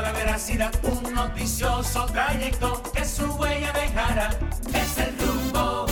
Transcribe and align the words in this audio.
la 0.00 0.12
veracidad, 0.12 0.72
un 0.82 1.14
noticioso 1.14 2.06
trayecto 2.06 2.82
que 2.94 3.04
su 3.04 3.24
huella 3.34 3.72
dejará. 3.72 4.30
Es 4.74 4.98
el 4.98 5.16
rumbo. 5.18 5.86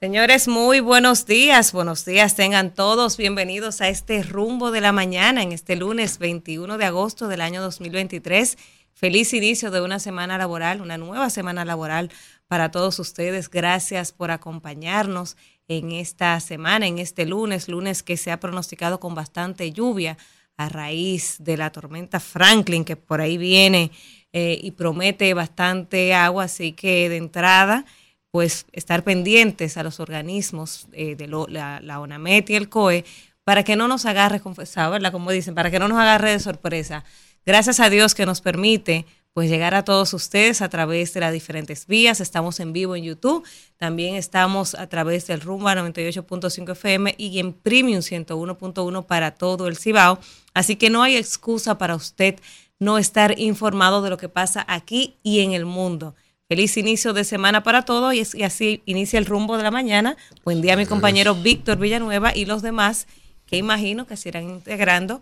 Señores, 0.00 0.48
muy 0.48 0.80
buenos 0.80 1.26
días. 1.26 1.72
Buenos 1.72 2.04
días, 2.04 2.34
tengan 2.34 2.72
todos 2.72 3.16
bienvenidos 3.16 3.80
a 3.80 3.88
este 3.88 4.22
rumbo 4.22 4.70
de 4.70 4.80
la 4.80 4.92
mañana 4.92 5.42
en 5.42 5.52
este 5.52 5.76
lunes 5.76 6.18
21 6.18 6.78
de 6.78 6.84
agosto 6.84 7.28
del 7.28 7.40
año 7.40 7.62
2023. 7.62 8.58
Feliz 8.94 9.32
inicio 9.32 9.70
de 9.70 9.80
una 9.80 9.98
semana 9.98 10.38
laboral, 10.38 10.80
una 10.80 10.98
nueva 10.98 11.30
semana 11.30 11.64
laboral 11.64 12.10
para 12.46 12.70
todos 12.70 12.98
ustedes. 12.98 13.50
Gracias 13.50 14.12
por 14.12 14.30
acompañarnos 14.30 15.36
en 15.68 15.92
esta 15.92 16.38
semana, 16.40 16.86
en 16.86 16.98
este 16.98 17.26
lunes, 17.26 17.68
lunes 17.68 18.02
que 18.02 18.16
se 18.16 18.30
ha 18.30 18.38
pronosticado 18.38 19.00
con 19.00 19.14
bastante 19.14 19.72
lluvia 19.72 20.16
a 20.64 20.68
raíz 20.68 21.36
de 21.38 21.56
la 21.56 21.70
tormenta 21.70 22.20
Franklin 22.20 22.84
que 22.84 22.96
por 22.96 23.20
ahí 23.20 23.38
viene 23.38 23.90
eh, 24.32 24.58
y 24.62 24.70
promete 24.72 25.34
bastante 25.34 26.14
agua, 26.14 26.44
así 26.44 26.72
que 26.72 27.08
de 27.08 27.16
entrada 27.18 27.84
pues 28.30 28.64
estar 28.72 29.04
pendientes 29.04 29.76
a 29.76 29.82
los 29.82 30.00
organismos 30.00 30.88
eh, 30.92 31.16
de 31.16 31.28
la, 31.28 31.80
la, 31.82 32.00
ONAMET 32.00 32.48
y 32.48 32.54
el 32.54 32.70
COE 32.70 33.04
para 33.44 33.62
que 33.62 33.76
no 33.76 33.88
nos 33.88 34.06
agarre 34.06 34.40
confesado, 34.40 34.92
¿verdad? 34.92 35.12
Como 35.12 35.30
dicen, 35.30 35.54
para 35.54 35.70
que 35.70 35.78
no 35.78 35.86
nos 35.86 35.98
agarre 35.98 36.30
de 36.30 36.40
sorpresa. 36.40 37.04
Gracias 37.44 37.78
a 37.78 37.90
Dios 37.90 38.14
que 38.14 38.24
nos 38.24 38.40
permite 38.40 39.04
pues 39.32 39.48
llegar 39.48 39.74
a 39.74 39.84
todos 39.84 40.12
ustedes 40.12 40.60
a 40.60 40.68
través 40.68 41.14
de 41.14 41.20
las 41.20 41.32
diferentes 41.32 41.86
vías. 41.86 42.20
Estamos 42.20 42.60
en 42.60 42.72
vivo 42.72 42.96
en 42.96 43.04
YouTube, 43.04 43.46
también 43.78 44.16
estamos 44.16 44.74
a 44.74 44.88
través 44.88 45.26
del 45.26 45.40
Rumba 45.40 45.74
98.5 45.74 46.72
FM 46.72 47.14
y 47.16 47.38
en 47.38 47.52
Premium 47.52 48.00
101.1 48.00 49.06
para 49.06 49.32
todo 49.32 49.68
el 49.68 49.76
Cibao. 49.76 50.18
Así 50.54 50.76
que 50.76 50.90
no 50.90 51.02
hay 51.02 51.16
excusa 51.16 51.78
para 51.78 51.94
usted 51.94 52.36
no 52.78 52.98
estar 52.98 53.38
informado 53.38 54.02
de 54.02 54.10
lo 54.10 54.18
que 54.18 54.28
pasa 54.28 54.64
aquí 54.68 55.16
y 55.22 55.40
en 55.40 55.52
el 55.52 55.64
mundo. 55.64 56.14
Feliz 56.48 56.76
inicio 56.76 57.14
de 57.14 57.24
semana 57.24 57.62
para 57.62 57.86
todos 57.86 58.12
y, 58.12 58.42
así 58.42 58.82
inicia 58.84 59.18
el 59.18 59.24
rumbo 59.24 59.56
de 59.56 59.62
la 59.62 59.70
mañana. 59.70 60.18
Buen 60.44 60.60
día 60.60 60.74
a 60.74 60.76
mi 60.76 60.84
compañero 60.84 61.34
Víctor 61.34 61.78
Villanueva 61.78 62.36
y 62.36 62.44
los 62.44 62.60
demás 62.60 63.06
que 63.52 63.58
imagino 63.58 64.06
que 64.06 64.16
se 64.16 64.30
irán 64.30 64.48
integrando 64.48 65.20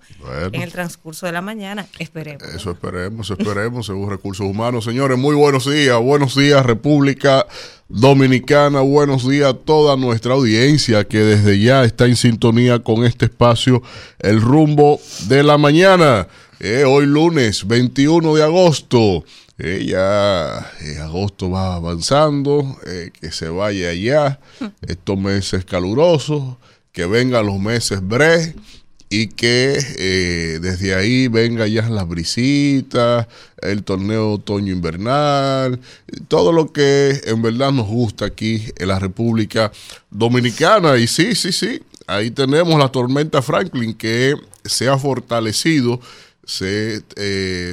en 0.53 0.63
el 0.63 0.71
transcurso 0.71 1.27
de 1.27 1.33
la 1.33 1.43
mañana. 1.43 1.89
Esperemos. 1.99 2.45
Eso 2.55 2.71
esperemos, 2.71 3.29
esperemos, 3.29 3.87
según 3.87 4.09
recursos 4.09 4.47
humanos. 4.47 4.85
Señores, 4.85 5.19
muy 5.19 5.35
buenos 5.35 5.69
días. 5.69 6.01
Buenos 6.01 6.37
días, 6.37 6.65
República 6.65 7.45
Dominicana. 7.89 8.83
Buenos 8.83 9.29
días 9.29 9.51
a 9.51 9.55
toda 9.55 9.97
nuestra 9.97 10.35
audiencia 10.35 11.03
que 11.09 11.19
desde 11.19 11.59
ya 11.59 11.83
está 11.83 12.07
en 12.07 12.15
sintonía 12.15 12.79
con 12.79 13.05
este 13.05 13.25
espacio, 13.25 13.83
el 14.21 14.41
rumbo 14.41 15.01
de 15.27 15.43
la 15.43 15.59
mañana. 15.59 16.29
Eh, 16.61 16.85
hoy 16.87 17.07
lunes 17.07 17.67
21 17.67 18.37
de 18.37 18.45
agosto 18.45 19.25
eh, 19.63 19.85
ya 19.87 20.73
eh, 20.81 21.01
agosto 21.01 21.51
va 21.51 21.75
avanzando, 21.75 22.79
eh, 22.87 23.11
que 23.21 23.31
se 23.31 23.51
vaya 23.51 23.93
ya 23.93 24.41
estos 24.81 25.19
meses 25.19 25.67
calurosos, 25.67 26.57
que 26.93 27.07
vengan 27.07 27.47
los 27.47 27.59
meses 27.59 28.01
bre 28.03 28.55
y 29.09 29.27
que 29.27 30.59
desde 30.63 30.95
ahí 30.95 31.27
venga 31.27 31.67
ya 31.67 31.89
las 31.89 32.07
brisitas, 32.07 33.27
el 33.61 33.83
torneo 33.83 34.35
otoño-invernal, 34.35 35.81
todo 36.29 36.53
lo 36.53 36.73
que 36.73 37.21
en 37.25 37.43
verdad 37.43 37.73
nos 37.73 37.89
gusta 37.89 38.27
aquí 38.27 38.67
en 38.77 38.87
la 38.87 39.01
República 39.01 39.73
Dominicana. 40.11 40.97
Y 40.97 41.09
sí, 41.09 41.35
sí, 41.35 41.51
sí, 41.51 41.83
ahí 42.07 42.31
tenemos 42.31 42.79
la 42.79 42.89
tormenta 42.89 43.43
Franklin 43.43 43.95
que 43.95 44.37
se 44.65 44.89
ha 44.89 44.97
fortalecido, 44.97 46.01
se, 46.45 47.03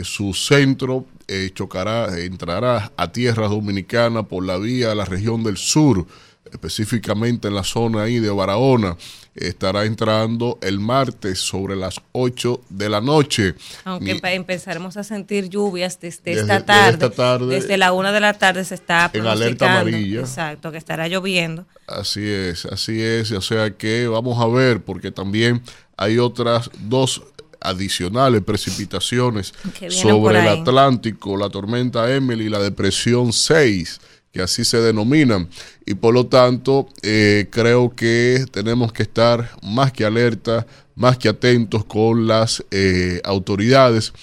su 0.03 0.33
centro 0.33 1.05
eh, 1.29 1.51
chocará, 1.53 2.17
entrará 2.19 2.93
a 2.95 3.11
tierra 3.11 3.49
dominicana 3.49 4.23
por 4.23 4.45
la 4.45 4.57
vía 4.57 4.93
a 4.93 4.95
la 4.95 5.03
región 5.03 5.43
del 5.43 5.57
sur, 5.57 6.07
específicamente 6.51 7.47
en 7.47 7.55
la 7.55 7.63
zona 7.63 8.03
ahí 8.03 8.19
de 8.19 8.29
Barahona. 8.29 8.97
Estará 9.35 9.85
entrando 9.85 10.57
el 10.61 10.79
martes 10.79 11.39
sobre 11.39 11.75
las 11.75 12.01
8 12.11 12.61
de 12.69 12.89
la 12.89 13.01
noche. 13.01 13.53
Aunque 13.83 14.19
empezaremos 14.23 14.97
a 14.97 15.03
sentir 15.03 15.49
lluvias 15.49 15.99
desde, 15.99 16.31
esta, 16.31 16.65
tarde, 16.65 17.45
desde 17.47 17.77
la 17.77 17.93
1 17.93 18.11
de 18.11 18.19
la 18.19 18.33
tarde 18.33 18.65
se 18.65 18.75
está 18.75 19.11
en 19.13 19.27
alerta 19.27 19.79
amarilla. 19.79 20.21
Exacto, 20.21 20.71
que 20.71 20.77
estará 20.77 21.07
lloviendo. 21.07 21.65
Así 21.85 22.27
es, 22.27 22.65
así 22.65 23.01
es. 23.01 23.31
O 23.31 23.41
sea 23.41 23.71
que 23.71 24.07
vamos 24.07 24.39
a 24.41 24.47
ver, 24.47 24.81
porque 24.81 25.11
también 25.11 25.61
hay 25.97 26.17
otras 26.17 26.71
dos 26.79 27.21
adicionales 27.59 28.41
precipitaciones 28.43 29.53
sobre 29.89 30.39
el 30.39 30.47
Atlántico, 30.47 31.37
la 31.37 31.49
tormenta 31.49 32.13
Emily 32.13 32.45
y 32.45 32.49
la 32.49 32.59
depresión 32.59 33.33
6, 33.33 33.99
que 34.31 34.41
así 34.41 34.65
se 34.65 34.77
denominan. 34.77 35.49
Y 35.85 35.95
por 35.95 36.13
lo 36.13 36.27
tanto, 36.27 36.87
eh, 37.01 37.47
creo 37.49 37.95
que 37.95 38.45
tenemos 38.51 38.93
que 38.93 39.03
estar 39.03 39.51
más 39.63 39.91
que 39.91 40.05
alerta, 40.05 40.65
más 40.95 41.17
que 41.17 41.29
atentos 41.29 41.85
con 41.85 42.27
las 42.27 42.63
eh, 42.71 43.21
autoridades. 43.23 44.13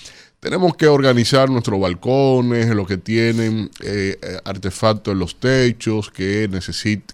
Tenemos 0.41 0.77
que 0.77 0.89
organizar 0.89 1.49
nuestros 1.49 1.81
balcones, 1.81 2.69
lo 2.69 2.85
que 2.85 2.99
tienen 2.99 3.71
eh, 3.81 4.19
artefactos 4.45 5.13
en 5.13 5.19
los 5.19 5.41
techos, 5.41 6.11
que, 6.11 6.51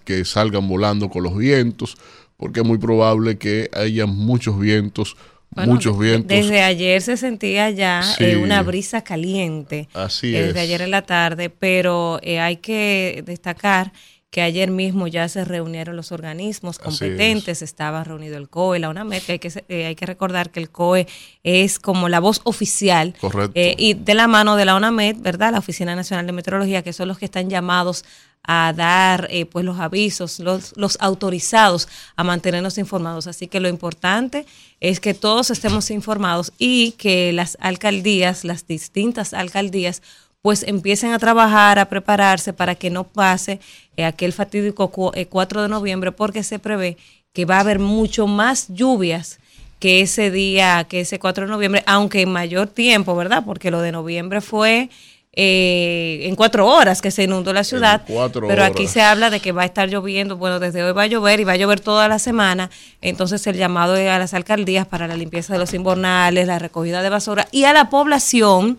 que 0.03 0.25
salgan 0.25 0.67
volando 0.67 1.09
con 1.09 1.23
los 1.23 1.37
vientos, 1.37 1.97
porque 2.35 2.59
es 2.59 2.65
muy 2.65 2.77
probable 2.77 3.37
que 3.37 3.69
haya 3.73 4.05
muchos 4.05 4.59
vientos 4.59 5.15
muchos 5.55 5.97
vientos. 5.97 6.27
Desde 6.27 6.61
ayer 6.61 7.01
se 7.01 7.17
sentía 7.17 7.69
ya 7.69 8.01
eh, 8.19 8.37
una 8.37 8.63
brisa 8.63 9.03
caliente. 9.03 9.87
Así 9.93 10.35
eh, 10.35 10.43
Desde 10.43 10.59
ayer 10.59 10.81
en 10.81 10.91
la 10.91 11.03
tarde, 11.03 11.49
pero 11.49 12.19
eh, 12.23 12.39
hay 12.39 12.57
que 12.57 13.23
destacar 13.25 13.91
que 14.29 14.41
ayer 14.41 14.71
mismo 14.71 15.07
ya 15.07 15.27
se 15.27 15.43
reunieron 15.43 15.97
los 15.97 16.13
organismos 16.13 16.79
competentes, 16.79 17.61
estaba 17.61 18.01
reunido 18.05 18.37
el 18.37 18.47
COE, 18.47 18.79
la 18.79 18.87
UNAMED, 18.87 19.21
que 19.23 19.31
hay 19.33 19.39
que, 19.39 19.85
hay 19.87 19.95
que 19.95 20.05
recordar 20.05 20.51
que 20.51 20.61
el 20.61 20.69
COE 20.69 21.05
es 21.43 21.79
como 21.79 22.07
la 22.07 22.21
voz 22.21 22.39
oficial 22.45 23.13
y 23.53 23.93
de 23.93 24.13
la 24.13 24.27
mano 24.29 24.55
de 24.55 24.63
la 24.63 24.75
UNAMED, 24.77 25.17
¿verdad? 25.19 25.51
La 25.51 25.59
Oficina 25.59 25.97
Nacional 25.97 26.27
de 26.27 26.31
Meteorología, 26.31 26.81
que 26.81 26.93
son 26.93 27.09
los 27.09 27.17
que 27.17 27.25
están 27.25 27.49
llamados 27.49 28.05
a 28.43 28.73
dar 28.73 29.27
eh, 29.29 29.45
pues 29.45 29.65
los 29.65 29.79
avisos, 29.79 30.39
los, 30.39 30.75
los 30.75 30.97
autorizados 30.99 31.87
a 32.15 32.23
mantenernos 32.23 32.77
informados. 32.77 33.27
Así 33.27 33.47
que 33.47 33.59
lo 33.59 33.69
importante 33.69 34.45
es 34.79 34.99
que 34.99 35.13
todos 35.13 35.51
estemos 35.51 35.91
informados 35.91 36.51
y 36.57 36.93
que 36.93 37.33
las 37.33 37.57
alcaldías, 37.61 38.43
las 38.43 38.67
distintas 38.67 39.33
alcaldías, 39.33 40.01
pues 40.41 40.63
empiecen 40.63 41.11
a 41.13 41.19
trabajar, 41.19 41.77
a 41.77 41.89
prepararse 41.89 42.51
para 42.51 42.75
que 42.75 42.89
no 42.89 43.03
pase 43.03 43.59
eh, 43.95 44.05
aquel 44.05 44.33
fatídico 44.33 44.89
4 44.89 45.13
eh, 45.59 45.63
de 45.63 45.69
noviembre, 45.69 46.11
porque 46.11 46.43
se 46.43 46.57
prevé 46.57 46.97
que 47.33 47.45
va 47.45 47.57
a 47.57 47.61
haber 47.61 47.79
mucho 47.79 48.27
más 48.27 48.67
lluvias 48.69 49.39
que 49.79 50.01
ese 50.01 50.31
día, 50.31 50.85
que 50.89 51.01
ese 51.01 51.19
4 51.19 51.45
de 51.45 51.51
noviembre, 51.51 51.83
aunque 51.85 52.21
en 52.21 52.31
mayor 52.31 52.67
tiempo, 52.67 53.15
¿verdad? 53.15 53.43
Porque 53.45 53.71
lo 53.71 53.81
de 53.81 53.91
noviembre 53.91 54.41
fue 54.41 54.89
eh, 55.33 56.23
en 56.23 56.35
cuatro 56.35 56.67
horas 56.67 57.01
que 57.01 57.09
se 57.09 57.23
inundó 57.23 57.53
la 57.53 57.63
ciudad. 57.63 58.01
Pero 58.49 58.63
aquí 58.63 58.87
se 58.87 59.01
habla 59.01 59.29
de 59.29 59.39
que 59.39 59.53
va 59.53 59.61
a 59.61 59.65
estar 59.65 59.89
lloviendo, 59.89 60.35
bueno, 60.35 60.59
desde 60.59 60.83
hoy 60.83 60.91
va 60.91 61.03
a 61.03 61.07
llover 61.07 61.39
y 61.39 61.43
va 61.45 61.53
a 61.53 61.57
llover 61.57 61.79
toda 61.79 62.07
la 62.07 62.19
semana. 62.19 62.69
Entonces 63.01 63.45
el 63.47 63.55
llamado 63.55 63.93
a 63.93 64.19
las 64.19 64.33
alcaldías 64.33 64.85
para 64.87 65.07
la 65.07 65.15
limpieza 65.15 65.53
de 65.53 65.59
los 65.59 65.73
invernales, 65.73 66.47
la 66.47 66.59
recogida 66.59 67.01
de 67.01 67.09
basura 67.09 67.47
y 67.51 67.63
a 67.63 67.73
la 67.73 67.89
población 67.89 68.77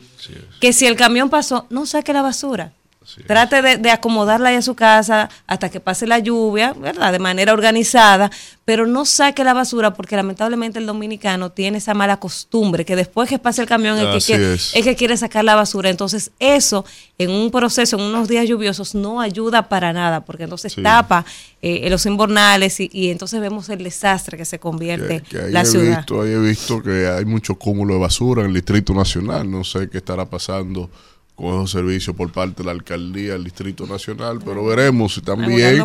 que 0.60 0.72
si 0.72 0.86
el 0.86 0.96
camión 0.96 1.30
pasó, 1.30 1.66
no 1.70 1.86
saque 1.86 2.12
la 2.12 2.22
basura. 2.22 2.72
Trate 3.26 3.78
de, 3.78 3.90
acomodarla 3.90 4.50
ahí 4.50 4.56
a 4.56 4.62
su 4.62 4.74
casa 4.74 5.28
hasta 5.46 5.68
que 5.70 5.80
pase 5.80 6.06
la 6.06 6.18
lluvia, 6.18 6.72
¿verdad? 6.72 7.12
De 7.12 7.18
manera 7.18 7.52
organizada, 7.52 8.30
pero 8.64 8.86
no 8.86 9.04
saque 9.04 9.44
la 9.44 9.54
basura 9.54 9.92
porque 9.92 10.16
lamentablemente 10.16 10.78
el 10.78 10.86
dominicano 10.86 11.50
tiene 11.50 11.78
esa 11.78 11.94
mala 11.94 12.18
costumbre 12.18 12.84
que 12.84 12.96
después 12.96 13.28
que 13.28 13.38
pase 13.38 13.62
el 13.62 13.68
camión 13.68 13.98
el 13.98 14.12
que, 14.12 14.24
quiere, 14.24 14.54
es. 14.54 14.72
que 14.72 14.96
quiere 14.96 15.16
sacar 15.16 15.44
la 15.44 15.54
basura. 15.54 15.90
Entonces 15.90 16.30
eso 16.38 16.84
en 17.18 17.30
un 17.30 17.50
proceso, 17.50 17.96
en 17.96 18.02
unos 18.02 18.28
días 18.28 18.48
lluviosos, 18.48 18.94
no 18.94 19.20
ayuda 19.20 19.68
para 19.68 19.92
nada 19.92 20.24
porque 20.24 20.44
entonces 20.44 20.74
tapa 20.82 21.24
eh, 21.60 21.88
los 21.90 22.06
invernales 22.06 22.78
y, 22.80 23.10
entonces 23.10 23.40
vemos 23.40 23.68
el 23.68 23.82
desastre 23.82 24.36
que 24.36 24.44
se 24.44 24.58
convierte 24.58 25.22
la 25.50 25.64
ciudad. 25.64 25.98
Visto, 25.98 26.22
ahí 26.22 26.32
he 26.32 26.38
visto 26.38 26.82
que 26.82 27.06
hay 27.06 27.24
mucho 27.24 27.56
cúmulo 27.56 27.94
de 27.94 28.00
basura 28.00 28.42
en 28.42 28.48
el 28.48 28.54
Distrito 28.54 28.94
Nacional, 28.94 29.50
no 29.50 29.64
sé 29.64 29.88
qué 29.88 29.98
estará 29.98 30.28
pasando 30.28 30.90
con 31.34 31.54
esos 31.54 31.70
servicios 31.70 32.14
por 32.14 32.30
parte 32.30 32.62
de 32.62 32.66
la 32.66 32.72
alcaldía 32.72 33.32
del 33.32 33.44
Distrito 33.44 33.86
Nacional, 33.86 34.38
pero 34.44 34.64
veremos 34.64 35.20
también 35.24 35.84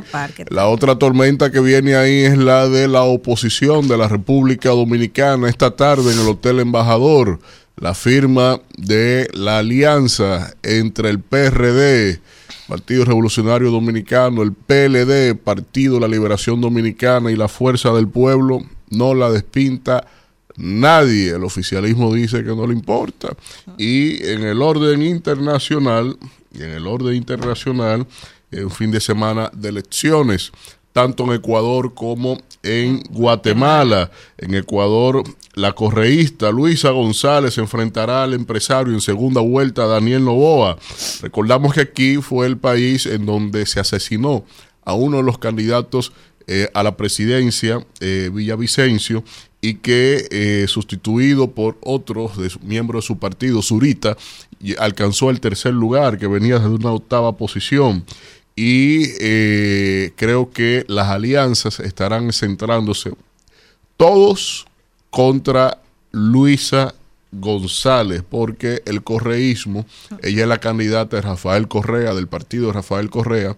la 0.49 0.67
otra 0.67 0.99
tormenta 0.99 1.51
que 1.51 1.59
viene 1.59 1.95
ahí 1.95 2.25
es 2.25 2.37
la 2.37 2.67
de 2.67 2.87
la 2.87 3.03
oposición 3.03 3.87
de 3.87 3.97
la 3.97 4.07
República 4.07 4.69
Dominicana 4.69 5.49
esta 5.49 5.71
tarde 5.71 6.13
en 6.13 6.19
el 6.19 6.27
Hotel 6.27 6.59
Embajador, 6.59 7.39
la 7.77 7.93
firma 7.93 8.59
de 8.77 9.29
la 9.33 9.59
alianza 9.59 10.53
entre 10.63 11.09
el 11.09 11.19
PRD, 11.19 12.19
Partido 12.67 13.05
Revolucionario 13.05 13.71
Dominicano, 13.71 14.43
el 14.43 14.51
PLD, 14.51 15.35
Partido 15.35 15.95
de 15.95 16.01
la 16.01 16.07
Liberación 16.07 16.59
Dominicana 16.59 17.31
y 17.31 17.35
la 17.35 17.47
Fuerza 17.47 17.93
del 17.93 18.09
Pueblo, 18.09 18.61
no 18.89 19.13
la 19.13 19.29
despinta 19.29 20.05
nadie. 20.57 21.29
El 21.29 21.43
oficialismo 21.43 22.13
dice 22.13 22.43
que 22.43 22.55
no 22.55 22.67
le 22.67 22.73
importa. 22.73 23.29
Y 23.77 24.23
en 24.27 24.43
el 24.43 24.61
orden 24.61 25.01
internacional, 25.01 26.17
y 26.51 26.63
en 26.63 26.71
el 26.71 26.87
orden 26.87 27.15
internacional, 27.15 28.05
un 28.51 28.71
fin 28.71 28.91
de 28.91 28.99
semana 28.99 29.49
de 29.53 29.69
elecciones 29.69 30.51
tanto 30.97 31.25
en 31.25 31.33
Ecuador 31.33 31.93
como 31.93 32.39
en 32.63 33.03
Guatemala. 33.11 34.09
En 34.35 34.55
Ecuador, 34.55 35.23
la 35.53 35.73
correísta 35.73 36.49
Luisa 36.49 36.89
González 36.89 37.59
enfrentará 37.59 38.23
al 38.23 38.33
empresario 38.33 38.95
en 38.95 39.01
segunda 39.01 39.39
vuelta 39.39 39.85
Daniel 39.85 40.25
Novoa. 40.25 40.79
Recordamos 41.21 41.75
que 41.75 41.81
aquí 41.81 42.17
fue 42.17 42.47
el 42.47 42.57
país 42.57 43.05
en 43.05 43.27
donde 43.27 43.67
se 43.67 43.79
asesinó 43.79 44.43
a 44.85 44.95
uno 44.95 45.17
de 45.17 45.23
los 45.23 45.37
candidatos 45.37 46.13
eh, 46.47 46.67
a 46.73 46.81
la 46.81 46.97
presidencia, 46.97 47.85
eh, 47.99 48.31
Villavicencio, 48.33 49.23
y 49.61 49.75
que 49.75 50.27
eh, 50.29 50.65
sustituido 50.67 51.51
por 51.51 51.77
otros 51.81 52.37
de 52.37 52.51
miembros 52.61 53.03
de 53.03 53.07
su 53.07 53.17
partido, 53.17 53.61
Zurita, 53.61 54.17
alcanzó 54.77 55.29
el 55.29 55.39
tercer 55.39 55.73
lugar, 55.73 56.17
que 56.17 56.27
venía 56.27 56.59
desde 56.59 56.75
una 56.75 56.91
octava 56.91 57.37
posición. 57.37 58.05
Y 58.55 59.03
eh, 59.19 60.13
creo 60.15 60.51
que 60.51 60.83
las 60.87 61.07
alianzas 61.07 61.79
estarán 61.79 62.33
centrándose 62.33 63.13
todos 63.97 64.65
contra 65.09 65.79
Luisa 66.11 66.93
González, 67.31 68.23
porque 68.27 68.81
el 68.85 69.03
correísmo, 69.03 69.85
ella 70.23 70.43
es 70.43 70.47
la 70.47 70.59
candidata 70.59 71.17
de 71.17 71.21
Rafael 71.21 71.67
Correa, 71.67 72.13
del 72.13 72.27
partido 72.27 72.67
de 72.67 72.73
Rafael 72.73 73.09
Correa, 73.09 73.55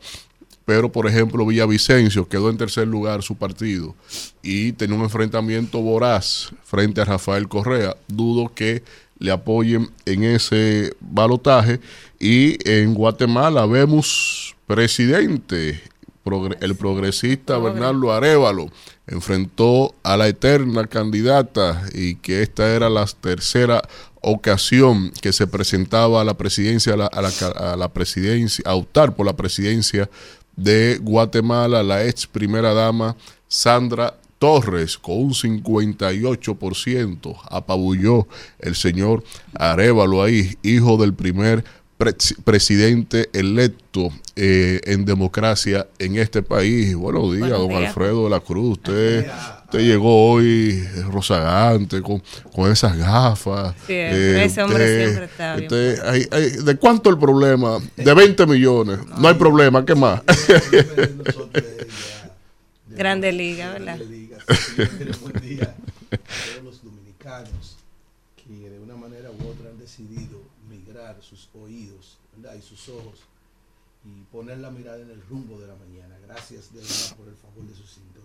pero 0.69 0.92
por 0.92 1.07
ejemplo 1.07 1.48
Villavicencio 1.48 2.30
quedó 2.30 2.51
en 2.51 2.57
tercer 2.60 2.88
lugar 2.88 3.24
su 3.24 3.36
partido 3.36 3.95
y 4.44 4.74
tenía 4.74 4.95
un 4.95 5.01
enfrentamiento 5.01 5.81
voraz 5.81 6.51
frente 6.63 7.01
a 7.01 7.06
Rafael 7.06 7.48
Correa. 7.48 7.98
Dudo 8.07 8.54
que 8.54 8.83
le 9.18 9.31
apoyen 9.31 9.89
en 10.06 10.24
ese 10.24 10.94
balotaje. 11.00 11.80
Y 12.19 12.60
en 12.69 12.94
Guatemala 12.94 13.66
vemos 13.66 14.56
presidente, 14.68 15.81
el 16.62 16.75
progresista 16.75 17.57
Bernardo 17.57 18.13
Arevalo, 18.13 18.69
enfrentó 19.07 19.95
a 20.04 20.18
la 20.18 20.27
eterna 20.27 20.86
candidata 20.86 21.83
y 21.95 22.13
que 22.13 22.44
esta 22.44 22.69
era 22.75 22.92
la 22.92 23.07
tercera 23.07 23.81
ocasión 24.22 25.12
que 25.22 25.31
se 25.31 25.48
presentaba 25.48 26.22
a 26.22 26.24
la 26.24 26.36
presidencia, 26.36 26.94
a 26.94 27.75
la, 27.77 27.89
presidencia, 27.89 28.63
a 28.68 28.75
optar 28.75 29.15
por 29.15 29.25
la 29.25 29.36
presidencia 29.36 30.10
de 30.59 31.00
Guatemala, 31.01 31.81
la 31.83 32.06
ex 32.06 32.27
primera 32.27 32.73
dama 32.73 33.15
Sandra 33.47 34.15
Torres 34.38 34.97
con 34.97 35.17
un 35.17 35.33
58%, 35.33 37.38
apabulló 37.50 38.27
el 38.59 38.75
señor 38.75 39.23
Arevalo 39.53 40.23
ahí, 40.23 40.57
hijo 40.63 40.97
del 40.97 41.13
primer 41.13 41.63
presidente 42.45 43.29
electo 43.33 44.09
eh, 44.38 44.79
en 44.85 45.03
democracia 45.03 45.88
en 46.00 46.15
este 46.15 46.41
país. 46.41 46.95
Buenos 46.95 47.35
días, 47.35 47.50
don 47.50 47.73
Alfredo 47.73 48.23
de 48.23 48.29
la 48.29 48.39
Cruz. 48.39 48.77
Usted, 48.77 49.29
usted 49.69 49.80
llegó 49.81 50.31
hoy 50.31 50.83
rozagante, 51.12 52.01
con, 52.01 52.24
con 52.54 52.71
esas 52.71 52.98
gafas. 52.98 53.75
Sí, 53.86 53.94
eh, 53.94 54.44
ese 54.45 54.63
hombre 54.63 55.04
siempre 55.06 55.25
está 55.25 55.56
bien. 55.57 55.69
¿De 56.66 56.77
cuánto 56.77 57.12
el 57.12 57.19
problema? 57.19 57.77
De 57.95 58.13
20 58.13 58.48
millones. 58.48 59.00
No, 59.19 59.27
hay 59.27 59.36
problema, 59.36 59.86
¿qué 59.86 59.94
más? 59.94 60.24
Grande 62.88 63.31
liga, 63.31 63.71
¿verdad? 63.71 63.98
Grande 63.98 64.18
liga, 64.18 64.38
buen 65.21 65.39
día 65.42 65.75
a 66.12 66.18
todos 66.18 66.63
los 66.63 66.83
dominicanos 66.83 67.77
que 68.36 68.69
de 68.69 68.80
una 68.80 68.95
manera 68.95 69.30
u 69.30 69.48
otra 69.48 69.69
han 69.69 69.77
decidido 69.77 70.39
sus 71.22 71.50
oídos 71.54 72.18
y 72.57 72.62
sus 72.62 72.89
ojos 72.89 73.19
y 74.06 74.24
poner 74.31 74.57
la 74.60 74.72
mirada 74.72 75.01
en 75.01 75.10
el 75.12 75.22
rumbo 75.30 75.60
de 75.60 75.68
la 75.68 75.75
mañana. 75.75 76.18
Gracias 76.25 76.74
de 76.74 76.80
verdad 76.80 77.18
por 77.18 77.27
el 77.27 77.36
favor 77.36 77.63
de 77.65 77.75
su 77.75 77.86
sintonía. 77.86 78.19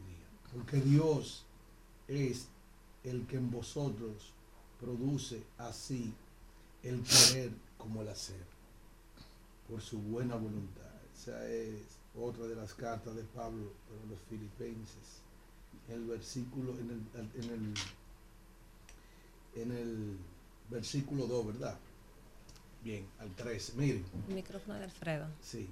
Porque 0.55 0.81
Dios 0.81 1.45
es 2.07 2.47
el 3.03 3.27
que 3.27 3.37
en 3.37 3.51
vosotros 3.51 4.33
produce 4.81 5.43
así 5.59 6.15
el 6.83 7.03
querer 7.03 7.51
como 7.77 8.03
el 8.03 8.09
hacer, 8.09 8.45
por 9.69 9.81
su 9.81 9.99
buena 9.99 10.37
voluntad. 10.37 10.85
Esa 11.15 11.47
es 11.49 11.75
otra 12.19 12.47
de 12.47 12.55
las 12.55 12.73
cartas 12.75 13.17
de 13.17 13.23
Pablo 13.23 13.73
para 13.89 14.05
los 14.09 14.19
filipenses. 14.31 15.23
El 15.89 16.05
versículo, 16.05 16.73
en 16.79 16.91
el, 16.91 17.45
en 17.45 17.51
el, 17.51 17.75
en 19.61 19.73
el 19.73 20.17
versículo 20.71 21.27
2, 21.27 21.47
¿verdad? 21.47 21.79
Bien, 22.83 23.07
al 23.19 23.35
13. 23.35 23.73
Miren. 23.77 24.05
El 24.29 24.35
micrófono 24.35 24.79
de 24.79 24.85
Alfredo. 24.85 25.27
Sí. 25.43 25.69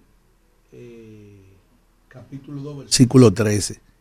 Eh, 0.73 1.45
capítulo 2.09 2.63
2, 2.63 2.79
versículo 2.79 3.33
13. 3.33 3.92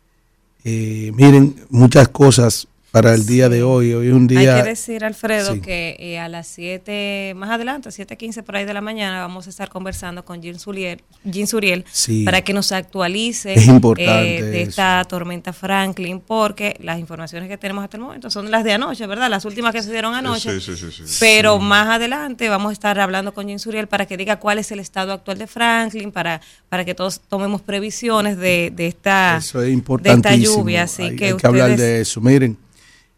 Eh, 0.63 1.11
miren, 1.15 1.55
muchas 1.69 2.07
cosas 2.09 2.67
para 2.91 3.13
el 3.13 3.25
día 3.25 3.47
de 3.47 3.63
hoy. 3.63 3.93
Hoy 3.93 4.07
es 4.07 4.13
un 4.13 4.27
día... 4.27 4.55
Hay 4.55 4.63
que 4.63 4.69
decir, 4.69 5.05
Alfredo, 5.05 5.61
que 5.61 5.95
eh, 5.97 6.19
a 6.19 6.27
las 6.27 6.47
7, 6.47 7.33
más 7.38 7.49
adelante, 7.49 7.89
7.15 7.89 8.43
por 8.43 8.57
ahí 8.57 8.65
de 8.65 8.73
la 8.73 8.81
mañana, 8.81 9.21
vamos 9.21 9.47
a 9.47 9.49
estar 9.49 9.69
conversando 9.69 10.25
con 10.25 10.41
Jim 10.41 10.57
Suriel, 10.57 11.01
Suriel 11.47 11.85
para 12.25 12.41
que 12.41 12.53
nos 12.53 12.71
actualice 12.73 13.53
eh, 13.53 14.43
de 14.43 14.61
esta 14.61 15.03
tormenta 15.07 15.53
Franklin, 15.53 16.19
porque 16.19 16.77
las 16.81 16.99
informaciones 16.99 17.47
que 17.47 17.57
tenemos 17.57 17.83
hasta 17.83 17.95
el 17.95 18.03
momento 18.03 18.29
son 18.29 18.51
las 18.51 18.65
de 18.65 18.73
anoche, 18.73 19.07
¿verdad? 19.07 19.29
Las 19.29 19.45
últimas 19.45 19.73
que 19.73 19.81
se 19.81 19.91
dieron 19.91 20.13
anoche. 20.13 20.59
Sí, 20.59 20.75
sí, 20.75 20.91
sí, 20.91 21.03
pero 21.19 21.59
más 21.59 21.88
adelante 21.88 22.49
vamos 22.49 22.71
a 22.71 22.73
estar 22.73 22.99
hablando 22.99 23.33
con 23.33 23.47
Jim 23.47 23.57
Suriel 23.57 23.88
para 23.88 24.05
que 24.05 24.17
diga 24.17 24.38
cuál 24.39 24.59
es 24.59 24.71
el 24.71 24.79
estado 24.79 25.13
actual 25.13 25.38
de 25.38 25.47
Franklin, 25.47 26.11
para, 26.11 26.41
para 26.67 26.83
que 26.83 26.93
todos 26.93 27.21
tomemos 27.21 27.61
previsiones 27.61 28.38
de, 28.38 28.71
de 28.75 28.88
esta, 28.88 29.38
eso 29.38 29.61
es 29.61 29.69
de 29.69 30.11
esta 30.11 30.35
lluvia. 30.35 30.83
Así 30.83 31.15
que, 31.15 31.27
hay 31.27 31.38
que 31.38 31.47
hablar 31.47 31.77
de 31.77 32.01
eso. 32.01 32.19
Miren. 32.19 32.57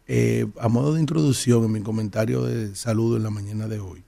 Eh, 0.06 0.46
a 0.60 0.68
modo 0.68 0.94
de 0.94 1.00
introducción 1.00 1.64
en 1.64 1.72
mi 1.72 1.80
comentario 1.80 2.42
de 2.42 2.74
saludo 2.74 3.16
en 3.16 3.22
la 3.22 3.30
mañana 3.30 3.68
de 3.68 3.80
hoy, 3.80 4.04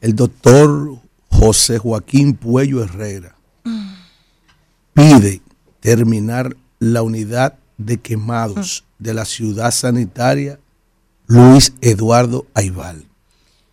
el 0.00 0.16
doctor 0.16 0.98
José 1.30 1.78
Joaquín 1.78 2.34
Puello 2.34 2.82
Herrera 2.82 3.36
pide 4.92 5.40
terminar 5.80 6.56
la 6.78 7.02
unidad 7.02 7.58
de 7.78 7.98
quemados 7.98 8.84
de 8.98 9.14
la 9.14 9.24
ciudad 9.24 9.70
sanitaria 9.70 10.58
Luis 11.26 11.72
Eduardo 11.80 12.46
Aibal. 12.54 13.04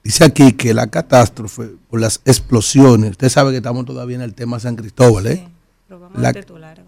Dice 0.04 0.26
aquí 0.26 0.54
que 0.54 0.74
la 0.74 0.88
catástrofe 0.88 1.72
por 1.90 2.00
las 2.00 2.22
explosiones, 2.26 3.12
usted 3.12 3.30
sabe 3.30 3.52
que 3.52 3.58
estamos 3.58 3.86
todavía 3.86 4.16
en 4.16 4.24
el 4.24 4.34
tema 4.34 4.60
San 4.60 4.76
Cristóbal, 4.76 5.28
¿eh? 5.28 5.48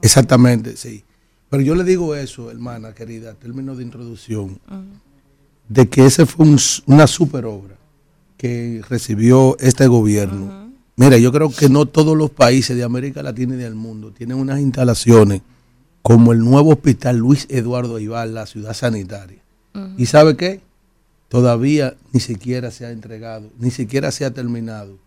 exactamente, 0.02 0.78
sí. 0.78 1.04
Pero 1.54 1.62
yo 1.62 1.76
le 1.76 1.84
digo 1.84 2.16
eso, 2.16 2.50
hermana 2.50 2.96
querida, 2.96 3.36
término 3.36 3.76
de 3.76 3.84
introducción, 3.84 4.60
de 5.70 5.88
que 5.88 6.04
esa 6.04 6.26
fue 6.26 6.48
una 6.88 7.06
super 7.06 7.46
obra 7.46 7.76
que 8.38 8.82
recibió 8.90 9.56
este 9.60 9.86
gobierno. 9.86 10.72
Mira, 10.96 11.20
yo 11.20 11.32
creo 11.32 11.52
que 11.52 11.70
no 11.70 11.86
todos 11.86 12.18
los 12.18 12.32
países 12.32 12.76
de 12.76 12.84
América 12.84 13.22
Latina 13.22 13.54
y 13.54 13.60
del 13.60 13.76
mundo 13.76 14.10
tienen 14.10 14.38
unas 14.38 14.62
instalaciones 14.62 15.44
como 16.02 16.34
el 16.34 16.40
nuevo 16.40 16.72
hospital 16.72 17.18
Luis 17.18 17.46
Eduardo 17.52 18.00
Ibar, 18.00 18.30
la 18.30 18.48
ciudad 18.48 18.74
sanitaria. 18.74 19.44
¿Y 19.96 20.08
sabe 20.08 20.36
qué? 20.36 20.60
Todavía 21.28 21.96
ni 22.14 22.20
siquiera 22.20 22.72
se 22.72 22.88
ha 22.88 22.90
entregado, 22.90 23.52
ni 23.60 23.70
siquiera 23.70 24.12
se 24.12 24.26
ha 24.26 24.34
terminado 24.34 24.98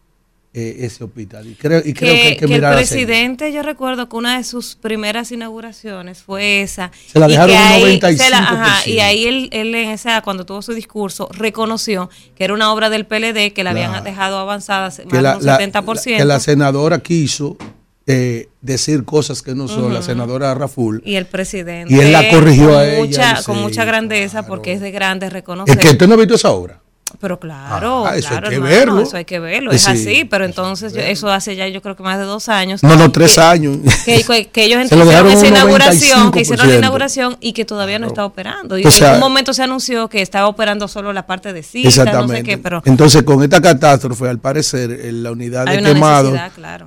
eh, 0.58 0.86
ese 0.86 1.04
hospital. 1.04 1.46
Y 1.46 1.54
creo, 1.54 1.82
y 1.84 1.92
creo 1.92 2.14
que, 2.14 2.22
hay 2.28 2.36
que, 2.38 2.46
mirar 2.46 2.72
el 2.72 2.78
presidente, 2.78 3.52
yo 3.52 3.62
recuerdo 3.62 4.08
que 4.08 4.16
una 4.16 4.38
de 4.38 4.44
sus 4.44 4.74
primeras 4.74 5.30
inauguraciones 5.30 6.22
fue 6.22 6.62
esa. 6.62 6.90
Se 7.12 7.18
la 7.18 7.28
dejaron 7.28 7.54
un 7.54 8.00
95%. 8.00 8.86
y 8.86 9.00
ahí 9.00 9.26
él, 9.26 9.50
él, 9.52 9.74
en 9.74 9.90
esa, 9.90 10.22
cuando 10.22 10.46
tuvo 10.46 10.62
su 10.62 10.72
discurso, 10.72 11.28
reconoció 11.30 12.08
que 12.34 12.44
era 12.44 12.54
una 12.54 12.72
obra 12.72 12.88
del 12.88 13.04
PLD 13.04 13.52
que 13.52 13.64
la 13.64 13.72
habían 13.72 14.02
dejado 14.02 14.38
avanzada 14.38 14.86
más 14.86 14.96
de 14.96 15.04
un 15.04 15.10
70%. 15.10 16.16
que 16.16 16.24
la 16.24 16.40
senadora 16.40 17.00
quiso 17.00 17.58
eh, 18.06 18.48
decir 18.62 19.04
cosas 19.04 19.42
que 19.42 19.54
no 19.54 19.68
son, 19.68 19.92
la 19.92 20.00
senadora 20.00 20.54
Raful. 20.54 21.02
Y 21.04 21.16
el 21.16 21.26
presidente. 21.26 21.92
Y 21.92 21.98
él 21.98 22.12
la 22.12 22.30
corrigió 22.30 22.78
a 22.78 22.88
ella. 22.88 23.42
con 23.44 23.60
mucha 23.60 23.84
grandeza, 23.84 24.46
porque 24.46 24.72
es 24.72 24.80
de 24.80 24.90
grande 24.90 25.28
reconocer. 25.28 25.76
Es 25.76 25.84
que 25.84 25.90
usted 25.90 26.08
no 26.08 26.14
ha 26.14 26.16
visto 26.16 26.36
esa 26.36 26.50
obra. 26.52 26.80
Pero 27.20 27.38
claro, 27.38 28.06
ah, 28.06 28.16
eso 28.16 28.28
claro, 28.28 28.48
hay 28.48 28.54
que 28.54 28.60
verlo. 28.60 29.00
Eso 29.00 29.16
hay 29.16 29.24
que 29.24 29.38
verlo, 29.38 29.72
es 29.72 29.88
así, 29.88 30.24
pero 30.24 30.44
entonces 30.44 30.94
eso 30.96 31.30
hace 31.30 31.56
ya 31.56 31.66
yo 31.68 31.82
creo 31.82 31.96
que 31.96 32.02
más 32.02 32.18
de 32.18 32.24
dos 32.24 32.48
años. 32.48 32.82
No, 32.82 32.96
no, 32.96 33.10
tres 33.10 33.38
años. 33.38 33.78
Que, 34.04 34.16
ellos 34.16 34.84
hicieron 34.84 35.28
esa 35.28 35.46
inauguración, 35.46 36.30
que 36.30 36.40
hicieron 36.40 36.68
la 36.68 36.76
inauguración 36.76 37.36
y 37.40 37.52
que 37.52 37.64
todavía 37.64 37.98
no 37.98 38.06
está 38.06 38.24
operando. 38.24 38.78
Y 38.78 38.82
en 38.82 39.14
un 39.14 39.20
momento 39.20 39.52
se 39.52 39.62
anunció 39.62 40.08
que 40.08 40.22
estaba 40.22 40.48
operando 40.48 40.88
solo 40.88 41.12
la 41.12 41.26
parte 41.26 41.52
de 41.52 41.62
cita, 41.62 41.88
exactamente. 41.88 42.32
no 42.32 42.38
sé 42.38 42.42
qué, 42.44 42.58
pero... 42.58 42.82
Entonces 42.84 43.22
con 43.22 43.42
esta 43.42 43.60
catástrofe, 43.60 44.28
al 44.28 44.38
parecer, 44.38 44.90
en 44.90 45.22
la 45.22 45.32
unidad 45.32 45.66
de 45.66 45.82
quemado 45.82 46.32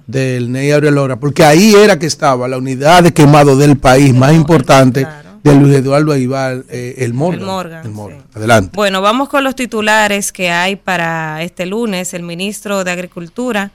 del 0.07 0.51
Ney 0.51 0.71
Lora, 0.81 1.19
porque 1.19 1.43
ahí 1.43 1.73
era 1.73 1.97
que 1.97 2.05
estaba 2.05 2.47
la 2.47 2.57
unidad 2.57 3.03
de 3.03 3.13
quemado 3.13 3.57
del 3.57 3.77
país 3.77 4.13
más 4.13 4.33
importante 4.33 5.07
de 5.43 5.55
Luis 5.55 5.75
Eduardo 5.75 6.11
Aibar, 6.11 6.63
eh, 6.69 6.95
el 6.99 7.13
Morgan. 7.13 7.39
El 7.41 7.45
Morgan, 7.45 7.85
El 7.85 7.91
Morgan. 7.91 8.19
sí. 8.21 8.37
Adelante. 8.37 8.71
Bueno, 8.75 9.01
vamos 9.01 9.29
con 9.29 9.43
los 9.43 9.55
titulares 9.55 10.31
que 10.31 10.49
hay 10.51 10.75
para 10.75 11.41
este 11.43 11.65
lunes. 11.65 12.13
El 12.13 12.23
ministro 12.23 12.83
de 12.83 12.91
Agricultura 12.91 13.71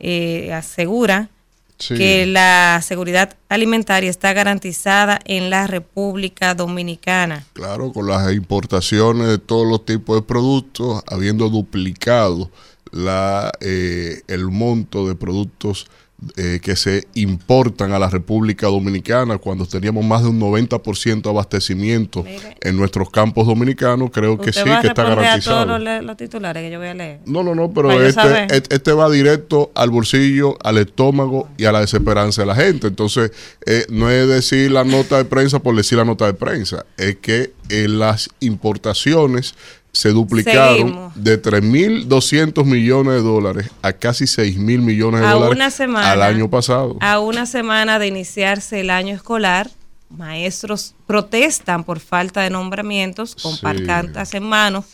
eh, 0.00 0.52
asegura 0.52 1.28
Sí. 1.78 1.94
que 1.96 2.26
la 2.26 2.80
seguridad 2.80 3.36
alimentaria 3.48 4.08
está 4.08 4.32
garantizada 4.32 5.18
en 5.24 5.50
la 5.50 5.66
República 5.66 6.54
Dominicana. 6.54 7.44
Claro, 7.54 7.92
con 7.92 8.06
las 8.06 8.32
importaciones 8.32 9.26
de 9.26 9.38
todos 9.38 9.66
los 9.66 9.84
tipos 9.84 10.14
de 10.16 10.22
productos, 10.22 11.02
habiendo 11.08 11.48
duplicado 11.48 12.50
la, 12.92 13.50
eh, 13.60 14.20
el 14.28 14.44
monto 14.48 15.08
de 15.08 15.16
productos 15.16 15.88
eh, 16.36 16.60
que 16.62 16.76
se 16.76 17.06
importan 17.14 17.92
a 17.92 17.98
la 17.98 18.08
República 18.08 18.66
Dominicana, 18.68 19.38
cuando 19.38 19.66
teníamos 19.66 20.04
más 20.04 20.22
de 20.22 20.28
un 20.28 20.40
90% 20.40 21.22
de 21.22 21.28
abastecimiento 21.30 22.22
Mire. 22.22 22.56
en 22.60 22.76
nuestros 22.76 23.10
campos 23.10 23.46
dominicanos, 23.46 24.10
creo 24.12 24.38
que 24.38 24.52
sí, 24.52 24.60
¿Usted 24.60 24.70
va 24.70 24.78
a 24.78 24.80
que 24.82 24.88
está 24.88 25.02
a 25.02 25.08
garantizado. 25.14 25.56
todos 25.64 25.68
los, 25.68 25.80
le- 25.82 26.02
los 26.02 26.16
titulares 26.16 26.62
que 26.62 26.70
yo 26.70 26.78
voy 26.78 26.88
a 26.88 26.94
leer? 26.94 27.20
No, 27.26 27.42
no, 27.42 27.54
no, 27.54 27.72
pero 27.72 27.90
este, 28.00 28.46
este, 28.54 28.74
este 28.76 28.92
va 28.92 29.10
directo 29.10 29.70
al 29.74 29.90
bolsillo, 29.90 30.56
al 30.64 30.78
estómago 30.78 31.48
y 31.56 31.64
a 31.64 31.72
la 31.72 31.80
desesperanza 31.80 32.42
de 32.42 32.46
la 32.46 32.54
gente. 32.54 32.86
Entonces, 32.86 33.32
eh, 33.66 33.86
no 33.90 34.10
es 34.10 34.28
decir 34.28 34.70
la 34.70 34.84
nota 34.84 35.16
de 35.18 35.24
prensa 35.24 35.58
por 35.58 35.74
decir 35.76 35.98
la 35.98 36.04
nota 36.04 36.26
de 36.26 36.34
prensa, 36.34 36.84
es 36.96 37.16
que 37.16 37.52
eh, 37.68 37.88
las 37.88 38.28
importaciones 38.40 39.54
se 39.92 40.08
duplicaron 40.10 40.76
Seguimos. 40.78 41.12
de 41.22 41.40
3.200 41.42 42.64
millones 42.64 43.14
de 43.14 43.20
dólares 43.20 43.70
a 43.82 43.92
casi 43.92 44.24
6.000 44.24 44.80
millones 44.80 45.20
de 45.20 45.26
A 45.26 45.32
dólares 45.32 45.56
una 45.56 45.70
semana. 45.70 46.10
al 46.12 46.22
año 46.22 46.48
pasado. 46.50 46.96
A 47.00 47.18
una 47.20 47.46
semana 47.46 47.98
de 47.98 48.06
iniciarse 48.06 48.80
el 48.80 48.90
año 48.90 49.14
escolar, 49.14 49.70
maestros 50.08 50.94
protestan 51.06 51.84
por 51.84 52.00
falta 52.00 52.42
de 52.42 52.50
nombramientos 52.50 53.34
con 53.34 53.54
Sí. 53.54 53.62
pancartas 53.62 54.34
en 54.34 54.44
manos 54.44 54.86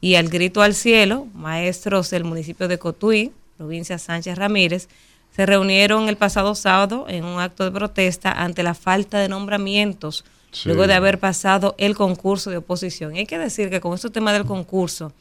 y 0.00 0.14
al 0.16 0.28
grito 0.28 0.62
al 0.62 0.74
cielo, 0.74 1.26
maestros 1.34 2.10
del 2.10 2.24
municipio 2.24 2.68
de 2.68 2.78
Cotuí, 2.78 3.32
provincia 3.56 3.98
Sánchez 3.98 4.36
Ramírez, 4.36 4.88
se 5.34 5.44
reunieron 5.46 6.08
el 6.08 6.16
pasado 6.16 6.54
sábado 6.54 7.06
en 7.08 7.24
un 7.24 7.40
acto 7.40 7.64
de 7.64 7.70
protesta 7.70 8.30
ante 8.32 8.62
la 8.62 8.74
falta 8.74 9.18
de 9.18 9.28
nombramientos 9.28 10.24
Sí. 10.62 10.68
luego 10.68 10.86
de 10.86 10.94
haber 10.94 11.18
pasado 11.18 11.74
el 11.78 11.94
concurso 11.94 12.50
de 12.50 12.56
oposición. 12.58 13.14
Y 13.14 13.18
hay 13.20 13.26
que 13.26 13.38
decir 13.38 13.68
que 13.68 13.80
con 13.80 13.92
este 13.94 14.08
tema 14.10 14.32
del 14.32 14.44
concurso, 14.46 15.12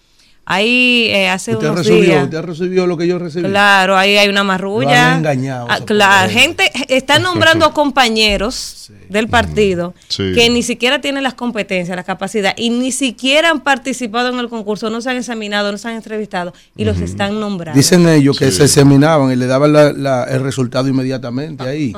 ahí 0.46 1.08
eh, 1.10 1.28
hace 1.28 1.54
¿Usted 1.56 1.68
unos 1.72 1.80
recibió, 1.80 2.02
días... 2.04 2.24
usted 2.26 2.42
recibió 2.42 2.88
lo 2.88 2.96
que 2.98 3.08
yo 3.08 3.18
recibí? 3.20 3.50
Claro, 3.50 3.98
ahí 3.98 4.16
hay 4.16 4.30
una 4.30 4.42
Lo 4.42 4.46
marrulla. 4.46 5.12
han 5.14 5.18
engañado, 5.20 5.68
Ah, 5.70 5.80
claro, 5.84 6.32
gente 6.32 6.72
están 6.88 7.24
nombrando 7.24 7.74
compañeros 7.74 8.92
del 9.10 9.28
partido 9.28 9.94
Sí. 10.08 10.32
que 10.36 10.50
ni 10.52 10.62
siquiera 10.64 11.02
tienen 11.02 11.24
las 11.24 11.34
competencias, 11.34 11.96
la 11.98 12.04
capacidad 12.04 12.54
y 12.58 12.70
ni 12.70 12.92
siquiera 12.92 13.50
han 13.50 13.62
participado 13.62 14.30
en 14.30 14.38
el 14.40 14.48
concurso, 14.48 14.90
no 14.92 15.02
se 15.02 15.10
han 15.10 15.18
examinado, 15.18 15.72
no 15.72 15.78
se 15.80 15.88
han 15.90 15.96
entrevistado 15.96 16.54
y 16.78 16.86
los 16.86 17.00
están 17.00 17.40
nombrando. 17.40 17.76
Dicen 17.78 18.08
ellos 18.08 18.38
que 18.38 18.52
Sí. 18.52 18.58
se 18.58 18.64
examinaban 18.66 19.32
y 19.32 19.36
le 19.36 19.48
daban 19.48 19.74
la- 19.74 19.92
la- 19.94 20.24
el 20.26 20.42
resultado 20.42 20.88
inmediatamente 20.88 21.64
ahí 21.64 21.94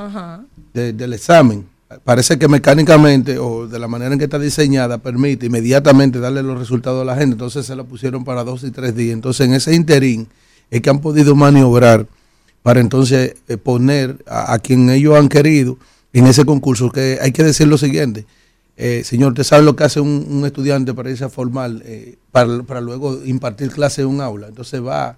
de- 0.73 0.93
del 0.93 1.13
examen. 1.13 1.67
Parece 2.03 2.37
que 2.37 2.49
mecánicamente 2.49 3.39
o 3.39 3.65
de 3.65 3.79
la 3.79 3.87
manera 3.87 4.11
en 4.11 4.19
que 4.19 4.25
está 4.25 4.37
diseñada 4.37 4.97
permite 4.97 5.45
inmediatamente 5.45 6.19
darle 6.19 6.43
los 6.43 6.59
resultados 6.59 7.01
a 7.01 7.05
la 7.05 7.15
gente. 7.15 7.33
Entonces 7.33 7.65
se 7.65 7.77
la 7.77 7.85
pusieron 7.85 8.25
para 8.25 8.43
dos 8.43 8.63
y 8.63 8.71
tres 8.71 8.93
días. 8.93 9.13
Entonces 9.13 9.47
en 9.47 9.53
ese 9.53 9.73
interín 9.73 10.27
es 10.69 10.81
que 10.81 10.89
han 10.89 10.99
podido 10.99 11.33
maniobrar 11.35 12.05
para 12.61 12.81
entonces 12.81 13.37
eh, 13.47 13.55
poner 13.55 14.17
a, 14.27 14.59
quien 14.59 14.89
ellos 14.89 15.15
han 15.15 15.29
querido 15.29 15.77
en 16.11 16.27
ese 16.27 16.43
concurso. 16.43 16.91
Que 16.91 17.19
hay 17.21 17.31
que 17.31 17.43
decir 17.43 17.67
lo 17.67 17.77
siguiente. 17.77 18.25
Eh, 18.75 19.03
señor, 19.05 19.29
¿usted 19.31 19.43
sabe 19.43 19.63
lo 19.63 19.77
que 19.77 19.85
hace 19.85 20.01
un, 20.01 20.43
estudiante 20.45 20.93
para 20.93 21.09
irse 21.09 21.23
a 21.23 21.29
formar, 21.29 21.71
eh, 21.85 22.17
para, 22.31 22.63
para 22.63 22.81
luego 22.81 23.25
impartir 23.25 23.71
clase 23.71 24.01
en 24.01 24.09
un 24.09 24.19
aula? 24.19 24.49
Entonces 24.49 24.85
va, 24.85 25.17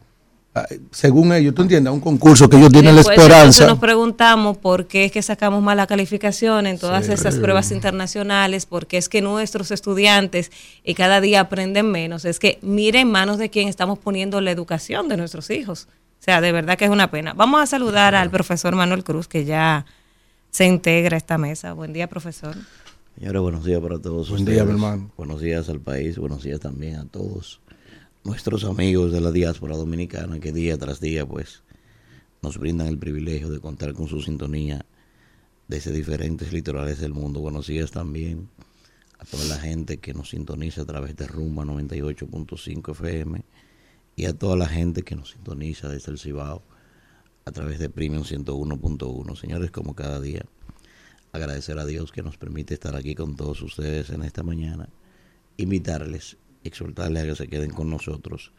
según 0.91 1.32
ellos, 1.34 1.53
¿tú 1.53 1.62
entiendes? 1.62 1.89
A 1.89 1.94
un 1.94 2.00
concurso 2.00 2.50
que 2.50 2.58
ellos 2.58 2.72
tienen 2.72 2.96
la 2.96 3.00
Después, 3.01 3.18
esperanza. 3.18 3.68
nos 3.68 3.79
preguntamos 3.79 4.58
por 4.58 4.88
qué 4.88 5.06
es 5.06 5.12
que 5.12 5.22
sacamos 5.22 5.62
malas 5.62 5.88
calificaciones 5.88 6.74
en 6.74 6.79
todas 6.79 7.08
esas 7.08 7.36
pruebas 7.38 7.72
internacionales, 7.72 8.65
porque 8.65 8.98
es 8.98 9.10
que 9.10 9.22
nuestros 9.22 9.72
estudiantes 9.72 10.51
y 10.84 10.96
cada 10.96 11.22
día 11.22 11.41
aprenden 11.41 11.91
menos. 11.91 12.25
Es 12.25 12.39
que 12.39 12.58
mire 12.62 13.01
en 13.01 13.12
manos 13.12 13.38
de 13.38 13.50
quién 13.50 13.68
estamos 13.68 14.00
poniendo 14.00 14.41
la 14.41 14.51
educación 14.51 15.08
de 15.08 15.18
nuestros 15.18 15.50
hijos. 15.50 15.88
O 16.20 16.24
sea, 16.24 16.41
de 16.41 16.51
verdad 16.51 16.77
que 16.77 16.86
es 16.86 16.91
una 16.91 17.12
pena. 17.12 17.34
Vamos 17.34 17.62
a 17.62 17.65
saludar 17.65 18.15
al 18.15 18.29
profesor 18.29 18.75
Manuel 18.75 19.03
Cruz, 19.03 19.27
que 19.27 19.46
ya 19.46 19.86
se 20.51 20.65
integra 20.65 21.15
a 21.15 21.20
esta 21.20 21.38
mesa. 21.38 21.74
Buen 21.74 21.94
día, 21.94 22.08
profesor. 22.08 22.56
Señores, 23.18 23.41
buenos 23.41 23.63
días 23.63 23.79
para 23.82 24.00
todos 24.00 24.29
Buen 24.29 24.41
ustedes. 24.41 24.58
día, 24.58 24.65
mi 24.65 24.72
hermano. 24.72 25.12
Buenos 25.15 25.39
días 25.41 25.70
al 25.70 25.79
país, 25.79 26.18
buenos 26.18 26.44
días 26.44 26.60
también 26.60 26.96
a 26.96 27.06
todos 27.06 27.62
nuestros 28.29 28.63
amigos 28.63 29.12
de 29.12 29.21
la 29.21 29.31
diáspora 29.31 29.75
dominicana 29.75 30.39
que 30.39 30.51
día 30.51 30.77
tras 30.77 31.00
día 31.00 31.25
pues 31.25 31.63
nos 32.43 32.59
brindan 32.59 32.86
el 32.86 33.00
privilegio 33.00 33.50
de 33.50 33.59
contar 33.59 33.93
con 33.93 34.07
su 34.07 34.21
sintonía 34.21 34.86
desde 35.67 35.91
diferentes 35.91 36.53
litorales 36.53 37.00
del 37.00 37.12
mundo. 37.12 37.39
Buenos 37.39 37.65
días 37.65 37.89
también 37.89 38.48
a 39.17 39.25
toda 39.25 39.45
la 39.45 39.57
gente 39.57 39.98
que 39.98 40.13
nos 40.13 40.29
sintoniza 40.29 40.83
a 40.83 40.86
través 40.86 41.15
de 41.15 41.25
Rumba 41.25 41.65
98.5 41.65 42.91
FM 42.91 43.41
y 44.15 44.25
a 44.25 44.33
toda 44.38 44.55
la 44.55 44.67
gente 44.67 45.01
que 45.01 45.15
nos 45.15 45.31
sintoniza 45.31 45.89
desde 45.89 46.12
el 46.12 46.19
Cibao 46.19 46.62
a 47.45 47.51
través 47.51 47.79
de 47.79 47.89
Premium 47.89 48.25
101.1. 48.25 49.36
Señores, 49.38 49.71
como 49.71 49.95
cada 49.95 50.21
día, 50.21 50.45
agradecer 51.31 51.79
a 51.79 51.86
Dios 51.88 52.12
que 52.12 52.21
nos 52.21 52.38
permite 52.38 52.75
estar 52.75 52.95
aquí 52.95 53.15
con 53.15 53.36
todos 53.36 53.59
ustedes 53.63 54.12
en 54.12 54.21
esta 54.21 54.43
mañana, 54.43 54.88
invitarles, 55.57 56.38
exhortarles 56.63 57.24
a 57.24 57.25
que 57.28 57.36
se 57.36 57.48
queden 57.48 57.72
con 57.72 57.89
nosotros 57.89 58.51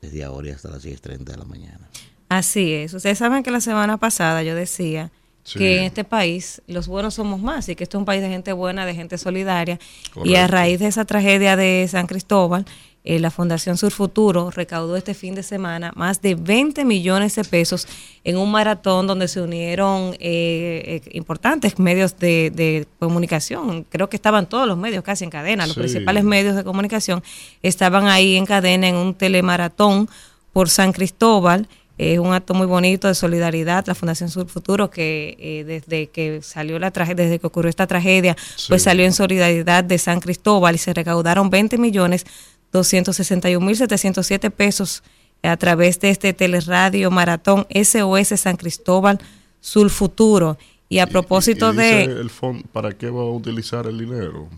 desde 0.00 0.24
ahora 0.24 0.48
y 0.48 0.50
hasta 0.52 0.70
las 0.70 0.84
10.30 0.84 1.18
de 1.24 1.36
la 1.36 1.44
mañana. 1.44 1.88
Así 2.28 2.72
es. 2.72 2.94
Ustedes 2.94 3.18
saben 3.18 3.42
que 3.42 3.50
la 3.50 3.60
semana 3.60 3.98
pasada 3.98 4.42
yo 4.42 4.54
decía 4.54 5.10
Sí. 5.44 5.58
que 5.58 5.78
en 5.78 5.84
este 5.84 6.04
país 6.04 6.62
los 6.68 6.86
buenos 6.86 7.14
somos 7.14 7.40
más 7.42 7.68
y 7.68 7.74
que 7.74 7.82
esto 7.82 7.98
es 7.98 8.00
un 8.00 8.04
país 8.04 8.22
de 8.22 8.28
gente 8.28 8.52
buena, 8.52 8.86
de 8.86 8.94
gente 8.94 9.18
solidaria. 9.18 9.80
Y 10.24 10.36
a 10.36 10.46
raíz 10.46 10.78
de 10.78 10.86
esa 10.86 11.04
tragedia 11.04 11.56
de 11.56 11.84
San 11.90 12.06
Cristóbal, 12.06 12.64
eh, 13.04 13.18
la 13.18 13.30
Fundación 13.32 13.76
Sur 13.76 13.90
Futuro 13.90 14.50
recaudó 14.50 14.96
este 14.96 15.12
fin 15.14 15.34
de 15.34 15.42
semana 15.42 15.92
más 15.96 16.22
de 16.22 16.36
20 16.36 16.84
millones 16.84 17.34
de 17.34 17.42
pesos 17.44 17.88
en 18.22 18.36
un 18.36 18.50
maratón 18.52 19.06
donde 19.08 19.26
se 19.26 19.40
unieron 19.40 20.14
eh, 20.20 21.00
eh, 21.04 21.10
importantes 21.12 21.78
medios 21.80 22.16
de, 22.18 22.52
de 22.54 22.86
comunicación. 23.00 23.84
Creo 23.88 24.08
que 24.08 24.16
estaban 24.16 24.48
todos 24.48 24.68
los 24.68 24.78
medios 24.78 25.02
casi 25.02 25.24
en 25.24 25.30
cadena, 25.30 25.66
los 25.66 25.74
Sí. 25.74 25.80
principales 25.80 26.22
medios 26.24 26.54
de 26.54 26.62
comunicación 26.64 27.22
estaban 27.62 28.06
ahí 28.06 28.36
en 28.36 28.46
cadena 28.46 28.88
en 28.88 28.94
un 28.96 29.14
telemaratón 29.14 30.08
por 30.52 30.68
San 30.68 30.92
Cristóbal. 30.92 31.66
Es 31.98 32.18
un 32.18 32.32
acto 32.32 32.54
muy 32.54 32.66
bonito 32.66 33.06
de 33.06 33.14
solidaridad, 33.14 33.84
la 33.86 33.94
Fundación 33.94 34.28
Sur 34.30 34.48
Futuro, 34.48 34.90
que 34.90 35.36
eh, 35.38 35.64
desde 35.64 36.08
que 36.08 36.40
salió 36.42 36.78
la 36.78 36.90
tragedia, 36.90 37.24
desde 37.24 37.38
que 37.38 37.46
ocurrió 37.46 37.68
esta 37.68 37.86
tragedia, 37.86 38.34
pues 38.68 38.82
salió 38.82 39.04
en 39.04 39.12
solidaridad 39.12 39.84
de 39.84 39.98
San 39.98 40.18
Cristóbal 40.20 40.74
y 40.74 40.78
se 40.78 40.94
recaudaron 40.94 41.50
20 41.50 41.76
millones 41.78 42.24
261 42.72 43.64
mil 43.64 43.76
707 43.76 44.50
pesos 44.50 45.02
a 45.42 45.56
través 45.56 45.98
de 46.00 46.10
este 46.10 46.32
teleradio 46.32 47.10
maratón 47.10 47.66
SOS 47.70 48.28
San 48.40 48.56
Cristóbal 48.56 49.18
Sur 49.60 49.90
Futuro. 49.90 50.56
Y 50.88 50.98
a 50.98 51.06
propósito 51.06 51.72
Y- 51.72 51.76
y 51.76 51.78
dice 51.78 52.08
de, 52.08 52.20
el 52.20 52.30
fondo, 52.30 52.64
¿Para 52.72 52.92
qué 52.92 53.08
va 53.10 53.22
a 53.22 53.30
utilizar 53.30 53.86
el 53.86 53.98
dinero? 53.98 54.48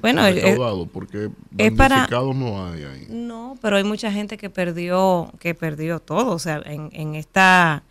bueno, 0.00 0.26
eh, 0.26 0.32
recaudado, 0.32 0.86
porque 0.86 1.28
es 1.58 1.72
para- 1.72 1.96
damnificados 1.96 2.34
no 2.34 2.66
hay 2.66 2.82
ahí. 2.84 3.06
No, 3.10 3.56
pero 3.60 3.76
hay 3.76 3.84
mucha 3.84 4.10
gente 4.10 4.36
que 4.38 4.48
perdió, 4.50 5.30
que 5.38 5.54
perdió 5.54 6.00
todo. 6.00 6.32
O 6.32 6.38
sea, 6.38 6.62
en, 6.64 6.88
en 6.92 7.14
esta, 7.14 7.82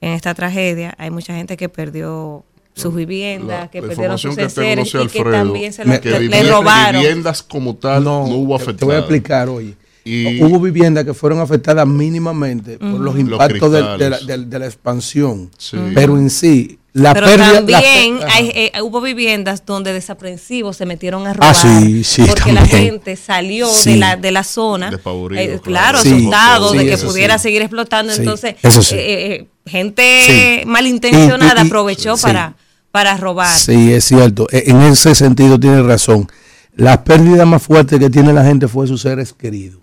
en 0.00 0.12
esta 0.12 0.32
tragedia 0.34 0.94
hay 0.98 1.10
mucha 1.10 1.34
gente 1.34 1.56
que 1.58 1.68
perdió 1.68 2.44
sus 2.74 2.94
viviendas, 2.94 3.60
La- 3.62 3.70
que 3.70 3.80
la 3.80 3.88
perdieron 3.88 4.18
sus 4.18 4.36
que 4.36 4.48
sé, 4.48 4.72
y 4.72 4.84
que 4.90 4.98
Alfredo, 4.98 5.30
también 5.30 5.72
se 5.72 5.82
que 5.82 5.88
le, 6.10 6.18
vivi- 6.20 6.30
le 6.30 6.50
robaron. 6.50 7.00
viviendas 7.02 7.42
como 7.42 7.74
tal 7.76 8.04
no, 8.04 8.24
hubo 8.24 8.54
afectadas. 8.54 8.78
Te 8.78 8.84
voy 8.86 8.94
a 8.94 8.98
explicar, 8.98 9.48
oye. 9.48 9.74
Y- 10.04 10.42
Hubo 10.42 10.58
viviendas 10.60 11.04
que 11.04 11.12
fueron 11.12 11.40
afectadas 11.40 11.86
mínimamente 11.86 12.78
por 12.78 12.88
los 12.92 13.00
Los 13.14 13.18
impactos 13.18 13.70
de, 13.70 13.82
de 13.98 14.10
la, 14.10 14.18
de- 14.18 14.46
de 14.46 14.58
la 14.58 14.64
expansión. 14.66 15.50
Sí. 15.58 15.76
Pero 15.94 16.16
en 16.16 16.30
sí, 16.30 16.78
la 16.92 17.14
Pero 17.14 17.26
pérdida. 17.26 17.52
también 17.54 18.18
hay, 18.28 18.50
eh, 18.54 18.72
hubo 18.82 19.00
viviendas 19.00 19.64
donde 19.64 19.92
desaprensivos 19.92 20.76
se 20.76 20.86
metieron 20.86 21.26
a 21.26 21.32
robar. 21.34 21.50
Ah, 21.50 21.54
sí, 21.54 22.02
sí, 22.02 22.22
Porque 22.26 22.52
la 22.52 22.66
gente 22.66 23.14
salió 23.16 23.68
Sí. 23.68 23.92
de, 23.92 23.96
la, 23.98 24.16
de 24.16 24.32
la 24.32 24.42
zona. 24.42 24.88
Eh, 24.88 24.98
claro. 25.00 25.60
claro, 25.62 25.98
Sí, 26.02 26.12
asustado 26.14 26.72
sí, 26.72 26.78
de 26.78 26.86
que 26.86 26.98
pudiera 26.98 27.38
sí. 27.38 27.42
seguir 27.44 27.62
explotando. 27.62 28.12
Sí, 28.12 28.20
Entonces, 28.20 28.56
eso 28.62 28.82
sí. 28.82 28.96
eh, 28.96 29.34
eh, 29.34 29.48
gente 29.66 30.60
Sí. 30.62 30.66
malintencionada 30.66 31.60
Y- 31.60 31.62
y- 31.62 31.64
y- 31.64 31.66
aprovechó 31.68 32.16
sí. 32.16 32.22
para, 32.24 32.54
para 32.90 33.16
robar. 33.16 33.56
Sí, 33.56 33.92
es 33.92 34.04
cierto. 34.04 34.48
E- 34.50 34.64
En 34.66 34.82
ese 34.82 35.14
sentido 35.14 35.60
tiene 35.60 35.82
razón. 35.82 36.28
La 36.74 37.04
pérdida 37.04 37.44
más 37.44 37.62
fuerte 37.62 37.98
que 37.98 38.10
tiene 38.10 38.32
la 38.32 38.44
gente 38.44 38.66
fue 38.66 38.86
sus 38.86 39.02
seres 39.02 39.32
queridos. 39.32 39.79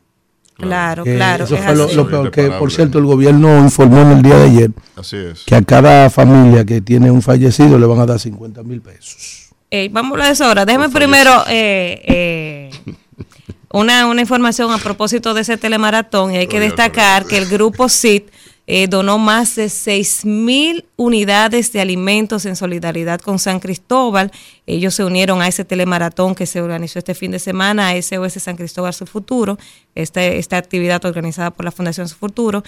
Claro, 0.57 1.03
Que 1.03 1.15
claro. 1.15 1.43
Eso 1.43 1.55
es 1.55 1.63
fue 1.63 1.75
lo, 1.75 1.85
así. 1.85 1.95
lo 1.95 2.07
peor. 2.07 2.31
Que, 2.31 2.49
por 2.49 2.71
cierto, 2.71 2.97
el 2.97 3.05
gobierno 3.05 3.59
informó 3.59 4.01
en 4.01 4.11
el 4.13 4.21
día 4.23 4.37
de 4.37 4.45
ayer 4.45 4.71
Así 4.95 5.15
es. 5.17 5.43
que 5.45 5.55
a 5.55 5.61
cada 5.61 6.09
familia 6.09 6.65
que 6.65 6.81
tiene 6.81 7.11
un 7.11 7.21
fallecido 7.21 7.77
le 7.77 7.85
van 7.85 7.99
a 7.99 8.05
dar 8.07 8.19
50 8.19 8.63
mil 8.63 8.81
pesos. 8.81 9.49
Eh, 9.69 9.89
vamos 9.91 10.11
a 10.11 10.13
hablar 10.13 10.27
de 10.27 10.33
eso 10.33 10.45
ahora. 10.45 10.65
Déjeme 10.65 10.89
primero 10.89 11.31
eh, 11.47 12.01
eh, 12.07 12.93
una, 13.71 14.07
una 14.07 14.21
información 14.21 14.71
a 14.71 14.77
propósito 14.77 15.33
de 15.33 15.41
ese 15.41 15.57
telemaratón. 15.57 16.33
Y 16.33 16.37
hay 16.37 16.47
que 16.47 16.59
destacar 16.59 17.25
que 17.25 17.37
el 17.37 17.47
grupo 17.47 17.87
CIT 17.89 18.27
eh, 18.69 18.87
donó 18.87 19.17
más 19.17 19.55
de 19.55 19.69
6 19.69 20.25
mil 20.25 20.85
unidades 20.97 21.71
de 21.71 21.79
alimentos 21.79 22.45
en 22.45 22.57
solidaridad 22.57 23.21
con 23.21 23.39
San 23.39 23.61
Cristóbal. 23.61 24.29
Ellos 24.65 24.93
se 24.93 25.05
unieron 25.05 25.41
a 25.41 25.47
ese 25.47 25.63
telemaratón 25.63 26.35
que 26.35 26.45
se 26.45 26.61
organizó 26.61 26.99
este 26.99 27.15
fin 27.15 27.31
de 27.31 27.39
semana, 27.39 27.87
a 27.87 28.01
SOS 28.01 28.33
San 28.33 28.57
Cristóbal 28.57 28.93
Su 28.93 29.05
Futuro, 29.05 29.57
esta, 29.95 30.21
esta 30.21 30.57
actividad 30.57 31.03
organizada 31.05 31.51
por 31.51 31.63
la 31.63 31.71
Fundación 31.71 32.09
Su 32.09 32.15
Futuro. 32.17 32.61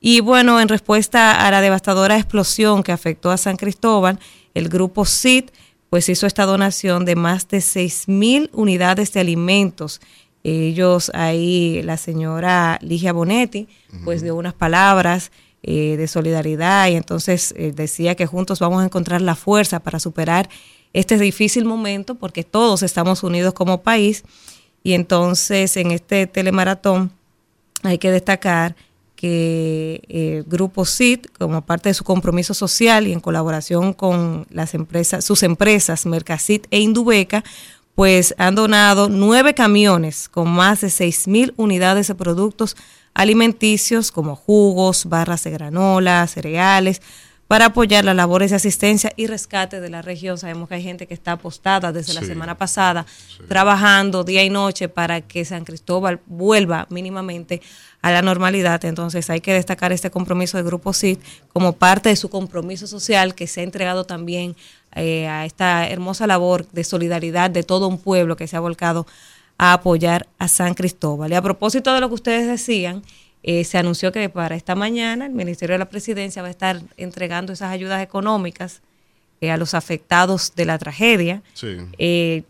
Y 0.00 0.18
bueno, 0.20 0.60
en 0.60 0.68
respuesta 0.68 1.46
a 1.46 1.50
la 1.52 1.60
devastadora 1.60 2.16
explosión 2.16 2.82
que 2.82 2.90
afectó 2.90 3.30
a 3.30 3.36
San 3.36 3.56
Cristóbal, 3.56 4.18
el 4.54 4.68
grupo 4.68 5.04
CIT 5.04 5.52
pues 5.88 6.08
hizo 6.08 6.26
esta 6.26 6.44
donación 6.44 7.04
de 7.04 7.14
más 7.14 7.46
de 7.46 7.60
6 7.60 8.08
mil 8.08 8.50
unidades 8.52 9.12
de 9.12 9.20
alimentos 9.20 10.00
ellos 10.44 11.10
ahí, 11.14 11.80
la 11.82 11.96
señora 11.96 12.78
Ligia 12.82 13.14
Bonetti, 13.14 13.66
pues 14.04 14.22
dio 14.22 14.36
unas 14.36 14.52
palabras 14.52 15.32
eh, 15.66 15.96
de 15.96 16.08
solidaridad 16.08 16.88
y 16.88 16.94
entonces 16.94 17.54
eh, 17.56 17.72
decía 17.74 18.14
que 18.14 18.26
juntos 18.26 18.58
vamos 18.58 18.82
a 18.82 18.84
encontrar 18.84 19.22
la 19.22 19.34
fuerza 19.34 19.80
para 19.80 19.98
superar 19.98 20.50
este 20.92 21.16
difícil 21.16 21.64
momento 21.64 22.16
porque 22.16 22.44
todos 22.44 22.82
estamos 22.82 23.22
unidos 23.22 23.54
como 23.54 23.82
país 23.82 24.24
y 24.82 24.92
entonces 24.92 25.74
en 25.78 25.90
este 25.90 26.26
telemaratón 26.26 27.12
hay 27.82 27.96
que 27.96 28.10
destacar 28.10 28.76
que 29.16 30.02
el 30.08 30.40
eh, 30.40 30.44
Grupo 30.46 30.84
CIT, 30.84 31.28
como 31.38 31.62
parte 31.62 31.88
de 31.88 31.94
su 31.94 32.04
compromiso 32.04 32.52
social 32.52 33.06
y 33.06 33.12
en 33.12 33.20
colaboración 33.20 33.94
con 33.94 34.46
las 34.50 34.74
empresas, 34.74 35.24
sus 35.24 35.42
empresas 35.44 36.04
Mercasit 36.04 36.66
e 36.70 36.80
Indubeca, 36.80 37.42
pues 37.94 38.34
han 38.36 38.54
donado 38.54 39.08
nueve 39.08 39.54
camiones 39.54 40.28
con 40.28 40.50
más 40.50 40.82
de 40.82 40.90
seis 40.90 41.26
mil 41.26 41.54
unidades 41.56 42.08
de 42.08 42.14
productos 42.14 42.76
alimenticios 43.14 44.10
como 44.10 44.36
jugos, 44.36 45.06
barras 45.06 45.44
de 45.44 45.50
granola, 45.50 46.26
cereales, 46.26 47.00
para 47.46 47.66
apoyar 47.66 48.04
las 48.04 48.16
labores 48.16 48.50
de 48.50 48.56
asistencia 48.56 49.12
y 49.16 49.26
rescate 49.26 49.80
de 49.80 49.90
la 49.90 50.02
región. 50.02 50.38
Sabemos 50.38 50.68
que 50.68 50.76
hay 50.76 50.82
gente 50.82 51.06
que 51.06 51.14
está 51.14 51.32
apostada 51.32 51.92
desde 51.92 52.14
la 52.14 52.22
semana 52.22 52.56
pasada, 52.56 53.06
trabajando 53.48 54.24
día 54.24 54.42
y 54.42 54.50
noche 54.50 54.88
para 54.88 55.20
que 55.20 55.44
San 55.44 55.64
Cristóbal 55.64 56.20
vuelva 56.26 56.86
mínimamente 56.90 57.60
a 58.00 58.10
la 58.10 58.22
normalidad. 58.22 58.84
Entonces 58.84 59.28
hay 59.30 59.40
que 59.40 59.52
destacar 59.52 59.92
este 59.92 60.10
compromiso 60.10 60.56
del 60.56 60.66
Grupo 60.66 60.92
CID 60.92 61.18
como 61.52 61.74
parte 61.74 62.08
de 62.08 62.16
su 62.16 62.30
compromiso 62.30 62.86
social 62.86 63.34
que 63.34 63.46
se 63.46 63.60
ha 63.60 63.64
entregado 63.64 64.04
también 64.04 64.56
eh, 64.94 65.28
a 65.28 65.44
esta 65.44 65.88
hermosa 65.88 66.26
labor 66.26 66.66
de 66.70 66.82
solidaridad 66.82 67.50
de 67.50 67.62
todo 67.62 67.88
un 67.88 67.98
pueblo 67.98 68.36
que 68.36 68.46
se 68.46 68.56
ha 68.56 68.60
volcado 68.60 69.06
a 69.58 69.72
apoyar 69.72 70.26
a 70.38 70.48
San 70.48 70.74
Cristóbal. 70.74 71.32
Y 71.32 71.34
a 71.34 71.42
propósito 71.42 71.94
de 71.94 72.00
lo 72.00 72.08
que 72.08 72.14
ustedes 72.14 72.46
decían, 72.46 73.02
eh, 73.42 73.64
se 73.64 73.78
anunció 73.78 74.10
que 74.12 74.28
para 74.28 74.56
esta 74.56 74.74
mañana 74.74 75.26
el 75.26 75.32
Ministerio 75.32 75.74
de 75.74 75.78
la 75.78 75.88
Presidencia 75.88 76.42
va 76.42 76.48
a 76.48 76.50
estar 76.50 76.80
entregando 76.96 77.52
esas 77.52 77.70
ayudas 77.70 78.02
económicas 78.02 78.80
eh, 79.40 79.50
a 79.50 79.56
los 79.56 79.74
afectados 79.74 80.54
de 80.54 80.64
la 80.64 80.78
tragedia. 80.78 81.42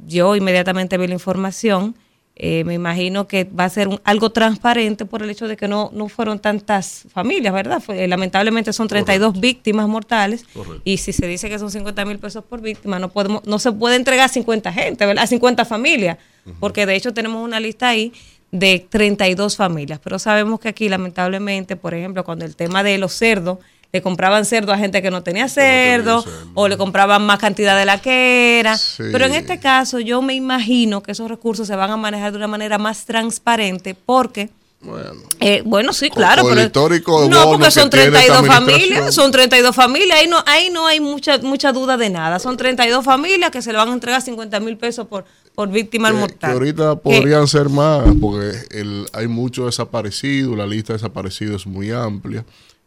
yo 0.07 0.37
inmediatamente 0.37 0.97
vi 0.99 1.07
la 1.09 1.15
información 1.15 1.97
eh, 2.37 2.65
me 2.65 2.75
imagino 2.75 3.29
que 3.29 3.45
va 3.45 3.65
a 3.65 3.69
ser 3.69 3.89
algo 4.03 4.31
transparente 4.31 5.07
por 5.07 5.23
el 5.23 5.31
hecho 5.31 5.47
de 5.47 5.57
que 5.57 5.69
no, 5.69 5.91
no 5.93 6.09
fueron 6.09 6.41
tantas 6.41 7.07
familias, 7.13 7.55
¿verdad? 7.55 7.81
Eh, 7.91 8.09
lamentablemente 8.09 8.73
son 8.73 8.89
32 8.89 9.39
víctimas 9.39 9.87
mortales. 9.87 10.45
Y 10.83 10.97
si 10.97 11.13
se 11.13 11.29
dice 11.29 11.49
que 11.49 11.61
son 11.61 11.71
50 11.71 12.05
mil 12.05 12.19
pesos 12.19 12.43
por 12.43 12.61
víctima, 12.61 12.99
no 12.99 13.11
podemos 13.11 13.45
no 13.47 13.61
se 13.61 13.71
puede 13.71 13.95
entregar 13.95 14.27
a 14.27 14.29
50 14.29 14.73
gente, 14.73 15.07
¿verdad? 15.07 15.25
A 15.25 15.27
50 15.29 15.65
familias, 15.65 16.19
porque 16.59 16.87
de 16.87 16.97
hecho 16.97 17.15
tenemos 17.15 17.45
una 17.45 17.61
lista 17.61 17.89
ahí 17.89 18.13
de 18.51 18.85
32 18.89 19.57
familias, 19.57 20.01
pero 20.03 20.19
sabemos 20.19 20.59
que 20.59 20.69
aquí 20.69 20.89
lamentablemente, 20.89 21.77
por 21.77 21.95
ejemplo, 21.95 22.25
cuando 22.25 22.45
el 22.45 22.57
tema 22.57 22.83
de 22.83 22.99
los 22.99 23.13
cerdos, 23.13 23.59
le 23.95 24.03
compraban 24.03 24.45
cerdo 24.45 24.73
a 24.73 24.77
gente 24.77 25.01
que 25.03 25.11
no 25.13 25.23
tenía 25.23 25.49
cerdo, 25.49 26.25
o 26.55 26.67
le 26.67 26.77
compraban 26.77 27.25
más 27.25 27.39
cantidad 27.39 27.79
de 27.79 27.85
la 27.85 28.03
que 28.03 28.59
era. 28.59 28.77
Pero 28.99 29.27
en 29.27 29.35
este 29.35 29.61
caso 29.61 30.01
yo 30.01 30.21
me 30.21 30.35
imagino 30.35 31.01
que 31.01 31.13
esos 31.13 31.31
recursos 31.31 31.69
se 31.69 31.77
van 31.77 31.93
a 31.93 31.97
manejar 31.97 32.33
de 32.33 32.39
una 32.39 32.49
manera 32.49 32.77
más 32.77 33.05
transparente 33.05 33.95
porque... 33.95 34.51
Bueno, 34.81 35.13
eh, 35.41 35.63
bueno 35.65 35.93
sí, 35.93 36.11
claro, 36.11 36.43
pero 36.47 36.61
histórico 36.61 37.27
no 37.31 37.45
porque 37.45 37.71
son 37.71 37.89
32 37.89 38.47
familias, 38.47 39.15
son 39.15 39.31
32 39.31 39.75
familias, 39.75 40.19
ahí 40.19 40.27
no 40.27 40.45
ahí 40.45 40.69
no 40.71 40.87
hay 40.87 41.01
mucha 41.01 41.39
mucha 41.39 41.73
duda 41.73 41.97
de 41.97 42.11
nada, 42.11 42.39
son 42.39 42.59
32 42.59 43.03
familias 43.03 43.51
que 43.51 43.63
se 43.63 43.73
le 43.73 43.79
van 43.79 43.89
a 43.89 43.93
entregar 43.95 44.21
50 44.21 44.61
mil 44.61 44.77
pesos 44.77 45.07
por 45.07 45.25
por 45.55 45.71
víctima 45.71 46.13
mortal. 46.13 46.51
Que 46.51 46.53
ahorita 46.53 46.97
podrían 46.97 47.49
ser 47.49 47.71
más, 47.71 48.05
porque 48.21 48.53
el, 48.73 49.07
hay 49.15 49.27
muchos 49.27 49.67
desaparecidos, 49.67 50.55
la 50.55 50.67
lista 50.67 50.93
de 50.93 50.99
desaparecidos 50.99 51.63
es 51.63 51.67
muy 51.67 51.91
amplia 51.91 52.45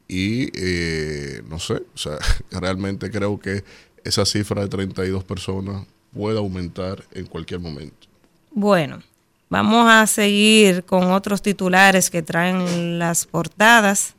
y 0.07 0.49
eh, 0.53 1.41
no 1.49 1.59
sé, 1.59 1.75
o 1.93 1.97
sea, 1.97 2.17
realmente 2.51 3.11
creo 3.11 3.39
que 3.39 3.63
esa 4.03 4.25
cifra 4.25 4.61
de 4.61 4.69
32 4.69 5.23
personas 5.23 5.85
puede 6.13 6.37
aumentar 6.37 7.03
en 7.13 7.25
cualquier 7.25 7.59
momento. 7.59 8.07
Bueno, 8.51 9.01
vamos 9.49 9.89
a 9.89 10.07
seguir 10.07 10.83
con 10.83 11.11
otros 11.11 11.41
titulares 11.41 12.09
que 12.09 12.21
traen 12.21 12.99
las 12.99 13.25
portadas 13.25 14.15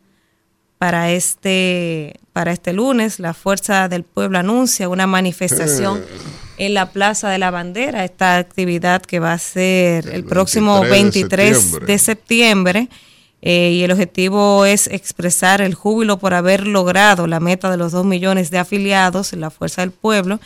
para 0.76 1.10
este 1.10 2.20
para 2.32 2.52
este 2.52 2.72
lunes. 2.72 3.18
La 3.18 3.34
Fuerza 3.34 3.88
del 3.88 4.04
Pueblo 4.04 4.38
anuncia 4.38 4.88
una 4.88 5.06
manifestación 5.06 6.04
en 6.58 6.74
la 6.74 6.90
Plaza 6.90 7.30
de 7.30 7.38
la 7.38 7.50
Bandera, 7.50 8.04
esta 8.04 8.36
actividad 8.36 9.02
que 9.02 9.20
va 9.20 9.32
a 9.32 9.38
ser 9.38 10.08
el, 10.08 10.24
próximo 10.24 10.82
23 10.82 11.80
de 11.86 11.98
septiembre 11.98 12.88
eh, 13.40 13.70
y 13.72 13.82
el 13.82 13.90
objetivo 13.92 14.64
es 14.64 14.88
expresar 14.88 15.60
el 15.60 15.74
júbilo 15.74 16.18
por 16.18 16.34
haber 16.34 16.66
logrado 16.66 17.26
la 17.26 17.38
meta 17.38 17.70
de 17.70 17.76
los 17.76 17.92
dos 17.92 18.04
millones 18.04 18.50
de 18.50 18.58
afiliados 18.58 19.32
en 19.32 19.40
la 19.40 19.50
Fuerza 19.50 19.82
del 19.82 19.92
Pueblo. 19.92 20.40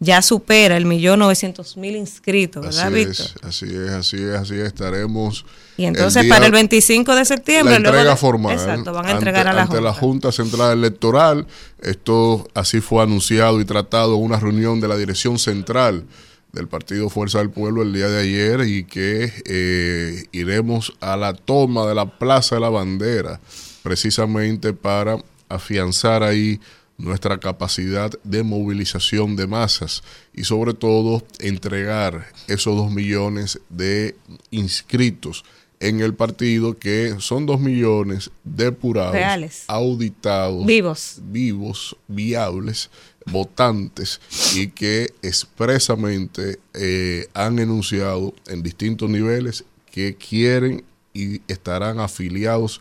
Ya 0.00 0.22
supera 0.22 0.76
el 0.76 0.86
millón 0.86 1.18
novecientos 1.18 1.76
mil 1.76 1.96
inscritos, 1.96 2.64
¿verdad, 2.64 2.86
así 2.86 3.00
Es, 3.00 3.34
así 3.42 3.66
es, 3.66 3.90
así 3.90 4.16
es, 4.16 4.36
así 4.36 4.54
estaremos. 4.54 5.44
Y 5.76 5.86
entonces 5.86 6.24
para 6.26 6.46
el 6.46 6.52
25 6.52 7.16
de 7.16 7.24
septiembre. 7.24 7.80
La 7.80 7.88
entrega 7.88 8.16
formal. 8.16 8.52
Exacto, 8.52 8.92
van 8.92 9.06
a 9.06 9.10
entregar 9.10 9.48
a 9.48 9.52
la 9.52 9.62
ante 9.62 9.80
la 9.80 9.92
Junta 9.92 10.30
Central 10.30 10.78
Electoral. 10.78 11.48
Esto 11.82 12.48
así 12.54 12.80
fue 12.80 13.02
anunciado 13.02 13.60
y 13.60 13.64
tratado 13.64 14.14
en 14.14 14.22
una 14.22 14.38
reunión 14.38 14.80
de 14.80 14.86
la 14.86 14.96
Dirección 14.96 15.36
Central 15.36 16.04
del 16.52 16.68
Partido 16.68 17.10
Fuerza 17.10 17.38
del 17.38 17.50
Pueblo 17.50 17.82
el 17.82 17.92
día 17.92 18.08
de 18.08 18.22
ayer 18.22 18.60
y 18.66 18.84
que 18.84 19.32
eh, 19.44 20.24
iremos 20.32 20.94
a 21.00 21.16
la 21.16 21.34
toma 21.34 21.86
de 21.86 21.94
la 21.94 22.18
Plaza 22.18 22.56
de 22.56 22.60
la 22.60 22.70
Bandera 22.70 23.40
precisamente 23.82 24.72
para 24.72 25.18
afianzar 25.48 26.22
ahí 26.22 26.60
nuestra 26.98 27.38
capacidad 27.38 28.10
de 28.24 28.42
movilización 28.42 29.36
de 29.36 29.46
masas 29.46 30.02
y 30.34 30.44
sobre 30.44 30.74
todo 30.74 31.22
entregar 31.38 32.26
esos 32.48 32.76
dos 32.76 32.90
millones 32.90 33.60
de 33.68 34.16
inscritos 34.50 35.44
en 35.80 36.00
el 36.00 36.14
partido 36.14 36.76
que 36.76 37.14
son 37.20 37.46
dos 37.46 37.60
millones 37.60 38.30
depurados, 38.42 39.64
auditados, 39.68 40.66
vivos, 40.66 41.20
vivos, 41.22 41.96
viables, 42.08 42.90
votantes 43.26 44.20
y 44.54 44.68
que 44.68 45.12
expresamente 45.22 46.58
eh, 46.74 47.28
han 47.34 47.58
enunciado 47.58 48.34
en 48.46 48.62
distintos 48.62 49.10
niveles 49.10 49.64
que 49.90 50.16
quieren 50.16 50.84
y 51.12 51.42
estarán 51.48 52.00
afiliados 52.00 52.80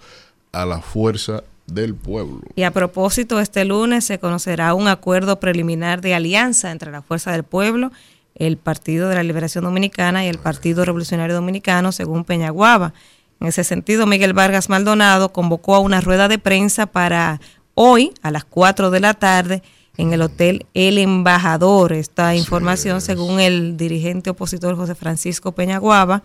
a 0.52 0.66
la 0.66 0.82
fuerza 0.82 1.44
del 1.66 1.96
pueblo. 1.96 2.42
Y 2.56 2.64
a 2.64 2.72
propósito, 2.72 3.40
este 3.40 3.66
lunes 3.66 4.06
se 4.06 4.20
conocerá 4.20 4.74
un 4.74 4.88
acuerdo 4.88 5.40
preliminar 5.40 6.02
de 6.02 6.16
alianza 6.16 6.72
entre 6.72 6.92
la 6.92 7.02
Fuerza 7.02 7.32
del 7.32 7.44
Pueblo, 7.44 7.92
el 8.36 8.58
Partido 8.58 9.10
de 9.10 9.16
la 9.16 9.24
Liberación 9.24 9.66
Dominicana 9.66 10.26
y 10.26 10.30
el 10.30 10.38
Partido 10.38 10.86
Revolucionario 10.86 11.36
Dominicano, 11.36 11.92
según 11.92 12.24
Peñaguaba. 12.24 12.94
En 13.40 13.48
ese 13.48 13.64
sentido, 13.64 14.08
Miguel 14.08 14.34
Vargas 14.34 14.70
Maldonado 14.70 15.34
convocó 15.34 15.76
a 15.76 15.80
una 15.80 16.02
rueda 16.02 16.28
de 16.28 16.40
prensa 16.40 16.88
para 16.88 17.40
hoy, 17.74 18.14
a 18.22 18.32
las 18.32 18.46
4 18.46 18.90
de 18.90 19.00
la 19.00 19.14
tarde, 19.14 19.62
en 19.98 20.14
el 20.14 20.22
Hotel 20.22 20.66
El 20.74 20.98
Embajador. 20.98 21.94
Esta 21.94 22.36
información, 22.36 23.02
según 23.02 23.40
el 23.40 23.78
dirigente 23.78 24.30
opositor 24.30 24.76
José 24.76 24.96
Francisco 24.96 25.52
Peñaguaba, 25.52 26.24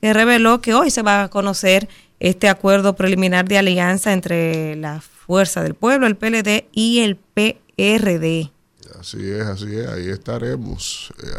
que 0.00 0.12
reveló 0.12 0.60
que 0.60 0.74
hoy 0.74 0.90
se 0.90 1.02
va 1.02 1.24
a 1.24 1.28
conocer 1.28 1.88
este 2.20 2.48
acuerdo 2.48 2.96
preliminar 2.96 3.46
de 3.46 3.58
alianza 3.58 4.12
entre 4.12 4.76
la 4.76 5.00
Fuerza 5.00 5.62
del 5.62 5.74
Pueblo, 5.74 6.06
el 6.06 6.16
PLD 6.16 6.66
y 6.72 7.00
el 7.00 7.16
PRD. 7.16 8.50
Así 8.98 9.30
es, 9.30 9.42
así 9.42 9.76
es, 9.76 9.86
ahí 9.88 10.08
estaremos 10.08 11.12
eh, 11.22 11.30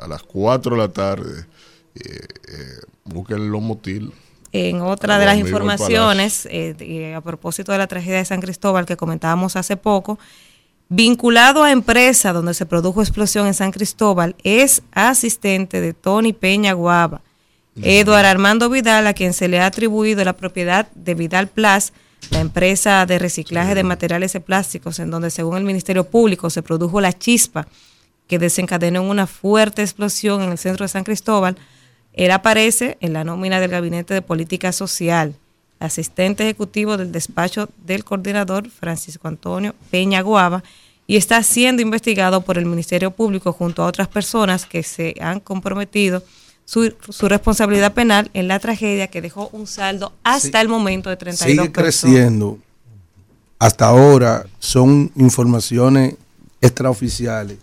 a, 0.00 0.08
las 0.08 0.22
4 0.22 0.76
de 0.76 0.80
la 0.80 0.88
tarde. 0.88 1.46
Eh, 1.94 2.00
eh, 2.48 2.80
busquen. 3.04 3.42
En 4.52 4.80
otra 4.80 5.18
de 5.18 5.26
las 5.26 5.38
informaciones, 5.38 6.46
a 7.16 7.20
propósito 7.22 7.72
de 7.72 7.78
la 7.78 7.86
tragedia 7.86 8.18
de 8.18 8.24
San 8.24 8.40
Cristóbal 8.40 8.86
que 8.86 8.96
comentábamos 8.96 9.56
hace 9.56 9.76
poco, 9.76 10.18
vinculado 10.94 11.62
a 11.62 11.72
empresa 11.72 12.34
donde 12.34 12.52
se 12.52 12.66
produjo 12.66 13.00
explosión 13.00 13.46
en 13.46 13.54
San 13.54 13.72
Cristóbal, 13.72 14.36
es 14.44 14.82
asistente 14.92 15.80
de 15.80 15.94
Tony 15.94 16.34
Peña 16.34 16.74
Guava. 16.74 17.22
Eduardo 17.80 18.28
Armando 18.28 18.68
Vidal, 18.68 19.06
a 19.06 19.14
quien 19.14 19.32
se 19.32 19.48
le 19.48 19.58
ha 19.58 19.64
atribuido 19.64 20.22
la 20.22 20.34
propiedad 20.34 20.90
de 20.94 21.14
Vidal 21.14 21.48
Plus, 21.48 21.94
la 22.28 22.40
empresa 22.40 23.06
de 23.06 23.18
reciclaje 23.18 23.74
de 23.74 23.84
materiales 23.84 24.34
de 24.34 24.40
plásticos, 24.40 24.98
en 24.98 25.10
donde 25.10 25.30
según 25.30 25.56
el 25.56 25.64
Ministerio 25.64 26.04
Público 26.04 26.50
se 26.50 26.62
produjo 26.62 27.00
la 27.00 27.14
chispa 27.14 27.66
que 28.28 28.38
desencadenó 28.38 29.00
en 29.00 29.08
una 29.08 29.26
fuerte 29.26 29.80
explosión 29.80 30.42
en 30.42 30.50
el 30.50 30.58
centro 30.58 30.84
de 30.84 30.88
San 30.88 31.04
Cristóbal, 31.04 31.56
él 32.12 32.30
aparece 32.32 32.98
en 33.00 33.14
la 33.14 33.24
nómina 33.24 33.60
del 33.60 33.70
Gabinete 33.70 34.12
de 34.12 34.20
Política 34.20 34.72
Social, 34.72 35.36
asistente 35.84 36.44
ejecutivo 36.44 36.96
del 36.96 37.12
despacho 37.12 37.68
del 37.84 38.04
coordinador 38.04 38.70
Francisco 38.70 39.28
Antonio 39.28 39.74
Peña 39.90 40.20
Guava, 40.22 40.62
y 41.06 41.16
está 41.16 41.42
siendo 41.42 41.82
investigado 41.82 42.42
por 42.42 42.58
el 42.58 42.66
Ministerio 42.66 43.10
Público 43.10 43.52
junto 43.52 43.82
a 43.82 43.86
otras 43.86 44.08
personas 44.08 44.66
que 44.66 44.82
se 44.82 45.14
han 45.20 45.40
comprometido 45.40 46.22
su, 46.64 46.94
su 47.08 47.28
responsabilidad 47.28 47.92
penal 47.92 48.30
en 48.34 48.48
la 48.48 48.58
tragedia 48.60 49.08
que 49.08 49.20
dejó 49.20 49.48
un 49.52 49.66
saldo 49.66 50.12
hasta 50.22 50.60
el 50.60 50.68
momento 50.68 51.10
de 51.10 51.16
32 51.16 51.50
Sigue 51.50 51.70
personas. 51.70 51.84
creciendo. 51.84 52.58
Hasta 53.58 53.86
ahora 53.86 54.46
son 54.58 55.10
informaciones 55.16 56.14
extraoficiales 56.60 57.58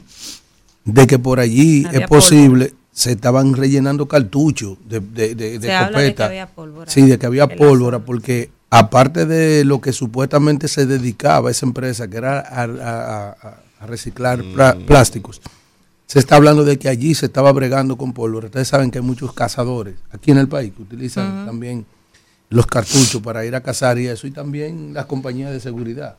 de 0.85 1.07
que 1.07 1.19
por 1.19 1.39
allí 1.39 1.85
es 1.91 2.07
posible, 2.07 2.73
se 2.99 3.11
estaban 3.13 3.53
rellenando 3.53 4.07
cartuchos 4.07 4.77
de, 4.89 4.99
de, 4.99 5.33
de, 5.35 5.57
de 5.59 5.67
Se 5.67 5.71
habla 5.73 5.99
de 5.99 6.15
que 6.15 6.23
había 6.27 6.47
pólvora. 6.47 6.91
Sí, 6.91 7.01
de 7.03 7.17
que 7.17 7.25
había 7.25 7.47
pólvora, 7.57 7.99
porque 7.99 8.51
aparte 8.69 9.25
de 9.25 9.63
lo 9.63 9.79
que 9.79 9.93
supuestamente 9.93 10.67
se 10.67 10.85
dedicaba 10.85 11.49
esa 11.49 11.65
empresa, 11.65 12.09
que 12.09 12.17
era 12.17 12.39
a, 12.41 12.63
a- 12.63 13.29
a- 13.41 13.57
a 13.79 13.85
reciclar 13.87 14.43
pla- 14.53 14.75
plásticos, 14.85 15.39
se 16.07 16.19
está 16.19 16.35
hablando 16.35 16.65
de 16.65 16.77
que 16.77 16.89
allí 16.89 17.15
se 17.15 17.27
estaba 17.27 17.53
bregando 17.53 17.95
con 17.95 18.11
pólvora. 18.11 18.47
Ustedes 18.47 18.67
saben 18.67 18.91
que 18.91 18.97
hay 18.97 19.05
muchos 19.05 19.31
cazadores 19.31 19.95
aquí 20.11 20.31
en 20.31 20.37
el 20.39 20.49
país 20.49 20.73
que 20.75 20.81
utilizan 20.81 21.45
también 21.45 21.85
los 22.49 22.65
cartuchos 22.67 23.21
para 23.21 23.45
ir 23.45 23.55
a 23.55 23.61
cazar 23.61 23.97
y 23.97 24.07
eso, 24.07 24.27
y 24.27 24.31
también 24.31 24.93
las 24.93 25.05
compañías 25.05 25.51
de 25.51 25.61
seguridad. 25.61 26.17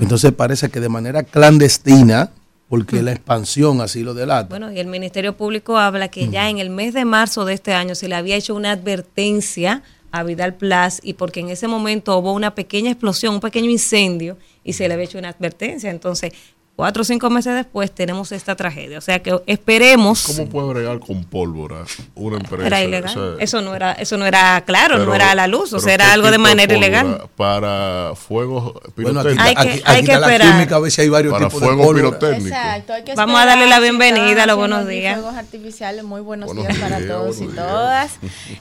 Entonces 0.00 0.32
parece 0.32 0.70
que 0.70 0.80
de 0.80 0.88
manera 0.88 1.22
clandestina, 1.22 2.30
porque 2.68 3.02
la 3.02 3.12
expansión 3.12 3.80
así 3.80 4.02
lo 4.02 4.14
delata. 4.14 4.48
Bueno, 4.48 4.72
y 4.72 4.80
el 4.80 4.86
Ministerio 4.86 5.36
Público 5.36 5.76
habla 5.78 6.08
que 6.08 6.28
ya 6.28 6.48
en 6.48 6.58
el 6.58 6.70
mes 6.70 6.94
de 6.94 7.04
marzo 7.04 7.44
de 7.44 7.54
este 7.54 7.74
año 7.74 7.94
se 7.94 8.08
le 8.08 8.14
había 8.14 8.36
hecho 8.36 8.54
una 8.54 8.72
advertencia 8.72 9.82
a 10.10 10.22
Vidal 10.22 10.54
Plus 10.54 11.00
y 11.02 11.14
porque 11.14 11.40
en 11.40 11.50
ese 11.50 11.66
momento 11.66 12.16
hubo 12.16 12.32
una 12.32 12.54
pequeña 12.54 12.92
explosión, 12.92 13.34
un 13.34 13.40
pequeño 13.40 13.68
incendio 13.68 14.38
y 14.62 14.74
se 14.74 14.86
le 14.86 14.94
había 14.94 15.06
hecho 15.06 15.18
una 15.18 15.30
advertencia. 15.30 15.90
Entonces, 15.90 16.32
cuatro 16.76 17.02
o 17.02 17.04
cinco 17.04 17.30
meses 17.30 17.54
después 17.54 17.92
tenemos 17.92 18.32
esta 18.32 18.56
tragedia. 18.56 18.98
O 18.98 19.00
sea 19.00 19.20
que 19.20 19.38
esperemos. 19.46 20.24
¿Cómo 20.26 20.48
puede 20.48 20.68
bregar 20.74 20.98
con 20.98 21.24
pólvora 21.24 21.84
una 22.14 22.36
empresa? 22.38 22.66
Era 22.66 22.82
ilegal. 22.82 23.16
O 23.16 23.36
sea, 23.36 23.44
eso 23.44 23.60
no 23.62 23.74
era, 23.76 23.92
eso 23.92 24.16
no 24.16 24.26
era 24.26 24.60
claro, 24.66 24.94
no 24.98 25.04
pero- 25.04 25.14
era 25.14 25.30
a 25.30 25.34
la 25.34 25.46
luz, 25.46 25.72
o 25.72 25.78
sea, 25.78 25.94
era 25.94 26.06
¿qué 26.06 26.10
algo 26.12 26.30
de 26.30 26.38
manera 26.38 26.66
pólvora? 26.74 26.86
ilegal. 26.86 27.28
Para 27.36 28.12
fuegos 28.16 28.72
Bueno, 28.96 29.20
aquí, 29.20 29.28
pirotécnicos. 29.30 29.46
Hay 29.46 29.54
que- 29.54 29.60
aquí- 29.60 29.82
hay 29.84 29.96
aquí 29.98 30.06
que 30.06 30.12
está 30.12 30.18
la 30.26 30.32
esperar. 30.32 30.52
química, 30.54 30.76
a 30.76 30.90
si 30.90 31.00
hay 31.00 31.08
varios 31.08 31.32
Para 31.32 31.46
tipos 31.46 31.60
de 31.60 31.66
fuego 31.66 31.84
pólvora. 31.84 32.18
pirotécnico. 32.18 32.56
Exacto, 32.56 32.92
hay 32.92 33.02
que 33.04 33.14
Vamos 33.14 33.40
a 33.40 33.46
darle 33.46 33.66
la 33.68 33.76
esperar, 33.76 33.82
bienvenida, 33.98 34.46
los 34.46 34.56
buenos 34.56 34.88
días. 34.88 35.14
Fuegos 35.20 35.34
artificiales, 35.36 36.04
muy 36.04 36.20
buenos, 36.22 36.46
Buenos 36.46 36.66
días 36.66 36.78
para 36.78 36.98
días, 36.98 37.08
todos 37.10 37.36
y 37.40 37.46
días. 37.46 37.54
todas. 37.56 38.12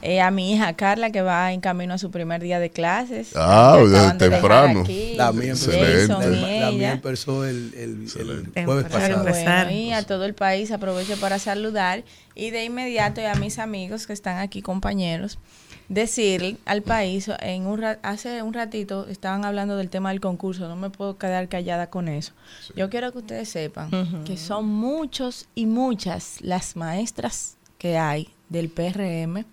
Eh, 0.02 0.21
a 0.21 0.30
mi 0.32 0.54
hija 0.54 0.73
Carla, 0.73 1.10
que 1.12 1.21
va 1.23 1.52
en 1.52 1.62
camino 1.62 1.95
a 1.95 1.97
su 1.97 2.12
primer 2.12 2.41
día 2.41 2.60
de 2.60 2.69
clases. 2.69 3.30
Ah, 3.36 3.78
desde 3.80 3.99
de 3.99 4.13
temprano. 4.13 4.82
aquí, 4.82 5.13
La 5.15 5.32
mía 5.32 5.52
empezó. 5.54 5.71
Jason 5.71 6.34
y 6.36 6.60
la 6.60 6.71
mía 6.71 6.91
empezó 6.93 7.45
el, 7.45 7.73
el- 7.76 8.02
el 8.55 8.65
jueves 8.65 8.85
pasado. 8.91 9.23
Bueno, 9.23 9.71
y 9.71 9.91
a 9.93 10.03
todo 10.03 10.25
el 10.25 10.33
país 10.33 10.71
aprovecho 10.71 11.17
para 11.19 11.39
saludar 11.39 12.03
y 12.35 12.49
de 12.51 12.65
inmediato 12.65 13.21
y 13.21 13.25
a 13.25 13.35
mis 13.35 13.59
amigos 13.59 14.07
que 14.07 14.13
están 14.13 14.37
aquí, 14.39 14.61
compañeros, 14.61 15.37
decir 15.89 16.57
al 16.65 16.81
país, 16.81 17.29
en 17.39 17.65
un 17.65 17.79
ra- 17.81 17.99
hace 18.03 18.41
un 18.41 18.53
ratito 18.53 19.07
estaban 19.09 19.45
hablando 19.45 19.77
del 19.77 19.89
tema 19.89 20.09
del 20.09 20.21
concurso, 20.21 20.67
no 20.67 20.75
me 20.75 20.89
puedo 20.89 21.17
quedar 21.17 21.47
callada 21.49 21.89
con 21.89 22.07
eso. 22.07 22.33
Yo 22.75 22.89
quiero 22.89 23.11
que 23.11 23.19
ustedes 23.19 23.49
sepan 23.49 24.23
que 24.25 24.37
son 24.37 24.65
muchos 24.65 25.47
y 25.55 25.65
muchas 25.65 26.37
las 26.41 26.75
maestras 26.75 27.57
que 27.77 27.97
hay 27.97 28.29
del 28.49 28.69
PRM 28.69 29.45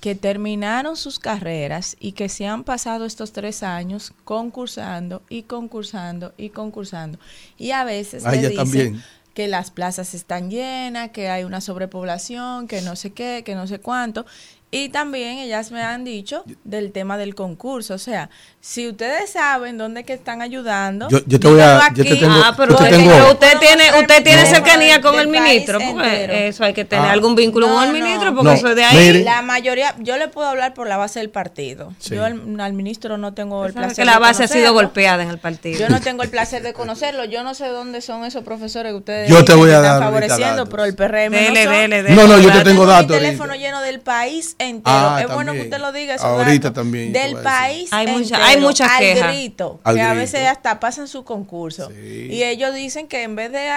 que 0.00 0.14
terminaron 0.14 0.96
sus 0.96 1.18
carreras 1.18 1.96
y 1.98 2.12
que 2.12 2.28
se 2.28 2.46
han 2.46 2.62
pasado 2.64 3.04
estos 3.04 3.32
tres 3.32 3.62
años 3.62 4.12
concursando 4.24 5.22
y 5.28 5.42
concursando 5.42 6.32
y 6.36 6.50
concursando. 6.50 7.18
Y 7.56 7.72
a 7.72 7.84
veces 7.84 8.24
Ah, 8.24 8.34
ella 8.34 8.48
dicen 8.50 8.56
también. 8.56 9.02
que 9.34 9.48
las 9.48 9.70
plazas 9.70 10.14
están 10.14 10.50
llenas, 10.50 11.10
que 11.10 11.28
hay 11.30 11.44
una 11.44 11.60
sobrepoblación, 11.60 12.68
que 12.68 12.80
no 12.82 12.94
sé 12.96 13.10
qué, 13.12 13.42
que 13.44 13.54
no 13.56 13.66
sé 13.66 13.80
cuánto. 13.80 14.24
Y 14.70 14.90
también 14.90 15.38
ellas 15.38 15.70
me 15.72 15.82
han 15.82 16.04
dicho 16.04 16.44
del 16.64 16.92
tema 16.92 17.16
del 17.16 17.34
concurso. 17.34 17.94
O 17.94 17.98
sea, 17.98 18.28
si 18.60 18.86
ustedes 18.86 19.30
saben 19.30 19.78
dónde 19.78 20.04
que 20.04 20.12
están 20.12 20.42
ayudando, 20.42 21.08
Yo- 21.08 21.20
yo 21.26 21.40
te 21.40 21.48
voy 21.48 21.60
a- 21.60 21.88
yo 21.94 22.04
te 22.04 22.16
tengo- 22.16 22.34
ah, 22.44 22.52
pero, 22.54 22.72
yo 22.72 22.76
te 22.76 22.84
es 22.84 22.90
tengo- 22.90 23.10
que 23.14 23.32
usted 23.32 23.58
tiene, 23.60 23.84
usted 23.98 24.22
tiene 24.22 24.44
cercanía 24.44 25.00
con 25.00 25.18
el 25.18 25.28
ministro, 25.28 25.78
porque 25.90 26.48
eso 26.48 26.64
hay 26.64 26.74
que 26.74 26.84
tener 26.84 27.06
Ah. 27.06 27.12
algún 27.12 27.34
vínculo 27.34 27.66
No, 27.66 27.74
con 27.76 27.84
el 27.84 27.92
ministro, 27.94 28.34
porque 28.34 28.44
No, 28.50 28.52
eso 28.52 28.68
es 28.68 28.76
de 28.76 28.84
ahí. 28.84 28.96
mire. 29.06 29.24
La 29.24 29.40
mayoría, 29.40 29.94
yo 30.00 30.18
le 30.18 30.28
puedo 30.28 30.48
hablar 30.48 30.74
por 30.74 30.86
la 30.86 30.98
base 30.98 31.20
del 31.20 31.30
partido. 31.30 31.94
Sí. 31.98 32.16
Yo 32.16 32.26
al, 32.26 32.60
al 32.60 32.72
ministro 32.74 33.16
no 33.16 33.32
tengo 33.32 33.64
el 33.64 33.72
placer 33.72 33.96
que 33.96 34.04
la 34.04 34.14
de 34.14 34.18
base 34.18 34.44
ha 34.44 34.48
sido 34.48 34.74
golpeada 34.74 35.22
en 35.22 35.30
el 35.30 35.38
partido. 35.38 35.78
Yo 35.78 35.88
no 35.88 36.02
tengo 36.02 36.22
el 36.22 36.28
placer 36.28 36.62
de 36.62 36.74
conocerlo. 36.74 37.24
Yo 37.24 37.42
no 37.42 37.54
sé 37.54 37.68
dónde 37.68 38.02
son 38.02 38.26
esos 38.26 38.44
profesores 38.44 38.92
que 38.92 38.96
ustedes 38.98 39.30
Yo 39.30 39.36
te 39.36 39.42
dicen 39.52 39.56
voy 39.60 39.68
que 39.70 39.74
a 39.76 39.78
están 39.78 39.92
dar 40.00 40.02
favoreciendo, 40.02 40.68
pero 40.68 40.84
el 40.84 40.94
PRM 40.94 41.30
Dele, 41.34 41.64
no 41.64 41.70
son. 41.70 41.80
dele, 41.80 42.02
dele. 42.02 42.14
No, 42.16 42.26
no, 42.26 42.36
yo 42.36 42.42
te 42.42 42.48
Datos. 42.48 42.64
tengo 42.64 42.84
datos 42.86 43.16
teléfono 43.16 43.54
lleno 43.54 43.80
del 43.80 44.00
país 44.00 44.56
entero. 44.58 44.96
Ah, 44.96 45.22
es 45.26 45.32
bueno 45.32 45.52
que 45.52 45.62
usted 45.62 45.78
lo 45.78 45.92
diga. 45.92 46.16
Ahorita 46.16 46.72
también 46.72 47.12
Del 47.12 47.36
país 47.36 47.88
Hay 47.92 48.06
mucha- 48.08 48.36
entero, 48.36 48.44
hay 48.44 48.60
muchas 48.60 48.90
al 48.90 48.98
quejas. 49.00 49.28
grito. 49.32 49.80
Al 49.84 49.94
que 49.96 50.00
a 50.02 50.08
grito. 50.14 50.20
veces 50.20 50.46
hasta 50.48 50.80
pasan 50.80 51.08
su 51.08 51.24
concurso. 51.24 51.88
Sí. 51.90 52.28
Y 52.30 52.42
ellos 52.42 52.74
dicen 52.74 53.06
que 53.08 53.22
en 53.22 53.36
vez 53.36 53.52
de 53.52 53.70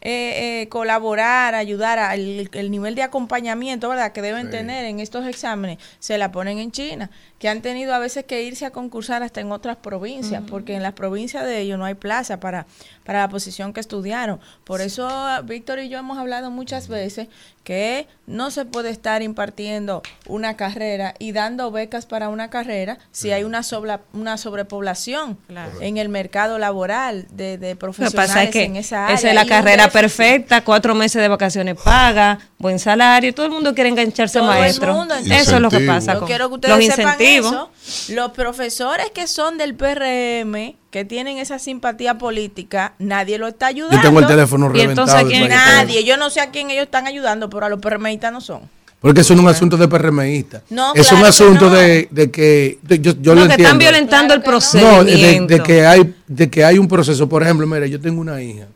eh, 0.00 0.62
eh, 0.62 0.68
colaborar, 0.68 1.54
ayudar 1.54 1.98
al 1.98 2.48
el 2.52 2.70
nivel 2.70 2.94
de 2.94 3.02
acompañamiento, 3.02 3.88
¿verdad? 3.88 4.12
Que 4.12 4.22
deben 4.22 4.50
tener 4.50 4.84
en 4.84 5.00
estos 5.00 5.26
exámenes, 5.26 5.78
se 5.98 6.18
la 6.18 6.30
ponen 6.32 6.58
en 6.58 6.70
China, 6.72 7.10
que 7.38 7.48
han 7.48 7.62
tenido 7.62 7.94
a 7.94 7.98
veces 7.98 8.24
que 8.24 8.42
irse 8.42 8.66
a 8.66 8.70
concursar 8.70 9.22
hasta 9.22 9.40
en 9.40 9.52
otras 9.52 9.76
provincias, 9.76 10.42
porque 10.48 10.74
en 10.74 10.82
las 10.82 10.92
provincias 10.94 11.44
de 11.44 11.60
ellos 11.60 11.78
no 11.78 11.84
hay 11.84 11.94
plaza 11.94 12.40
para, 12.40 12.66
para 13.04 13.20
la 13.20 13.28
posición 13.28 13.72
que 13.72 13.80
estudiaron. 13.80 14.40
Por 14.64 14.80
eso 14.80 15.08
Víctor 15.44 15.78
y 15.80 15.88
yo 15.88 15.98
hemos 15.98 16.18
hablado 16.18 16.50
muchas 16.50 16.88
veces 16.88 17.28
que 17.64 18.06
no 18.26 18.50
se 18.50 18.64
puede 18.64 18.88
estar 18.90 19.20
impartiendo 19.22 20.02
una 20.26 20.56
carrera 20.56 21.14
y 21.18 21.32
dando 21.32 21.70
becas 21.70 22.06
para 22.06 22.28
una 22.30 22.48
carrera 22.50 22.98
si 23.12 23.30
hay 23.30 23.44
una, 23.44 23.60
sobla- 23.62 24.00
una 24.14 24.38
sobrepoblación 24.38 25.36
Claro. 25.48 25.72
en 25.80 25.96
el 25.98 26.08
mercado 26.08 26.58
laboral 26.58 27.26
de, 27.30 27.58
de 27.58 27.68
Lo 27.70 27.74
que 27.74 27.76
profesionales 27.76 28.30
pasa 28.30 28.42
es 28.44 28.50
que 28.50 28.64
en 28.64 28.76
esa 28.76 29.04
área. 29.04 29.16
esa 29.16 29.28
es 29.28 29.34
la 29.34 29.46
carrera 29.46 29.87
perfecta, 29.90 30.62
cuatro 30.64 30.94
meses 30.94 31.20
de 31.22 31.28
vacaciones 31.28 31.76
pagas, 31.82 32.38
buen 32.58 32.78
salario, 32.78 33.34
todo 33.34 33.46
el 33.46 33.52
mundo 33.52 33.74
quiere 33.74 33.90
engancharse 33.90 34.38
Todo 34.38 34.52
el 34.52 34.58
maestro. 34.60 34.94
mundo, 34.94 35.14
Eso 35.14 35.56
es 35.56 35.60
lo 35.60 35.70
que 35.70 35.80
pasa 35.80 36.14
Yo 36.14 36.18
con 36.20 36.28
quiero 36.28 36.48
que 36.48 36.68
los 36.68 36.76
ustedes 36.78 36.94
sepan 36.94 37.12
incentivos. 37.20 37.52
eso. 37.52 38.12
Los 38.14 38.32
profesores 38.32 39.10
que 39.14 39.26
son 39.26 39.58
del 39.58 39.74
PRM, 39.74 40.76
que 40.90 41.04
tienen 41.04 41.38
esa 41.38 41.58
simpatía 41.58 42.18
política, 42.18 42.94
nadie 42.98 43.38
lo 43.38 43.48
está 43.48 43.66
ayudando. 43.66 43.96
Yo 43.96 44.02
tengo 44.02 44.20
el 44.20 44.26
teléfono 44.26 44.70
Y 44.74 44.80
entonces, 44.80 45.14
reventado. 45.16 45.28
¿quién- 45.28 45.42
del 45.42 45.50
paquete. 45.58 45.72
Nadie. 45.76 46.04
Yo 46.04 46.16
no 46.16 46.30
sé 46.30 46.40
a 46.40 46.50
quién 46.50 46.70
ellos 46.70 46.84
están 46.84 47.06
ayudando, 47.06 47.48
pero 47.50 47.66
a 47.66 47.68
los 47.68 47.80
PRMistas 47.80 48.32
no 48.32 48.40
son. 48.40 48.62
Porque 49.00 49.20
eso 49.20 49.32
no 49.34 49.42
es 49.42 49.44
un 49.44 49.50
asunto 49.50 49.76
de 49.76 49.86
PRMista. 49.86 50.62
No, 50.70 50.92
es 50.92 51.02
claro 51.02 51.16
un 51.18 51.22
que 51.22 51.28
asunto 51.28 51.64
no. 51.66 51.76
de, 51.76 52.08
de 52.10 52.30
que 52.32 52.78
de- 52.82 52.98
yo, 52.98 53.12
yo 53.20 53.32
No, 53.34 53.42
lo 53.42 53.46
que 53.46 53.52
entiendo. 53.52 53.62
están 53.62 53.78
violentando 53.78 54.34
el 54.34 54.42
que 54.42 54.50
No, 54.80 55.04
de, 55.04 55.40
de 55.46 55.62
que 55.62 55.86
hay 55.86 56.14
de 56.26 56.50
que 56.50 56.64
hay 56.64 56.78
un 56.78 56.88
proceso. 56.88 57.28
Por 57.28 57.44
ejemplo, 57.44 57.64
mire, 57.66 57.88
yo 57.88 58.00
tengo 58.00 58.20
una 58.20 58.42
hija 58.42 58.66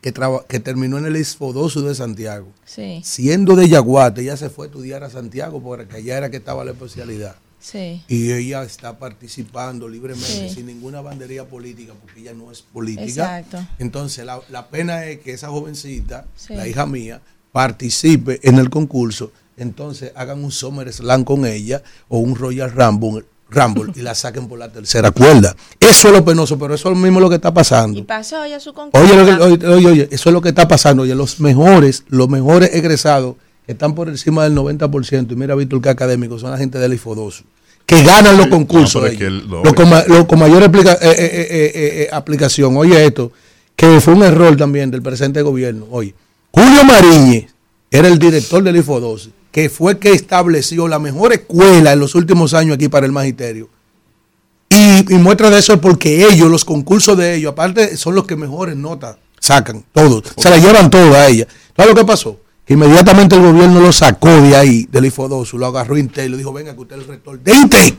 que 0.00 0.12
traba- 0.12 0.44
que 0.46 0.60
terminó 0.60 0.98
en 0.98 1.06
el 1.06 1.16
Isfodoso 1.16 1.82
de 1.82 1.94
Santiago. 1.94 2.48
Sí, 2.64 3.00
Siendo 3.04 3.56
de 3.56 3.68
Yaguate, 3.68 4.22
ella 4.22 4.36
se 4.36 4.48
fue 4.50 4.66
a 4.66 4.68
estudiar 4.68 5.02
a 5.04 5.10
Santiago 5.10 5.60
porque 5.62 5.96
allá 5.96 6.18
era 6.18 6.30
que 6.30 6.36
estaba 6.38 6.64
la 6.64 6.70
especialidad. 6.72 7.36
sí. 7.60 8.02
Y 8.06 8.30
ella 8.32 8.62
está 8.62 8.98
participando 9.00 9.88
libremente, 9.88 10.48
Sí. 10.48 10.54
sin 10.54 10.66
ninguna 10.66 11.00
bandería 11.00 11.44
política, 11.48 11.92
porque 12.00 12.20
ella 12.20 12.32
no 12.32 12.52
es 12.52 12.62
política. 12.62 13.38
Exacto. 13.40 13.66
Entonces, 13.80 14.24
la, 14.24 14.40
la 14.50 14.68
pena 14.68 15.04
es 15.06 15.18
que 15.20 15.32
esa 15.32 15.48
jovencita, 15.48 16.26
Sí. 16.36 16.54
la 16.54 16.68
hija 16.68 16.86
mía, 16.86 17.20
participe 17.50 18.38
en 18.48 18.58
el 18.58 18.70
concurso. 18.70 19.32
Entonces, 19.56 20.12
hagan 20.14 20.44
un 20.44 20.52
Summer 20.52 20.90
Slam 20.92 21.24
con 21.24 21.44
ella 21.44 21.82
o 22.08 22.18
un 22.18 22.36
Royal 22.36 22.70
Rumble, 22.70 23.24
Rumble 23.50 23.92
y 23.96 24.00
la 24.02 24.14
saquen 24.14 24.46
por 24.48 24.58
la 24.58 24.68
tercera 24.70 25.10
cuerda. 25.10 25.54
Eso 25.80 26.08
es 26.08 26.14
lo 26.14 26.24
penoso, 26.24 26.58
pero 26.58 26.74
eso 26.74 26.90
es 26.92 26.96
mismo 26.98 27.18
lo 27.20 27.28
que 27.28 27.36
está 27.36 27.52
pasando. 27.54 27.98
Y 27.98 28.02
pasó 28.02 28.46
ya 28.46 28.60
su 28.60 28.74
concurso. 28.74 29.04
Oye, 29.04 29.16
lo 29.16 29.24
que- 29.24 29.42
oye, 29.42 29.66
oye, 29.66 29.86
oye, 29.86 30.08
eso 30.10 30.28
es 30.28 30.32
lo 30.34 30.40
que 30.42 30.50
está 30.50 30.68
pasando. 30.68 31.04
Oye, 31.04 31.14
los 31.14 31.40
mejores, 31.40 32.04
los 32.08 32.28
mejores 32.28 32.74
egresados 32.74 33.36
que 33.64 33.72
están 33.72 33.94
por 33.94 34.08
encima 34.08 34.44
del 34.44 34.54
90%, 34.54 35.32
y 35.32 35.36
mira, 35.36 35.54
Víctor, 35.54 35.80
que 35.80 35.88
académicos 35.88 36.40
son 36.42 36.50
la 36.50 36.58
gente 36.58 36.78
del 36.78 36.92
IFODOSO, 36.94 37.44
que 37.86 38.02
ganan 38.02 38.36
los 38.36 38.46
concursos. 38.48 39.02
no, 39.02 39.06
el- 39.08 39.46
Los 39.48 40.26
con, 40.26 40.38
mayor 40.38 40.62
explica- 40.62 40.92
eh, 40.94 40.98
eh, 41.10 41.14
eh, 41.18 41.48
eh, 41.50 41.70
eh, 42.02 42.08
aplicación. 42.12 42.76
Oye, 42.76 43.04
esto, 43.04 43.32
que 43.76 44.00
fue 44.00 44.14
un 44.14 44.22
error 44.24 44.56
también 44.56 44.90
del 44.90 45.00
presente 45.02 45.40
gobierno. 45.42 45.86
Oye, 45.90 46.14
Julio 46.50 46.84
Mariñez 46.84 47.46
era 47.90 48.08
el 48.08 48.18
director 48.18 48.62
del 48.62 48.76
IFO 48.76 49.00
12, 49.00 49.30
que 49.50 49.70
fue 49.70 49.98
que 49.98 50.12
estableció 50.12 50.88
la 50.88 50.98
mejor 50.98 51.32
escuela 51.32 51.92
en 51.92 52.00
los 52.00 52.14
últimos 52.14 52.54
años 52.54 52.74
aquí 52.74 52.88
para 52.88 53.06
el 53.06 53.12
magisterio. 53.12 53.68
Y, 54.68 55.14
y 55.14 55.18
muestra 55.18 55.50
de 55.50 55.58
eso 55.58 55.72
es 55.72 55.78
porque 55.78 56.26
ellos, 56.26 56.50
los 56.50 56.64
concursos 56.64 57.16
de 57.16 57.36
ellos, 57.36 57.52
aparte, 57.52 57.96
son 57.96 58.14
los 58.14 58.26
que 58.26 58.36
mejores 58.36 58.76
notas 58.76 59.16
sacan, 59.40 59.84
todos. 59.92 60.24
Se 60.36 60.50
la 60.50 60.58
llevan 60.58 60.90
todas 60.90 61.14
a 61.14 61.28
ella. 61.28 61.46
¿Sabes 61.76 61.94
lo 61.94 61.96
que 61.96 62.04
pasó? 62.04 62.40
Que 62.64 62.74
inmediatamente 62.74 63.34
el 63.34 63.42
gobierno 63.42 63.80
lo 63.80 63.92
sacó 63.92 64.28
de 64.28 64.54
ahí, 64.54 64.86
del 64.90 65.06
IFO 65.06 65.28
12, 65.28 65.56
lo 65.56 65.66
agarró 65.66 65.96
Intel 65.96 66.26
y 66.26 66.28
le 66.30 66.36
dijo, 66.36 66.52
venga, 66.52 66.74
que 66.74 66.80
usted 66.80 66.96
es 66.96 67.02
el 67.02 67.08
rector 67.08 67.40
de 67.40 67.56
Intel. 67.56 67.98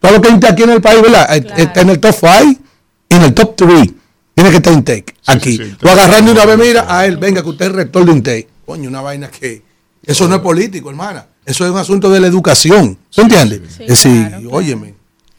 Todo 0.00 0.12
lo 0.12 0.20
que 0.20 0.28
Intel 0.28 0.52
aquí 0.52 0.62
en 0.64 0.70
el 0.70 0.82
país, 0.82 1.02
¿verdad? 1.02 1.26
Claro. 1.40 1.62
Está 1.62 1.80
en 1.82 1.90
el 1.90 2.00
top 2.00 2.14
5 2.18 2.60
y 3.08 3.14
en 3.14 3.22
el 3.22 3.34
top 3.34 3.54
3. 3.56 3.90
Tiene 4.34 4.50
que 4.50 4.56
estar 4.56 4.72
Intec 4.72 5.14
aquí. 5.26 5.56
sí, 5.56 5.64
sí, 5.64 5.76
lo 5.80 5.90
agarran 5.90 6.24
de 6.26 6.32
una 6.32 6.44
vez, 6.44 6.58
mira, 6.58 6.86
a 6.88 7.06
él, 7.06 7.16
venga, 7.16 7.42
que 7.42 7.48
usted 7.48 7.66
es 7.66 7.72
rector 7.72 8.04
de 8.04 8.12
Intec. 8.12 8.48
Coño, 8.66 8.88
una 8.88 9.00
vaina 9.00 9.30
que. 9.30 9.62
Eso 10.06 10.28
no 10.28 10.36
es 10.36 10.40
político, 10.40 10.88
hermana. 10.88 11.26
Eso 11.44 11.64
es 11.64 11.70
un 11.70 11.78
asunto 11.78 12.10
de 12.10 12.20
la 12.20 12.28
educación. 12.28 12.96
¿Tú 13.10 13.22
entiendes? 13.22 13.60
Sí, 13.68 13.82
es 13.82 13.88
decir, 13.88 14.28
claro, 14.28 14.42
claro. 14.42 14.56
óyeme. 14.56 14.94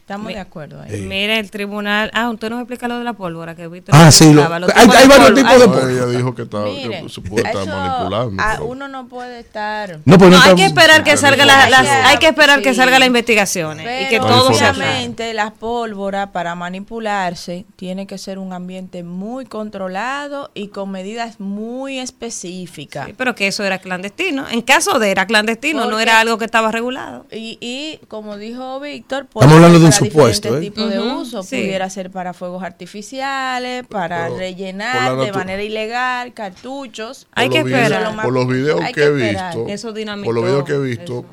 Estamos 0.07 0.27
de 0.31 0.39
acuerdo 0.39 0.81
ahí. 0.81 0.87
Eh, 0.93 0.97
Mire, 1.05 1.37
el 1.37 1.51
tribunal. 1.51 2.09
Ah, 2.13 2.29
usted 2.29 2.49
nos 2.49 2.61
explica 2.61 2.87
lo 2.87 2.97
de 2.97 3.03
la 3.03 3.11
pólvora 3.11 3.55
que 3.55 3.67
Víctor 3.67 3.93
Ah, 3.93 4.09
sí, 4.09 4.31
lo- 4.33 4.41
hay- 4.41 4.87
varios 4.87 5.33
tipos 5.35 5.59
de 5.59 5.67
pólvora. 5.67 5.91
ella 5.91 6.05
dijo 6.05 6.33
que, 6.33 6.43
estaba, 6.43 6.63
Miren, 6.63 7.03
que 7.07 7.09
se 7.11 7.19
puede 7.19 7.45
estar 7.45 7.63
eso, 7.63 7.75
manipulando. 7.75 8.41
pero- 8.53 8.65
uno 8.67 8.87
no 8.87 9.07
puede 9.09 9.41
estar... 9.41 9.99
No, 10.05 10.17
pero 10.17 10.29
No, 10.29 10.37
no 10.37 10.43
hay 10.43 10.55
que 10.55 10.65
esperar 10.65 11.03
que 11.03 11.17
salga 11.17 11.45
la- 11.45 11.69
las, 11.69 11.85
hay 11.89 12.17
que 12.19 12.27
esperar 12.27 12.61
que 12.61 12.73
salga 12.73 12.99
las 12.99 13.07
investigaciones 13.07 14.05
y 14.05 14.07
que 14.09 14.19
todo 14.21 14.47
obviamente 14.47 15.33
las 15.33 15.51
pólvoras 15.51 16.29
para 16.29 16.55
manipularse 16.55 17.65
tiene 17.75 18.07
que 18.07 18.17
ser 18.17 18.39
un 18.39 18.53
ambiente 18.53 19.03
muy 19.03 19.45
controlado 19.45 20.51
y 20.53 20.69
con 20.69 20.89
medidas 20.89 21.41
muy 21.41 21.99
específicas. 21.99 23.07
Sí, 23.07 23.13
pero 23.17 23.35
que 23.35 23.47
eso 23.47 23.65
era 23.65 23.79
clandestino. 23.79 24.45
En 24.49 24.61
caso 24.61 24.99
de 24.99 25.11
era 25.11 25.25
clandestino, 25.27 25.85
no 25.91 25.99
era 25.99 26.21
algo 26.21 26.37
que 26.37 26.45
estaba 26.45 26.71
regulado. 26.71 27.25
Y, 27.29 27.57
y 27.59 27.99
como 28.07 28.37
dijo 28.37 28.79
Víctor, 28.79 29.25
Estamos 29.35 29.53
hablando 29.53 29.79
de 29.79 29.85
un 29.85 29.96
supuesto, 29.97 30.47
diferentes 30.55 30.67
¿eh? 30.67 30.71
tipos 30.71 30.89
de 30.89 30.99
Ujú, 30.99 31.21
uso. 31.21 31.43
sí. 31.43 31.57
Pudiera 31.57 31.89
ser 31.89 32.11
para 32.11 32.33
fuegos 32.33 32.63
artificiales, 32.63 33.85
para 33.87 34.25
Pero, 34.25 34.37
rellenar 34.37 35.17
de 35.17 35.31
manera 35.31 35.63
ilegal, 35.63 36.33
cartuchos. 36.33 37.27
Hay 37.33 37.49
que 37.49 37.59
esperar. 37.59 38.15
Por 38.23 38.33
los 38.33 38.47
videos 38.47 38.81
que, 38.81 38.91
que 38.93 39.03
he 39.03 39.11
visto, 39.11 39.65
Eso 39.67 39.93
por 40.23 40.35
los 40.35 40.43
videos 40.43 40.63
que 40.63 40.73
he 40.73 40.79
visto, 40.79 41.25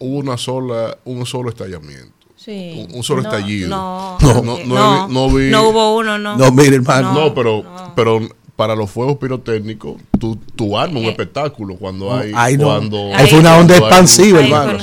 hubo 0.00 0.18
una 0.18 0.36
sola, 0.36 0.96
un 1.04 1.24
solo 1.26 1.50
estallamiento. 1.50 2.12
Sí. 2.36 2.86
Un, 2.90 2.96
un 2.96 3.02
solo 3.02 3.22
No, 3.22 3.28
estallido. 3.30 3.68
No, 3.70 4.18
no, 4.20 4.34
no, 4.42 4.58
no, 4.64 4.64
no, 4.64 5.06
vi- 5.08 5.14
no 5.14 5.28
vi- 5.30 5.50
no 5.50 5.68
hubo 5.70 5.96
uno, 5.96 6.18
no. 6.18 6.36
No, 6.36 6.50
mire, 6.52 6.76
hermano. 6.76 7.14
No, 7.14 7.32
pero, 7.34 7.64
pero 7.96 8.20
para 8.54 8.76
los 8.76 8.90
fuegos 8.90 9.16
pirotécnicos, 9.16 9.94
tú, 10.20 10.36
tú 10.54 10.76
armas 10.76 11.00
un 11.00 11.06
Eh, 11.06 11.10
espectáculo 11.10 11.76
cuando 11.76 12.06
No, 12.10 12.16
hay. 12.36 12.56
no. 12.58 12.64
cuando, 12.66 13.14
Ahí 13.14 13.28
fue 13.28 13.38
una 13.38 13.56
onda 13.56 13.76
expansiva, 13.76 14.40
hermano. 14.40 14.78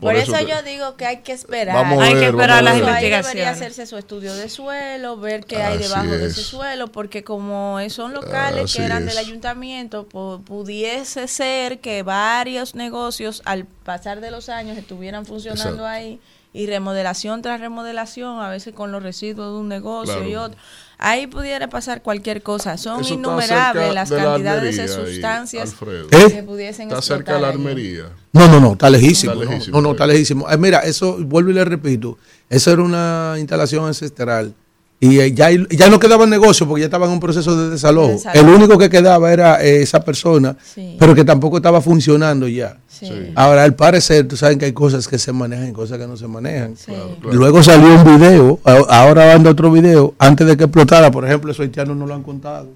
Por, 0.00 0.14
eso, 0.14 0.32
que- 0.32 0.46
yo 0.46 0.62
digo 0.62 0.96
que 0.96 1.06
hay 1.06 1.18
que 1.22 1.32
esperar. 1.32 1.74
Vamos 1.74 2.00
Hay 2.02 2.14
que 2.14 2.26
esperar 2.26 2.62
las 2.62 2.74
ahí 2.74 2.80
debería 2.80 3.18
investigaciones. 3.18 3.48
hacerse 3.48 3.86
su 3.86 3.96
estudio 3.98 4.32
de 4.34 4.48
suelo, 4.48 5.16
ver 5.16 5.44
qué 5.44 5.56
hay 5.56 5.74
Así 5.78 5.82
debajo 5.88 6.10
de 6.10 6.26
ese 6.26 6.40
es. 6.40 6.46
suelo, 6.46 6.86
porque 6.92 7.24
como 7.24 7.78
son 7.90 8.12
locales 8.12 8.64
Así 8.66 8.78
que 8.78 8.84
eran 8.84 9.02
es. 9.02 9.08
del 9.14 9.18
ayuntamiento, 9.18 10.08
pu- 10.08 10.42
pudiese 10.44 11.26
ser 11.26 11.80
que 11.80 12.02
varios 12.04 12.74
negocios 12.76 13.42
al 13.44 13.64
pasar 13.64 14.20
de 14.20 14.30
los 14.30 14.48
años 14.48 14.78
estuvieran 14.78 15.26
funcionando 15.26 15.70
Exacto. 15.70 15.86
ahí 15.86 16.20
y 16.52 16.66
remodelación 16.66 17.42
tras 17.42 17.60
remodelación, 17.60 18.40
a 18.40 18.48
veces 18.50 18.72
con 18.74 18.92
los 18.92 19.02
residuos 19.02 19.52
de 19.54 19.58
un 19.60 19.68
negocio 19.68 20.14
Claro. 20.14 20.28
y 20.28 20.36
otro. 20.36 20.60
Ahí 21.00 21.28
pudiera 21.28 21.68
pasar 21.68 22.02
cualquier 22.02 22.42
cosa. 22.42 22.76
Son 22.76 23.00
Eso 23.02 23.14
innumerables 23.14 23.94
las 23.94 24.08
de 24.08 24.16
la 24.16 24.24
cantidades 24.24 24.76
de 24.76 24.82
ahí, 24.82 24.88
sustancias 24.88 25.70
Alfredo. 25.70 26.08
¿Eh? 26.10 26.32
que 26.32 26.42
pudiesen 26.42 26.88
Está 26.88 27.00
cerca 27.00 27.34
de 27.34 27.40
la 27.40 27.48
armería. 27.48 28.10
No, 28.32 28.48
no, 28.48 28.58
no, 28.58 28.72
está 28.72 28.90
lejísimo. 28.90 29.32
Está 29.32 29.44
no, 29.44 29.50
lejísimo, 29.50 29.76
no, 29.76 29.82
no, 29.82 29.88
sí. 29.90 29.92
está 29.92 30.06
lejísimo. 30.08 30.50
Eh, 30.50 30.58
mira, 30.58 30.80
eso, 30.80 31.16
vuelvo 31.20 31.50
y 31.50 31.54
le 31.54 31.64
repito, 31.64 32.18
eso 32.50 32.72
era 32.72 32.82
una 32.82 33.36
instalación 33.38 33.86
ancestral. 33.86 34.54
Y 35.00 35.20
eh, 35.20 35.32
ya, 35.32 35.48
ya 35.50 35.88
no 35.90 36.00
quedaba 36.00 36.26
negocio 36.26 36.66
porque 36.66 36.80
ya 36.80 36.86
estaba 36.86 37.06
en 37.06 37.12
un 37.12 37.20
proceso 37.20 37.56
de 37.56 37.70
desalojo. 37.70 38.08
De 38.08 38.12
desalojo. 38.14 38.48
El 38.48 38.52
único 38.54 38.76
que 38.78 38.90
quedaba 38.90 39.32
era 39.32 39.62
eh, 39.64 39.82
esa 39.82 40.00
persona, 40.04 40.56
Sí. 40.74 40.96
pero 40.98 41.14
que 41.14 41.24
tampoco 41.24 41.58
estaba 41.58 41.80
funcionando 41.80 42.48
ya. 42.48 42.78
Sí. 42.88 43.30
Ahora, 43.36 43.62
al 43.62 43.74
parecer, 43.76 44.26
tú 44.26 44.36
sabes 44.36 44.56
que 44.56 44.64
hay 44.64 44.72
cosas 44.72 45.06
que 45.06 45.18
se 45.18 45.32
manejan 45.32 45.68
y 45.68 45.72
cosas 45.72 45.98
que 45.98 46.06
no 46.08 46.16
se 46.16 46.26
manejan. 46.26 46.76
Sí. 46.76 46.86
Claro, 46.86 47.16
claro. 47.20 47.36
Luego 47.38 47.62
salió 47.62 47.94
un 47.94 48.04
video, 48.18 48.58
a- 48.64 48.98
ahora 49.02 49.34
anda 49.34 49.50
otro 49.50 49.70
video, 49.70 50.14
antes 50.18 50.44
de 50.48 50.56
que 50.56 50.64
explotara, 50.64 51.12
por 51.12 51.24
ejemplo, 51.24 51.52
esos 51.52 51.62
haitianos 51.62 51.96
no 51.96 52.04
lo 52.04 52.14
han 52.14 52.24
contado. 52.24 52.68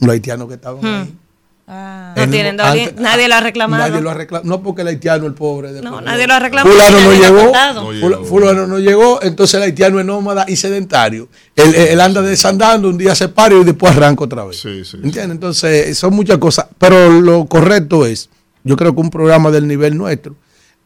Los 0.00 0.10
haitianos 0.10 0.46
que 0.46 0.54
estaban 0.54 0.84
ahí. 0.84 1.14
Ah. 1.72 2.14
No 2.16 2.28
tienen 2.28 2.58
doli- 2.58 2.92
nadie 2.98 3.28
lo 3.28 3.36
ha 3.36 3.40
reclamado. 3.40 3.86
Nadie 3.88 4.00
lo 4.00 4.10
ha 4.10 4.14
reclamado. 4.14 4.48
No 4.48 4.60
porque 4.60 4.82
el 4.82 4.88
haitiano, 4.88 5.24
el 5.26 5.34
pobre. 5.34 5.72
después 5.72 5.92
No, 5.92 6.00
nadie 6.00 6.26
lo 6.26 6.34
ha 6.34 6.40
reclamado. 6.40 6.74
Fulano 6.76 7.00
no 7.00 7.12
llegó. 7.12 7.52
No. 8.10 8.24
Fulano 8.24 8.66
no 8.66 8.78
llegó, 8.80 9.22
entonces 9.22 9.54
el 9.54 9.62
haitiano 9.62 10.00
es 10.00 10.04
nómada 10.06 10.44
y 10.48 10.56
sedentario. 10.56 11.28
Él, 11.54 11.72
él 11.76 12.00
anda 12.00 12.22
desandando, 12.22 12.88
un 12.88 12.98
día 12.98 13.14
se 13.14 13.28
para 13.28 13.54
y 13.54 13.62
después 13.62 13.92
arranca 13.96 14.24
otra 14.24 14.44
vez. 14.44 14.58
Sí, 14.60 14.84
sí, 14.84 14.96
¿Entiendes? 14.96 15.30
Entonces, 15.30 15.96
son 15.96 16.12
muchas 16.12 16.38
cosas. 16.38 16.66
Pero 16.76 17.08
lo 17.20 17.46
correcto 17.46 18.04
es, 18.04 18.30
yo 18.64 18.76
creo 18.76 18.92
que 18.92 19.00
un 19.02 19.10
programa 19.10 19.52
del 19.52 19.68
nivel 19.68 19.96
nuestro, 19.96 20.34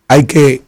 hay 0.07 0.25
que 0.27 0.62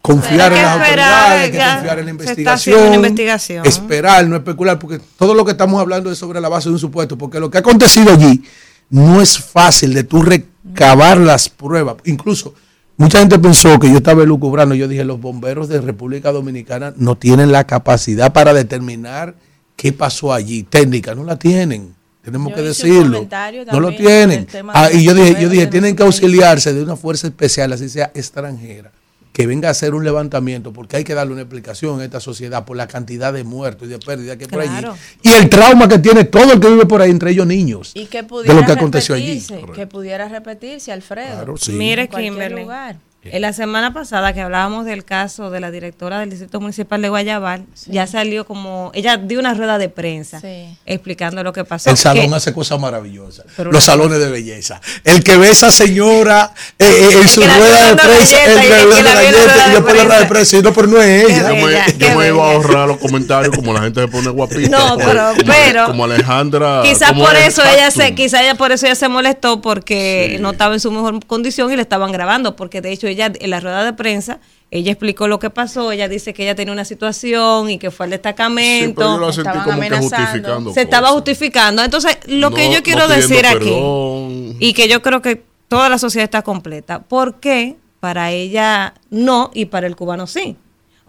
confiar 0.00 0.52
Hay 0.52 0.58
en 0.58 0.64
que 0.64 0.66
las 0.70 0.76
esperar, 0.80 1.12
autoridades, 1.12 1.42
hay 1.44 1.50
que 1.52 1.58
confiar 1.74 1.98
en 1.98 2.04
la 2.06 2.10
investigación, 2.12 2.82
una 2.86 2.96
investigación. 2.96 3.66
esperar, 3.66 4.26
no 4.26 4.36
especular, 4.36 4.78
porque 4.78 5.00
todo 5.18 5.34
lo 5.34 5.44
que 5.44 5.50
estamos 5.50 5.78
hablando 5.78 6.10
es 6.10 6.16
sobre 6.16 6.40
la 6.40 6.48
base 6.48 6.70
de 6.70 6.72
un 6.72 6.78
supuesto, 6.78 7.18
porque 7.18 7.38
lo 7.38 7.50
que 7.50 7.58
ha 7.58 7.60
acontecido 7.60 8.10
allí 8.10 8.42
no 8.90 9.22
es 9.22 9.38
fácil 9.38 9.94
de 9.94 10.04
tú 10.04 10.22
recabar 10.22 11.16
las 11.18 11.48
pruebas. 11.48 11.96
Incluso, 12.04 12.54
mucha 12.96 13.20
gente 13.20 13.38
pensó 13.38 13.78
que 13.78 13.88
yo 13.88 13.96
estaba 13.96 14.22
elucubrando, 14.22 14.74
yo 14.74 14.88
dije, 14.88 15.04
los 15.04 15.20
bomberos 15.20 15.68
de 15.68 15.80
República 15.80 16.32
Dominicana 16.32 16.92
no 16.96 17.16
tienen 17.16 17.52
la 17.52 17.64
capacidad 17.64 18.32
para 18.32 18.52
determinar 18.52 19.34
qué 19.76 19.92
pasó 19.92 20.34
allí, 20.34 20.64
técnica, 20.64 21.14
no 21.14 21.24
la 21.24 21.38
tienen. 21.38 21.94
Tenemos 22.22 22.50
Yo 22.50 22.56
que 22.56 22.62
decirlo. 22.62 23.26
No 23.72 23.80
lo 23.80 23.96
tienen. 23.96 24.46
Ah, 24.74 24.90
y 24.92 25.04
yo 25.04 25.14
dije, 25.14 25.40
yo 25.40 25.48
dije, 25.48 25.66
tienen 25.68 25.96
que 25.96 26.02
auxiliarse 26.02 26.74
de 26.74 26.82
una 26.82 26.96
fuerza 26.96 27.28
especial, 27.28 27.72
así 27.72 27.88
sea 27.88 28.10
extranjera, 28.14 28.92
que 29.32 29.46
venga 29.46 29.68
a 29.68 29.70
hacer 29.70 29.94
un 29.94 30.04
levantamiento, 30.04 30.72
porque 30.72 30.96
hay 30.96 31.04
que 31.04 31.14
darle 31.14 31.32
una 31.32 31.42
explicación 31.42 32.00
a 32.00 32.04
esta 32.04 32.18
sociedad 32.20 32.64
por 32.64 32.76
la 32.76 32.88
cantidad 32.88 33.32
de 33.32 33.44
muertos 33.44 33.86
y 33.86 33.90
de 33.90 33.98
pérdidas 33.98 34.36
que 34.36 34.44
hay 34.44 34.50
por 34.50 34.62
Claro. 34.62 34.92
allí. 34.92 35.00
Y 35.22 35.28
el 35.32 35.48
trauma 35.48 35.88
que 35.88 35.98
tiene 35.98 36.24
todo 36.24 36.52
el 36.52 36.60
que 36.60 36.68
vive 36.68 36.86
por 36.86 37.00
ahí, 37.00 37.10
entre 37.10 37.30
ellos 37.30 37.46
niños. 37.46 37.92
Y 37.94 38.06
que 38.06 38.18
de 38.22 38.24
pudiera 38.28 38.54
lo 38.54 38.66
que 38.66 38.72
aconteció 38.72 39.14
allí. 39.14 39.40
repetirse, 39.40 39.62
que 39.74 39.86
pudiera 39.86 40.28
repetirse, 40.28 40.90
Alfredo. 40.92 41.34
Claro, 41.36 41.56
sí. 41.56 41.72
Mire, 41.72 42.08
Kimberly. 42.08 42.62
lugar. 42.62 42.96
En 43.22 43.42
la 43.42 43.52
semana 43.52 43.92
pasada 43.92 44.32
que 44.32 44.40
hablábamos 44.40 44.86
del 44.86 45.04
caso 45.04 45.50
de 45.50 45.60
la 45.60 45.70
directora 45.70 46.20
del 46.20 46.30
Distrito 46.30 46.58
Municipal 46.58 47.02
de 47.02 47.10
Guayabal, 47.10 47.66
ya 47.86 48.06
salió 48.06 48.46
como, 48.46 48.90
ella 48.94 49.18
dio 49.18 49.40
una 49.40 49.52
rueda 49.52 49.76
de 49.76 49.90
prensa 49.90 50.40
Sí. 50.40 50.74
explicando 50.86 51.42
lo 51.42 51.52
que 51.52 51.64
pasó. 51.66 51.90
El 51.90 51.98
salón 51.98 52.30
que- 52.30 52.34
hace 52.36 52.54
cosas 52.54 52.80
maravillosas. 52.80 53.44
Pero 53.58 53.72
Los 53.72 53.84
salones 53.84 54.18
de 54.20 54.30
belleza. 54.30 54.80
El 55.04 55.22
que 55.22 55.36
ve 55.36 55.48
a 55.48 55.50
esa 55.50 55.70
señora 55.70 56.54
eh, 56.78 56.86
eh, 56.86 57.08
en 57.20 57.28
su 57.28 57.42
rueda 57.42 57.90
de 57.90 57.96
prensa, 57.96 58.44
el 58.44 58.60
que 58.60 58.68
ve 58.68 59.02
la 59.02 59.02
la 59.02 59.12
rueda 59.12 59.22
y 59.22 59.26
de 59.26 59.74
después 59.74 59.96
la 59.96 60.04
rueda 60.04 60.20
de 60.20 60.26
prensa. 60.26 60.56
Y 60.56 60.62
no, 60.62 60.72
pero 60.72 60.86
no 60.88 61.02
es 61.02 61.24
ella. 61.28 61.48
Yo 61.50 61.54
me, 61.56 61.66
bella, 61.66 61.86
yo 61.88 61.98
qué 61.98 62.14
me 62.16 62.28
iba 62.28 62.42
a 62.48 62.52
ahorrar 62.52 62.88
los 62.88 62.96
comentarios 62.96 63.54
como 63.54 63.74
la 63.74 63.82
gente 63.82 64.00
se 64.00 64.08
pone 64.08 64.30
guapita. 64.30 64.68
No, 64.70 64.94
como- 64.94 65.04
pero- 65.04 65.32
como, 65.36 65.52
pero- 65.52 65.86
como 65.88 66.04
Alejandra. 66.04 66.82
Quizás 66.84 67.12
por 67.12 67.36
el 67.36 67.42
eso 67.42 67.62
ella 67.64 67.90
se, 67.90 68.14
quizá 68.14 68.42
ella 68.42 68.54
por 68.54 68.72
eso 68.72 68.86
ella 68.86 68.94
se 68.94 69.08
molestó 69.08 69.60
porque 69.60 70.36
Sí. 70.36 70.42
no 70.42 70.52
estaba 70.52 70.72
en 70.72 70.80
su 70.80 70.90
mejor 70.90 71.22
condición 71.26 71.70
y 71.70 71.76
le 71.76 71.82
estaban 71.82 72.12
grabando, 72.12 72.56
porque 72.56 72.80
de 72.80 72.92
hecho 72.92 73.09
ella 73.10 73.32
en 73.38 73.50
la 73.50 73.60
rueda 73.60 73.84
de 73.84 73.92
prensa 73.92 74.40
ella 74.72 74.92
explicó 74.92 75.26
lo 75.26 75.40
que 75.40 75.50
pasó, 75.50 75.90
ella 75.90 76.06
dice 76.08 76.32
que 76.32 76.44
ella 76.44 76.54
tenía 76.54 76.72
una 76.72 76.84
situación 76.84 77.70
y 77.70 77.78
que 77.78 77.90
fue 77.90 78.06
al 78.06 78.10
Sí, 78.10 78.12
destacamento. 78.12 78.94
pero 78.94 79.14
yo 79.14 79.26
la 79.26 79.32
sentí 79.32 79.48
Estaban 79.48 79.64
como 79.64 79.80
que 79.80 79.86
amenazando. 79.86 80.16
justificando. 80.26 80.72
se 80.74 80.80
estaba 80.82 81.08
justificando. 81.08 81.82
Entonces, 81.82 82.18
lo 82.26 82.52
que 82.52 82.72
yo 82.72 82.82
quiero 82.84 83.00
no 83.00 83.08
decir 83.08 83.46
aquí, 83.46 83.74
y 84.60 84.72
que 84.72 84.86
yo 84.88 85.02
creo 85.02 85.20
que 85.22 85.42
toda 85.66 85.88
la 85.88 85.98
sociedad 85.98 86.24
está 86.24 86.42
completa, 86.42 87.00
¿por 87.02 87.40
qué 87.40 87.76
para 87.98 88.30
ella 88.30 88.94
no 89.10 89.50
y 89.54 89.64
para 89.66 89.88
el 89.88 89.96
cubano 89.96 90.28
sí? 90.28 90.56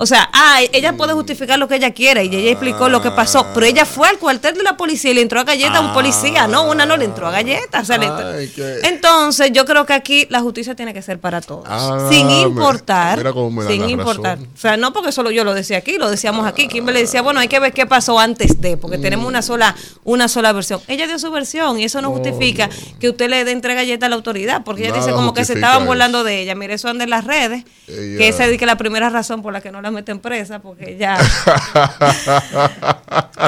O 0.03 0.07
sea, 0.07 0.27
ah, 0.33 0.61
ella 0.73 0.93
puede 0.93 1.13
justificar 1.13 1.59
lo 1.59 1.67
que 1.67 1.75
ella 1.75 1.91
quiera 1.91 2.23
y 2.23 2.35
ella 2.35 2.49
explicó 2.49 2.89
lo 2.89 3.03
que 3.03 3.11
pasó, 3.11 3.45
pero 3.53 3.67
ella 3.67 3.85
fue 3.85 4.07
al 4.07 4.17
cuartel 4.17 4.55
de 4.55 4.63
la 4.63 4.75
policía 4.75 5.11
y 5.11 5.13
le 5.13 5.21
entró 5.21 5.39
a 5.39 5.43
galleta 5.43 5.77
a 5.77 5.81
un 5.81 5.93
policía, 5.93 6.47
no, 6.47 6.63
una 6.63 6.87
no 6.87 6.97
le 6.97 7.05
entró 7.05 7.27
a 7.27 7.31
galleta. 7.31 7.81
o 7.81 7.85
sea, 7.85 7.99
le 7.99 8.07
entró- 8.07 8.27
Ay, 8.27 8.47
que- 8.47 8.79
Entonces, 8.87 9.51
yo 9.53 9.63
creo 9.65 9.85
que 9.85 9.93
aquí 9.93 10.25
la 10.31 10.39
justicia 10.39 10.73
tiene 10.73 10.91
que 10.95 11.03
ser 11.03 11.19
para 11.19 11.39
todos, 11.39 11.65
Ah, 11.69 12.07
sin 12.09 12.27
importar, 12.31 13.19
mira 13.19 13.31
cómo 13.31 13.51
me 13.51 13.67
sin 13.67 13.87
importar. 13.91 14.37
razón. 14.39 14.49
O 14.55 14.57
sea, 14.57 14.75
no 14.75 14.91
porque 14.91 15.11
solo 15.11 15.29
yo 15.29 15.43
lo 15.43 15.53
decía 15.53 15.77
aquí, 15.77 15.97
lo 15.99 16.09
decíamos 16.09 16.47
aquí. 16.47 16.67
Kimberly 16.67 17.01
decía, 17.01 17.21
bueno, 17.21 17.39
hay 17.39 17.47
que 17.47 17.59
ver 17.59 17.71
qué 17.71 17.85
pasó 17.85 18.17
antes 18.17 18.59
de, 18.59 18.77
porque 18.77 18.97
tenemos 18.97 19.27
una 19.27 19.43
sola, 19.43 19.75
una 20.03 20.27
sola 20.27 20.51
versión. 20.51 20.81
Ella 20.87 21.05
dio 21.05 21.19
su 21.19 21.29
versión 21.29 21.79
y 21.79 21.83
eso 21.83 22.01
no, 22.01 22.09
justifica 22.09 22.69
que 22.99 23.09
usted 23.09 23.29
le 23.29 23.43
dé 23.45 23.51
entre 23.51 23.75
galletas 23.75 24.07
a 24.07 24.09
la 24.09 24.15
autoridad, 24.15 24.63
porque 24.63 24.81
ella 24.81 24.91
Nada 24.95 25.01
dice 25.05 25.13
como 25.15 25.35
que 25.35 25.45
se 25.45 25.53
estaban 25.53 25.85
burlando 25.85 26.23
de 26.23 26.41
ella. 26.41 26.55
Mire, 26.55 26.73
eso 26.73 26.87
anda 26.89 27.03
en 27.03 27.11
las 27.11 27.23
redes, 27.25 27.65
Ella- 27.87 28.17
que 28.17 28.27
esa 28.27 28.47
es 28.47 28.61
la 28.61 28.77
primera 28.77 29.11
razón 29.11 29.43
por 29.43 29.53
la 29.53 29.61
que 29.61 29.71
no 29.71 29.79
la 29.81 29.90
la 29.91 29.99
meten 29.99 30.19
presa 30.19 30.60
porque 30.60 30.97
ya. 30.97 31.17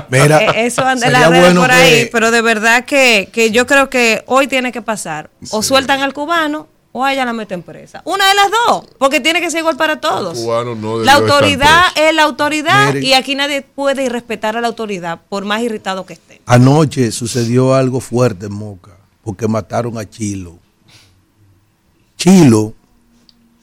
Mira, 0.09 0.43
Eh, 0.43 0.65
Eso 0.65 0.83
anda 0.85 1.09
redes 1.09 1.41
bueno 1.41 1.61
por 1.61 1.69
que- 1.69 1.75
ahí, 1.75 2.09
pero 2.11 2.31
de 2.31 2.41
verdad 2.41 2.85
que, 2.85 3.29
que 3.31 3.51
yo 3.51 3.65
creo 3.65 3.89
que 3.89 4.23
hoy 4.27 4.47
tiene 4.47 4.71
que 4.71 4.81
pasar. 4.81 5.29
O 5.51 5.63
sueltan 5.63 6.01
al 6.01 6.13
cubano 6.13 6.67
o 6.91 7.03
a 7.03 7.13
ella 7.13 7.25
la 7.25 7.33
meten 7.33 7.63
presa. 7.63 8.01
Una 8.05 8.27
de 8.27 8.35
las 8.35 8.51
dos, 8.51 8.85
porque 8.99 9.19
tiene 9.19 9.41
que 9.41 9.49
ser 9.49 9.61
igual 9.61 9.77
para 9.77 9.99
todos. 9.99 10.37
cubano 10.39 10.75
no 10.75 10.99
la 10.99 11.13
autoridad 11.13 11.85
es 11.95 12.13
la 12.13 12.23
autoridad 12.23 12.93
y 12.95 13.13
aquí 13.13 13.33
nadie 13.35 13.61
puede 13.63 14.03
irrespetar 14.03 14.55
a 14.57 14.61
la 14.61 14.67
autoridad, 14.67 15.19
por 15.29 15.45
más 15.45 15.61
irritado 15.61 16.05
que 16.05 16.13
esté. 16.13 16.41
Anoche 16.45 17.11
sucedió 17.11 17.73
algo 17.73 17.99
fuerte 17.99 18.45
en 18.45 18.53
Moca, 18.53 18.91
porque 19.23 19.47
mataron 19.47 19.97
a 19.97 20.07
Chilo. 20.07 20.59
Chilo 22.17 22.73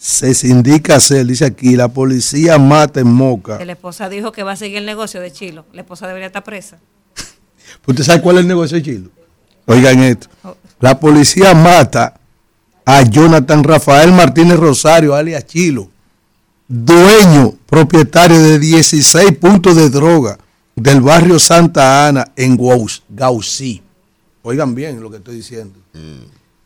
se 0.00 0.48
indica 0.48 0.98
ser, 0.98 1.26
dice 1.26 1.44
aquí, 1.44 1.76
la 1.76 1.88
policía 1.88 2.58
mata 2.58 3.00
en 3.00 3.08
Moca. 3.08 3.58
Que 3.58 3.66
la 3.66 3.72
esposa 3.72 4.08
dijo 4.08 4.32
que 4.32 4.42
va 4.42 4.52
a 4.52 4.56
seguir 4.56 4.78
el 4.78 4.86
negocio 4.86 5.20
de 5.20 5.30
Chilo. 5.30 5.66
La 5.74 5.82
esposa 5.82 6.06
debería 6.06 6.28
estar 6.28 6.42
presa. 6.42 6.78
¿Usted 7.86 8.02
sabe 8.02 8.22
cuál 8.22 8.36
es 8.36 8.42
el 8.42 8.48
negocio 8.48 8.78
de 8.78 8.82
Chilo? 8.82 9.10
Oigan 9.66 10.02
esto. 10.02 10.28
Oh. 10.42 10.56
La 10.80 10.98
policía 10.98 11.52
mata 11.52 12.18
a 12.86 13.02
Jonathan 13.02 13.62
Rafael 13.62 14.10
Martínez 14.12 14.58
Rosario, 14.58 15.14
alias 15.14 15.46
Chilo, 15.46 15.90
dueño, 16.66 17.54
propietario 17.66 18.40
de 18.40 18.58
16 18.58 19.36
puntos 19.36 19.76
de 19.76 19.90
droga 19.90 20.38
del 20.76 21.02
barrio 21.02 21.38
Santa 21.38 22.08
Ana 22.08 22.32
en 22.36 22.56
Gaucí. 23.10 23.82
Oigan 24.42 24.74
bien 24.74 25.02
lo 25.02 25.10
que 25.10 25.18
estoy 25.18 25.36
diciendo. 25.36 25.78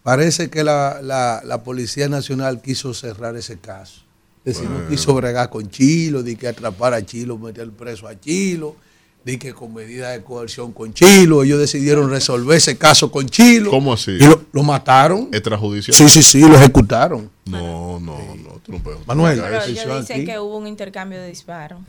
Parece 0.04 0.50
que 0.50 0.62
la, 0.62 1.00
la- 1.02 1.40
la 1.44 1.62
Policía 1.64 2.08
Nacional 2.10 2.60
quiso 2.60 2.92
cerrar 2.92 3.36
ese 3.36 3.58
caso. 3.58 4.02
Es 4.44 4.56
decir, 4.58 4.68
no 4.68 4.86
quiso 4.86 5.14
bregar 5.14 5.48
con 5.48 5.70
Chilo, 5.70 6.22
de 6.22 6.36
que 6.36 6.46
atrapar 6.46 6.92
a 6.92 7.00
Chilo, 7.04 7.38
meter 7.38 7.70
preso 7.70 8.06
a 8.06 8.20
Chilo, 8.20 8.76
que 9.24 9.54
con 9.54 9.72
medida 9.72 10.10
de 10.10 10.22
coerción 10.22 10.72
con 10.72 10.92
Chilo, 10.92 11.42
ellos 11.42 11.58
decidieron 11.58 12.10
resolver 12.10 12.58
ese 12.58 12.76
caso 12.76 13.10
con 13.10 13.26
Chilo. 13.26 13.70
¿Cómo 13.70 13.94
así? 13.94 14.10
Y 14.12 14.18
lo, 14.26 14.42
lo 14.52 14.62
mataron. 14.62 15.28
¿Extrajudicial? 15.32 15.96
Sí, 15.96 16.08
sí, 16.10 16.22
sí, 16.22 16.40
lo 16.40 16.54
ejecutaron. 16.56 17.30
No, 17.46 17.98
no, 18.00 18.18
no, 18.18 18.60
tú 18.62 18.72
no 18.72 18.78
puedes. 18.78 19.06
Manuel. 19.06 19.40
Pero 19.40 19.66
dicen 19.66 20.16
aquí. 20.16 20.24
que 20.26 20.38
hubo 20.38 20.58
un 20.58 20.66
intercambio 20.66 21.20
de 21.20 21.28
disparos. 21.28 21.80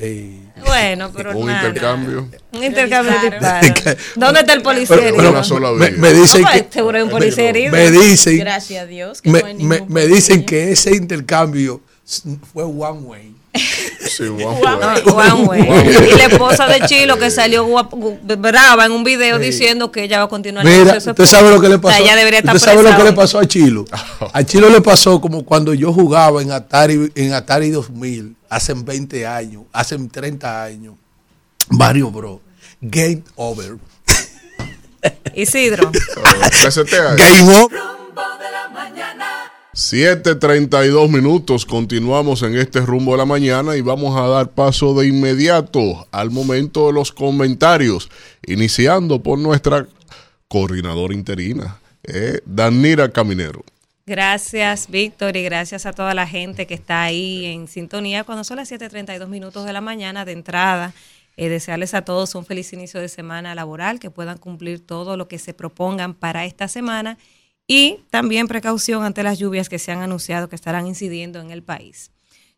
Bueno, 0.66 1.12
pero 1.14 1.38
Un 1.38 1.48
nada. 1.48 1.68
intercambio. 1.68 2.30
Un 2.54 2.64
intercambio 2.64 3.14
de 3.20 3.30
Disparos. 3.30 3.98
¿Dónde 4.16 4.40
está 4.40 4.54
el 4.54 4.62
policía 4.62 4.96
pero- 4.96 5.02
herido? 5.02 5.18
pero 5.18 5.30
Una 5.32 5.44
sola 5.44 5.72
me, 5.74 5.90
vez. 5.90 5.98
me 5.98 6.14
dicen 6.14 6.42
No, 6.42 6.48
pues, 6.50 6.64
que, 6.64 6.72
seguro 6.74 6.98
hay 6.98 7.04
un 7.04 7.10
policía 7.10 7.50
herido. 7.50 7.72
me 7.74 7.92
dicen, 7.92 8.38
Gracias 8.40 8.82
a 8.84 8.86
Dios 8.86 9.22
que 9.22 9.30
me, 9.30 9.40
no 9.42 9.46
hay 9.48 9.86
me- 9.90 10.08
dicen 10.08 10.46
que 10.46 10.72
ese 10.72 10.96
intercambio 10.96 11.82
fue 12.54 12.64
one 12.64 13.00
way. 13.02 13.36
Sí. 13.56 14.24
Y 14.36 16.18
la 16.18 16.26
esposa 16.26 16.68
de 16.68 16.82
Chilo 16.88 17.18
que 17.18 17.30
salió 17.30 17.66
brava 18.38 18.86
en 18.86 18.92
un 18.92 19.04
video 19.04 19.40
diciendo 19.40 19.92
que 19.92 20.04
ella 20.04 20.20
va 20.20 20.26
a 20.26 20.28
continuar 20.28 20.66
el 20.66 20.80
Mira, 20.80 20.94
de 20.94 21.02
su 21.02 21.12
usted 21.12 21.26
sabe 21.26 21.50
lo 21.50 21.60
que 21.62 21.70
le. 21.70 21.76
O 21.76 21.82
pasó. 21.82 21.96
sea, 21.96 22.06
ella 22.06 22.16
debería 22.16 22.40
estar 22.40 22.56
usted 22.56 22.70
sabe 22.70 22.84
lo 22.84 22.96
que 22.96 23.04
le 23.04 23.14
pasó 23.14 23.40
a 23.40 23.48
Chilo. 23.48 23.86
A 24.34 24.44
Chilo 24.44 24.70
le 24.70 24.82
pasó 24.82 25.22
como 25.22 25.46
cuando 25.46 25.74
yo 25.74 25.94
jugaba 25.94 26.42
en 26.42 26.52
Atari, 26.52 27.12
en 27.16 27.34
Atari 27.34 27.70
2000, 27.70 28.36
hace 28.50 28.74
20 28.74 29.26
años, 29.26 29.64
hace 29.72 29.98
30 29.98 30.64
años. 30.64 30.96
Mario 31.70 32.12
Bro. 32.12 32.42
Game 32.82 33.24
over. 33.36 33.78
Isidro. 35.34 35.92
Game 37.18 37.56
over. 37.56 37.80
7.32 39.76 41.10
minutos, 41.10 41.66
continuamos 41.66 42.44
en 42.44 42.56
este 42.56 42.80
rumbo 42.80 43.12
de 43.12 43.18
la 43.18 43.26
mañana 43.26 43.76
y 43.76 43.82
vamos 43.82 44.16
a 44.16 44.26
dar 44.26 44.52
paso 44.52 44.94
de 44.94 45.10
inmediato 45.10 46.08
al 46.12 46.32
momento 46.32 46.88
de 46.88 46.94
los 46.94 47.12
comentarios, 47.12 48.10
iniciando 48.48 49.22
por 49.22 49.38
nuestra 49.38 49.86
coordinadora 50.48 51.14
interina, 51.14 51.82
eh, 52.06 52.40
Danira 52.46 53.12
Caminero. 53.12 53.66
Gracias, 54.06 54.90
Víctor, 54.90 55.36
y 55.36 55.44
gracias 55.44 55.86
a 55.86 55.92
toda 55.92 56.14
la 56.14 56.26
gente 56.26 56.68
que 56.68 56.74
está 56.74 57.04
ahí 57.04 57.44
en 57.44 57.68
sintonía 57.68 58.24
cuando 58.24 58.46
son 58.46 58.56
las 58.56 58.72
7:32 58.72 59.28
minutos 59.28 59.66
de 59.66 59.74
la 59.74 59.82
mañana 59.82 60.24
de 60.24 60.32
entrada. 60.32 60.94
Eh, 61.36 61.50
desearles 61.50 61.94
a 61.94 62.04
todos 62.04 62.34
un 62.36 62.46
feliz 62.46 62.72
inicio 62.72 63.02
de 63.02 63.10
semana 63.10 63.54
laboral, 63.56 64.00
que 64.00 64.10
puedan 64.10 64.38
cumplir 64.38 64.80
todo 64.80 65.18
lo 65.18 65.28
que 65.28 65.38
se 65.38 65.54
propongan 65.54 66.14
para 66.14 66.46
esta 66.46 66.70
semana 66.70 67.18
y 67.68 68.00
también 68.10 68.48
precaución 68.48 69.04
ante 69.04 69.24
las 69.24 69.40
lluvias 69.40 69.70
que 69.70 69.80
se 69.80 69.92
han 69.92 70.02
anunciado 70.02 70.50
que 70.50 70.56
estarán 70.56 70.88
incidiendo 70.88 71.40
en 71.40 71.52
el 71.52 71.64
país. 71.64 72.12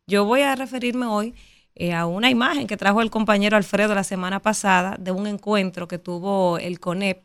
Yo 0.06 0.26
voy 0.26 0.42
a 0.42 0.56
referirme 0.56 1.06
hoy 1.06 1.34
eh, 1.76 1.94
a 1.94 2.06
una 2.06 2.30
imagen 2.30 2.68
que 2.68 2.78
trajo 2.78 3.02
el 3.02 3.10
compañero 3.10 3.56
Alfredo 3.58 3.94
la 3.94 4.04
semana 4.04 4.42
pasada 4.42 4.96
de 5.00 5.12
un 5.12 5.28
encuentro 5.28 5.88
que 5.88 6.00
tuvo 6.00 6.58
el 6.58 6.80
CONEP 6.80 7.24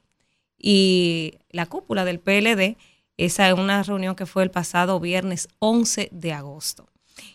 y 0.58 1.34
la 1.50 1.66
cúpula 1.66 2.04
del 2.04 2.20
PLD. 2.20 2.76
Esa 3.16 3.48
es 3.48 3.54
una 3.54 3.82
reunión 3.82 4.14
que 4.14 4.26
fue 4.26 4.42
el 4.42 4.50
pasado 4.50 5.00
viernes 5.00 5.48
11 5.58 6.08
de 6.12 6.32
agosto. 6.32 6.88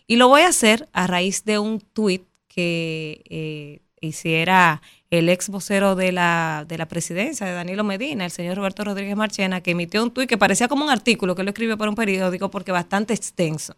Y 0.05 0.15
lo 0.15 0.27
voy 0.27 0.41
a 0.41 0.49
hacer 0.49 0.87
a 0.93 1.07
raíz 1.07 1.43
de 1.43 1.59
un 1.59 1.79
tuit 1.79 2.23
que 2.47 3.21
eh, 3.29 3.79
hiciera 3.99 4.81
el 5.09 5.29
ex 5.29 5.49
vocero 5.49 5.95
de 5.95 6.11
la, 6.11 6.65
de 6.67 6.77
la 6.77 6.87
presidencia, 6.87 7.45
de 7.45 7.53
Danilo 7.53 7.83
Medina, 7.83 8.25
el 8.25 8.31
señor 8.31 8.57
Roberto 8.57 8.83
Rodríguez 8.83 9.15
Marchena, 9.15 9.61
que 9.61 9.71
emitió 9.71 10.03
un 10.03 10.11
tuit 10.11 10.29
que 10.29 10.37
parecía 10.37 10.67
como 10.67 10.83
un 10.83 10.89
artículo 10.89 11.35
que 11.35 11.43
lo 11.43 11.49
escribió 11.49 11.77
para 11.77 11.89
un 11.89 11.95
periódico 11.95 12.51
porque 12.51 12.71
bastante 12.71 13.13
extenso 13.13 13.75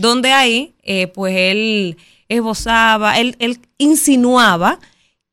donde 0.00 0.32
ahí, 0.32 0.74
eh, 0.82 1.08
pues 1.08 1.34
él 1.36 1.98
esbozaba, 2.28 3.18
él, 3.18 3.36
él 3.38 3.60
insinuaba 3.76 4.80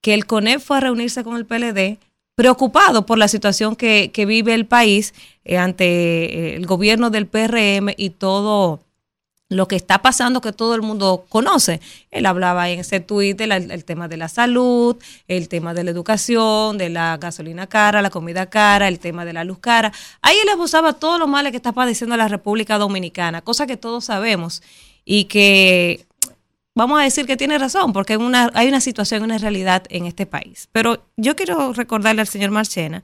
que 0.02 0.13
el 0.13 0.26
CONEP 0.26 0.60
fue 0.60 0.78
a 0.78 0.82
reunirse 0.82 1.23
con 1.23 1.38
el 1.38 1.45
PLD 1.45 2.00
preocupado 2.36 3.06
por 3.06 3.17
la 3.17 3.28
situación 3.28 3.76
que, 3.76 4.12
que 4.13 4.26
vive 4.26 4.54
el 4.54 4.65
país 4.65 5.13
eh, 5.45 5.58
ante 5.58 5.86
eh, 5.86 6.56
el 6.56 6.67
gobierno 6.67 7.10
del 7.10 7.28
PRM 7.28 7.93
y 7.95 8.12
todo 8.12 8.82
lo 9.49 9.67
que 9.67 9.77
está 9.77 10.01
pasando 10.01 10.41
que 10.41 10.51
todo 10.51 10.75
el 10.75 10.81
mundo 10.81 11.25
conoce. 11.29 11.79
Él 12.12 12.25
hablaba 12.25 12.69
en 12.69 12.79
ese 12.79 12.99
tuit 12.99 13.38
del 13.38 13.51
el 13.51 13.86
tema 13.86 14.07
de 14.07 14.17
la 14.17 14.27
salud, 14.27 14.97
el 15.27 15.47
tema 15.47 15.73
de 15.73 15.83
la 15.83 15.91
educación, 15.91 16.77
de 16.77 16.89
la 16.89 17.17
gasolina 17.17 17.67
cara, 17.67 18.01
la 18.01 18.10
comida 18.10 18.47
cara, 18.47 18.88
el 18.88 18.99
tema 18.99 19.23
de 19.23 19.33
la 19.33 19.43
luz 19.43 19.60
cara. 19.60 19.93
Ahí 20.21 20.36
él 20.43 20.49
esbozaba 20.49 20.93
todos 20.93 21.19
los 21.19 21.29
males 21.29 21.51
que 21.51 21.57
está 21.57 21.71
padeciendo 21.71 22.17
la 22.17 22.27
República 22.27 22.77
Dominicana, 22.77 23.41
cosa 23.41 23.67
que 23.67 23.77
todos 23.77 24.05
sabemos 24.05 24.62
y 25.05 25.25
que 25.25 26.05
vamos 26.75 26.99
a 26.99 27.03
decir 27.03 27.25
que 27.25 27.38
tiene 27.38 27.57
razón, 27.57 27.93
porque 27.93 28.13
hay 28.13 28.19
una, 28.19 28.51
hay 28.53 28.67
una 28.67 28.81
situación, 28.81 29.23
una 29.23 29.38
realidad 29.38 29.83
en 29.89 30.05
este 30.05 30.25
país. 30.25 30.67
Pero 30.73 31.03
yo 31.15 31.36
quiero 31.36 31.71
recordarle 31.73 32.21
al 32.21 32.27
señor 32.27 32.51
Marchena 32.51 33.03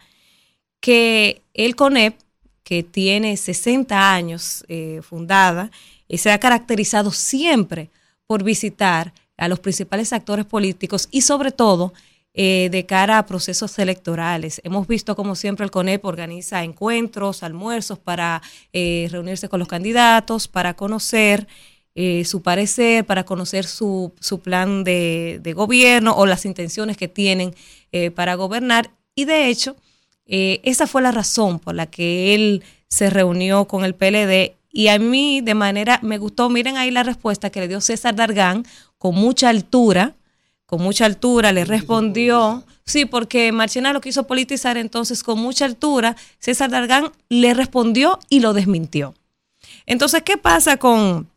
que 0.82 1.42
el 1.54 1.78
CONEP, 1.78 2.20
que 2.64 2.84
tiene 2.84 3.36
60 3.38 4.14
años 4.14 4.66
eh, 4.68 5.02
fundada, 5.02 5.72
y 6.14 6.20
se 6.20 6.32
ha 6.32 6.40
caracterizado 6.40 7.12
siempre 7.12 7.90
por 8.28 8.44
visitar 8.44 9.16
a 9.36 9.48
los 9.48 9.60
principales 9.60 10.14
actores 10.14 10.46
políticos 10.46 11.08
y 11.10 11.22
sobre 11.22 11.52
todo 11.52 11.92
eh, 12.36 12.70
de 12.72 12.86
cara 12.86 13.18
a 13.18 13.26
procesos 13.26 13.80
electorales. 13.80 14.62
Hemos 14.64 14.88
visto 14.88 15.16
como 15.16 15.34
siempre 15.34 15.66
el 15.66 15.72
CONEP 15.72 16.06
organiza 16.06 16.64
encuentros, 16.64 17.42
almuerzos 17.42 17.98
para 17.98 18.44
eh, 18.74 19.08
reunirse 19.10 19.50
con 19.50 19.58
los 19.58 19.68
candidatos, 19.68 20.48
para 20.48 20.76
conocer 20.76 21.48
eh, 21.96 22.26
su 22.26 22.44
parecer, 22.44 23.06
para 23.06 23.24
conocer 23.24 23.66
su, 23.66 24.14
su 24.20 24.40
plan 24.40 24.84
de, 24.84 25.40
de 25.42 25.54
gobierno 25.54 26.14
o 26.16 26.28
las 26.28 26.46
intenciones 26.46 26.96
que 26.96 27.08
tienen 27.08 27.56
para 28.14 28.36
gobernar. 28.36 28.92
Y 29.16 29.26
de 29.26 29.50
hecho, 29.50 29.76
esa 30.26 30.86
fue 30.86 31.02
la 31.02 31.12
razón 31.12 31.58
por 31.58 31.74
la 31.74 31.88
que 31.88 32.36
él 32.36 32.64
se 32.88 33.10
reunió 33.10 33.66
con 33.66 33.84
el 33.84 33.96
PLD 33.96 34.63
y 34.76 34.88
a 34.88 34.98
mí 34.98 35.40
de 35.42 35.54
manera, 35.54 36.00
me 36.02 36.18
gustó, 36.18 36.50
miren 36.50 36.78
ahí 36.78 36.90
la 36.90 37.04
respuesta 37.04 37.52
que 37.52 37.60
le 37.60 37.68
dio 37.68 37.80
César 37.80 38.16
Dargán 38.16 38.66
con 38.98 39.14
mucha 39.14 39.50
altura, 39.50 40.16
con 40.66 40.82
mucha 40.82 41.06
altura 41.06 41.52
le 41.52 41.64
respondió, 41.64 42.64
sí, 42.84 43.06
porque 43.06 43.52
Marchena 43.52 43.94
lo 43.94 44.02
quiso 44.02 44.26
politizar, 44.26 44.78
entonces 44.78 45.22
con 45.22 45.38
mucha 45.38 45.66
altura 45.66 46.16
César 46.40 46.72
Dargán 46.72 47.12
le 47.30 47.54
respondió 47.54 48.18
y 48.30 48.40
lo 48.40 48.54
desmintió. 48.54 49.14
Entonces, 49.86 50.24
¿qué 50.24 50.38
pasa 50.38 50.78
con 50.78 51.30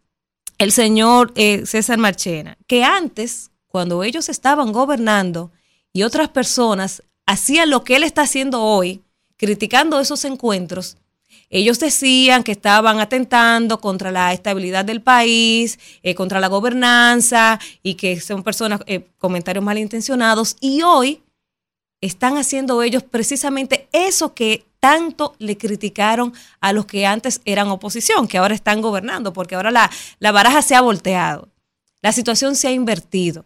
el 0.57 0.73
señor 0.73 1.33
eh, 1.37 1.67
César 1.67 1.99
Marchena? 1.99 2.57
Que 2.67 2.85
antes, 2.85 3.51
cuando 3.67 4.03
ellos 4.03 4.31
estaban 4.31 4.73
gobernando 4.73 5.53
y 5.93 6.05
otras 6.05 6.31
personas 6.31 7.03
hacían 7.27 7.69
lo 7.69 7.85
que 7.85 7.97
él 7.97 8.03
está 8.03 8.23
haciendo 8.23 8.63
hoy, 8.63 9.03
criticando 9.37 10.01
esos 10.01 10.25
encuentros, 10.25 10.97
ellos 11.49 11.79
decían 11.79 12.43
que 12.43 12.53
estaban 12.53 12.99
atentando 12.99 13.81
contra 13.81 14.11
la 14.11 14.33
estabilidad 14.33 14.85
del 14.85 15.01
país, 15.01 15.79
eh, 16.03 16.15
contra 16.15 16.41
la 16.41 16.49
gobernanza 16.49 17.61
y 17.83 17.95
que 17.95 18.21
son 18.21 18.43
personas, 18.43 18.81
eh, 18.87 19.07
comentarios 19.19 19.65
malintencionados. 19.65 20.57
Y 20.61 20.83
hoy 20.83 21.23
están 22.01 22.37
haciendo 22.37 22.83
ellos 22.83 23.03
precisamente 23.05 23.89
eso 23.93 24.35
que 24.35 24.67
tanto 24.81 25.35
le 25.39 25.57
criticaron 25.57 26.33
a 26.61 26.73
los 26.73 26.87
que 26.87 27.07
antes 27.07 27.41
eran 27.45 27.69
oposición, 27.69 28.29
que 28.29 28.39
ahora 28.39 28.55
están 28.55 28.81
gobernando, 28.83 29.33
porque 29.33 29.55
ahora 29.55 29.71
la, 29.71 29.91
la 30.19 30.33
baraja 30.33 30.63
se 30.63 30.75
ha 30.75 30.81
volteado. 30.81 31.49
La 32.03 32.13
situación 32.13 32.57
se 32.57 32.69
ha 32.69 32.73
invertido. 32.73 33.45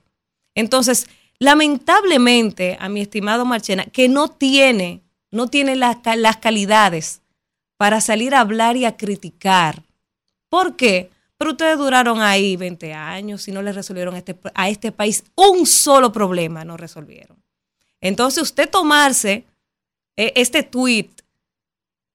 Entonces, 0.54 1.06
lamentablemente, 1.38 2.76
a 2.80 2.88
mi 2.88 3.00
estimado 3.00 3.44
Marchena, 3.44 3.84
que 3.84 4.08
no 4.08 4.28
tiene, 4.28 5.02
no 5.30 5.48
tiene 5.48 5.76
las, 5.76 5.98
las 6.16 6.38
calidades 6.38 7.20
para 7.80 8.02
salir 8.02 8.34
a 8.34 8.40
hablar 8.40 8.76
y 8.76 8.84
a 8.84 8.98
criticar. 8.98 9.82
¿Por 10.50 10.76
qué? 10.76 11.10
Pero 11.38 11.52
ustedes 11.52 11.78
duraron 11.78 12.20
ahí 12.20 12.54
20 12.54 12.92
años 12.92 13.48
y 13.48 13.52
no 13.52 13.62
le 13.62 13.72
resolvieron 13.72 14.14
este, 14.16 14.36
a 14.52 14.68
este 14.68 14.92
país 14.92 15.24
un 15.34 15.64
solo 15.64 16.12
problema, 16.12 16.62
no 16.62 16.76
resolvieron. 16.76 17.42
Entonces, 18.02 18.42
usted 18.42 18.68
tomarse 18.68 19.46
eh, 20.14 20.30
este 20.36 20.62
tweet 20.62 21.08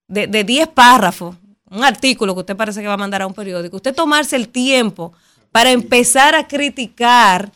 de, 0.06 0.28
de 0.28 0.44
10 0.44 0.68
párrafos, 0.68 1.34
un 1.68 1.82
artículo 1.82 2.32
que 2.34 2.40
usted 2.42 2.56
parece 2.56 2.80
que 2.80 2.86
va 2.86 2.94
a 2.94 2.98
mandar 2.98 3.22
a 3.22 3.26
un 3.26 3.34
periódico, 3.34 3.74
usted 3.74 3.92
tomarse 3.92 4.36
el 4.36 4.50
tiempo 4.50 5.14
para 5.50 5.72
empezar 5.72 6.36
a 6.36 6.46
criticar 6.46 7.50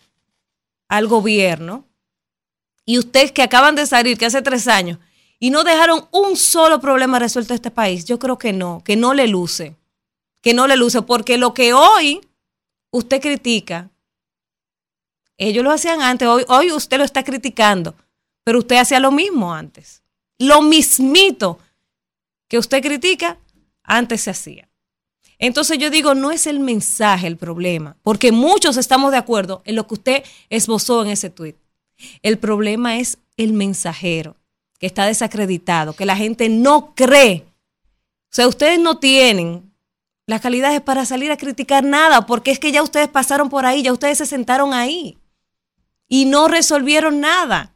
al 0.89 1.07
gobierno 1.07 1.85
y 2.85 2.99
ustedes 2.99 3.31
que 3.31 3.43
acaban 3.43 3.77
de 3.77 3.87
salir, 3.87 4.19
que 4.19 4.27
hace 4.27 4.43
tres 4.43 4.67
años, 4.67 4.99
y 5.41 5.51
no 5.51 5.65
dejaron 5.65 6.07
un 6.13 6.37
solo 6.37 6.81
problema 6.81 7.19
resuelto 7.19 7.55
en 7.55 7.57
este 7.57 7.71
país, 7.71 8.05
yo 8.05 8.19
creo 8.19 8.39
que 8.39 8.53
no, 8.53 8.83
que 8.85 8.95
no 8.95 9.15
le 9.15 9.27
luce, 9.27 9.75
que 10.43 10.55
no 10.55 10.69
le 10.69 10.77
luce, 10.77 11.03
porque 11.03 11.39
lo 11.39 11.55
que 11.55 11.73
hoy 11.73 12.21
usted 12.91 13.21
critica, 13.21 13.91
ellos 15.39 15.65
lo 15.65 15.73
hacían 15.73 16.03
antes, 16.03 16.29
hoy, 16.29 16.45
hoy 16.49 16.71
usted 16.71 16.99
lo 16.99 17.05
está 17.05 17.25
criticando, 17.25 17.95
pero 18.45 18.59
usted 18.59 18.77
hacía 18.77 19.01
lo 19.01 19.11
mismo 19.11 19.53
antes. 19.53 20.03
Lo 20.39 20.61
mismito 20.61 21.59
que 22.47 22.59
usted 22.59 22.83
critica, 22.83 23.39
antes 23.83 24.23
se 24.23 24.31
hacía. 24.31 24.69
Entonces 25.39 25.79
yo 25.79 25.89
digo, 25.89 26.15
no 26.15 26.31
es 26.31 26.47
el 26.47 26.61
mensaje 26.61 27.27
el 27.27 27.39
problema, 27.39 27.97
porque 28.03 28.31
muchos 28.31 28.77
estamos 28.77 29.11
de 29.11 29.17
acuerdo 29.17 29.63
en 29.65 29.77
lo 29.77 29.87
que 29.87 29.95
usted 29.95 30.25
esbozó 30.51 31.03
en 31.03 31.09
ese 31.09 31.31
tuit. 31.31 31.57
El 32.23 32.39
problema 32.39 32.99
es 32.99 33.19
el 33.39 33.55
mensajero, 33.55 34.37
que 34.81 34.87
está 34.87 35.05
desacreditado, 35.05 35.93
que 35.93 36.07
la 36.07 36.17
gente 36.17 36.49
no 36.49 36.95
cree. 36.95 37.45
O 38.25 38.35
sea, 38.35 38.49
ustedes 38.49 38.81
no 38.81 38.99
tienen 38.99 39.71
las 40.27 40.41
calidades 40.41 40.81
para 40.81 41.05
salir 41.05 41.31
a 41.31 41.37
criticar 41.37 41.85
nada, 41.85 42.27
porque 42.27 42.51
es 42.51 42.59
que 42.59 42.73
ya 42.73 42.83
ustedes 42.83 43.09
pasaron 43.09 43.51
por 43.51 43.67
ahí, 43.67 43.83
ya 43.83 43.93
ustedes 43.93 44.19
se 44.19 44.27
sentaron 44.27 44.73
ahí 44.73 45.19
y 46.09 46.25
no 46.25 46.49
resolvieron 46.49 47.21
nada. 47.21 47.75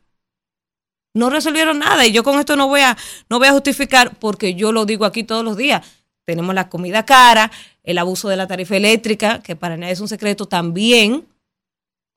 No 1.13 1.31
resolvieron 1.31 1.79
nada 1.79 2.07
y 2.07 2.11
yo 2.11 2.25
con 2.25 2.41
esto 2.41 2.57
no 2.57 2.67
voy 2.67 2.81
a 2.81 2.97
no 3.31 3.39
voy 3.39 3.47
a 3.47 3.53
justificar 3.53 4.17
porque 4.19 4.55
yo 4.55 4.73
lo 4.73 4.85
digo 4.85 5.05
aquí 5.05 5.23
todos 5.23 5.45
los 5.45 5.57
días 5.57 5.87
tenemos 6.25 6.55
la 6.57 6.69
comida 6.69 7.05
cara, 7.05 7.53
el 7.85 7.99
abuso 7.99 8.29
de 8.29 8.37
la 8.37 8.49
tarifa 8.49 8.77
eléctrica, 8.77 9.41
que 9.41 9.55
para 9.55 9.77
nadie 9.77 9.93
es 9.93 10.01
un 10.01 10.09
secreto 10.09 10.47
también, 10.47 11.27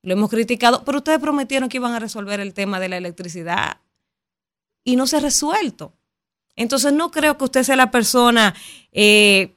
lo 0.02 0.12
hemos 0.14 0.30
criticado, 0.30 0.82
pero 0.84 0.98
ustedes 0.98 1.20
prometieron 1.20 1.68
que 1.68 1.76
iban 1.76 1.92
a 1.92 2.00
resolver 2.00 2.40
el 2.40 2.54
tema 2.54 2.80
de 2.80 2.88
la 2.88 2.96
electricidad 2.96 3.78
y 4.88 4.96
no 4.96 5.06
se 5.06 5.18
ha 5.18 5.20
resuelto. 5.20 5.92
Entonces 6.56 6.94
no 6.94 7.10
creo 7.10 7.36
que 7.36 7.44
usted 7.44 7.62
sea 7.62 7.76
la 7.76 7.90
persona 7.90 8.54
eh, 8.90 9.54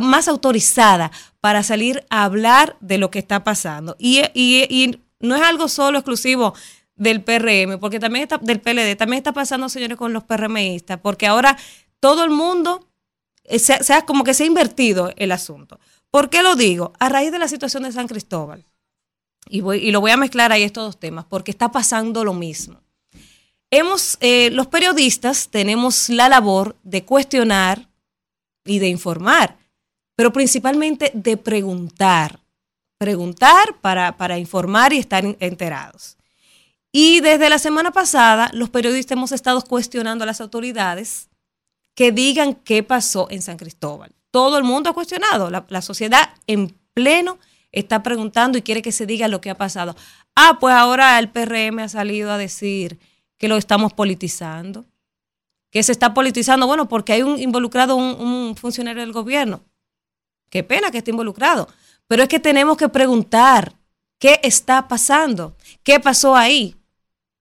más 0.00 0.28
autorizada 0.28 1.10
para 1.40 1.64
salir 1.64 2.06
a 2.10 2.22
hablar 2.22 2.76
de 2.78 2.96
lo 2.96 3.10
que 3.10 3.18
está 3.18 3.42
pasando. 3.42 3.96
Y, 3.98 4.22
no 5.18 5.34
es 5.34 5.42
algo 5.42 5.66
solo 5.68 5.98
exclusivo 5.98 6.54
del 6.94 7.24
PRM, 7.24 7.80
porque 7.80 7.98
también 7.98 8.22
está 8.22 8.38
del 8.38 8.60
PLD, 8.60 8.96
también 8.96 9.18
está 9.18 9.32
pasando, 9.32 9.68
señores, 9.68 9.96
con 9.96 10.12
los 10.12 10.22
PRMistas, 10.22 11.00
porque 11.00 11.26
ahora 11.26 11.56
todo 11.98 12.22
el 12.22 12.30
mundo 12.30 12.88
eh, 13.44 13.58
sea, 13.58 14.02
como 14.06 14.22
que 14.22 14.34
se 14.34 14.44
ha 14.44 14.46
invertido 14.46 15.12
el 15.16 15.32
asunto. 15.32 15.80
¿Por 16.10 16.30
qué 16.30 16.44
lo 16.44 16.54
digo? 16.54 16.92
A 17.00 17.08
raíz 17.08 17.32
de 17.32 17.40
la 17.40 17.48
situación 17.48 17.82
de 17.82 17.90
San 17.90 18.06
Cristóbal. 18.06 18.64
Y, 19.48 19.60
voy, 19.60 19.78
y 19.78 19.90
lo 19.90 20.00
voy 20.00 20.12
a 20.12 20.16
mezclar 20.16 20.52
ahí 20.52 20.62
estos 20.62 20.84
dos 20.84 21.00
temas, 21.00 21.24
porque 21.24 21.50
está 21.50 21.72
pasando 21.72 22.24
lo 22.24 22.32
mismo. 22.32 22.81
Hemos, 23.74 24.18
eh, 24.20 24.50
los 24.52 24.66
periodistas 24.66 25.48
tenemos 25.48 26.10
la 26.10 26.28
labor 26.28 26.76
de 26.82 27.06
cuestionar 27.06 27.88
y 28.66 28.80
de 28.80 28.88
informar, 28.88 29.56
pero 30.14 30.30
principalmente 30.30 31.10
de 31.14 31.38
preguntar. 31.38 32.38
Preguntar 32.98 33.80
para, 33.80 34.18
para 34.18 34.38
informar 34.38 34.92
y 34.92 34.98
estar 34.98 35.24
enterados. 35.40 36.18
Y 36.92 37.20
desde 37.20 37.48
la 37.48 37.58
semana 37.58 37.92
pasada, 37.92 38.50
los 38.52 38.68
periodistas 38.68 39.16
hemos 39.16 39.32
estado 39.32 39.62
cuestionando 39.62 40.24
a 40.24 40.26
las 40.26 40.42
autoridades 40.42 41.30
que 41.94 42.12
digan 42.12 42.54
qué 42.54 42.82
pasó 42.82 43.26
en 43.30 43.40
San 43.40 43.56
Cristóbal. 43.56 44.12
Todo 44.30 44.58
el 44.58 44.64
mundo 44.64 44.90
ha 44.90 44.94
cuestionado, 44.94 45.48
la, 45.48 45.80
sociedad 45.80 46.34
en 46.46 46.76
pleno 46.92 47.38
está 47.72 48.02
preguntando 48.02 48.58
y 48.58 48.62
quiere 48.62 48.82
que 48.82 48.92
se 48.92 49.06
diga 49.06 49.28
lo 49.28 49.40
que 49.40 49.48
ha 49.48 49.56
pasado. 49.56 49.96
Ah, 50.36 50.58
pues 50.60 50.74
ahora 50.74 51.18
el 51.18 51.30
PRM 51.30 51.78
ha 51.78 51.88
salido 51.88 52.30
a 52.30 52.36
decir 52.36 52.98
que 53.42 53.48
lo 53.48 53.56
estamos 53.56 53.92
politizando, 53.92 54.86
que 55.72 55.82
se 55.82 55.90
está 55.90 56.14
politizando, 56.14 56.68
bueno, 56.68 56.88
porque 56.88 57.12
hay 57.12 57.22
un 57.22 57.40
involucrado 57.40 57.96
un, 57.96 58.14
un 58.20 58.54
funcionario 58.54 59.02
del 59.02 59.10
gobierno. 59.10 59.64
Qué 60.48 60.62
pena 60.62 60.92
que 60.92 60.98
esté 60.98 61.10
involucrado, 61.10 61.66
pero 62.06 62.22
es 62.22 62.28
que 62.28 62.38
tenemos 62.38 62.76
que 62.76 62.88
preguntar 62.88 63.74
qué 64.20 64.38
está 64.44 64.86
pasando, 64.86 65.56
qué 65.82 65.98
pasó 65.98 66.36
ahí, 66.36 66.76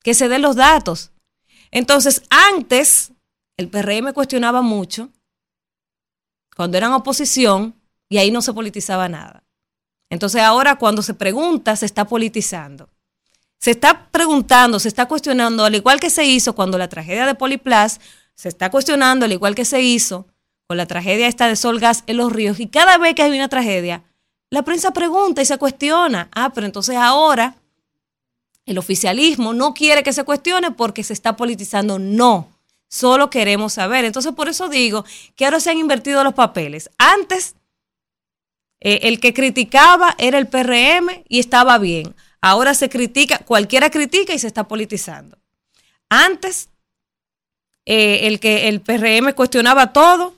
que 0.01 0.15
se 0.15 0.27
den 0.27 0.41
los 0.41 0.55
datos. 0.55 1.11
Entonces, 1.69 2.23
antes 2.31 3.11
el 3.55 3.69
PRM 3.69 4.11
cuestionaba 4.11 4.63
mucho 4.63 5.09
cuando 6.55 6.79
eran 6.79 6.93
oposición 6.93 7.79
y 8.09 8.17
ahí 8.17 8.31
no 8.31 8.41
se 8.41 8.53
politizaba 8.53 9.07
nada. 9.07 9.43
Entonces 10.09 10.41
ahora 10.41 10.79
cuando 10.79 11.03
se 11.03 11.13
pregunta 11.13 11.75
se 11.75 11.85
está 11.85 12.05
politizando. 12.05 12.89
Se 13.61 13.71
está 13.71 14.07
preguntando, 14.11 14.79
se 14.79 14.87
está 14.87 15.07
cuestionando, 15.07 15.63
al 15.63 15.75
igual 15.75 15.99
que 15.99 16.09
se 16.09 16.25
hizo 16.25 16.53
cuando 16.53 16.77
la 16.77 16.89
tragedia 16.89 17.25
de 17.25 17.35
Poliplas, 17.35 18.01
se 18.35 18.49
está 18.49 18.71
cuestionando, 18.71 19.25
al 19.25 19.31
igual 19.31 19.55
que 19.55 19.65
se 19.65 19.81
hizo 19.81 20.27
con 20.67 20.77
la 20.77 20.87
tragedia 20.87 21.27
esta 21.27 21.47
de 21.47 21.55
Solgas 21.55 22.03
en 22.07 22.17
los 22.17 22.33
ríos. 22.33 22.59
Y 22.59 22.67
cada 22.67 22.97
vez 22.97 23.13
que 23.15 23.21
hay 23.21 23.31
una 23.31 23.49
tragedia, 23.49 24.03
la 24.49 24.63
prensa 24.63 24.91
pregunta 24.91 25.41
y 25.41 25.45
se 25.45 25.57
cuestiona. 25.57 26.29
Ah, 26.33 26.51
pero 26.53 26.65
entonces 26.65 26.95
ahora 26.95 27.55
el 28.65 28.77
oficialismo 28.77 29.53
no 29.53 29.73
quiere 29.73 30.03
que 30.03 30.11
se 30.11 30.23
cuestione 30.23 30.71
porque 30.71 31.03
se 31.03 31.13
está 31.13 31.35
politizando. 31.35 31.99
No, 31.99 32.49
Solo 32.91 33.29
queremos 33.29 33.71
saber. 33.73 34.03
Entonces, 34.03 34.33
por 34.33 34.49
eso 34.49 34.67
digo 34.67 35.05
que 35.37 35.45
ahora 35.45 35.61
se 35.61 35.69
han 35.69 35.77
invertido 35.77 36.25
los 36.25 36.33
papeles. 36.33 36.89
Antes, 36.97 37.55
eh, 38.81 38.99
el 39.03 39.21
que 39.21 39.33
criticaba 39.33 40.13
era 40.17 40.37
el 40.37 40.47
PRM 40.47 41.23
y 41.29 41.39
estaba 41.39 41.77
bien. 41.77 42.13
Ahora 42.41 42.73
se 42.73 42.89
critica, 42.89 43.39
cualquiera 43.39 43.89
critica 43.89 44.33
y 44.33 44.39
se 44.39 44.47
está 44.47 44.67
politizando. 44.67 45.37
Antes, 46.09 46.69
eh, 47.85 48.27
el 48.27 48.39
que 48.39 48.67
el 48.67 48.81
PRM 48.81 49.33
cuestionaba 49.33 49.93
todo 49.93 50.35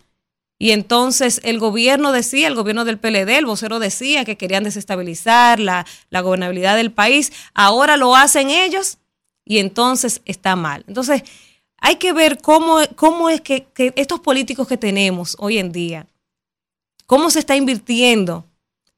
y 0.59 0.71
entonces 0.71 1.41
el 1.43 1.59
gobierno 1.59 2.11
decía, 2.11 2.47
el 2.47 2.55
gobierno 2.55 2.85
del 2.85 2.99
PLD, 2.99 3.37
el 3.37 3.45
vocero 3.45 3.79
decía 3.79 4.23
que 4.25 4.37
querían 4.37 4.63
desestabilizar 4.63 5.59
la, 5.59 5.85
la 6.09 6.21
gobernabilidad 6.21 6.75
del 6.75 6.91
país. 6.91 7.33
Ahora 7.53 7.97
lo 7.97 8.15
hacen 8.15 8.49
ellos 8.49 8.97
y 9.45 9.57
entonces 9.57 10.21
está 10.25 10.55
mal. 10.55 10.85
Entonces, 10.87 11.23
hay 11.85 11.97
que 11.97 12.13
ver 12.13 12.37
cómo, 12.41 12.77
cómo 12.95 13.29
es 13.29 13.41
que, 13.41 13.67
estos 13.75 14.21
políticos 14.21 14.69
que 14.69 14.77
tenemos 14.77 15.35
hoy 15.37 15.57
en 15.57 15.73
día, 15.73 16.07
cómo 17.05 17.29
se 17.29 17.39
está 17.39 17.57
invirtiendo, 17.57 18.45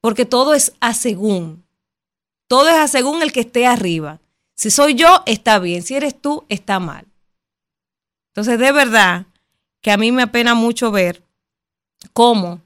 porque 0.00 0.24
todo 0.24 0.54
es 0.54 0.72
a 0.78 0.94
según. 0.94 1.65
Todo 2.48 2.68
es 2.68 2.76
a 2.76 2.88
según 2.88 3.22
el 3.22 3.32
que 3.32 3.40
esté 3.40 3.66
arriba. 3.66 4.20
Si 4.54 4.70
soy 4.70 4.94
yo, 4.94 5.22
está 5.26 5.58
bien. 5.58 5.82
Si 5.82 5.94
eres 5.94 6.20
tú, 6.20 6.44
está 6.48 6.78
mal. 6.80 7.06
Entonces, 8.30 8.58
de 8.58 8.72
verdad 8.72 9.26
que 9.80 9.90
a 9.90 9.96
mí 9.96 10.12
me 10.12 10.22
apena 10.22 10.54
mucho 10.54 10.90
ver 10.90 11.22
cómo 12.12 12.60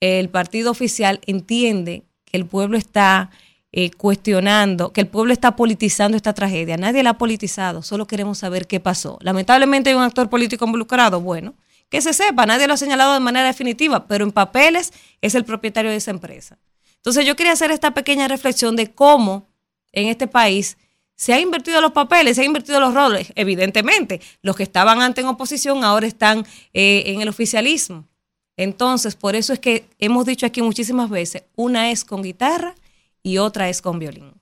el 0.00 0.28
partido 0.28 0.70
oficial 0.70 1.20
entiende 1.26 2.04
que 2.24 2.36
el 2.36 2.46
pueblo 2.46 2.76
está 2.76 3.30
eh, 3.72 3.90
cuestionando, 3.90 4.92
que 4.92 5.02
el 5.02 5.06
pueblo 5.06 5.32
está 5.32 5.56
politizando 5.56 6.16
esta 6.16 6.32
tragedia. 6.32 6.76
Nadie 6.76 7.02
la 7.02 7.10
ha 7.10 7.18
politizado, 7.18 7.82
solo 7.82 8.06
queremos 8.06 8.38
saber 8.38 8.66
qué 8.66 8.80
pasó. 8.80 9.18
Lamentablemente 9.20 9.90
hay 9.90 9.96
un 9.96 10.02
actor 10.02 10.30
político 10.30 10.64
involucrado, 10.66 11.20
bueno, 11.20 11.54
que 11.88 12.00
se 12.00 12.12
sepa, 12.12 12.46
nadie 12.46 12.66
lo 12.66 12.74
ha 12.74 12.78
señalado 12.78 13.14
de 13.14 13.20
manera 13.20 13.46
definitiva, 13.46 14.06
pero 14.06 14.24
en 14.24 14.32
papeles 14.32 14.92
es 15.20 15.34
el 15.34 15.44
propietario 15.44 15.90
de 15.90 15.98
esa 15.98 16.10
empresa. 16.10 16.58
Entonces 17.06 17.24
yo 17.24 17.36
quería 17.36 17.52
hacer 17.52 17.70
esta 17.70 17.92
pequeña 17.94 18.26
reflexión 18.26 18.74
de 18.74 18.90
cómo 18.90 19.46
en 19.92 20.08
este 20.08 20.26
país 20.26 20.76
se 21.14 21.32
han 21.32 21.38
invertido 21.38 21.80
los 21.80 21.92
papeles, 21.92 22.34
se 22.34 22.40
han 22.42 22.48
invertido 22.48 22.80
los 22.80 22.94
roles. 22.94 23.32
Evidentemente, 23.36 24.20
los 24.42 24.56
que 24.56 24.64
estaban 24.64 25.00
antes 25.00 25.22
en 25.22 25.28
oposición 25.28 25.84
ahora 25.84 26.08
están 26.08 26.44
eh, 26.74 27.04
en 27.06 27.20
el 27.20 27.28
oficialismo. 27.28 28.08
Entonces, 28.56 29.14
por 29.14 29.36
eso 29.36 29.52
es 29.52 29.60
que 29.60 29.88
hemos 30.00 30.26
dicho 30.26 30.46
aquí 30.46 30.62
muchísimas 30.62 31.08
veces, 31.08 31.44
una 31.54 31.92
es 31.92 32.04
con 32.04 32.22
guitarra 32.22 32.74
y 33.22 33.38
otra 33.38 33.68
es 33.68 33.82
con 33.82 34.00
violín. 34.00 34.32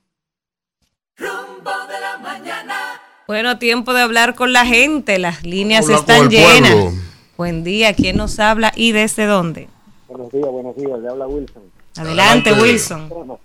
Rumbo 1.17 1.69
de 1.87 1.99
la 2.01 2.17
mañana. 2.17 2.99
Bueno, 3.27 3.59
tiempo 3.59 3.93
de 3.93 4.01
hablar 4.01 4.33
con 4.33 4.53
la 4.53 4.65
gente. 4.65 5.19
Las 5.19 5.43
líneas 5.43 5.87
están 5.87 6.31
llenas. 6.31 6.95
Buen 7.37 7.63
día, 7.63 7.93
¿quién 7.93 8.17
nos 8.17 8.39
habla 8.39 8.73
y 8.75 8.91
desde 8.91 9.27
dónde? 9.27 9.69
Buenos 10.07 10.31
días, 10.31 10.49
buenos 10.49 10.75
días. 10.75 10.99
Le 10.99 11.09
habla 11.09 11.27
Wilson. 11.27 11.74
Adelante, 11.97 12.53
Wilson. 12.53 13.39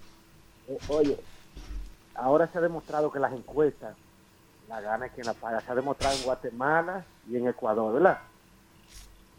Eh, 0.68 0.78
oye, 0.88 1.20
ahora 2.14 2.48
se 2.48 2.58
ha 2.58 2.60
demostrado 2.60 3.10
que 3.10 3.18
las 3.18 3.32
encuestas 3.32 3.96
la 4.68 4.80
gana 4.80 5.08
quien 5.08 5.26
la 5.26 5.34
paga. 5.34 5.60
Se 5.60 5.72
ha 5.72 5.74
demostrado 5.74 6.16
en 6.16 6.22
Guatemala 6.22 7.04
y 7.28 7.36
en 7.36 7.48
Ecuador, 7.48 7.92
¿verdad? 7.94 8.18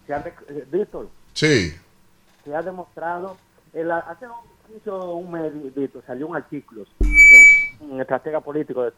Se 0.05 0.13
ha, 0.13 0.19
eh, 0.19 0.67
Víctor. 0.69 1.09
Sí. 1.33 1.73
Se 2.43 2.55
ha 2.55 2.61
demostrado, 2.61 3.37
hace 3.73 4.27
un, 4.27 4.93
un 4.93 5.31
mes, 5.31 5.75
Víctor, 5.75 6.03
salió 6.05 6.27
un 6.27 6.35
artículo 6.35 6.85
de 6.99 7.07
un, 7.79 8.01
estratega 8.01 8.41
político 8.41 8.83
de, 8.83 8.93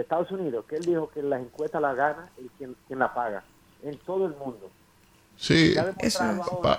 Estados 0.00 0.30
Unidos 0.30 0.64
que 0.68 0.76
él 0.76 0.84
dijo 0.84 1.08
que 1.08 1.22
las 1.22 1.40
encuestas 1.40 1.80
la 1.80 1.94
gana 1.94 2.28
y 2.38 2.48
quien, 2.56 2.76
quien 2.86 2.98
la 2.98 3.12
paga 3.14 3.44
en 3.82 3.96
todo 3.98 4.26
el 4.26 4.34
mundo. 4.34 4.70
Sí, 5.36 5.74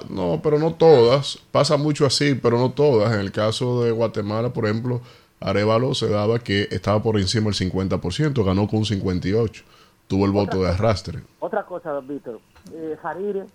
no, 0.09 0.39
pero 0.41 0.57
no 0.57 0.73
todas. 0.73 1.39
Pasa 1.51 1.77
mucho 1.77 2.05
así, 2.05 2.33
pero 2.35 2.57
no 2.57 2.71
todas. 2.71 3.13
En 3.13 3.19
el 3.19 3.31
caso 3.31 3.83
de 3.83 3.91
Guatemala, 3.91 4.51
por 4.51 4.65
ejemplo, 4.65 5.01
Arevalo 5.39 5.93
se 5.93 6.09
daba 6.09 6.39
que 6.39 6.67
estaba 6.71 7.01
por 7.01 7.17
encima 7.17 7.51
del 7.51 7.55
50%, 7.55 8.43
ganó 8.43 8.67
con 8.67 8.79
un 8.79 8.85
58%. 8.85 9.63
Tuvo 10.07 10.25
el 10.25 10.31
voto 10.31 10.63
de 10.63 10.69
arrastre. 10.69 11.19
Otra 11.39 11.65
cosa, 11.65 11.99
Víctor. 11.99 12.39
Eh, 12.73 12.97
Farire, 13.01 13.45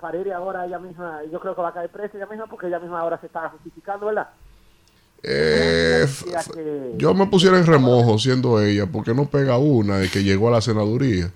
Farire 0.00 0.32
ahora 0.32 0.64
ella 0.64 0.78
misma, 0.78 1.20
yo 1.30 1.38
creo 1.38 1.54
que 1.54 1.60
va 1.60 1.68
a 1.68 1.74
caer 1.74 1.90
presa 1.90 2.16
ella 2.16 2.26
misma 2.26 2.46
porque 2.46 2.66
ella 2.66 2.78
misma 2.78 3.00
ahora 3.00 3.20
se 3.20 3.26
está 3.26 3.50
justificando, 3.50 4.06
¿verdad? 4.06 4.28
Eh, 5.22 6.06
yo 6.96 7.14
me 7.14 7.26
pusiera 7.26 7.58
en 7.58 7.66
remojo 7.66 8.18
siendo 8.18 8.60
ella, 8.60 8.86
porque 8.86 9.14
no 9.14 9.26
pega 9.26 9.58
una 9.58 9.98
de 9.98 10.08
que 10.08 10.24
llegó 10.24 10.48
a 10.48 10.52
la 10.52 10.60
senaduría. 10.60 11.30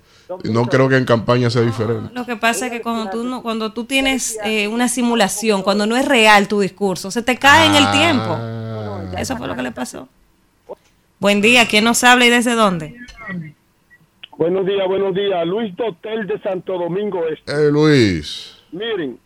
No 0.45 0.67
creo 0.67 0.89
que 0.89 0.97
en 0.97 1.05
campaña 1.05 1.51
sea 1.51 1.63
diferente. 1.63 2.13
Lo 2.13 2.27
que 2.27 2.37
pasa 2.37 2.67
es 2.67 2.73
que 2.73 2.83
cuando 2.83 3.11
tú, 3.11 3.25
no, 3.25 3.43
cuando 3.43 3.73
tú 3.73 3.85
tienes 3.85 4.39
eh, 4.45 4.67
una 4.67 4.89
simulación, 4.89 5.63
cuando 5.63 5.87
no 5.87 5.97
es 5.97 6.07
real 6.07 6.49
tu 6.49 6.61
discurso, 6.61 7.11
se 7.11 7.23
te 7.23 7.39
cae 7.39 7.67
en 7.67 7.75
el 7.75 7.91
tiempo. 7.93 8.37
Ah. 8.37 9.03
Eso 9.19 9.37
fue 9.37 9.47
lo 9.47 9.55
que 9.55 9.63
le 9.63 9.73
pasó. 9.73 10.09
Buen 11.19 11.41
día, 11.41 11.67
¿quién 11.67 11.85
nos 11.85 12.03
habla 12.05 12.27
y 12.27 12.31
desde 12.31 12.55
dónde? 12.55 12.95
Buenos 14.37 14.67
días, 14.67 14.87
buenos 14.87 15.15
días. 15.15 15.47
Luis 15.47 15.75
Dotel 15.77 16.27
de 16.27 16.39
Santo 16.41 16.79
Domingo 16.79 17.27
Este. 17.27 17.53
Eh, 17.53 17.71
Luis. 17.71 18.63
Miren, 18.73 19.19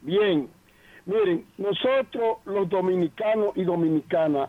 bien, 0.00 0.48
miren, 1.04 1.44
nosotros 1.58 2.38
los 2.46 2.68
dominicanos 2.70 3.50
y 3.56 3.64
dominicanas, 3.64 4.48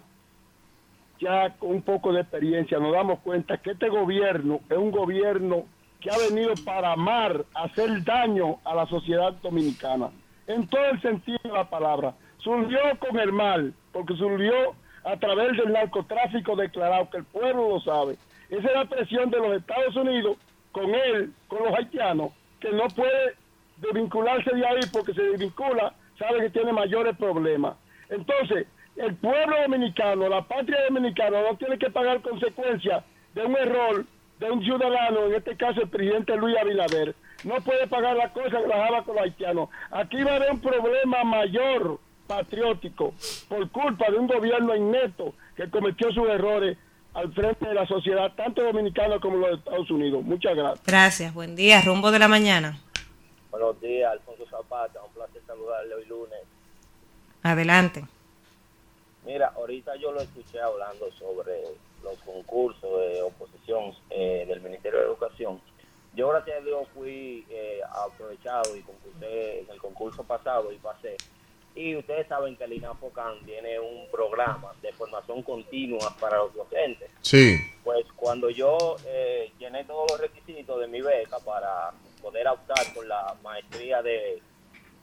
ya 1.19 1.53
con 1.57 1.71
un 1.71 1.81
poco 1.81 2.13
de 2.13 2.21
experiencia, 2.21 2.79
nos 2.79 2.93
damos 2.93 3.19
cuenta 3.19 3.57
que 3.57 3.71
este 3.71 3.89
gobierno 3.89 4.61
es 4.69 4.77
un 4.77 4.91
gobierno 4.91 5.65
que 6.05 6.11
ha 6.11 6.29
venido 6.29 6.53
para 6.63 6.91
amar, 6.91 7.45
hacer 7.55 8.03
daño 8.03 8.59
a 8.63 8.75
la 8.75 8.85
sociedad 8.85 9.33
dominicana, 9.41 10.11
en 10.45 10.67
todo 10.67 10.85
el 10.91 11.01
sentido 11.01 11.39
de 11.41 11.49
la 11.49 11.67
palabra. 11.67 12.13
Surgió 12.37 12.77
con 12.99 13.19
el 13.19 13.33
mal, 13.33 13.73
porque 13.91 14.15
surgió 14.15 14.75
a 15.03 15.17
través 15.17 15.57
del 15.57 15.73
narcotráfico 15.73 16.55
declarado, 16.55 17.09
que 17.09 17.17
el 17.17 17.23
pueblo 17.23 17.69
lo 17.69 17.79
sabe. 17.79 18.17
Esa 18.51 18.67
es 18.67 18.73
la 18.75 18.85
presión 18.85 19.31
de 19.31 19.39
los 19.39 19.57
Estados 19.57 19.95
Unidos 19.95 20.37
con 20.71 20.93
él, 20.93 21.33
con 21.47 21.63
los 21.63 21.73
haitianos, 21.73 22.29
que 22.59 22.71
no 22.71 22.87
puede 22.89 23.33
desvincularse 23.77 24.55
de 24.55 24.63
ahí 24.63 24.81
porque 24.93 25.11
se 25.11 25.23
desvincula, 25.23 25.91
sabe 26.19 26.41
que 26.41 26.49
tiene 26.51 26.71
mayores 26.71 27.17
problemas. 27.17 27.77
Entonces, 28.09 28.67
el 28.95 29.15
pueblo 29.15 29.59
dominicano, 29.63 30.29
la 30.29 30.43
patria 30.43 30.85
dominicana, 30.87 31.41
no 31.41 31.57
tiene 31.57 31.79
que 31.79 31.89
pagar 31.89 32.21
consecuencias 32.21 33.03
de 33.33 33.43
un 33.43 33.55
error 33.57 34.05
de 34.39 34.51
un 34.51 34.63
ciudadano, 34.63 35.25
en 35.25 35.35
este 35.35 35.55
caso 35.55 35.81
el 35.81 35.89
presidente 35.89 36.35
Luis 36.35 36.57
Abinader, 36.57 37.15
no 37.43 37.55
puede 37.61 37.87
pagar 37.87 38.15
la 38.15 38.31
cosa 38.33 38.61
que 38.61 38.67
la 38.67 39.03
con 39.03 39.15
los 39.15 39.23
haitianos. 39.23 39.69
Aquí 39.91 40.23
va 40.23 40.33
a 40.33 40.35
haber 40.35 40.51
un 40.51 40.59
problema 40.59 41.23
mayor 41.23 41.99
patriótico 42.27 43.13
por 43.47 43.69
culpa 43.69 44.09
de 44.09 44.17
un 44.17 44.27
gobierno 44.27 44.75
inneto 44.75 45.33
que 45.55 45.69
cometió 45.69 46.11
sus 46.11 46.27
errores 46.27 46.77
al 47.13 47.31
frente 47.33 47.65
de 47.65 47.73
la 47.73 47.87
sociedad, 47.87 48.33
tanto 48.35 48.61
dominicana 48.61 49.19
como 49.19 49.37
los 49.37 49.57
Estados 49.59 49.89
Unidos. 49.89 50.23
Muchas 50.23 50.55
gracias. 50.55 50.85
Gracias. 50.85 51.33
Buen 51.33 51.55
día. 51.55 51.81
Rumbo 51.81 52.11
de 52.11 52.19
la 52.19 52.27
mañana. 52.27 52.77
Buenos 53.51 53.79
días, 53.79 54.11
Alfonso 54.11 54.45
Zapata. 54.49 55.01
Un 55.01 55.13
placer 55.13 55.41
saludarle 55.47 55.95
hoy 55.95 56.05
lunes. 56.05 56.39
Adelante. 57.41 58.05
Mira, 59.25 59.53
ahorita 59.55 59.95
yo 59.95 60.11
lo 60.11 60.19
escuché 60.21 60.59
hablando 60.59 61.09
sobre 61.13 61.53
los 62.03 62.17
concursos 62.19 62.99
de 62.99 63.21
oposición 63.21 63.93
eh, 64.17 64.45
del 64.47 64.61
Ministerio 64.61 64.99
de 64.99 65.05
Educación. 65.07 65.59
Yo, 66.15 66.29
gracias 66.29 66.61
a 66.61 66.61
Dios, 66.61 66.87
fui 66.93 67.45
eh, 67.49 67.81
aprovechado 67.91 68.73
y 68.77 68.81
concursé 68.81 69.59
en 69.59 69.69
el 69.69 69.77
concurso 69.77 70.23
pasado 70.23 70.71
y 70.71 70.77
pasé. 70.77 71.17
Y 71.75 71.97
ustedes 71.97 72.25
saben 72.27 72.55
que 72.55 72.63
el 72.63 72.71
INAFOCAN 72.71 73.45
tiene 73.45 73.77
un 73.77 74.09
programa 74.09 74.71
de 74.81 74.93
formación 74.93 75.43
continua 75.43 76.15
para 76.17 76.37
los 76.37 76.53
docentes. 76.53 77.11
Sí. 77.19 77.57
Pues 77.83 78.05
cuando 78.15 78.49
yo 78.49 78.95
eh, 79.05 79.51
llené 79.59 79.83
todos 79.83 80.09
los 80.11 80.21
requisitos 80.21 80.79
de 80.79 80.87
mi 80.87 81.01
beca 81.01 81.37
para 81.39 81.91
poder 82.21 82.47
optar 82.47 82.93
por 82.93 83.05
la 83.05 83.35
maestría 83.43 84.01
de, 84.01 84.41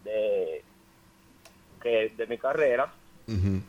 de, 0.05 0.65
que, 1.83 2.09
de 2.17 2.27
mi 2.27 2.39
carrera, 2.39 2.91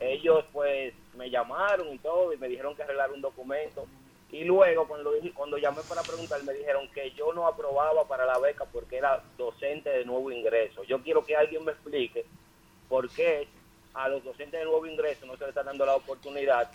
ellos 0.00 0.44
pues 0.52 0.94
me 1.16 1.28
llamaron 1.30 1.88
y 1.92 1.98
todo 1.98 2.32
y 2.32 2.38
me 2.38 2.48
dijeron 2.48 2.74
que 2.74 2.82
arreglar 2.82 3.12
un 3.12 3.20
documento. 3.20 3.86
Y 4.34 4.42
luego 4.42 4.88
cuando, 4.88 5.12
cuando 5.32 5.58
llamé 5.58 5.80
para 5.88 6.02
preguntar 6.02 6.42
me 6.42 6.54
dijeron 6.54 6.88
que 6.92 7.12
yo 7.12 7.32
no 7.32 7.46
aprobaba 7.46 8.08
para 8.08 8.26
la 8.26 8.36
beca 8.40 8.64
porque 8.64 8.96
era 8.96 9.22
docente 9.38 9.88
de 9.88 10.04
nuevo 10.04 10.28
ingreso. 10.32 10.82
Yo 10.82 11.00
quiero 11.04 11.24
que 11.24 11.36
alguien 11.36 11.64
me 11.64 11.70
explique 11.70 12.24
por 12.88 13.08
qué 13.10 13.46
a 13.94 14.08
los 14.08 14.24
docentes 14.24 14.58
de 14.58 14.64
nuevo 14.64 14.84
ingreso 14.86 15.24
no 15.24 15.34
se 15.34 15.40
les 15.40 15.50
está 15.50 15.62
dando 15.62 15.86
la 15.86 15.94
oportunidad 15.94 16.68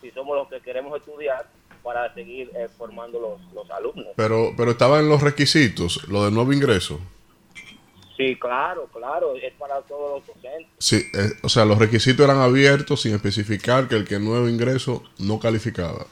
si 0.00 0.10
somos 0.10 0.36
los 0.36 0.48
que 0.48 0.60
queremos 0.60 0.98
estudiar 0.98 1.46
para 1.84 2.12
seguir 2.14 2.50
eh, 2.52 2.66
formando 2.76 3.20
los, 3.20 3.40
los 3.54 3.70
alumnos. 3.70 4.08
Pero, 4.16 4.52
pero 4.56 4.72
estaba 4.72 4.98
en 4.98 5.08
los 5.08 5.22
requisitos, 5.22 6.08
lo 6.08 6.24
de 6.24 6.32
nuevo 6.32 6.52
ingreso. 6.52 6.98
Sí, 8.16 8.36
claro, 8.40 8.88
claro, 8.92 9.36
es 9.36 9.52
para 9.54 9.80
todos 9.82 10.18
los 10.18 10.26
docentes. 10.26 10.66
Sí, 10.78 10.96
eh, 11.14 11.30
o 11.42 11.48
sea, 11.48 11.64
los 11.64 11.78
requisitos 11.78 12.24
eran 12.24 12.40
abiertos 12.40 13.02
sin 13.02 13.14
especificar 13.14 13.86
que 13.86 13.94
el 13.94 14.04
que 14.04 14.18
nuevo 14.18 14.48
ingreso 14.48 15.04
no 15.20 15.38
calificaba. 15.38 16.06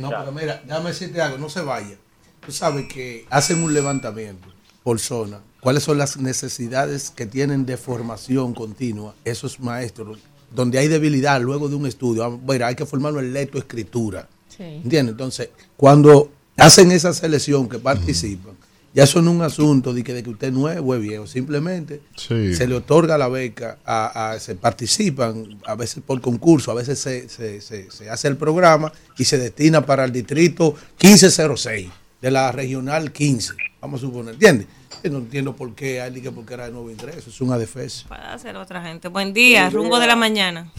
No, 0.00 0.10
pero 0.10 0.32
mira, 0.32 0.62
déjame 0.64 0.90
decirte 0.90 1.20
algo, 1.20 1.38
no 1.38 1.48
se 1.48 1.60
vaya. 1.60 1.96
Tú 2.44 2.52
sabes 2.52 2.86
que 2.92 3.26
hacen 3.30 3.62
un 3.62 3.72
levantamiento 3.72 4.48
por 4.82 4.98
zona. 5.00 5.40
¿Cuáles 5.60 5.82
son 5.82 5.96
las 5.96 6.18
necesidades 6.18 7.10
que 7.10 7.26
tienen 7.26 7.64
de 7.64 7.76
formación 7.76 8.52
continua 8.52 9.14
esos 9.24 9.60
maestros? 9.60 10.18
Donde 10.54 10.78
hay 10.78 10.88
debilidad 10.88 11.40
luego 11.40 11.68
de 11.68 11.74
un 11.74 11.86
estudio. 11.86 12.30
Bueno, 12.38 12.66
hay 12.66 12.74
que 12.74 12.84
formarlo 12.84 13.20
en 13.20 13.32
lectoescritura. 13.32 14.28
Sí. 14.48 14.62
¿Entiendes? 14.62 15.12
Entonces, 15.12 15.48
cuando 15.76 16.30
hacen 16.56 16.92
esa 16.92 17.12
selección 17.12 17.68
que 17.68 17.78
participan, 17.78 18.54
ya 18.94 19.02
eso 19.02 19.20
no 19.20 19.32
es 19.32 19.36
un 19.36 19.42
asunto 19.42 19.92
de 19.92 20.04
que, 20.04 20.14
de 20.14 20.22
que 20.22 20.30
usted 20.30 20.52
no 20.52 20.68
es 20.68 20.80
viejo, 21.00 21.26
simplemente 21.26 22.00
se 22.14 22.66
le 22.68 22.76
otorga 22.76 23.18
la 23.18 23.26
beca, 23.28 23.78
a, 23.84 24.36
se 24.38 24.54
participan 24.54 25.58
a 25.66 25.74
veces 25.74 26.00
por 26.06 26.20
concurso, 26.20 26.70
a 26.70 26.74
veces 26.74 27.00
se, 27.00 27.28
se, 27.28 27.60
se, 27.60 28.08
hace 28.08 28.28
el 28.28 28.36
programa 28.36 28.92
y 29.18 29.24
se 29.24 29.36
destina 29.36 29.84
para 29.84 30.04
el 30.04 30.12
distrito 30.12 30.76
1506 31.02 31.90
de 32.22 32.30
la 32.30 32.52
regional 32.52 33.10
15, 33.10 33.54
vamos 33.80 34.00
a 34.00 34.06
suponer, 34.06 34.34
¿entiendes? 34.34 34.68
Yo 35.02 35.10
no 35.10 35.18
entiendo 35.18 35.56
por 35.56 35.74
qué 35.74 36.00
hay 36.00 36.12
que 36.20 36.30
porque 36.30 36.54
era 36.54 36.66
de 36.66 36.72
nuevo 36.72 36.88
ingreso, 36.88 37.30
es 37.30 37.40
una 37.40 37.58
defensa. 37.58 38.06
Para 38.08 38.32
hacer 38.32 38.56
otra 38.56 38.80
gente. 38.80 39.08
Buen 39.08 39.34
día, 39.34 39.68
rumbo 39.70 39.98
de 39.98 40.06
la 40.06 40.16
mañana. 40.16 40.70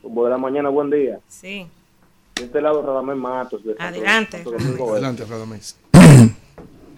Rumbo 0.00 0.24
de 0.24 0.30
la 0.30 0.38
mañana, 0.38 0.68
buen 0.68 0.90
día. 0.90 1.18
Sí. 1.28 1.66
De 2.36 2.44
este 2.44 2.62
lado, 2.62 2.82
Radamés 2.82 3.16
Matos. 3.16 3.60
Adelante. 3.78 4.44
Adelante, 4.78 5.24
Radamés 5.24 5.76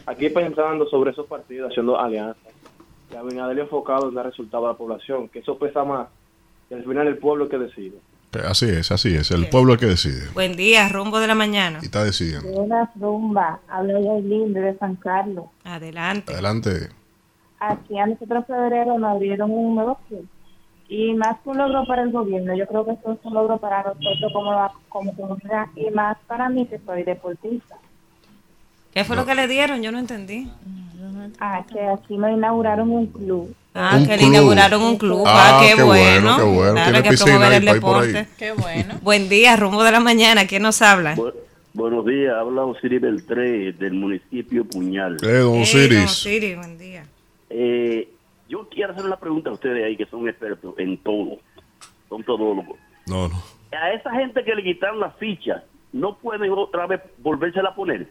aquí 0.06 0.30
pensando 0.30 0.86
sobre 0.86 1.10
esos 1.10 1.26
partidos, 1.26 1.70
haciendo 1.70 1.98
alianzas, 1.98 2.52
que 3.10 3.16
Abinader 3.16 3.58
enfocado 3.58 4.08
en 4.08 4.18
el 4.18 4.24
resultado 4.24 4.64
de 4.64 4.72
la 4.72 4.78
población, 4.78 5.28
que 5.28 5.40
eso 5.40 5.58
pesa 5.58 5.84
más, 5.84 6.08
que 6.68 6.74
al 6.74 6.84
final 6.84 7.06
el 7.06 7.18
pueblo 7.18 7.44
es 7.44 7.50
que 7.50 7.58
decide. 7.58 7.98
Así 8.44 8.66
es, 8.66 8.90
así 8.90 9.14
es, 9.14 9.30
el 9.30 9.48
pueblo 9.48 9.74
es 9.74 9.80
que 9.80 9.86
decide. 9.86 10.28
Buen 10.34 10.56
día, 10.56 10.88
rumbo 10.88 11.20
de 11.20 11.26
la 11.26 11.34
mañana. 11.34 11.78
Y 11.80 11.86
está 11.86 12.04
decidiendo. 12.04 12.48
Buenas 12.48 12.90
rumba, 12.96 13.60
habla 13.68 14.00
Yailin 14.00 14.52
de 14.52 14.76
San 14.78 14.96
Carlos. 14.96 15.46
Adelante. 15.64 16.32
Adelante. 16.32 16.88
Aquí 17.58 17.98
a 17.98 18.06
nosotros 18.06 18.44
febrero 18.46 18.98
nos 18.98 19.12
abrieron 19.12 19.50
un 19.50 19.76
negocio 19.76 20.24
y 20.88 21.14
más 21.14 21.40
que 21.40 21.48
un 21.50 21.58
logro 21.58 21.84
para 21.86 22.02
el 22.02 22.12
gobierno, 22.12 22.54
yo 22.54 22.66
creo 22.66 22.84
que 22.84 22.92
esto 22.92 23.12
es 23.12 23.18
un 23.24 23.34
logro 23.34 23.58
para 23.58 23.82
nosotros 23.82 24.32
como, 24.32 24.72
como 24.88 25.14
comunidad 25.16 25.66
y 25.74 25.90
más 25.90 26.16
para 26.26 26.48
mí 26.48 26.66
que 26.66 26.78
soy 26.78 27.02
deportista. 27.02 27.76
¿Qué 28.96 29.04
fue 29.04 29.14
lo 29.14 29.26
que 29.26 29.34
le 29.34 29.46
dieron? 29.46 29.82
Yo 29.82 29.92
no 29.92 29.98
entendí. 29.98 30.48
Ah, 31.38 31.62
que 31.70 31.78
aquí 31.86 32.16
me 32.16 32.32
inauguraron 32.32 32.90
un 32.90 33.06
club. 33.08 33.54
Ah, 33.74 33.98
que 34.06 34.16
le 34.16 34.22
inauguraron 34.22 34.82
un 34.82 34.96
club. 34.96 35.22
Ah, 35.26 35.58
ah 35.58 35.62
qué, 35.62 35.82
bueno. 35.82 36.36
Qué 36.38 36.42
bueno. 36.42 36.72
Claro 36.72 37.02
que 37.02 37.14
promover 37.14 37.52
el 37.52 37.64
deporte. 37.66 38.26
Qué 38.38 38.52
bueno. 38.52 38.94
Buen 39.02 39.28
día, 39.28 39.54
rumbo 39.56 39.84
de 39.84 39.92
la 39.92 40.00
mañana. 40.00 40.46
¿Quién 40.46 40.62
nos 40.62 40.80
habla? 40.80 41.14
buenos 41.74 42.06
días, 42.06 42.32
habla 42.40 42.64
Osiris 42.64 43.02
Beltré 43.02 43.72
del 43.74 43.92
municipio 43.92 44.64
Puñal. 44.64 45.18
Eh, 45.22 45.40
don 45.40 45.60
Osiris. 45.60 45.94
don 45.98 46.04
Osiris, 46.04 46.56
buen 46.56 46.78
día. 46.78 47.04
Eh, 47.50 48.08
yo 48.48 48.66
quiero 48.70 48.94
hacer 48.94 49.04
una 49.04 49.18
pregunta 49.18 49.50
a 49.50 49.52
ustedes 49.52 49.84
ahí 49.84 49.98
que 49.98 50.06
son 50.06 50.26
expertos 50.26 50.74
en 50.78 50.96
todo. 50.96 51.36
Son 52.08 52.24
todólogos. 52.24 52.78
No, 53.06 53.28
no. 53.28 53.42
a 53.78 53.92
esa 53.92 54.10
gente 54.12 54.42
que 54.42 54.54
le 54.54 54.62
quitaron 54.62 55.00
la 55.00 55.10
ficha, 55.10 55.64
no 55.92 56.16
pueden 56.16 56.50
otra 56.50 56.86
vez 56.86 57.02
volvérsela 57.18 57.68
a 57.68 57.74
poner. 57.74 58.06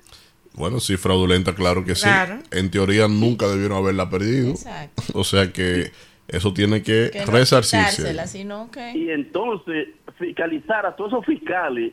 Bueno, 0.55 0.79
sí, 0.79 0.97
fraudulenta, 0.97 1.53
claro 1.53 1.83
que 1.83 1.93
Claro. 1.93 2.39
sí. 2.41 2.57
En 2.59 2.71
teoría 2.71 3.07
nunca 3.07 3.47
debieron 3.47 3.77
haberla 3.77 4.09
perdido. 4.09 4.51
Exacto. 4.51 5.03
O 5.13 5.23
sea 5.23 5.51
que 5.51 5.91
eso 6.27 6.53
tiene 6.53 6.81
que, 6.81 7.09
Que 7.11 7.25
no 7.25 7.31
resarcirse. 7.31 8.27
sino 8.27 8.69
que... 8.71 8.91
Y 8.97 9.09
entonces 9.11 9.89
fiscalizar 10.17 10.85
a 10.85 10.95
todos 10.95 11.11
esos 11.13 11.25
fiscales, 11.25 11.91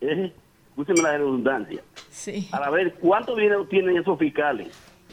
eh, 0.00 0.32
escúcheme 0.70 1.02
la 1.02 1.16
redundancia, 1.18 1.82
Sí. 2.10 2.46
para 2.50 2.70
ver 2.70 2.94
cuánto 3.00 3.34
dinero 3.34 3.66
tienen 3.66 3.96
esos 3.96 4.18
fiscales, 4.18 4.68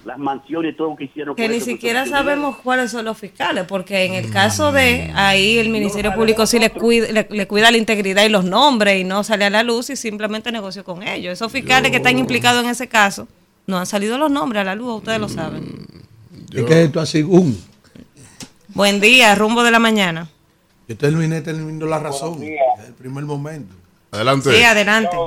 las 0.05 0.19
mansiones 0.19 0.73
y 0.73 0.77
todo 0.77 0.91
lo 0.91 0.95
que 0.95 1.05
hicieron. 1.05 1.35
Que 1.35 1.49
ni 1.49 1.59
siquiera 1.59 2.05
sabemos 2.05 2.57
cuáles 2.57 2.91
son 2.91 3.05
los 3.05 3.17
fiscales, 3.17 3.65
porque 3.67 4.05
en 4.05 4.13
el 4.13 4.31
caso 4.31 4.71
de 4.71 5.11
ahí 5.15 5.57
el 5.57 5.69
Ministerio 5.69 6.13
Público 6.13 6.45
sí 6.45 6.59
le 6.59 6.69
cuida, 6.69 7.11
le, 7.11 7.27
le 7.29 7.47
cuida 7.47 7.71
la 7.71 7.77
integridad 7.77 8.23
y 8.23 8.29
los 8.29 8.45
nombres 8.45 9.01
y 9.01 9.03
no 9.03 9.23
sale 9.23 9.45
a 9.45 9.49
la 9.49 9.63
luz 9.63 9.89
y 9.89 9.95
simplemente 9.95 10.51
negoció 10.51 10.83
con 10.83 11.03
ellos. 11.03 11.33
Esos 11.33 11.51
fiscales 11.51 11.89
que 11.89 11.97
están 11.97 12.19
implicados 12.19 12.63
en 12.63 12.69
ese 12.69 12.87
caso, 12.87 13.27
no 13.65 13.77
han 13.77 13.87
salido 13.87 14.17
los 14.17 14.29
nombres 14.29 14.61
a 14.61 14.63
la 14.63 14.75
luz, 14.75 14.97
ustedes 14.97 15.19
lo 15.19 15.27
saben. 15.27 15.87
Es 16.53 16.63
que 16.65 16.83
esto 16.83 16.99
así, 16.99 17.23
un. 17.23 17.59
Buen 18.69 18.99
día, 19.01 19.33
rumbo 19.35 19.63
de 19.63 19.71
la 19.71 19.79
mañana. 19.79 20.29
Yo 20.87 20.95
terminé 20.95 21.41
teniendo 21.41 21.87
la 21.87 21.97
razón. 21.97 22.43
Es 22.43 22.87
el 22.87 22.93
primer 22.93 23.23
momento. 23.23 23.73
Adelante. 24.11 24.55
Sí, 24.55 24.63
adelante. 24.63 25.17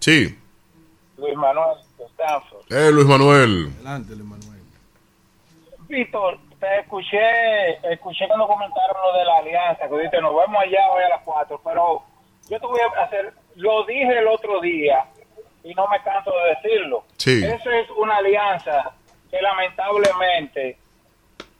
Sí. 0.00 0.34
Luis 1.18 1.36
Manuel 1.36 1.78
Eh, 2.70 2.90
Luis 2.92 3.06
Manuel. 3.06 3.72
Adelante, 3.76 4.14
Luis 4.14 4.28
Manuel. 4.28 4.62
Víctor, 5.88 6.38
te 6.58 6.80
escuché, 6.80 7.92
escuché 7.92 8.26
cuando 8.28 8.46
comentaron 8.46 8.96
lo 9.02 9.18
de 9.18 9.24
la 9.24 9.36
alianza, 9.38 9.88
que 9.88 9.94
dijiste, 9.96 10.20
nos 10.20 10.34
vemos 10.34 10.62
allá 10.62 10.90
hoy 10.92 11.02
a 11.02 11.08
las 11.10 11.22
4, 11.22 11.60
pero 11.64 12.02
yo 12.48 12.60
te 12.60 12.66
voy 12.66 12.80
a 12.80 13.02
hacer, 13.02 13.32
lo 13.56 13.84
dije 13.84 14.18
el 14.18 14.26
otro 14.28 14.60
día 14.60 15.04
y 15.64 15.74
no 15.74 15.86
me 15.88 16.00
canso 16.02 16.30
de 16.30 16.54
decirlo. 16.54 17.04
Sí. 17.16 17.44
Eso 17.44 17.70
es 17.70 17.90
una 17.90 18.16
alianza 18.16 18.92
que 19.30 19.40
lamentablemente, 19.40 20.78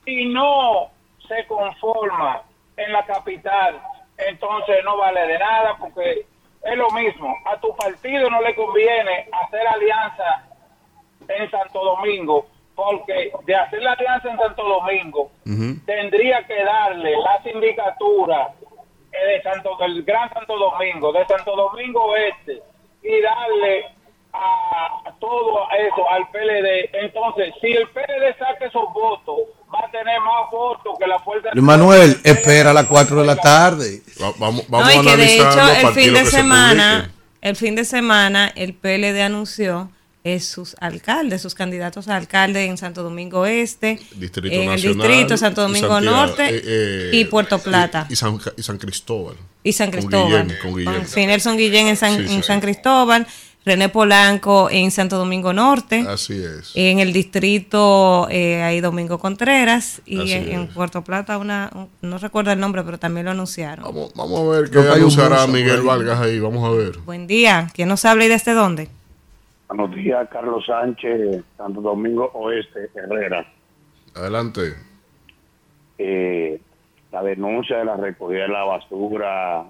si 0.05 0.25
no 0.25 0.89
se 1.27 1.45
conforma 1.47 2.41
en 2.77 2.91
la 2.91 3.05
capital, 3.05 3.81
entonces 4.17 4.77
no 4.83 4.97
vale 4.97 5.27
de 5.27 5.39
nada 5.39 5.75
porque 5.79 6.25
es 6.63 6.77
lo 6.77 6.89
mismo. 6.91 7.35
A 7.45 7.59
tu 7.59 7.75
partido 7.75 8.29
no 8.29 8.41
le 8.41 8.55
conviene 8.55 9.27
hacer 9.31 9.67
alianza 9.67 10.43
en 11.27 11.51
Santo 11.51 11.83
Domingo 11.83 12.47
porque 12.75 13.31
de 13.45 13.55
hacer 13.55 13.81
la 13.81 13.93
alianza 13.93 14.31
en 14.31 14.37
Santo 14.37 14.63
Domingo 14.63 15.31
tendría 15.85 16.45
que 16.47 16.63
darle 16.63 17.11
la 17.17 17.43
sindicatura 17.43 18.53
eh, 19.11 19.27
de 19.27 19.41
Santo 19.43 19.77
del 19.79 20.03
Gran 20.03 20.33
Santo 20.33 20.57
Domingo, 20.57 21.13
de 21.13 21.25
Santo 21.27 21.55
Domingo 21.55 22.05
Oeste 22.05 22.61
y 23.03 23.21
darle 23.21 23.85
a, 24.33 25.09
a 25.09 25.13
todo 25.19 25.67
eso 25.77 26.09
al 26.09 26.27
PLD. 26.31 26.89
Entonces, 26.93 27.53
si 27.61 27.67
el 27.73 27.87
PLD 27.89 28.37
saca 28.39 28.65
esos 28.65 28.91
votos, 28.93 29.37
va 29.73 29.85
a 29.85 29.91
tener 29.91 30.19
más 30.19 30.49
votos 30.51 30.97
que 30.97 31.07
la 31.07 31.19
fuerza 31.19 31.49
Manuel, 31.55 32.19
espera 32.23 32.71
a 32.71 32.73
las 32.73 32.85
4 32.85 33.21
de 33.21 33.25
la 33.25 33.35
tarde. 33.35 34.01
vamos 34.39 34.67
No, 34.69 34.91
y 34.91 35.05
que 35.05 35.17
de 35.17 35.35
hecho 35.35 35.87
el 35.87 35.93
fin 35.93 36.13
de 36.13 36.25
semana, 36.25 37.11
el 37.41 37.55
fin 37.55 37.75
de 37.75 37.85
semana 37.85 38.51
el 38.55 38.73
PLD 38.73 39.21
anunció 39.21 39.89
es 40.23 40.45
sus 40.47 40.75
alcaldes, 40.79 41.41
sus 41.41 41.53
candidatos 41.53 42.07
a 42.07 42.15
alcalde 42.15 42.65
en 42.65 42.77
Santo 42.77 43.03
Domingo 43.03 43.45
Este, 43.45 43.99
Distrito 44.15 44.55
en 44.55 44.67
Nacional, 44.67 45.05
el 45.05 45.11
distrito 45.11 45.37
Santo 45.37 45.61
y 45.61 45.63
Domingo 45.65 45.89
Santiago, 45.89 46.15
Norte 46.17 46.49
eh, 46.49 46.61
eh, 46.65 47.09
y 47.13 47.25
Puerto 47.25 47.59
Plata. 47.59 48.05
Y, 48.09 48.13
y 48.13 48.15
San, 48.15 48.39
y 48.55 48.63
San 48.63 48.77
Cristóbal. 48.77 49.35
y 49.63 49.73
San 49.73 49.91
Con 49.91 49.99
Cristóbal. 49.99 50.43
Guillén, 50.47 50.57
con 50.61 50.75
Guillén. 50.77 51.07
Sí, 51.07 51.25
Nelson 51.25 51.57
Guillén 51.57 51.87
en 51.87 51.97
San, 51.97 52.17
Sí, 52.17 52.27
sí. 52.27 52.35
en 52.35 52.43
San 52.43 52.61
Cristóbal, 52.61 53.27
René 53.65 53.87
Polanco 53.89 54.69
en 54.71 54.91
Santo 54.91 55.17
Domingo 55.17 55.51
Norte. 55.53 56.05
Así 56.07 56.33
es. 56.41 56.71
En 56.75 56.99
el 56.99 57.11
distrito 57.13 58.27
eh, 58.29 58.61
hay 58.61 58.79
Domingo 58.81 59.19
Contreras 59.19 60.01
y 60.05 60.19
Así 60.21 60.31
en, 60.33 60.51
en 60.51 60.67
Puerto 60.67 61.03
Plata 61.03 61.37
una, 61.37 61.69
un- 61.73 61.89
no 62.01 62.17
recuerdo 62.17 62.51
el 62.51 62.59
nombre, 62.59 62.83
pero 62.83 62.97
también 62.97 63.25
lo 63.25 63.31
anunciaron. 63.31 63.85
Vamos 64.15 64.39
a 64.39 64.43
ver 64.59 64.69
qué 64.69 64.79
anunciará 64.79 65.47
Miguel. 65.47 65.81
Vargas 65.81 66.19
ahí. 66.21 66.39
Vamos 66.39 66.63
a 66.65 66.71
ver. 66.73 66.97
Buen 66.99 67.27
día. 67.27 67.69
¿Quién 67.73 67.89
nos 67.89 68.03
habla 68.05 68.25
y 68.25 68.29
desde 68.29 68.53
dónde? 68.53 68.89
Buenos 69.67 69.95
días, 69.95 70.27
Carlos 70.31 70.65
Sánchez, 70.65 71.43
Santo 71.57 71.81
Domingo 71.81 72.29
Oeste, 72.33 72.89
Herrera. 72.93 73.45
Adelante. 74.15 74.73
Eh, 75.97 76.59
la 77.11 77.23
denuncia 77.23 77.77
de 77.77 77.85
la 77.85 77.95
recogida 77.97 78.43
de 78.43 78.47
la 78.49 78.63
basura 78.63 79.65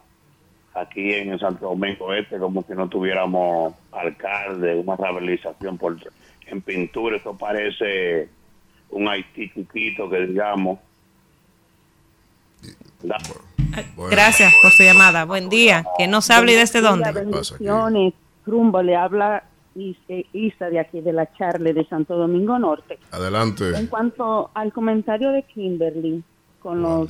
aquí 0.73 1.13
en 1.13 1.37
Santo 1.37 1.67
Domingo 1.67 2.13
Este, 2.13 2.37
como 2.39 2.63
si 2.63 2.73
no 2.73 2.87
tuviéramos 2.89 3.73
alcalde, 3.91 4.75
una 4.75 4.95
rehabilitación 4.95 5.77
por, 5.77 5.97
en 6.47 6.61
pintura, 6.61 7.17
esto 7.17 7.37
parece 7.37 8.29
un 8.89 9.07
Haití 9.07 9.49
chiquito 9.53 10.09
que 10.09 10.25
digamos. 10.27 10.79
Da- 13.03 13.17
Gracias 14.09 14.53
por 14.61 14.71
su 14.71 14.83
llamada. 14.83 15.25
Buen 15.25 15.49
día. 15.49 15.83
¿Quién 15.97 16.11
nos 16.11 16.29
habla 16.29 16.51
y 16.51 16.55
desde 16.55 16.79
dónde? 16.81 17.11
Bendiciones. 17.11 18.13
Rumbo, 18.45 18.81
le 18.83 18.95
habla 18.95 19.43
Isa 19.75 20.69
de 20.69 20.79
aquí 20.79 21.01
de 21.01 21.13
la 21.13 21.31
Charle 21.33 21.73
de 21.73 21.85
Santo 21.85 22.17
Domingo 22.17 22.57
Norte. 22.59 22.99
Adelante. 23.11 23.75
En 23.75 23.87
cuanto 23.87 24.51
al 24.53 24.71
comentario 24.71 25.31
de 25.31 25.43
Kimberly 25.43 26.23
con 26.59 26.81
los 26.81 27.09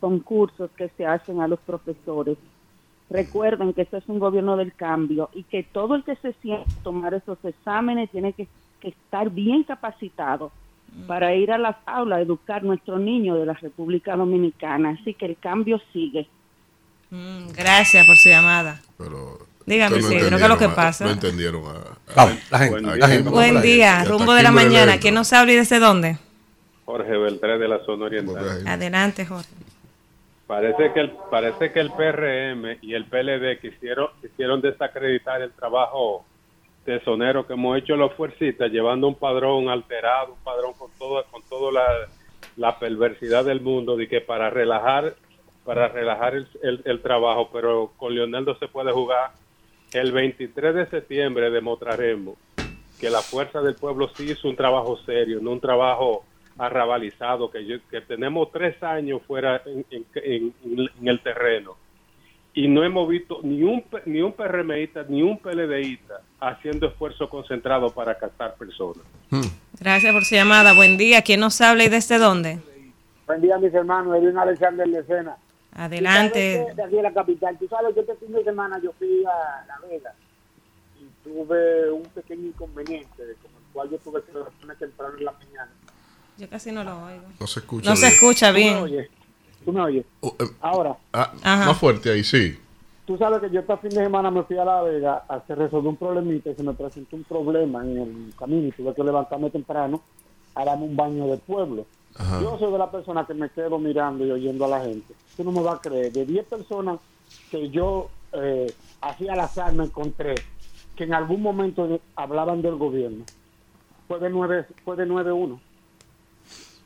concursos 0.00 0.70
que 0.76 0.90
se 0.96 1.06
hacen 1.06 1.40
a 1.40 1.48
los 1.48 1.60
profesores, 1.60 2.36
recuerden 3.10 3.72
que 3.72 3.82
esto 3.82 3.96
es 3.96 4.08
un 4.08 4.18
gobierno 4.18 4.56
del 4.56 4.74
cambio 4.74 5.30
y 5.32 5.44
que 5.44 5.62
todo 5.62 5.94
el 5.94 6.04
que 6.04 6.16
se 6.16 6.32
siente 6.34 6.70
a 6.70 6.82
tomar 6.82 7.14
esos 7.14 7.38
exámenes 7.44 8.10
tiene 8.10 8.32
que, 8.32 8.48
que 8.80 8.88
estar 8.88 9.30
bien 9.30 9.62
capacitado 9.64 10.52
para 11.06 11.34
ir 11.34 11.50
a 11.50 11.58
las 11.58 11.76
aulas 11.86 12.18
a 12.18 12.22
educar 12.22 12.62
a 12.62 12.64
nuestros 12.64 13.00
niños 13.00 13.38
de 13.38 13.46
la 13.46 13.54
República 13.54 14.16
Dominicana. 14.16 14.96
Así 15.00 15.14
que 15.14 15.26
el 15.26 15.36
cambio 15.36 15.80
sigue. 15.92 16.28
Mm, 17.10 17.48
Gracias 17.52 18.06
por 18.06 18.16
su 18.16 18.28
llamada. 18.28 18.80
Dígame, 19.66 20.02
sí, 20.02 20.14
no 20.14 20.20
creo 20.26 20.30
que 20.38 20.44
es 20.44 20.48
lo 20.48 20.58
que 20.58 20.68
pasa. 20.68 21.04
No 21.06 21.10
entendieron 21.12 21.64
a. 21.66 22.14
Vamos, 22.14 22.36
la 22.50 22.58
gente, 22.58 22.72
Buen 22.74 22.84
la 22.86 22.94
día. 22.96 23.08
gente. 23.08 23.30
Buen 23.30 23.62
día, 23.62 24.04
rumbo 24.04 24.34
de 24.34 24.42
la 24.42 24.50
mañana. 24.50 24.98
¿Quién 24.98 25.14
nos 25.14 25.32
habla 25.32 25.52
y 25.52 25.56
desde 25.56 25.78
dónde? 25.78 26.18
Jorge 26.84 27.16
Beltré 27.16 27.58
de 27.58 27.68
la 27.68 27.78
zona 27.86 28.04
oriental. 28.06 28.66
Adelante, 28.68 29.24
Jorge. 29.24 29.48
Parece 30.46 30.92
que 30.92 31.00
el 31.00 31.10
parece 31.30 31.72
que 31.72 31.80
el 31.80 31.90
PRM 31.92 32.76
y 32.82 32.92
el 32.92 33.06
PLD 33.06 33.58
quisieron 33.62 34.08
quisieron 34.20 34.60
desacreditar 34.60 35.40
el 35.40 35.50
trabajo 35.52 36.26
tesonero 36.84 37.46
que 37.46 37.54
hemos 37.54 37.78
hecho 37.78 37.96
los 37.96 38.12
fuercistas 38.12 38.70
llevando 38.70 39.08
un 39.08 39.14
padrón 39.14 39.70
alterado, 39.70 40.34
un 40.34 40.44
padrón 40.44 40.74
con 40.74 40.90
todo 40.98 41.24
con 41.30 41.40
toda 41.48 41.72
la, 41.72 41.86
la 42.58 42.78
perversidad 42.78 43.46
del 43.46 43.62
mundo 43.62 43.96
de 43.96 44.06
que 44.06 44.20
para 44.20 44.50
relajar 44.50 45.14
para 45.64 45.88
relajar 45.88 46.34
el, 46.34 46.46
el- 46.62 46.82
el 46.84 47.00
trabajo, 47.00 47.48
pero 47.50 47.92
con 47.96 48.14
Leonel 48.14 48.44
no 48.44 48.54
se 48.58 48.68
puede 48.68 48.92
jugar. 48.92 49.30
El 49.94 50.12
23 50.12 50.74
de 50.74 50.86
septiembre 50.86 51.50
demostraremos 51.50 52.36
que 53.00 53.08
la 53.10 53.20
fuerza 53.22 53.60
del 53.62 53.74
pueblo 53.76 54.08
sí 54.16 54.30
hizo 54.30 54.48
un 54.48 54.56
trabajo 54.56 54.98
serio, 55.06 55.38
no 55.40 55.52
un 55.52 55.60
trabajo 55.60 56.24
arrabalizado, 56.58 57.50
que, 57.50 57.64
yo- 57.66 57.78
que 57.90 58.00
tenemos 58.00 58.50
tres 58.52 58.80
años 58.82 59.22
fuera 59.26 59.62
en, 59.66 59.84
en- 59.90 60.04
en- 60.14 60.54
en 61.00 61.08
el 61.08 61.20
terreno 61.20 61.76
y 62.56 62.68
no 62.68 62.84
hemos 62.84 63.08
visto 63.08 63.40
ni 63.42 63.64
un 63.64 63.82
ni 64.06 64.20
un 64.20 64.32
PRMista 64.32 65.04
ni 65.08 65.22
un 65.22 65.38
PLDista 65.38 66.20
haciendo 66.40 66.86
esfuerzo 66.86 67.28
concentrado 67.28 67.90
para 67.90 68.16
captar 68.16 68.54
personas. 68.54 69.04
Gracias 69.80 70.12
por 70.12 70.24
su 70.24 70.36
llamada. 70.36 70.72
Buen 70.72 70.96
día. 70.96 71.22
¿Quién 71.22 71.40
nos 71.40 71.60
habla 71.60 71.82
y 71.84 71.88
desde 71.88 72.18
dónde? 72.18 72.58
Buen 73.26 73.40
día, 73.40 73.58
mis 73.58 73.74
hermanos. 73.74 74.16
Edwin 74.16 74.38
Alexander 74.38 74.86
de 74.86 75.02
Sena. 75.04 75.36
Adelante. 75.74 76.66
Que 76.68 76.74
De 76.74 76.82
aquí 76.82 76.96
de 76.96 77.02
la 77.02 77.12
capital. 77.12 77.58
Tú 77.58 77.68
sabes 77.68 77.94
que 77.94 78.00
este 78.00 78.14
fin 78.16 78.32
de 78.32 78.44
semana 78.44 78.80
yo 78.82 78.92
fui 78.98 79.24
a 79.24 79.64
La 79.66 79.78
Vega 79.88 80.14
y 81.00 81.06
tuve 81.28 81.90
un 81.90 82.02
pequeño 82.04 82.46
inconveniente, 82.48 83.16
con 83.42 83.50
el 83.50 83.72
cual 83.72 83.90
yo 83.90 83.98
tuve 83.98 84.22
que 84.22 84.32
levantarme 84.32 84.74
temprano 84.76 85.18
en 85.18 85.24
la 85.24 85.32
mañana. 85.32 85.70
Yo 86.36 86.48
casi 86.48 86.72
no 86.72 86.82
lo 86.84 87.04
oigo. 87.04 87.22
No 87.40 87.46
se 87.46 87.60
escucha. 87.60 87.90
No 87.90 87.96
se 87.96 88.06
bien. 88.06 88.14
escucha 88.14 88.46
¿Tú 88.48 88.52
me 88.54 88.58
bien. 88.60 88.76
oyes? 88.76 89.10
¿Tú 89.64 89.72
me 89.72 89.80
oyes? 89.80 90.04
Eh, 90.22 90.30
Ahora, 90.60 90.96
ah, 91.12 91.32
Ajá. 91.42 91.66
más 91.66 91.78
fuerte 91.78 92.10
ahí, 92.10 92.22
sí. 92.24 92.58
tú 93.06 93.16
sabes 93.16 93.40
que 93.40 93.50
yo 93.50 93.60
este 93.60 93.76
fin 93.78 93.90
de 93.90 93.96
semana 94.04 94.30
me 94.30 94.42
fui 94.42 94.58
a 94.58 94.64
La 94.64 94.82
Vega 94.82 95.24
a 95.28 95.34
hacer 95.36 95.56
resolver 95.58 95.88
un 95.88 95.96
problemita 95.96 96.50
y 96.50 96.54
se 96.54 96.62
me 96.62 96.74
presentó 96.74 97.16
un 97.16 97.24
problema 97.24 97.82
en 97.84 97.98
el 97.98 98.34
camino 98.38 98.68
y 98.68 98.72
tuve 98.72 98.94
que 98.94 99.02
levantarme 99.04 99.50
temprano 99.50 100.02
a 100.54 100.64
darme 100.64 100.84
un 100.84 100.96
baño 100.96 101.26
de 101.28 101.36
pueblo. 101.38 101.86
Ajá. 102.16 102.40
Yo 102.40 102.58
soy 102.58 102.72
de 102.72 102.78
la 102.78 102.90
persona 102.90 103.26
que 103.26 103.34
me 103.34 103.50
quedo 103.50 103.78
mirando 103.78 104.24
y 104.26 104.30
oyendo 104.30 104.64
a 104.64 104.68
la 104.68 104.84
gente. 104.84 105.14
Tú 105.36 105.44
no 105.44 105.52
me 105.52 105.62
vas 105.62 105.76
a 105.76 105.80
creer. 105.80 106.12
De 106.12 106.24
10 106.24 106.46
personas 106.46 107.00
que 107.50 107.68
yo 107.70 108.08
eh, 108.32 108.72
así 109.00 109.28
al 109.28 109.40
azar 109.40 109.72
me 109.72 109.84
encontré 109.84 110.34
que 110.96 111.04
en 111.04 111.14
algún 111.14 111.42
momento 111.42 111.88
de- 111.88 112.00
hablaban 112.14 112.62
del 112.62 112.76
gobierno, 112.76 113.24
fue 114.06 114.20
de 114.20 114.30
9 114.30 114.66
fue 114.84 114.96
de 114.96 115.06
9-1. 115.06 115.58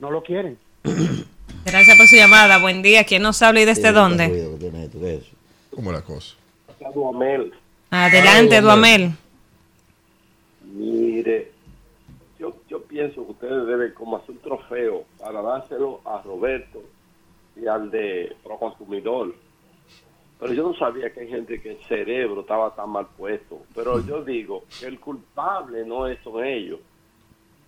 No 0.00 0.10
lo 0.10 0.22
quieren. 0.22 0.56
Gracias 1.64 1.96
por 1.98 2.06
su 2.06 2.16
llamada. 2.16 2.58
Buen 2.58 2.80
día. 2.80 3.04
¿Quién 3.04 3.22
nos 3.22 3.42
habla 3.42 3.60
y 3.60 3.64
desde 3.66 3.92
dónde? 3.92 4.28
¿Cómo 5.74 5.90
es 5.90 5.96
la 5.96 6.02
cosa? 6.02 6.34
Duamel. 6.94 7.52
Adelante, 7.90 8.56
Ay, 8.56 8.62
Duamel. 8.62 9.12
Mire, 10.74 11.52
pienso 12.98 13.24
que 13.24 13.30
ustedes 13.30 13.64
deben 13.64 13.94
como 13.94 14.16
hacer 14.16 14.32
un 14.32 14.38
trofeo 14.38 15.04
para 15.20 15.40
dárselo 15.40 16.00
a 16.04 16.20
Roberto 16.20 16.82
y 17.54 17.64
al 17.68 17.92
de 17.92 18.34
Proconsumidor. 18.42 19.36
Pero 20.40 20.52
yo 20.52 20.64
no 20.64 20.74
sabía 20.74 21.12
que 21.12 21.20
hay 21.20 21.28
gente 21.28 21.62
que 21.62 21.70
el 21.70 21.84
cerebro 21.84 22.40
estaba 22.40 22.74
tan 22.74 22.90
mal 22.90 23.06
puesto. 23.16 23.62
Pero 23.72 24.04
yo 24.04 24.24
digo 24.24 24.64
que 24.80 24.86
el 24.86 24.98
culpable 24.98 25.86
no 25.86 26.12
son 26.24 26.44
ellos. 26.44 26.80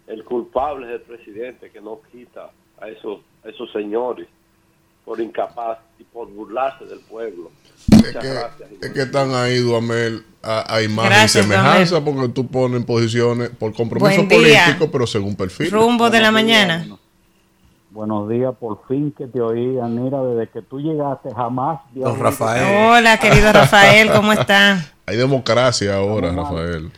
El 0.09 0.25
culpable 0.25 0.89
es 0.89 0.95
el 0.95 1.03
presidente 1.03 1.71
que 1.71 1.81
no 1.81 2.01
quita 2.11 2.51
a 2.81 2.89
esos, 2.89 3.21
a 3.45 3.51
esos 3.51 3.71
señores 3.71 4.27
por 5.05 5.21
incapaz 5.21 5.79
y 5.99 6.05
por 6.05 6.29
burlarse 6.31 6.85
del 6.85 7.01
pueblo. 7.01 7.51
Muchas 7.89 8.13
gracias. 8.15 8.71
Es 8.83 8.91
que 8.91 9.03
están 9.03 9.35
ahí, 9.35 9.59
Duamel, 9.59 10.25
a, 10.43 10.75
a 10.75 10.83
imagen 10.83 11.11
Gracias, 11.11 11.37
y 11.45 11.49
semejanza, 11.49 12.01
porque 12.05 12.29
tú 12.29 12.47
pones 12.47 12.79
en 12.81 12.85
posiciones 12.85 13.51
por 13.51 13.73
compromiso 13.75 14.27
político, 14.29 14.91
pero 14.91 15.07
según 15.07 15.35
perfil. 15.37 15.71
Rumbo 15.71 16.11
de 16.11 16.21
la 16.21 16.31
mañana. 16.31 16.87
Buenos 17.91 18.29
días, 18.29 18.55
por 18.61 18.87
fin 18.87 19.13
que 19.17 19.27
te 19.27 19.41
oí, 19.41 19.79
Anira, 19.81 20.23
desde 20.23 20.49
que 20.53 20.63
tú 20.63 20.79
llegaste 20.79 21.35
jamás. 21.35 21.81
Don 21.93 22.19
Rafael. 22.21 22.87
Hola, 22.87 23.19
querido 23.19 23.53
Rafael, 23.53 24.13
¿cómo 24.13 24.33
está? 24.33 24.93
Hay 25.07 25.17
democracia 25.17 25.97
ahora. 25.97 26.31
Rafael. 26.33 26.93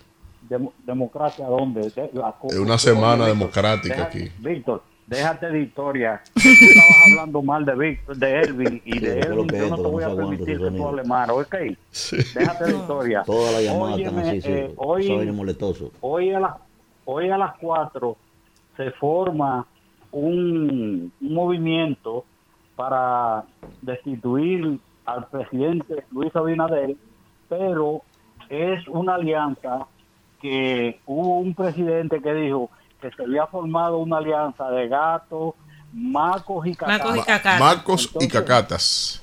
Demo- 0.50 0.74
¿Democracia 0.84 1.46
dónde? 1.46 1.80
De- 1.88 2.11
la 2.12 2.34
Es 2.50 2.57
una 2.59 2.76
semana 2.76 3.24
democrática 3.26 4.03
aquí. 4.03 4.30
Víctor, 4.38 4.82
déjate 5.07 5.50
de 5.50 5.61
historia. 5.62 6.22
Tú 6.34 6.40
estabas 6.40 6.96
hablando 7.11 7.42
mal 7.42 7.64
de 7.64 7.74
Víctor, 7.74 8.16
de 8.16 8.40
Elvin, 8.40 8.82
y 8.84 8.98
de 8.98 9.28
lo 9.28 9.42
Elvin 9.42 9.61
yo 9.61 9.68
no 9.68 9.76
te 9.76 9.88
voy 9.88 10.05
a 10.05 10.14
permitir 10.14 10.59
que 10.59 10.70
tú 10.70 10.88
hables 10.88 11.07
mal, 11.07 11.30
¿ok? 11.30 11.55
Déjate 12.34 12.64
de 12.64 12.76
historia. 12.76 13.22
Todas 13.24 13.53
las 13.53 13.62
llamadas 13.62 13.98
están 13.98 14.14
Óyeme, 14.14 14.30
así, 14.30 14.40
sí. 14.40 14.50
eh, 14.50 14.74
hoy, 14.76 15.32
molestoso. 15.32 15.90
a 16.03 16.40
las, 16.40 16.57
hoy 17.05 17.30
a 17.30 17.38
las 17.38 17.57
4 17.59 18.16
se 18.76 18.90
forma 18.92 19.66
un, 20.11 21.12
un 21.20 21.34
movimiento 21.34 22.24
para 22.76 23.44
destituir 23.80 24.78
al 25.05 25.26
presidente 25.28 26.05
Luis 26.11 26.34
Abinader, 26.34 26.96
pero 27.48 28.03
es 28.48 28.86
una 28.88 29.14
alianza 29.14 29.86
que 30.40 31.00
hubo 31.07 31.38
un 31.38 31.55
presidente 31.55 32.20
que 32.20 32.34
dijo 32.34 32.70
que 33.03 33.11
se 33.16 33.22
había 33.24 33.46
formado 33.48 33.98
una 33.98 34.18
alianza 34.18 34.70
de 34.70 34.88
gatos, 34.88 35.55
macos 35.92 36.66
y 36.66 36.74
cacatas. 36.74 37.16
Ma- 37.44 37.59
Marcos 37.59 38.11
y 38.20 38.28
cacatas. 38.28 39.20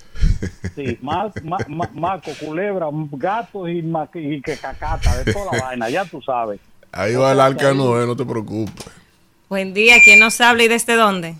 Sí, 0.75 0.97
ma- 1.01 1.31
ma- 1.43 1.57
ma- 1.69 1.89
maco, 1.93 2.31
culebra, 2.39 2.87
gatos 3.13 3.69
y, 3.69 3.81
ma- 3.81 4.09
y 4.13 4.41
que 4.41 4.57
cacata, 4.57 5.23
de 5.23 5.31
toda 5.33 5.53
la 5.57 5.61
vaina, 5.67 5.89
ya 5.89 6.03
tú 6.05 6.21
sabes. 6.21 6.59
Ahí 6.91 7.15
va 7.15 7.31
el 7.31 7.39
arca 7.39 7.73
Noé, 7.73 8.05
no 8.05 8.15
te 8.15 8.25
preocupes. 8.25 8.85
Buen 9.47 9.73
día, 9.73 9.95
¿quién 10.03 10.19
nos 10.19 10.41
habla 10.41 10.63
y 10.63 10.67
desde 10.67 10.95
dónde? 10.95 11.35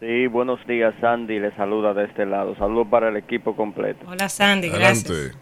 Sí, 0.00 0.26
buenos 0.26 0.58
días, 0.66 0.94
Sandy. 1.00 1.38
Le 1.38 1.54
saluda 1.56 1.94
de 1.94 2.04
este 2.04 2.26
lado. 2.26 2.54
Saludos 2.56 2.88
para 2.90 3.08
el 3.08 3.16
equipo 3.16 3.56
completo. 3.56 4.04
Hola, 4.08 4.28
Sandy, 4.28 4.68
gracias. 4.68 5.32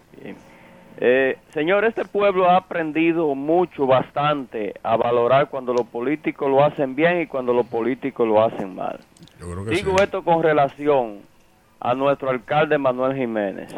Eh, 0.98 1.38
señor, 1.52 1.84
este 1.84 2.04
pueblo 2.04 2.48
ha 2.48 2.56
aprendido 2.56 3.34
mucho, 3.34 3.86
bastante, 3.86 4.74
a 4.82 4.96
valorar 4.96 5.48
cuando 5.48 5.72
los 5.72 5.86
políticos 5.86 6.48
lo 6.48 6.64
hacen 6.64 6.94
bien 6.94 7.22
y 7.22 7.26
cuando 7.26 7.52
los 7.52 7.66
políticos 7.66 8.26
lo 8.26 8.42
hacen 8.42 8.74
mal. 8.74 9.00
Digo 9.68 9.96
esto 10.00 10.22
con 10.22 10.42
relación 10.42 11.18
a 11.80 11.94
nuestro 11.94 12.30
alcalde 12.30 12.78
Manuel 12.78 13.16
Jiménez. 13.16 13.74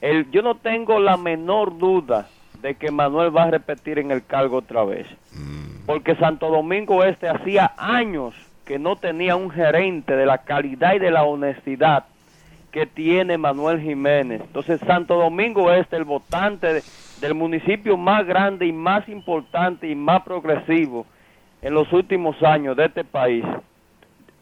El, 0.00 0.30
yo 0.30 0.42
no 0.42 0.56
tengo 0.56 1.00
la 1.00 1.16
menor 1.16 1.76
duda 1.78 2.28
de 2.62 2.76
que 2.76 2.90
Manuel 2.90 3.36
va 3.36 3.44
a 3.44 3.50
repetir 3.50 3.98
en 3.98 4.10
el 4.10 4.24
cargo 4.24 4.58
otra 4.58 4.84
vez. 4.84 5.06
Porque 5.84 6.16
Santo 6.16 6.48
Domingo 6.48 7.04
Este 7.04 7.28
hacía 7.28 7.72
años 7.76 8.34
que 8.64 8.78
no 8.78 8.96
tenía 8.96 9.36
un 9.36 9.50
gerente 9.50 10.16
de 10.16 10.26
la 10.26 10.38
calidad 10.38 10.94
y 10.94 10.98
de 10.98 11.10
la 11.10 11.22
honestidad 11.22 12.04
que 12.76 12.84
tiene 12.84 13.38
Manuel 13.38 13.80
Jiménez. 13.80 14.42
Entonces 14.42 14.78
Santo 14.86 15.16
Domingo 15.16 15.72
Este, 15.72 15.96
el 15.96 16.04
votante 16.04 16.74
de- 16.74 16.82
del 17.22 17.32
municipio 17.32 17.96
más 17.96 18.26
grande 18.26 18.66
y 18.66 18.72
más 18.72 19.08
importante 19.08 19.88
y 19.88 19.94
más 19.94 20.22
progresivo 20.24 21.06
en 21.62 21.72
los 21.72 21.90
últimos 21.90 22.42
años 22.42 22.76
de 22.76 22.84
este 22.84 23.02
país, 23.02 23.42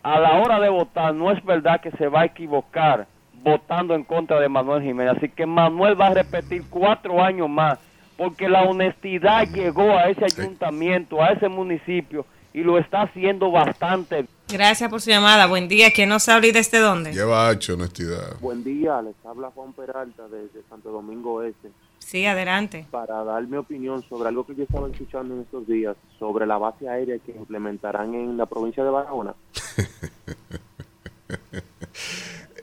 a 0.03 0.19
la 0.19 0.33
hora 0.43 0.59
de 0.59 0.69
votar 0.69 1.15
no 1.15 1.31
es 1.31 1.45
verdad 1.45 1.81
que 1.81 1.93
se 1.93 2.09
va 2.09 2.23
a 2.23 2.25
equivocar 2.25 3.07
votando 3.45 3.95
en 3.95 4.03
contra 4.03 4.41
de 4.41 4.49
Manuel 4.49 4.83
Jiménez. 4.83 5.15
Así 5.17 5.29
que 5.29 5.47
Manuel 5.47 5.95
va 6.01 6.09
a 6.09 6.15
repetir 6.15 6.65
cuatro 6.69 7.23
años 7.23 7.49
más, 7.49 7.79
porque 8.17 8.49
la 8.49 8.65
honestidad 8.65 9.47
llegó 9.47 9.97
a 9.97 10.09
ese 10.09 10.25
ayuntamiento, 10.25 11.23
a 11.23 11.29
ese 11.29 11.49
municipio, 11.49 12.27
y 12.53 12.65
lo 12.65 12.79
está 12.79 13.03
haciendo 13.03 13.53
bastante. 13.53 14.25
Gracias 14.49 14.91
por 14.91 15.01
su 15.01 15.11
llamada. 15.11 15.47
Buen 15.47 15.69
día, 15.69 15.91
¿quién 15.93 16.11
nos 16.11 16.29
habla 16.29 16.47
y 16.49 16.53
desde 16.53 16.79
dónde? 16.79 17.13
Lleva 17.13 17.51
hecho 17.51 17.75
honestidad. 17.75 18.39
Buen 18.41 18.63
día, 18.63 19.01
les 19.03 19.15
habla 19.25 19.51
Juan 19.55 19.73
Peralta 19.73 20.25
desde 20.29 20.63
Santo 20.69 20.91
Domingo 20.91 21.43
Este 21.43 21.71
Sí, 21.99 22.27
adelante. 22.27 22.87
para 22.91 23.25
dar 23.25 23.47
mi 23.47 23.57
opinión 23.57 24.03
sobre 24.07 24.29
algo 24.29 24.45
que 24.45 24.55
yo 24.55 24.65
estaba 24.65 24.89
escuchando 24.89 25.35
en 25.35 25.41
estos 25.41 25.67
días 25.67 25.97
sobre 26.19 26.47
la 26.47 26.59
base 26.59 26.87
aérea 26.89 27.19
que 27.19 27.33
implementarán 27.33 28.15
en 28.15 28.37
la 28.37 28.45
provincia 28.47 28.85
de 28.85 28.91
Barahona. 28.91 29.35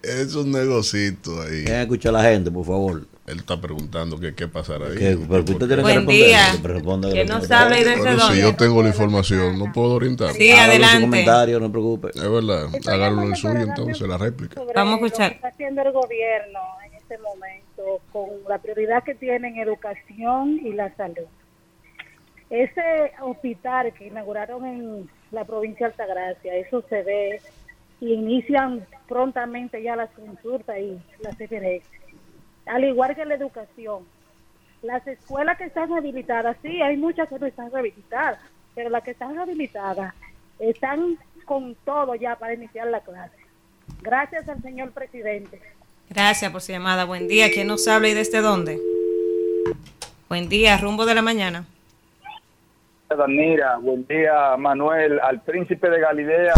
Es 0.03 0.33
un 0.33 0.51
negocito 0.51 1.41
ahí. 1.41 1.61
Deja 1.61 1.83
escuchar 1.83 2.15
a 2.15 2.23
la 2.23 2.29
gente, 2.29 2.49
por 2.49 2.65
favor. 2.65 3.05
Él 3.27 3.37
está 3.37 3.61
preguntando 3.61 4.19
que 4.19 4.33
qué 4.33 4.47
pasará 4.47 4.87
ahí. 4.87 4.97
¿Qué? 4.97 5.17
Pero 5.29 5.39
usted 5.41 5.57
tiene 5.57 5.75
que 5.75 5.81
Buen 5.81 5.95
responder, 5.95 6.15
día. 6.25 6.39
que 6.61 6.67
responda 6.67 7.09
¿Quién 7.11 7.27
lo 7.29 7.37
y 7.37 7.39
desde 7.83 7.95
Bueno, 7.99 8.17
dónde? 8.17 8.35
si 8.35 8.41
yo 8.41 8.55
tengo 8.55 8.81
la 8.83 8.89
información, 8.89 9.59
no 9.59 9.71
puedo 9.71 9.93
orientar. 9.93 10.33
Sí, 10.33 10.51
Hágalo 10.51 10.71
adelante. 10.71 11.01
comentario, 11.01 11.59
no 11.59 11.71
preocupe. 11.71 12.09
Es 12.09 12.29
verdad. 12.29 12.67
Hágalo 12.87 13.23
el 13.23 13.35
suyo 13.35 13.59
entonces, 13.61 14.07
la 14.07 14.17
réplica. 14.17 14.59
Vamos 14.75 14.97
a 14.97 14.99
Lo 14.99 15.05
escuchar. 15.05 15.29
que 15.29 15.35
está 15.35 15.47
haciendo 15.49 15.81
el 15.83 15.91
gobierno 15.91 16.59
en 16.85 16.93
este 16.95 17.17
momento 17.19 18.01
con 18.11 18.29
la 18.49 18.57
prioridad 18.57 19.03
que 19.03 19.13
tienen 19.15 19.55
educación 19.57 20.59
y 20.63 20.73
la 20.73 20.93
salud. 20.95 21.25
Ese 22.49 23.11
hospital 23.21 23.93
que 23.93 24.07
inauguraron 24.07 24.65
en 24.65 25.09
la 25.31 25.45
provincia 25.45 25.87
de 25.87 25.93
Altagracia, 25.93 26.55
eso 26.55 26.83
se 26.89 27.01
ve 27.03 27.39
y 28.01 28.13
inician 28.13 28.85
prontamente 29.07 29.81
ya 29.81 29.95
las 29.95 30.09
consultas 30.11 30.75
y 30.79 30.97
las 31.23 31.35
CFRX. 31.37 31.85
Al 32.71 32.85
igual 32.85 33.13
que 33.13 33.25
la 33.25 33.35
educación. 33.35 34.05
Las 34.81 35.05
escuelas 35.05 35.57
que 35.57 35.65
están 35.65 35.91
habilitadas, 35.91 36.55
sí, 36.61 36.81
hay 36.81 36.95
muchas 36.95 37.27
que 37.27 37.37
no 37.37 37.45
están 37.45 37.69
rehabilitadas, 37.69 38.39
pero 38.73 38.89
las 38.89 39.03
que 39.03 39.11
están 39.11 39.37
habilitadas 39.37 40.13
están 40.57 41.17
con 41.43 41.75
todo 41.83 42.15
ya 42.15 42.37
para 42.37 42.53
iniciar 42.53 42.87
la 42.87 43.01
clase. 43.01 43.35
Gracias 44.01 44.47
al 44.47 44.61
señor 44.61 44.91
presidente. 44.91 45.61
Gracias 46.09 46.49
por 46.49 46.61
su 46.61 46.71
llamada. 46.71 47.03
Buen 47.03 47.27
día, 47.27 47.51
¿quién 47.51 47.67
nos 47.67 47.85
habla 47.89 48.07
y 48.07 48.13
desde 48.13 48.39
dónde? 48.39 48.79
Buen 50.29 50.47
día, 50.47 50.77
rumbo 50.77 51.05
de 51.05 51.15
la 51.15 51.21
mañana. 51.21 51.65
Danira, 53.09 53.79
buen 53.79 54.07
día 54.07 54.55
Manuel, 54.57 55.19
al 55.19 55.41
príncipe 55.41 55.89
de 55.89 55.99
Galilea, 55.99 56.53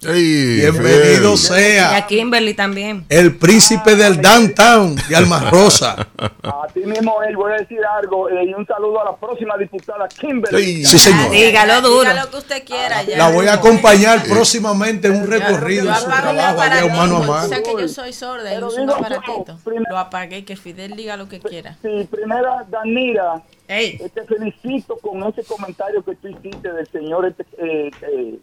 Víctor. 0.00 0.14
Bienvenido 0.14 1.34
Y 1.34 1.36
sea 1.36 1.96
a 1.96 2.06
Kimberly 2.06 2.54
también. 2.54 3.04
el 3.08 3.36
príncipe 3.36 3.96
del 3.96 4.22
downtown 4.22 4.94
de 5.08 5.16
Alma 5.16 5.50
Rosa. 5.50 6.06
A 6.42 6.66
ti 6.72 6.80
mismo, 6.80 7.20
él, 7.22 7.36
voy 7.36 7.52
a 7.52 7.56
decir 7.56 7.80
algo 8.00 8.28
eh, 8.28 8.44
y 8.44 8.54
un 8.54 8.64
saludo 8.64 9.00
a 9.00 9.06
la 9.06 9.16
próxima 9.16 9.56
diputada 9.56 10.06
Kimberly. 10.08 10.84
Sí, 10.84 10.98
señor. 10.98 11.30
Dígalo 11.30 11.80
duro. 11.80 12.10
Diga 12.10 12.24
lo 12.24 12.30
que 12.30 12.36
usted 12.36 12.64
quiera 12.64 13.02
ya. 13.02 13.18
La 13.18 13.30
voy 13.30 13.48
a 13.48 13.54
acompañar 13.54 14.22
próximamente 14.22 15.08
en 15.08 15.16
un 15.16 15.26
recorrido 15.26 15.86
Yo 15.86 15.94
su 15.96 16.04
trabajo 16.06 16.28
allá 16.28 16.50
aparatito. 16.50 16.96
mano 16.96 17.34
a 17.34 17.44
O 17.44 17.48
sea 17.48 17.62
que 17.62 17.72
yo 17.72 17.88
soy 17.88 18.12
sorda 18.12 18.54
y 18.54 18.62
uso 18.62 18.82
un 18.82 18.90
aparatito. 18.90 19.58
Lo 19.90 19.98
apagué 19.98 20.38
y 20.38 20.42
que 20.42 20.54
Fidel 20.56 20.94
diga 20.94 21.16
lo 21.16 21.28
que 21.28 21.40
quiera. 21.40 21.76
Sí, 21.82 22.06
primera, 22.08 22.64
Danira, 22.70 23.42
eh, 23.66 23.98
te 24.14 24.24
felicito 24.24 24.96
con 24.98 25.24
ese 25.24 25.42
comentario 25.42 26.04
que 26.04 26.14
tú 26.16 26.28
hiciste 26.28 26.72
del 26.72 26.86
señor 26.88 27.26
este, 27.26 27.44
eh, 27.58 27.90
eh, 28.02 28.38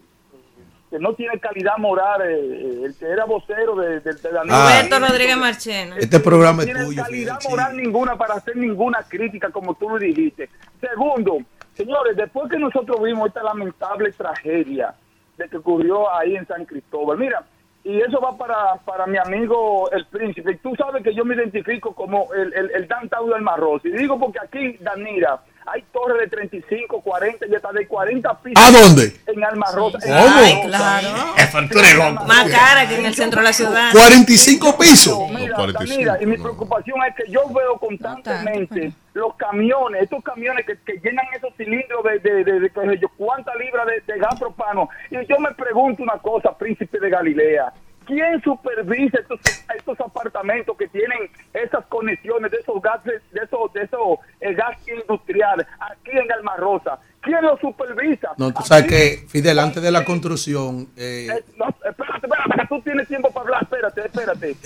que 0.96 1.02
no 1.02 1.12
tiene 1.14 1.38
calidad 1.38 1.76
moral, 1.76 2.22
eh, 2.22 2.38
eh, 2.40 2.80
el 2.86 2.96
que 2.96 3.04
era 3.04 3.26
vocero 3.26 3.76
de, 3.76 4.00
de, 4.00 4.12
de. 4.14 4.28
Ah. 4.48 4.80
Roberto 4.88 5.06
Rodríguez 5.06 5.36
Marchena. 5.36 5.96
Este 5.98 6.20
programa 6.20 6.62
es 6.62 6.68
no 6.68 6.74
tiene 6.74 6.86
tuyo, 6.86 7.02
calidad 7.02 7.40
Fidel, 7.40 7.50
moral 7.50 7.76
ninguna 7.76 8.16
para 8.16 8.34
hacer 8.34 8.56
ninguna 8.56 9.02
crítica 9.06 9.50
como 9.50 9.74
tú 9.74 9.90
lo 9.90 9.98
dijiste. 9.98 10.48
Segundo, 10.80 11.38
señores, 11.74 12.16
después 12.16 12.50
que 12.50 12.58
nosotros 12.58 13.02
vimos 13.02 13.28
esta 13.28 13.42
lamentable 13.42 14.10
tragedia 14.12 14.94
de 15.36 15.48
que 15.50 15.58
ocurrió 15.58 16.10
ahí 16.14 16.34
en 16.34 16.46
San 16.46 16.64
Cristóbal, 16.64 17.18
mira, 17.18 17.44
y 17.84 18.00
eso 18.00 18.18
va 18.18 18.36
para, 18.36 18.76
para 18.84 19.06
mi 19.06 19.18
amigo 19.18 19.90
el 19.90 20.06
príncipe. 20.06 20.58
Tú 20.62 20.74
sabes 20.76 21.02
que 21.02 21.14
yo 21.14 21.26
me 21.26 21.34
identifico 21.34 21.94
como 21.94 22.32
el, 22.32 22.54
el, 22.54 22.70
el 22.70 22.88
downtown 22.88 23.30
del 23.30 23.42
Marros. 23.42 23.84
Y 23.84 23.90
digo 23.90 24.18
porque 24.18 24.38
aquí, 24.42 24.78
Danira, 24.80 25.40
hay 25.66 25.84
torres 25.92 26.18
de 26.18 26.28
35, 26.28 27.00
40 27.00 27.46
y 27.46 27.54
hasta 27.54 27.72
de 27.72 27.86
40 27.86 28.42
pisos. 28.42 28.64
¿A 28.64 28.70
dónde? 28.70 29.12
En 29.26 29.44
Alma 29.44 29.66
Rosa. 29.72 29.98
¿Cómo? 30.00 30.36
Ay, 30.36 30.60
claro. 30.64 31.08
Es 31.36 31.50
factura 31.50 31.88
de 31.88 31.94
loco. 31.94 32.24
Más 32.24 32.50
cara 32.50 32.88
que 32.88 32.98
en 32.98 33.06
el 33.06 33.14
centro 33.14 33.40
de 33.40 33.44
la 33.44 33.52
ciudad. 33.52 33.90
45 33.92 34.78
pisos. 34.78 35.18
Mira, 35.30 35.56
mira, 35.88 36.18
y 36.20 36.26
mi 36.26 36.36
preocupación 36.36 36.98
es 37.08 37.14
que 37.16 37.30
yo 37.30 37.42
veo 37.52 37.76
constantemente 37.78 38.92
los 39.14 39.34
camiones, 39.36 40.02
estos 40.02 40.22
camiones 40.22 40.66
que, 40.66 40.76
que 40.84 41.00
llenan 41.02 41.24
esos 41.34 41.52
cilindros 41.56 42.04
de, 42.04 42.18
de, 42.18 42.44
de, 42.44 42.60
de, 42.60 43.08
cuántas 43.16 43.56
libras 43.56 43.86
de, 43.86 44.12
de 44.12 44.18
gas 44.18 44.38
propano. 44.38 44.88
Y 45.10 45.14
yo 45.26 45.38
me 45.38 45.52
pregunto 45.52 46.02
una 46.02 46.18
cosa, 46.18 46.56
príncipe 46.56 47.00
de 47.00 47.10
Galilea. 47.10 47.72
¿Quién 48.06 48.40
supervisa 48.42 49.18
estos, 49.18 49.40
estos 49.76 50.00
apartamentos 50.00 50.76
que 50.76 50.86
tienen 50.88 51.18
esas 51.52 51.84
conexiones 51.86 52.50
de 52.50 52.58
esos 52.58 52.80
gases, 52.80 53.20
de 53.32 53.40
esos, 53.42 53.72
de 53.72 53.82
esos 53.82 54.18
eh, 54.40 54.54
gas 54.54 54.76
industrial 54.88 55.66
aquí 55.80 56.12
en 56.12 56.30
Alma 56.30 56.56
Rosa? 56.56 56.98
¿Quién 57.20 57.42
lo 57.42 57.58
supervisa? 57.58 58.30
No, 58.36 58.54
tú 58.54 58.62
sabes 58.62 58.86
que, 58.86 59.26
Fidel, 59.28 59.58
antes 59.58 59.82
de 59.82 59.90
la 59.90 60.04
construcción, 60.04 60.88
eh, 60.96 61.26
Eh, 61.28 61.44
no, 61.56 61.68
espérate, 61.68 62.26
espérate, 62.26 62.60
que 62.60 62.66
tú 62.68 62.80
tienes 62.82 63.08
tiempo 63.08 63.30
para 63.32 63.44
hablar, 63.46 63.62
espérate, 63.64 64.00
espérate. 64.02 64.56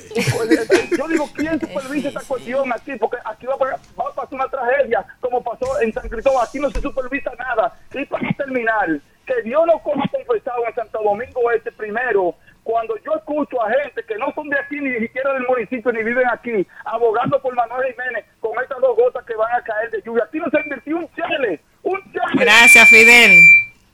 Yo 0.99 1.09
digo, 1.09 1.27
¿quién 1.35 1.59
supervisa 1.59 2.09
esta 2.09 2.21
cuestión 2.21 2.71
aquí? 2.71 2.93
Porque 2.97 3.17
aquí 3.25 3.47
va 3.47 3.55
a, 3.55 3.59
va 3.59 4.11
a 4.11 4.15
pasar 4.15 4.35
una 4.35 4.49
tragedia, 4.49 5.07
como 5.21 5.43
pasó 5.43 5.81
en 5.81 5.91
San 5.95 6.07
Cristóbal, 6.11 6.47
aquí 6.47 6.59
no 6.59 6.71
se 6.71 6.83
supervisa 6.83 7.33
nada. 7.39 7.75
Y 7.95 8.05
para 8.05 8.31
terminar, 8.35 9.01
que 9.27 9.43
Dios 9.43 9.65
nos 9.67 9.81
coja 9.81 10.03
confesado 10.11 10.67
en 10.67 10.75
Santo 10.75 11.03
Domingo 11.03 11.51
este 11.53 11.73
primero, 11.73 12.35
cuando 12.63 12.95
yo 13.05 13.15
escucho 13.17 13.63
a 13.63 13.71
gente 13.71 14.03
que 14.07 14.17
no 14.17 14.33
son 14.35 14.49
de 14.49 14.59
aquí, 14.59 14.81
ni 14.81 14.99
siquiera 15.01 15.33
del 15.35 15.47
municipio, 15.49 15.93
ni 15.93 16.03
viven 16.03 16.29
aquí, 16.29 16.67
abogando 16.85 17.41
por 17.43 17.55
Manuel 17.55 17.93
Jiménez 17.93 18.25
con 18.41 18.53
estas 18.63 18.79
dos 18.81 18.97
gotas 18.97 19.25
que 19.27 19.35
van 19.35 19.53
a 19.53 19.63
caer 19.63 19.91
de 19.91 20.03
lluvia. 20.05 20.25
Aquí 20.25 20.39
no 20.39 20.49
se 20.51 20.59
ha 20.59 20.63
invertido 20.63 20.99
un 20.99 21.09
chale, 21.17 21.61
un 21.83 21.99
chale. 22.13 22.45
Gracias, 22.45 22.89
Fidel. 22.89 23.39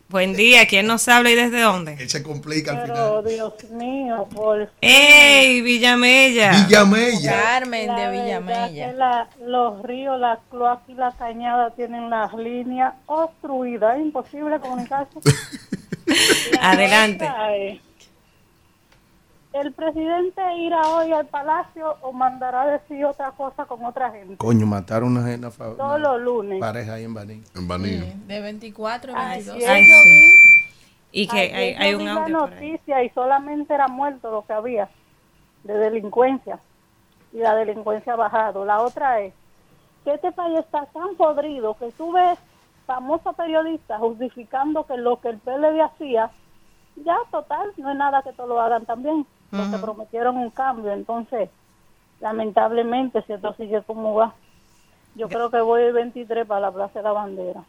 Buen 0.09 0.35
día. 0.35 0.67
¿Quién 0.69 0.87
nos 0.87 1.09
habla 1.09 1.31
y 1.31 1.35
desde 1.35 1.61
dónde? 1.61 1.95
Él 1.95 2.09
se 2.09 2.23
complica 2.23 2.71
al 2.71 2.83
Pero 2.83 3.23
Dios 3.23 3.65
mío, 3.71 4.29
por 4.33 4.71
¡Ey, 4.81 5.61
Villamella! 5.63 6.53
Villamella. 6.53 7.33
Carmen 7.43 7.81
de 7.81 8.03
La 8.03 8.11
Villamella. 8.11 8.87
que 8.91 8.93
la- 8.97 9.29
los 9.45 9.83
ríos, 9.83 10.21
las 10.21 10.39
cloacas 10.49 10.89
y 10.89 10.95
las 10.95 11.13
cañadas 11.17 11.75
tienen 11.75 12.09
las 12.09 12.33
líneas 12.35 12.95
obstruidas. 13.07 13.97
Es 13.97 14.03
imposible 14.03 14.61
comunicarse. 14.61 15.19
La 16.53 16.71
Adelante. 16.71 17.29
¿El 19.61 19.73
presidente 19.73 20.43
irá 20.59 20.83
hoy 20.89 21.13
al 21.13 21.27
palacio 21.27 21.97
o 22.03 22.13
mandará 22.13 22.63
a 22.63 22.67
decir 22.73 23.05
otra 23.07 23.31
cosa 23.31 23.65
con 23.65 23.83
otra 23.85 24.11
gente? 24.11 24.37
Coño, 24.37 24.67
mataron 24.67 25.17
una, 25.17 25.35
una, 25.35 25.51
fa- 25.51 25.75
Todos 25.75 25.99
los 26.01 26.21
lunes. 26.21 26.61
pareja 26.61 26.95
ahí 26.95 27.05
en 27.05 27.15
Baní. 27.15 27.43
En 27.55 27.67
Baní. 27.67 27.97
De 28.27 28.41
24 28.41 29.15
a 29.17 29.29
22. 29.31 29.57
Ayer 29.57 29.71
Ay, 29.71 29.89
yo 29.89 29.97
sí. 30.03 30.11
vi- 30.11 30.35
Y 31.23 31.27
que 31.29 31.39
hay, 31.39 31.75
hay 31.75 31.95
un 31.95 32.05
la 32.05 32.13
audio 32.13 32.25
ahí. 32.45 32.51
noticia 32.51 33.03
y 33.03 33.09
solamente 33.11 33.73
era 33.73 33.89
muerto 33.89 34.31
lo 34.31 34.45
que 34.45 34.53
había 34.53 34.89
de 35.65 35.75
delincuencia 35.79 36.59
y 37.33 37.39
la 37.39 37.55
delincuencia 37.55 38.13
ha 38.13 38.17
bajado. 38.17 38.65
La 38.67 38.83
otra 38.83 39.21
es 39.21 39.33
que 40.05 40.13
este 40.15 40.33
país 40.33 40.59
está 40.59 40.85
tan 40.87 41.15
podrido 41.17 41.75
que 41.79 41.91
tú 41.93 42.13
ves 42.13 42.39
famosos 42.87 43.35
periodistas 43.35 43.99
justificando 44.01 44.85
que 44.87 44.97
lo 44.99 45.19
que 45.21 45.29
el 45.31 45.39
PLD 45.39 45.81
hacía, 45.81 46.31
ya 46.97 47.17
total, 47.31 47.73
no 47.79 47.91
es 47.91 47.97
nada 47.97 48.23
que 48.23 48.33
todo 48.33 48.49
lo 48.49 48.61
hagan 48.61 48.85
también, 48.85 49.27
porque 49.51 49.79
prometieron 49.79 50.37
un 50.37 50.51
cambio. 50.51 50.93
Entonces, 50.93 51.49
lamentablemente, 52.21 53.23
si 53.27 53.33
esto 53.33 53.55
sigue 53.57 53.83
como 53.83 54.15
va, 54.15 54.35
yo 55.15 55.29
creo 55.29 55.51
que 55.51 55.61
voy 55.61 55.83
el 55.83 55.93
23 55.93 56.47
para 56.47 56.61
la 56.61 56.73
Plaza 56.73 56.99
de 56.99 57.03
la 57.03 57.13
Bandera. 57.13 57.65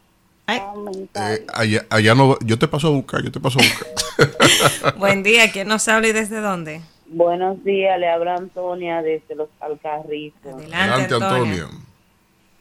Eh, 0.48 1.46
allá, 1.52 1.84
allá 1.90 2.14
no, 2.14 2.38
yo 2.40 2.58
te 2.58 2.68
paso 2.68 2.88
a 2.88 2.90
buscar, 2.90 3.22
yo 3.22 3.30
te 3.30 3.38
paso 3.38 3.58
a 3.58 3.62
buscar. 3.62 4.96
Buen 4.98 5.22
día. 5.22 5.50
¿Quién 5.52 5.68
nos 5.68 5.86
habla 5.88 6.08
y 6.08 6.12
desde 6.12 6.40
dónde? 6.40 6.80
Buenos 7.06 7.62
días, 7.64 7.98
le 7.98 8.08
habla 8.08 8.36
Antonia 8.36 9.02
desde 9.02 9.34
los 9.34 9.48
Alcarrizos. 9.60 10.54
Adelante, 10.54 11.14
Antonia. 11.14 11.66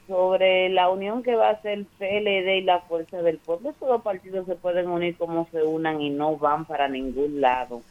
Sobre 0.08 0.70
la 0.70 0.90
unión 0.90 1.22
que 1.22 1.36
va 1.36 1.50
a 1.50 1.52
hacer 1.52 1.86
PLD 1.98 2.60
y 2.60 2.62
la 2.62 2.80
Fuerza 2.80 3.22
del 3.22 3.40
Pueblo, 3.40 3.70
estos 3.70 3.90
dos 3.90 4.02
partidos 4.02 4.46
se 4.46 4.56
pueden 4.56 4.88
unir 4.88 5.18
como 5.18 5.48
se 5.52 5.64
unan 5.64 6.00
y 6.00 6.10
no 6.10 6.38
van 6.38 6.64
para 6.64 6.88
ningún 6.88 7.42
lado. 7.42 7.82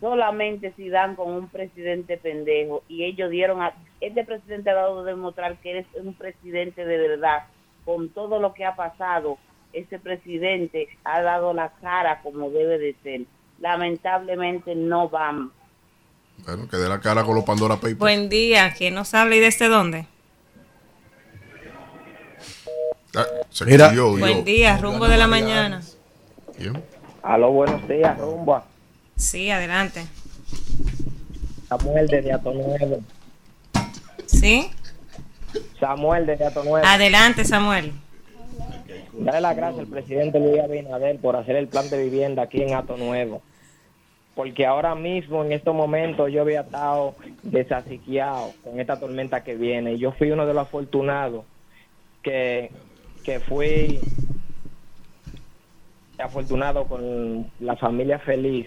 Solamente 0.00 0.72
si 0.76 0.88
dan 0.88 1.14
con 1.14 1.30
un 1.30 1.48
presidente 1.48 2.16
pendejo 2.16 2.82
y 2.88 3.04
ellos 3.04 3.30
dieron 3.30 3.60
a... 3.60 3.74
Este 4.00 4.24
presidente 4.24 4.70
ha 4.70 4.74
dado 4.74 5.04
de 5.04 5.12
demostrar 5.12 5.58
que 5.58 5.78
es 5.78 5.86
un 5.94 6.14
presidente 6.14 6.84
de 6.84 6.96
verdad. 6.96 7.44
Con 7.84 8.08
todo 8.08 8.40
lo 8.40 8.54
que 8.54 8.64
ha 8.64 8.76
pasado, 8.76 9.36
ese 9.72 9.98
presidente 9.98 10.88
ha 11.04 11.20
dado 11.20 11.52
la 11.52 11.70
cara 11.80 12.20
como 12.22 12.50
debe 12.50 12.78
de 12.78 12.96
ser. 13.02 13.22
Lamentablemente 13.58 14.74
no 14.74 15.08
van. 15.10 15.50
Bueno, 16.46 16.66
que 16.68 16.78
dé 16.78 16.88
la 16.88 17.00
cara 17.00 17.22
con 17.24 17.34
los 17.34 17.44
Pandora 17.44 17.76
Papers. 17.76 17.98
Buen 17.98 18.30
día. 18.30 18.72
¿Quién 18.76 18.94
nos 18.94 19.12
habla 19.12 19.36
y 19.36 19.40
desde 19.40 19.68
dónde? 19.68 20.06
Ah, 23.14 23.26
se 23.50 23.66
Mira. 23.66 23.88
cayó, 23.88 24.14
yo. 24.14 24.18
Buen 24.18 24.44
día. 24.44 24.78
Rumbo 24.78 25.08
de 25.08 25.18
la 25.18 25.26
mañana. 25.26 25.82
¿Quién? 26.56 26.82
Aló, 27.22 27.50
buenos 27.52 27.86
días, 27.86 28.18
Rumba. 28.18 28.64
Sí, 29.20 29.50
adelante. 29.50 30.06
Samuel 31.68 32.06
desde 32.06 32.32
Ato 32.32 32.54
Nuevo. 32.54 33.00
¿Sí? 34.24 34.70
Samuel 35.78 36.24
desde 36.24 36.46
Ato 36.46 36.64
Nuevo. 36.64 36.86
Adelante, 36.86 37.44
Samuel. 37.44 37.92
Dale 39.12 39.42
las 39.42 39.54
gracias 39.54 39.80
al 39.80 39.86
presidente 39.88 40.40
Luis 40.40 40.58
Abinader 40.60 41.18
por 41.18 41.36
hacer 41.36 41.56
el 41.56 41.68
plan 41.68 41.90
de 41.90 42.02
vivienda 42.02 42.44
aquí 42.44 42.62
en 42.62 42.74
Ato 42.74 42.96
Nuevo. 42.96 43.42
Porque 44.34 44.64
ahora 44.64 44.94
mismo, 44.94 45.44
en 45.44 45.52
estos 45.52 45.74
momentos, 45.74 46.32
yo 46.32 46.40
había 46.40 46.62
estado 46.62 47.14
desasiquiado 47.42 48.52
con 48.64 48.80
esta 48.80 48.98
tormenta 48.98 49.44
que 49.44 49.54
viene. 49.54 49.92
Y 49.92 49.98
yo 49.98 50.12
fui 50.12 50.30
uno 50.30 50.46
de 50.46 50.54
los 50.54 50.62
afortunados 50.62 51.44
que, 52.22 52.70
que 53.22 53.38
fui 53.38 54.00
afortunado 56.18 56.86
con 56.86 57.50
la 57.60 57.76
familia 57.76 58.18
feliz. 58.18 58.66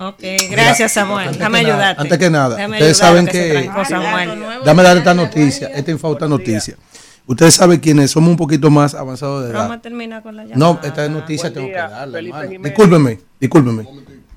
Ok, 0.00 0.22
gracias, 0.50 0.92
Samuel. 0.92 1.36
Nada- 1.38 1.58
ayudarte. 1.58 2.02
Antes 2.02 2.18
que 2.18 2.30
nada, 2.30 2.54
Déjame 2.56 2.76
ustedes 2.76 2.96
saben 2.96 3.26
que. 3.26 3.50
trancó, 3.64 3.84
Samuel. 3.84 4.30
Dame 4.64 4.82
dar 4.82 4.96
esta 4.96 5.14
noticia, 5.14 5.68
esta 5.68 5.90
infausta 5.90 6.28
noticia. 6.28 6.76
Ustedes 7.26 7.54
saben 7.54 7.78
quiénes 7.80 8.10
somos 8.10 8.30
un 8.30 8.36
poquito 8.36 8.70
más 8.70 8.94
avanzados 8.94 9.44
de 9.44 9.50
edad. 9.50 9.60
Vamos 9.62 9.76
a 9.76 9.80
terminar 9.82 10.22
con 10.22 10.34
la 10.36 10.44
llamada. 10.44 10.58
No, 10.58 10.80
esta 10.82 11.08
noticia 11.08 11.50
Buen 11.50 11.54
tengo 11.54 11.66
día, 11.66 11.86
que 11.86 11.92
darle, 11.92 12.18
Felipe 12.18 12.36
hermano. 12.36 12.50
Jiménez. 12.52 12.72
Discúlpeme, 12.72 13.18
discúlpeme. 13.40 13.88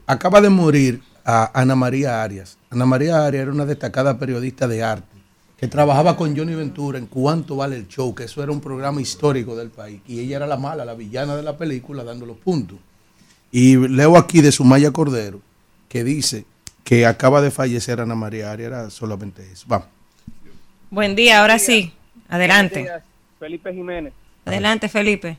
Acaba 0.08 0.42
de 0.42 0.50
morir 0.50 1.02
a 1.24 1.52
Ana 1.62 1.76
María 1.76 2.22
Arias. 2.22 2.58
Ana 2.70 2.86
María 2.86 3.24
Arias 3.26 3.44
era 3.44 3.52
una 3.52 3.66
destacada 3.66 4.18
periodista 4.18 4.68
de 4.68 4.84
arte 4.84 5.08
que 5.58 5.68
trabajaba 5.68 6.18
con 6.18 6.36
Johnny 6.36 6.56
Ventura 6.56 6.98
en 6.98 7.06
Cuánto 7.06 7.56
vale 7.56 7.76
el 7.78 7.88
show, 7.88 8.14
que 8.16 8.24
eso 8.24 8.42
era 8.42 8.52
un 8.52 8.60
programa 8.60 9.00
histórico 9.00 9.56
del 9.56 9.70
país. 9.70 10.02
Y 10.08 10.20
ella 10.20 10.38
era 10.38 10.48
la 10.48 10.58
mala, 10.58 10.84
la 10.84 10.96
villana 10.96 11.36
de 11.36 11.44
la 11.44 11.56
película, 11.56 12.04
dando 12.04 12.26
los 12.26 12.38
puntos. 12.38 12.80
Y 13.52 13.78
leo 13.78 14.18
aquí 14.18 14.42
de 14.42 14.52
Sumaya 14.52 14.92
Cordero 14.92 15.40
que 15.92 16.06
dice 16.06 16.46
que 16.86 17.06
acaba 17.06 17.42
de 17.42 17.52
fallecer 17.52 18.00
Ana 18.00 18.16
María 18.16 18.50
Arias. 18.50 18.68
Era 18.68 18.90
solamente 18.90 19.44
eso. 19.44 19.66
Vamos. 19.68 19.88
Buen 20.90 21.16
día, 21.16 21.42
ahora 21.42 21.60
sí. 21.60 21.92
Adelante. 22.30 22.80
Buenos 22.80 22.94
días, 22.94 23.04
Felipe 23.40 23.74
Jiménez. 23.74 24.14
Adelante, 24.46 24.88
Felipe. 24.88 25.38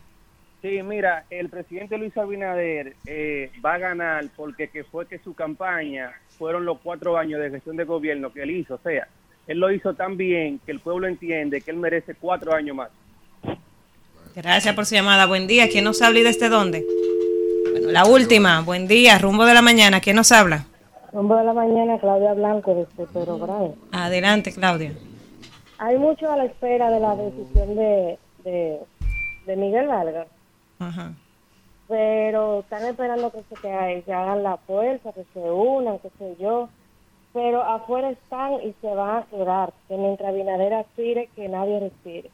Sí, 0.61 0.82
mira, 0.82 1.24
el 1.30 1.48
presidente 1.48 1.96
Luis 1.96 2.16
Abinader 2.18 2.94
eh, 3.07 3.50
va 3.64 3.74
a 3.74 3.78
ganar 3.78 4.26
porque 4.36 4.68
que 4.68 4.84
fue 4.84 5.07
que 5.07 5.18
su 5.18 5.34
campaña 5.34 6.12
fueron 6.38 6.66
los 6.66 6.78
cuatro 6.80 7.16
años 7.16 7.40
de 7.40 7.50
gestión 7.50 7.76
de 7.76 7.84
gobierno 7.84 8.30
que 8.30 8.42
él 8.42 8.50
hizo. 8.50 8.74
O 8.74 8.80
sea, 8.82 9.09
él 9.46 9.59
lo 9.59 9.72
hizo 9.72 9.94
tan 9.94 10.18
bien 10.18 10.61
que 10.64 10.72
el 10.72 10.80
pueblo 10.80 11.09
entiende 11.09 11.62
que 11.62 11.70
él 11.70 11.78
merece 11.78 12.14
cuatro 12.14 12.55
años 12.55 12.76
más. 12.76 12.90
Gracias 14.36 14.74
por 14.74 14.84
su 14.84 14.94
llamada. 14.94 15.24
Buen 15.26 15.46
día. 15.46 15.68
¿Quién 15.70 15.84
nos 15.84 16.03
habla 16.03 16.20
y 16.20 16.22
desde 16.22 16.48
dónde? 16.50 16.84
Bueno, 17.73 17.91
la 17.91 18.05
última. 18.05 18.61
Buen 18.61 18.87
día. 18.87 19.18
Rumbo 19.18 19.45
de 19.45 19.55
la 19.55 19.62
mañana. 19.62 20.01
¿Quién 20.01 20.16
nos 20.16 20.31
habla? 20.31 20.66
Rumbo 21.12 21.37
de 21.37 21.45
la 21.45 21.53
mañana, 21.53 21.99
Claudia 21.99 22.33
Blanco, 22.35 22.75
desde 22.75 23.12
Pedro 23.12 23.39
Bravo. 23.39 23.77
Adelante, 23.93 24.53
Claudia. 24.53 24.93
Hay 25.79 25.99
mucho 25.99 26.31
a 26.31 26.37
la 26.37 26.45
espera 26.45 26.91
de 26.91 27.01
la 27.01 27.16
decisión 27.16 27.75
de, 27.77 28.18
de, 28.45 28.79
de 29.47 29.57
Miguel 29.57 29.89
Vargas, 29.89 30.29
Ajá. 30.79 31.12
pero 31.89 32.61
están 32.61 32.85
esperando 32.87 33.33
que 33.33 33.43
se, 33.49 33.55
que, 33.61 34.03
que 34.07 34.12
hagan 34.12 34.43
la 34.45 34.57
fuerza, 34.59 35.12
que 35.12 35.25
se 35.35 35.41
unan, 35.41 35.99
qué 35.99 36.11
sé 36.18 36.37
yo. 36.41 36.68
Pero 37.35 37.62
afuera 37.62 38.11
están 38.11 38.55
y 38.62 38.75
se 38.81 38.95
van 38.95 39.18
a 39.18 39.23
quedar, 39.25 39.73
que 39.89 39.97
mientras 39.97 40.35
Binader 40.35 40.75
aspire, 40.75 41.29
que 41.35 41.49
nadie 41.49 41.81
respire. 41.81 42.31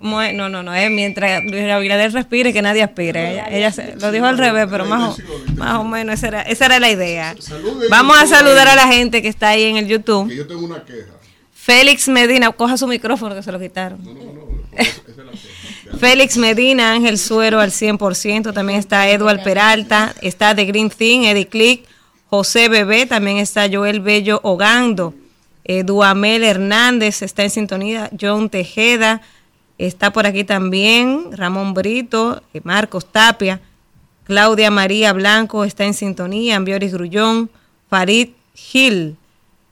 No, 0.00 0.48
no, 0.48 0.62
no, 0.62 0.74
es 0.74 0.90
mientras 0.90 1.42
Luis 1.44 1.64
Abinader 1.70 2.12
respire 2.12 2.52
que 2.52 2.60
nadie 2.62 2.82
aspire. 2.82 3.32
Ella, 3.32 3.46
ella 3.50 3.72
se- 3.72 3.96
lo 3.96 4.12
dijo 4.12 4.26
al 4.26 4.36
revés, 4.38 4.66
pero 4.70 4.84
más 4.84 5.18
o, 5.18 5.22
más 5.56 5.74
o 5.78 5.84
menos 5.84 6.14
esa 6.16 6.28
era, 6.28 6.42
esa 6.42 6.66
era 6.66 6.78
la 6.80 6.90
idea. 6.90 7.34
Vamos 7.90 8.16
a 8.20 8.26
saludar 8.26 8.68
a 8.68 8.74
la 8.76 8.86
gente 8.88 9.22
que 9.22 9.28
está 9.28 9.48
ahí 9.50 9.64
en 9.64 9.76
el 9.78 9.86
YouTube. 9.88 10.28
Que 10.28 10.36
yo 10.36 10.46
tengo 10.46 10.64
una 10.66 10.84
queja. 10.84 11.12
Félix 11.54 12.08
Medina, 12.08 12.50
coja 12.52 12.76
su 12.76 12.86
micrófono 12.86 13.34
que 13.34 13.42
se 13.42 13.50
lo 13.50 13.58
quitaron. 13.58 13.98
Félix 15.98 16.36
Medina, 16.36 16.92
Ángel 16.92 17.18
Suero 17.18 17.60
al 17.60 17.70
100%, 17.70 18.52
también 18.52 18.78
está 18.78 19.08
Eduard 19.08 19.42
Peralta, 19.42 20.14
está 20.20 20.54
The 20.54 20.64
Green 20.64 20.90
Thing, 20.90 21.22
Eddie 21.24 21.46
Click, 21.48 21.84
José 22.28 22.68
Bebé, 22.68 23.06
también 23.06 23.38
está 23.38 23.66
Joel 23.70 24.00
Bello 24.00 24.40
Ogando, 24.42 25.14
eh, 25.64 25.84
Duamel 25.84 26.44
Hernández 26.44 27.22
está 27.22 27.44
en 27.44 27.50
sintonía, 27.50 28.10
John 28.20 28.50
Tejeda, 28.50 29.22
está 29.78 30.12
por 30.12 30.26
aquí 30.26 30.44
también, 30.44 31.32
Ramón 31.32 31.74
Brito, 31.74 32.42
eh, 32.54 32.60
Marcos 32.64 33.06
Tapia, 33.06 33.60
Claudia 34.24 34.70
María 34.70 35.12
Blanco 35.12 35.64
está 35.64 35.84
en 35.84 35.94
sintonía, 35.94 36.56
Ambioris 36.56 36.92
Grullón, 36.92 37.50
Farid 37.88 38.30
Gil, 38.54 39.16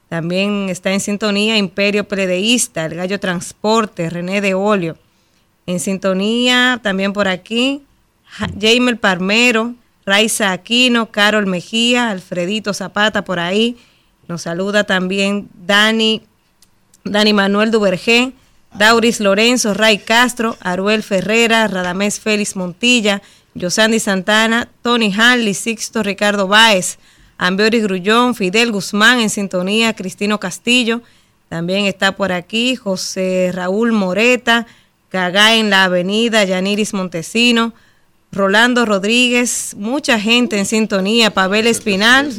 también 0.08 0.68
está 0.68 0.92
en 0.92 1.00
sintonía 1.00 1.56
Imperio 1.56 2.06
Predeísta, 2.06 2.84
El 2.84 2.94
Gallo 2.94 3.18
Transporte, 3.18 4.08
René 4.08 4.40
de 4.40 4.54
Olio. 4.54 4.96
En 5.66 5.80
sintonía 5.80 6.78
también 6.82 7.12
por 7.12 7.26
aquí, 7.26 7.82
Jaime 8.24 8.94
Parmero, 8.94 9.74
Raiza 10.06 10.52
Aquino, 10.52 11.10
Carol 11.10 11.46
Mejía, 11.46 12.10
Alfredito 12.10 12.72
Zapata 12.74 13.24
por 13.24 13.40
ahí. 13.40 13.76
Nos 14.28 14.42
saluda 14.42 14.84
también 14.84 15.48
Dani, 15.66 16.22
Dani 17.02 17.32
Manuel 17.32 17.72
Duvergé, 17.72 18.34
Dauris 18.74 19.20
Lorenzo, 19.20 19.72
Ray 19.72 19.98
Castro, 19.98 20.56
Aruel 20.60 21.02
Ferrera, 21.02 21.68
Radamés 21.68 22.18
Félix 22.18 22.56
Montilla, 22.56 23.22
Yosandi 23.54 24.00
Santana, 24.00 24.68
Tony 24.82 25.12
Hanley, 25.16 25.54
Sixto 25.54 26.02
Ricardo 26.02 26.48
Báez, 26.48 26.98
Ambiori 27.38 27.80
Grullón, 27.80 28.34
Fidel 28.34 28.72
Guzmán 28.72 29.20
en 29.20 29.30
sintonía, 29.30 29.94
Cristino 29.94 30.40
Castillo, 30.40 31.02
también 31.48 31.86
está 31.86 32.16
por 32.16 32.32
aquí 32.32 32.74
José 32.74 33.50
Raúl 33.52 33.92
Moreta, 33.92 34.66
Gagá 35.12 35.54
en 35.54 35.70
la 35.70 35.84
avenida, 35.84 36.42
Yaniris 36.42 36.92
Montesino, 36.92 37.72
Rolando 38.32 38.84
Rodríguez, 38.84 39.76
mucha 39.78 40.18
gente 40.18 40.58
en 40.58 40.66
sintonía, 40.66 41.30
Pavel 41.32 41.68
Espinal, 41.68 42.32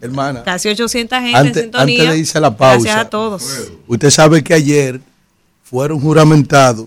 hermana, 0.00 0.42
casi 0.42 0.68
800 0.68 1.18
gente 1.20 1.38
en 1.38 1.54
sintonía. 1.54 2.02
Antes 2.02 2.14
de 2.14 2.18
irse 2.18 2.38
a 2.38 2.40
la 2.40 2.56
pausa, 2.56 2.80
gracias 2.80 2.96
a 2.96 3.08
todos. 3.08 3.70
Usted 3.86 4.10
sabe 4.10 4.42
que 4.42 4.54
ayer 4.54 5.00
fueron 5.68 6.00
juramentados 6.00 6.86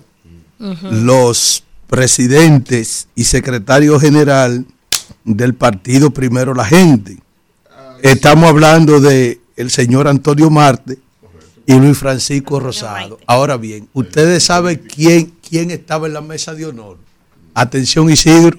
los 0.57 1.63
presidentes 1.88 3.07
y 3.15 3.25
secretario 3.25 3.99
general 3.99 4.65
del 5.23 5.53
partido 5.53 6.11
Primero 6.11 6.53
la 6.53 6.65
Gente. 6.65 7.17
Estamos 8.01 8.49
hablando 8.49 8.99
de 8.99 9.39
el 9.55 9.69
señor 9.69 10.07
Antonio 10.07 10.49
Marte 10.49 10.97
y 11.67 11.73
Luis 11.73 11.97
Francisco 11.97 12.59
Rosado. 12.59 13.19
Ahora 13.27 13.57
bien, 13.57 13.88
ustedes 13.93 14.43
saben 14.43 14.82
quién, 14.88 15.34
quién 15.47 15.69
estaba 15.69 16.07
en 16.07 16.13
la 16.13 16.21
mesa 16.21 16.55
de 16.55 16.65
honor. 16.65 16.97
Atención 17.53 18.09
Isidro, 18.09 18.57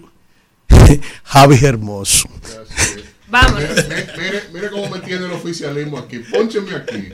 Javi 1.24 1.58
Hermoso. 1.64 2.28
Vámonos. 3.28 3.62
Mire, 3.88 4.42
mire, 4.52 4.70
cómo 4.70 4.90
me 4.90 5.00
tiene 5.00 5.24
el 5.24 5.32
oficialismo 5.32 5.98
aquí. 5.98 6.18
Póncheme 6.18 6.76
aquí. 6.76 7.08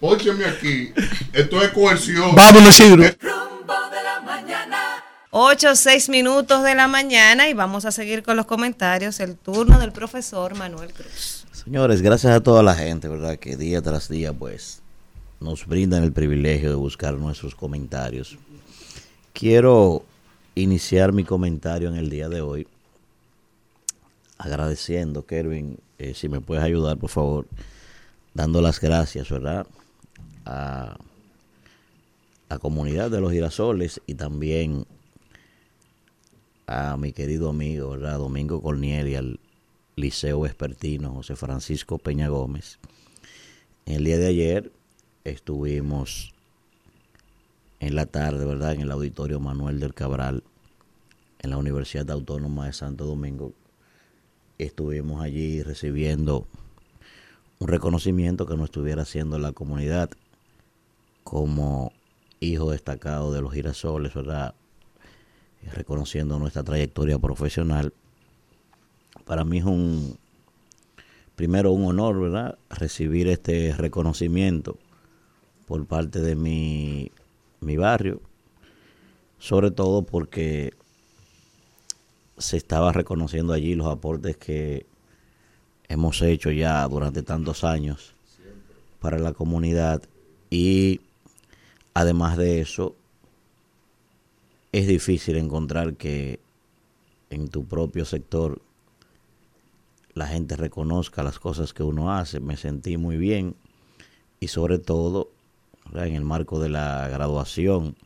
Póncheme 0.00 0.44
aquí. 0.44 0.92
Esto 1.32 1.62
es 1.62 1.70
coerción. 1.70 2.34
Vámonos, 2.34 2.78
Isidro. 2.78 3.04
8, 5.30 5.76
6 5.76 6.08
minutos 6.08 6.62
de 6.62 6.74
la 6.74 6.88
mañana 6.88 7.48
y 7.48 7.54
vamos 7.54 7.84
a 7.84 7.92
seguir 7.92 8.22
con 8.22 8.36
los 8.36 8.46
comentarios. 8.46 9.20
El 9.20 9.36
turno 9.36 9.78
del 9.78 9.92
profesor 9.92 10.56
Manuel 10.56 10.92
Cruz. 10.92 11.46
Señores, 11.52 12.00
gracias 12.00 12.32
a 12.32 12.40
toda 12.40 12.62
la 12.62 12.74
gente, 12.74 13.08
¿verdad? 13.08 13.36
Que 13.36 13.56
día 13.56 13.82
tras 13.82 14.08
día, 14.08 14.32
pues, 14.32 14.80
nos 15.40 15.66
brindan 15.66 16.02
el 16.02 16.12
privilegio 16.12 16.70
de 16.70 16.76
buscar 16.76 17.14
nuestros 17.14 17.54
comentarios. 17.54 18.38
Quiero 19.32 20.02
iniciar 20.54 21.12
mi 21.12 21.24
comentario 21.24 21.88
en 21.88 21.96
el 21.96 22.08
día 22.08 22.28
de 22.28 22.40
hoy 22.40 22.66
agradeciendo, 24.38 25.26
Kervin, 25.26 25.78
eh, 25.98 26.14
si 26.14 26.28
me 26.28 26.40
puedes 26.40 26.62
ayudar, 26.62 26.96
por 26.96 27.10
favor, 27.10 27.46
dando 28.34 28.62
las 28.62 28.80
gracias, 28.80 29.28
¿verdad? 29.28 29.66
A 30.50 30.96
la 32.48 32.58
comunidad 32.58 33.10
de 33.10 33.20
los 33.20 33.32
girasoles 33.32 34.00
y 34.06 34.14
también 34.14 34.86
a 36.66 36.96
mi 36.96 37.12
querido 37.12 37.50
amigo, 37.50 37.90
¿verdad? 37.90 38.16
Domingo 38.16 38.62
Corniel 38.62 39.08
y 39.08 39.14
al 39.14 39.40
Liceo 39.96 40.40
Vespertino 40.40 41.12
José 41.12 41.36
Francisco 41.36 41.98
Peña 41.98 42.28
Gómez. 42.28 42.78
El 43.84 44.04
día 44.04 44.16
de 44.16 44.26
ayer 44.28 44.72
estuvimos 45.24 46.32
en 47.80 47.94
la 47.94 48.06
tarde, 48.06 48.46
¿verdad? 48.46 48.72
En 48.72 48.80
el 48.80 48.90
auditorio 48.90 49.40
Manuel 49.40 49.80
del 49.80 49.92
Cabral, 49.92 50.42
en 51.40 51.50
la 51.50 51.58
Universidad 51.58 52.10
Autónoma 52.10 52.64
de 52.64 52.72
Santo 52.72 53.04
Domingo. 53.04 53.52
Estuvimos 54.56 55.22
allí 55.22 55.62
recibiendo 55.62 56.46
un 57.58 57.68
reconocimiento 57.68 58.46
que 58.46 58.56
nos 58.56 58.64
estuviera 58.64 59.02
haciendo 59.02 59.38
la 59.38 59.52
comunidad 59.52 60.08
como 61.28 61.92
hijo 62.40 62.70
destacado 62.70 63.34
de 63.34 63.42
los 63.42 63.52
girasoles, 63.52 64.14
¿verdad? 64.14 64.54
reconociendo 65.74 66.38
nuestra 66.38 66.62
trayectoria 66.62 67.18
profesional. 67.18 67.92
Para 69.26 69.44
mí 69.44 69.58
es 69.58 69.64
un, 69.64 70.16
primero 71.36 71.72
un 71.72 71.84
honor, 71.84 72.18
¿verdad? 72.18 72.58
Recibir 72.70 73.28
este 73.28 73.74
reconocimiento 73.76 74.78
por 75.66 75.84
parte 75.84 76.22
de 76.22 76.34
mi, 76.34 77.12
mi 77.60 77.76
barrio, 77.76 78.22
sobre 79.38 79.70
todo 79.70 80.04
porque 80.04 80.72
se 82.38 82.56
estaba 82.56 82.90
reconociendo 82.90 83.52
allí 83.52 83.74
los 83.74 83.88
aportes 83.88 84.38
que 84.38 84.86
hemos 85.88 86.22
hecho 86.22 86.50
ya 86.52 86.88
durante 86.88 87.22
tantos 87.22 87.64
años 87.64 88.14
para 88.98 89.18
la 89.18 89.34
comunidad 89.34 90.02
y 90.48 91.02
además 91.98 92.36
de 92.36 92.60
eso 92.60 92.94
es 94.70 94.86
difícil 94.86 95.34
encontrar 95.36 95.96
que 95.96 96.38
en 97.28 97.48
tu 97.48 97.64
propio 97.64 98.04
sector 98.04 98.62
la 100.14 100.28
gente 100.28 100.54
reconozca 100.54 101.24
las 101.24 101.40
cosas 101.40 101.74
que 101.74 101.82
uno 101.82 102.12
hace. 102.12 102.38
Me 102.38 102.56
sentí 102.56 102.96
muy 102.96 103.16
bien 103.16 103.56
y 104.38 104.46
sobre 104.46 104.78
todo 104.78 105.32
en 105.92 106.14
el 106.14 106.24
marco 106.24 106.60
de 106.60 106.68
la 106.68 107.08
graduación 107.08 107.96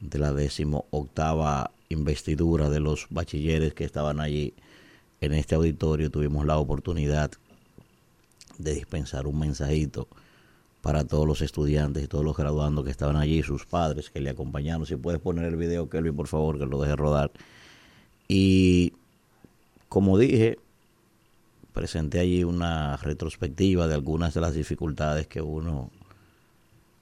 de 0.00 0.18
la 0.18 0.34
décimo 0.34 0.84
octava 0.90 1.70
investidura 1.88 2.68
de 2.68 2.80
los 2.80 3.06
bachilleres 3.08 3.72
que 3.72 3.84
estaban 3.84 4.20
allí 4.20 4.52
en 5.22 5.32
este 5.32 5.54
auditorio 5.54 6.10
tuvimos 6.10 6.44
la 6.44 6.58
oportunidad 6.58 7.30
de 8.58 8.74
dispensar 8.74 9.26
un 9.26 9.38
mensajito 9.38 10.08
para 10.84 11.02
todos 11.06 11.26
los 11.26 11.40
estudiantes 11.40 12.04
y 12.04 12.08
todos 12.08 12.22
los 12.22 12.36
graduandos 12.36 12.84
que 12.84 12.90
estaban 12.90 13.16
allí, 13.16 13.42
sus 13.42 13.64
padres 13.64 14.10
que 14.10 14.20
le 14.20 14.28
acompañaron. 14.28 14.84
Si 14.84 14.96
puedes 14.96 15.18
poner 15.18 15.46
el 15.46 15.56
video, 15.56 15.88
Kelvin, 15.88 16.14
por 16.14 16.28
favor, 16.28 16.58
que 16.58 16.66
lo 16.66 16.78
deje 16.78 16.94
rodar. 16.94 17.30
Y 18.28 18.92
como 19.88 20.18
dije, 20.18 20.58
presenté 21.72 22.20
allí 22.20 22.44
una 22.44 22.98
retrospectiva 22.98 23.88
de 23.88 23.94
algunas 23.94 24.34
de 24.34 24.42
las 24.42 24.52
dificultades 24.52 25.26
que 25.26 25.40
uno 25.40 25.88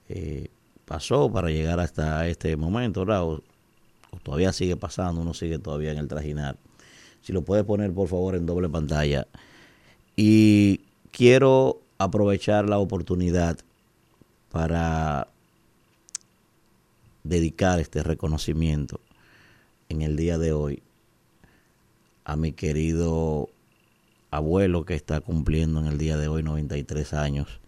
eh, 0.07 0.47
pasó 0.85 1.29
para 1.29 1.49
llegar 1.49 1.81
hasta 1.81 2.25
este 2.29 2.55
momento, 2.55 3.01
O, 3.01 3.41
todavía 4.23 4.53
sigue 4.53 4.77
pasando, 4.77 5.19
uno 5.19 5.33
sigue 5.33 5.59
todavía 5.59 5.91
en 5.91 5.97
el 5.97 6.07
trajinar. 6.07 6.55
Si 7.21 7.33
lo 7.33 7.41
puedes 7.41 7.65
poner, 7.65 7.91
por 7.91 8.07
favor, 8.07 8.35
en 8.35 8.45
doble 8.45 8.69
pantalla. 8.69 9.27
Y 10.15 10.79
quiero 11.11 11.81
aprovechar 11.97 12.69
la 12.69 12.77
oportunidad 12.77 13.59
para 14.53 15.29
dedicar 17.23 17.79
este 17.79 18.03
reconocimiento 18.03 18.99
en 19.89 20.03
el 20.03 20.15
día 20.15 20.37
de 20.37 20.53
hoy 20.53 20.83
a 22.23 22.35
mi 22.35 22.51
querido 22.51 23.49
abuelo 24.29 24.85
que 24.85 24.93
está 24.93 25.21
cumpliendo 25.21 25.79
en 25.79 25.87
el 25.87 25.97
día 25.97 26.17
de 26.17 26.27
hoy 26.27 26.43
93 26.43 27.13
años. 27.13 27.61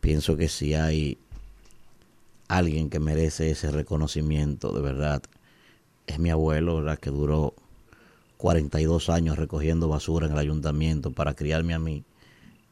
Pienso 0.00 0.36
que 0.36 0.48
si 0.48 0.74
hay 0.74 1.18
alguien 2.46 2.90
que 2.90 3.00
merece 3.00 3.50
ese 3.50 3.72
reconocimiento, 3.72 4.72
de 4.72 4.82
verdad, 4.82 5.24
es 6.06 6.20
mi 6.20 6.30
abuelo, 6.30 6.76
¿verdad? 6.76 7.00
que 7.00 7.10
duró 7.10 7.54
42 8.36 9.10
años 9.10 9.36
recogiendo 9.36 9.88
basura 9.88 10.28
en 10.28 10.32
el 10.34 10.38
ayuntamiento 10.38 11.10
para 11.10 11.34
criarme 11.34 11.74
a 11.74 11.80
mí 11.80 12.04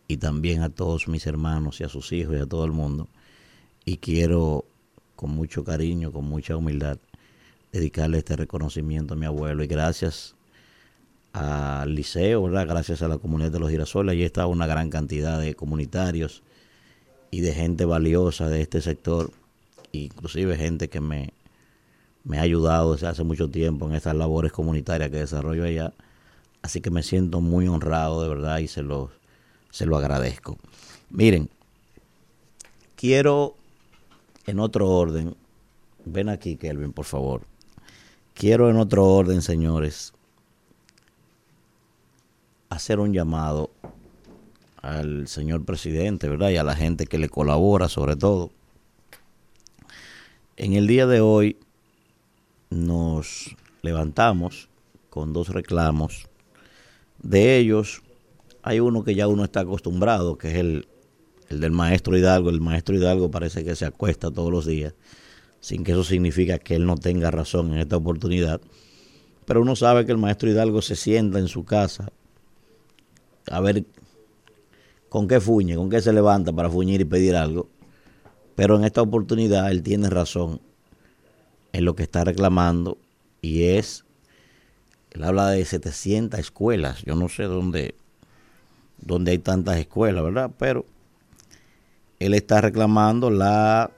y 0.06 0.18
también 0.18 0.62
a 0.62 0.68
todos 0.68 1.08
mis 1.08 1.26
hermanos 1.26 1.80
y 1.80 1.84
a 1.84 1.88
sus 1.88 2.12
hijos 2.12 2.36
y 2.36 2.40
a 2.40 2.46
todo 2.46 2.64
el 2.64 2.70
mundo 2.70 3.08
y 3.88 3.96
quiero 3.96 4.66
con 5.16 5.30
mucho 5.30 5.64
cariño, 5.64 6.12
con 6.12 6.26
mucha 6.26 6.54
humildad, 6.56 6.98
dedicarle 7.72 8.18
este 8.18 8.36
reconocimiento 8.36 9.14
a 9.14 9.16
mi 9.16 9.24
abuelo 9.24 9.64
y 9.64 9.66
gracias 9.66 10.34
al 11.32 11.94
liceo, 11.94 12.42
¿verdad? 12.42 12.66
gracias 12.66 13.00
a 13.00 13.08
la 13.08 13.16
comunidad 13.16 13.50
de 13.50 13.60
los 13.60 13.70
girasoles, 13.70 14.12
allí 14.12 14.24
está 14.24 14.46
una 14.46 14.66
gran 14.66 14.90
cantidad 14.90 15.40
de 15.40 15.54
comunitarios 15.54 16.42
y 17.30 17.40
de 17.40 17.54
gente 17.54 17.86
valiosa 17.86 18.50
de 18.50 18.60
este 18.60 18.82
sector, 18.82 19.30
inclusive 19.92 20.58
gente 20.58 20.88
que 20.88 21.00
me, 21.00 21.32
me 22.24 22.38
ha 22.38 22.42
ayudado 22.42 22.92
desde 22.92 23.06
hace 23.06 23.24
mucho 23.24 23.48
tiempo 23.48 23.88
en 23.88 23.94
estas 23.94 24.16
labores 24.16 24.52
comunitarias 24.52 25.10
que 25.10 25.16
desarrollo 25.16 25.64
allá. 25.64 25.94
Así 26.60 26.82
que 26.82 26.90
me 26.90 27.02
siento 27.02 27.40
muy 27.40 27.68
honrado 27.68 28.22
de 28.22 28.28
verdad 28.28 28.58
y 28.58 28.68
se 28.68 28.82
lo, 28.82 29.10
se 29.70 29.86
lo 29.86 29.96
agradezco. 29.96 30.58
Miren, 31.08 31.48
quiero 32.94 33.54
en 34.48 34.60
otro 34.60 34.88
orden, 34.88 35.36
ven 36.06 36.30
aquí 36.30 36.56
Kelvin, 36.56 36.94
por 36.94 37.04
favor. 37.04 37.42
Quiero 38.32 38.70
en 38.70 38.78
otro 38.78 39.04
orden, 39.04 39.42
señores, 39.42 40.14
hacer 42.70 42.98
un 42.98 43.12
llamado 43.12 43.70
al 44.80 45.28
señor 45.28 45.66
presidente, 45.66 46.30
¿verdad? 46.30 46.48
Y 46.48 46.56
a 46.56 46.64
la 46.64 46.74
gente 46.74 47.04
que 47.04 47.18
le 47.18 47.28
colabora, 47.28 47.90
sobre 47.90 48.16
todo. 48.16 48.50
En 50.56 50.72
el 50.72 50.86
día 50.86 51.06
de 51.06 51.20
hoy 51.20 51.58
nos 52.70 53.54
levantamos 53.82 54.70
con 55.10 55.34
dos 55.34 55.50
reclamos. 55.50 56.26
De 57.22 57.58
ellos, 57.58 58.00
hay 58.62 58.80
uno 58.80 59.04
que 59.04 59.14
ya 59.14 59.28
uno 59.28 59.44
está 59.44 59.60
acostumbrado, 59.60 60.38
que 60.38 60.48
es 60.48 60.54
el, 60.54 60.88
el 61.48 61.60
del 61.60 61.72
maestro 61.72 62.16
Hidalgo. 62.16 62.50
El 62.50 62.60
maestro 62.60 62.96
Hidalgo 62.96 63.30
parece 63.30 63.64
que 63.64 63.74
se 63.74 63.86
acuesta 63.86 64.30
todos 64.30 64.50
los 64.50 64.66
días, 64.66 64.94
sin 65.60 65.84
que 65.84 65.92
eso 65.92 66.04
significa 66.04 66.58
que 66.58 66.76
él 66.76 66.86
no 66.86 66.96
tenga 66.96 67.30
razón 67.30 67.72
en 67.72 67.78
esta 67.78 67.96
oportunidad. 67.96 68.60
Pero 69.44 69.62
uno 69.62 69.76
sabe 69.76 70.04
que 70.04 70.12
el 70.12 70.18
maestro 70.18 70.50
Hidalgo 70.50 70.82
se 70.82 70.96
sienta 70.96 71.38
en 71.38 71.48
su 71.48 71.64
casa 71.64 72.12
a 73.50 73.60
ver 73.60 73.84
con 75.08 75.26
qué 75.26 75.40
fuñe, 75.40 75.76
con 75.76 75.88
qué 75.88 76.02
se 76.02 76.12
levanta 76.12 76.52
para 76.52 76.68
fuñir 76.70 77.00
y 77.00 77.04
pedir 77.04 77.34
algo. 77.34 77.68
Pero 78.54 78.76
en 78.76 78.84
esta 78.84 79.00
oportunidad 79.02 79.70
él 79.70 79.82
tiene 79.82 80.10
razón 80.10 80.60
en 81.72 81.84
lo 81.84 81.94
que 81.94 82.02
está 82.02 82.24
reclamando 82.24 82.98
y 83.40 83.64
es, 83.64 84.04
él 85.10 85.24
habla 85.24 85.48
de 85.50 85.64
700 85.64 86.38
escuelas, 86.40 87.02
yo 87.04 87.14
no 87.14 87.28
sé 87.28 87.44
dónde, 87.44 87.94
dónde 88.98 89.30
hay 89.30 89.38
tantas 89.38 89.78
escuelas, 89.78 90.24
¿verdad? 90.24 90.50
Pero 90.58 90.84
él 92.18 92.34
está 92.34 92.60
reclamando 92.60 93.30
la 93.30 93.90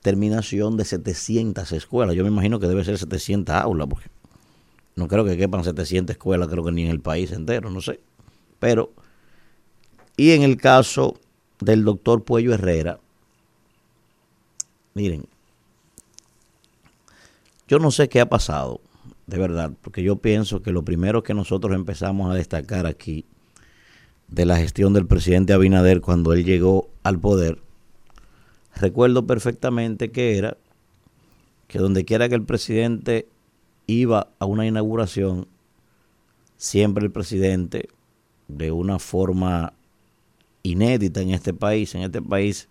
terminación 0.00 0.76
de 0.76 0.84
700 0.84 1.70
escuelas. 1.72 2.14
Yo 2.14 2.24
me 2.24 2.30
imagino 2.30 2.58
que 2.58 2.66
debe 2.66 2.84
ser 2.84 2.98
700 2.98 3.54
aulas, 3.54 3.88
porque 3.88 4.08
no 4.96 5.08
creo 5.08 5.24
que 5.24 5.36
quepan 5.36 5.64
700 5.64 6.14
escuelas, 6.14 6.48
creo 6.48 6.64
que 6.64 6.72
ni 6.72 6.82
en 6.82 6.90
el 6.90 7.00
país 7.00 7.30
entero, 7.32 7.70
no 7.70 7.80
sé. 7.80 8.00
Pero, 8.58 8.92
y 10.16 10.32
en 10.32 10.42
el 10.42 10.56
caso 10.56 11.18
del 11.60 11.84
doctor 11.84 12.24
Puello 12.24 12.52
Herrera, 12.52 12.98
miren, 14.94 15.26
yo 17.68 17.78
no 17.78 17.90
sé 17.90 18.08
qué 18.08 18.20
ha 18.20 18.28
pasado, 18.28 18.80
de 19.26 19.38
verdad, 19.38 19.72
porque 19.80 20.02
yo 20.02 20.16
pienso 20.16 20.62
que 20.62 20.72
lo 20.72 20.84
primero 20.84 21.22
que 21.22 21.32
nosotros 21.32 21.74
empezamos 21.74 22.30
a 22.30 22.34
destacar 22.34 22.86
aquí 22.86 23.24
de 24.32 24.46
la 24.46 24.56
gestión 24.56 24.94
del 24.94 25.06
presidente 25.06 25.52
Abinader 25.52 26.00
cuando 26.00 26.32
él 26.32 26.44
llegó 26.44 26.88
al 27.02 27.20
poder, 27.20 27.58
recuerdo 28.74 29.26
perfectamente 29.26 30.10
que 30.10 30.38
era 30.38 30.56
que 31.68 31.78
donde 31.78 32.04
quiera 32.06 32.28
que 32.30 32.34
el 32.34 32.44
presidente 32.44 33.28
iba 33.86 34.28
a 34.38 34.46
una 34.46 34.66
inauguración, 34.66 35.46
siempre 36.56 37.04
el 37.04 37.10
presidente, 37.10 37.88
de 38.48 38.72
una 38.72 38.98
forma 38.98 39.74
inédita 40.62 41.20
en 41.20 41.30
este 41.30 41.52
país, 41.52 41.94
en 41.94 42.02
este 42.02 42.22
país, 42.22 42.68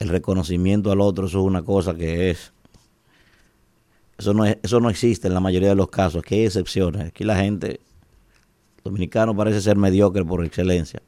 el 0.00 0.08
reconocimiento 0.08 0.90
al 0.90 1.00
otro, 1.00 1.26
eso 1.26 1.38
es 1.40 1.44
una 1.44 1.62
cosa 1.62 1.94
que 1.94 2.30
es, 2.30 2.52
eso 4.18 4.34
no, 4.34 4.44
es, 4.44 4.58
eso 4.62 4.80
no 4.80 4.90
existe 4.90 5.28
en 5.28 5.34
la 5.34 5.40
mayoría 5.40 5.68
de 5.68 5.74
los 5.76 5.88
casos, 5.88 6.22
aquí 6.24 6.36
hay 6.36 6.46
excepciones, 6.46 7.06
aquí 7.06 7.22
la 7.22 7.36
gente, 7.36 7.80
dominicano 8.84 9.36
parece 9.36 9.60
ser 9.60 9.76
mediocre 9.76 10.24
por 10.24 10.44
excelencia, 10.44 11.02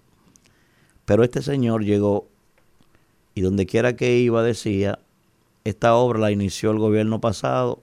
pero 1.04 1.24
este 1.24 1.42
señor 1.42 1.84
llegó 1.84 2.28
y 3.34 3.40
donde 3.40 3.66
quiera 3.66 3.96
que 3.96 4.18
iba 4.18 4.42
decía, 4.42 4.98
esta 5.64 5.94
obra 5.94 6.18
la 6.18 6.30
inició 6.30 6.70
el 6.70 6.78
gobierno 6.78 7.20
pasado, 7.20 7.80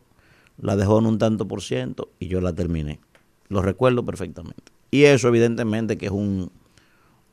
la 0.57 0.75
dejó 0.75 0.99
en 0.99 1.05
un 1.05 1.17
tanto 1.17 1.47
por 1.47 1.61
ciento 1.61 2.09
y 2.19 2.27
yo 2.27 2.41
la 2.41 2.53
terminé. 2.53 2.99
Lo 3.47 3.61
recuerdo 3.61 4.05
perfectamente. 4.05 4.71
Y 4.91 5.03
eso 5.03 5.27
evidentemente 5.27 5.97
que 5.97 6.07
es 6.07 6.11
un, 6.11 6.51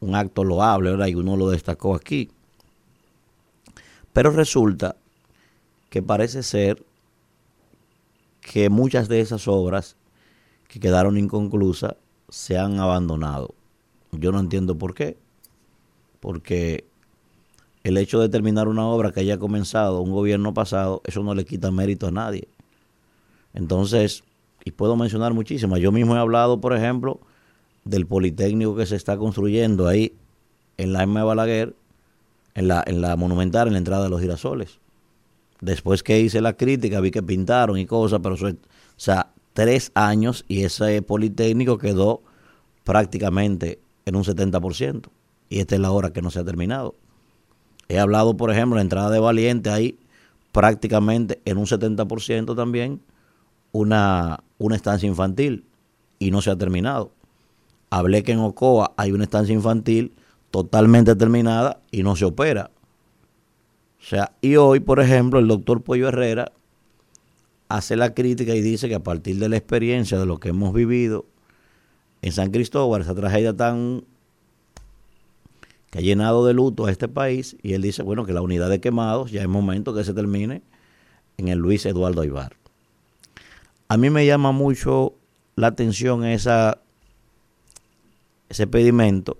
un 0.01 0.15
acto 0.15 0.45
loable, 0.45 0.91
¿verdad? 0.91 1.09
Y 1.09 1.15
uno 1.15 1.37
lo 1.37 1.51
destacó 1.51 1.95
aquí. 1.95 2.31
Pero 4.13 4.31
resulta 4.31 4.97
que 5.91 6.03
parece 6.03 6.43
ser 6.43 6.83
que 8.41 8.71
muchas 8.71 9.09
de 9.09 9.21
esas 9.21 9.49
obras 9.49 9.97
que 10.69 10.81
quedaron 10.81 11.19
inconclusas 11.19 11.97
se 12.29 12.59
han 12.59 12.81
abandonado. 12.81 13.55
Yo 14.13 14.33
no 14.33 14.41
entiendo 14.41 14.77
por 14.77 14.95
qué. 14.95 15.17
Porque 16.21 16.85
el 17.85 17.97
hecho 17.99 18.21
de 18.21 18.29
terminar 18.29 18.69
una 18.69 18.87
obra 18.87 19.13
que 19.13 19.21
haya 19.21 19.39
comenzado 19.39 20.01
un 20.01 20.11
gobierno 20.11 20.55
pasado, 20.55 21.03
eso 21.05 21.23
no 21.23 21.35
le 21.35 21.45
quita 21.45 21.71
mérito 21.71 22.09
a 22.09 22.11
nadie. 22.11 22.49
Entonces, 23.55 24.25
y 24.65 24.73
puedo 24.73 24.97
mencionar 24.97 25.35
muchísimas. 25.35 25.81
Yo 25.81 25.93
mismo 25.93 26.17
he 26.17 26.19
hablado, 26.19 26.61
por 26.61 26.75
ejemplo, 26.75 27.21
del 27.85 28.07
Politécnico 28.07 28.75
que 28.75 28.87
se 28.87 28.97
está 28.97 29.17
construyendo 29.17 29.87
ahí 29.87 30.15
en 30.77 30.93
la 30.93 31.05
M. 31.05 31.23
Balaguer, 31.23 31.75
en 32.55 32.69
la, 32.69 32.83
en 32.87 33.01
la 33.01 33.17
Monumental, 33.17 33.69
en 33.69 33.75
la 33.75 33.79
entrada 33.79 34.05
de 34.05 34.11
los 34.11 34.21
girasoles. 34.21 34.81
Después 35.61 36.03
que 36.03 36.21
hice 36.21 36.41
la 36.41 36.55
crítica, 36.55 37.01
vi 37.01 37.11
que 37.11 37.23
pintaron 37.23 37.79
y 37.79 37.87
cosas, 37.87 38.21
pero 38.23 38.35
eso 38.35 38.49
o 38.49 38.53
sea, 38.97 39.31
tres 39.57 39.91
años 39.95 40.45
y 40.49 40.65
ese 40.65 41.01
Politécnico 41.01 41.79
quedó 41.79 42.21
prácticamente 42.85 43.81
en 44.05 44.15
un 44.15 44.23
70%. 44.23 45.09
Y 45.49 45.61
esta 45.61 45.77
es 45.77 45.81
la 45.81 45.93
hora 45.93 46.13
que 46.13 46.21
no 46.21 46.31
se 46.31 46.41
ha 46.41 46.45
terminado. 46.45 46.95
He 47.89 47.99
hablado, 47.99 48.37
por 48.37 48.51
ejemplo, 48.51 48.77
la 48.77 48.83
entrada 48.83 49.09
de 49.09 49.19
Valiente 49.19 49.71
ahí 49.71 49.99
prácticamente 50.53 51.41
en 51.47 51.57
un 51.57 51.65
70% 51.65 52.55
también 52.55 53.01
una, 53.73 54.41
una 54.59 54.77
estancia 54.77 55.09
infantil 55.09 55.65
y 56.19 56.31
no 56.31 56.43
se 56.43 56.51
ha 56.51 56.57
terminado. 56.57 57.13
Hablé 57.89 58.23
que 58.25 58.33
en 58.33 58.41
Ocoa 58.41 58.93
hay 58.99 59.13
una 59.13 59.25
estancia 59.25 59.55
infantil 59.55 60.13
totalmente 60.51 61.17
terminada 61.17 61.81
y 61.91 62.03
no 62.03 62.15
se 62.15 62.27
opera. 62.27 62.71
O 64.01 64.05
sea, 64.05 64.33
y 64.43 64.57
hoy, 64.57 64.81
por 64.81 65.01
ejemplo, 65.01 65.39
el 65.39 65.49
doctor 65.49 65.83
Pollo 65.83 66.09
Herrera 66.09 66.53
hace 67.69 67.97
la 67.97 68.15
crítica 68.15 68.55
y 68.55 68.61
dice 68.61 68.89
que 68.89 68.95
a 68.95 69.03
partir 69.03 69.39
de 69.39 69.49
la 69.49 69.57
experiencia 69.57 70.19
de 70.19 70.27
lo 70.27 70.39
que 70.39 70.51
hemos 70.51 70.73
vivido 70.73 71.27
en 72.23 72.33
San 72.33 72.51
Cristóbal, 72.51 73.03
esa 73.03 73.15
tragedia 73.15 73.57
tan 73.57 74.05
que 75.91 75.99
ha 75.99 76.03
llenado 76.03 76.45
de 76.47 76.55
luto 76.55 76.87
a 76.87 76.91
este 76.91 77.09
país, 77.09 77.57
y 77.63 77.75
él 77.75 77.83
dice, 77.83 78.03
bueno, 78.03 78.27
que 78.27 78.33
la 78.33 78.43
unidad 78.43 78.69
de 78.69 78.81
quemados 78.81 79.31
ya 79.31 79.43
es 79.43 79.49
momento 79.49 79.95
que 79.95 80.05
se 80.05 80.15
termine 80.15 80.63
en 81.37 81.49
el 81.49 81.59
Luis 81.59 81.87
Eduardo 81.87 82.23
Aybar. 82.23 82.57
A 83.89 83.97
mí 83.97 84.11
me 84.11 84.27
llama 84.27 84.53
mucho 84.53 85.15
la 85.55 85.69
atención 85.69 86.25
esa, 86.25 86.81
ese 88.49 88.67
pedimento. 88.67 89.39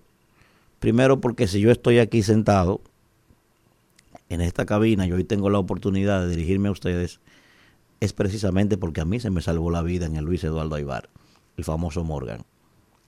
Primero 0.79 1.21
porque 1.21 1.49
si 1.49 1.61
yo 1.61 1.71
estoy 1.71 1.99
aquí 1.99 2.23
sentado 2.23 2.81
en 4.29 4.41
esta 4.41 4.67
cabina 4.67 5.07
y 5.07 5.13
hoy 5.13 5.25
tengo 5.25 5.51
la 5.51 5.59
oportunidad 5.59 6.21
de 6.23 6.31
dirigirme 6.31 6.69
a 6.69 6.73
ustedes, 6.73 7.21
es 8.01 8.13
precisamente 8.13 8.77
porque 8.77 9.01
a 9.01 9.05
mí 9.05 9.21
se 9.21 9.31
me 9.31 9.43
salvó 9.43 9.71
la 9.71 9.83
vida 9.83 10.07
en 10.07 10.17
el 10.17 10.25
Luis 10.25 10.45
Eduardo 10.45 10.75
Aybar, 10.75 11.09
el 11.57 11.65
famoso 11.65 12.05
Morgan. 12.05 12.45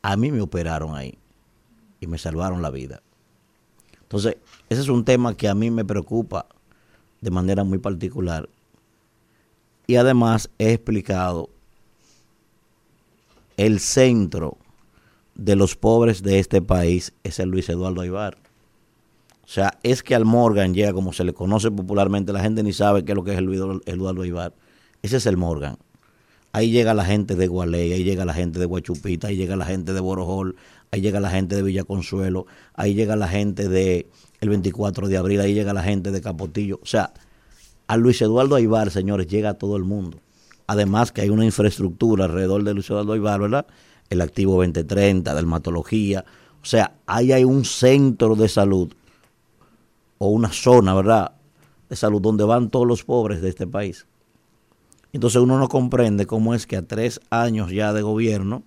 A 0.02 0.16
mí 0.16 0.30
me 0.30 0.40
operaron 0.40 0.94
ahí 0.94 1.18
y 2.00 2.06
me 2.06 2.18
salvaron 2.18 2.62
la 2.62 2.70
vida. 2.70 3.02
Entonces, 4.02 4.36
ese 4.68 4.80
es 4.80 4.88
un 4.88 5.04
tema 5.04 5.34
que 5.36 5.48
a 5.48 5.54
mí 5.54 5.70
me 5.70 5.84
preocupa 5.84 6.46
de 7.20 7.30
manera 7.30 7.64
muy 7.64 7.78
particular 7.78 8.48
y 9.86 9.96
además 9.96 10.50
he 10.58 10.72
explicado 10.72 11.48
el 13.56 13.80
centro 13.80 14.58
de 15.34 15.56
los 15.56 15.76
pobres 15.76 16.22
de 16.22 16.38
este 16.38 16.60
país 16.60 17.14
es 17.24 17.38
el 17.38 17.48
Luis 17.48 17.68
Eduardo 17.68 18.02
Aybar. 18.02 18.36
O 19.44 19.48
sea, 19.50 19.78
es 19.82 20.02
que 20.02 20.14
al 20.14 20.26
Morgan 20.26 20.74
llega, 20.74 20.92
como 20.92 21.14
se 21.14 21.24
le 21.24 21.32
conoce 21.32 21.70
popularmente, 21.70 22.34
la 22.34 22.42
gente 22.42 22.62
ni 22.62 22.74
sabe 22.74 23.04
qué 23.04 23.12
es 23.12 23.16
lo 23.16 23.24
que 23.24 23.32
es 23.32 23.38
el 23.38 23.46
Luis 23.46 23.60
Eduardo 23.86 24.22
Aybar. 24.22 24.52
Ese 25.02 25.18
es 25.18 25.26
el 25.26 25.36
Morgan. 25.36 25.78
Ahí 26.52 26.70
llega 26.70 26.94
la 26.94 27.04
gente 27.04 27.34
de 27.34 27.46
Gualey, 27.46 27.92
ahí 27.92 28.04
llega 28.04 28.24
la 28.24 28.34
gente 28.34 28.58
de 28.58 28.64
Guachupita, 28.64 29.28
ahí 29.28 29.36
llega 29.36 29.54
la 29.54 29.66
gente 29.66 29.92
de 29.92 30.00
Borojol, 30.00 30.56
ahí 30.90 31.00
llega 31.00 31.20
la 31.20 31.30
gente 31.30 31.56
de 31.56 31.62
Villa 31.62 31.84
Consuelo, 31.84 32.46
ahí 32.74 32.94
llega 32.94 33.16
la 33.16 33.28
gente 33.28 33.68
de 33.68 34.08
el 34.40 34.48
24 34.48 35.08
de 35.08 35.16
abril, 35.18 35.40
ahí 35.40 35.52
llega 35.52 35.72
la 35.74 35.82
gente 35.82 36.10
de 36.10 36.20
Capotillo. 36.20 36.80
O 36.82 36.86
sea, 36.86 37.12
a 37.86 37.96
Luis 37.96 38.20
Eduardo 38.22 38.56
Aybar, 38.56 38.90
señores, 38.90 39.26
llega 39.26 39.50
a 39.50 39.54
todo 39.54 39.76
el 39.76 39.84
mundo. 39.84 40.20
Además 40.66 41.12
que 41.12 41.20
hay 41.20 41.28
una 41.28 41.44
infraestructura 41.44 42.24
alrededor 42.24 42.64
de 42.64 42.74
Luis 42.74 42.88
Eduardo 42.88 43.12
Aybar, 43.12 43.40
¿verdad? 43.40 43.66
El 44.08 44.20
activo 44.20 44.56
2030, 44.56 45.34
dermatología. 45.34 46.24
O 46.62 46.64
sea, 46.64 46.94
ahí 47.06 47.32
hay 47.32 47.44
un 47.44 47.64
centro 47.64 48.36
de 48.36 48.48
salud 48.48 48.92
o 50.18 50.28
una 50.28 50.50
zona, 50.50 50.94
¿verdad? 50.94 51.32
De 51.88 51.96
salud 51.96 52.20
donde 52.20 52.44
van 52.44 52.70
todos 52.70 52.86
los 52.86 53.04
pobres 53.04 53.40
de 53.40 53.50
este 53.50 53.66
país. 53.66 54.06
Entonces 55.12 55.40
uno 55.40 55.58
no 55.58 55.68
comprende 55.68 56.26
cómo 56.26 56.54
es 56.54 56.66
que 56.66 56.76
a 56.76 56.82
tres 56.86 57.20
años 57.30 57.70
ya 57.70 57.92
de 57.92 58.02
gobierno, 58.02 58.62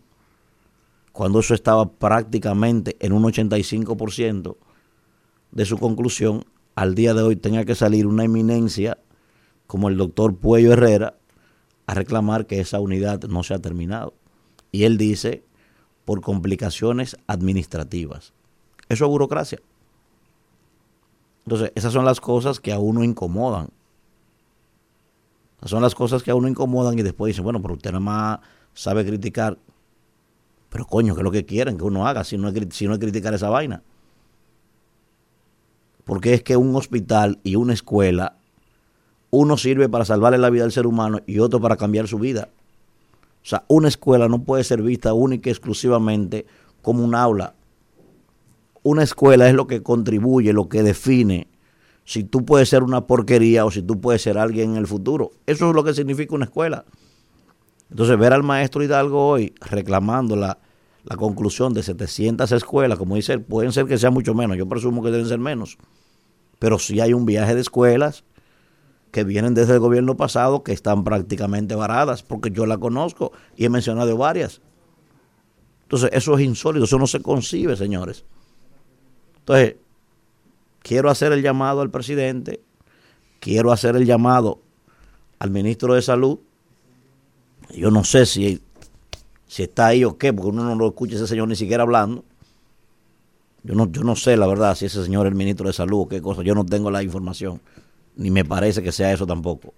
cuando 1.11 1.39
eso 1.39 1.53
estaba 1.53 1.89
prácticamente 1.89 2.95
en 2.99 3.13
un 3.13 3.23
85% 3.23 4.55
de 5.51 5.65
su 5.65 5.77
conclusión, 5.77 6.45
al 6.75 6.95
día 6.95 7.13
de 7.13 7.21
hoy 7.21 7.35
tenga 7.35 7.65
que 7.65 7.75
salir 7.75 8.07
una 8.07 8.23
eminencia 8.23 8.97
como 9.67 9.89
el 9.89 9.97
doctor 9.97 10.35
Puello 10.35 10.73
Herrera 10.73 11.15
a 11.85 11.93
reclamar 11.93 12.45
que 12.45 12.59
esa 12.59 12.79
unidad 12.79 13.23
no 13.23 13.43
se 13.43 13.53
ha 13.53 13.59
terminado. 13.59 14.13
Y 14.71 14.85
él 14.85 14.97
dice, 14.97 15.43
por 16.05 16.21
complicaciones 16.21 17.17
administrativas. 17.27 18.33
Eso 18.89 19.05
es 19.05 19.09
burocracia. 19.09 19.59
Entonces, 21.45 21.71
esas 21.75 21.93
son 21.93 22.05
las 22.05 22.21
cosas 22.21 22.59
que 22.59 22.71
a 22.71 22.79
uno 22.79 23.03
incomodan. 23.03 23.69
Son 25.65 25.81
las 25.81 25.93
cosas 25.93 26.23
que 26.23 26.31
a 26.31 26.35
uno 26.35 26.47
incomodan 26.47 26.97
y 26.97 27.03
después 27.03 27.29
dicen, 27.29 27.43
bueno, 27.43 27.61
pero 27.61 27.75
usted 27.75 27.91
nada 27.91 27.99
más 27.99 28.39
sabe 28.73 29.05
criticar. 29.05 29.57
Pero 30.69 30.85
coño, 30.85 31.13
¿qué 31.13 31.21
es 31.21 31.23
lo 31.23 31.31
que 31.31 31.45
quieren 31.45 31.77
que 31.77 31.83
uno 31.83 32.07
haga 32.07 32.23
si 32.23 32.37
no 32.37 32.49
es, 32.49 32.55
si 32.71 32.87
no 32.87 32.93
es 32.93 32.99
criticar 32.99 33.33
esa 33.33 33.49
vaina? 33.49 33.83
Porque 36.03 36.33
es 36.33 36.43
que 36.43 36.57
un 36.57 36.75
hospital 36.75 37.39
y 37.43 37.55
una 37.55 37.73
escuela, 37.73 38.37
uno 39.29 39.55
sirve 39.55 39.87
para 39.87 40.03
salvarle 40.03 40.39
la 40.39 40.49
vida 40.49 40.63
al 40.63 40.71
ser 40.71 40.87
humano 40.87 41.19
y 41.27 41.39
otro 41.39 41.61
para 41.61 41.77
cambiar 41.77 42.07
su 42.07 42.17
vida. 42.17 42.49
O 43.43 43.45
sea, 43.45 43.63
una 43.67 43.87
escuela 43.87 44.27
no 44.27 44.43
puede 44.43 44.63
ser 44.63 44.81
vista 44.81 45.13
única 45.13 45.49
y 45.49 45.51
exclusivamente 45.51 46.45
como 46.81 47.03
un 47.03 47.13
aula. 47.13 47.53
Una 48.83 49.03
escuela 49.03 49.47
es 49.47 49.53
lo 49.53 49.67
que 49.67 49.83
contribuye, 49.83 50.53
lo 50.53 50.69
que 50.69 50.81
define 50.81 51.47
si 52.03 52.23
tú 52.23 52.45
puedes 52.45 52.69
ser 52.69 52.83
una 52.83 53.07
porquería 53.07 53.65
o 53.65 53.71
si 53.71 53.81
tú 53.81 53.99
puedes 54.01 54.21
ser 54.21 54.37
alguien 54.37 54.71
en 54.71 54.77
el 54.77 54.87
futuro. 54.87 55.31
Eso 55.45 55.69
es 55.69 55.75
lo 55.75 55.83
que 55.83 55.93
significa 55.93 56.35
una 56.35 56.45
escuela. 56.45 56.85
Entonces, 57.89 58.17
ver 58.17 58.33
al 58.33 58.43
maestro 58.43 58.83
Hidalgo 58.83 59.27
hoy 59.27 59.53
reclamando 59.59 60.35
la, 60.35 60.57
la 61.03 61.15
conclusión 61.15 61.73
de 61.73 61.83
700 61.83 62.51
escuelas, 62.51 62.97
como 62.97 63.15
dice 63.15 63.33
él, 63.33 63.41
pueden 63.41 63.71
ser 63.71 63.85
que 63.85 63.97
sea 63.97 64.11
mucho 64.11 64.33
menos, 64.33 64.57
yo 64.57 64.67
presumo 64.67 65.03
que 65.03 65.11
deben 65.11 65.27
ser 65.27 65.39
menos, 65.39 65.77
pero 66.59 66.79
sí 66.79 66.99
hay 66.99 67.13
un 67.13 67.25
viaje 67.25 67.55
de 67.55 67.61
escuelas 67.61 68.23
que 69.11 69.23
vienen 69.23 69.53
desde 69.53 69.73
el 69.73 69.79
gobierno 69.79 70.15
pasado 70.15 70.63
que 70.63 70.71
están 70.71 71.03
prácticamente 71.03 71.75
varadas, 71.75 72.23
porque 72.23 72.51
yo 72.51 72.65
la 72.65 72.77
conozco 72.77 73.33
y 73.57 73.65
he 73.65 73.69
mencionado 73.69 74.15
varias. 74.15 74.61
Entonces, 75.83 76.11
eso 76.13 76.37
es 76.37 76.45
insólito, 76.45 76.85
eso 76.85 76.97
no 76.97 77.07
se 77.07 77.21
concibe, 77.21 77.75
señores. 77.75 78.23
Entonces, 79.39 79.75
quiero 80.81 81.09
hacer 81.09 81.31
el 81.31 81.41
llamado 81.41 81.81
al 81.81 81.89
presidente, 81.89 82.61
quiero 83.39 83.71
hacer 83.71 83.95
el 83.95 84.05
llamado 84.05 84.61
al 85.39 85.51
ministro 85.51 85.93
de 85.93 86.01
Salud. 86.01 86.39
Yo 87.75 87.89
no 87.89 88.03
sé 88.03 88.25
si, 88.25 88.61
si 89.47 89.63
está 89.63 89.87
ahí 89.87 90.03
o 90.03 90.17
qué, 90.17 90.33
porque 90.33 90.49
uno 90.49 90.63
no 90.63 90.75
lo 90.75 90.87
escucha 90.87 91.15
ese 91.15 91.27
señor 91.27 91.47
ni 91.47 91.55
siquiera 91.55 91.83
hablando. 91.83 92.23
Yo 93.63 93.75
no, 93.75 93.91
yo 93.91 94.03
no 94.03 94.15
sé 94.15 94.37
la 94.37 94.47
verdad 94.47 94.75
si 94.75 94.85
ese 94.85 95.03
señor 95.03 95.27
es 95.27 95.31
el 95.31 95.37
ministro 95.37 95.67
de 95.67 95.73
Salud 95.73 96.01
o 96.01 96.07
qué 96.07 96.21
cosa, 96.21 96.41
yo 96.41 96.55
no 96.55 96.65
tengo 96.65 96.89
la 96.89 97.03
información 97.03 97.61
ni 98.15 98.31
me 98.31 98.45
parece 98.45 98.81
que 98.81 98.91
sea 98.91 99.11
eso 99.11 99.25
tampoco. 99.25 99.73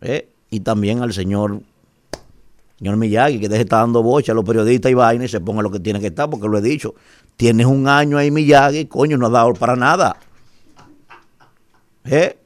¿Eh? 0.00 0.28
Y 0.50 0.60
también 0.60 1.02
al 1.02 1.12
señor, 1.12 1.60
señor 2.78 2.96
Miyagi, 2.96 3.40
que 3.40 3.48
deje 3.48 3.62
estar 3.62 3.80
dando 3.80 4.02
bocha 4.02 4.32
a 4.32 4.34
los 4.34 4.44
periodistas 4.44 4.90
y 4.90 4.94
vaina 4.94 5.24
y 5.24 5.28
se 5.28 5.40
ponga 5.40 5.62
lo 5.62 5.70
que 5.70 5.80
tiene 5.80 6.00
que 6.00 6.08
estar, 6.08 6.30
porque 6.30 6.48
lo 6.48 6.58
he 6.58 6.62
dicho. 6.62 6.94
Tienes 7.38 7.66
un 7.66 7.86
año 7.86 8.18
ahí, 8.18 8.32
Miyagi, 8.32 8.86
coño, 8.86 9.16
no 9.16 9.26
ha 9.26 9.30
dado 9.30 9.54
para 9.54 9.76
nada. 9.76 10.16
¿Eh? 12.04 12.36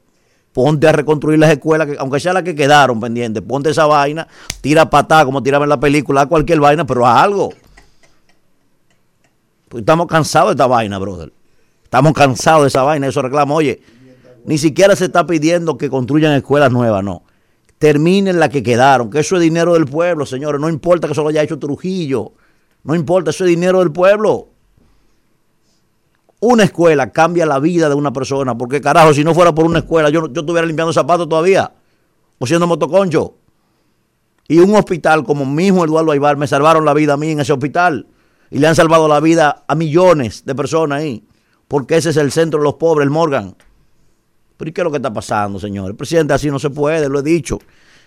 Ponte 0.53 0.87
a 0.87 0.91
reconstruir 0.91 1.39
las 1.39 1.49
escuelas, 1.49 1.87
que, 1.87 1.95
aunque 1.97 2.19
sea 2.19 2.31
las 2.31 2.43
que 2.43 2.53
quedaron 2.53 2.99
pendientes, 2.99 3.41
ponte 3.41 3.71
esa 3.71 3.87
vaina, 3.87 4.27
tira 4.61 4.87
patada 4.91 5.25
como 5.25 5.41
tiraba 5.41 5.65
en 5.65 5.69
la 5.69 5.79
película, 5.79 6.27
cualquier 6.27 6.59
vaina, 6.59 6.85
pero 6.85 7.07
a 7.07 7.23
algo. 7.23 7.49
Pues 9.67 9.81
estamos 9.81 10.05
cansados 10.05 10.49
de 10.49 10.53
esta 10.53 10.67
vaina, 10.67 10.99
brother. 10.99 11.33
Estamos 11.83 12.13
cansados 12.13 12.61
de 12.61 12.67
esa 12.67 12.83
vaina, 12.83 13.07
eso 13.07 13.23
reclamo. 13.23 13.55
Oye, 13.55 13.81
ni 14.45 14.59
siquiera 14.59 14.95
se 14.95 15.05
está 15.05 15.25
pidiendo 15.25 15.75
que 15.75 15.89
construyan 15.89 16.33
escuelas 16.33 16.71
nuevas, 16.71 17.03
no. 17.03 17.23
Terminen 17.79 18.39
las 18.39 18.49
que 18.49 18.61
quedaron, 18.61 19.09
que 19.09 19.21
eso 19.21 19.37
es 19.37 19.41
dinero 19.41 19.73
del 19.73 19.85
pueblo, 19.85 20.27
señores. 20.27 20.61
No 20.61 20.69
importa 20.69 21.07
que 21.07 21.13
eso 21.13 21.23
lo 21.23 21.29
haya 21.29 21.41
hecho 21.41 21.57
Trujillo. 21.57 22.33
No 22.83 22.93
importa, 22.93 23.31
eso 23.31 23.43
es 23.43 23.49
dinero 23.49 23.79
del 23.79 23.91
pueblo. 23.91 24.52
Una 26.45 26.65
escuela 26.65 27.09
cambia 27.09 27.45
la 27.45 27.57
vida 27.57 27.87
de 27.87 27.95
una 27.95 28.11
persona, 28.11 28.57
porque 28.57 28.81
carajo, 28.81 29.13
si 29.13 29.23
no 29.23 29.33
fuera 29.33 29.55
por 29.55 29.63
una 29.63 29.79
escuela, 29.79 30.09
yo, 30.09 30.27
yo 30.27 30.41
estuviera 30.41 30.67
limpiando 30.67 30.91
zapatos 30.91 31.29
todavía, 31.29 31.71
o 32.37 32.45
siendo 32.45 32.67
motoconcho. 32.67 33.35
Y 34.49 34.59
un 34.59 34.75
hospital 34.75 35.23
como 35.23 35.45
mismo 35.45 35.85
Eduardo 35.85 36.11
Aybar 36.11 36.35
me 36.35 36.45
salvaron 36.45 36.83
la 36.83 36.93
vida 36.93 37.13
a 37.13 37.17
mí 37.17 37.29
en 37.29 37.39
ese 37.39 37.53
hospital. 37.53 38.07
Y 38.51 38.59
le 38.59 38.67
han 38.67 38.75
salvado 38.75 39.07
la 39.07 39.21
vida 39.21 39.63
a 39.65 39.73
millones 39.73 40.43
de 40.43 40.53
personas 40.53 40.99
ahí. 40.99 41.23
Porque 41.69 41.95
ese 41.95 42.09
es 42.09 42.17
el 42.17 42.33
centro 42.33 42.59
de 42.59 42.65
los 42.65 42.73
pobres, 42.73 43.05
el 43.05 43.09
Morgan. 43.09 43.55
Pero 44.57 44.69
¿y 44.69 44.73
qué 44.73 44.81
es 44.81 44.83
lo 44.83 44.91
que 44.91 44.97
está 44.97 45.13
pasando, 45.13 45.61
señor? 45.61 45.91
El 45.91 45.95
presidente 45.95 46.33
así 46.33 46.51
no 46.51 46.59
se 46.59 46.71
puede, 46.71 47.07
lo 47.07 47.19
he 47.19 47.23
dicho. 47.23 47.59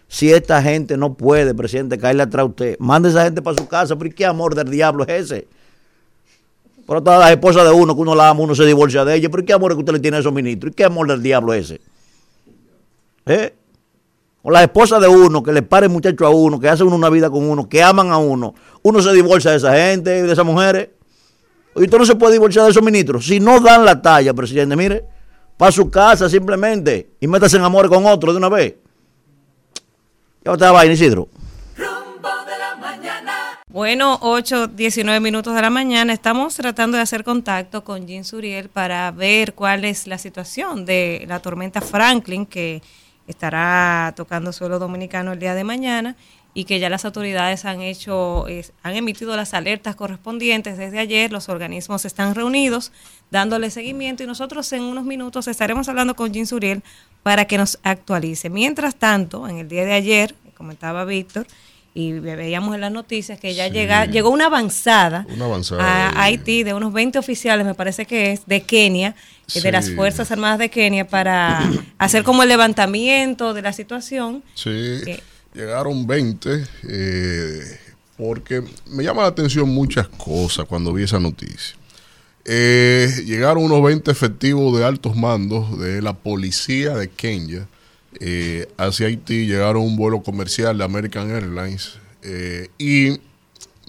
Si 0.09 0.31
esta 0.31 0.63
gente 0.63 0.99
no 0.99 1.15
puede, 1.15 1.55
presidente, 1.55 1.97
caerle 1.97 2.25
atrás 2.25 2.43
a 2.43 2.47
usted, 2.49 2.77
mande 2.81 3.09
a 3.09 3.13
esa 3.13 3.25
gente 3.25 3.41
para 3.41 3.57
su 3.57 3.67
casa. 3.67 3.97
Pero 3.97 4.11
¿y 4.11 4.13
qué 4.13 4.27
amor 4.27 4.55
del 4.55 4.71
diablo 4.71 5.05
es 5.05 5.33
ese? 5.33 5.49
Pero 6.87 7.03
todas 7.03 7.19
las 7.19 7.31
esposas 7.31 7.65
de 7.65 7.71
uno, 7.71 7.95
que 7.95 8.01
uno 8.01 8.15
la 8.15 8.31
ama, 8.31 8.41
uno 8.41 8.55
se 8.55 8.65
divorcia 8.65 9.05
de 9.05 9.17
ella. 9.17 9.29
Pero 9.29 9.43
¿y 9.43 9.47
qué 9.47 9.53
amor 9.53 9.73
que 9.73 9.79
usted 9.79 9.93
le 9.93 10.01
tiene 10.01 10.19
a 10.19 10.21
esos 10.21 10.33
ministros? 10.33 10.73
¿Y 10.73 10.75
qué 10.75 10.85
amor 10.85 11.09
del 11.09 11.23
diablo 11.23 11.53
es 11.53 11.71
ese? 11.71 11.81
¿Eh? 13.27 13.55
O 14.43 14.51
las 14.51 14.63
esposas 14.63 15.01
de 15.01 15.09
uno, 15.09 15.43
que 15.43 15.53
le 15.53 15.63
paren 15.63 15.91
muchacho 15.91 16.25
a 16.27 16.31
uno, 16.31 16.61
que 16.61 16.69
hacen 16.69 16.87
una 16.87 17.11
vida 17.11 17.29
con 17.29 17.49
uno, 17.49 17.69
que 17.69 17.83
aman 17.83 18.13
a 18.13 18.19
uno. 18.19 18.55
Uno 18.83 19.03
se 19.03 19.13
divorcia 19.13 19.51
de 19.51 19.57
esa 19.57 19.75
gente, 19.75 20.23
de 20.23 20.33
esas 20.33 20.47
mujeres. 20.47 20.91
Y 21.75 21.83
usted 21.83 21.99
no 21.99 22.07
se 22.07 22.15
puede 22.15 22.35
divorciar 22.35 22.65
de 22.65 22.71
esos 22.71 22.83
ministros. 22.83 23.27
Si 23.27 23.41
no 23.41 23.59
dan 23.61 23.85
la 23.85 24.01
talla, 24.01 24.33
presidente, 24.33 24.77
mire 24.77 25.17
para 25.57 25.73
su 25.73 25.91
casa 25.91 26.29
simplemente 26.29 27.11
y 27.21 27.27
métase 27.27 27.57
en 27.57 27.65
amor 27.65 27.89
con 27.89 28.05
otro 28.07 28.33
de 28.33 28.39
una 28.39 28.49
vez. 28.49 28.75
Ya 30.45 30.53
está 30.53 30.71
vaina, 30.71 30.95
Isidro. 30.95 31.29
Bueno, 33.77 34.19
8, 34.23 34.69
19 34.69 35.21
minutos 35.21 35.55
de 35.55 35.61
la 35.61 35.69
mañana. 35.69 36.15
Estamos 36.15 36.55
tratando 36.55 36.97
de 36.97 37.03
hacer 37.03 37.25
contacto 37.25 37.85
con 37.85 38.07
Jean 38.07 38.25
Suriel 38.25 38.71
para 38.71 39.11
ver 39.11 39.53
cuál 39.53 39.85
es 39.85 40.07
la 40.07 40.17
situación 40.17 40.87
de 40.87 41.27
la 41.29 41.41
tormenta 41.41 41.83
Franklin 41.83 42.47
que 42.47 42.81
estará 43.27 44.15
tocando 44.17 44.55
suelo 44.55 44.79
dominicano 44.79 45.33
el 45.35 45.41
día 45.41 45.55
de 45.55 45.63
mañana 45.63 46.17
y 46.55 46.65
que 46.65 46.79
ya 46.79 46.89
las 46.89 47.05
autoridades 47.05 47.67
han 47.67 47.83
hecho, 47.83 48.47
han 48.83 48.97
emitido 48.97 49.37
las 49.37 49.53
alertas 49.53 49.95
correspondientes 49.95 50.79
desde 50.79 50.99
ayer. 50.99 51.31
Los 51.31 51.51
organismos 51.51 52.07
están 52.07 52.35
reunidos 52.35 52.93
dándole 53.31 53.69
seguimiento 53.69 54.23
y 54.23 54.27
nosotros 54.27 54.73
en 54.73 54.85
unos 54.85 55.05
minutos 55.05 55.49
estaremos 55.49 55.87
hablando 55.91 56.17
con 56.17 56.33
Jean 56.33 56.47
Suriel 56.47 56.83
para 57.23 57.45
que 57.45 57.59
nos 57.59 57.79
actualice. 57.83 58.49
Mientras 58.49 58.97
tanto, 58.97 59.47
en 59.47 59.59
el 59.59 59.69
día 59.69 59.85
de 59.85 59.93
ayer, 59.93 60.35
comentaba 60.57 61.05
Víctor, 61.05 61.47
y 61.97 62.13
veíamos 62.13 62.75
en 62.75 62.83
las 62.83 62.93
noticias 62.93 63.41
que 63.41 63.55
ya 63.55 63.69
llega, 63.69 64.05
llegó 64.05 64.29
una 64.29 64.47
avanzada, 64.47 65.27
a 65.79 66.23
Haití 66.23 66.63
de 66.63 66.75
unos 66.75 66.93
20 66.93 67.19
oficiales, 67.19 67.65
me 67.65 67.73
parece 67.73 68.05
que 68.05 68.33
es, 68.33 68.47
de 68.47 68.65
Kenia, 68.65 69.17
eh, 69.55 69.63
de 69.63 69.73
las 69.73 69.91
Fuerzas 69.91 70.31
Armadas 70.31 70.59
de 70.59 70.69
Kenia, 70.69 71.09
para 71.09 71.59
hacer 71.99 72.23
como 72.23 72.43
el 72.43 72.51
levantamiento 72.51 73.55
de 73.55 73.63
la 73.63 73.73
situación. 73.73 74.45
Sí. 74.55 74.69
Eh, 74.71 75.23
Llegaron 75.55 76.07
20, 76.07 76.67
eh, 76.87 77.61
porque 78.19 78.63
me 78.91 79.03
llama 79.03 79.23
la 79.23 79.29
atención 79.29 79.67
muchas 79.71 80.07
cosas 80.07 80.67
cuando 80.67 80.93
vi 80.93 81.05
esa 81.05 81.19
noticia. 81.19 81.77
Eh, 82.45 83.11
llegaron 83.25 83.65
unos 83.65 83.83
20 83.83 84.11
efectivos 84.11 84.79
de 84.79 84.85
altos 84.85 85.17
mandos 85.17 85.81
de 85.81 86.03
la 86.03 86.13
policía 86.13 86.95
de 86.95 87.09
Kenia 87.09 87.67
eh, 88.21 88.69
hacia 88.77 89.07
Haití. 89.07 89.47
Llegaron 89.47 89.83
un 89.83 89.97
vuelo 89.97 90.23
comercial 90.23 90.79
de 90.79 90.85
American 90.85 91.31
Airlines 91.31 91.99
y 92.77 93.21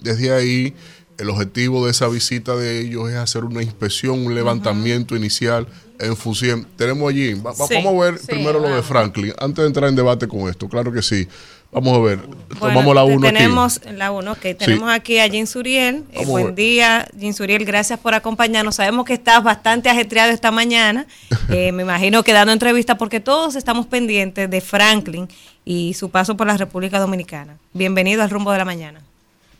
desde 0.00 0.32
ahí 0.32 0.74
el 1.18 1.28
objetivo 1.30 1.84
de 1.84 1.90
esa 1.90 2.08
visita 2.08 2.54
de 2.56 2.80
ellos 2.80 3.10
es 3.10 3.16
hacer 3.16 3.44
una 3.44 3.62
inspección, 3.62 4.24
un 4.24 4.34
levantamiento 4.34 5.16
inicial 5.16 5.66
en 5.98 6.16
fusión. 6.16 6.66
Tenemos 6.76 7.10
allí, 7.10 7.34
vamos 7.34 7.70
a 7.70 7.92
ver 7.92 8.20
primero 8.24 8.60
lo 8.60 8.74
de 8.74 8.82
Franklin, 8.82 9.32
antes 9.38 9.62
de 9.62 9.66
entrar 9.66 9.88
en 9.88 9.96
debate 9.96 10.28
con 10.28 10.48
esto, 10.48 10.68
claro 10.68 10.92
que 10.92 11.02
sí. 11.02 11.26
Vamos 11.70 11.98
a 11.98 12.00
ver, 12.00 12.20
tomamos 12.58 12.94
la 12.94 13.04
1 13.04 13.20
Tenemos 13.20 13.84
la 13.92 14.10
1, 14.10 14.32
ok. 14.32 14.40
Tenemos 14.58 14.88
aquí 14.88 15.18
a 15.18 15.28
Jin 15.28 15.46
Suriel. 15.46 16.04
Eh, 16.12 16.24
buen 16.24 16.54
día, 16.54 17.06
Jin 17.18 17.34
Suriel, 17.34 17.66
gracias 17.66 18.00
por 18.00 18.14
acompañarnos. 18.14 18.76
Sabemos 18.76 19.04
que 19.04 19.12
estás 19.12 19.44
bastante 19.44 19.90
ajetreado 19.90 20.32
esta 20.32 20.50
mañana. 20.50 21.06
Eh, 21.50 21.72
me 21.72 21.82
imagino 21.82 22.22
que 22.22 22.34
dando 22.34 22.52
entrevista 22.52 22.98
porque 22.98 23.20
todos 23.20 23.56
estamos 23.56 23.86
pendientes 23.86 24.50
de 24.50 24.60
Franklin 24.60 25.28
y 25.64 25.94
su 25.94 26.10
paso 26.10 26.36
por 26.36 26.46
la 26.46 26.58
República 26.58 26.98
Dominicana. 26.98 27.56
Bienvenido 27.72 28.22
al 28.22 28.28
rumbo 28.28 28.52
de 28.52 28.58
la 28.58 28.66
mañana. 28.66 29.00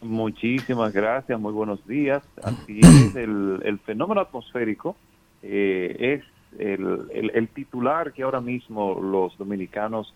Muchísimas 0.03 0.93
gracias, 0.93 1.41
muy 1.41 1.55
buenos 1.55 1.87
días. 1.87 2.23
Así 2.43 2.81
es, 2.83 3.17
el, 3.17 3.81
fenómeno 3.87 4.21
atmosférico 4.21 4.97
eh, 5.43 6.21
es 6.21 6.61
el, 6.61 7.07
el, 7.15 7.31
el 7.35 7.49
titular 7.49 8.13
que 8.13 8.23
ahora 8.23 8.43
mismo 8.43 9.01
los 9.01 9.39
dominicanos 9.39 10.13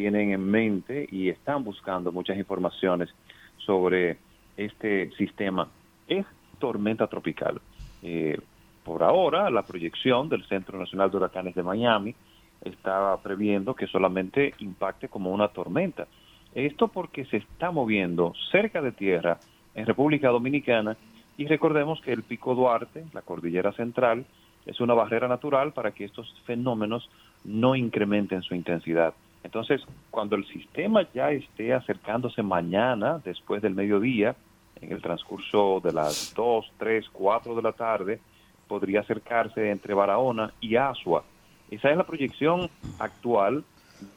tienen 0.00 0.32
en 0.32 0.50
mente 0.50 1.06
y 1.12 1.28
están 1.28 1.62
buscando 1.62 2.10
muchas 2.10 2.38
informaciones 2.38 3.10
sobre 3.58 4.16
este 4.56 5.10
sistema 5.18 5.68
es 6.08 6.24
tormenta 6.58 7.06
tropical. 7.06 7.60
Eh, 8.02 8.38
por 8.82 9.02
ahora, 9.02 9.50
la 9.50 9.60
proyección 9.60 10.30
del 10.30 10.42
Centro 10.46 10.78
Nacional 10.78 11.10
de 11.10 11.18
Huracanes 11.18 11.54
de 11.54 11.62
Miami 11.62 12.14
estaba 12.62 13.20
previendo 13.20 13.74
que 13.74 13.86
solamente 13.88 14.54
impacte 14.60 15.08
como 15.08 15.32
una 15.32 15.48
tormenta. 15.48 16.06
Esto 16.54 16.88
porque 16.88 17.26
se 17.26 17.36
está 17.36 17.70
moviendo 17.70 18.32
cerca 18.50 18.80
de 18.80 18.92
tierra 18.92 19.38
en 19.74 19.84
República 19.84 20.30
Dominicana 20.30 20.96
y 21.36 21.44
recordemos 21.44 22.00
que 22.00 22.14
el 22.14 22.22
Pico 22.22 22.54
Duarte, 22.54 23.04
la 23.12 23.20
cordillera 23.20 23.72
central, 23.72 24.24
es 24.64 24.80
una 24.80 24.94
barrera 24.94 25.28
natural 25.28 25.74
para 25.74 25.90
que 25.90 26.06
estos 26.06 26.34
fenómenos 26.46 27.10
no 27.44 27.76
incrementen 27.76 28.40
su 28.40 28.54
intensidad. 28.54 29.12
Entonces, 29.42 29.82
cuando 30.10 30.36
el 30.36 30.46
sistema 30.46 31.06
ya 31.12 31.30
esté 31.30 31.72
acercándose 31.72 32.42
mañana, 32.42 33.20
después 33.24 33.62
del 33.62 33.74
mediodía, 33.74 34.36
en 34.80 34.92
el 34.92 35.02
transcurso 35.02 35.80
de 35.82 35.92
las 35.92 36.32
2, 36.34 36.72
3, 36.78 37.06
4 37.12 37.54
de 37.54 37.62
la 37.62 37.72
tarde, 37.72 38.20
podría 38.66 39.00
acercarse 39.00 39.70
entre 39.70 39.94
Barahona 39.94 40.52
y 40.60 40.76
Asua. 40.76 41.24
Esa 41.70 41.90
es 41.90 41.96
la 41.96 42.06
proyección 42.06 42.68
actual 42.98 43.64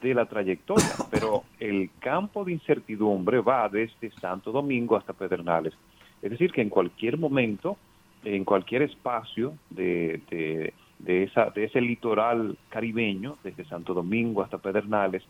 de 0.00 0.14
la 0.14 0.26
trayectoria, 0.26 0.94
pero 1.10 1.44
el 1.60 1.90
campo 1.98 2.44
de 2.44 2.52
incertidumbre 2.52 3.40
va 3.40 3.68
desde 3.68 4.10
Santo 4.20 4.52
Domingo 4.52 4.96
hasta 4.96 5.12
Pedernales. 5.12 5.74
Es 6.22 6.30
decir, 6.30 6.52
que 6.52 6.62
en 6.62 6.70
cualquier 6.70 7.18
momento, 7.18 7.76
en 8.24 8.44
cualquier 8.44 8.82
espacio 8.82 9.54
de, 9.70 10.22
de, 10.30 10.72
de, 11.04 11.24
esa, 11.24 11.50
de 11.50 11.64
ese 11.64 11.80
litoral 11.80 12.56
caribeño, 12.68 13.36
desde 13.44 13.64
Santo 13.64 13.94
Domingo 13.94 14.42
hasta 14.42 14.58
Pedernales, 14.58 15.22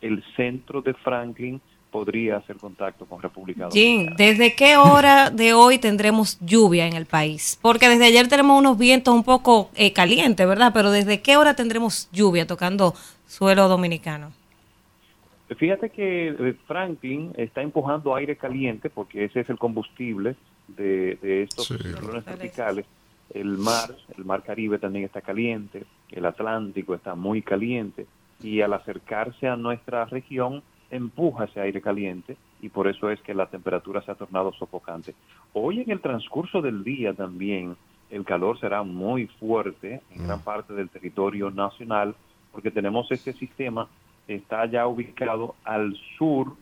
el 0.00 0.22
centro 0.36 0.82
de 0.82 0.94
Franklin 0.94 1.60
podría 1.90 2.36
hacer 2.36 2.56
contacto 2.56 3.04
con 3.04 3.20
República 3.20 3.68
Dominicana. 3.68 4.06
Jim, 4.06 4.16
¿desde 4.16 4.54
qué 4.54 4.76
hora 4.76 5.30
de 5.30 5.52
hoy 5.52 5.78
tendremos 5.78 6.38
lluvia 6.40 6.86
en 6.86 6.94
el 6.94 7.06
país? 7.06 7.58
Porque 7.60 7.88
desde 7.88 8.06
ayer 8.06 8.28
tenemos 8.28 8.58
unos 8.58 8.78
vientos 8.78 9.12
un 9.12 9.24
poco 9.24 9.70
eh, 9.74 9.92
calientes, 9.92 10.46
¿verdad? 10.46 10.70
Pero 10.72 10.90
¿desde 10.90 11.20
qué 11.20 11.36
hora 11.36 11.54
tendremos 11.54 12.08
lluvia 12.12 12.46
tocando 12.46 12.94
suelo 13.26 13.68
dominicano? 13.68 14.32
Fíjate 15.56 15.90
que 15.90 16.28
eh, 16.28 16.54
Franklin 16.66 17.32
está 17.36 17.60
empujando 17.60 18.14
aire 18.14 18.36
caliente 18.36 18.88
porque 18.88 19.24
ese 19.24 19.40
es 19.40 19.50
el 19.50 19.58
combustible 19.58 20.36
de, 20.68 21.18
de 21.20 21.42
estos 21.42 21.66
ciclones 21.66 22.24
tropicales. 22.24 22.86
El 23.32 23.58
mar, 23.58 23.94
el 24.16 24.24
mar 24.24 24.42
Caribe 24.42 24.78
también 24.78 25.04
está 25.04 25.20
caliente, 25.20 25.84
el 26.10 26.26
Atlántico 26.26 26.94
está 26.94 27.14
muy 27.14 27.42
caliente 27.42 28.06
y 28.42 28.60
al 28.60 28.72
acercarse 28.72 29.46
a 29.48 29.56
nuestra 29.56 30.04
región 30.06 30.62
empuja 30.90 31.44
ese 31.44 31.60
aire 31.60 31.80
caliente 31.80 32.36
y 32.60 32.68
por 32.68 32.88
eso 32.88 33.10
es 33.10 33.20
que 33.20 33.34
la 33.34 33.46
temperatura 33.46 34.02
se 34.02 34.10
ha 34.10 34.16
tornado 34.16 34.52
sofocante. 34.52 35.14
Hoy 35.52 35.80
en 35.80 35.90
el 35.90 36.00
transcurso 36.00 36.60
del 36.60 36.82
día 36.82 37.14
también 37.14 37.76
el 38.10 38.24
calor 38.24 38.58
será 38.58 38.82
muy 38.82 39.26
fuerte 39.26 40.02
en 40.10 40.26
gran 40.26 40.42
parte 40.42 40.74
del 40.74 40.88
territorio 40.88 41.50
nacional 41.50 42.14
porque 42.52 42.70
tenemos 42.72 43.10
este 43.12 43.32
sistema 43.32 43.86
está 44.26 44.66
ya 44.66 44.86
ubicado 44.86 45.54
al 45.64 45.96
sur 46.18 46.54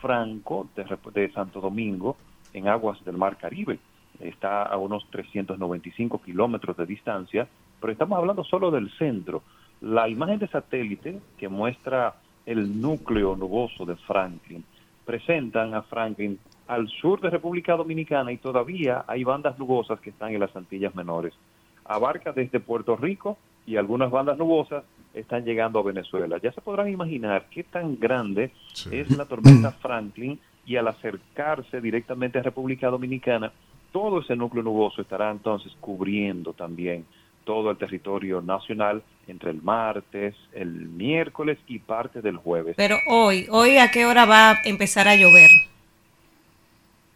franco 0.00 0.68
de, 0.76 0.84
de 1.12 1.32
Santo 1.32 1.60
Domingo 1.60 2.16
en 2.52 2.68
aguas 2.68 3.02
del 3.04 3.16
Mar 3.16 3.36
Caribe. 3.36 3.78
Está 4.20 4.62
a 4.62 4.76
unos 4.76 5.08
395 5.10 6.22
kilómetros 6.22 6.76
de 6.76 6.86
distancia, 6.86 7.48
pero 7.80 7.92
estamos 7.92 8.18
hablando 8.18 8.44
solo 8.44 8.70
del 8.70 8.90
centro. 8.92 9.42
La 9.80 10.08
imagen 10.08 10.38
de 10.38 10.48
satélite 10.48 11.20
que 11.36 11.48
muestra 11.48 12.14
el 12.46 12.80
núcleo 12.80 13.36
nuboso 13.36 13.84
de 13.84 13.96
Franklin. 13.96 14.64
Presentan 15.04 15.74
a 15.74 15.82
Franklin 15.82 16.38
al 16.66 16.88
sur 16.88 17.20
de 17.20 17.30
República 17.30 17.76
Dominicana 17.76 18.32
y 18.32 18.38
todavía 18.38 19.04
hay 19.06 19.24
bandas 19.24 19.58
nubosas 19.58 20.00
que 20.00 20.10
están 20.10 20.32
en 20.32 20.40
las 20.40 20.54
Antillas 20.56 20.94
Menores. 20.94 21.34
Abarca 21.84 22.32
desde 22.32 22.60
Puerto 22.60 22.96
Rico 22.96 23.36
y 23.66 23.76
algunas 23.76 24.10
bandas 24.10 24.38
nubosas 24.38 24.84
están 25.12 25.44
llegando 25.44 25.78
a 25.78 25.82
Venezuela. 25.82 26.38
Ya 26.42 26.52
se 26.52 26.60
podrán 26.60 26.88
imaginar 26.88 27.46
qué 27.50 27.62
tan 27.62 27.98
grande 27.98 28.50
es 28.90 29.16
la 29.16 29.26
tormenta 29.26 29.70
Franklin 29.72 30.38
y 30.66 30.76
al 30.76 30.88
acercarse 30.88 31.80
directamente 31.80 32.38
a 32.38 32.42
República 32.42 32.88
Dominicana, 32.88 33.52
todo 33.94 34.22
ese 34.22 34.34
núcleo 34.34 34.64
nuboso 34.64 35.02
estará 35.02 35.30
entonces 35.30 35.72
cubriendo 35.80 36.52
también 36.52 37.06
todo 37.44 37.70
el 37.70 37.76
territorio 37.76 38.42
nacional 38.42 39.04
entre 39.28 39.52
el 39.52 39.62
martes, 39.62 40.34
el 40.52 40.88
miércoles 40.88 41.58
y 41.68 41.78
parte 41.78 42.20
del 42.20 42.36
jueves. 42.36 42.74
Pero 42.76 42.96
hoy, 43.08 43.46
hoy 43.52 43.76
a 43.76 43.92
qué 43.92 44.04
hora 44.04 44.24
va 44.24 44.50
a 44.50 44.62
empezar 44.64 45.06
a 45.06 45.14
llover? 45.14 45.48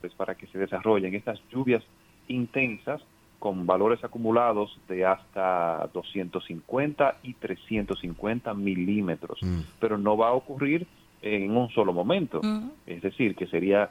Pues 0.00 0.14
para 0.14 0.36
que 0.36 0.46
se 0.46 0.56
desarrollen 0.56 1.16
estas 1.16 1.40
lluvias 1.50 1.82
intensas 2.28 3.02
con 3.40 3.66
valores 3.66 4.04
acumulados 4.04 4.78
de 4.88 5.04
hasta 5.04 5.90
250 5.92 7.16
y 7.24 7.34
350 7.34 8.54
milímetros, 8.54 9.40
pero 9.80 9.98
no 9.98 10.16
va 10.16 10.28
a 10.28 10.32
ocurrir 10.32 10.86
en 11.22 11.56
un 11.56 11.70
solo 11.70 11.92
momento. 11.92 12.40
Es 12.86 13.02
decir, 13.02 13.34
que 13.34 13.48
sería 13.48 13.90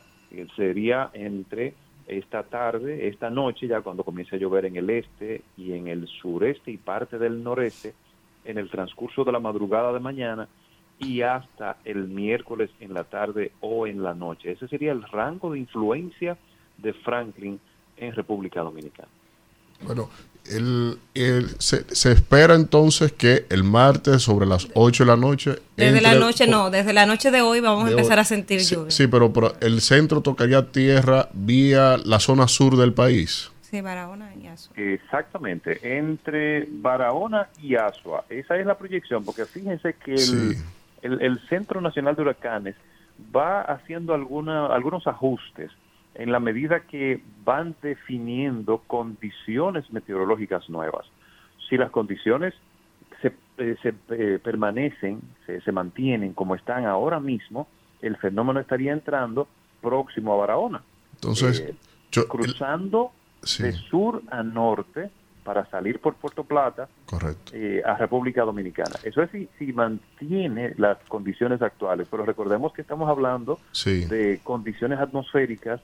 sería 0.55 1.09
entre 1.13 1.73
esta 2.07 2.43
tarde, 2.43 3.07
esta 3.07 3.29
noche, 3.29 3.67
ya 3.67 3.81
cuando 3.81 4.03
comience 4.03 4.35
a 4.35 4.39
llover 4.39 4.65
en 4.65 4.77
el 4.77 4.89
este 4.89 5.41
y 5.57 5.73
en 5.73 5.87
el 5.87 6.07
sureste 6.07 6.71
y 6.71 6.77
parte 6.77 7.17
del 7.17 7.43
noreste, 7.43 7.93
en 8.45 8.57
el 8.57 8.69
transcurso 8.69 9.23
de 9.25 9.33
la 9.33 9.39
madrugada 9.39 9.91
de 9.91 9.99
mañana 9.99 10.47
y 10.99 11.21
hasta 11.21 11.77
el 11.83 12.07
miércoles 12.07 12.69
en 12.79 12.93
la 12.93 13.03
tarde 13.03 13.51
o 13.59 13.87
en 13.87 14.01
la 14.01 14.13
noche. 14.13 14.51
Ese 14.51 14.67
sería 14.67 14.93
el 14.93 15.03
rango 15.03 15.51
de 15.51 15.59
influencia 15.59 16.37
de 16.77 16.93
Franklin 16.93 17.59
en 17.97 18.13
República 18.13 18.61
Dominicana. 18.61 19.09
Bueno, 19.81 20.09
el, 20.49 20.97
el, 21.13 21.49
se, 21.59 21.83
se, 21.93 22.11
espera 22.11 22.55
entonces 22.55 23.11
que 23.11 23.45
el 23.49 23.63
martes 23.63 24.23
sobre 24.23 24.45
las 24.45 24.67
8 24.73 25.03
de 25.03 25.07
la 25.07 25.15
noche... 25.15 25.55
Desde 25.75 26.01
la 26.01 26.15
noche 26.15 26.47
no, 26.47 26.69
desde 26.69 26.93
la 26.93 27.05
noche 27.05 27.31
de 27.31 27.41
hoy 27.41 27.59
vamos 27.59 27.85
a 27.85 27.91
empezar 27.91 28.17
hoy. 28.17 28.21
a 28.21 28.25
sentir 28.25 28.61
sí, 28.61 28.75
lluvia. 28.75 28.91
Sí, 28.91 29.07
pero, 29.07 29.31
pero, 29.33 29.53
el 29.61 29.81
centro 29.81 30.21
tocaría 30.21 30.71
tierra 30.71 31.29
vía 31.33 31.97
la 32.03 32.19
zona 32.19 32.47
sur 32.47 32.77
del 32.77 32.93
país. 32.93 33.51
Sí, 33.61 33.81
Barahona 33.81 34.33
y 34.35 34.47
Asua. 34.47 34.73
Exactamente, 34.77 35.97
entre 35.97 36.67
Barahona 36.69 37.49
y 37.61 37.75
Asua. 37.75 38.25
Esa 38.29 38.57
es 38.57 38.65
la 38.65 38.77
proyección, 38.77 39.25
porque 39.25 39.45
fíjense 39.45 39.93
que 39.93 40.13
el, 40.13 40.19
sí. 40.19 40.63
el, 41.01 41.21
el 41.21 41.39
Centro 41.49 41.81
Nacional 41.81 42.15
de 42.15 42.21
Huracanes 42.21 42.75
va 43.35 43.61
haciendo 43.61 44.13
alguna, 44.13 44.67
algunos 44.67 45.05
ajustes 45.07 45.71
en 46.17 46.31
la 46.31 46.39
medida 46.39 46.81
que 46.81 47.21
van 47.45 47.75
definiendo 47.81 48.79
condiciones 48.87 49.91
meteorológicas 49.91 50.69
nuevas. 50.69 51.05
Si 51.69 51.77
las 51.77 51.91
condiciones 51.91 52.53
se, 53.21 53.33
eh, 53.57 53.75
se 53.81 53.93
eh, 54.09 54.39
permanecen, 54.43 55.21
se, 55.45 55.61
se, 55.61 55.71
mantienen 55.71 56.33
como 56.33 56.55
están 56.55 56.85
ahora 56.85 57.19
mismo, 57.19 57.67
el 58.01 58.17
fenómeno 58.17 58.59
estaría 58.59 58.93
entrando 58.93 59.47
próximo 59.81 60.33
a 60.33 60.37
Barahona. 60.37 60.81
Entonces, 61.13 61.59
eh, 61.59 61.75
yo, 62.11 62.27
cruzando 62.27 63.11
el, 63.41 63.47
sí. 63.47 63.63
de 63.63 63.71
sur 63.73 64.23
a 64.31 64.41
norte 64.43 65.11
para 65.43 65.65
salir 65.69 65.99
por 65.99 66.15
Puerto 66.15 66.43
Plata 66.43 66.89
eh, 67.53 67.81
a 67.85 67.95
República 67.95 68.43
Dominicana. 68.43 68.95
Eso 69.03 69.21
es 69.21 69.31
si, 69.31 69.47
si, 69.57 69.71
mantiene 69.71 70.73
las 70.77 70.97
condiciones 71.07 71.61
actuales, 71.61 72.07
pero 72.11 72.25
recordemos 72.25 72.73
que 72.73 72.81
estamos 72.81 73.07
hablando 73.07 73.59
sí. 73.71 74.05
de 74.05 74.41
condiciones 74.43 74.99
atmosféricas 74.99 75.79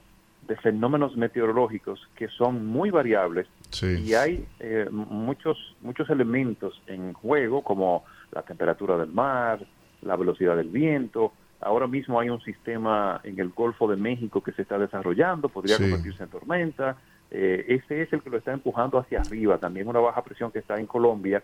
de 0.46 0.56
fenómenos 0.56 1.16
meteorológicos 1.16 2.06
que 2.16 2.28
son 2.28 2.66
muy 2.66 2.90
variables 2.90 3.46
sí. 3.70 4.02
y 4.04 4.14
hay 4.14 4.46
eh, 4.60 4.86
muchos 4.90 5.56
muchos 5.80 6.10
elementos 6.10 6.80
en 6.86 7.12
juego 7.14 7.62
como 7.62 8.04
la 8.32 8.42
temperatura 8.42 8.96
del 8.98 9.12
mar, 9.12 9.64
la 10.02 10.16
velocidad 10.16 10.56
del 10.56 10.68
viento. 10.68 11.32
Ahora 11.60 11.86
mismo 11.86 12.20
hay 12.20 12.28
un 12.28 12.40
sistema 12.42 13.20
en 13.24 13.38
el 13.38 13.48
Golfo 13.50 13.88
de 13.88 13.96
México 13.96 14.42
que 14.42 14.52
se 14.52 14.62
está 14.62 14.78
desarrollando, 14.78 15.48
podría 15.48 15.76
Sí. 15.76 15.84
convertirse 15.84 16.22
en 16.24 16.28
tormenta. 16.28 16.96
Eh, 17.30 17.64
ese 17.68 18.02
es 18.02 18.12
el 18.12 18.20
que 18.22 18.28
lo 18.30 18.36
está 18.36 18.52
empujando 18.52 18.98
hacia 18.98 19.20
arriba. 19.20 19.56
También 19.58 19.88
una 19.88 20.00
baja 20.00 20.22
presión 20.22 20.50
que 20.52 20.58
está 20.58 20.78
en 20.78 20.86
Colombia 20.86 21.42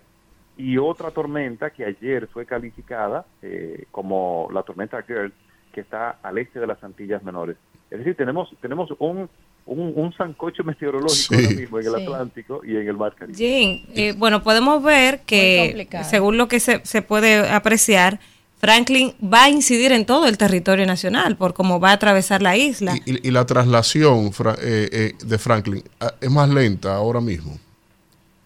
y 0.58 0.76
otra 0.76 1.10
tormenta 1.10 1.70
que 1.70 1.84
ayer 1.86 2.26
fue 2.26 2.44
calificada 2.44 3.24
eh, 3.40 3.86
como 3.90 4.48
la 4.52 4.62
tormenta 4.62 5.02
Gert, 5.02 5.32
que 5.72 5.80
está 5.80 6.18
al 6.22 6.36
este 6.38 6.60
de 6.60 6.66
las 6.66 6.82
Antillas 6.84 7.22
Menores. 7.22 7.56
Es 7.90 7.98
decir, 7.98 8.14
tenemos, 8.16 8.48
tenemos 8.60 8.88
un, 8.98 9.28
un, 9.66 9.92
un 9.96 10.12
sancocho 10.14 10.62
meteorológico 10.64 11.34
Sí. 11.34 11.44
ahora 11.44 11.56
mismo 11.56 11.78
en 11.80 11.86
el 11.86 11.94
Sí. 11.94 12.02
Atlántico 12.02 12.60
y 12.64 12.76
en 12.76 12.88
el 12.88 12.96
Mar 12.96 13.14
Caribe. 13.16 13.36
Jim, 13.36 13.84
eh, 13.94 14.14
bueno, 14.16 14.42
podemos 14.42 14.82
ver 14.82 15.20
que, 15.26 15.88
según 16.08 16.36
lo 16.38 16.48
que 16.48 16.60
se, 16.60 16.80
se 16.84 17.02
puede 17.02 17.48
apreciar, 17.50 18.20
Franklin 18.58 19.14
va 19.22 19.44
a 19.44 19.48
incidir 19.48 19.90
en 19.92 20.04
todo 20.04 20.26
el 20.26 20.36
territorio 20.36 20.84
nacional 20.86 21.36
por 21.36 21.54
cómo 21.54 21.80
va 21.80 21.90
a 21.90 21.94
atravesar 21.94 22.42
la 22.42 22.56
isla. 22.58 22.94
Y, 23.06 23.12
y- 23.14 23.28
y 23.28 23.30
la 23.30 23.46
traslación 23.46 24.32
fra- 24.32 24.56
eh, 24.62 24.88
eh, 24.92 25.12
de 25.24 25.38
Franklin 25.38 25.82
ah, 25.98 26.12
es 26.20 26.30
más 26.30 26.48
lenta 26.50 26.94
ahora 26.94 27.20
mismo. 27.20 27.58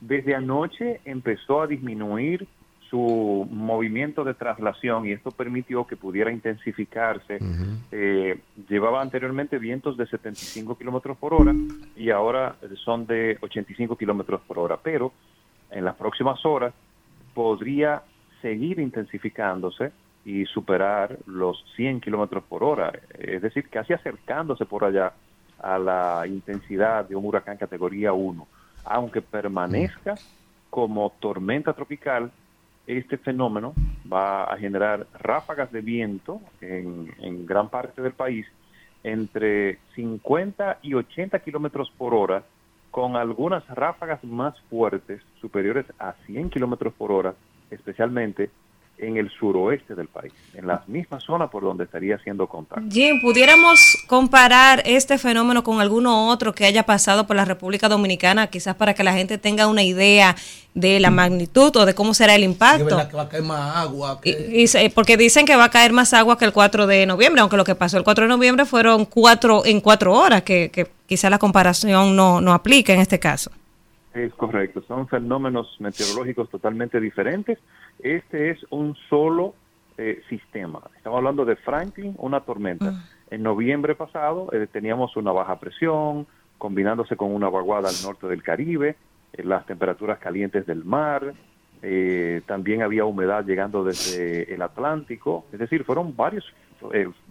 desde 0.00 0.34
anoche 0.34 1.00
empezó 1.04 1.62
a 1.62 1.66
disminuir 1.66 2.46
su 2.94 3.48
movimiento 3.50 4.22
de 4.22 4.34
traslación 4.34 5.04
y 5.04 5.10
esto 5.10 5.32
permitió 5.32 5.84
que 5.84 5.96
pudiera 5.96 6.30
intensificarse. 6.30 7.40
Eh, 7.90 8.38
llevaba 8.68 9.02
anteriormente 9.02 9.58
vientos 9.58 9.96
de 9.96 10.06
75 10.06 10.78
kilómetros 10.78 11.16
por 11.16 11.34
hora 11.34 11.52
y 11.96 12.10
ahora 12.10 12.54
son 12.84 13.04
de 13.04 13.36
85 13.40 13.96
kilómetros 13.96 14.42
por 14.42 14.60
hora, 14.60 14.78
pero 14.80 15.12
en 15.72 15.84
las 15.84 15.96
próximas 15.96 16.46
horas 16.46 16.72
podría 17.34 18.00
seguir 18.40 18.78
intensificándose 18.78 19.90
y 20.24 20.44
superar 20.44 21.18
los 21.26 21.64
100 21.74 22.00
kilómetros 22.00 22.44
por 22.44 22.62
hora, 22.62 22.92
es 23.18 23.42
decir, 23.42 23.68
casi 23.70 23.92
acercándose 23.92 24.66
por 24.66 24.84
allá 24.84 25.12
a 25.58 25.80
la 25.80 26.28
intensidad 26.28 27.08
de 27.08 27.16
un 27.16 27.24
huracán 27.24 27.56
categoría 27.56 28.12
1, 28.12 28.46
aunque 28.84 29.20
permanezca 29.20 30.14
como 30.70 31.12
tormenta 31.18 31.72
tropical 31.72 32.30
este 32.86 33.16
fenómeno 33.16 33.74
va 34.12 34.44
a 34.44 34.59
generar 34.59 35.06
ráfagas 35.19 35.73
de 35.73 35.81
viento 35.81 36.40
en, 36.61 37.47
gran 37.47 37.69
parte 37.69 38.02
del 38.02 38.12
país 38.12 38.47
entre 39.02 39.78
50 39.94 40.78
y 40.82 40.94
80 40.94 41.39
kilómetros 41.40 41.90
por 41.98 42.15
hora, 42.15 42.43
con 42.90 43.16
algunas 43.16 43.66
ráfagas 43.69 44.23
más 44.24 44.59
fuertes, 44.70 45.20
superiores 45.40 45.85
a 45.98 46.15
100 46.27 46.51
kilómetros 46.51 46.94
por 46.94 47.12
hora, 47.12 47.35
especialmente 47.70 48.51
en 48.98 49.16
el 49.16 49.30
suroeste 49.30 49.94
del 49.94 50.08
país, 50.08 50.32
en 50.54 50.66
la 50.66 50.82
misma 50.86 51.20
zona 51.20 51.50
por 51.50 51.62
donde 51.62 51.84
estaría 51.84 52.16
haciendo 52.16 52.46
contacto. 52.46 52.84
Jim, 52.90 53.20
¿pudiéramos 53.20 53.96
comparar 54.06 54.82
este 54.86 55.18
fenómeno 55.18 55.62
con 55.64 55.80
alguno 55.80 56.28
otro 56.28 56.54
que 56.54 56.64
haya 56.64 56.84
pasado 56.84 57.26
por 57.26 57.36
la 57.36 57.44
República 57.44 57.88
Dominicana, 57.88 58.46
quizás 58.46 58.74
para 58.76 58.94
que 58.94 59.04
la 59.04 59.12
gente 59.12 59.38
tenga 59.38 59.66
una 59.66 59.82
idea 59.82 60.36
de 60.74 61.00
la 61.00 61.10
magnitud 61.10 61.74
o 61.76 61.86
de 61.86 61.94
cómo 61.94 62.14
será 62.14 62.34
el 62.34 62.44
impacto? 62.44 62.82
Es 62.82 62.84
verdad 62.86 63.08
que 63.08 63.16
va 63.16 63.22
a 63.22 63.28
caer 63.28 63.42
más 63.42 63.76
agua. 63.76 64.20
Y, 64.24 64.88
porque 64.90 65.16
dicen 65.16 65.46
que 65.46 65.56
va 65.56 65.64
a 65.64 65.70
caer 65.70 65.92
más 65.92 66.14
agua 66.14 66.38
que 66.38 66.44
el 66.44 66.52
4 66.52 66.86
de 66.86 67.06
noviembre, 67.06 67.40
aunque 67.40 67.56
lo 67.56 67.64
que 67.64 67.74
pasó 67.74 67.98
el 67.98 68.04
4 68.04 68.24
de 68.24 68.28
noviembre 68.28 68.64
fueron 68.64 69.04
cuatro 69.04 69.64
en 69.64 69.80
cuatro 69.80 70.14
horas, 70.14 70.42
que, 70.42 70.70
que 70.70 70.88
quizás 71.06 71.30
la 71.30 71.38
comparación 71.38 72.16
no, 72.16 72.40
no 72.40 72.52
aplica 72.52 72.92
en 72.92 73.00
este 73.00 73.18
caso. 73.18 73.50
Es 74.14 74.32
correcto, 74.34 74.80
son 74.86 75.08
fenómenos 75.08 75.76
meteorológicos 75.80 76.48
totalmente 76.48 77.00
diferentes. 77.00 77.58
Este 77.98 78.50
es 78.50 78.64
un 78.70 78.94
solo 79.10 79.54
eh, 79.98 80.22
sistema. 80.28 80.80
Estamos 80.96 81.18
hablando 81.18 81.44
de 81.44 81.56
Franklin, 81.56 82.14
una 82.18 82.40
tormenta. 82.40 82.92
En 83.28 83.42
noviembre 83.42 83.96
pasado 83.96 84.50
eh, 84.52 84.68
teníamos 84.70 85.16
una 85.16 85.32
baja 85.32 85.58
presión, 85.58 86.28
combinándose 86.58 87.16
con 87.16 87.34
una 87.34 87.48
vaguada 87.48 87.88
al 87.88 87.94
norte 88.04 88.28
del 88.28 88.40
Caribe, 88.44 88.96
eh, 89.32 89.42
las 89.42 89.66
temperaturas 89.66 90.20
calientes 90.20 90.64
del 90.64 90.84
mar, 90.84 91.34
eh, 91.82 92.40
también 92.46 92.82
había 92.82 93.04
humedad 93.04 93.44
llegando 93.44 93.82
desde 93.82 94.54
el 94.54 94.62
Atlántico, 94.62 95.44
es 95.52 95.58
decir, 95.58 95.82
fueron 95.84 96.14
varios, 96.14 96.44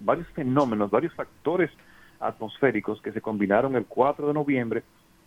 varios 0.01 0.27
fenómenos, 0.35 0.91
varios 0.91 1.13
factores 1.13 1.71
atmosféricos 2.19 3.01
que 3.01 3.13
se 3.13 3.21
combinaron 3.21 3.77
el 3.77 3.85
4 3.85 4.27
de 4.27 4.33
noviembre 4.33 4.83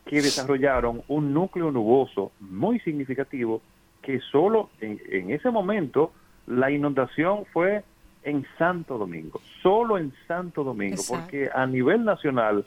que 0.06 0.22
desarrollaron 0.22 1.02
un 1.08 1.34
núcleo 1.34 1.70
nuboso 1.70 2.32
muy 2.40 2.78
significativo 2.80 3.60
que 4.00 4.20
solo 4.20 4.70
en, 4.80 5.00
en 5.10 5.30
ese 5.30 5.50
momento 5.50 6.12
la 6.46 6.70
inundación 6.70 7.44
fue 7.52 7.82
en 8.22 8.46
Santo 8.56 8.98
Domingo, 8.98 9.40
solo 9.62 9.98
en 9.98 10.12
Santo 10.26 10.64
Domingo, 10.64 10.94
Exacto. 10.94 11.22
porque 11.22 11.50
a 11.52 11.66
nivel 11.66 12.04
nacional 12.04 12.64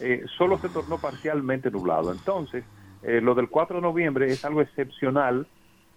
eh, 0.00 0.24
solo 0.36 0.58
se 0.58 0.68
tornó 0.68 0.98
parcialmente 0.98 1.70
nublado. 1.70 2.12
Entonces, 2.12 2.64
eh, 3.02 3.20
lo 3.20 3.34
del 3.34 3.48
4 3.48 3.76
de 3.76 3.82
noviembre 3.82 4.26
es 4.26 4.44
algo 4.44 4.60
excepcional 4.60 5.46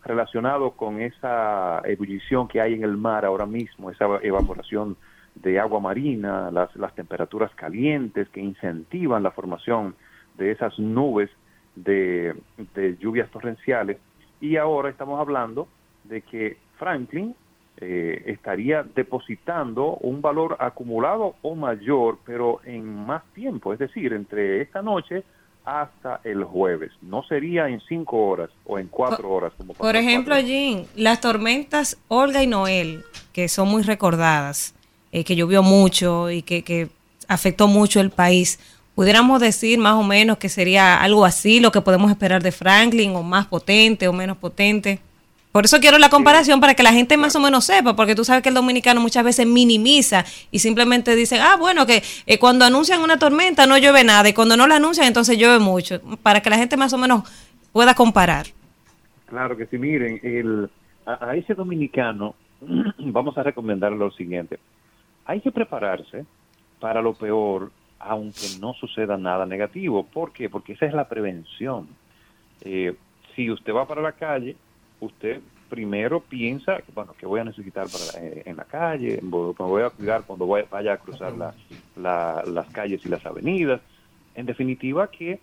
relacionado 0.04 0.72
con 0.72 1.02
esa 1.02 1.82
ebullición 1.86 2.48
que 2.48 2.60
hay 2.60 2.74
en 2.74 2.84
el 2.84 2.98
mar 2.98 3.24
ahora 3.24 3.46
mismo, 3.46 3.90
esa 3.90 4.06
evaporación 4.22 4.98
de 5.36 5.60
agua 5.60 5.80
marina, 5.80 6.52
las, 6.52 6.76
las 6.76 6.94
temperaturas 6.94 7.52
calientes 7.56 8.28
que 8.30 8.42
incentivan 8.42 9.24
la 9.24 9.32
formación 9.32 9.96
de 10.38 10.52
esas 10.52 10.78
nubes 10.80 11.30
de, 11.76 12.36
de 12.76 12.98
lluvias 12.98 13.30
torrenciales. 13.32 13.98
Y 14.42 14.58
ahora 14.58 14.90
estamos 14.90 15.20
hablando 15.20 15.68
de 16.04 16.22
que 16.22 16.58
Franklin 16.78 17.36
eh, 17.78 18.24
estaría 18.28 18.84
depositando 18.84 19.96
un 20.02 20.22
valor 20.22 20.58
acumulado 20.60 21.36
o 21.42 21.56
mayor, 21.56 22.20
pero 22.26 22.62
en 22.66 22.86
más 22.86 23.24
tiempo, 23.34 23.74
es 23.74 23.80
decir, 23.80 24.14
entre 24.14 24.62
esta 24.62 24.82
noche 24.82 25.24
hasta 25.66 26.20
el 26.24 26.44
jueves. 26.44 26.92
No 27.02 27.24
sería 27.24 27.68
en 27.70 27.82
cinco 27.82 28.28
horas 28.28 28.50
o 28.66 28.78
en 28.78 28.88
cuatro 28.88 29.30
horas 29.32 29.54
como 29.58 29.74
Por 29.74 29.96
ejemplo, 29.96 30.36
Jim, 30.36 30.86
las 30.96 31.22
tormentas 31.22 31.98
Olga 32.10 32.44
y 32.44 32.48
Noel, 32.48 33.04
que 33.32 33.48
son 33.48 33.70
muy 33.70 33.82
recordadas, 33.82 34.76
eh, 35.12 35.24
que 35.24 35.36
llovió 35.36 35.64
mucho 35.64 36.30
y 36.30 36.42
que, 36.42 36.64
que 36.64 36.90
afectó 37.28 37.68
mucho 37.68 38.02
el 38.02 38.12
país, 38.12 38.60
pudiéramos 38.96 39.40
decir 39.40 39.80
más 39.80 39.94
o 39.94 40.04
menos 40.04 40.38
que 40.38 40.50
sería 40.50 41.02
algo 41.02 41.26
así 41.26 41.60
lo 41.60 41.72
que 41.72 41.82
podemos 41.82 42.12
esperar 42.12 42.44
de 42.44 42.52
Franklin, 42.52 43.16
o 43.16 43.24
más 43.24 43.48
potente 43.48 44.08
o 44.08 44.14
menos 44.14 44.38
potente. 44.38 45.00
Por 45.52 45.66
eso 45.66 45.80
quiero 45.80 46.00
la 46.00 46.10
comparación 46.10 46.60
para 46.60 46.74
que 46.74 46.82
la 46.82 46.92
gente 46.92 47.16
más 47.16 47.36
o 47.36 47.40
menos 47.40 47.66
sepa, 47.66 47.96
porque 47.96 48.16
tú 48.16 48.26
sabes 48.26 48.42
que 48.42 48.50
el 48.50 48.56
dominicano 48.56 49.00
muchas 49.00 49.24
veces 49.24 49.46
minimiza 49.46 50.26
y 50.50 50.58
simplemente 50.58 51.16
dice, 51.16 51.40
ah, 51.40 51.58
bueno, 51.58 51.86
que 51.86 52.02
eh, 52.26 52.40
cuando 52.40 52.66
anuncian 52.66 53.02
una 53.02 53.20
tormenta 53.20 53.68
no 53.68 53.78
llueve 53.78 54.04
nada 54.04 54.28
y 54.28 54.34
cuando 54.34 54.58
no 54.58 54.66
la 54.66 54.78
anuncian 54.78 55.06
entonces 55.06 55.38
llueve 55.38 55.60
mucho, 55.60 56.02
para 56.24 56.42
que 56.42 56.50
la 56.50 56.58
gente 56.58 56.76
más 56.76 56.92
o 56.94 56.98
menos 56.98 57.30
pueda 57.72 57.94
comparar. 57.94 58.48
Claro 59.28 59.56
que 59.56 59.68
sí, 59.68 59.78
miren, 59.78 60.20
el, 60.24 60.72
a, 61.06 61.30
a 61.30 61.36
ese 61.36 61.54
dominicano 61.54 62.34
vamos 62.98 63.38
a 63.38 63.44
recomendarle 63.44 64.00
lo 64.00 64.12
siguiente. 64.12 64.58
Hay 65.26 65.40
que 65.42 65.52
prepararse 65.52 66.26
para 66.80 67.00
lo 67.00 67.14
peor, 67.14 67.72
aunque 68.06 68.48
no 68.60 68.74
suceda 68.74 69.18
nada 69.18 69.46
negativo. 69.46 70.04
¿Por 70.06 70.32
qué? 70.32 70.50
Porque 70.50 70.74
esa 70.74 70.86
es 70.86 70.94
la 70.94 71.08
prevención. 71.08 71.88
Eh, 72.62 72.94
si 73.36 73.50
usted 73.52 73.74
va 73.74 73.88
para 73.88 74.02
la 74.02 74.12
calle, 74.12 74.56
usted 75.00 75.42
primero 75.70 76.20
piensa, 76.20 76.78
bueno, 76.94 77.14
que 77.18 77.26
voy 77.26 77.40
a 77.40 77.44
necesitar 77.44 77.88
para, 77.90 78.24
eh, 78.26 78.44
en 78.46 78.58
la 78.58 78.64
calle, 78.66 79.20
me 79.24 79.30
voy 79.30 79.82
a 79.82 79.90
cuidar 79.90 80.24
cuando 80.24 80.46
vaya, 80.46 80.68
vaya 80.70 80.94
a 80.94 80.98
cruzar 80.98 81.34
la- 81.34 81.54
la- 81.96 82.44
las 82.46 82.68
calles 82.68 83.04
y 83.06 83.10
las 83.10 83.26
avenidas. 83.26 83.82
En 84.36 84.46
definitiva, 84.46 85.10
que 85.10 85.40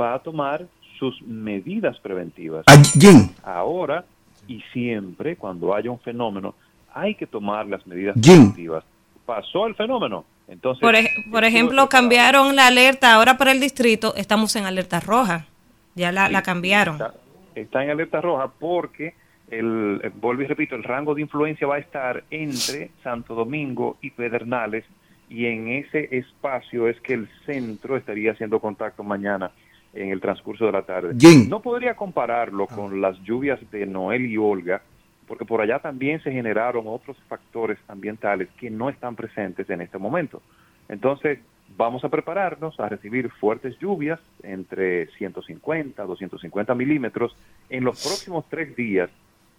va 0.00 0.14
a 0.14 0.18
tomar 0.20 0.66
sus 0.98 1.20
medidas 1.22 1.98
preventivas. 2.00 2.64
Jim. 2.98 3.28
Ahora 3.42 4.04
y 4.48 4.62
siempre, 4.72 5.36
cuando 5.36 5.74
haya 5.74 5.90
un 5.90 5.98
fenómeno, 5.98 6.54
hay 6.94 7.14
que 7.14 7.26
tomar 7.26 7.66
las 7.66 7.86
medidas 7.86 8.14
Jim. 8.14 8.36
preventivas. 8.36 8.84
Pasó 9.26 9.66
el 9.66 9.74
fenómeno, 9.74 10.24
entonces... 10.48 10.80
Por, 10.80 10.94
ej- 10.94 11.30
por 11.30 11.44
ejemplo, 11.44 11.88
cambiaron 11.88 12.54
la 12.56 12.66
alerta, 12.66 13.14
ahora 13.14 13.36
para 13.38 13.52
el 13.52 13.60
distrito 13.60 14.14
estamos 14.16 14.54
en 14.56 14.64
alerta 14.66 15.00
roja, 15.00 15.46
ya 15.94 16.12
la, 16.12 16.28
la 16.28 16.42
cambiaron. 16.42 16.94
Está, 16.96 17.14
está 17.54 17.84
en 17.84 17.90
alerta 17.90 18.20
roja 18.20 18.50
porque, 18.58 19.14
el, 19.50 20.00
eh, 20.02 20.10
vuelvo 20.14 20.42
y 20.42 20.46
repito, 20.46 20.74
el 20.74 20.82
rango 20.82 21.14
de 21.14 21.22
influencia 21.22 21.66
va 21.66 21.76
a 21.76 21.78
estar 21.78 22.24
entre 22.30 22.90
Santo 23.02 23.34
Domingo 23.34 23.96
y 24.02 24.10
Pedernales 24.10 24.84
y 25.30 25.46
en 25.46 25.68
ese 25.68 26.08
espacio 26.16 26.88
es 26.88 27.00
que 27.00 27.14
el 27.14 27.28
centro 27.46 27.96
estaría 27.96 28.32
haciendo 28.32 28.60
contacto 28.60 29.02
mañana 29.02 29.50
en 29.94 30.10
el 30.10 30.20
transcurso 30.20 30.66
de 30.66 30.72
la 30.72 30.82
tarde. 30.82 31.14
Jim. 31.18 31.48
No 31.48 31.60
podría 31.60 31.94
compararlo 31.94 32.66
con 32.66 33.00
las 33.00 33.16
lluvias 33.22 33.58
de 33.70 33.86
Noel 33.86 34.26
y 34.26 34.36
Olga, 34.36 34.82
porque 35.26 35.44
por 35.44 35.60
allá 35.60 35.78
también 35.78 36.22
se 36.22 36.32
generaron 36.32 36.84
otros 36.86 37.16
factores 37.28 37.78
ambientales 37.88 38.48
que 38.58 38.70
no 38.70 38.88
están 38.88 39.16
presentes 39.16 39.68
en 39.70 39.80
este 39.80 39.98
momento. 39.98 40.42
Entonces, 40.88 41.38
vamos 41.76 42.04
a 42.04 42.08
prepararnos 42.08 42.78
a 42.78 42.88
recibir 42.88 43.30
fuertes 43.30 43.78
lluvias 43.78 44.20
entre 44.42 45.06
150 45.12 46.02
a 46.02 46.06
250 46.06 46.74
milímetros 46.74 47.36
en 47.70 47.84
los 47.84 48.02
próximos 48.02 48.44
tres 48.48 48.76
días 48.76 49.10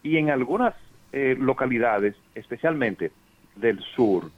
y 0.04 0.18
en 0.18 0.30
algunas 0.30 0.76
eh, 1.12 1.36
localidades, 1.40 2.16
especialmente 2.36 3.12
del 3.56 3.80
sur, 3.80 4.30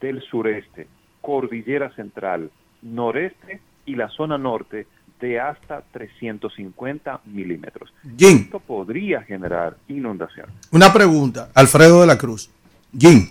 del 0.00 0.20
sureste, 0.22 0.86
cordillera 1.20 1.90
central, 1.94 2.50
noreste 2.82 3.60
y 3.86 3.94
la 3.96 4.08
zona 4.08 4.36
norte 4.36 4.86
de 5.20 5.40
hasta 5.40 5.82
350 5.92 7.20
milímetros. 7.26 7.92
Jim. 8.18 8.38
Esto 8.44 8.60
podría 8.60 9.22
generar 9.22 9.76
inundación. 9.88 10.46
Una 10.70 10.92
pregunta, 10.92 11.50
Alfredo 11.54 12.00
de 12.02 12.06
la 12.06 12.18
Cruz. 12.18 12.50
Jim, 12.98 13.28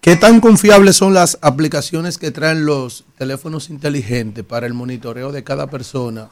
¿qué 0.00 0.16
tan 0.16 0.40
confiables 0.40 0.96
son 0.96 1.14
las 1.14 1.38
aplicaciones 1.42 2.18
que 2.18 2.30
traen 2.30 2.66
los 2.66 3.04
teléfonos 3.16 3.70
inteligentes 3.70 4.44
para 4.44 4.66
el 4.66 4.74
monitoreo 4.74 5.32
de 5.32 5.42
cada 5.44 5.68
persona 5.68 6.28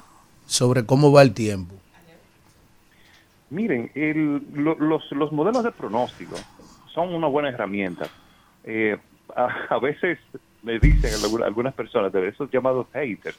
sobre 0.47 0.85
cómo 0.85 1.13
va 1.13 1.23
el 1.23 1.33
tiempo? 1.33 1.75
Miren, 3.51 3.91
el- 3.95 4.43
lo- 4.55 4.77
los, 4.79 5.11
los 5.13 5.33
modelos 5.33 5.65
de 5.65 5.73
pronóstico 5.73 6.37
son 6.95 7.15
una 7.15 7.27
buena 7.27 7.49
herramienta. 7.49 8.07
Eh, 8.65 8.97
a, 9.35 9.49
a 9.75 9.79
veces 9.81 10.19
me 10.63 10.79
dicen 10.79 11.11
alguna- 11.25 11.47
algunas 11.47 11.75
personas 11.75 12.13
de 12.13 12.29
esos 12.29 12.51
llamados 12.51 12.87
haters, 12.93 13.37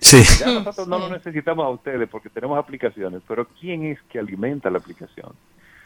Sí. 0.00 0.22
Ya 0.40 0.52
nosotros 0.52 0.88
no 0.88 0.98
lo 0.98 1.08
necesitamos 1.08 1.64
a 1.64 1.68
ustedes 1.68 2.08
porque 2.08 2.28
tenemos 2.30 2.58
aplicaciones, 2.58 3.22
pero 3.26 3.46
¿quién 3.60 3.84
es 3.84 4.00
que 4.02 4.18
alimenta 4.18 4.70
la 4.70 4.78
aplicación? 4.78 5.32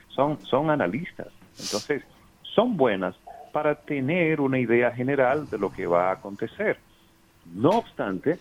Son, 0.09 0.41
son 0.43 0.71
analistas. 0.71 1.29
Entonces, 1.59 2.03
son 2.43 2.77
buenas 2.77 3.15
para 3.53 3.75
tener 3.75 4.41
una 4.41 4.59
idea 4.59 4.91
general 4.93 5.49
de 5.51 5.59
lo 5.59 5.73
que 5.73 5.87
va 5.87 6.11
a 6.11 6.13
acontecer. 6.13 6.79
No 7.55 7.71
obstante, 7.71 8.39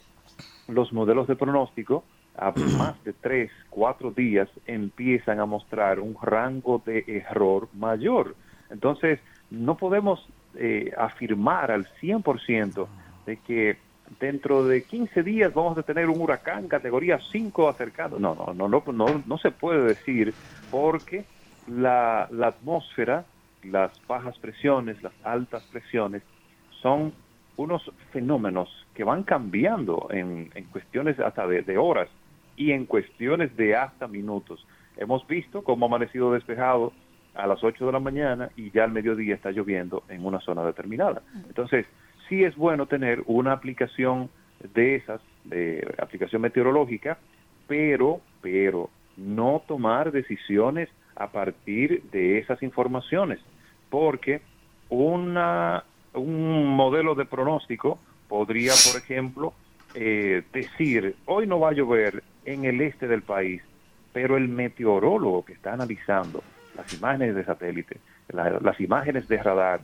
los 0.67 0.91
modelos 0.93 1.27
de 1.27 1.35
pronóstico 1.35 2.03
a 2.37 2.51
más 2.77 3.01
de 3.03 3.13
tres, 3.13 3.51
cuatro 3.69 4.11
días 4.11 4.49
empiezan 4.65 5.39
a 5.39 5.45
mostrar 5.45 5.99
un 5.99 6.15
rango 6.21 6.81
de 6.85 7.03
error 7.07 7.69
mayor. 7.73 8.35
Entonces, 8.69 9.19
no 9.49 9.77
podemos 9.77 10.25
eh, 10.55 10.91
afirmar 10.97 11.71
al 11.71 11.85
100% 12.01 12.87
de 13.25 13.37
que 13.37 13.77
dentro 14.19 14.65
de 14.65 14.83
15 14.83 15.23
días 15.23 15.53
vamos 15.53 15.77
a 15.77 15.83
tener 15.83 16.09
un 16.09 16.21
huracán 16.21 16.67
categoría 16.67 17.19
5 17.31 17.69
acercado. 17.69 18.19
No, 18.19 18.35
no, 18.35 18.53
no, 18.53 18.67
no, 18.67 18.83
no, 18.91 19.23
no 19.25 19.37
se 19.37 19.51
puede 19.51 19.83
decir 19.83 20.33
porque 20.71 21.25
la, 21.67 22.27
la 22.31 22.47
atmósfera, 22.47 23.25
las 23.63 23.91
bajas 24.07 24.37
presiones, 24.39 25.01
las 25.01 25.13
altas 25.23 25.63
presiones, 25.71 26.23
son 26.81 27.13
unos 27.57 27.91
fenómenos 28.11 28.69
que 28.93 29.03
van 29.03 29.23
cambiando 29.23 30.07
en, 30.11 30.51
en 30.53 30.63
cuestiones 30.65 31.19
hasta 31.19 31.47
de, 31.47 31.61
de 31.61 31.77
horas 31.77 32.09
y 32.57 32.71
en 32.71 32.85
cuestiones 32.85 33.55
de 33.55 33.75
hasta 33.75 34.07
minutos. 34.07 34.65
Hemos 34.97 35.25
visto 35.27 35.63
cómo 35.63 35.85
ha 35.85 35.89
amanecido 35.89 36.31
despejado 36.31 36.93
a 37.33 37.47
las 37.47 37.63
8 37.63 37.85
de 37.85 37.91
la 37.91 37.99
mañana 37.99 38.49
y 38.55 38.71
ya 38.71 38.85
al 38.85 38.91
mediodía 38.91 39.35
está 39.35 39.51
lloviendo 39.51 40.03
en 40.09 40.25
una 40.25 40.39
zona 40.39 40.63
determinada. 40.63 41.21
Entonces, 41.47 41.85
sí 42.29 42.43
es 42.43 42.55
bueno 42.55 42.85
tener 42.87 43.23
una 43.25 43.51
aplicación 43.53 44.29
de 44.73 44.95
esas, 44.95 45.21
de 45.43 45.87
aplicación 45.99 46.41
meteorológica, 46.41 47.17
pero, 47.67 48.21
pero 48.41 48.89
no 49.17 49.63
tomar 49.67 50.11
decisiones 50.11 50.89
a 51.15 51.31
partir 51.31 52.03
de 52.11 52.39
esas 52.39 52.61
informaciones, 52.63 53.39
porque 53.89 54.41
una, 54.89 55.83
un 56.13 56.67
modelo 56.75 57.15
de 57.15 57.25
pronóstico 57.25 57.99
podría, 58.27 58.73
por 58.91 59.01
ejemplo, 59.01 59.53
eh, 59.93 60.43
decir, 60.51 61.15
hoy 61.25 61.47
no 61.47 61.59
va 61.59 61.69
a 61.69 61.73
llover 61.73 62.23
en 62.43 62.65
el 62.65 62.81
este 62.81 63.07
del 63.07 63.21
país, 63.21 63.61
pero 64.11 64.37
el 64.37 64.47
meteorólogo 64.49 65.45
que 65.45 65.53
está 65.53 65.73
analizando 65.73 66.43
las 66.75 66.91
imágenes 66.91 67.35
de 67.35 67.45
satélite, 67.45 67.99
la- 68.29 68.59
las 68.59 68.79
imágenes 68.81 69.27
de 69.27 69.37
radar, 69.41 69.81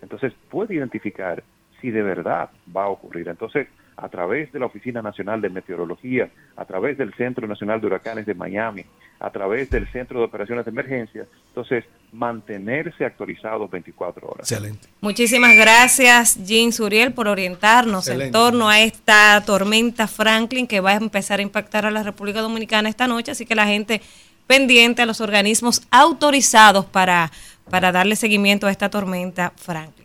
entonces 0.00 0.32
puede 0.50 0.74
identificar 0.74 1.44
si 1.82 1.90
de 1.90 2.02
verdad 2.02 2.48
va 2.74 2.84
a 2.84 2.88
ocurrir. 2.88 3.28
Entonces, 3.28 3.68
a 3.96 4.08
través 4.08 4.50
de 4.52 4.58
la 4.58 4.66
Oficina 4.66 5.02
Nacional 5.02 5.40
de 5.40 5.50
Meteorología, 5.50 6.30
a 6.56 6.64
través 6.64 6.96
del 6.96 7.12
Centro 7.14 7.46
Nacional 7.46 7.80
de 7.80 7.88
Huracanes 7.88 8.24
de 8.24 8.34
Miami, 8.34 8.84
a 9.20 9.30
través 9.30 9.70
del 9.70 9.86
Centro 9.92 10.18
de 10.18 10.24
Operaciones 10.24 10.64
de 10.64 10.70
Emergencia, 10.70 11.26
entonces 11.48 11.84
mantenerse 12.12 13.04
actualizados 13.04 13.70
24 13.70 14.26
horas. 14.26 14.50
Excelente. 14.50 14.88
Muchísimas 15.00 15.54
gracias, 15.54 16.42
Jean 16.44 16.72
Suriel, 16.72 17.12
por 17.12 17.28
orientarnos 17.28 18.08
en 18.08 18.32
torno 18.32 18.68
a 18.68 18.80
esta 18.80 19.40
tormenta 19.44 20.08
Franklin 20.08 20.66
que 20.66 20.80
va 20.80 20.92
a 20.92 20.96
empezar 20.96 21.38
a 21.38 21.42
impactar 21.42 21.86
a 21.86 21.90
la 21.90 22.02
República 22.02 22.40
Dominicana 22.40 22.88
esta 22.88 23.06
noche. 23.06 23.32
Así 23.32 23.46
que 23.46 23.54
la 23.54 23.66
gente 23.66 24.00
pendiente 24.46 25.02
a 25.02 25.06
los 25.06 25.20
organismos 25.20 25.86
autorizados 25.90 26.84
para, 26.86 27.30
para 27.70 27.92
darle 27.92 28.16
seguimiento 28.16 28.66
a 28.66 28.70
esta 28.70 28.90
tormenta 28.90 29.52
Franklin. 29.56 30.01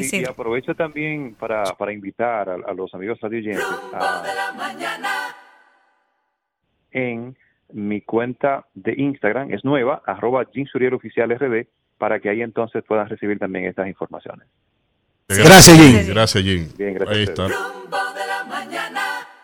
Y, 0.00 0.22
y 0.22 0.24
aprovecho 0.24 0.74
también 0.74 1.34
para, 1.34 1.64
para 1.76 1.92
invitar 1.92 2.48
a, 2.48 2.54
a 2.54 2.74
los 2.74 2.92
amigos 2.94 3.18
radioyentes 3.20 3.64
a, 3.92 4.22
en 6.92 7.36
mi 7.72 8.00
cuenta 8.00 8.66
de 8.74 8.94
Instagram, 8.96 9.52
es 9.52 9.64
nueva, 9.64 10.02
arroba 10.06 10.44
Oficial 10.92 11.30
RD, 11.30 11.66
para 11.98 12.18
que 12.20 12.30
ahí 12.30 12.42
entonces 12.42 12.82
puedan 12.86 13.08
recibir 13.08 13.38
también 13.38 13.66
estas 13.66 13.86
informaciones. 13.86 14.46
Gracias, 15.28 15.78
Jim. 15.78 16.06
Gracias, 16.08 16.42
Jim. 16.42 16.68
Bien, 16.76 16.94
gracias 16.94 17.16
Ahí 17.16 17.22
está. 17.22 17.46
ustedes. 17.46 17.80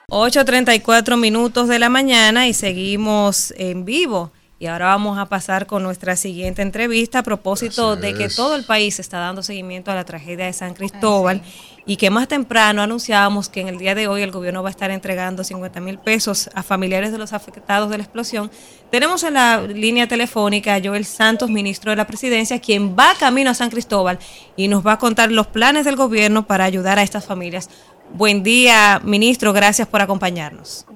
8.34 0.08 1.18
minutos 1.18 1.68
de 1.68 1.78
la 1.78 1.88
mañana 1.88 2.46
y 2.48 2.54
seguimos 2.54 3.52
en 3.56 3.84
vivo. 3.84 4.32
Y 4.58 4.66
ahora 4.68 4.86
vamos 4.86 5.18
a 5.18 5.26
pasar 5.26 5.66
con 5.66 5.82
nuestra 5.82 6.16
siguiente 6.16 6.62
entrevista 6.62 7.18
a 7.18 7.22
propósito 7.22 7.92
Así 7.92 8.00
de 8.00 8.14
que 8.14 8.24
es. 8.24 8.36
todo 8.36 8.54
el 8.54 8.64
país 8.64 8.98
está 8.98 9.18
dando 9.18 9.42
seguimiento 9.42 9.90
a 9.90 9.94
la 9.94 10.04
tragedia 10.04 10.46
de 10.46 10.52
San 10.54 10.72
Cristóbal 10.72 11.42
y 11.84 11.98
que 11.98 12.08
más 12.08 12.26
temprano 12.26 12.80
anunciábamos 12.80 13.50
que 13.50 13.60
en 13.60 13.68
el 13.68 13.76
día 13.76 13.94
de 13.94 14.08
hoy 14.08 14.22
el 14.22 14.30
gobierno 14.30 14.62
va 14.62 14.70
a 14.70 14.72
estar 14.72 14.90
entregando 14.90 15.44
50 15.44 15.78
mil 15.80 15.98
pesos 15.98 16.48
a 16.54 16.62
familiares 16.62 17.12
de 17.12 17.18
los 17.18 17.34
afectados 17.34 17.90
de 17.90 17.98
la 17.98 18.04
explosión. 18.04 18.50
Tenemos 18.90 19.24
en 19.24 19.34
la 19.34 19.60
línea 19.60 20.08
telefónica 20.08 20.74
a 20.74 20.80
Joel 20.82 21.04
Santos, 21.04 21.50
ministro 21.50 21.90
de 21.90 21.96
la 21.96 22.06
Presidencia, 22.06 22.58
quien 22.58 22.96
va 22.96 23.14
camino 23.20 23.50
a 23.50 23.54
San 23.54 23.68
Cristóbal 23.68 24.18
y 24.56 24.68
nos 24.68 24.86
va 24.86 24.92
a 24.92 24.98
contar 24.98 25.30
los 25.32 25.48
planes 25.48 25.84
del 25.84 25.96
gobierno 25.96 26.46
para 26.46 26.64
ayudar 26.64 26.98
a 26.98 27.02
estas 27.02 27.26
familias. 27.26 27.68
Buen 28.14 28.42
día, 28.42 29.02
ministro, 29.04 29.52
gracias 29.52 29.86
por 29.86 30.00
acompañarnos. 30.00 30.86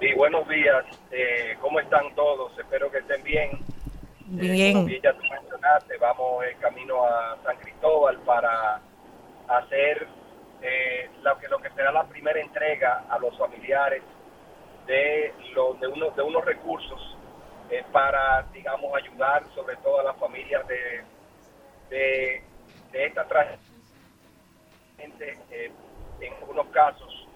Sí, 0.00 0.06
buenos 0.16 0.48
días. 0.48 0.99
Eh, 1.10 1.56
¿Cómo 1.60 1.80
están 1.80 2.14
todos? 2.14 2.56
Espero 2.58 2.90
que 2.90 2.98
estén 2.98 3.22
bien. 3.22 3.50
Bien. 4.26 4.74
Como 4.74 4.84
bien 4.86 5.02
ya 5.02 5.12
tú 5.12 5.22
mencionaste, 5.28 5.96
vamos 5.98 6.44
en 6.44 6.56
camino 6.58 7.04
a 7.04 7.36
San 7.44 7.56
Cristóbal 7.58 8.16
para 8.20 8.80
hacer 9.48 10.06
eh, 10.62 11.10
lo, 11.22 11.36
que, 11.38 11.48
lo 11.48 11.58
que 11.58 11.70
será 11.70 11.90
la 11.90 12.04
primera 12.04 12.40
entrega 12.40 13.04
a 13.08 13.18
los 13.18 13.36
familiares 13.36 14.02
de, 14.86 15.34
lo- 15.54 15.74
de, 15.74 15.88
unos, 15.88 16.14
de 16.14 16.22
unos 16.22 16.44
recursos 16.44 17.16
eh, 17.70 17.84
para, 17.92 18.42
digamos, 18.52 18.94
ayudar 18.94 19.42
sobre 19.54 19.76
todo 19.78 20.00
a 20.00 20.04
las 20.04 20.16
familias 20.18 20.66
de, 20.68 21.02
de, 21.88 22.42
de 22.92 23.06
esta 23.06 23.26
tragedia. 23.26 23.58
Eh, 24.98 25.72
en 26.20 26.34
algunos 26.34 26.66
casos, 26.68 27.26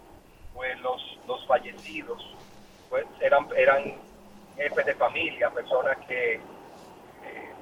pues 0.53 0.79
los, 0.81 1.19
los 1.27 1.45
fallecidos 1.47 2.23
pues 2.95 3.07
eran, 3.21 3.49
eran 3.57 3.83
jefes 4.57 4.87
de 4.87 4.95
familia, 4.95 5.51
personas 5.51 5.97
que 6.07 6.35
eh, 6.35 6.41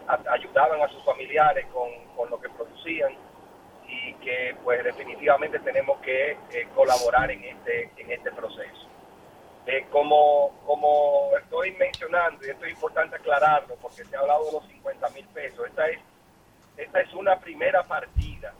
a- 0.07 0.33
ayudaban 0.35 0.83
a 0.83 0.89
sus 0.89 1.03
familiares 1.07 1.65
con, 1.73 1.89
con 2.15 2.29
lo 2.29 2.39
que 2.39 2.51
producían 2.51 3.13
y 3.89 4.13
que 4.15 4.55
pues 4.63 4.85
definitivamente 4.85 5.59
tenemos 5.61 5.99
que 6.01 6.33
eh, 6.33 6.69
colaborar 6.75 7.31
en 7.31 7.43
este, 7.45 7.89
en 7.97 8.13
este 8.13 8.31
proceso. 8.33 8.87
Eh, 9.65 9.87
como, 9.91 10.51
como 10.67 11.31
estoy 11.43 11.71
mencionando, 11.73 12.47
y 12.47 12.51
esto 12.51 12.67
es 12.67 12.73
importante 12.73 13.17
aclararlo 13.17 13.75
porque 13.77 14.05
se 14.05 14.15
ha 14.15 14.21
hablado 14.21 14.45
de 14.45 14.53
los 14.53 14.67
50 14.67 15.09
mil 15.11 15.27
pesos, 15.29 15.67
esta 15.67 15.89
es, 15.89 15.99
esta 16.77 17.01
es 17.01 17.15
una 17.15 17.39
primera 17.39 17.83
partida 17.85 18.53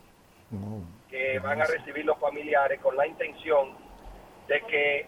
que 1.11 1.39
van 1.39 1.61
a 1.61 1.66
recibir 1.66 2.07
los 2.07 2.19
familiares 2.19 2.81
con 2.81 2.97
la 2.97 3.07
intención 3.07 3.77
de 4.49 4.61
que, 4.62 5.07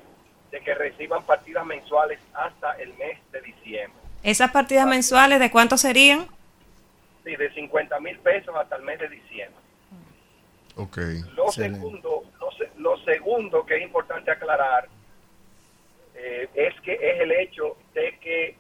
de 0.55 0.61
que 0.61 0.73
reciban 0.73 1.25
partidas 1.25 1.67
mensuales 1.67 2.21
hasta 2.33 2.75
el 2.81 2.95
mes 2.95 3.19
de 3.33 3.41
diciembre. 3.41 4.01
¿Esas 4.23 4.53
partidas 4.53 4.87
mensuales 4.87 5.41
de 5.41 5.51
cuánto 5.51 5.77
serían? 5.77 6.29
Sí, 7.25 7.35
de 7.35 7.53
50 7.55 7.99
mil 7.99 8.17
pesos 8.21 8.55
hasta 8.55 8.77
el 8.77 8.83
mes 8.83 9.01
de 9.01 9.09
diciembre. 9.09 9.59
Ok. 10.77 10.99
Lo 11.35 11.51
segundo, 11.51 12.23
lo, 12.39 12.53
se- 12.53 12.71
lo 12.77 12.97
segundo 12.99 13.67
que 13.67 13.79
es 13.79 13.83
importante 13.83 14.31
aclarar 14.31 14.87
eh, 16.15 16.49
es 16.55 16.81
que 16.83 16.93
es 16.95 17.21
el 17.21 17.33
hecho 17.33 17.77
de 17.93 18.17
que 18.21 18.57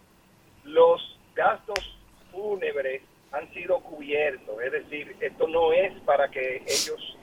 los 0.64 1.16
gastos 1.36 1.96
fúnebres 2.32 3.02
han 3.30 3.48
sido 3.54 3.78
cubiertos, 3.80 4.60
es 4.64 4.72
decir, 4.72 5.14
esto 5.20 5.46
no 5.46 5.72
es 5.72 5.92
para 6.00 6.28
que 6.28 6.56
ellos 6.66 7.16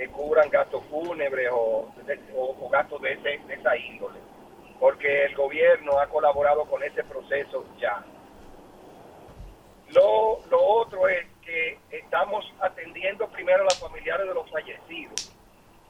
eh, 0.00 0.08
cubran 0.08 0.48
gastos 0.50 0.84
fúnebres 0.90 1.48
o, 1.52 1.88
o 2.36 2.68
gastos 2.68 3.00
de, 3.02 3.12
ese- 3.12 3.42
de 3.46 3.54
esa 3.54 3.76
índole, 3.76 4.18
porque 4.78 5.24
el 5.26 5.34
gobierno 5.34 5.98
ha 5.98 6.06
colaborado 6.08 6.64
con 6.66 6.82
ese 6.82 7.02
proceso 7.04 7.64
ya. 7.78 8.04
Lo, 9.88 10.40
lo 10.50 10.60
otro 10.62 11.08
es 11.08 11.24
que 11.44 11.78
estamos 11.90 12.44
atendiendo 12.60 13.28
primero 13.28 13.62
a 13.62 13.66
los 13.66 13.78
familiares 13.78 14.26
de 14.26 14.34
los 14.34 14.50
fallecidos, 14.50 15.14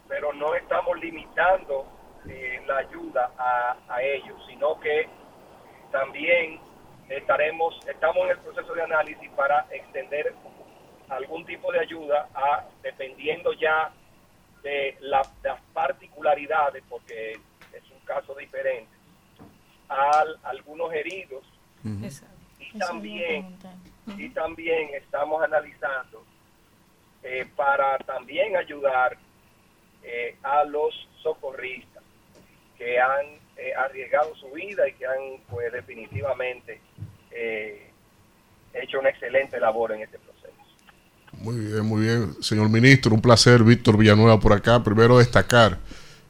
pero 0.08 0.32
no 0.34 0.54
estamos 0.54 0.98
limitando 1.00 1.86
eh, 2.28 2.62
la 2.66 2.78
ayuda 2.78 3.32
a, 3.38 3.76
a 3.88 4.02
ellos, 4.02 4.36
sino 4.46 4.78
que 4.80 5.08
también 5.90 6.60
estaremos, 7.08 7.74
estamos 7.88 8.24
en 8.24 8.30
el 8.30 8.38
proceso 8.40 8.74
de 8.74 8.82
análisis 8.82 9.30
para 9.30 9.66
extender 9.70 10.34
algún 11.08 11.44
tipo 11.46 11.70
de 11.72 11.80
ayuda 11.80 12.28
a, 12.34 12.64
dependiendo 12.82 13.52
ya 13.54 13.90
de 14.62 14.96
la- 15.00 15.22
las 15.42 15.60
particularidades, 15.72 16.82
porque 16.88 17.32
es 17.32 17.90
un 17.90 18.00
caso 18.04 18.34
diferente, 18.34 18.90
a 19.88 20.24
algunos 20.44 20.92
heridos. 20.92 21.44
Y 22.58 22.78
también 22.78 23.42
y 24.18 24.28
también 24.30 24.88
estamos 24.94 25.42
analizando 25.42 26.24
eh, 27.22 27.46
para 27.56 27.98
también 27.98 28.56
ayudar 28.56 29.16
eh, 30.02 30.36
a 30.42 30.64
los 30.64 30.94
socorristas 31.22 32.02
que 32.78 32.98
han 33.00 33.26
eh, 33.56 33.72
arriesgado 33.74 34.34
su 34.36 34.50
vida 34.52 34.86
y 34.88 34.92
que 34.94 35.06
han 35.06 35.38
pues 35.48 35.72
definitivamente 35.72 36.80
eh, 37.30 37.90
hecho 38.74 38.98
una 39.00 39.10
excelente 39.10 39.58
labor 39.58 39.92
en 39.92 40.02
este 40.02 40.18
proceso. 40.18 40.25
Muy 41.47 41.60
bien, 41.60 41.86
muy 41.86 42.02
bien. 42.02 42.35
Señor 42.40 42.68
ministro, 42.70 43.14
un 43.14 43.20
placer, 43.20 43.62
Víctor 43.62 43.97
Villanueva 43.97 44.40
por 44.40 44.52
acá. 44.52 44.82
Primero 44.82 45.18
destacar 45.18 45.78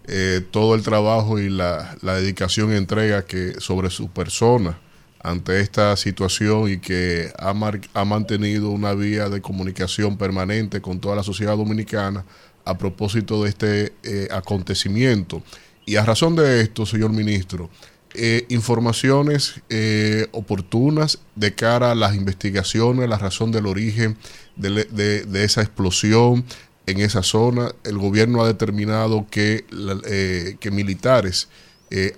eh, 0.07 0.43
todo 0.51 0.75
el 0.75 0.83
trabajo 0.83 1.39
y 1.39 1.49
la, 1.49 1.97
dedicación 2.03 2.71
y 2.71 2.77
entrega 2.77 3.25
que 3.25 3.55
sobre 3.59 3.89
su 3.89 4.11
persona 4.11 4.79
ante 5.23 5.63
esta 5.63 5.97
situación 5.97 6.71
y 6.71 6.81
que 6.81 7.33
ha 7.39 8.05
mantenido 8.05 8.69
una 8.69 8.93
vía 8.93 9.31
de 9.31 9.41
comunicación 9.41 10.19
permanente 10.19 10.83
con 10.83 11.01
toda 11.01 11.17
la 11.17 11.23
sociedad 11.23 11.57
dominicana 11.57 12.27
a 12.67 12.77
propósito 12.77 13.43
de 13.43 13.49
este 13.49 13.95
eh, 14.03 14.29
acontecimiento. 14.31 15.43
Y 15.87 15.97
a 15.97 16.05
razón 16.05 16.37
de 16.37 16.61
esto, 16.61 16.85
señor 16.85 17.13
ministro, 17.13 17.71
eh, 18.17 18.47
informaciones 18.49 19.63
eh, 19.69 20.27
oportunas 20.33 21.21
de 21.35 21.55
cara 21.55 21.93
a 21.93 21.95
las 21.95 22.15
investigaciones, 22.15 23.09
la 23.09 23.19
razón 23.19 23.53
del 23.53 23.67
origen 23.67 24.17
de, 24.57 25.27
esa 25.45 25.63
explosión 25.63 26.45
en 26.87 27.01
esa 27.01 27.23
zona. 27.23 27.73
El 27.85 27.99
gobierno 27.99 28.43
ha 28.43 28.47
determinado 28.47 29.27
que, 29.31 29.65
eh, 30.07 30.57
que 30.61 30.71
militares 30.71 31.49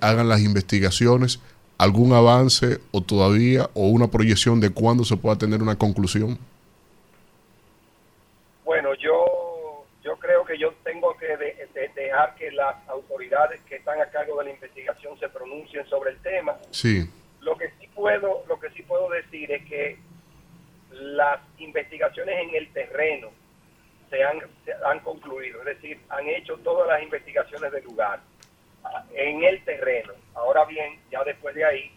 hagan 0.01 0.29
las 0.29 0.41
investigaciones. 0.41 1.39
¿Algún 1.77 2.11
avance 2.13 2.79
o 2.91 3.01
todavía 3.01 3.69
o 3.73 3.87
una 3.87 4.07
proyección 4.07 4.59
de 4.59 4.69
cuándo 4.71 5.05
se 5.05 5.15
pueda 5.15 5.37
tener 5.37 5.61
una 5.61 5.77
conclusión? 5.77 6.37
Bueno, 8.65 8.89
yo 8.95 9.39
yo 10.03 10.17
creo 10.17 10.43
que 10.45 10.57
yo 10.57 10.73
tengo 10.83 11.15
que 11.17 11.37
de- 11.37 11.68
dejar 12.03 12.35
que 12.35 12.51
las 12.51 12.75
autoridades 12.87 13.61
que 13.61 13.75
están 13.75 14.01
a 14.01 14.09
cargo 14.09 14.39
de 14.39 14.45
la 14.45 14.51
investigación 14.51 15.17
se 15.19 15.29
pronuncien 15.29 15.85
sobre 15.87 16.11
el 16.11 16.21
tema. 16.21 16.57
Sí. 16.71 17.09
Lo 17.41 17.57
que 17.57 17.71
sí 17.79 17.87
puedo 17.93 18.43
lo 18.47 18.59
que 18.59 18.69
sí 18.71 18.83
puedo 18.83 19.09
decir 19.09 19.51
es 19.51 19.65
que 19.65 19.97
las 20.91 21.39
investigaciones 21.57 22.35
en 22.39 22.55
el 22.55 22.71
terreno 22.73 23.29
se 24.09 24.23
han, 24.23 24.39
se 24.65 24.73
han 24.73 24.99
concluido, 25.01 25.59
es 25.59 25.65
decir, 25.65 25.99
han 26.09 26.27
hecho 26.27 26.57
todas 26.57 26.87
las 26.87 27.03
investigaciones 27.03 27.71
del 27.71 27.83
lugar 27.83 28.19
en 29.13 29.43
el 29.43 29.63
terreno. 29.63 30.13
Ahora 30.33 30.65
bien, 30.65 30.99
ya 31.11 31.23
después 31.23 31.53
de 31.53 31.63
ahí 31.63 31.91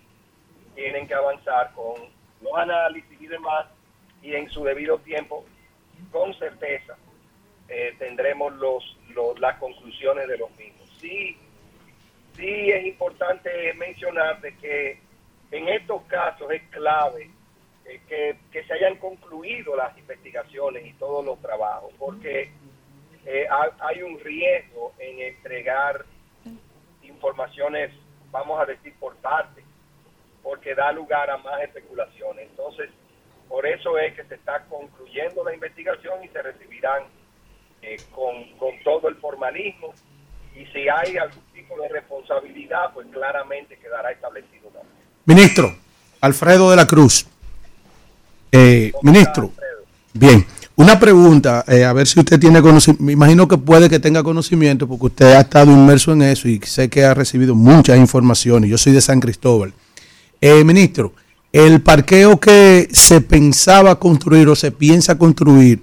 tienen 0.75 1.07
que 1.07 1.15
avanzar 1.15 1.73
con 1.75 1.95
los 2.43 2.55
análisis 2.57 3.21
y 3.21 3.27
demás 3.27 3.67
y 4.23 4.35
en 4.35 4.49
su 4.51 4.63
debido 4.65 4.99
tiempo, 4.99 5.45
con 6.11 6.35
certeza, 6.35 6.97
eh, 7.73 7.95
tendremos 7.99 8.53
los, 8.55 8.99
los- 9.15 9.39
las 9.41 9.57
conclusiones 9.59 10.29
de 10.29 10.37
los 10.39 10.51
mismos. 10.57 10.89
Sí, 11.01 11.37
sí 12.37 12.71
es 12.71 12.85
importante 12.87 13.73
mencionar 13.75 14.41
de 14.41 14.55
que 14.59 14.99
en 15.51 15.69
estos 15.69 16.03
casos 16.03 16.51
es 16.51 16.63
clave 16.71 17.31
eh, 17.87 18.01
que, 18.09 18.37
que 18.53 18.63
se 18.65 18.75
hayan 18.75 18.97
concluido 18.97 19.75
las 19.75 19.97
investigaciones 19.99 20.87
y 20.87 20.93
todos 20.95 21.25
los 21.25 21.41
trabajos, 21.41 21.93
porque 21.99 22.51
eh, 23.25 23.47
ha- 23.51 23.75
hay 23.89 24.03
un 24.03 24.19
riesgo 24.21 24.93
en 24.99 25.21
entregar 25.21 26.05
informaciones, 27.03 27.91
vamos 28.31 28.61
a 28.61 28.67
decir, 28.67 28.95
por 28.99 29.17
parte, 29.17 29.63
porque 30.43 30.75
da 30.75 30.93
lugar 30.93 31.31
a 31.31 31.39
más 31.39 31.63
especulaciones. 31.63 32.49
Entonces, 32.51 32.91
por 33.49 33.67
eso 33.67 33.99
es 33.99 34.15
que 34.15 34.25
se 34.25 34.35
está 34.37 34.65
concluyendo 34.67 35.45
la 35.45 35.55
investigación 35.55 36.23
y 36.25 36.29
se 36.29 36.43
recibirán 36.43 37.05
eh, 37.83 37.97
con, 38.15 38.35
con 38.59 38.71
todo 38.85 39.09
el 39.09 39.17
formalismo. 39.17 39.93
Y 40.55 40.65
si 40.67 40.89
hay 40.89 41.17
algún 41.17 41.43
tipo 41.55 41.81
de 41.81 41.89
responsabilidad, 41.89 42.93
pues 42.95 43.07
claramente 43.13 43.79
quedará 43.79 44.11
establecido 44.13 44.69
también. 44.69 45.03
Ministro, 45.25 45.75
Alfredo 46.21 46.71
de 46.71 46.77
la 46.77 46.87
Cruz. 46.87 47.27
Eh, 48.51 48.93
ministro, 49.03 49.51
bien, 50.13 50.45
una 50.77 51.01
pregunta, 51.01 51.65
eh, 51.69 51.85
a 51.85 51.93
ver 51.93 52.07
si 52.07 52.21
usted 52.21 52.39
tiene 52.39 52.61
conocimiento, 52.61 53.03
me 53.03 53.13
imagino 53.13 53.49
que 53.49 53.57
puede 53.57 53.89
que 53.89 53.99
tenga 53.99 54.23
conocimiento 54.23 54.87
porque 54.87 55.07
usted 55.07 55.27
ha 55.35 55.41
estado 55.41 55.71
inmerso 55.71 56.13
en 56.13 56.23
eso 56.23 56.49
y 56.49 56.61
sé 56.65 56.89
que 56.89 57.05
ha 57.05 57.15
recibido 57.15 57.55
muchas 57.55 57.99
informaciones. 57.99 58.69
Yo 58.69 58.77
soy 58.77 58.93
de 58.93 59.01
San 59.01 59.21
Cristóbal. 59.21 59.73
Eh, 60.41 60.65
ministro, 60.65 61.13
el 61.53 61.83
parqueo 61.83 62.41
que 62.41 62.89
se 62.91 63.21
pensaba 63.21 63.99
construir 63.99 64.49
o 64.49 64.57
se 64.57 64.71
piensa 64.71 65.17
construir, 65.17 65.83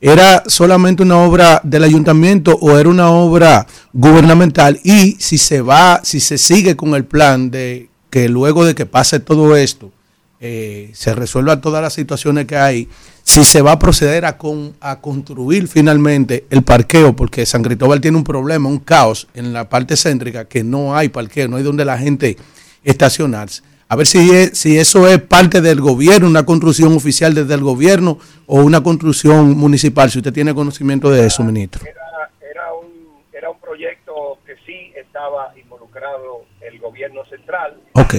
¿era 0.00 0.44
solamente 0.46 1.02
una 1.02 1.18
obra 1.18 1.60
del 1.64 1.84
ayuntamiento 1.84 2.56
o 2.60 2.78
era 2.78 2.88
una 2.88 3.10
obra 3.10 3.66
gubernamental? 3.92 4.80
Y 4.82 5.16
si 5.18 5.38
se 5.38 5.60
va, 5.60 6.00
si 6.02 6.20
se 6.20 6.38
sigue 6.38 6.76
con 6.76 6.94
el 6.94 7.04
plan 7.04 7.50
de 7.50 7.88
que 8.10 8.28
luego 8.28 8.64
de 8.64 8.74
que 8.74 8.86
pase 8.86 9.20
todo 9.20 9.56
esto, 9.56 9.92
eh, 10.40 10.90
se 10.94 11.14
resuelva 11.14 11.60
todas 11.60 11.82
las 11.82 11.92
situaciones 11.92 12.46
que 12.46 12.56
hay, 12.56 12.88
si 13.22 13.44
se 13.44 13.60
va 13.60 13.72
a 13.72 13.78
proceder 13.78 14.24
a, 14.24 14.38
con, 14.38 14.74
a 14.80 15.00
construir 15.00 15.68
finalmente 15.68 16.46
el 16.48 16.62
parqueo, 16.62 17.14
porque 17.14 17.44
San 17.44 17.62
Cristóbal 17.62 18.00
tiene 18.00 18.16
un 18.16 18.24
problema, 18.24 18.68
un 18.68 18.78
caos 18.78 19.28
en 19.34 19.52
la 19.52 19.68
parte 19.68 19.96
céntrica, 19.96 20.46
que 20.46 20.64
no 20.64 20.96
hay 20.96 21.10
parqueo, 21.10 21.46
no 21.46 21.56
hay 21.56 21.62
donde 21.62 21.84
la 21.84 21.98
gente 21.98 22.38
estacionarse. 22.82 23.62
A 23.92 23.96
ver 23.96 24.06
si, 24.06 24.30
es- 24.30 24.56
si 24.56 24.78
eso 24.78 25.08
es 25.08 25.20
parte 25.20 25.60
del 25.60 25.80
gobierno, 25.80 26.28
una 26.28 26.46
construcción 26.46 26.92
oficial 26.94 27.34
desde 27.34 27.54
el 27.54 27.60
gobierno 27.62 28.18
o 28.46 28.60
una 28.62 28.80
construcción 28.82 29.56
municipal, 29.58 30.08
si 30.10 30.18
usted 30.18 30.32
tiene 30.32 30.54
conocimiento 30.54 31.10
de 31.10 31.26
eso, 31.26 31.42
ministro. 31.42 31.82
Era, 31.84 32.30
era, 32.40 32.72
un, 32.72 33.18
era 33.32 33.50
un 33.50 33.58
proyecto 33.58 34.38
que 34.46 34.54
sí 34.64 34.92
estaba 34.94 35.52
involucrado 35.58 36.44
el 36.60 36.78
gobierno 36.78 37.24
central, 37.24 37.80
Ok, 37.94 38.14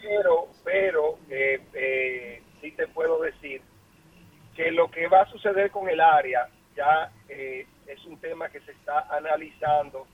pero, 0.00 0.46
pero 0.64 1.18
eh, 1.30 1.60
eh, 1.74 2.42
sí 2.60 2.70
te 2.70 2.86
puedo 2.86 3.20
decir 3.22 3.60
que 4.54 4.70
lo 4.70 4.88
que 4.88 5.08
va 5.08 5.22
a 5.22 5.30
suceder 5.32 5.72
con 5.72 5.88
el 5.88 6.00
área 6.00 6.48
ya 6.76 7.10
eh, 7.28 7.66
es 7.88 8.04
un 8.06 8.18
tema 8.18 8.48
que 8.50 8.60
se 8.60 8.70
está 8.70 9.00
analizando 9.10 10.06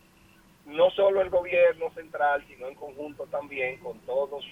no 0.64 0.90
solo 0.92 1.20
el 1.20 1.28
gobierno 1.28 1.90
central, 1.94 2.42
sino 2.48 2.68
en 2.68 2.74
conjunto 2.74 3.24
también 3.30 3.78
con 3.80 3.98
todos 4.00 4.44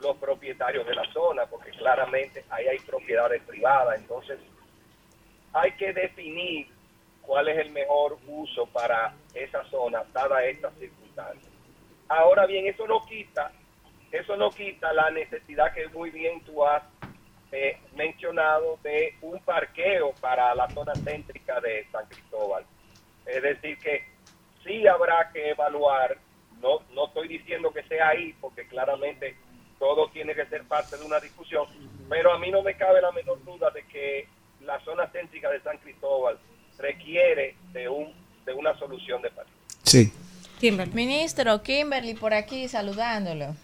los 0.00 0.16
propietarios 0.16 0.86
de 0.86 0.94
la 0.94 1.12
zona, 1.12 1.46
porque 1.46 1.70
claramente 1.70 2.44
ahí 2.50 2.66
hay 2.66 2.78
propiedades 2.78 3.42
privadas, 3.42 3.98
entonces 3.98 4.38
hay 5.52 5.72
que 5.72 5.92
definir 5.92 6.68
cuál 7.22 7.48
es 7.48 7.58
el 7.58 7.70
mejor 7.70 8.18
uso 8.26 8.66
para 8.66 9.14
esa 9.34 9.64
zona, 9.64 10.04
dada 10.12 10.44
estas 10.44 10.74
circunstancias. 10.78 11.52
Ahora 12.08 12.46
bien, 12.46 12.66
eso 12.66 12.86
no 12.86 13.04
quita, 13.04 13.52
eso 14.10 14.36
no 14.36 14.50
quita 14.50 14.92
la 14.92 15.10
necesidad 15.10 15.74
que 15.74 15.88
muy 15.88 16.10
bien 16.10 16.40
tú 16.42 16.64
has 16.64 16.82
eh, 17.52 17.78
mencionado 17.94 18.78
de 18.82 19.14
un 19.20 19.40
parqueo 19.40 20.14
para 20.20 20.54
la 20.54 20.68
zona 20.70 20.94
céntrica 20.94 21.60
de 21.60 21.86
San 21.90 22.06
Cristóbal. 22.06 22.64
Es 23.26 23.42
decir, 23.42 23.78
que 23.78 24.04
sí 24.64 24.86
habrá 24.86 25.30
que 25.32 25.50
evaluar, 25.50 26.16
no, 26.60 26.80
no 26.92 27.06
estoy 27.06 27.28
diciendo 27.28 27.70
que 27.72 27.82
sea 27.84 28.08
ahí, 28.08 28.34
porque 28.40 28.66
claramente 28.68 29.36
todo 29.78 30.08
tiene 30.10 30.34
que 30.34 30.46
ser 30.46 30.64
parte 30.64 30.96
de 30.96 31.04
una 31.04 31.20
discusión, 31.20 31.66
pero 32.08 32.32
a 32.32 32.38
mí 32.38 32.50
no 32.50 32.62
me 32.62 32.76
cabe 32.76 33.00
la 33.00 33.12
menor 33.12 33.42
duda 33.44 33.70
de 33.70 33.84
que 33.86 34.28
la 34.64 34.78
zona 34.84 35.06
céntrica 35.08 35.50
de 35.50 35.60
San 35.60 35.78
Cristóbal 35.78 36.38
requiere 36.78 37.56
de, 37.72 37.88
un, 37.88 38.12
de 38.44 38.52
una 38.52 38.76
solución 38.78 39.22
de 39.22 39.30
parqueo. 39.30 39.54
sí. 39.82 40.12
Ministro 40.92 41.62
Kimberly 41.62 42.14
por 42.14 42.34
aquí 42.34 42.66
saludándolo. 42.66 43.54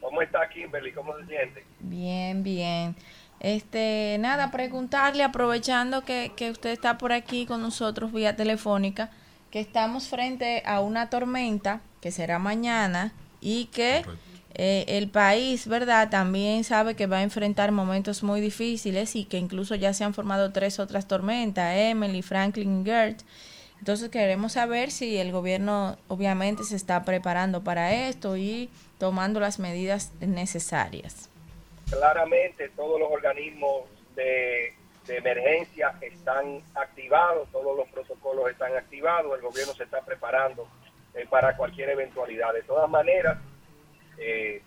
¿Cómo 0.00 0.22
está 0.22 0.48
Kimberly? 0.48 0.90
¿Cómo 0.92 1.14
se 1.18 1.26
siente? 1.26 1.64
Bien, 1.80 2.42
bien. 2.42 2.96
Este, 3.40 4.16
nada, 4.18 4.50
preguntarle, 4.50 5.22
aprovechando 5.22 6.02
que, 6.02 6.32
que 6.34 6.50
usted 6.50 6.70
está 6.70 6.96
por 6.96 7.12
aquí 7.12 7.44
con 7.44 7.60
nosotros 7.60 8.10
vía 8.12 8.36
telefónica, 8.36 9.10
que 9.50 9.60
estamos 9.60 10.08
frente 10.08 10.62
a 10.64 10.80
una 10.80 11.10
tormenta 11.10 11.82
que 12.00 12.10
será 12.10 12.38
mañana 12.38 13.12
y 13.40 13.66
que 13.66 14.02
eh, 14.54 14.84
el 14.88 15.08
país, 15.08 15.66
¿verdad? 15.66 16.10
También 16.10 16.64
sabe 16.64 16.94
que 16.94 17.06
va 17.06 17.18
a 17.18 17.22
enfrentar 17.22 17.72
momentos 17.72 18.22
muy 18.22 18.40
difíciles 18.40 19.16
y 19.16 19.24
que 19.24 19.38
incluso 19.38 19.74
ya 19.74 19.94
se 19.94 20.04
han 20.04 20.14
formado 20.14 20.52
tres 20.52 20.78
otras 20.78 21.08
tormentas, 21.08 21.74
Emily, 21.76 22.22
Franklin 22.22 22.84
Gert. 22.84 23.20
Entonces 23.78 24.10
queremos 24.10 24.52
saber 24.52 24.90
si 24.90 25.16
el 25.16 25.32
gobierno 25.32 25.96
obviamente 26.08 26.64
se 26.64 26.76
está 26.76 27.04
preparando 27.04 27.64
para 27.64 27.92
esto 28.08 28.36
y 28.36 28.70
tomando 28.98 29.40
las 29.40 29.58
medidas 29.58 30.12
necesarias. 30.20 31.28
Claramente 31.90 32.68
todos 32.76 33.00
los 33.00 33.10
organismos 33.10 33.82
de, 34.14 34.74
de 35.06 35.16
emergencia 35.16 35.94
están 36.00 36.62
activados, 36.74 37.48
todos 37.50 37.76
los 37.76 37.88
protocolos 37.88 38.50
están 38.50 38.76
activados, 38.76 39.34
el 39.34 39.42
gobierno 39.42 39.74
se 39.74 39.84
está 39.84 40.00
preparando 40.02 40.68
eh, 41.14 41.26
para 41.28 41.56
cualquier 41.56 41.90
eventualidad. 41.90 42.52
De 42.52 42.62
todas 42.62 42.88
maneras, 42.88 43.38
eh, 44.22 44.62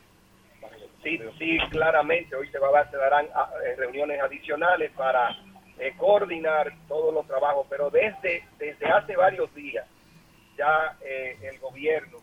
sí, 1.04 1.20
sí, 1.38 1.58
claramente 1.72 2.36
hoy 2.36 2.48
se, 2.50 2.60
va 2.60 2.90
se 2.90 2.98
darán 2.98 3.28
ah, 3.34 3.50
eh, 3.66 3.76
reuniones 3.78 4.20
adicionales 4.22 4.92
para 4.92 5.32
eh, 5.80 5.94
coordinar 5.98 6.72
todos 6.88 7.14
los 7.14 7.26
trabajos, 7.28 7.66
pero 7.70 7.90
desde, 7.90 8.44
desde 8.58 8.86
hace 8.86 9.16
varios 9.16 9.54
días 9.56 9.86
ya 10.58 10.96
eh, 11.02 11.38
el 11.44 11.60
gobierno 11.60 12.18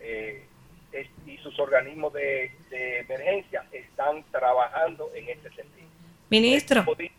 eh, 0.00 0.46
es- 0.92 1.08
y 1.26 1.36
sus 1.38 1.58
organismos 1.58 2.12
de, 2.12 2.52
de 2.70 3.00
emergencia 3.00 3.64
están 3.72 4.22
trabajando 4.30 5.10
en 5.14 5.28
este 5.28 5.50
sentido. 5.50 5.88
Ministro. 6.30 6.84
Dicen, 6.96 7.12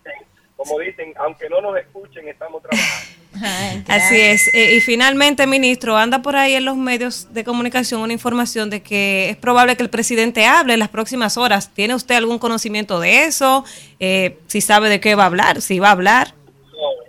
como 0.56 0.78
dicen, 0.78 1.12
aunque 1.18 1.48
no 1.48 1.60
nos 1.60 1.76
escuchen, 1.78 2.28
estamos 2.28 2.62
trabajando. 2.62 3.26
Así 3.88 4.18
es. 4.18 4.54
Eh, 4.54 4.76
y 4.76 4.80
finalmente, 4.80 5.46
ministro, 5.46 5.96
anda 5.96 6.22
por 6.22 6.36
ahí 6.36 6.54
en 6.54 6.64
los 6.64 6.76
medios 6.76 7.32
de 7.32 7.44
comunicación 7.44 8.00
una 8.00 8.12
información 8.12 8.70
de 8.70 8.82
que 8.82 9.30
es 9.30 9.36
probable 9.36 9.76
que 9.76 9.82
el 9.82 9.90
presidente 9.90 10.46
hable 10.46 10.72
en 10.74 10.78
las 10.78 10.88
próximas 10.88 11.36
horas. 11.36 11.70
¿Tiene 11.74 11.94
usted 11.94 12.14
algún 12.14 12.38
conocimiento 12.38 12.98
de 12.98 13.24
eso? 13.24 13.64
Eh, 14.00 14.38
si 14.46 14.60
sabe 14.60 14.88
de 14.88 15.00
qué 15.00 15.14
va 15.14 15.24
a 15.24 15.26
hablar, 15.26 15.60
si 15.60 15.78
va 15.78 15.88
a 15.88 15.92
hablar. 15.92 16.34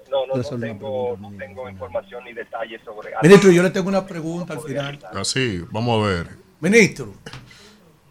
No, 0.10 0.26
no, 0.26 0.36
no, 0.36 0.52
no 0.52 0.60
tengo, 0.60 1.18
no 1.20 1.32
tengo 1.38 1.70
información 1.70 2.24
ni 2.26 2.34
detalles 2.34 2.82
sobre 2.84 3.12
Ministro, 3.22 3.52
yo 3.52 3.64
le 3.64 3.70
tengo 3.70 3.88
una 3.90 4.06
pregunta 4.06 4.54
al 4.54 4.62
final. 4.62 5.00
Así, 5.14 5.64
vamos 5.72 6.04
a 6.04 6.08
ver. 6.08 6.28
Ministro, 6.60 7.14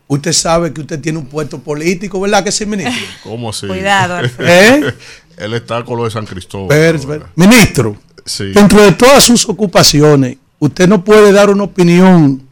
usted 0.06 0.32
sabe 0.32 0.72
que 0.72 0.80
usted 0.80 1.00
tiene 1.00 1.18
un 1.18 1.26
puesto 1.26 1.58
político, 1.60 2.20
¿verdad 2.20 2.44
que 2.44 2.52
sí, 2.52 2.64
ministro? 2.64 3.06
¿Cómo 3.22 3.50
así? 3.50 3.66
Cuidado, 3.66 4.14
Alfredo. 4.16 4.88
¿Eh? 4.88 4.94
Él 5.36 5.54
está 5.54 5.84
con 5.84 5.98
lo 5.98 6.04
de 6.04 6.10
San 6.10 6.24
Cristóbal. 6.26 6.68
Ministro, 7.36 7.96
Sí. 8.24 8.52
dentro 8.52 8.82
de 8.82 8.92
todas 8.92 9.22
sus 9.22 9.48
ocupaciones, 9.48 10.36
usted 10.58 10.88
no 10.88 11.04
puede 11.04 11.32
dar 11.32 11.50
una 11.50 11.64
opinión 11.64 12.42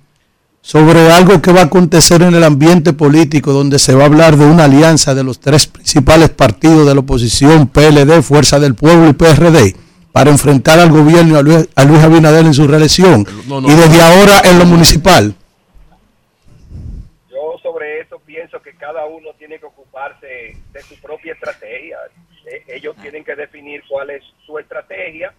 sobre 0.60 1.10
algo 1.12 1.42
que 1.42 1.52
va 1.52 1.60
a 1.60 1.64
acontecer 1.64 2.22
en 2.22 2.34
el 2.34 2.44
ambiente 2.44 2.92
político, 2.92 3.52
donde 3.52 3.78
se 3.78 3.94
va 3.94 4.04
a 4.04 4.06
hablar 4.06 4.36
de 4.36 4.46
una 4.46 4.64
alianza 4.64 5.14
de 5.14 5.22
los 5.24 5.38
tres 5.40 5.66
principales 5.66 6.30
partidos 6.30 6.86
de 6.86 6.94
la 6.94 7.00
oposición, 7.00 7.66
PLD, 7.68 8.22
Fuerza 8.22 8.58
del 8.60 8.74
Pueblo 8.74 9.08
y 9.08 9.12
PRD, 9.12 9.76
para 10.12 10.30
enfrentar 10.30 10.78
al 10.78 10.90
gobierno 10.90 11.34
y 11.34 11.36
a 11.38 11.42
Luis, 11.42 11.68
a 11.74 11.84
Luis 11.84 12.00
Abinader 12.02 12.46
en 12.46 12.54
su 12.54 12.66
reelección, 12.66 13.26
No, 13.46 13.60
no, 13.60 13.68
y 13.68 13.74
desde 13.74 13.98
no. 13.98 14.04
ahora 14.04 14.40
en 14.44 14.58
lo 14.58 14.64
municipal. 14.64 15.34
Yo 17.30 17.58
sobre 17.62 18.00
eso 18.00 18.18
pienso 18.24 18.60
que 18.62 18.74
cada 18.76 19.04
uno 19.06 19.30
tiene 19.38 19.58
que 19.58 19.66
ocuparse 19.66 20.56
de 20.72 20.82
su 20.88 20.94
propia 21.02 21.32
estrategia. 21.32 21.96
Eh, 22.54 22.64
ellos 22.68 22.96
tienen 23.00 23.24
que 23.24 23.34
definir 23.34 23.82
cuál 23.88 24.10
es 24.10 24.22
su 24.46 24.58
estrategia 24.58 25.34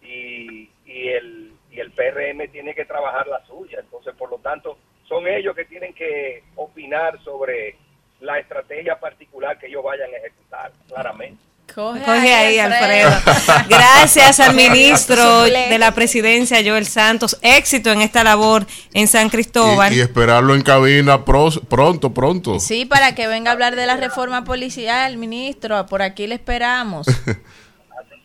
y, 0.00 0.68
y 0.84 1.08
el, 1.08 1.52
y 1.70 1.80
el 1.80 1.92
PRM 1.92 2.50
tiene 2.50 2.74
que 2.74 2.84
trabajar 2.84 3.26
la 3.28 3.44
suya. 3.46 3.80
Entonces, 3.80 4.14
por 4.16 4.30
lo 4.30 4.38
tanto, 4.38 4.78
son 5.06 5.26
ellos 5.26 5.54
que 5.54 5.64
tienen 5.64 5.94
que 5.94 6.42
opinar 6.56 7.22
sobre 7.22 7.76
la 8.20 8.38
estrategia 8.38 8.98
particular 8.98 9.58
que 9.58 9.66
ellos 9.66 9.82
vayan 9.82 10.12
a 10.12 10.16
ejecutar, 10.16 10.72
claramente. 10.88 11.42
Coge, 11.74 12.00
Coge 12.00 12.34
ahí, 12.34 12.58
Alfredo. 12.58 13.10
Gracias 13.68 14.40
al 14.40 14.54
ministro 14.54 15.42
de 15.44 15.78
la 15.78 15.92
presidencia, 15.92 16.58
Joel 16.64 16.86
Santos. 16.86 17.38
Éxito 17.42 17.90
en 17.90 18.02
esta 18.02 18.22
labor 18.24 18.66
en 18.92 19.08
San 19.08 19.28
Cristóbal. 19.30 19.92
Y, 19.92 19.96
y 19.96 20.00
esperarlo 20.00 20.54
en 20.54 20.62
cabina 20.62 21.24
pros- 21.24 21.60
pronto, 21.68 22.12
pronto. 22.12 22.60
Sí, 22.60 22.84
para 22.84 23.14
que 23.14 23.26
venga 23.26 23.50
a 23.50 23.54
hablar 23.54 23.76
de 23.76 23.86
la 23.86 23.96
reforma 23.96 24.44
policial, 24.44 25.16
ministro. 25.16 25.86
Por 25.86 26.02
aquí 26.02 26.26
le 26.26 26.34
esperamos. 26.36 27.08
Así 27.08 27.16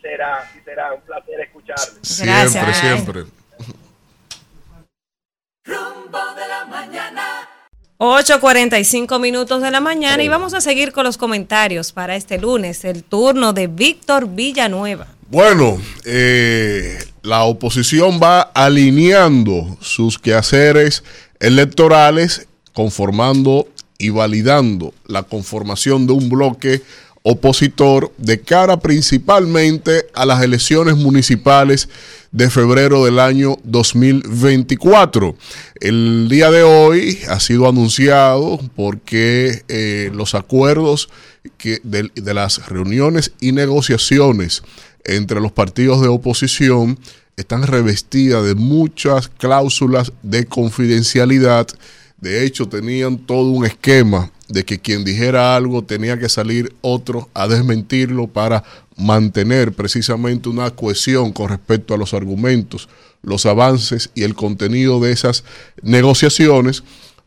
será, 0.02 0.36
así 0.38 0.60
será. 0.66 0.94
Un 0.94 1.02
placer 1.02 1.40
escucharle. 1.42 2.00
Siempre, 2.02 2.74
siempre. 2.74 3.24
Rumbo 5.66 6.20
de 6.36 6.48
la 6.48 6.66
mañana. 6.66 7.50
8.45 8.00 9.20
minutos 9.20 9.60
de 9.64 9.72
la 9.72 9.82
mañana 9.82 10.22
y 10.22 10.28
vamos 10.28 10.54
a 10.54 10.62
seguir 10.62 10.92
con 10.92 11.04
los 11.04 11.18
comentarios 11.18 11.92
para 11.92 12.16
este 12.16 12.38
lunes, 12.38 12.86
el 12.86 13.04
turno 13.04 13.54
de 13.54 13.66
Víctor 13.66 14.30
Villanueva. 14.30 15.08
Bueno, 15.32 15.82
eh, 16.06 17.00
la 17.24 17.44
oposición 17.46 18.20
va 18.22 18.42
alineando 18.42 19.78
sus 19.82 20.20
quehaceres 20.20 21.04
electorales, 21.40 22.48
conformando 22.72 23.68
y 23.98 24.10
validando 24.10 24.94
la 25.08 25.24
conformación 25.24 26.06
de 26.06 26.14
un 26.14 26.30
bloque 26.30 26.84
opositor 27.24 28.14
de 28.20 28.40
cara 28.42 28.80
principalmente 28.80 30.06
a 30.14 30.24
las 30.26 30.44
elecciones 30.44 30.96
municipales 30.96 31.90
de 32.38 32.52
febrero 32.52 33.04
del 33.04 33.18
año 33.18 33.58
2024. 33.64 35.36
El 35.82 36.30
día 36.30 36.52
de 36.52 36.62
hoy 36.62 37.18
ha 37.30 37.40
sido 37.40 37.68
anunciado 37.68 38.60
porque 38.76 39.64
eh, 39.68 40.12
los 40.14 40.36
acuerdos 40.36 41.10
que 41.58 41.80
de, 41.82 42.12
de 42.14 42.34
las 42.36 42.68
reuniones 42.68 43.32
y 43.42 43.54
negociaciones 43.54 44.62
entre 45.04 45.42
los 45.42 45.52
partidos 45.52 46.00
de 46.00 46.10
oposición 46.10 47.00
están 47.38 47.64
revestidas 47.64 48.46
de 48.46 48.54
muchas 48.54 49.30
cláusulas 49.30 50.14
de 50.22 50.46
confidencialidad. 50.46 51.66
De 52.22 52.46
hecho, 52.46 52.68
tenían 52.68 53.18
todo 53.18 53.50
un 53.50 53.66
esquema 53.66 54.32
de 54.50 54.64
que 54.64 54.80
quien 54.80 55.04
dijera 55.04 55.56
algo 55.56 55.84
tenía 55.84 56.18
que 56.18 56.30
salir 56.30 56.74
otro 56.82 57.30
a 57.34 57.48
desmentirlo 57.48 58.28
para 58.28 58.64
mantener 58.96 59.74
precisamente 59.74 60.50
una 60.50 60.72
cohesión 60.72 61.32
con 61.32 61.50
respecto 61.50 61.94
a 61.94 61.98
los 61.98 62.14
argumentos, 62.14 62.90
los 63.22 63.46
avances 63.46 64.10
y 64.16 64.24
el 64.24 64.36
contenido 64.36 65.00
de 65.00 65.12
esas 65.12 65.44
negociaciones. 65.82 66.84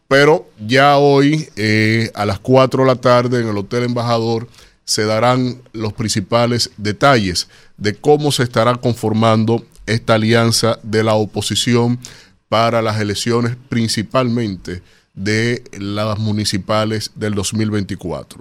Pero 0.09 0.49
ya 0.67 0.97
hoy 0.97 1.49
eh, 1.57 2.11
a 2.15 2.27
las 2.27 2.41
4 2.41 2.83
de 2.83 2.89
la 2.89 2.97
tarde 2.97 3.41
en 3.41 3.49
el 3.49 3.57
Hotel 3.57 3.85
Embajador 3.85 4.49
se 4.85 5.05
darán 5.05 5.63
los 5.73 5.93
principales 5.93 6.71
detalles 6.77 7.49
de 7.77 7.95
cómo 7.95 8.33
se 8.33 8.43
estará 8.43 8.75
conformando 8.75 9.65
esta 9.87 10.15
alianza 10.15 10.81
de 10.83 11.05
la 11.05 11.15
oposición 11.15 12.01
para 12.49 12.83
las 12.83 13.01
elecciones 13.01 13.57
principalmente 13.69 14.83
de 15.15 15.63
las 15.79 16.19
municipales 16.19 17.11
del 17.15 17.35
2024. 17.35 18.41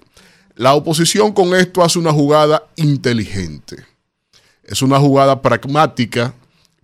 La 0.56 0.74
oposición 0.74 1.32
con 1.32 1.56
esto 1.56 1.84
hace 1.84 2.00
una 2.00 2.12
jugada 2.12 2.64
inteligente. 2.76 3.86
Es 4.64 4.82
una 4.82 5.00
jugada 5.00 5.42
pragmática 5.42 6.34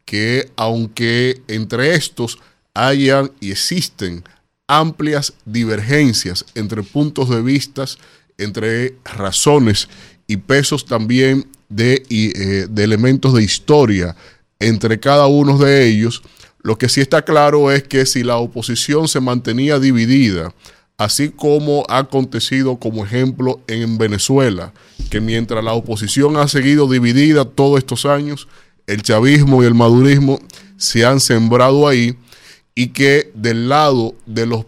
que 0.05 0.49
aunque 0.55 1.41
entre 1.47 1.95
estos 1.95 2.39
hayan 2.73 3.31
y 3.39 3.51
existen 3.51 4.23
amplias 4.67 5.33
divergencias 5.45 6.45
entre 6.55 6.83
puntos 6.83 7.29
de 7.29 7.41
vista, 7.41 7.85
entre 8.37 8.95
razones 9.03 9.87
y 10.27 10.37
pesos 10.37 10.85
también 10.85 11.47
de, 11.69 12.03
eh, 12.09 12.67
de 12.69 12.83
elementos 12.83 13.33
de 13.33 13.43
historia 13.43 14.15
entre 14.59 14.99
cada 14.99 15.27
uno 15.27 15.57
de 15.57 15.85
ellos, 15.87 16.23
lo 16.65 16.79
que 16.79 16.89
sí 16.89 16.99
está 16.99 17.21
claro 17.21 17.69
es 17.69 17.83
que 17.83 18.07
si 18.07 18.23
la 18.23 18.37
oposición 18.37 19.07
se 19.07 19.19
mantenía 19.19 19.77
dividida, 19.77 20.51
así 20.97 21.29
como 21.29 21.83
ha 21.89 21.99
acontecido 21.99 22.77
como 22.77 23.05
ejemplo 23.05 23.61
en 23.67 23.99
Venezuela, 23.99 24.73
que 25.11 25.21
mientras 25.21 25.63
la 25.63 25.73
oposición 25.73 26.37
ha 26.37 26.47
seguido 26.47 26.87
dividida 26.87 27.45
todos 27.45 27.77
estos 27.77 28.07
años, 28.07 28.47
el 28.87 29.03
chavismo 29.03 29.61
y 29.61 29.67
el 29.67 29.75
madurismo 29.75 30.39
se 30.75 31.05
han 31.05 31.19
sembrado 31.19 31.87
ahí 31.87 32.17
y 32.73 32.87
que 32.87 33.31
del 33.35 33.69
lado 33.69 34.15
de 34.25 34.47
los 34.47 34.65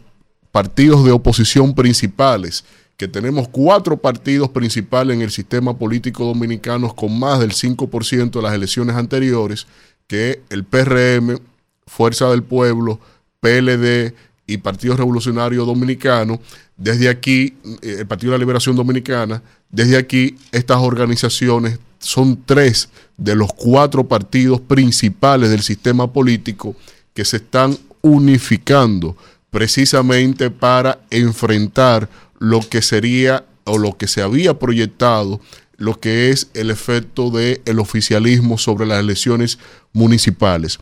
partidos 0.51 1.03
de 1.03 1.13
oposición 1.13 1.73
principales, 1.73 2.63
que 2.95 3.07
tenemos 3.07 3.47
cuatro 3.47 3.97
partidos 3.97 4.49
principales 4.49 5.15
en 5.15 5.23
el 5.23 5.31
sistema 5.31 5.75
político 5.75 6.25
dominicano 6.25 6.95
con 6.95 7.17
más 7.17 7.39
del 7.39 7.53
5% 7.53 8.29
de 8.29 8.41
las 8.43 8.53
elecciones 8.53 8.95
anteriores, 8.95 9.65
que 10.05 10.43
el 10.51 10.63
PRM, 10.63 11.39
Fuerza 11.87 12.29
del 12.29 12.43
Pueblo, 12.43 12.99
PLD 13.39 14.13
y 14.45 14.57
Partido 14.57 14.95
Revolucionario 14.95 15.65
Dominicano, 15.65 16.39
desde 16.77 17.09
aquí, 17.09 17.55
eh, 17.81 17.97
el 17.99 18.07
Partido 18.07 18.31
de 18.31 18.37
la 18.37 18.43
Liberación 18.43 18.75
Dominicana, 18.75 19.41
desde 19.69 19.97
aquí 19.97 20.35
estas 20.51 20.77
organizaciones 20.77 21.79
son 21.99 22.43
tres 22.45 22.89
de 23.17 23.35
los 23.35 23.51
cuatro 23.53 24.07
partidos 24.07 24.61
principales 24.61 25.49
del 25.49 25.63
sistema 25.63 26.13
político 26.13 26.75
que 27.13 27.25
se 27.25 27.37
están 27.37 27.77
unificando 28.01 29.17
precisamente 29.49 30.51
para 30.51 30.99
enfrentar 31.09 32.07
lo 32.37 32.59
que 32.59 32.81
sería 32.81 33.45
o 33.63 33.77
lo 33.77 33.97
que 33.97 34.07
se 34.07 34.21
había 34.21 34.59
proyectado 34.59 35.41
lo 35.77 35.99
que 35.99 36.31
es 36.31 36.49
el 36.53 36.71
efecto 36.71 37.29
del 37.29 37.61
el 37.65 37.79
oficialismo 37.79 38.57
sobre 38.57 38.85
las 38.85 38.99
elecciones 38.99 39.59
municipales. 39.93 40.79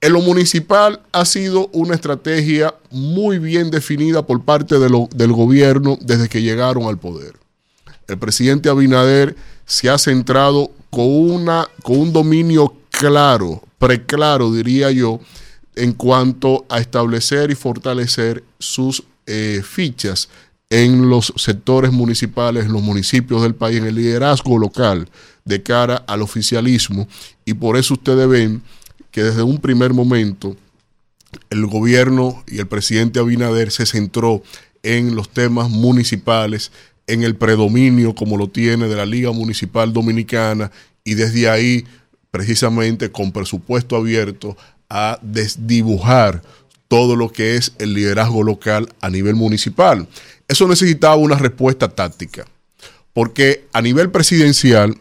En 0.00 0.12
lo 0.12 0.20
municipal 0.20 1.00
ha 1.12 1.24
sido 1.24 1.68
una 1.72 1.94
estrategia 1.94 2.74
muy 2.90 3.38
bien 3.38 3.70
definida 3.70 4.26
por 4.26 4.44
parte 4.44 4.78
del 4.78 5.32
gobierno 5.32 5.98
desde 6.00 6.28
que 6.28 6.42
llegaron 6.42 6.84
al 6.84 6.98
poder. 6.98 7.34
El 8.06 8.18
presidente 8.18 8.68
Abinader 8.68 9.34
se 9.64 9.88
ha 9.90 9.98
centrado 9.98 10.70
con, 10.90 11.06
una, 11.06 11.66
con 11.82 11.98
un 11.98 12.12
dominio 12.12 12.74
claro, 12.90 13.62
preclaro 13.78 14.52
diría 14.52 14.90
yo, 14.90 15.20
en 15.74 15.92
cuanto 15.92 16.64
a 16.68 16.78
establecer 16.78 17.50
y 17.50 17.54
fortalecer 17.54 18.44
sus 18.58 19.02
eh, 19.26 19.62
fichas 19.64 20.28
en 20.70 21.08
los 21.08 21.32
sectores 21.36 21.92
municipales, 21.92 22.64
en 22.64 22.72
los 22.72 22.82
municipios 22.82 23.42
del 23.42 23.54
país, 23.54 23.78
en 23.78 23.86
el 23.86 23.94
liderazgo 23.94 24.58
local 24.58 25.08
de 25.44 25.62
cara 25.62 25.96
al 26.06 26.22
oficialismo. 26.22 27.06
Y 27.44 27.54
por 27.54 27.76
eso 27.76 27.94
ustedes 27.94 28.28
ven 28.28 28.62
que 29.16 29.22
desde 29.22 29.42
un 29.42 29.56
primer 29.56 29.94
momento 29.94 30.54
el 31.48 31.64
gobierno 31.64 32.44
y 32.46 32.58
el 32.58 32.66
presidente 32.66 33.18
Abinader 33.18 33.72
se 33.72 33.86
centró 33.86 34.42
en 34.82 35.14
los 35.14 35.30
temas 35.30 35.70
municipales, 35.70 36.70
en 37.06 37.22
el 37.22 37.34
predominio 37.34 38.14
como 38.14 38.36
lo 38.36 38.50
tiene 38.50 38.88
de 38.88 38.94
la 38.94 39.06
Liga 39.06 39.32
Municipal 39.32 39.94
Dominicana 39.94 40.70
y 41.02 41.14
desde 41.14 41.48
ahí 41.48 41.86
precisamente 42.30 43.10
con 43.10 43.32
presupuesto 43.32 43.96
abierto 43.96 44.54
a 44.90 45.18
desdibujar 45.22 46.42
todo 46.86 47.16
lo 47.16 47.32
que 47.32 47.56
es 47.56 47.72
el 47.78 47.94
liderazgo 47.94 48.42
local 48.42 48.86
a 49.00 49.08
nivel 49.08 49.34
municipal. 49.34 50.06
Eso 50.46 50.68
necesitaba 50.68 51.16
una 51.16 51.36
respuesta 51.36 51.88
táctica, 51.88 52.44
porque 53.14 53.66
a 53.72 53.80
nivel 53.80 54.10
presidencial, 54.10 54.98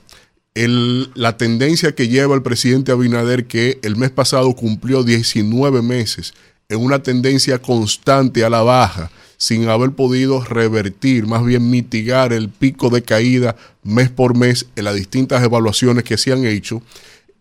la 0.55 1.37
tendencia 1.37 1.93
que 1.95 2.07
lleva 2.07 2.33
el 2.33 2.41
presidente 2.41 2.93
Abinader, 2.93 3.45
que 3.45 3.77
el 3.81 3.97
mes 3.97 4.09
pasado 4.09 4.55
cumplió 4.55 5.03
19 5.03 5.81
meses 5.81 6.33
en 6.69 6.79
una 6.79 7.03
tendencia 7.03 7.61
constante 7.61 8.45
a 8.45 8.49
la 8.49 8.61
baja, 8.61 9.11
sin 9.37 9.67
haber 9.67 9.91
podido 9.91 10.41
revertir, 10.43 11.27
más 11.27 11.43
bien 11.43 11.69
mitigar 11.69 12.31
el 12.31 12.49
pico 12.49 12.89
de 12.89 13.03
caída 13.03 13.57
mes 13.83 14.09
por 14.09 14.35
mes 14.35 14.65
en 14.77 14.85
las 14.85 14.95
distintas 14.95 15.43
evaluaciones 15.43 16.05
que 16.05 16.17
se 16.17 16.31
han 16.31 16.45
hecho, 16.45 16.81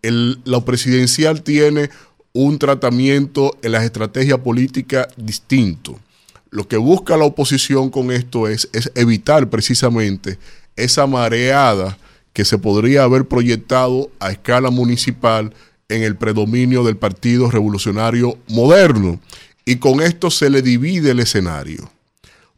el, 0.01 0.39
lo 0.43 0.65
presidencial 0.65 1.41
tiene 1.41 1.89
un 2.33 2.59
tratamiento 2.59 3.57
en 3.61 3.71
las 3.71 3.85
estrategias 3.85 4.39
políticas 4.39 5.07
distinto. 5.15 5.97
Lo 6.51 6.67
que 6.67 6.77
busca 6.77 7.15
la 7.15 7.23
oposición 7.23 7.89
con 7.89 8.11
esto 8.11 8.49
es, 8.49 8.69
es 8.73 8.91
evitar 8.93 9.49
precisamente 9.49 10.37
esa 10.75 11.07
mareada 11.07 11.97
que 12.35 12.43
se 12.43 12.57
podría 12.57 13.03
haber 13.03 13.29
proyectado 13.29 14.11
a 14.19 14.29
escala 14.29 14.69
municipal 14.69 15.53
en 15.87 16.03
el 16.03 16.17
predominio 16.17 16.83
del 16.83 16.97
Partido 16.97 17.49
Revolucionario 17.49 18.37
Moderno. 18.49 19.21
Y 19.63 19.77
con 19.77 20.01
esto 20.01 20.29
se 20.29 20.49
le 20.49 20.61
divide 20.61 21.11
el 21.11 21.21
escenario. 21.21 21.89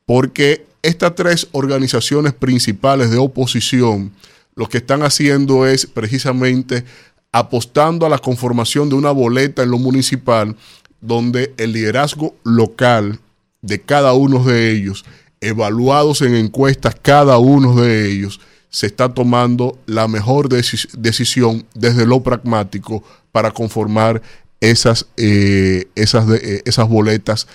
Porque 0.08 0.66
estas 0.82 1.14
tres 1.14 1.48
organizaciones 1.52 2.34
principales 2.34 3.12
de 3.12 3.20
oposición 3.20 4.12
lo 4.56 4.68
que 4.68 4.80
están 4.80 5.04
haciendo 5.04 5.68
es 5.68 5.86
precisamente 5.86 6.84
apostando 7.32 8.08
a 8.08 8.10
la 8.10 8.18
conformación 8.18 8.90
de 8.90 8.96
una 8.96 9.12
boleta 9.12 9.62
en 9.62 9.70
lo 9.70 9.78
municipal 9.78 10.56
donde 11.02 11.54
el 11.58 11.74
liderazgo 11.74 12.34
local 12.44 13.20
de 13.62 13.80
cada 13.80 14.14
uno 14.14 14.44
de 14.44 14.72
ellos, 14.72 15.06
evaluados 15.40 16.24
en 16.24 16.34
encuestas 16.34 16.96
cada 17.00 17.38
uno 17.38 17.80
de 17.80 18.12
ellos, 18.12 18.40
se 18.70 18.88
está 18.88 19.14
tomando 19.14 19.80
la 19.86 20.08
mejor 20.08 20.50
decisión 20.50 21.66
desde 21.74 22.06
lo 22.06 22.22
pragmático 22.22 23.04
para 23.32 23.52
conformar 23.52 24.22
esas, 24.60 25.08
eh, 25.18 25.86
esas, 25.96 26.30
eh, 26.30 26.62
esas 26.66 26.88
boletas, 26.88 27.48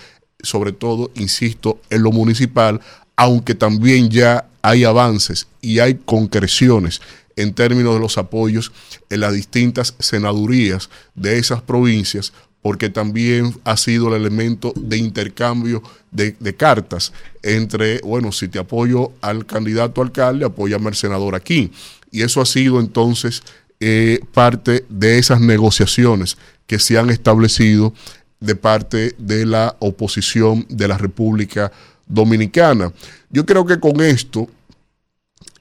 sobre 0.43 0.73
todo, 0.73 1.11
insisto, 1.15 1.81
en 1.91 2.03
lo 2.03 2.13
municipal, 2.13 2.81
aunque 3.17 3.55
también 3.55 4.11
ya 4.11 4.47
hay 4.63 4.85
avances 4.85 5.49
y 5.61 5.81
hay 5.81 5.95
concreciones 5.95 7.01
en 7.37 7.55
términos 7.55 7.95
de 7.95 8.01
los 8.01 8.19
apoyos 8.19 8.73
en 9.11 9.21
las 9.21 9.33
distintas 9.33 9.95
senadurías 9.99 10.91
de 11.15 11.39
esas 11.39 11.63
provincias, 11.63 12.33
porque 12.63 12.89
también 12.89 13.55
ha 13.65 13.77
sido 13.77 14.09
el 14.09 14.15
elemento 14.21 14.73
de 14.77 14.97
intercambio 14.97 15.83
de, 16.13 16.55
cartas 16.57 17.13
entre, 17.43 18.01
bueno, 18.01 18.31
si 18.31 18.49
te 18.49 18.59
apoyo 18.59 19.13
al 19.21 19.45
candidato 19.45 20.01
alcalde, 20.01 20.45
apóyame 20.45 20.89
al 20.89 20.95
senador 20.95 21.35
aquí. 21.35 21.73
Y 22.13 22.23
eso 22.23 22.41
ha 22.41 22.47
sido 22.47 22.79
entonces 22.79 23.43
eh, 23.81 24.21
parte 24.33 24.85
de 24.89 25.19
esas 25.19 25.41
negociaciones 25.41 26.37
que 26.67 26.79
se 26.79 26.99
han 26.99 27.11
establecido 27.11 27.93
de 28.39 28.55
parte 28.55 29.15
de 29.19 29.45
la 29.45 29.77
oposición 29.81 30.65
de 30.69 30.87
la 30.89 30.99
República 30.99 31.73
Dominicana. 32.07 32.93
Yo 33.31 33.45
creo 33.45 33.67
que 33.67 33.81
con 33.81 34.01
esto 34.01 34.49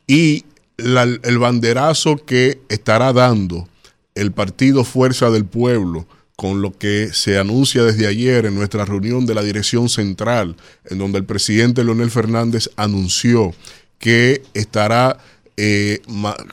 y 0.05 0.45
el 0.77 1.37
banderazo 1.39 2.17
que 2.17 2.61
estará 2.69 3.13
dando 3.13 3.67
el 4.15 4.31
partido 4.31 4.83
Fuerza 4.83 5.29
del 5.29 5.45
Pueblo 5.45 6.05
con 6.41 6.59
lo 6.59 6.75
que 6.75 7.13
se 7.13 7.37
anuncia 7.37 7.83
desde 7.83 8.07
ayer 8.07 8.47
en 8.47 8.55
nuestra 8.55 8.83
reunión 8.83 9.27
de 9.27 9.35
la 9.35 9.43
dirección 9.43 9.89
central, 9.89 10.55
en 10.89 10.97
donde 10.97 11.19
el 11.19 11.23
presidente 11.23 11.83
Leonel 11.83 12.09
Fernández 12.09 12.67
anunció 12.77 13.53
que 13.99 14.41
estará 14.55 15.19
eh, 15.55 16.01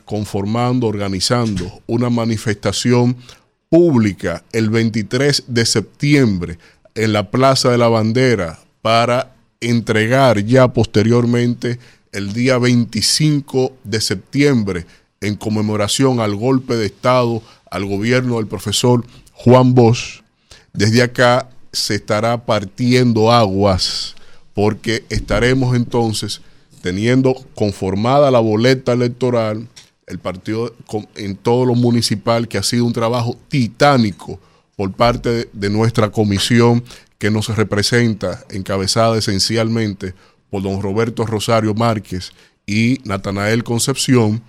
conformando, 0.05 0.85
organizando 0.85 1.81
una 1.87 2.11
manifestación 2.11 3.17
pública 3.67 4.43
el 4.51 4.69
23 4.69 5.45
de 5.47 5.65
septiembre 5.65 6.59
en 6.93 7.11
la 7.11 7.31
Plaza 7.31 7.71
de 7.71 7.79
la 7.79 7.87
Bandera 7.87 8.59
para 8.83 9.33
entregar 9.59 10.45
ya 10.45 10.71
posteriormente 10.71 11.79
el 12.11 12.33
día 12.33 12.59
25 12.59 13.73
de 13.85 14.01
septiembre 14.01 14.85
en 15.19 15.35
conmemoración 15.35 16.19
al 16.19 16.35
golpe 16.35 16.75
de 16.75 16.85
Estado 16.85 17.41
al 17.71 17.85
gobierno 17.85 18.37
del 18.37 18.47
profesor 18.47 19.05
Juan 19.33 19.73
Bosch. 19.73 20.21
Desde 20.73 21.01
acá 21.01 21.49
se 21.71 21.95
estará 21.95 22.45
partiendo 22.45 23.31
aguas 23.31 24.15
porque 24.53 25.05
estaremos 25.09 25.75
entonces 25.75 26.41
teniendo 26.81 27.35
conformada 27.55 28.31
la 28.31 28.39
boleta 28.39 28.93
electoral, 28.93 29.67
el 30.07 30.19
partido 30.19 30.73
en 31.15 31.35
todo 31.35 31.65
lo 31.65 31.75
municipal, 31.75 32.47
que 32.47 32.57
ha 32.57 32.63
sido 32.63 32.85
un 32.85 32.93
trabajo 32.93 33.37
titánico 33.47 34.39
por 34.75 34.93
parte 34.93 35.49
de, 35.51 35.69
nuestra 35.69 36.09
comisión 36.09 36.83
que 37.17 37.29
nos 37.29 37.55
representa, 37.55 38.43
encabezada 38.49 39.17
esencialmente 39.17 40.13
por 40.49 40.63
don 40.63 40.81
Roberto 40.81 41.25
Rosario 41.25 41.73
Márquez 41.73 42.31
y 42.65 42.99
Natanael 43.03 43.63
Concepción. 43.63 44.41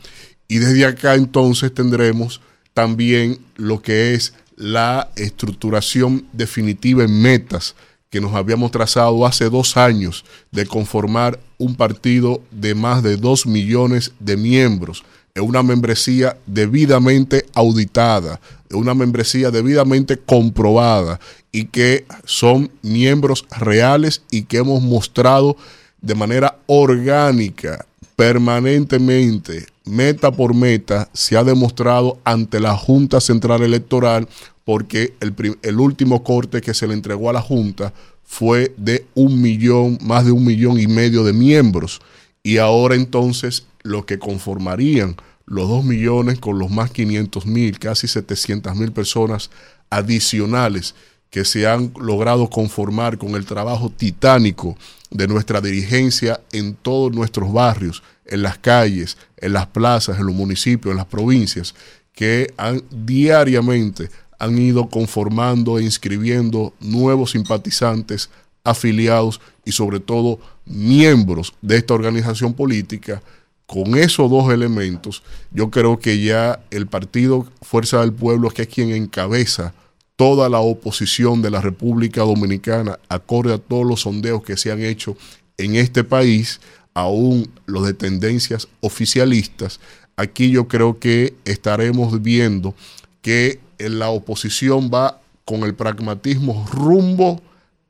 Y 0.48 0.58
desde 0.58 0.86
acá 0.86 1.14
entonces 1.14 1.74
tendremos 1.74 2.40
también 2.74 3.38
lo 3.56 3.82
que 3.82 4.14
es 4.14 4.34
la 4.56 5.10
estructuración 5.16 6.26
definitiva 6.32 7.02
en 7.04 7.20
metas 7.20 7.74
que 8.10 8.20
nos 8.20 8.34
habíamos 8.34 8.70
trazado 8.72 9.24
hace 9.24 9.48
dos 9.48 9.76
años 9.76 10.24
de 10.50 10.66
conformar 10.66 11.38
un 11.58 11.76
partido 11.76 12.42
de 12.50 12.74
más 12.74 13.02
de 13.02 13.16
dos 13.16 13.46
millones 13.46 14.12
de 14.18 14.36
miembros, 14.36 15.04
en 15.34 15.44
una 15.44 15.62
membresía 15.62 16.36
debidamente 16.46 17.46
auditada, 17.54 18.40
una 18.72 18.94
membresía 18.94 19.50
debidamente 19.50 20.18
comprobada 20.18 21.20
y 21.52 21.66
que 21.66 22.04
son 22.24 22.70
miembros 22.82 23.46
reales 23.58 24.22
y 24.30 24.42
que 24.42 24.58
hemos 24.58 24.82
mostrado 24.82 25.56
de 26.00 26.14
manera 26.14 26.58
orgánica, 26.66 27.86
permanentemente, 28.20 29.64
meta 29.86 30.30
por 30.30 30.54
meta, 30.54 31.08
se 31.14 31.38
ha 31.38 31.42
demostrado 31.42 32.18
ante 32.22 32.60
la 32.60 32.76
Junta 32.76 33.18
Central 33.18 33.62
Electoral, 33.62 34.28
porque 34.62 35.14
el, 35.62 35.80
último 35.80 36.22
corte 36.22 36.60
que 36.60 36.74
se 36.74 36.86
le 36.86 36.92
entregó 36.92 37.30
a 37.30 37.32
la 37.32 37.40
Junta 37.40 37.94
fue 38.22 38.74
de 38.76 39.06
un 39.14 39.40
millón, 39.40 39.96
más 40.02 40.26
de 40.26 40.32
un 40.32 40.44
millón 40.44 40.78
y 40.78 40.86
medio 40.86 41.24
de 41.24 41.32
miembros. 41.32 42.02
Y 42.42 42.58
ahora 42.58 42.94
entonces 42.94 43.64
lo 43.84 44.04
que 44.04 44.18
conformarían 44.18 45.16
los 45.46 45.66
dos 45.70 45.82
millones 45.82 46.38
con 46.38 46.58
los 46.58 46.70
más 46.70 46.90
500 46.90 47.46
mil, 47.46 47.78
casi 47.78 48.06
700 48.06 48.76
mil 48.76 48.92
personas 48.92 49.50
adicionales 49.88 50.94
que 51.30 51.44
se 51.44 51.66
han 51.66 51.92
logrado 51.98 52.50
conformar 52.50 53.16
con 53.16 53.36
el 53.36 53.46
trabajo 53.46 53.88
titánico 53.88 54.76
de 55.10 55.28
nuestra 55.28 55.60
dirigencia 55.60 56.40
en 56.52 56.74
todos 56.74 57.12
nuestros 57.12 57.52
barrios, 57.52 58.02
en 58.26 58.42
las 58.42 58.58
calles, 58.58 59.16
en 59.36 59.52
las 59.52 59.66
plazas, 59.68 60.18
en 60.18 60.26
los 60.26 60.34
municipios, 60.34 60.92
en 60.92 60.98
las 60.98 61.06
provincias, 61.06 61.74
que 62.12 62.52
diariamente 62.90 64.10
han 64.38 64.58
ido 64.58 64.88
conformando 64.88 65.78
e 65.78 65.84
inscribiendo 65.84 66.74
nuevos 66.80 67.32
simpatizantes, 67.32 68.30
afiliados 68.64 69.40
y 69.64 69.72
sobre 69.72 70.00
todo 70.00 70.38
miembros 70.64 71.54
de 71.62 71.76
esta 71.76 71.94
organización 71.94 72.54
política. 72.54 73.22
Con 73.66 73.96
esos 73.96 74.28
dos 74.28 74.52
elementos, 74.52 75.22
yo 75.52 75.70
creo 75.70 76.00
que 76.00 76.20
ya 76.20 76.60
el 76.70 76.88
partido 76.88 77.46
Fuerza 77.62 78.00
del 78.00 78.12
Pueblo, 78.12 78.50
que 78.50 78.62
es 78.62 78.68
quien 78.68 78.90
encabeza 78.90 79.74
toda 80.20 80.50
la 80.50 80.60
oposición 80.60 81.40
de 81.40 81.48
la 81.50 81.62
República 81.62 82.20
Dominicana, 82.20 82.98
acorde 83.08 83.54
a 83.54 83.58
todos 83.58 83.86
los 83.86 84.02
sondeos 84.02 84.42
que 84.42 84.58
se 84.58 84.70
han 84.70 84.82
hecho 84.82 85.16
en 85.56 85.76
este 85.76 86.04
país, 86.04 86.60
aún 86.92 87.50
los 87.64 87.86
de 87.86 87.94
tendencias 87.94 88.68
oficialistas, 88.82 89.80
aquí 90.16 90.50
yo 90.50 90.68
creo 90.68 90.98
que 90.98 91.32
estaremos 91.46 92.20
viendo 92.20 92.74
que 93.22 93.60
la 93.78 94.10
oposición 94.10 94.90
va 94.92 95.22
con 95.46 95.62
el 95.62 95.74
pragmatismo 95.74 96.68
rumbo 96.70 97.40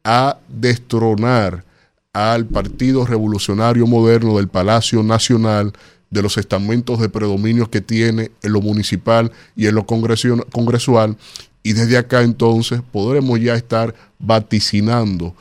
a 0.05 0.39
destronar 0.47 1.65
al 2.13 2.47
Partido 2.47 3.07
Revolucionario 3.07 3.89
Moderno 3.89 4.37
del 4.37 4.47
Palacio 4.47 5.03
Nacional, 5.03 5.73
de 6.11 6.23
los 6.23 6.39
estamentos 6.39 7.01
de 7.01 7.09
predominio 7.09 7.71
que 7.71 7.81
tiene 7.81 8.31
en 8.43 8.53
lo 8.53 8.61
municipal 8.61 9.33
y 9.57 9.67
en 9.67 9.77
lo 9.77 9.87
congresual, 9.87 11.17
y 11.63 11.73
desde 11.73 11.99
acá 11.99 12.23
entonces 12.23 12.81
podremos 12.91 13.41
ya 13.41 13.55
estar 13.55 13.95
vaticinando 14.19 15.35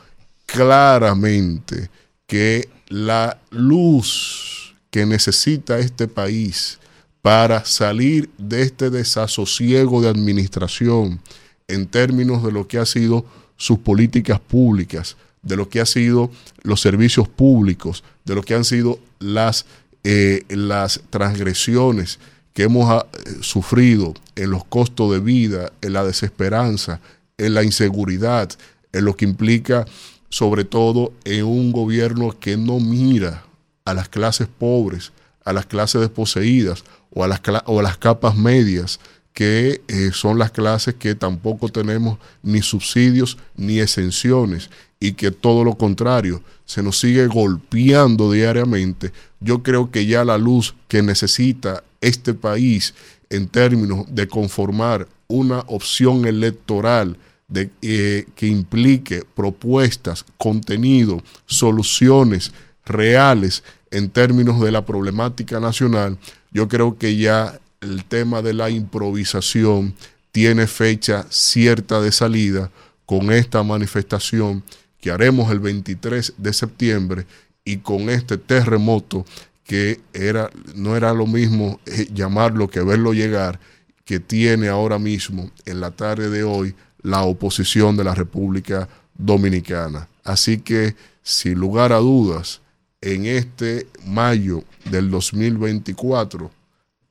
claramente 0.46 1.90
que 2.26 2.68
la 2.88 3.38
luz 3.50 4.74
que 4.90 5.06
necesita 5.06 5.78
este 5.78 6.08
país 6.08 6.78
para 7.22 7.64
salir 7.64 8.30
de 8.38 8.62
este 8.62 8.90
desasosiego 8.90 10.00
de 10.00 10.08
administración 10.08 11.20
en 11.68 11.86
términos 11.86 12.42
de 12.42 12.52
lo 12.52 12.66
que 12.66 12.78
ha 12.78 12.86
sido 12.86 13.24
sus 13.56 13.78
políticas 13.78 14.40
públicas, 14.40 15.16
de 15.42 15.56
lo 15.56 15.68
que 15.68 15.80
ha 15.80 15.86
sido 15.86 16.30
los 16.62 16.80
servicios 16.80 17.28
públicos, 17.28 18.02
de 18.24 18.34
lo 18.34 18.42
que 18.42 18.54
han 18.54 18.64
sido 18.64 18.98
las, 19.18 19.66
eh, 20.02 20.44
las 20.48 21.02
transgresiones 21.10 22.18
que 22.60 22.64
hemos 22.64 22.90
ah, 22.90 23.06
sufrido 23.40 24.12
en 24.36 24.50
los 24.50 24.66
costos 24.66 25.10
de 25.12 25.18
vida, 25.18 25.72
en 25.80 25.94
la 25.94 26.04
desesperanza, 26.04 27.00
en 27.38 27.54
la 27.54 27.64
inseguridad, 27.64 28.50
en 28.92 29.06
lo 29.06 29.16
que 29.16 29.24
implica 29.24 29.86
sobre 30.28 30.64
todo 30.64 31.14
en 31.24 31.46
un 31.46 31.72
gobierno 31.72 32.38
que 32.38 32.58
no 32.58 32.78
mira 32.78 33.44
a 33.86 33.94
las 33.94 34.10
clases 34.10 34.46
pobres, 34.46 35.10
a 35.42 35.54
las 35.54 35.64
clases 35.64 36.02
desposeídas 36.02 36.84
o 37.14 37.24
a 37.24 37.28
las, 37.28 37.40
o 37.64 37.80
a 37.80 37.82
las 37.82 37.96
capas 37.96 38.36
medias, 38.36 39.00
que 39.40 39.80
eh, 39.88 40.10
son 40.12 40.38
las 40.38 40.50
clases 40.50 40.96
que 40.96 41.14
tampoco 41.14 41.70
tenemos 41.70 42.18
ni 42.42 42.60
subsidios 42.60 43.38
ni 43.56 43.80
exenciones 43.80 44.68
y 45.00 45.12
que 45.12 45.30
todo 45.30 45.64
lo 45.64 45.78
contrario 45.78 46.42
se 46.66 46.82
nos 46.82 46.98
sigue 46.98 47.26
golpeando 47.26 48.30
diariamente, 48.30 49.12
yo 49.40 49.62
creo 49.62 49.90
que 49.90 50.04
ya 50.04 50.26
la 50.26 50.36
luz 50.36 50.74
que 50.88 51.00
necesita 51.00 51.82
este 52.02 52.34
país 52.34 52.92
en 53.30 53.48
términos 53.48 54.04
de 54.10 54.28
conformar 54.28 55.08
una 55.26 55.60
opción 55.68 56.26
electoral 56.26 57.16
de, 57.48 57.70
eh, 57.80 58.26
que 58.34 58.46
implique 58.46 59.24
propuestas, 59.34 60.26
contenido, 60.36 61.22
soluciones 61.46 62.52
reales 62.84 63.64
en 63.90 64.10
términos 64.10 64.60
de 64.60 64.70
la 64.70 64.84
problemática 64.84 65.60
nacional, 65.60 66.18
yo 66.52 66.68
creo 66.68 66.98
que 66.98 67.16
ya 67.16 67.58
el 67.80 68.04
tema 68.04 68.42
de 68.42 68.52
la 68.52 68.70
improvisación 68.70 69.94
tiene 70.32 70.66
fecha 70.66 71.26
cierta 71.30 72.00
de 72.00 72.12
salida 72.12 72.70
con 73.06 73.32
esta 73.32 73.62
manifestación 73.62 74.62
que 75.00 75.10
haremos 75.10 75.50
el 75.50 75.60
23 75.60 76.34
de 76.36 76.52
septiembre 76.52 77.26
y 77.64 77.78
con 77.78 78.10
este 78.10 78.36
terremoto 78.36 79.24
que 79.64 80.00
era, 80.12 80.50
no 80.74 80.96
era 80.96 81.12
lo 81.14 81.26
mismo 81.26 81.80
eh, 81.86 82.08
llamarlo 82.12 82.68
que 82.68 82.80
verlo 82.80 83.12
llegar, 83.12 83.60
que 84.04 84.20
tiene 84.20 84.68
ahora 84.68 84.98
mismo 84.98 85.50
en 85.64 85.80
la 85.80 85.92
tarde 85.92 86.28
de 86.28 86.42
hoy 86.44 86.74
la 87.02 87.22
oposición 87.22 87.96
de 87.96 88.04
la 88.04 88.14
República 88.14 88.88
Dominicana. 89.14 90.08
Así 90.24 90.58
que, 90.58 90.96
sin 91.22 91.54
lugar 91.54 91.92
a 91.92 91.98
dudas, 91.98 92.60
en 93.00 93.26
este 93.26 93.86
mayo 94.04 94.64
del 94.90 95.10
2024 95.10 96.50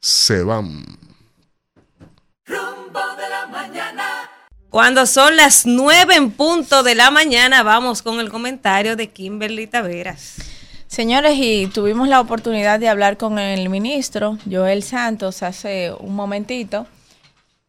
se 0.01 0.43
van. 0.43 0.83
Rumbo 2.45 2.99
de 3.17 3.29
la 3.29 3.47
mañana. 3.47 4.29
Cuando 4.69 5.05
son 5.05 5.35
las 5.35 5.65
nueve 5.65 6.15
en 6.15 6.31
punto 6.31 6.83
de 6.83 6.95
la 6.95 7.11
mañana, 7.11 7.63
vamos 7.63 8.01
con 8.01 8.19
el 8.19 8.29
comentario 8.29 8.95
de 8.95 9.09
Kimberly 9.09 9.67
Taveras. 9.67 10.37
Señores, 10.87 11.33
y 11.37 11.67
tuvimos 11.67 12.07
la 12.07 12.19
oportunidad 12.19 12.79
de 12.79 12.89
hablar 12.89 13.17
con 13.17 13.37
el 13.39 13.69
ministro 13.69 14.37
Joel 14.49 14.83
Santos 14.83 15.43
hace 15.43 15.91
un 15.99 16.15
momentito 16.15 16.87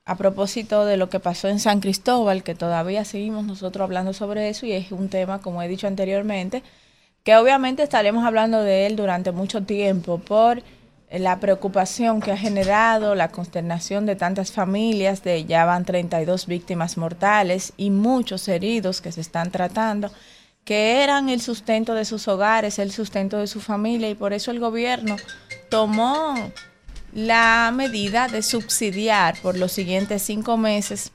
a 0.06 0.16
propósito 0.16 0.84
de 0.86 0.96
lo 0.96 1.10
que 1.10 1.20
pasó 1.20 1.48
en 1.48 1.60
San 1.60 1.80
Cristóbal, 1.80 2.42
que 2.42 2.54
todavía 2.54 3.04
seguimos 3.04 3.44
nosotros 3.44 3.84
hablando 3.84 4.12
sobre 4.12 4.48
eso 4.48 4.66
y 4.66 4.72
es 4.72 4.90
un 4.90 5.08
tema, 5.08 5.40
como 5.40 5.62
he 5.62 5.68
dicho 5.68 5.86
anteriormente, 5.86 6.62
que 7.22 7.36
obviamente 7.36 7.82
estaremos 7.82 8.24
hablando 8.24 8.62
de 8.62 8.86
él 8.86 8.96
durante 8.96 9.32
mucho 9.32 9.62
tiempo 9.62 10.18
por 10.18 10.62
la 11.18 11.40
preocupación 11.40 12.20
que 12.20 12.30
ha 12.30 12.36
generado, 12.36 13.14
la 13.14 13.30
consternación 13.30 14.06
de 14.06 14.14
tantas 14.14 14.52
familias, 14.52 15.24
de 15.24 15.44
ya 15.44 15.64
van 15.64 15.84
32 15.84 16.46
víctimas 16.46 16.96
mortales 16.96 17.72
y 17.76 17.90
muchos 17.90 18.46
heridos 18.46 19.00
que 19.00 19.10
se 19.10 19.20
están 19.20 19.50
tratando, 19.50 20.12
que 20.64 21.02
eran 21.02 21.28
el 21.28 21.40
sustento 21.40 21.94
de 21.94 22.04
sus 22.04 22.28
hogares, 22.28 22.78
el 22.78 22.92
sustento 22.92 23.38
de 23.38 23.48
su 23.48 23.60
familia 23.60 24.08
y 24.08 24.14
por 24.14 24.32
eso 24.32 24.52
el 24.52 24.60
gobierno 24.60 25.16
tomó 25.68 26.34
la 27.12 27.72
medida 27.74 28.28
de 28.28 28.42
subsidiar 28.42 29.36
por 29.42 29.58
los 29.58 29.72
siguientes 29.72 30.22
cinco 30.22 30.56
meses 30.56 31.10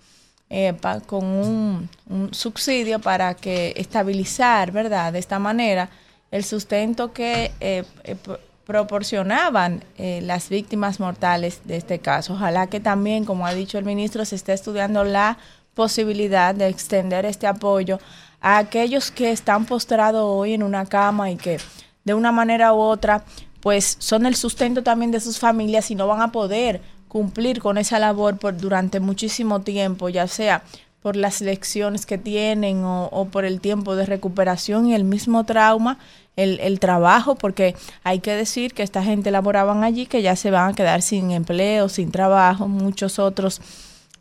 eh, 0.49 0.73
con 1.05 1.23
un, 1.25 1.89
subsidio 2.31 2.99
para 2.99 3.33
que 3.33 3.73
estabilizar, 3.77 4.71
¿verdad? 4.71 5.13
De 5.13 5.19
esta 5.19 5.39
manera 5.39 5.89
el 6.31 6.43
sustento 6.43 7.13
que 7.13 7.51
eh, 7.61 7.83
eh, 8.03 8.17
proporcionaban 8.65 9.83
eh, 9.97 10.21
las 10.23 10.49
víctimas 10.49 10.99
mortales 10.99 11.61
de 11.65 11.77
este 11.77 11.99
caso. 11.99 12.33
Ojalá 12.33 12.67
que 12.67 12.79
también, 12.79 13.25
como 13.25 13.45
ha 13.45 13.53
dicho 13.53 13.77
el 13.77 13.85
ministro, 13.85 14.25
se 14.25 14.35
esté 14.35 14.53
estudiando 14.53 15.03
la 15.03 15.37
posibilidad 15.75 16.55
de 16.55 16.67
extender 16.67 17.25
este 17.25 17.47
apoyo 17.47 17.99
a 18.41 18.57
aquellos 18.57 19.11
que 19.11 19.31
están 19.31 19.65
postrados 19.65 20.23
hoy 20.23 20.53
en 20.53 20.63
una 20.63 20.85
cama 20.85 21.29
y 21.29 21.35
que 21.35 21.59
de 22.03 22.13
una 22.13 22.31
manera 22.31 22.73
u 22.73 22.77
otra 22.77 23.23
pues 23.59 23.97
son 23.99 24.25
el 24.25 24.35
sustento 24.35 24.83
también 24.83 25.11
de 25.11 25.19
sus 25.19 25.39
familias 25.39 25.89
y 25.89 25.95
no 25.95 26.07
van 26.07 26.21
a 26.21 26.31
poder 26.31 26.81
cumplir 27.07 27.59
con 27.59 27.77
esa 27.77 27.97
labor 27.97 28.37
por 28.37 28.55
durante 28.57 28.99
muchísimo 28.99 29.61
tiempo, 29.61 30.09
ya 30.09 30.27
sea 30.27 30.63
por 31.01 31.15
las 31.15 31.41
lecciones 31.41 32.05
que 32.05 32.17
tienen 32.17 32.83
o, 32.83 33.05
o 33.05 33.25
por 33.25 33.45
el 33.45 33.61
tiempo 33.61 33.95
de 33.95 34.05
recuperación 34.05 34.87
y 34.87 34.95
el 34.95 35.03
mismo 35.03 35.43
trauma 35.45 35.97
el, 36.35 36.59
el, 36.59 36.79
trabajo, 36.79 37.35
porque 37.35 37.75
hay 38.03 38.19
que 38.19 38.31
decir 38.31 38.73
que 38.73 38.83
esta 38.83 39.03
gente 39.03 39.31
laboraban 39.31 39.83
allí, 39.83 40.05
que 40.05 40.21
ya 40.21 40.35
se 40.35 40.51
van 40.51 40.71
a 40.71 40.75
quedar 40.75 41.01
sin 41.01 41.31
empleo, 41.31 41.89
sin 41.89 42.11
trabajo, 42.11 42.67
muchos 42.67 43.19
otros 43.19 43.61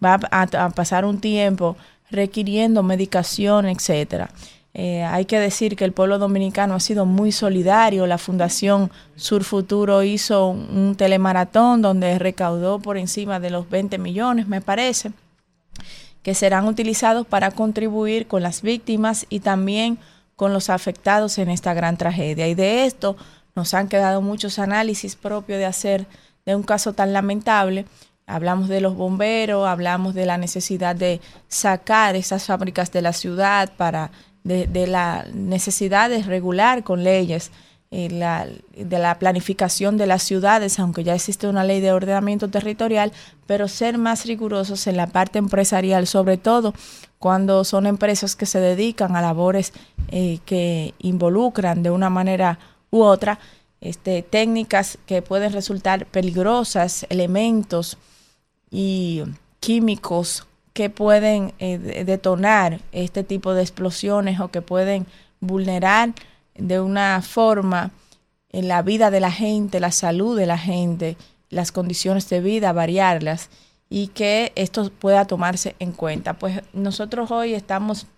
van 0.00 0.20
a, 0.30 0.70
pasar 0.70 1.04
un 1.04 1.20
tiempo 1.20 1.76
requiriendo 2.10 2.82
medicación, 2.82 3.66
etcétera. 3.66 4.30
Eh, 4.76 5.04
hay 5.04 5.24
que 5.24 5.38
decir 5.38 5.76
que 5.76 5.84
el 5.84 5.92
pueblo 5.92 6.18
dominicano 6.18 6.74
ha 6.74 6.80
sido 6.80 7.06
muy 7.06 7.30
solidario. 7.30 8.06
La 8.06 8.18
Fundación 8.18 8.90
Sur 9.14 9.44
Futuro 9.44 10.02
hizo 10.02 10.48
un, 10.48 10.68
un 10.76 10.94
telemaratón 10.96 11.80
donde 11.80 12.18
recaudó 12.18 12.80
por 12.80 12.96
encima 12.96 13.38
de 13.38 13.50
los 13.50 13.70
20 13.70 13.98
millones, 13.98 14.48
me 14.48 14.60
parece, 14.60 15.12
que 16.22 16.34
serán 16.34 16.66
utilizados 16.66 17.26
para 17.26 17.52
contribuir 17.52 18.26
con 18.26 18.42
las 18.42 18.62
víctimas 18.62 19.26
y 19.28 19.40
también 19.40 19.98
con 20.36 20.52
los 20.52 20.70
afectados 20.70 21.38
en 21.38 21.48
esta 21.48 21.74
gran 21.74 21.96
tragedia. 21.96 22.48
Y 22.48 22.54
de 22.54 22.84
esto 22.86 23.16
nos 23.54 23.74
han 23.74 23.88
quedado 23.88 24.20
muchos 24.20 24.58
análisis 24.58 25.16
propios 25.16 25.58
de 25.58 25.66
hacer 25.66 26.06
de 26.44 26.56
un 26.56 26.62
caso 26.62 26.92
tan 26.92 27.12
lamentable. 27.12 27.86
Hablamos 28.26 28.68
de 28.68 28.80
los 28.80 28.96
bomberos, 28.96 29.66
hablamos 29.66 30.14
de 30.14 30.26
la 30.26 30.38
necesidad 30.38 30.96
de 30.96 31.20
sacar 31.48 32.16
esas 32.16 32.46
fábricas 32.46 32.90
de 32.90 33.02
la 33.02 33.12
ciudad 33.12 33.72
para 33.76 34.10
de, 34.44 34.86
la 34.86 35.26
necesidad 35.32 36.10
de 36.10 36.22
regular 36.22 36.84
con 36.84 37.02
leyes 37.02 37.50
eh, 37.90 38.10
la, 38.10 38.46
de 38.76 38.98
la 38.98 39.18
planificación 39.18 39.96
de 39.96 40.06
las 40.06 40.22
ciudades, 40.22 40.78
aunque 40.78 41.04
ya 41.04 41.14
existe 41.14 41.48
una 41.48 41.64
ley 41.64 41.80
de 41.80 41.92
ordenamiento 41.92 42.48
territorial, 42.48 43.12
pero 43.46 43.68
ser 43.68 43.98
más 43.98 44.26
rigurosos 44.26 44.86
en 44.86 44.96
la 44.96 45.06
parte 45.06 45.38
empresarial, 45.38 46.06
sobre 46.06 46.36
todo 46.36 46.74
cuando 47.24 47.64
son 47.64 47.86
empresas 47.86 48.36
que 48.36 48.44
se 48.44 48.60
dedican 48.60 49.16
a 49.16 49.22
labores 49.22 49.72
eh, 50.08 50.40
que 50.44 50.92
involucran 50.98 51.82
de 51.82 51.90
una 51.90 52.10
manera 52.10 52.58
u 52.90 53.00
otra 53.00 53.38
este, 53.80 54.20
técnicas 54.20 54.98
que 55.06 55.22
pueden 55.22 55.50
resultar 55.54 56.04
peligrosas, 56.04 57.06
elementos 57.08 57.96
y 58.70 59.22
químicos 59.58 60.46
que 60.74 60.90
pueden 60.90 61.54
eh, 61.60 62.04
detonar 62.04 62.82
este 62.92 63.24
tipo 63.24 63.54
de 63.54 63.62
explosiones 63.62 64.38
o 64.38 64.48
que 64.48 64.60
pueden 64.60 65.06
vulnerar 65.40 66.12
de 66.54 66.78
una 66.78 67.22
forma 67.22 67.92
en 68.50 68.68
la 68.68 68.82
vida 68.82 69.10
de 69.10 69.20
la 69.20 69.32
gente, 69.32 69.80
la 69.80 69.92
salud 69.92 70.36
de 70.36 70.44
la 70.44 70.58
gente, 70.58 71.16
las 71.48 71.72
condiciones 71.72 72.28
de 72.28 72.40
vida, 72.42 72.74
variarlas 72.74 73.48
y 73.94 74.08
que 74.08 74.50
esto 74.56 74.90
pueda 74.90 75.24
tomarse 75.24 75.76
en 75.78 75.92
cuenta. 75.92 76.34
Pues 76.34 76.62
nosotros 76.72 77.30
hoy 77.30 77.54
estamos 77.54 78.08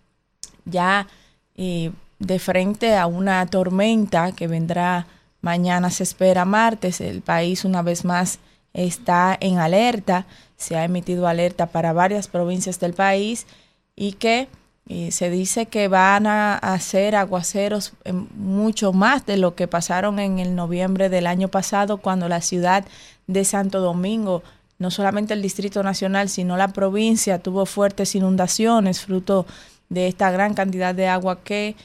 ya 0.64 1.06
eh, 1.54 1.92
de 2.18 2.38
frente 2.38 2.96
a 2.96 3.06
una 3.06 3.44
tormenta 3.44 4.32
que 4.32 4.46
vendrá 4.46 5.06
mañana, 5.42 5.90
se 5.90 6.02
espera 6.02 6.46
martes. 6.46 7.02
El 7.02 7.20
país 7.20 7.66
una 7.66 7.82
vez 7.82 8.06
más 8.06 8.38
está 8.72 9.36
en 9.38 9.58
alerta, 9.58 10.24
se 10.56 10.76
ha 10.76 10.84
emitido 10.84 11.28
alerta 11.28 11.66
para 11.66 11.92
varias 11.92 12.26
provincias 12.26 12.80
del 12.80 12.94
país 12.94 13.46
y 13.94 14.12
que 14.12 14.48
Y 14.88 15.10
se 15.10 15.30
dice 15.30 15.66
que 15.66 15.88
van 15.88 16.26
a 16.26 16.56
hacer 16.56 17.16
aguaceros 17.16 17.92
mucho 18.34 18.92
más 18.92 19.26
de 19.26 19.36
lo 19.36 19.56
que 19.56 19.66
pasaron 19.66 20.20
en 20.20 20.38
el 20.38 20.54
noviembre 20.54 21.08
del 21.08 21.26
año 21.26 21.48
pasado 21.48 21.98
cuando 21.98 22.28
la 22.28 22.40
ciudad 22.40 22.84
de 23.26 23.44
Santo 23.44 23.80
Domingo, 23.80 24.42
no 24.78 24.90
solamente 24.90 25.34
el 25.34 25.42
Distrito 25.42 25.82
Nacional, 25.82 26.28
sino 26.28 26.56
la 26.56 26.68
provincia 26.68 27.38
tuvo 27.38 27.66
fuertes 27.66 28.14
inundaciones 28.14 29.00
fruto 29.00 29.46
de 29.88 30.08
esta 30.08 30.30
gran 30.30 30.54
cantidad 30.54 30.94
de 30.94 31.08
agua 31.08 31.42
que, 31.42 31.76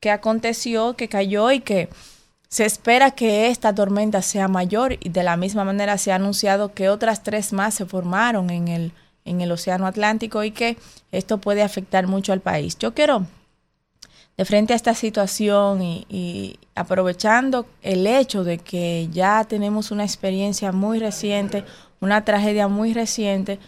que 0.00 0.10
aconteció, 0.10 0.94
que 0.94 1.08
cayó 1.08 1.50
y 1.50 1.60
que 1.60 1.88
se 2.48 2.64
espera 2.64 3.12
que 3.12 3.48
esta 3.48 3.74
tormenta 3.74 4.22
sea 4.22 4.48
mayor 4.48 4.96
y 5.00 5.10
de 5.10 5.22
la 5.22 5.36
misma 5.36 5.64
manera 5.64 5.98
se 5.98 6.12
ha 6.12 6.16
anunciado 6.16 6.74
que 6.74 6.88
otras 6.88 7.22
tres 7.22 7.52
más 7.52 7.74
se 7.74 7.86
formaron 7.86 8.50
en 8.50 8.68
el 8.68 8.92
en 9.24 9.40
el 9.40 9.52
Océano 9.52 9.86
Atlántico 9.86 10.44
y 10.44 10.50
que 10.50 10.76
esto 11.12 11.38
puede 11.38 11.62
afectar 11.62 12.06
mucho 12.06 12.32
al 12.32 12.40
país. 12.40 12.76
Yo 12.78 12.94
quiero, 12.94 13.26
de 14.40 14.46
frente 14.46 14.72
a 14.72 14.76
esta 14.76 14.94
situación 14.94 15.82
y, 15.82 16.58
aprovechando 16.74 17.66
el 17.82 18.06
hecho 18.06 18.42
de 18.42 18.56
que 18.56 19.06
ya 19.12 19.44
tenemos 19.44 19.90
una 19.90 20.02
experiencia 20.02 20.72
muy 20.72 20.98
reciente, 20.98 21.62
una 22.00 22.24
tragedia 22.24 22.66
muy 22.66 22.94
reciente 22.94 23.58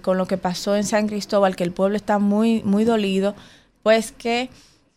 con 0.00 0.16
lo 0.16 0.26
que 0.26 0.38
pasó 0.38 0.76
en 0.76 0.84
San 0.84 1.08
Cristóbal, 1.08 1.56
que 1.56 1.64
el 1.64 1.72
pueblo 1.72 1.94
está 1.94 2.18
muy, 2.18 2.62
muy 2.62 2.84
dolido, 2.84 3.34
pues 3.82 4.12
que 4.12 4.48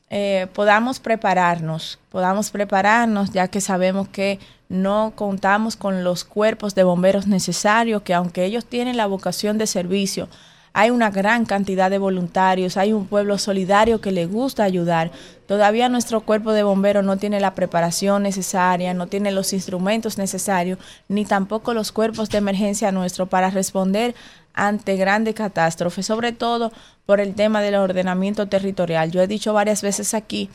eh, 0.10 0.48
podamos 0.54 1.02
prepararnos, 1.02 2.00
podamos 2.10 2.50
prepararnos, 2.50 3.32
ya 3.32 3.50
que 3.50 3.60
sabemos 3.60 4.08
que 4.08 4.40
no 4.70 5.12
contamos 5.18 5.76
con 5.76 6.06
los 6.06 6.24
cuerpos 6.24 6.74
de 6.74 6.84
bomberos 6.84 7.28
necesarios, 7.28 8.04
que 8.04 8.14
aunque 8.14 8.46
ellos 8.46 8.66
tienen 8.66 8.96
la 8.96 9.08
vocación 9.08 9.58
de 9.58 9.68
servicio, 9.68 10.30
hay 10.74 10.90
una 10.90 11.12
gran 11.12 11.46
cantidad 11.46 11.90
de 11.90 11.98
voluntarios, 11.98 12.78
hay 12.78 12.94
un 12.94 13.06
pueblo 13.06 13.38
solidario 13.38 14.00
que 14.00 14.12
le 14.12 14.26
gusta 14.26 14.64
ayudar. 14.64 15.12
Todavía 15.46 15.90
nuestro 15.90 16.22
cuerpo 16.22 16.54
de 16.54 16.64
bomberos 16.64 17.04
no 17.04 17.18
tiene 17.18 17.40
la 17.40 17.56
preparación 17.56 18.24
necesaria, 18.24 18.94
no 18.94 19.08
tiene 19.08 19.32
los 19.32 19.52
instrumentos 19.52 20.18
necesarios, 20.18 20.80
ni 21.10 21.26
tampoco 21.26 21.74
los 21.74 21.92
cuerpos 21.92 22.30
de 22.30 22.38
emergencia 22.38 22.92
nuestro 22.92 23.26
para 23.26 23.50
responder 23.50 24.16
ante 24.54 24.96
grandes 24.96 25.36
catástrofes, 25.36 26.06
sobre 26.06 26.32
todo 26.32 26.72
por 27.06 27.20
el 27.20 27.36
tema 27.36 27.62
del 27.62 27.76
ordenamiento 27.76 28.48
territorial. 28.48 29.12
Yo 29.12 29.22
he 29.22 29.28
dicho 29.28 29.54
varias 29.54 29.82
veces 29.82 30.14
aquí 30.14 30.50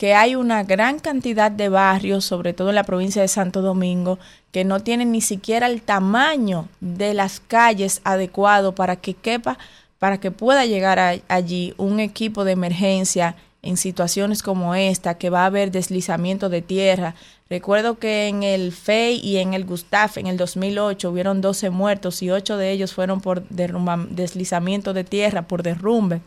que 0.00 0.14
hay 0.14 0.34
una 0.34 0.64
gran 0.64 0.98
cantidad 0.98 1.50
de 1.50 1.68
barrios, 1.68 2.24
sobre 2.24 2.54
todo 2.54 2.70
en 2.70 2.74
la 2.74 2.84
provincia 2.84 3.20
de 3.20 3.28
Santo 3.28 3.60
Domingo, 3.60 4.18
que 4.50 4.64
no 4.64 4.80
tienen 4.80 5.12
ni 5.12 5.20
siquiera 5.20 5.66
el 5.66 5.82
tamaño 5.82 6.70
de 6.80 7.12
las 7.12 7.38
calles 7.38 8.00
adecuado 8.02 8.74
para 8.74 8.96
que 8.96 9.12
quepa, 9.12 9.58
para 9.98 10.18
que 10.18 10.30
pueda 10.30 10.64
llegar 10.64 11.20
allí 11.28 11.74
un 11.76 12.00
equipo 12.00 12.44
de 12.44 12.52
emergencia 12.52 13.36
en 13.60 13.76
situaciones 13.76 14.42
como 14.42 14.74
esta, 14.74 15.18
que 15.18 15.28
va 15.28 15.42
a 15.42 15.46
haber 15.46 15.70
deslizamiento 15.70 16.48
de 16.48 16.62
tierra. 16.62 17.14
Recuerdo 17.50 17.98
que 17.98 18.28
en 18.28 18.42
el 18.42 18.72
FEI 18.72 19.20
y 19.22 19.36
en 19.36 19.52
el 19.52 19.66
Gustaf 19.66 20.16
en 20.16 20.28
el 20.28 20.38
2008 20.38 21.10
hubieron 21.10 21.42
12 21.42 21.68
muertos 21.68 22.22
y 22.22 22.30
8 22.30 22.56
de 22.56 22.70
ellos 22.70 22.94
fueron 22.94 23.20
por 23.20 23.46
deslizamiento 23.50 24.94
de 24.94 25.04
tierra, 25.04 25.42
por 25.42 25.62
derrumbe 25.62 26.22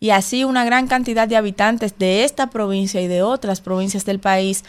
y 0.00 0.10
así 0.10 0.44
una 0.44 0.64
gran 0.64 0.86
cantidad 0.86 1.26
de 1.28 1.36
habitantes 1.36 1.98
de 1.98 2.24
esta 2.24 2.50
provincia 2.50 3.00
y 3.00 3.08
de 3.08 3.22
otras 3.22 3.60
provincias 3.60 4.04
del 4.04 4.20
país. 4.20 4.64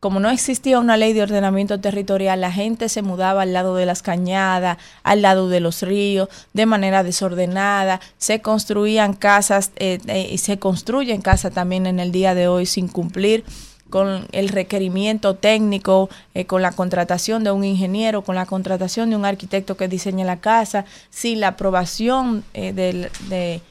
Como 0.00 0.20
no 0.20 0.28
existía 0.28 0.80
una 0.80 0.98
ley 0.98 1.14
de 1.14 1.22
ordenamiento 1.22 1.80
territorial, 1.80 2.38
la 2.38 2.52
gente 2.52 2.90
se 2.90 3.00
mudaba 3.00 3.42
al 3.42 3.54
lado 3.54 3.74
de 3.74 3.86
las 3.86 4.02
cañadas, 4.02 4.76
al 5.02 5.22
lado 5.22 5.48
de 5.48 5.60
los 5.60 5.80
ríos, 5.80 6.28
de 6.52 6.66
manera 6.66 7.02
desordenada. 7.02 8.00
Se 8.18 8.42
construían 8.42 9.14
casas 9.14 9.70
eh, 9.76 10.00
eh, 10.06 10.28
y 10.30 10.38
se 10.38 10.58
construyen 10.58 11.22
casas 11.22 11.54
también 11.54 11.86
en 11.86 12.00
el 12.00 12.12
día 12.12 12.34
de 12.34 12.48
hoy 12.48 12.66
sin 12.66 12.88
cumplir 12.88 13.44
con 13.88 14.26
el 14.32 14.48
requerimiento 14.50 15.36
técnico, 15.36 16.10
eh, 16.34 16.44
con 16.44 16.60
la 16.60 16.72
contratación 16.72 17.42
de 17.42 17.52
un 17.52 17.64
ingeniero, 17.64 18.22
con 18.22 18.34
la 18.34 18.44
contratación 18.44 19.08
de 19.08 19.16
un 19.16 19.24
arquitecto 19.24 19.78
que 19.78 19.88
diseñe 19.88 20.24
la 20.24 20.40
casa, 20.40 20.84
sin 21.08 21.40
la 21.40 21.48
aprobación 21.48 22.44
del, 22.52 23.08
de 23.30 23.62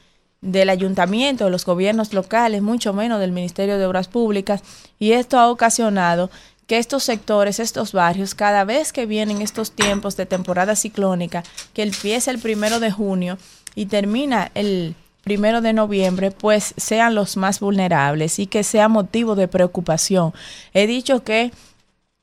del 0.43 0.69
ayuntamiento, 0.69 1.45
de 1.45 1.51
los 1.51 1.65
gobiernos 1.65 2.13
locales, 2.13 2.61
mucho 2.61 2.93
menos 2.93 3.19
del 3.19 3.31
Ministerio 3.31 3.77
de 3.77 3.85
Obras 3.85 4.09
Públicas, 4.09 4.61
y 4.99 5.13
esto 5.13 5.39
ha 5.39 5.49
ocasionado 5.49 6.29
que 6.67 6.77
estos 6.77 7.03
sectores, 7.03 7.59
estos 7.59 7.93
barrios, 7.93 8.35
cada 8.35 8.65
vez 8.65 8.93
que 8.93 9.05
vienen 9.05 9.41
estos 9.41 9.71
tiempos 9.71 10.17
de 10.17 10.25
temporada 10.25 10.75
ciclónica, 10.75 11.43
que 11.73 11.83
empieza 11.83 12.29
el 12.29 12.39
primero 12.39 12.79
de 12.79 12.91
junio 12.91 13.37
y 13.73 13.85
termina 13.87 14.51
el 14.53 14.95
primero 15.23 15.61
de 15.61 15.71
noviembre, 15.71 16.31
pues 16.31 16.73
sean 16.75 17.15
los 17.15 17.37
más 17.37 17.61
vulnerables 17.61 18.39
y 18.39 18.47
que 18.47 18.63
sea 18.63 18.89
motivo 18.89 19.35
de 19.35 19.47
preocupación. 19.47 20.33
He 20.73 20.87
dicho 20.87 21.23
que 21.23 21.51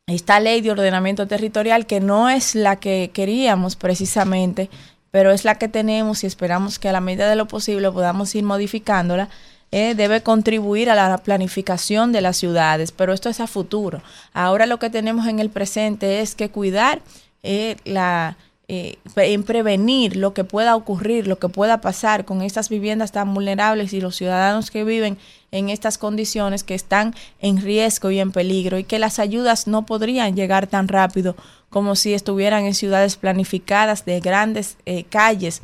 esta 0.06 0.40
ley 0.40 0.60
de 0.60 0.72
ordenamiento 0.72 1.26
territorial, 1.26 1.86
que 1.86 2.00
no 2.00 2.28
es 2.28 2.54
la 2.54 2.76
que 2.76 3.10
queríamos 3.14 3.76
precisamente, 3.76 4.68
pero 5.10 5.32
es 5.32 5.44
la 5.44 5.56
que 5.56 5.68
tenemos 5.68 6.24
y 6.24 6.26
esperamos 6.26 6.78
que 6.78 6.88
a 6.88 6.92
la 6.92 7.00
medida 7.00 7.28
de 7.28 7.36
lo 7.36 7.46
posible 7.46 7.90
podamos 7.90 8.34
ir 8.34 8.44
modificándola. 8.44 9.28
Eh, 9.72 9.94
debe 9.94 10.20
contribuir 10.22 10.90
a 10.90 10.96
la 10.96 11.18
planificación 11.18 12.10
de 12.10 12.20
las 12.20 12.36
ciudades, 12.36 12.90
pero 12.90 13.12
esto 13.12 13.28
es 13.28 13.38
a 13.38 13.46
futuro. 13.46 14.02
Ahora 14.32 14.66
lo 14.66 14.80
que 14.80 14.90
tenemos 14.90 15.26
en 15.28 15.38
el 15.38 15.48
presente 15.48 16.20
es 16.20 16.34
que 16.34 16.50
cuidar 16.50 17.02
eh, 17.44 17.76
la, 17.84 18.36
eh, 18.72 18.98
en 19.16 19.42
prevenir 19.42 20.16
lo 20.16 20.32
que 20.32 20.44
pueda 20.44 20.76
ocurrir, 20.76 21.26
lo 21.26 21.40
que 21.40 21.48
pueda 21.48 21.80
pasar 21.80 22.24
con 22.24 22.42
estas 22.42 22.68
viviendas 22.68 23.10
tan 23.10 23.34
vulnerables 23.34 23.92
y 23.92 24.00
los 24.00 24.14
ciudadanos 24.14 24.70
que 24.70 24.84
viven 24.84 25.18
en 25.52 25.68
estas 25.68 25.98
condiciones 25.98 26.64
que 26.64 26.74
están 26.74 27.14
en 27.40 27.60
riesgo 27.60 28.10
y 28.10 28.20
en 28.20 28.32
peligro 28.32 28.78
y 28.78 28.84
que 28.84 28.98
las 28.98 29.18
ayudas 29.18 29.66
no 29.66 29.86
podrían 29.86 30.36
llegar 30.36 30.66
tan 30.66 30.88
rápido 30.88 31.36
como 31.68 31.96
si 31.96 32.14
estuvieran 32.14 32.64
en 32.64 32.74
ciudades 32.74 33.16
planificadas 33.16 34.04
de 34.04 34.20
grandes 34.20 34.76
eh, 34.86 35.04
calles 35.04 35.62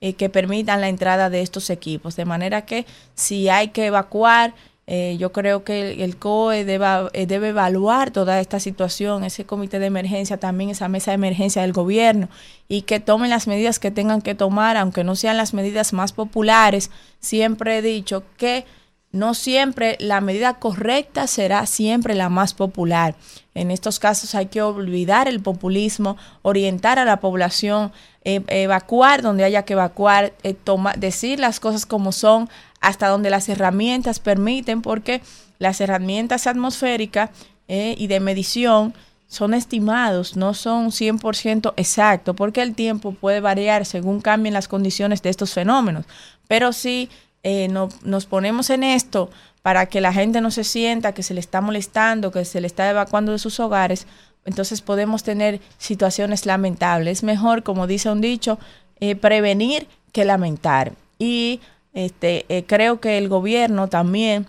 eh, 0.00 0.14
que 0.14 0.28
permitan 0.28 0.80
la 0.80 0.88
entrada 0.88 1.30
de 1.30 1.42
estos 1.42 1.70
equipos. 1.70 2.16
De 2.16 2.24
manera 2.24 2.62
que 2.62 2.86
si 3.14 3.48
hay 3.48 3.68
que 3.68 3.86
evacuar, 3.86 4.54
eh, 4.86 5.16
yo 5.18 5.30
creo 5.30 5.62
que 5.62 6.02
el, 6.02 6.16
COE 6.16 6.64
debe, 6.64 6.86
debe 7.26 7.48
evaluar 7.50 8.10
toda 8.10 8.40
esta 8.40 8.58
situación, 8.58 9.24
ese 9.24 9.44
comité 9.44 9.78
de 9.78 9.86
emergencia, 9.86 10.38
también 10.38 10.70
esa 10.70 10.88
mesa 10.88 11.12
de 11.12 11.16
emergencia 11.16 11.62
del 11.62 11.72
gobierno, 11.72 12.28
y 12.66 12.82
que 12.82 12.98
tomen 12.98 13.30
las 13.30 13.46
medidas 13.46 13.78
que 13.78 13.90
tengan 13.90 14.22
que 14.22 14.34
tomar, 14.34 14.76
aunque 14.76 15.04
no 15.04 15.14
sean 15.14 15.36
las 15.36 15.54
medidas 15.54 15.92
más 15.92 16.12
populares. 16.12 16.90
Siempre 17.20 17.78
he 17.78 17.82
dicho 17.82 18.24
que 18.36 18.64
no 19.12 19.34
siempre 19.34 19.96
la 20.00 20.20
medida 20.22 20.54
correcta 20.54 21.26
será 21.26 21.66
siempre 21.66 22.14
la 22.14 22.30
más 22.30 22.54
popular. 22.54 23.14
En 23.54 23.70
estos 23.70 23.98
casos 23.98 24.34
hay 24.34 24.46
que 24.46 24.62
olvidar 24.62 25.28
el 25.28 25.40
populismo, 25.40 26.16
orientar 26.40 26.98
a 26.98 27.04
la 27.04 27.20
población, 27.20 27.92
eh, 28.24 28.42
evacuar 28.48 29.20
donde 29.20 29.44
haya 29.44 29.64
que 29.64 29.74
evacuar, 29.74 30.32
eh, 30.42 30.56
decir 30.96 31.38
las 31.38 31.60
cosas 31.60 31.84
como 31.84 32.12
son, 32.12 32.48
hasta 32.80 33.08
donde 33.08 33.28
las 33.28 33.48
herramientas 33.50 34.18
permiten, 34.18 34.80
porque 34.80 35.20
las 35.58 35.80
herramientas 35.82 36.46
atmosféricas 36.46 37.30
eh, 37.68 37.94
y 37.98 38.06
de 38.06 38.18
medición 38.18 38.94
son 39.28 39.54
estimados, 39.54 40.36
no 40.36 40.54
son 40.54 40.90
100% 40.90 41.74
exactos, 41.76 42.34
porque 42.34 42.62
el 42.62 42.74
tiempo 42.74 43.12
puede 43.12 43.40
variar 43.40 43.84
según 43.86 44.20
cambien 44.20 44.54
las 44.54 44.68
condiciones 44.68 45.22
de 45.22 45.30
estos 45.30 45.52
fenómenos. 45.52 46.06
Pero 46.48 46.72
sí 46.72 47.08
eh, 47.42 47.68
no, 47.68 47.88
nos 48.02 48.26
ponemos 48.26 48.70
en 48.70 48.84
esto 48.84 49.30
para 49.62 49.86
que 49.86 50.00
la 50.00 50.12
gente 50.12 50.40
no 50.40 50.50
se 50.50 50.64
sienta 50.64 51.14
que 51.14 51.22
se 51.22 51.34
le 51.34 51.40
está 51.40 51.60
molestando, 51.60 52.32
que 52.32 52.44
se 52.44 52.60
le 52.60 52.66
está 52.66 52.88
evacuando 52.90 53.32
de 53.32 53.38
sus 53.38 53.60
hogares, 53.60 54.06
entonces 54.44 54.80
podemos 54.80 55.22
tener 55.22 55.60
situaciones 55.78 56.46
lamentables. 56.46 57.18
Es 57.18 57.22
mejor, 57.22 57.62
como 57.62 57.86
dice 57.86 58.10
un 58.10 58.20
dicho, 58.20 58.58
eh, 59.00 59.14
prevenir 59.14 59.86
que 60.12 60.24
lamentar. 60.24 60.92
Y 61.18 61.60
este, 61.92 62.44
eh, 62.48 62.64
creo 62.66 63.00
que 63.00 63.18
el 63.18 63.28
gobierno 63.28 63.88
también, 63.88 64.46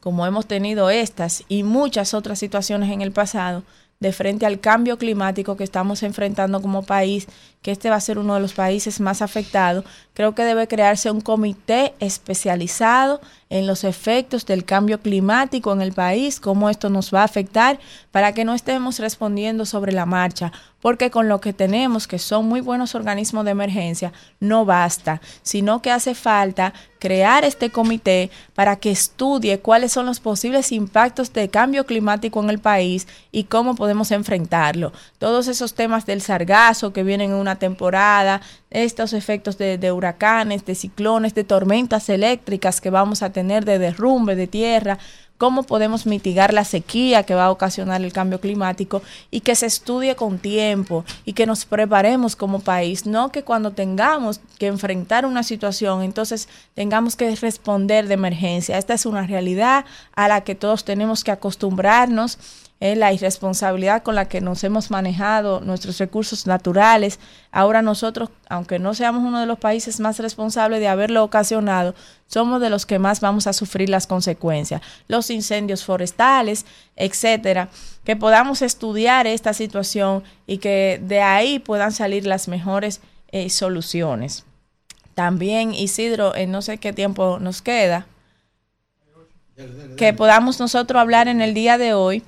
como 0.00 0.26
hemos 0.26 0.46
tenido 0.46 0.90
estas 0.90 1.44
y 1.48 1.64
muchas 1.64 2.14
otras 2.14 2.38
situaciones 2.38 2.92
en 2.92 3.02
el 3.02 3.12
pasado, 3.12 3.64
de 3.98 4.12
frente 4.12 4.46
al 4.46 4.60
cambio 4.60 4.98
climático 4.98 5.56
que 5.56 5.64
estamos 5.64 6.02
enfrentando 6.02 6.60
como 6.60 6.82
país, 6.82 7.26
que 7.66 7.72
este 7.72 7.90
va 7.90 7.96
a 7.96 8.00
ser 8.00 8.20
uno 8.20 8.34
de 8.34 8.40
los 8.40 8.52
países 8.52 9.00
más 9.00 9.22
afectados, 9.22 9.84
creo 10.14 10.36
que 10.36 10.44
debe 10.44 10.68
crearse 10.68 11.10
un 11.10 11.20
comité 11.20 11.94
especializado 11.98 13.20
en 13.50 13.66
los 13.66 13.82
efectos 13.82 14.46
del 14.46 14.64
cambio 14.64 15.00
climático 15.00 15.72
en 15.72 15.82
el 15.82 15.92
país, 15.92 16.38
cómo 16.38 16.70
esto 16.70 16.90
nos 16.90 17.12
va 17.12 17.22
a 17.22 17.24
afectar, 17.24 17.80
para 18.12 18.32
que 18.32 18.44
no 18.44 18.54
estemos 18.54 19.00
respondiendo 19.00 19.66
sobre 19.66 19.92
la 19.92 20.06
marcha, 20.06 20.52
porque 20.80 21.10
con 21.10 21.28
lo 21.28 21.40
que 21.40 21.52
tenemos, 21.52 22.06
que 22.06 22.18
son 22.18 22.46
muy 22.46 22.60
buenos 22.60 22.94
organismos 22.94 23.44
de 23.44 23.50
emergencia, 23.50 24.12
no 24.38 24.64
basta, 24.64 25.20
sino 25.42 25.82
que 25.82 25.90
hace 25.90 26.14
falta 26.14 26.72
crear 26.98 27.44
este 27.44 27.70
comité 27.70 28.30
para 28.54 28.76
que 28.76 28.90
estudie 28.90 29.60
cuáles 29.60 29.92
son 29.92 30.06
los 30.06 30.20
posibles 30.20 30.72
impactos 30.72 31.32
de 31.32 31.48
cambio 31.48 31.86
climático 31.86 32.42
en 32.42 32.50
el 32.50 32.58
país 32.58 33.06
y 33.32 33.44
cómo 33.44 33.74
podemos 33.74 34.10
enfrentarlo. 34.10 34.92
Todos 35.18 35.46
esos 35.48 35.74
temas 35.74 36.06
del 36.06 36.22
sargazo 36.22 36.92
que 36.92 37.02
vienen 37.02 37.30
en 37.30 37.36
una 37.36 37.55
temporada, 37.56 38.40
estos 38.70 39.12
efectos 39.12 39.58
de, 39.58 39.78
de 39.78 39.92
huracanes, 39.92 40.64
de 40.64 40.74
ciclones, 40.74 41.34
de 41.34 41.44
tormentas 41.44 42.08
eléctricas 42.08 42.80
que 42.80 42.90
vamos 42.90 43.22
a 43.22 43.30
tener, 43.30 43.64
de 43.64 43.78
derrumbe 43.78 44.36
de 44.36 44.46
tierra, 44.46 44.98
cómo 45.38 45.64
podemos 45.64 46.06
mitigar 46.06 46.52
la 46.52 46.64
sequía 46.64 47.24
que 47.24 47.34
va 47.34 47.46
a 47.46 47.50
ocasionar 47.50 48.02
el 48.02 48.12
cambio 48.12 48.40
climático 48.40 49.02
y 49.30 49.40
que 49.40 49.54
se 49.54 49.66
estudie 49.66 50.16
con 50.16 50.38
tiempo 50.38 51.04
y 51.24 51.34
que 51.34 51.46
nos 51.46 51.64
preparemos 51.64 52.36
como 52.36 52.60
país, 52.60 53.06
no 53.06 53.30
que 53.30 53.42
cuando 53.42 53.72
tengamos 53.72 54.40
que 54.58 54.66
enfrentar 54.66 55.26
una 55.26 55.42
situación, 55.42 56.02
entonces 56.02 56.48
tengamos 56.74 57.16
que 57.16 57.34
responder 57.36 58.08
de 58.08 58.14
emergencia. 58.14 58.78
Esta 58.78 58.94
es 58.94 59.06
una 59.06 59.26
realidad 59.26 59.84
a 60.14 60.28
la 60.28 60.42
que 60.42 60.54
todos 60.54 60.84
tenemos 60.84 61.24
que 61.24 61.32
acostumbrarnos 61.32 62.38
la 62.78 63.12
irresponsabilidad 63.12 64.02
con 64.02 64.14
la 64.14 64.28
que 64.28 64.42
nos 64.42 64.62
hemos 64.62 64.90
manejado 64.90 65.60
nuestros 65.60 65.96
recursos 65.98 66.46
naturales. 66.46 67.18
Ahora 67.50 67.80
nosotros, 67.80 68.28
aunque 68.48 68.78
no 68.78 68.92
seamos 68.94 69.22
uno 69.24 69.40
de 69.40 69.46
los 69.46 69.58
países 69.58 69.98
más 69.98 70.18
responsables 70.18 70.80
de 70.80 70.88
haberlo 70.88 71.24
ocasionado, 71.24 71.94
somos 72.26 72.60
de 72.60 72.68
los 72.68 72.84
que 72.84 72.98
más 72.98 73.20
vamos 73.20 73.46
a 73.46 73.54
sufrir 73.54 73.88
las 73.88 74.06
consecuencias. 74.06 74.82
Los 75.08 75.30
incendios 75.30 75.84
forestales, 75.84 76.66
etcétera. 76.96 77.70
Que 78.04 78.14
podamos 78.14 78.60
estudiar 78.60 79.26
esta 79.26 79.54
situación 79.54 80.22
y 80.46 80.58
que 80.58 81.00
de 81.02 81.22
ahí 81.22 81.58
puedan 81.58 81.92
salir 81.92 82.26
las 82.26 82.46
mejores 82.46 83.00
eh, 83.32 83.48
soluciones. 83.48 84.44
También, 85.14 85.72
Isidro, 85.72 86.34
en 86.36 86.50
no 86.50 86.60
sé 86.60 86.76
qué 86.76 86.92
tiempo 86.92 87.38
nos 87.40 87.62
queda, 87.62 88.06
que 89.96 90.12
podamos 90.12 90.60
nosotros 90.60 91.00
hablar 91.00 91.28
en 91.28 91.40
el 91.40 91.54
día 91.54 91.78
de 91.78 91.94
hoy 91.94 92.22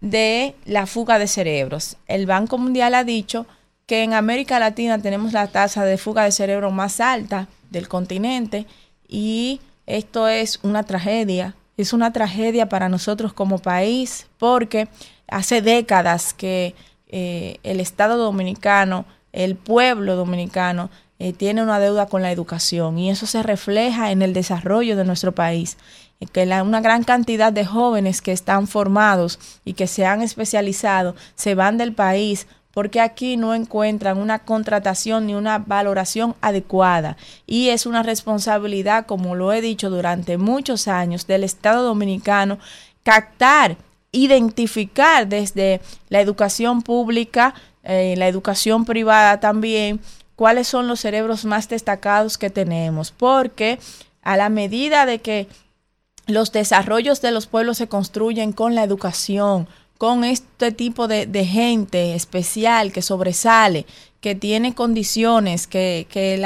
de 0.00 0.54
la 0.64 0.86
fuga 0.86 1.18
de 1.18 1.26
cerebros. 1.26 1.96
El 2.06 2.26
Banco 2.26 2.58
Mundial 2.58 2.94
ha 2.94 3.04
dicho 3.04 3.46
que 3.86 4.02
en 4.02 4.12
América 4.12 4.58
Latina 4.58 4.98
tenemos 4.98 5.32
la 5.32 5.46
tasa 5.46 5.84
de 5.84 5.98
fuga 5.98 6.24
de 6.24 6.32
cerebro 6.32 6.70
más 6.70 7.00
alta 7.00 7.48
del 7.70 7.88
continente 7.88 8.66
y 9.08 9.60
esto 9.86 10.28
es 10.28 10.60
una 10.62 10.82
tragedia. 10.82 11.54
Es 11.76 11.92
una 11.92 12.12
tragedia 12.12 12.68
para 12.68 12.88
nosotros 12.88 13.32
como 13.32 13.58
país 13.58 14.26
porque 14.38 14.88
hace 15.28 15.62
décadas 15.62 16.34
que 16.34 16.74
eh, 17.08 17.58
el 17.62 17.80
Estado 17.80 18.16
dominicano, 18.18 19.06
el 19.32 19.56
pueblo 19.56 20.16
dominicano, 20.16 20.90
eh, 21.20 21.32
tiene 21.32 21.62
una 21.62 21.80
deuda 21.80 22.06
con 22.06 22.22
la 22.22 22.30
educación 22.30 22.98
y 22.98 23.10
eso 23.10 23.26
se 23.26 23.42
refleja 23.42 24.12
en 24.12 24.22
el 24.22 24.34
desarrollo 24.34 24.96
de 24.96 25.04
nuestro 25.04 25.32
país 25.32 25.78
que 26.26 26.42
una 26.44 26.80
gran 26.80 27.04
cantidad 27.04 27.52
de 27.52 27.64
jóvenes 27.64 28.20
que 28.22 28.32
están 28.32 28.66
formados 28.66 29.38
y 29.64 29.74
que 29.74 29.86
se 29.86 30.04
han 30.04 30.20
especializado 30.22 31.14
se 31.36 31.54
van 31.54 31.78
del 31.78 31.92
país 31.92 32.46
porque 32.78 33.00
aquí 33.00 33.36
no 33.36 33.54
encuentran 33.54 34.18
una 34.18 34.38
contratación 34.40 35.26
ni 35.26 35.34
una 35.34 35.58
valoración 35.58 36.36
adecuada. 36.40 37.16
Y 37.44 37.70
es 37.70 37.86
una 37.86 38.04
responsabilidad, 38.04 39.06
como 39.06 39.34
lo 39.34 39.52
he 39.52 39.60
dicho 39.60 39.90
durante 39.90 40.38
muchos 40.38 40.86
años, 40.86 41.26
del 41.26 41.42
Estado 41.42 41.82
dominicano 41.82 42.58
captar, 43.02 43.76
identificar 44.12 45.26
desde 45.26 45.80
la 46.08 46.20
educación 46.20 46.82
pública, 46.82 47.52
eh, 47.82 48.14
la 48.16 48.28
educación 48.28 48.84
privada 48.84 49.40
también, 49.40 50.00
cuáles 50.36 50.68
son 50.68 50.86
los 50.86 51.00
cerebros 51.00 51.44
más 51.44 51.68
destacados 51.68 52.38
que 52.38 52.48
tenemos. 52.48 53.10
Porque 53.10 53.80
a 54.22 54.36
la 54.36 54.50
medida 54.50 55.04
de 55.04 55.20
que 55.20 55.48
los 56.28 56.52
desarrollos 56.52 57.20
de 57.20 57.32
los 57.32 57.46
pueblos 57.46 57.78
se 57.78 57.88
construyen 57.88 58.52
con 58.52 58.74
la 58.74 58.84
educación, 58.84 59.66
con 59.96 60.22
este 60.22 60.70
tipo 60.70 61.08
de, 61.08 61.26
gente 61.44 62.14
especial 62.14 62.92
que 62.92 63.02
sobresale, 63.02 63.86
que 64.20 64.34
tiene 64.34 64.74
condiciones, 64.74 65.68
que, 65.68 66.06
que, 66.10 66.42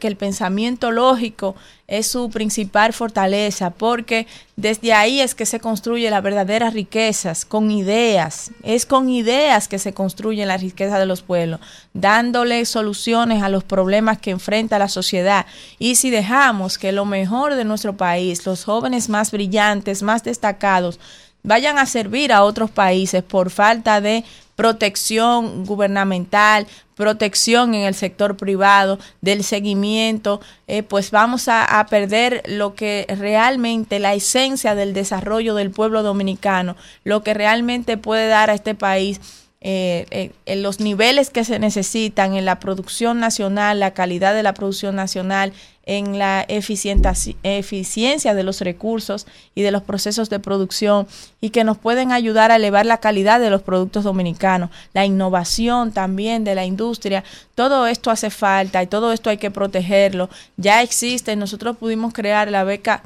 que 0.00 0.08
el 0.08 0.16
pensamiento 0.16 0.90
lógico 0.90 1.54
es 1.86 2.08
su 2.08 2.30
principal 2.30 2.92
fortaleza, 2.92 3.70
porque 3.70 4.26
desde 4.56 4.92
ahí 4.92 5.20
es 5.20 5.34
que 5.36 5.46
se 5.46 5.60
construye 5.60 6.10
las 6.10 6.22
verdaderas 6.22 6.74
riquezas, 6.74 7.44
con 7.44 7.70
ideas. 7.70 8.50
Es 8.64 8.86
con 8.86 9.08
ideas 9.08 9.68
que 9.68 9.78
se 9.78 9.92
construye 9.92 10.44
la 10.46 10.56
riqueza 10.56 10.98
de 10.98 11.06
los 11.06 11.22
pueblos, 11.22 11.60
dándole 11.92 12.64
soluciones 12.64 13.42
a 13.42 13.48
los 13.48 13.62
problemas 13.62 14.18
que 14.18 14.30
enfrenta 14.30 14.78
la 14.80 14.88
sociedad. 14.88 15.46
Y 15.78 15.94
si 15.94 16.10
dejamos 16.10 16.76
que 16.76 16.90
lo 16.90 17.04
mejor 17.04 17.54
de 17.54 17.64
nuestro 17.64 17.96
país, 17.96 18.46
los 18.46 18.64
jóvenes 18.64 19.08
más 19.08 19.30
brillantes, 19.30 20.02
más 20.02 20.24
destacados, 20.24 20.98
vayan 21.42 21.78
a 21.78 21.86
servir 21.86 22.32
a 22.32 22.44
otros 22.44 22.70
países 22.70 23.22
por 23.22 23.50
falta 23.50 24.00
de 24.00 24.24
protección 24.56 25.64
gubernamental, 25.64 26.66
protección 26.94 27.74
en 27.74 27.82
el 27.82 27.94
sector 27.94 28.36
privado, 28.36 28.98
del 29.20 29.44
seguimiento, 29.44 30.40
eh, 30.68 30.82
pues 30.82 31.10
vamos 31.10 31.48
a, 31.48 31.84
perder 31.90 32.42
lo 32.46 32.74
que 32.74 33.06
realmente, 33.08 33.98
la 33.98 34.14
esencia 34.14 34.74
del 34.74 34.92
desarrollo 34.92 35.54
del 35.54 35.70
pueblo 35.70 36.02
dominicano, 36.02 36.76
lo 37.02 37.22
que 37.22 37.34
realmente 37.34 37.96
puede 37.96 38.28
dar 38.28 38.50
a 38.50 38.54
este 38.54 38.74
país 38.74 39.20
eh, 39.64 40.06
eh, 40.10 40.32
en 40.44 40.62
los 40.64 40.80
niveles 40.80 41.30
que 41.30 41.44
se 41.44 41.60
necesitan 41.60 42.34
en 42.34 42.44
la 42.44 42.58
producción 42.58 43.20
nacional, 43.20 43.78
la 43.78 43.92
calidad 43.92 44.34
de 44.34 44.42
la 44.42 44.54
producción 44.54 44.96
nacional, 44.96 45.52
en 45.86 46.18
la 46.18 46.44
eficiencia 46.48 48.34
de 48.34 48.42
los 48.42 48.60
recursos 48.60 49.26
y 49.54 49.62
de 49.62 49.70
los 49.70 49.82
procesos 49.82 50.30
de 50.30 50.40
producción 50.40 51.06
y 51.40 51.50
que 51.50 51.62
nos 51.62 51.78
pueden 51.78 52.10
ayudar 52.10 52.50
a 52.50 52.56
elevar 52.56 52.86
la 52.86 52.98
calidad 52.98 53.38
de 53.38 53.50
los 53.50 53.62
productos 53.62 54.02
dominicanos, 54.02 54.70
la 54.94 55.06
innovación 55.06 55.92
también 55.92 56.42
de 56.42 56.56
la 56.56 56.64
industria. 56.64 57.22
Todo 57.54 57.86
esto 57.86 58.10
hace 58.10 58.30
falta 58.30 58.82
y 58.82 58.88
todo 58.88 59.12
esto 59.12 59.30
hay 59.30 59.38
que 59.38 59.52
protegerlo. 59.52 60.28
Ya 60.56 60.82
existe, 60.82 61.36
nosotros 61.36 61.76
pudimos 61.76 62.12
crear 62.12 62.50
la 62.50 62.64
beca 62.64 63.02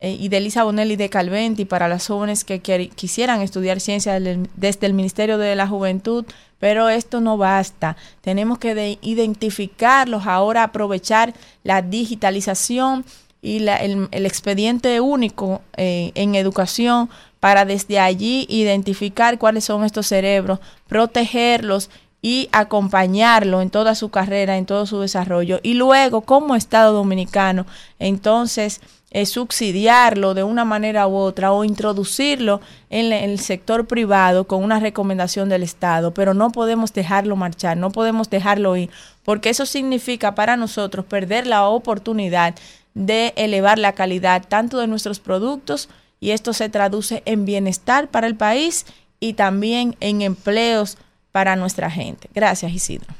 eh, 0.00 0.16
y 0.18 0.30
de 0.30 0.40
Lisa 0.40 0.64
Bonelli 0.64 0.96
de 0.96 1.10
Calventi 1.10 1.66
para 1.66 1.86
las 1.86 2.06
jóvenes 2.06 2.44
que 2.44 2.60
quisieran 2.60 3.42
estudiar 3.42 3.80
ciencia 3.80 4.18
desde 4.18 4.86
el 4.86 4.94
Ministerio 4.94 5.36
de 5.36 5.54
la 5.54 5.66
Juventud, 5.66 6.24
pero 6.58 6.88
esto 6.88 7.20
no 7.20 7.36
basta. 7.36 7.98
Tenemos 8.22 8.58
que 8.58 8.98
identificarlos 9.02 10.26
ahora, 10.26 10.64
aprovechar 10.64 11.34
la 11.64 11.82
digitalización 11.82 13.04
y 13.42 13.66
el, 13.66 14.26
expediente 14.26 15.00
único 15.00 15.60
eh, 15.76 16.12
en 16.14 16.34
educación 16.34 17.10
para 17.38 17.64
desde 17.66 17.98
allí 17.98 18.46
identificar 18.48 19.38
cuáles 19.38 19.64
son 19.64 19.84
estos 19.84 20.06
cerebros, 20.06 20.60
protegerlos 20.88 21.90
y 22.22 22.48
acompañarlo 22.52 23.62
en 23.62 23.70
toda 23.70 23.94
su 23.94 24.10
carrera, 24.10 24.58
en 24.58 24.66
todo 24.66 24.86
su 24.86 25.00
desarrollo. 25.00 25.60
Y 25.62 25.74
luego, 25.74 26.20
como 26.22 26.54
Estado 26.54 26.92
Dominicano, 26.92 27.66
entonces 27.98 28.80
es 29.10 29.30
subsidiarlo 29.30 30.34
de 30.34 30.44
una 30.44 30.64
manera 30.64 31.08
u 31.08 31.16
otra 31.16 31.52
o 31.52 31.64
introducirlo 31.64 32.60
en 32.90 33.12
el 33.12 33.40
sector 33.40 33.86
privado 33.86 34.46
con 34.46 34.62
una 34.62 34.78
recomendación 34.78 35.48
del 35.48 35.62
Estado, 35.62 36.14
pero 36.14 36.32
no 36.32 36.50
podemos 36.50 36.92
dejarlo 36.92 37.34
marchar, 37.36 37.76
no 37.76 37.90
podemos 37.90 38.30
dejarlo 38.30 38.76
ir, 38.76 38.90
porque 39.24 39.50
eso 39.50 39.66
significa 39.66 40.34
para 40.34 40.56
nosotros 40.56 41.04
perder 41.04 41.46
la 41.46 41.66
oportunidad 41.66 42.54
de 42.94 43.32
elevar 43.36 43.78
la 43.78 43.92
calidad 43.92 44.44
tanto 44.48 44.78
de 44.78 44.86
nuestros 44.86 45.20
productos 45.20 45.88
y 46.20 46.30
esto 46.30 46.52
se 46.52 46.68
traduce 46.68 47.22
en 47.24 47.44
bienestar 47.44 48.08
para 48.08 48.26
el 48.26 48.36
país 48.36 48.86
y 49.18 49.34
también 49.34 49.96
en 50.00 50.22
empleos 50.22 50.98
para 51.32 51.56
nuestra 51.56 51.90
gente. 51.90 52.28
Gracias, 52.34 52.72
Isidro. 52.72 53.14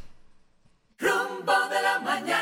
Rumbo 0.99 1.53
de 1.71 1.83
la 1.83 1.99
mañana. 2.01 2.40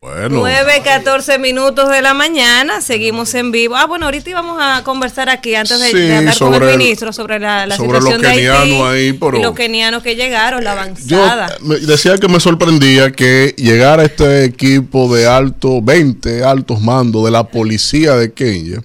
Bueno. 0.00 0.28
9, 0.38 0.82
14 0.84 1.40
minutos 1.40 1.90
de 1.90 2.00
la 2.02 2.14
mañana, 2.14 2.80
seguimos 2.80 3.34
en 3.34 3.50
vivo. 3.50 3.74
Ah, 3.74 3.86
bueno, 3.86 4.04
ahorita 4.04 4.30
íbamos 4.30 4.56
a 4.60 4.84
conversar 4.84 5.28
aquí 5.28 5.56
antes 5.56 5.80
de, 5.80 6.14
hablar 6.14 6.38
con 6.38 6.54
el 6.54 6.78
ministro 6.78 7.12
sobre 7.12 7.40
la, 7.40 7.68
situación 7.76 8.22
de 8.22 8.28
Haití 8.28 8.74
ahí, 8.74 9.18
y 9.20 9.42
los 9.42 9.54
kenianos 9.56 10.04
que 10.04 10.14
llegaron, 10.14 10.62
la 10.62 10.72
avanzada. 10.72 11.58
Yo 11.60 11.78
decía 11.80 12.16
que 12.18 12.28
me 12.28 12.38
sorprendía 12.38 13.10
que 13.10 13.56
llegara 13.58 14.04
este 14.04 14.44
equipo 14.44 15.12
de 15.12 15.26
alto, 15.26 15.82
20 15.82 16.44
altos 16.44 16.80
mandos 16.80 17.24
de 17.24 17.32
la 17.32 17.48
policía 17.48 18.14
de 18.14 18.32
Kenia, 18.32 18.80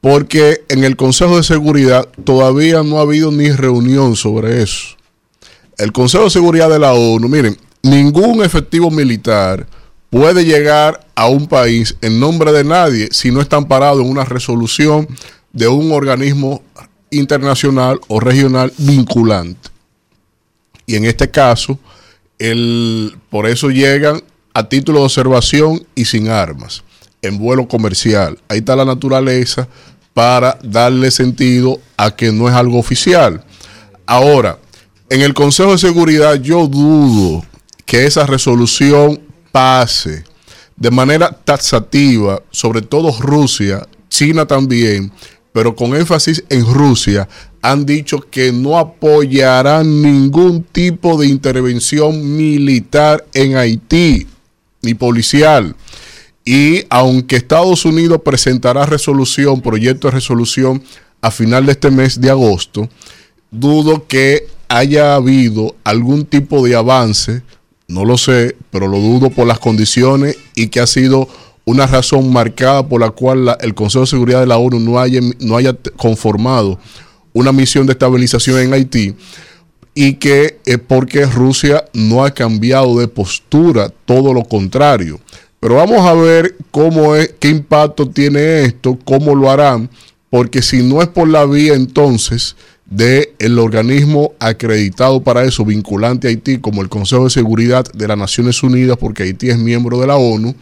porque 0.00 0.64
en 0.68 0.82
el 0.82 0.96
Consejo 0.96 1.36
de 1.36 1.44
Seguridad 1.44 2.08
todavía 2.24 2.82
no 2.82 2.98
ha 2.98 3.02
habido 3.02 3.30
ni 3.30 3.52
reunión 3.52 4.16
sobre 4.16 4.60
eso. 4.62 4.96
El 5.76 5.92
Consejo 5.92 6.24
de 6.24 6.30
Seguridad 6.30 6.68
de 6.68 6.80
la 6.80 6.94
ONU, 6.94 7.28
miren, 7.28 7.56
ningún 7.84 8.44
efectivo 8.44 8.90
militar 8.90 9.64
puede 10.10 10.44
llegar 10.44 11.06
a 11.14 11.28
un 11.28 11.46
país 11.46 11.96
en 12.00 12.20
nombre 12.20 12.52
de 12.52 12.64
nadie 12.64 13.08
si 13.10 13.30
no 13.30 13.40
está 13.40 13.56
amparado 13.56 14.00
en 14.00 14.08
una 14.08 14.24
resolución 14.24 15.08
de 15.52 15.68
un 15.68 15.92
organismo 15.92 16.62
internacional 17.10 18.00
o 18.08 18.20
regional 18.20 18.72
vinculante. 18.78 19.70
Y 20.86 20.96
en 20.96 21.04
este 21.04 21.30
caso, 21.30 21.78
el, 22.38 23.16
por 23.30 23.46
eso 23.46 23.70
llegan 23.70 24.22
a 24.54 24.68
título 24.68 25.00
de 25.00 25.04
observación 25.04 25.86
y 25.94 26.04
sin 26.04 26.28
armas. 26.28 26.82
en 27.20 27.36
vuelo 27.36 27.66
comercial. 27.66 28.38
Ahí 28.48 28.58
está 28.58 28.76
la 28.76 28.84
naturaleza 28.84 29.66
para 30.14 30.56
darle 30.62 31.10
sentido 31.10 31.80
a 31.96 32.14
que 32.14 32.30
no 32.30 32.48
es 32.48 32.54
algo 32.54 32.78
oficial. 32.78 33.44
Ahora, 34.06 34.58
en 35.10 35.22
el 35.22 35.34
Consejo 35.34 35.72
de 35.72 35.78
Seguridad 35.78 36.36
yo 36.36 36.68
dudo 36.68 37.44
que 37.84 38.06
esa 38.06 38.24
resolución 38.24 39.20
pase 39.52 40.24
de 40.76 40.90
manera 40.90 41.30
taxativa, 41.30 42.42
sobre 42.50 42.82
todo 42.82 43.14
Rusia, 43.20 43.86
China 44.08 44.46
también, 44.46 45.12
pero 45.52 45.74
con 45.74 45.94
énfasis 45.94 46.44
en 46.48 46.64
Rusia, 46.64 47.28
han 47.62 47.84
dicho 47.84 48.20
que 48.30 48.52
no 48.52 48.78
apoyarán 48.78 50.02
ningún 50.02 50.62
tipo 50.62 51.20
de 51.20 51.26
intervención 51.26 52.36
militar 52.36 53.26
en 53.34 53.56
Haití, 53.56 54.26
ni 54.82 54.94
policial. 54.94 55.74
Y 56.44 56.84
aunque 56.88 57.36
Estados 57.36 57.84
Unidos 57.84 58.20
presentará 58.24 58.86
resolución, 58.86 59.60
proyecto 59.60 60.08
de 60.08 60.14
resolución 60.14 60.82
a 61.20 61.30
final 61.30 61.66
de 61.66 61.72
este 61.72 61.90
mes 61.90 62.20
de 62.20 62.30
agosto, 62.30 62.88
dudo 63.50 64.06
que 64.06 64.46
haya 64.68 65.14
habido 65.14 65.74
algún 65.84 66.24
tipo 66.24 66.64
de 66.64 66.76
avance, 66.76 67.42
no 67.88 68.04
lo 68.04 68.18
sé, 68.18 68.54
pero 68.70 68.86
lo 68.86 68.98
dudo 68.98 69.30
por 69.30 69.46
las 69.46 69.58
condiciones 69.58 70.36
y 70.54 70.68
que 70.68 70.80
ha 70.80 70.86
sido 70.86 71.28
una 71.64 71.86
razón 71.86 72.32
marcada 72.32 72.86
por 72.86 73.00
la 73.00 73.10
cual 73.10 73.46
la- 73.46 73.58
el 73.60 73.74
Consejo 73.74 74.02
de 74.02 74.10
Seguridad 74.10 74.40
de 74.40 74.46
la 74.46 74.58
ONU 74.58 74.78
no 74.80 74.98
haya, 75.00 75.20
no 75.40 75.56
haya 75.56 75.74
conformado 75.96 76.78
una 77.32 77.52
misión 77.52 77.86
de 77.86 77.92
estabilización 77.92 78.58
en 78.60 78.72
Haití 78.74 79.14
y 79.94 80.14
que 80.14 80.60
es 80.64 80.78
porque 80.78 81.24
Rusia 81.26 81.84
no 81.92 82.24
ha 82.24 82.30
cambiado 82.30 82.98
de 82.98 83.08
postura, 83.08 83.90
todo 84.04 84.32
lo 84.32 84.44
contrario. 84.44 85.18
Pero 85.60 85.74
vamos 85.76 86.06
a 86.06 86.14
ver 86.14 86.56
cómo 86.70 87.16
es, 87.16 87.34
qué 87.40 87.48
impacto 87.48 88.08
tiene 88.08 88.62
esto, 88.64 88.98
cómo 89.04 89.34
lo 89.34 89.50
harán, 89.50 89.90
porque 90.30 90.62
si 90.62 90.82
no 90.82 91.02
es 91.02 91.08
por 91.08 91.26
la 91.28 91.44
vía 91.46 91.74
entonces 91.74 92.54
del 92.90 93.28
el 93.38 93.58
organismo 93.58 94.32
acreditado 94.38 95.22
para 95.22 95.44
eso, 95.44 95.64
vinculante 95.64 96.26
a 96.26 96.30
Haití, 96.30 96.58
como 96.58 96.82
el 96.82 96.88
Consejo 96.88 97.24
de 97.24 97.30
Seguridad 97.30 97.84
de 97.92 98.08
las 98.08 98.16
Naciones 98.16 98.62
Unidas, 98.62 98.96
porque 98.96 99.24
Haití 99.24 99.50
es 99.50 99.58
miembro 99.58 100.00
de 100.00 100.06
la 100.06 100.16
ONU, 100.16 100.54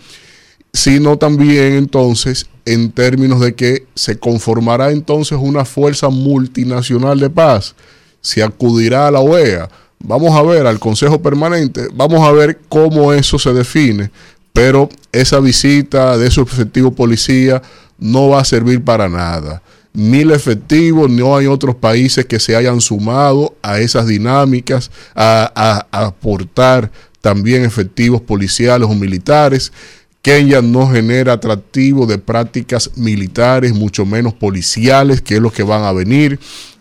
sino 0.72 1.16
también 1.16 1.74
entonces 1.74 2.46
en 2.64 2.90
términos 2.90 3.40
de 3.40 3.54
que 3.54 3.86
se 3.94 4.18
conformará 4.18 4.90
entonces 4.90 5.38
una 5.40 5.64
fuerza 5.64 6.08
multinacional 6.08 7.20
de 7.20 7.30
paz, 7.30 7.74
se 8.20 8.42
acudirá 8.42 9.06
a 9.06 9.10
la 9.12 9.20
OEA, 9.20 9.70
vamos 10.00 10.36
a 10.36 10.42
ver 10.42 10.66
al 10.66 10.80
Consejo 10.80 11.22
Permanente, 11.22 11.88
vamos 11.94 12.26
a 12.26 12.32
ver 12.32 12.60
cómo 12.68 13.12
eso 13.12 13.38
se 13.38 13.52
define, 13.52 14.10
pero 14.52 14.88
esa 15.12 15.38
visita 15.38 16.18
de 16.18 16.26
esos 16.26 16.52
efectivos 16.52 16.92
policía 16.92 17.62
no 17.98 18.30
va 18.30 18.40
a 18.40 18.44
servir 18.44 18.82
para 18.82 19.08
nada. 19.08 19.62
Mil 19.96 20.30
efectivos, 20.30 21.08
no 21.10 21.36
hay 21.36 21.46
otros 21.46 21.74
países 21.74 22.26
que 22.26 22.38
se 22.38 22.54
hayan 22.54 22.82
sumado 22.82 23.54
a 23.62 23.80
esas 23.80 24.06
dinámicas, 24.06 24.90
a, 25.14 25.50
a- 25.54 25.86
a 25.90 26.06
aportar 26.08 26.90
también 27.22 27.64
efectivos 27.64 28.20
policiales 28.20 28.86
o 28.88 28.94
militares. 28.94 29.72
Kenia 30.20 30.60
no 30.60 30.86
genera 30.90 31.32
atractivo 31.32 32.04
de 32.06 32.18
prácticas 32.18 32.90
militares, 32.96 33.72
mucho 33.72 34.04
menos 34.04 34.34
policiales, 34.34 35.22
que 35.22 35.36
es 35.36 35.40
lo 35.40 35.50
que 35.50 35.62
van 35.62 35.84
a 35.84 35.92
venir. 35.92 36.38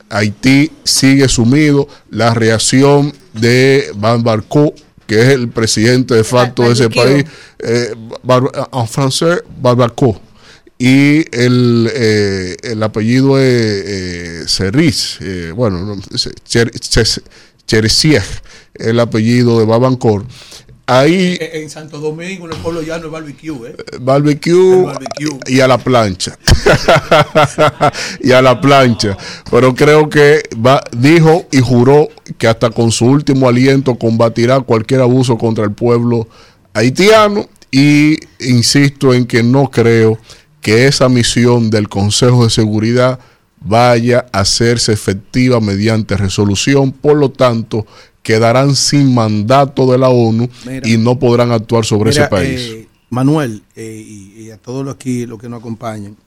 Haití 0.09 0.71
sigue 0.83 1.27
sumido. 1.29 1.87
La 2.09 2.33
reacción 2.33 3.13
de 3.33 3.85
Van 3.95 4.23
Barco, 4.23 4.73
que 5.07 5.21
es 5.21 5.27
el 5.29 5.47
presidente 5.49 6.15
de 6.15 6.23
facto 6.23 6.63
de 6.63 6.73
ese 6.73 6.89
país, 7.03 7.25
eh, 7.59 7.93
Bar- 8.23 8.51
en 8.73 8.87
francés, 8.87 9.41
Barbaco. 9.61 10.19
Y 10.77 11.25
el, 11.35 11.89
eh, 11.93 12.57
el 12.63 12.83
apellido 12.83 13.39
es 13.39 13.45
eh, 13.47 14.43
Ceris, 14.47 15.17
eh, 15.21 15.51
bueno, 15.55 15.79
no, 15.85 15.95
Cher- 15.95 16.71
Cher- 16.71 17.21
el 18.75 18.99
apellido 18.99 19.59
de 19.59 19.65
Babancor. 19.65 20.25
Ahí 20.87 21.35
En 21.41 21.67
Santo 21.71 21.97
Domingo, 21.99 22.45
en 22.45 22.53
el 22.53 22.59
pueblo 22.59 22.83
llano, 22.83 23.05
es 23.05 23.11
barbecue, 23.11 23.69
¿eh? 23.69 23.75
barbecue, 24.01 24.85
y 25.47 25.59
a 25.61 25.67
la 25.67 25.79
plancha. 25.79 26.37
y 28.19 28.31
a 28.33 28.41
la 28.41 28.61
plancha. 28.61 29.17
Pero 29.49 29.73
creo 29.73 30.09
que 30.09 30.43
va, 30.63 30.83
dijo 30.95 31.47
y 31.51 31.59
juró 31.59 32.09
que 32.37 32.47
hasta 32.47 32.69
con 32.69 32.91
su 32.91 33.05
último 33.05 33.47
aliento 33.49 33.95
combatirá 33.95 34.59
cualquier 34.59 35.01
abuso 35.01 35.37
contra 35.39 35.63
el 35.63 35.71
pueblo 35.71 36.27
haitiano. 36.73 37.47
Y 37.71 38.17
insisto 38.39 39.13
en 39.13 39.25
que 39.25 39.41
no 39.43 39.71
creo 39.71 40.19
que 40.65 40.87
esa 40.87 41.09
misión 41.09 41.69
del 41.69 41.87
Consejo 41.87 42.43
de 42.43 42.49
Seguridad 42.49 43.19
vaya 43.61 44.25
a 44.31 44.39
hacerse 44.39 44.93
efectiva 44.93 45.59
mediante 45.61 46.17
resolución. 46.17 46.91
Por 46.91 47.17
lo 47.17 47.29
tanto, 47.29 47.85
quedarán 48.23 48.75
sin 48.75 49.13
mandato 49.13 49.85
de 49.91 49.99
la 49.99 50.09
ONU 50.09 50.49
Mira. 50.65 50.89
y 50.89 50.97
no 50.97 51.19
podrán 51.19 51.51
actuar 51.51 51.85
sobre 51.85 52.09
Mira, 52.09 52.23
ese 52.23 52.29
país. 52.31 52.59
eh, 52.61 52.87
Manuel, 53.11 53.61
eh, 53.75 54.03
y, 54.03 54.41
y 54.41 54.49
a 54.49 54.57
todos 54.57 54.83
los 54.83 54.95
aquí 54.95 55.27
los 55.27 55.37
que 55.37 55.47
nos 55.49 55.59
acompañan. 55.59 56.17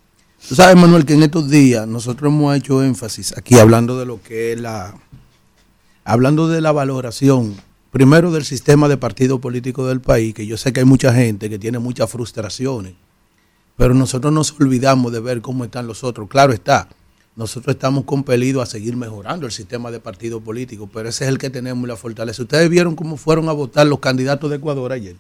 Tú 0.49 0.55
sabes, 0.55 0.77
Manuel, 0.77 1.05
que 1.05 1.15
en 1.15 1.25
estos 1.25 1.51
días 1.51 1.89
nosotros 1.89 2.33
hemos 2.33 2.57
hecho 2.57 2.85
énfasis 2.85 3.37
aquí 3.37 3.59
hablando 3.59 3.99
de 3.99 4.07
lo 4.07 4.23
que 4.23 4.53
es 4.53 4.61
la. 4.61 4.95
Hablando 6.05 6.47
de 6.47 6.61
la 6.61 6.71
valoración, 6.71 7.57
primero 7.91 8.31
del 8.31 8.45
sistema 8.45 8.87
de 8.89 8.99
partido 8.99 9.41
político 9.41 9.89
del 9.89 10.01
país, 10.01 10.33
que 10.33 10.47
yo 10.47 10.57
sé 10.57 10.73
que 10.73 10.79
hay 10.79 10.87
mucha 10.87 11.13
gente 11.13 11.51
que 11.51 11.59
tiene 11.59 11.81
muchas 11.81 12.09
frustraciones, 12.09 12.95
pero 13.79 13.95
nosotros 13.95 14.33
nos 14.33 14.61
olvidamos 14.61 15.13
de 15.13 15.21
ver 15.21 15.41
cómo 15.41 15.65
están 15.65 15.87
los 15.87 16.03
otros. 16.03 16.29
Claro 16.29 16.53
está, 16.53 16.89
nosotros 17.37 17.77
estamos 17.77 18.05
compelidos 18.05 18.65
a 18.65 18.67
seguir 18.67 18.97
mejorando 18.97 19.47
el 19.47 19.53
sistema 19.53 19.93
de 19.93 20.01
partido 20.01 20.41
político, 20.41 20.91
pero 20.93 21.09
ese 21.09 21.25
es 21.25 21.31
el 21.31 21.39
que 21.39 21.49
tenemos 21.49 21.87
la 21.89 21.95
fortaleza. 21.95 22.43
Ustedes 22.43 22.69
vieron 22.69 22.97
cómo 22.97 23.17
fueron 23.17 23.49
a 23.49 23.53
votar 23.53 23.87
los 23.87 24.01
candidatos 24.01 24.51
de 24.51 24.57
Ecuador 24.57 24.91
ayer. 24.91 25.15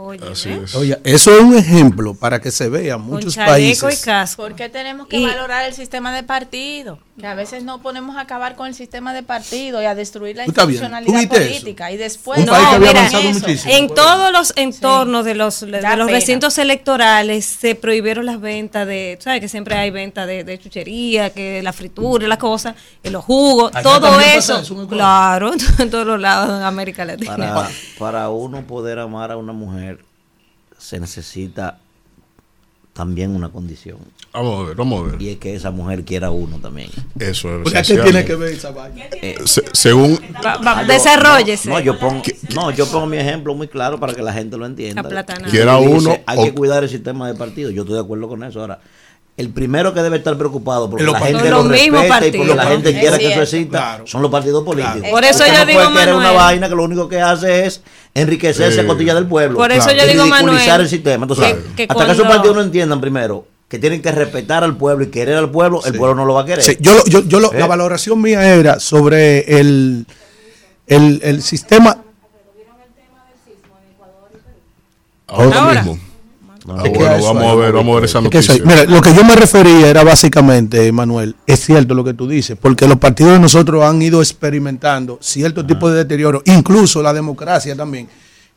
Oye, 0.00 0.20
Así 0.30 0.48
es. 0.50 0.76
Oye, 0.76 0.96
eso 1.02 1.32
es 1.34 1.40
un 1.40 1.56
ejemplo 1.56 2.14
para 2.14 2.40
que 2.40 2.52
se 2.52 2.68
vea 2.68 2.98
muchos 2.98 3.34
y 3.34 3.40
países. 3.40 4.00
casco. 4.04 4.44
¿Por 4.44 4.54
qué 4.54 4.68
tenemos 4.68 5.08
que 5.08 5.16
Y- 5.16 5.26
valorar 5.26 5.64
el 5.64 5.74
sistema 5.74 6.14
de 6.14 6.22
partido? 6.22 7.00
Que 7.18 7.26
a 7.26 7.34
veces 7.34 7.64
no 7.64 7.82
ponemos 7.82 8.16
a 8.16 8.20
acabar 8.20 8.54
con 8.54 8.68
el 8.68 8.74
sistema 8.76 9.12
de 9.12 9.24
partido 9.24 9.82
y 9.82 9.86
a 9.86 9.96
destruir 9.96 10.36
la 10.36 10.44
Tú 10.44 10.52
estás 10.52 10.68
bien. 10.68 10.78
¿Tú 10.78 10.86
institucionalidad 10.86 11.36
eso? 11.36 11.48
política. 11.50 11.90
Y 11.90 11.96
después 11.96 12.38
Un 12.38 12.46
país 12.46 12.68
que 12.68 12.74
había 12.76 13.32
muchísimo. 13.32 13.74
En 13.74 13.88
todos 13.92 14.30
los 14.30 14.52
entornos 14.54 15.24
de 15.24 15.34
los, 15.34 15.60
de 15.62 15.80
Da 15.80 15.96
los 15.96 16.06
pena. 16.06 16.18
recintos 16.20 16.56
electorales 16.58 17.44
se 17.44 17.74
prohibieron 17.74 18.24
las 18.24 18.40
ventas 18.40 18.86
de, 18.86 19.18
¿sabes? 19.20 19.40
Que 19.40 19.48
siempre 19.48 19.74
hay 19.76 19.90
venta 19.90 20.26
de, 20.26 20.44
de 20.44 20.60
chuchería, 20.60 21.30
que 21.30 21.60
la 21.60 21.72
fritura, 21.72 22.28
las 22.28 22.38
cosas, 22.38 22.76
los 23.02 23.24
jugos, 23.24 23.72
Allá 23.74 23.82
todo 23.82 24.20
eso. 24.20 24.58
eso 24.60 24.86
claro, 24.86 25.50
en 25.80 25.90
todos 25.90 26.06
los 26.06 26.20
lados 26.20 26.60
de 26.60 26.64
América 26.64 27.04
Latina. 27.04 27.34
Para, 27.36 27.68
para 27.98 28.28
uno 28.30 28.64
poder 28.64 29.00
amar 29.00 29.32
a 29.32 29.36
una 29.36 29.52
mujer 29.52 29.87
se 30.78 30.98
necesita 31.00 31.78
también 32.92 33.30
una 33.34 33.48
condición. 33.50 33.98
Vamos 34.32 34.60
a 34.64 34.68
ver, 34.68 34.76
vamos 34.76 35.00
a 35.08 35.10
ver. 35.12 35.22
Y 35.22 35.30
es 35.30 35.36
que 35.38 35.54
esa 35.54 35.70
mujer 35.70 36.04
quiera 36.04 36.30
uno 36.30 36.58
también. 36.58 36.90
Eso 37.18 37.48
es. 37.48 37.62
Porque 37.62 37.72
¿qué 37.72 37.78
esencial. 37.80 38.04
tiene 38.04 38.24
que 38.24 38.34
ver 38.34 38.52
esa 38.54 38.70
vaina? 38.72 39.04
Eh, 39.22 39.36
Se- 39.44 39.64
según 39.72 40.18
Va- 40.44 40.56
va- 40.58 40.80
Ah, 40.80 40.84
desarróllese. 40.84 41.68
No, 41.68 41.76
no, 41.76 41.80
yo 41.80 41.98
pongo, 41.98 42.22
no, 42.54 42.70
yo 42.72 42.86
pongo 42.90 43.06
mi 43.06 43.16
ejemplo 43.16 43.54
muy 43.54 43.68
claro 43.68 43.98
para 44.00 44.14
que 44.14 44.22
la 44.22 44.32
gente 44.32 44.56
lo 44.56 44.66
entienda. 44.66 45.02
Quiera 45.50 45.78
dice, 45.78 45.88
uno 45.92 46.16
Hay 46.26 46.38
o- 46.38 46.44
que 46.44 46.54
cuidar 46.54 46.82
el 46.82 46.90
sistema 46.90 47.28
de 47.28 47.34
partido. 47.38 47.70
Yo 47.70 47.82
estoy 47.82 47.94
de 47.96 48.02
acuerdo 48.02 48.28
con 48.28 48.42
eso. 48.42 48.60
Ahora, 48.60 48.80
el 49.38 49.50
primero 49.50 49.94
que 49.94 50.02
debe 50.02 50.16
estar 50.18 50.36
preocupado 50.36 50.90
porque 50.90 51.04
la 51.04 51.18
gente 51.20 51.48
lo 51.48 51.62
respeta 51.66 52.26
y 52.26 52.32
porque 52.32 52.54
la 52.54 52.66
gente 52.66 52.90
Es 52.90 52.98
quiera 52.98 53.18
que 53.18 53.32
eso 53.32 53.40
exista 53.42 53.78
Claro. 53.78 54.06
son 54.06 54.20
los 54.20 54.30
partidos 54.30 54.64
políticos. 54.64 55.08
Por 55.10 55.24
eso 55.24 55.46
yo 55.46 55.52
no 55.52 55.64
digo, 55.64 55.80
querer 55.92 56.08
una 56.14 56.16
Manuel. 56.24 56.34
vaina 56.36 56.68
que 56.68 56.74
lo 56.74 56.82
único 56.84 57.08
que 57.08 57.20
hace 57.20 57.64
es 57.66 57.80
enriquecerse 58.14 58.80
Eh, 58.80 58.82
a 58.82 58.86
costilla 58.86 59.14
del 59.14 59.26
pueblo. 59.26 59.56
Por 59.56 59.70
eso 59.72 59.84
Claro. 59.84 59.98
yo 59.98 60.04
Y 60.04 60.08
digo, 60.12 60.24
ridiculizar 60.24 60.44
Manuel, 60.66 60.80
el 60.82 60.88
sistema. 60.88 61.24
Entonces, 61.24 61.54
que- 61.76 61.86
que 61.86 61.92
hasta 61.92 62.06
que 62.06 62.12
esos 62.12 62.26
partidos 62.26 62.56
no 62.56 62.62
entiendan 62.62 63.00
primero 63.00 63.46
que 63.68 63.78
tienen 63.78 64.02
que 64.02 64.10
respetar 64.12 64.64
al 64.64 64.76
pueblo 64.76 65.04
y 65.04 65.08
querer 65.08 65.36
al 65.36 65.50
pueblo, 65.50 65.82
el 65.84 65.94
pueblo 65.94 66.14
no 66.16 66.24
lo 66.24 66.34
va 66.34 66.42
a 66.42 66.44
querer. 66.44 66.64
Sí, 66.64 66.76
yo, 66.80 67.04
yo, 67.06 67.22
yo 67.24 67.38
lo- 67.38 67.52
¿Eh? 67.52 67.58
La 67.60 67.66
valoración 67.66 68.20
mía 68.20 68.42
era 68.54 68.80
sobre 68.80 69.60
el, 69.60 70.04
el, 70.88 71.20
el 71.22 71.42
sistema. 71.42 72.02
Ahora. 75.28 75.74
mismo. 75.82 75.98
Ah, 76.76 76.82
bueno, 76.88 77.14
eso 77.16 77.34
vamos 77.34 77.52
a 77.52 77.54
ver, 77.54 77.72
vamos 77.72 77.92
a 77.92 77.94
ver 77.96 78.04
esa 78.04 78.18
Es 78.18 78.24
noticia. 78.24 78.54
Mira, 78.64 78.84
lo 78.84 79.00
que 79.00 79.14
yo 79.14 79.24
me 79.24 79.34
refería 79.34 79.88
era 79.88 80.04
básicamente, 80.04 80.90
Manuel, 80.92 81.34
es 81.46 81.60
cierto 81.60 81.94
lo 81.94 82.04
que 82.04 82.14
tú 82.14 82.28
dices, 82.28 82.56
porque 82.60 82.86
los 82.86 82.98
partidos 82.98 83.32
de 83.32 83.38
nosotros 83.38 83.84
han 83.84 84.00
ido 84.02 84.20
experimentando 84.20 85.18
cierto 85.20 85.64
tipo 85.64 85.90
de 85.90 85.96
deterioro, 85.96 86.42
incluso 86.44 87.02
la 87.02 87.12
democracia 87.12 87.74
también, 87.76 88.08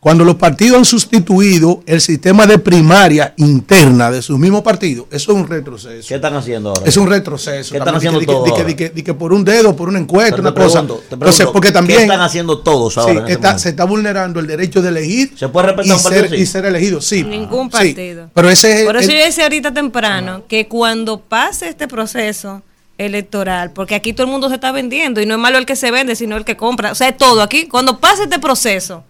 Cuando 0.01 0.25
los 0.25 0.33
partidos 0.37 0.79
han 0.79 0.85
sustituido 0.85 1.83
el 1.85 2.01
sistema 2.01 2.47
de 2.47 2.57
primaria 2.57 3.35
interna 3.37 4.09
de 4.09 4.23
sus 4.23 4.39
mismos 4.39 4.63
partidos, 4.63 5.05
eso 5.11 5.31
es 5.31 5.37
un 5.37 5.47
retroceso. 5.47 6.07
¿Qué 6.07 6.15
están 6.15 6.33
haciendo 6.33 6.69
ahora? 6.69 6.81
Es 6.87 6.97
un 6.97 7.07
retroceso. 7.07 7.69
¿Qué 7.69 7.77
están 7.77 7.93
también, 7.93 8.15
haciendo 8.15 8.33
todos 8.33 8.63
que- 8.63 8.91
que- 9.03 9.13
por 9.13 9.31
un 9.31 9.45
dedo, 9.45 9.75
por 9.75 9.89
una 9.89 9.99
encuesta, 9.99 10.37
Pero 10.37 10.41
una 10.49 10.53
cosa. 10.55 10.81
pregunto, 10.81 11.03
Entonces, 11.11 11.45
porque 11.53 11.67
¿qué 11.67 11.71
también. 11.73 12.01
están 12.01 12.21
haciendo 12.21 12.57
todos 12.61 12.97
ahora 12.97 13.11
Sí, 13.11 13.17
en 13.19 13.23
este 13.25 13.33
está- 13.33 13.59
se 13.59 13.69
está 13.69 13.83
vulnerando 13.83 14.39
el 14.39 14.47
derecho 14.47 14.81
de 14.81 14.89
elegir. 14.89 15.33
¿Se 15.37 15.47
puede 15.49 15.67
respetar 15.67 15.85
y 15.85 15.91
un 15.95 16.01
partido 16.03 16.29
ser, 16.29 16.39
y 16.39 16.45
ser 16.47 16.65
elegido, 16.65 16.99
sí. 16.99 17.23
Ningún 17.23 17.65
Sí, 17.65 17.71
partido. 17.71 18.29
pero 18.33 18.49
ese 18.49 18.79
es 18.79 18.85
Por 18.87 18.97
eso 18.97 19.11
el- 19.11 19.17
yo 19.19 19.23
decía 19.25 19.43
ahorita 19.43 19.71
temprano 19.71 20.45
que 20.47 20.67
cuando 20.67 21.19
pase 21.19 21.69
este 21.69 21.87
proceso 21.87 22.63
electoral, 22.97 23.69
porque 23.69 23.93
aquí 23.93 24.13
todo 24.13 24.25
el 24.25 24.31
mundo 24.31 24.49
se 24.49 24.55
está 24.55 24.71
vendiendo 24.71 25.21
y 25.21 25.27
no 25.27 25.35
es 25.35 25.39
malo 25.39 25.59
el 25.59 25.67
que 25.67 25.75
se 25.75 25.91
vende, 25.91 26.15
sino 26.15 26.37
el 26.37 26.43
que 26.43 26.57
compra. 26.57 26.91
O 26.91 26.95
sea, 26.95 27.09
es 27.09 27.17
todo 27.17 27.43
aquí. 27.43 27.67
Cuando 27.67 27.99
pase 27.99 28.23
este 28.23 28.39
proceso, 28.39 29.03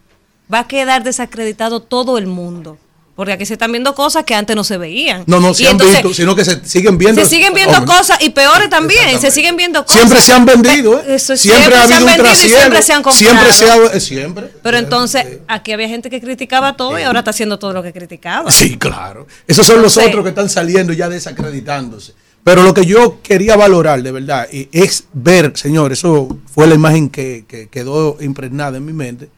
va 0.53 0.59
a 0.59 0.67
quedar 0.67 1.03
desacreditado 1.03 1.81
todo 1.81 2.17
el 2.17 2.27
mundo. 2.27 2.77
Porque 3.13 3.33
aquí 3.33 3.45
se 3.45 3.53
están 3.53 3.71
viendo 3.71 3.93
cosas 3.93 4.23
que 4.23 4.33
antes 4.33 4.55
no 4.55 4.63
se 4.63 4.77
veían. 4.77 5.25
No, 5.27 5.39
no 5.39 5.51
Y 5.51 5.55
se 5.55 5.65
han 5.67 5.73
entonces, 5.73 5.97
visto, 6.01 6.13
sino 6.15 6.33
que 6.33 6.43
se 6.45 6.65
siguen 6.65 6.97
viendo. 6.97 7.21
Se 7.21 7.27
siguen 7.27 7.53
viendo 7.53 7.85
cosas 7.85 8.17
y 8.21 8.29
peores 8.29 8.69
también. 8.69 9.19
Se 9.19 9.29
siguen 9.29 9.57
viendo 9.57 9.83
cosas. 9.85 9.97
Siempre 9.97 10.21
se 10.21 10.33
han 10.33 10.45
vendido, 10.45 10.97
¿eh? 10.99 11.15
Eso, 11.15 11.35
siempre, 11.37 11.75
ha 11.75 11.85
se 11.85 11.93
habido 11.93 11.97
han 11.97 12.03
un 12.03 12.07
vendido 12.07 12.25
y 12.25 12.29
trasiego. 12.29 12.57
siempre 12.57 12.81
se 12.81 12.93
han 12.93 13.03
comprado. 13.03 13.29
Siempre 13.29 13.53
se 13.53 13.69
ha. 13.69 13.75
eh, 13.95 13.99
Siempre. 13.99 14.51
Pero 14.63 14.77
entonces, 14.77 15.25
aquí 15.47 15.71
había 15.73 15.87
gente 15.89 16.09
que 16.09 16.19
criticaba 16.21 16.75
todo 16.77 16.97
y 16.97 17.03
ahora 17.03 17.19
está 17.19 17.31
haciendo 17.31 17.59
todo 17.59 17.73
lo 17.73 17.83
que 17.83 17.91
criticaba. 17.93 18.49
Sí, 18.49 18.77
claro. 18.77 19.27
Esos 19.45 19.67
son 19.67 19.81
los 19.83 19.97
otros 19.97 20.23
que 20.23 20.29
están 20.29 20.49
saliendo 20.49 20.93
ya 20.93 21.09
desacreditándose. 21.09 22.13
Pero 22.43 22.63
lo 22.63 22.73
que 22.73 22.85
yo 22.85 23.21
quería 23.21 23.55
valorar, 23.55 24.01
de 24.01 24.11
verdad, 24.11 24.47
es 24.51 25.03
ver, 25.13 25.51
señor, 25.55 25.91
eso 25.91 26.39
fue 26.51 26.65
la 26.65 26.73
imagen 26.75 27.09
que, 27.09 27.45
que 27.47 27.67
quedó 27.67 28.17
impregnada 28.21 28.77
en 28.77 28.85
mi 28.85 28.93
mente. 28.93 29.29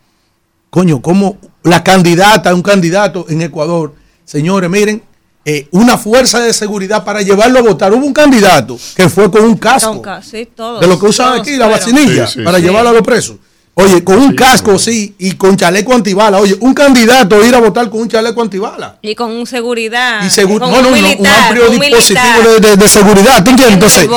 Coño, 0.73 1.03
como 1.03 1.37
la 1.61 1.83
candidata, 1.83 2.51
un 2.55 2.63
candidato 2.63 3.27
en 3.29 3.43
Ecuador, 3.43 3.93
señores, 4.25 4.71
miren, 4.71 5.03
eh, 5.45 5.67
una 5.69 5.99
fuerza 5.99 6.39
de 6.39 6.51
seguridad 6.51 7.03
para 7.03 7.21
llevarlo 7.21 7.59
a 7.59 7.61
votar. 7.61 7.93
Hubo 7.93 8.03
un 8.03 8.11
candidato 8.11 8.75
que 8.95 9.07
fue 9.07 9.29
con 9.29 9.43
un 9.43 9.55
casco 9.55 9.91
Con 9.91 10.01
ca- 10.01 10.23
sí, 10.23 10.47
todos, 10.55 10.81
de 10.81 10.87
lo 10.87 10.97
que 10.99 11.05
usan 11.05 11.39
aquí, 11.39 11.57
la 11.57 11.67
vacinilla, 11.67 12.25
Sí, 12.25 12.39
sí, 12.39 12.43
para 12.43 12.57
sí. 12.57 12.63
llevarlo 12.63 12.89
a 12.89 12.93
los 12.93 13.03
presos. 13.03 13.35
Oye, 13.75 14.03
con 14.03 14.19
un 14.19 14.35
casco, 14.35 14.77
sí, 14.77 15.15
y 15.17 15.31
con 15.31 15.57
chaleco 15.57 15.93
antibala. 15.95 16.37
Oye, 16.37 16.55
un 16.59 16.75
candidato 16.75 17.43
ir 17.43 17.55
a 17.55 17.59
votar 17.59 17.89
con 17.89 18.01
un 18.01 18.07
chaleco 18.07 18.39
antibala. 18.39 18.99
Y 19.01 19.15
con 19.15 19.47
seguridad. 19.47 20.23
Y 20.23 20.29
seguro, 20.29 20.65
con 20.65 20.71
no, 20.75 20.81
no, 20.83 20.89
un 20.89 21.01
no, 21.01 21.07
un 21.17 21.25
amplio 21.25 21.71
un 21.71 21.79
dispositivo 21.79 22.49
de, 22.59 22.59
de- 22.69 22.75
de 22.77 22.87
seguridad. 22.87 23.43
¿Tú 23.43 23.49
entiendes? 23.49 23.97
Entonces, 23.97 24.07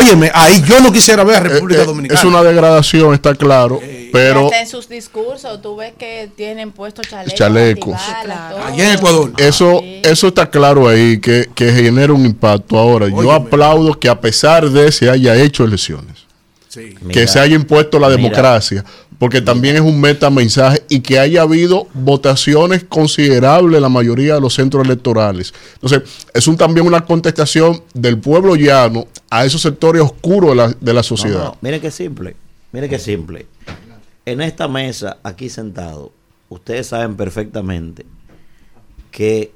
óyeme, 0.00 0.30
ahí 0.32 0.62
yo 0.64 0.78
no 0.80 0.92
quisiera 0.92 1.24
ver 1.24 1.36
a 1.36 1.40
República 1.40 1.80
Eh, 1.80 1.82
eh, 1.82 1.86
Dominicana. 1.86 2.20
es 2.20 2.24
una 2.24 2.42
degradación, 2.44 3.12
está 3.12 3.34
claro, 3.34 3.80
pero 4.12 4.44
Hasta 4.44 4.60
en 4.60 4.68
sus 4.68 4.88
discursos 4.88 5.60
tú 5.60 5.74
ves 5.74 5.92
que 5.98 6.30
tienen 6.36 6.70
puestos 6.70 7.08
chalecos. 7.08 7.34
Chalecos. 7.34 8.00
Allá 8.64 8.92
en 8.92 8.96
Ecuador. 8.96 9.32
eso, 9.38 9.82
eso 10.04 10.28
está 10.28 10.48
claro 10.50 10.86
ahí 10.88 11.18
que, 11.20 11.50
que 11.52 11.72
genera 11.72 12.12
un 12.12 12.24
impacto. 12.26 12.78
Ahora, 12.78 13.08
yo 13.08 13.32
aplaudo 13.32 13.98
que 13.98 14.08
a 14.08 14.20
pesar 14.20 14.70
de 14.70 14.92
se 14.92 15.10
haya 15.10 15.34
hecho 15.34 15.64
elecciones, 15.64 16.29
que 16.72 16.96
Mira, 17.02 17.26
se 17.26 17.40
haya 17.40 17.56
impuesto 17.56 17.98
la 17.98 18.08
mira. 18.08 18.16
democracia, 18.16 18.84
porque 19.18 19.40
también 19.40 19.74
es 19.76 19.82
un 19.82 20.00
metamensaje 20.00 20.84
y 20.88 21.00
que 21.00 21.18
haya 21.18 21.42
habido 21.42 21.88
votaciones 21.94 22.84
considerables 22.84 23.76
en 23.76 23.82
la 23.82 23.88
mayoría 23.88 24.34
de 24.34 24.40
los 24.40 24.54
centros 24.54 24.84
electorales. 24.84 25.52
Entonces, 25.74 26.02
es 26.32 26.46
un, 26.46 26.56
también 26.56 26.86
una 26.86 27.04
contestación 27.04 27.82
del 27.92 28.18
pueblo 28.18 28.54
llano 28.56 29.08
a 29.30 29.44
esos 29.44 29.62
sectores 29.62 30.00
oscuros 30.02 30.50
de 30.50 30.56
la, 30.56 30.68
de 30.68 30.92
la 30.94 31.00
No, 31.00 31.02
sociedad. 31.02 31.44
no, 31.44 31.56
mire 31.60 31.80
qué 31.80 31.90
simple, 31.90 32.36
mire 32.72 32.88
qué 32.88 32.98
simple. 32.98 33.46
En 34.24 34.40
esta 34.40 34.68
mesa, 34.68 35.18
aquí 35.24 35.48
sentado, 35.48 36.12
ustedes 36.48 36.86
saben 36.86 37.16
perfectamente 37.16 38.06
que 39.10 39.52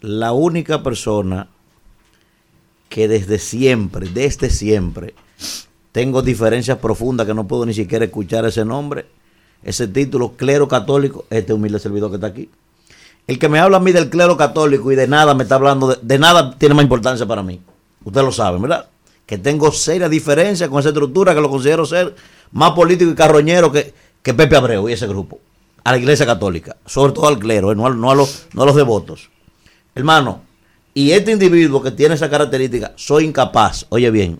la 0.00 0.32
única 0.32 0.82
persona 0.82 1.48
que 2.88 3.08
desde 3.08 3.38
siempre, 3.38 4.08
desde 4.08 4.48
siempre, 4.50 5.14
tengo 5.92 6.22
diferencias 6.22 6.78
profundas 6.78 7.26
que 7.26 7.34
no 7.34 7.46
puedo 7.46 7.66
ni 7.66 7.74
siquiera 7.74 8.06
escuchar 8.06 8.46
ese 8.46 8.64
nombre, 8.64 9.06
ese 9.62 9.86
título, 9.86 10.32
clero 10.36 10.66
católico, 10.66 11.26
este 11.30 11.52
humilde 11.52 11.78
servidor 11.78 12.10
que 12.10 12.16
está 12.16 12.28
aquí. 12.28 12.50
El 13.26 13.38
que 13.38 13.48
me 13.48 13.60
habla 13.60 13.76
a 13.76 13.80
mí 13.80 13.92
del 13.92 14.10
clero 14.10 14.36
católico 14.36 14.90
y 14.90 14.96
de 14.96 15.06
nada 15.06 15.34
me 15.34 15.44
está 15.44 15.56
hablando, 15.56 15.94
de, 15.94 16.18
nada 16.18 16.56
tiene 16.58 16.74
más 16.74 16.82
importancia 16.82 17.26
para 17.26 17.42
mí. 17.42 17.60
Ustedes 18.04 18.26
lo 18.26 18.32
saben, 18.32 18.62
¿verdad? 18.62 18.86
Que 19.26 19.38
tengo 19.38 19.70
serias 19.70 20.10
diferencias 20.10 20.68
con 20.68 20.80
esa 20.80 20.88
estructura 20.88 21.34
que 21.34 21.40
lo 21.40 21.48
considero 21.48 21.86
ser 21.86 22.16
más 22.50 22.72
político 22.72 23.10
y 23.10 23.14
carroñero 23.14 23.70
que, 23.70 23.94
que 24.22 24.34
Pepe 24.34 24.56
Abreu 24.56 24.88
y 24.88 24.94
ese 24.94 25.06
grupo. 25.06 25.38
A 25.84 25.92
la 25.92 25.98
iglesia 25.98 26.24
católica, 26.26 26.76
sobre 26.86 27.12
todo 27.12 27.28
al 27.28 27.38
clero, 27.38 27.70
eh, 27.70 27.76
no 27.76 27.86
a 27.86 28.14
los, 28.14 28.46
no 28.54 28.62
a 28.62 28.66
los 28.66 28.76
devotos. 28.76 29.30
Hermano, 29.94 30.42
y 30.94 31.12
este 31.12 31.32
individuo 31.32 31.82
que 31.82 31.90
tiene 31.90 32.14
esa 32.14 32.30
característica, 32.30 32.92
soy 32.96 33.24
incapaz, 33.24 33.86
oye 33.88 34.10
bien, 34.10 34.38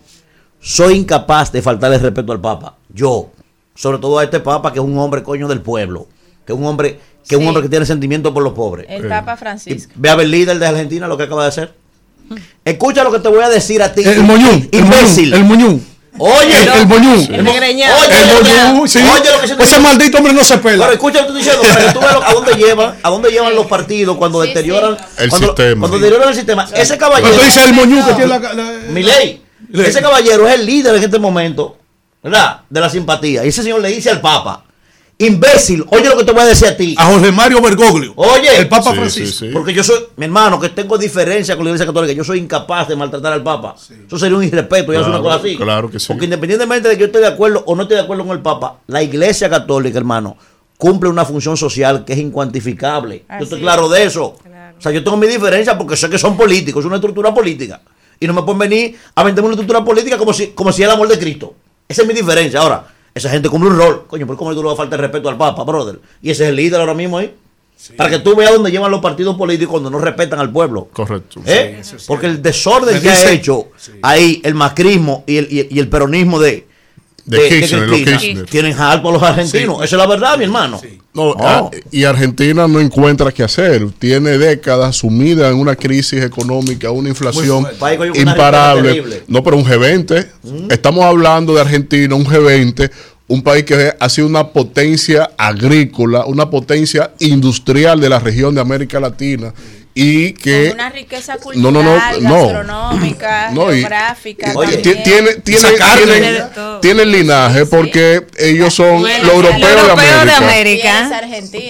soy 0.63 0.95
incapaz 0.95 1.51
de 1.53 1.61
faltarle 1.61 1.99
respeto 1.99 2.33
al 2.33 2.41
Papa. 2.41 2.77
Yo, 2.95 3.31
sobre 3.75 3.99
todo 3.99 4.19
a 4.19 4.25
este 4.25 4.41
Papa 4.41 4.73
que 4.73 4.79
es 4.79 4.85
un 4.85 4.97
hombre 4.99 5.23
coño 5.23 5.49
del 5.49 5.61
pueblo, 5.61 6.07
que 6.47 6.53
es 6.53 6.59
un 6.59 6.65
hombre 6.67 6.99
que 7.29 7.35
es 7.37 7.39
un 7.39 7.43
Sí. 7.45 7.49
hombre 7.49 7.63
que 7.63 7.69
tiene 7.69 7.87
sentimiento 7.87 8.33
por 8.35 8.43
los 8.43 8.53
pobres. 8.53 8.87
El 8.89 9.07
Papa 9.09 9.37
Francisco. 9.37 9.93
Ve 9.97 10.11
a 10.11 10.17
ver 10.17 10.25
el 10.27 10.31
líder 10.33 10.59
de 10.59 10.67
Argentina 10.67 11.07
lo 11.07 11.17
que 11.17 11.25
acaba 11.25 11.43
de 11.43 11.49
hacer. 11.51 11.73
Escucha 12.65 13.05
lo 13.05 13.13
que 13.13 13.19
te 13.19 13.29
voy 13.29 13.43
a 13.43 13.49
decir 13.49 13.83
a 13.83 13.93
ti. 13.93 14.03
El 14.03 14.23
moñún, 14.23 14.69
el 14.73 14.79
imbécil. 14.81 15.33
el 15.35 15.45
moñún. 15.45 15.87
Oye, 16.19 16.63
el, 16.63 16.69
el 16.81 16.87
moñún. 16.87 17.21
El 17.33 17.45
greñado. 17.45 17.97
Oye, 18.01 18.81
El 18.83 18.89
sí. 18.89 18.99
oye 18.99 19.31
lo 19.31 19.41
que 19.41 19.49
se 19.49 19.55
te 19.57 19.63
Ese 19.63 19.79
maldito 19.81 20.19
hombre 20.19 20.33
no 20.33 20.43
se 20.45 20.59
pela. 20.59 20.85
Pero 20.85 20.93
escucha 20.95 21.23
lo 21.23 21.33
que 21.33 21.39
estoy 21.41 21.55
diciendo, 21.55 21.63
para 21.73 21.87
que 21.87 21.93
tú 21.93 22.01
veas 22.01 22.15
a 22.29 22.33
dónde 22.33 22.55
llevan, 22.55 22.95
a 23.03 23.11
dónde 23.11 23.31
llevan 23.31 23.55
los 23.55 23.67
partidos 23.67 24.17
cuando 24.17 24.41
deterioran 24.41 24.97
El 25.19 25.31
cuando, 25.31 25.47
sistema. 25.49 25.81
Cuando 25.81 25.99
deterioran 25.99 26.29
el 26.29 26.35
sistema. 26.35 26.69
Ese 26.75 26.99
caballero. 26.99 27.29
Cuando 27.29 27.45
dice 27.45 27.65
el 27.65 27.73
moñún 27.75 28.05
que 28.05 28.13
tiene 28.15 28.27
la... 28.27 28.39
la- 28.39 28.73
Milei, 28.91 29.41
ese 29.73 30.01
caballero 30.03 30.47
es 30.49 30.55
el 30.55 30.66
líder 30.66 30.94
en 30.97 31.03
este 31.05 31.19
momento, 31.19 31.77
¿verdad? 32.23 32.61
De 32.69 32.81
la 32.81 32.89
simpatía. 32.90 33.44
Y 33.44 33.49
ese 33.49 33.62
señor 33.62 33.81
le 33.81 33.89
dice 33.89 34.11
al 34.11 34.20
Papa, 34.20 34.65
imbécil, 35.19 35.85
oye 35.90 36.09
lo 36.09 36.16
que 36.16 36.24
te 36.24 36.32
voy 36.32 36.43
a 36.43 36.47
decir 36.47 36.69
a 36.69 36.77
ti. 36.77 36.94
A 36.99 37.07
José 37.07 37.31
Mario 37.32 37.61
Bergoglio. 37.62 38.12
Oye, 38.16 38.57
El 38.59 38.69
Papa 38.69 38.90
Sí, 38.90 38.97
Francisco. 38.97 39.39
sí, 39.39 39.47
sí. 39.47 39.51
porque 39.53 39.73
yo 39.73 39.85
soy, 39.85 39.97
mi 40.16 40.24
hermano, 40.24 40.59
que 40.59 40.69
tengo 40.70 40.99
diferencia 40.99 41.55
con 41.55 41.65
la 41.65 41.70
Iglesia 41.70 41.86
Católica, 41.86 42.12
yo 42.12 42.24
soy 42.24 42.39
incapaz 42.40 42.89
de 42.89 42.97
maltratar 42.97 43.32
al 43.32 43.43
Papa. 43.43 43.77
Eso 44.07 44.19
sería 44.19 44.36
un 44.36 44.44
irrespeto, 44.44 44.93
ya 44.93 45.01
es 45.01 45.07
una 45.07 45.20
Claro, 45.20 45.23
cosa 45.23 45.36
así. 45.36 45.57
claro 45.57 45.90
que 45.90 46.01
sí. 46.01 46.07
Porque 46.09 46.24
independientemente 46.24 46.89
de 46.89 46.94
que 46.97 47.01
yo 47.01 47.07
esté 47.07 47.20
de 47.20 47.28
acuerdo 47.28 47.62
o 47.66 47.77
no 47.77 47.82
esté 47.82 47.94
de 47.94 48.01
acuerdo 48.01 48.24
con 48.27 48.36
el 48.36 48.43
Papa, 48.43 48.78
la 48.89 49.03
Iglesia 49.03 49.49
Católica, 49.49 49.97
hermano, 49.99 50.36
cumple 50.77 51.09
una 51.09 51.24
función 51.24 51.57
social 51.57 52.05
que 52.05 52.15
es 52.15 52.19
incuantificable. 52.19 53.24
Así 53.28 53.39
yo 53.40 53.44
estoy 53.44 53.59
es. 53.59 53.62
claro 53.62 53.89
de 53.89 54.05
eso. 54.05 54.24
O 54.78 54.82
sea, 54.82 54.90
yo 54.90 55.05
tengo 55.05 55.16
mi 55.16 55.28
diferencia 55.28 55.78
porque 55.78 55.97
sé 55.97 56.11
que 56.11 56.19
son 56.19 56.36
políticos, 56.36 56.81
es 56.81 56.86
una 56.86 56.97
estructura 56.97 57.32
política. 57.32 57.81
Y 58.23 58.27
no 58.28 58.35
me 58.35 58.43
pueden 58.43 58.61
venir 58.61 58.97
a 59.16 59.24
venderme 59.24 59.49
una 59.49 59.55
estructura 59.55 59.85
política 59.85 60.16
como 60.16 60.32
si, 60.32 60.49
como 60.49 60.70
si 60.70 60.85
el 60.85 60.90
amor 60.90 61.09
de 61.09 61.19
Cristo. 61.19 61.55
Esa 61.89 62.03
es 62.03 62.09
mi 62.09 62.15
diferencia. 62.15 62.61
Ahora, 62.61 62.86
esa 63.12 63.28
gente 63.28 63.49
cumple 63.49 63.70
un 63.70 63.77
rol. 63.77 64.05
Coño, 64.07 64.28
¿por 64.28 64.36
cómo 64.36 64.55
tú 64.55 64.62
le 64.62 64.69
vas 64.69 64.74
a 64.74 64.77
faltar 64.77 65.01
respeto 65.01 65.28
al 65.28 65.36
Papa, 65.36 65.65
brother? 65.65 65.99
Y 66.23 66.31
ese 66.31 66.44
es 66.44 66.51
el 66.51 66.57
líder 66.57 66.78
ahora 66.78 66.94
mismo 66.94 67.19
ahí. 67.19 67.35
Para 67.97 68.11
que 68.11 68.20
tú 68.20 68.36
veas 68.36 68.53
dónde 68.53 68.70
llevan 68.70 68.93
los 68.93 69.01
partidos 69.01 69.36
políticos 69.36 69.73
cuando 69.73 69.90
no 69.90 69.99
respetan 69.99 70.39
al 70.39 70.53
pueblo. 70.53 70.89
Correcto. 70.93 71.40
¿Eh? 71.44 71.82
Porque 72.07 72.27
el 72.27 72.40
desorden 72.40 73.03
que 73.03 73.11
ha 73.11 73.32
hecho 73.32 73.70
ahí 74.03 74.40
el 74.44 74.55
macrismo 74.55 75.24
y 75.27 75.39
el, 75.39 75.49
y, 75.51 75.69
y 75.69 75.81
el 75.81 75.89
peronismo 75.89 76.39
de, 76.39 76.69
De 77.24 77.49
Kirchner, 77.49 77.82
los 77.82 77.90
Cristina 77.90 78.19
Kirchner. 78.19 78.47
tienen 78.47 78.73
a 78.78 78.97
los 78.97 79.23
argentinos. 79.23 79.77
Esa 79.77 79.97
es 79.97 80.01
la 80.01 80.07
verdad, 80.07 80.36
mi 80.39 80.44
hermano. 80.44 80.81
No, 81.15 81.23
Oh. 81.31 81.36
ah, 81.40 81.70
y 81.90 82.05
Argentina 82.05 82.66
no 82.66 82.81
encuentra 82.81 83.31
qué 83.32 83.43
hacer. 83.43 83.86
Tiene 83.99 84.39
décadas 84.39 84.97
sumida 84.97 85.51
en 85.51 85.57
una 85.57 85.77
crisis 85.77 86.23
económica, 86.23 86.90
una 86.90 87.11
inflación 87.11 87.66
imparable. 88.15 89.23
No, 89.28 89.43
pero 89.43 89.57
un 89.57 89.65
G20. 89.65 90.27
Estamos 90.70 91.05
hablando 91.05 91.55
de 91.55 91.61
Argentina, 91.61 92.15
un 92.15 92.24
G20, 92.24 92.90
un 93.28 93.43
país 93.43 93.65
que 93.65 93.94
ha 93.99 94.09
sido 94.09 94.27
una 94.27 94.49
potencia 94.49 95.31
agrícola, 95.36 96.24
una 96.27 96.49
potencia 96.51 97.12
industrial 97.20 98.01
de 98.01 98.09
la 98.09 98.19
región 98.19 98.55
de 98.55 98.61
América 98.61 98.99
Latina 98.99 99.53
y 99.94 100.32
que 100.32 100.69
Con 100.69 100.74
una 100.81 100.89
riqueza 100.90 101.35
No, 101.55 101.70
no, 101.70 101.81
cultural, 101.81 102.23
no, 102.23 102.28
no. 102.31 102.36
gastronómica, 102.44 103.51
No, 103.52 103.73
y- 103.73 103.81
geográfica. 103.81 104.52
Oye, 104.55 104.78
tiene, 104.78 105.02
tiene, 105.43 105.74
carne. 105.74 106.02
tienen- 106.06 106.43
tienen 106.81 107.12
linaje 107.12 107.66
porque 107.66 108.27
ellos 108.39 108.73
son 108.74 109.01
Bueno, 109.01 109.24
los 109.24 109.35
europeos 109.35 109.60
de 109.60 109.81
europeo 109.81 110.24
de 110.24 110.32
América. 110.32 110.36
América. 110.39 111.20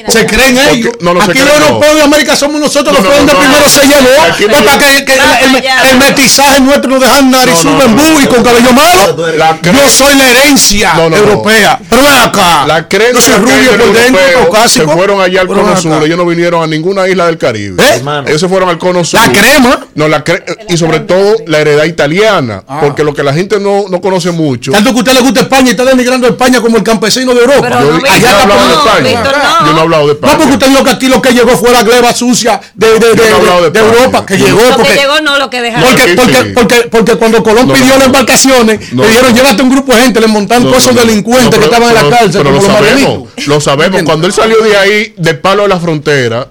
Se 0.08 0.26
creen 0.26 0.54
Porque- 0.56 0.70
ellos. 0.72 0.92
no, 1.00 1.14
no 1.14 1.22
Aquí 1.22 1.38
los 1.38 1.58
no. 1.58 1.66
europeos 1.66 1.96
de 1.96 2.02
América 2.02 2.36
somos 2.36 2.60
nosotros 2.60 2.96
No, 2.96 3.02
los 3.02 3.04
no, 3.04 3.10
que 3.10 3.14
no, 3.14 3.18
donde 3.18 3.32
no. 3.32 3.38
primero 3.40 3.68
se 3.68 3.86
llevó. 3.86 4.48
No- 4.52 4.58
No, 4.58 4.64
para 4.64 4.78
que, 4.78 5.12
el, 5.14 5.56
allá. 5.56 5.90
el 5.90 5.98
mestizaje 5.98 6.60
nuestro 6.60 6.90
nos 6.90 7.00
deja 7.00 7.18
andar 7.18 7.48
y 7.48 7.50
No, 7.50 7.56
no, 7.56 7.62
suben 7.62 7.96
no, 7.96 8.02
bu 8.02 8.20
y 8.20 8.24
no. 8.24 8.30
con 8.30 8.44
cabello 8.44 8.72
malo. 8.72 9.16
Yo 9.62 9.90
soy 9.90 10.14
la 10.16 10.30
herencia 10.30 10.94
No, 10.94 11.02
no, 11.10 11.10
no. 11.10 11.16
europea. 11.16 11.78
Pero 11.90 12.02
ven 12.02 12.18
acá. 12.18 12.66
La 12.66 12.86
creencia 12.88 13.20
Yo 13.20 13.36
soy 13.36 13.40
rubio 13.40 13.70
por 13.78 13.92
dentro. 13.92 14.68
Se 14.68 14.82
fueron 14.86 15.20
allá 15.20 15.40
al 15.40 15.46
Cono. 15.48 15.76
Sur, 15.76 16.04
ellos 16.04 16.16
no 16.18 16.26
vinieron 16.26 16.62
a 16.62 16.66
ninguna 16.66 17.08
isla 17.08 17.26
del 17.26 17.38
Caribe. 17.38 17.82
Hermano. 18.12 18.28
Ellos 18.28 18.40
se 18.40 18.48
fueron 18.48 18.68
al 18.68 18.78
cono 18.78 19.05
sur. 19.05 19.20
La 19.20 19.32
crema. 19.32 19.86
No, 19.94 20.09
la 20.09 20.24
cre- 20.24 20.43
y 20.68 20.76
sobre 20.76 21.01
todo 21.01 21.36
la 21.47 21.59
heredad 21.59 21.84
italiana. 21.84 22.62
Ah. 22.66 22.80
Porque 22.82 23.05
lo 23.05 23.12
que 23.14 23.22
la 23.22 23.32
gente 23.32 23.59
no, 23.60 23.84
no 23.89 24.01
conoce 24.01 24.30
mucho. 24.30 24.72
Tanto 24.72 24.90
que 24.90 24.97
a 24.97 24.98
usted 25.01 25.12
le 25.14 25.20
gusta 25.20 25.40
España 25.40 25.68
y 25.68 25.70
está 25.70 25.84
denigrando 25.84 26.26
a 26.26 26.30
España 26.30 26.60
como 26.60 26.76
el 26.76 26.82
campesino 26.82 27.34
de 27.34 27.40
Europa. 27.40 27.68
Yo- 27.70 27.78
yo 27.80 27.90
no 27.90 28.06
he 28.06 28.43
hablado 28.43 28.68
de 28.68 28.74
España. 28.74 29.22
Yo 29.66 29.72
no 29.72 29.78
he 29.78 29.80
hablado 29.82 30.06
de 30.06 30.12
España. 30.14 30.32
No, 30.32 30.39
porque 30.39 30.52
usted 30.55 30.66
dijo 30.68 30.84
que 30.84 30.90
aquí 30.90 31.09
lo 31.09 31.22
que 31.22 31.32
llegó 31.32 31.51
fue 31.56 31.72
la 31.72 31.82
gleba 31.82 32.12
sucia 32.14 32.60
de, 32.74 32.86
de, 32.86 32.98
de, 32.98 33.06
no 33.06 33.12
de- 33.14 33.16
de 33.16 33.70
de 33.70 33.78
España. 33.80 33.94
Europa, 33.98 34.26
que 34.26 34.36
llegó 34.39 34.60
Lo 34.60 34.68
que 34.68 34.74
porque, 34.82 34.94
llegó 34.94 35.20
no 35.20 35.39
lo 35.39 35.51
que 35.51 35.60
dejaron. 35.60 35.89
porque, 35.89 36.14
porque, 36.14 36.32
sí. 36.34 36.39
porque, 36.55 36.55
porque, 36.55 36.89
porque 36.90 37.14
cuando 37.16 37.43
Colón 37.43 37.68
No, 37.68 37.74
pidió 37.74 37.86
no, 37.86 37.93
las 37.93 37.98
no. 38.01 38.05
embarcaciones, 38.06 38.93
No, 38.93 39.02
le 39.02 39.09
dieron 39.10 39.30
no. 39.30 39.36
llévate 39.36 39.62
un 39.62 39.70
grupo 39.70 39.94
de 39.94 40.02
gente, 40.02 40.20
le 40.20 40.26
montaron 40.26 40.64
No, 40.64 40.70
todos 40.70 40.82
esos 40.84 40.94
no, 40.94 41.01
no. 41.01 41.06
delincuentes 41.06 41.44
No, 41.47 41.51
que 41.51 41.56
pero- 41.59 41.72
estaban 41.72 41.89
en 41.97 42.10
la 42.10 42.16
cárcel, 42.18 42.43
pero 42.43 42.44
como 42.56 42.62
lo 42.68 42.74
sabemos, 42.74 43.28
lo 43.47 43.60
sabemos. 43.60 44.02
Cuando 44.02 44.26
él 44.26 44.32
salió 44.32 44.62
de 44.62 44.76
ahí, 44.76 45.14
de 45.16 45.34
palo 45.34 45.62
de 45.62 45.68
la 45.68 45.78
frontera, 45.80 46.48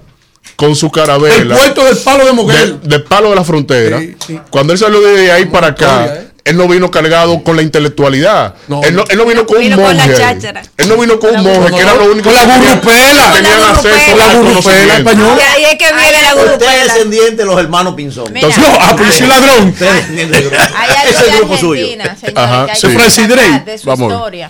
con 0.62 0.76
su 0.76 0.86
El 0.86 0.92
carabela. 0.92 1.56
puerto 1.56 1.84
del 1.84 1.96
palo 1.96 2.24
de 2.24 2.32
Moguel. 2.32 2.80
de, 2.82 2.88
de 2.88 2.98
palo 3.00 3.30
de 3.30 3.34
la 3.36 3.42
frontera. 3.44 4.00
Cuando 4.48 4.72
él 4.72 4.78
salió 4.78 5.00
de 5.00 5.32
ahí 5.32 5.46
para 5.46 5.68
acá, 5.68 6.06
¿eh? 6.06 6.28
él 6.44 6.56
no 6.56 6.68
vino 6.68 6.88
cargado 6.88 7.42
con 7.42 7.56
la 7.56 7.62
intelectualidad. 7.62 8.54
él, 8.84 8.94
no, 8.94 9.02
él 9.08 9.18
no 9.18 9.26
vino 9.26 9.44
con 9.44 9.58
Vino 9.58 9.76
un 9.76 9.82
con 9.82 9.96
la 9.96 10.04
monje. 10.06 10.20
cháchara. 10.20 10.62
Él 10.76 10.88
no 10.88 10.96
vino 10.98 11.18
con 11.18 11.34
un 11.34 11.42
monje, 11.42 11.74
que 11.74 11.80
era 11.82 11.94
lo 11.94 12.04
único 12.12 12.30
Con 12.30 12.34
la 12.34 12.40
que 12.46 12.46
tenían- 12.52 12.80
gurrupela. 12.80 13.32
que 13.32 13.36
tenían 13.42 13.58
Con 13.58 13.62
la 13.62 13.70
acceso 13.72 14.10
Con 14.10 14.18
la 14.18 14.32
conocimiento. 14.34 14.94
española. 15.10 15.36
Y 15.36 15.40
ahí 15.40 15.64
es 15.72 15.78
que 15.78 15.94
viene 15.96 16.22
la 16.22 16.34
Usted 16.52 16.66
es 16.66 16.84
descendiente 16.94 17.36
de 17.36 17.44
los 17.44 17.58
hermanos 17.58 17.94
Pinzón. 17.96 18.32
Mira. 18.32 18.48
No, 18.48 18.54
ah, 18.80 18.96
soy 19.10 19.26
ladrón. 19.26 19.74
Ese 19.80 21.10
es 21.10 21.20
el 21.28 21.38
grupo 21.38 21.56
suyo. 21.56 21.86
Ajá, 22.36 22.66
sí. 22.74 22.86
Francis 22.88 23.84
Vamos 23.84 24.12
historia. 24.12 24.48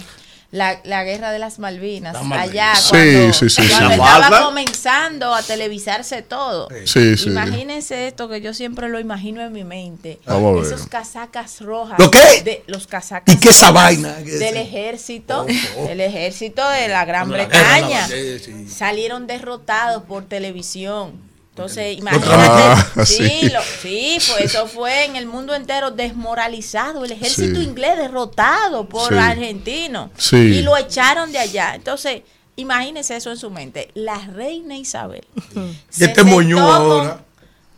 La, 0.53 0.81
la 0.85 1.03
guerra 1.03 1.33
de 1.33 1.39
las 1.39 1.59
Malvinas, 1.59 2.13
Malvinas. 2.23 2.39
allá 2.51 2.75
Sí, 2.77 2.91
cuando, 2.91 3.33
sí, 3.33 3.49
sí, 3.49 3.63
sí. 3.63 3.69
cuando 3.71 3.89
La 3.89 3.95
estaba 3.95 4.43
comenzando 4.45 5.35
a 5.35 5.43
televisarse 5.43 6.21
todo. 6.21 6.69
Sí, 6.85 7.17
sí. 7.17 7.31
Imagínense 7.31 8.07
esto 8.07 8.29
que 8.29 8.43
yo 8.43 8.53
siempre 8.53 8.91
lo 8.91 9.01
imagino 9.01 9.41
en 9.41 9.51
mi 9.51 9.65
mente. 9.65 10.21
Vamos 10.27 10.59
a 10.59 10.63
ver. 10.63 10.73
Esos 10.75 10.87
casacas 10.89 11.63
rojas. 11.63 11.99
¿Lo 11.99 12.11
qué? 12.11 12.43
De, 12.45 12.65
los 12.67 12.87
casacas 12.87 13.35
¿Y 13.35 13.39
qué 13.39 13.49
esa 13.49 13.71
rojas 13.71 13.83
vaina? 13.83 14.17
¿Qué 14.23 14.31
Del 14.33 14.59
ejército, 14.59 15.47
Oh, 15.49 15.81
oh. 15.81 15.89
del 15.89 16.03
ejército 16.03 16.69
de 16.69 16.89
la 16.89 17.07
Gran 17.07 17.29
Cuando 17.31 17.39
la 17.39 17.45
guerra, 17.47 17.71
Bretaña. 17.79 18.01
la- 18.03 18.07
sí, 18.09 18.39
sí. 18.39 18.69
Salieron 18.69 19.27
derrotados 19.27 20.03
por 20.03 20.25
televisión. 20.27 21.13
Entonces, 21.55 21.99
Ah, 22.07 22.15
imagínate. 22.15 23.07
sí, 23.07 23.29
sí. 23.29 23.51
lo- 23.51 23.61
sí, 23.83 24.19
pues 24.27 24.41
eso 24.47 24.67
fue 24.67 25.05
en 25.05 25.17
el 25.17 25.27
mundo 25.27 25.55
entero 25.55 25.91
desmoralizado. 25.91 27.05
El 27.05 27.13
ejército 27.13 27.61
Sí. 27.61 27.67
inglés 27.67 27.99
derrotado 27.99 28.89
por 28.89 29.13
Sí. 29.13 29.19
argentinos. 29.19 30.11
Sí. 30.17 30.37
Y 30.37 30.63
lo 30.63 30.77
echaron 30.79 31.31
de 31.31 31.39
allá. 31.39 31.75
Entonces, 31.75 32.23
imagínense 32.57 33.15
eso 33.17 33.31
en 33.31 33.37
su 33.37 33.51
mente. 33.51 33.91
La 33.95 34.17
reina 34.19 34.77
Isabel. 34.79 35.27
Y 35.99 36.05
este 36.05 36.23
con- 36.23 36.31
ahora. 36.59 37.21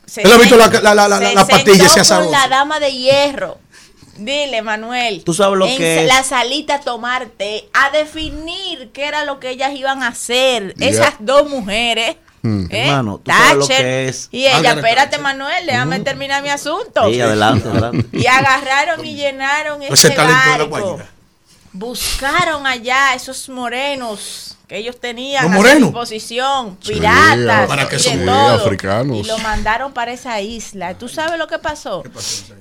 se 0.06 0.22
Él 0.22 0.32
ha 0.32 0.36
visto 0.38 0.56
la, 0.56 0.66
sentó- 0.70 0.80
la, 0.82 0.94
la, 0.94 1.08
la, 1.08 1.18
se 1.18 1.34
la 1.34 1.46
pastilla 1.46 1.88
sentó 1.88 2.00
ese 2.02 2.14
con 2.14 2.30
la 2.30 2.46
dama 2.48 2.78
de 2.78 2.92
hierro. 2.92 3.58
Dile, 4.16 4.62
Manuel. 4.62 5.24
Tú 5.24 5.34
sabes 5.34 5.58
lo 5.58 5.66
en 5.66 5.76
que 5.76 6.02
es. 6.02 6.06
la 6.06 6.22
salita 6.22 6.76
a 6.76 6.80
tomar 6.80 7.26
té, 7.36 7.68
a 7.72 7.90
definir 7.90 8.90
qué 8.92 9.06
era 9.06 9.24
lo 9.24 9.40
que 9.40 9.50
ellas 9.50 9.72
iban 9.74 10.04
a 10.04 10.08
hacer. 10.08 10.76
Esas 10.78 11.14
dos 11.18 11.50
mujeres. 11.50 12.14
Hmm. 12.44 12.66
¿eh? 12.68 12.82
Hermano, 12.82 13.22
tú 13.24 13.30
sabes 13.30 13.56
lo 13.56 13.66
Thatcher 13.66 13.86
que 13.86 14.08
es. 14.08 14.28
Y 14.30 14.40
ella, 14.42 14.52
Margaret 14.56 14.76
espérate, 14.76 15.10
Thatcher. 15.16 15.22
Manuel, 15.22 15.66
déjame 15.66 16.00
terminar 16.00 16.42
mi 16.42 16.50
asunto. 16.50 17.10
Sí, 17.10 17.18
adelante, 17.18 17.70
adelante. 17.70 18.06
Y 18.12 18.26
agarraron 18.26 19.02
y 19.02 19.14
llenaron 19.14 19.82
Ese 19.82 19.94
ese 19.94 20.10
talento 20.10 20.50
de 20.52 20.58
la 20.58 20.64
barco. 20.66 21.00
Buscaron 21.74 22.66
allá 22.68 23.14
esos 23.14 23.48
morenos 23.48 24.56
que 24.68 24.78
ellos 24.78 24.98
tenían 24.98 25.52
¿Los 25.52 25.62
a 25.66 25.72
su 25.74 25.78
disposición, 25.86 26.78
Sí, 26.80 26.94
piratas, 26.94 27.66
¿para 27.68 27.86
qué 27.88 27.96
y 27.96 27.98
de 27.98 28.04
Sí, 28.04 28.18
todo. 28.24 28.64
africanos. 28.64 29.16
Y 29.18 29.24
lo 29.24 29.36
mandaron 29.40 29.92
para 29.92 30.12
esa 30.12 30.40
isla. 30.40 30.94
¿Tú 30.94 31.08
sabes 31.08 31.36
lo 31.38 31.48
que 31.48 31.58
pasó? 31.58 32.02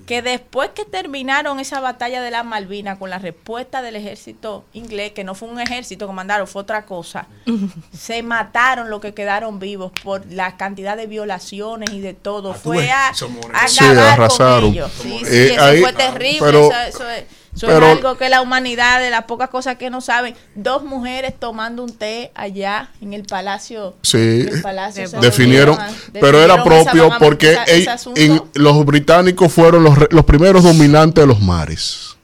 Que 0.07 0.21
después 0.23 0.71
que 0.75 0.83
terminaron 0.83 1.59
esa 1.61 1.79
batalla 1.79 2.21
de 2.23 2.31
las 2.31 2.43
Malvinas 2.43 2.97
con 2.97 3.09
la 3.11 3.19
respuesta 3.19 3.81
del 3.83 3.95
ejército 3.95 4.65
inglés, 4.73 5.11
que 5.13 5.23
no 5.23 5.35
fue 5.35 5.47
un 5.47 5.61
ejército 5.61 6.07
que 6.07 6.13
mandaron, 6.13 6.45
fue 6.47 6.63
otra 6.63 6.85
cosa, 6.85 7.27
se 7.97 8.21
mataron 8.23 8.89
los 8.89 8.99
que 8.99 9.13
quedaron 9.13 9.59
vivos 9.59 9.91
por 10.03 10.25
la 10.29 10.57
cantidad 10.57 10.97
de 10.97 11.05
violaciones 11.07 11.89
y 11.91 12.01
de 12.01 12.13
todo. 12.15 12.51
Ah, 12.51 12.59
fue 12.61 12.91
a, 12.91 13.09
a 13.09 13.13
Sí, 13.67 13.85
acabar 13.85 14.13
arrasaron. 14.13 14.61
con 14.61 14.71
ellos. 14.73 14.91
Sí, 15.01 15.19
sí, 15.19 15.25
Eh, 15.35 15.53
eso 15.53 15.63
ahí- 15.63 15.81
fue 15.81 15.93
terrible. 15.93 16.39
pero- 16.41 16.65
eso, 16.71 16.79
eso 16.81 17.09
es, 17.11 17.23
eso 17.55 17.67
pero- 17.67 17.85
es 17.87 17.97
algo 17.97 18.17
que 18.17 18.29
la 18.29 18.41
humanidad, 18.41 18.99
de 18.99 19.09
las 19.09 19.23
pocas 19.25 19.49
cosas 19.49 19.77
que 19.77 19.89
no 19.89 20.01
saben, 20.01 20.35
dos 20.55 20.83
mujeres 20.83 21.33
tomando 21.39 21.83
un 21.83 21.91
té 21.91 22.31
allá 22.35 22.89
en 23.01 23.13
el 23.13 23.23
palacio. 23.23 23.95
Sí, 24.01 24.17
el 24.51 24.61
palacio 24.61 25.07
definieron, 25.21 25.77
pero 26.13 26.39
era 26.41 26.55
definieron 26.57 26.83
propio 26.85 27.11
porque 27.19 27.51
esa- 27.53 27.63
ese 27.65 27.83
ell- 27.85 27.93
asunto. 27.93 28.21
en- 28.21 28.41
los 28.55 28.85
británicos 28.85 29.51
fueron 29.53 29.83
los, 29.83 29.97
re- 29.97 30.07
los 30.11 30.25
primeros 30.25 30.63
dominantes 30.63 31.23
de 31.23 31.27
los 31.27 31.39
mares 31.41 32.15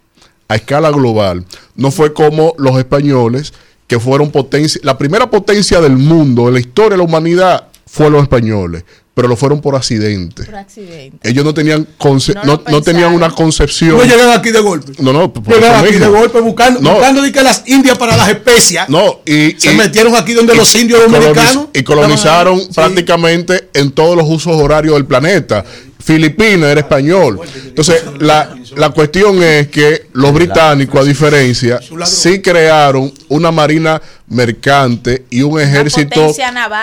a 0.47 0.55
escala 0.55 0.89
global. 0.89 1.45
No 1.75 1.91
fue 1.91 2.11
como 2.13 2.53
los 2.57 2.77
españoles 2.77 3.53
que 3.87 3.99
fueron 3.99 4.29
potencia, 4.31 4.79
la 4.83 4.97
primera 4.97 5.29
potencia 5.29 5.79
del 5.81 5.97
mundo 5.97 6.47
en 6.47 6.53
la 6.55 6.59
historia 6.59 6.91
de 6.91 6.97
la 6.97 7.03
humanidad 7.03 7.67
fue 7.91 8.09
los 8.09 8.21
españoles, 8.21 8.83
pero 9.13 9.27
lo 9.27 9.35
fueron 9.35 9.59
por 9.61 9.75
accidente. 9.75 10.43
por 10.43 10.55
accidente. 10.55 11.27
Ellos 11.27 11.43
no 11.43 11.53
tenían 11.53 11.87
conce- 11.97 12.35
No 12.45 12.61
no, 12.69 12.81
tenían 12.81 13.13
una 13.13 13.29
concepción. 13.31 13.97
No 13.97 14.03
llegan 14.03 14.29
aquí 14.37 14.51
de 14.51 14.59
golpe. 14.59 14.93
No, 14.99 15.11
no, 15.11 15.33
por 15.33 15.43
Llegan 15.53 15.75
aquí 15.83 15.93
mismo. 15.93 16.05
de 16.05 16.11
golpe 16.19 16.39
buscando, 16.39 16.79
No. 16.81 16.91
buscando 16.93 17.21
de 17.23 17.31
que 17.31 17.41
las 17.43 17.63
indias 17.65 17.97
para 17.97 18.15
las 18.15 18.29
especias. 18.29 18.87
No, 18.89 19.19
y, 19.25 19.55
Se 19.57 19.73
y- 19.73 19.75
metieron 19.75 20.15
aquí 20.15 20.33
donde 20.33 20.55
los 20.55 20.73
indios 20.75 21.01
dominicanos. 21.01 21.67
Y 21.73 21.83
colonizaron 21.83 22.59
ahí. 22.59 22.69
prácticamente 22.73 23.69
en 23.73 23.91
todos 23.91 24.15
los 24.15 24.27
usos 24.29 24.55
horarios 24.55 24.93
del 24.95 25.05
planeta. 25.05 25.65
Filipinas 25.99 26.69
era 26.69 26.81
español. 26.81 27.39
Entonces, 27.65 28.03
la, 28.19 28.55
la 28.77 28.89
cuestión 28.91 29.43
es 29.43 29.67
que 29.67 30.07
los 30.13 30.33
británicos, 30.33 31.01
a 31.01 31.03
diferencia, 31.03 31.79
sí 32.05 32.41
crearon 32.41 33.11
una 33.27 33.51
marina 33.51 34.01
mercante 34.27 35.25
y 35.29 35.41
un 35.41 35.59
ejército 35.59 36.33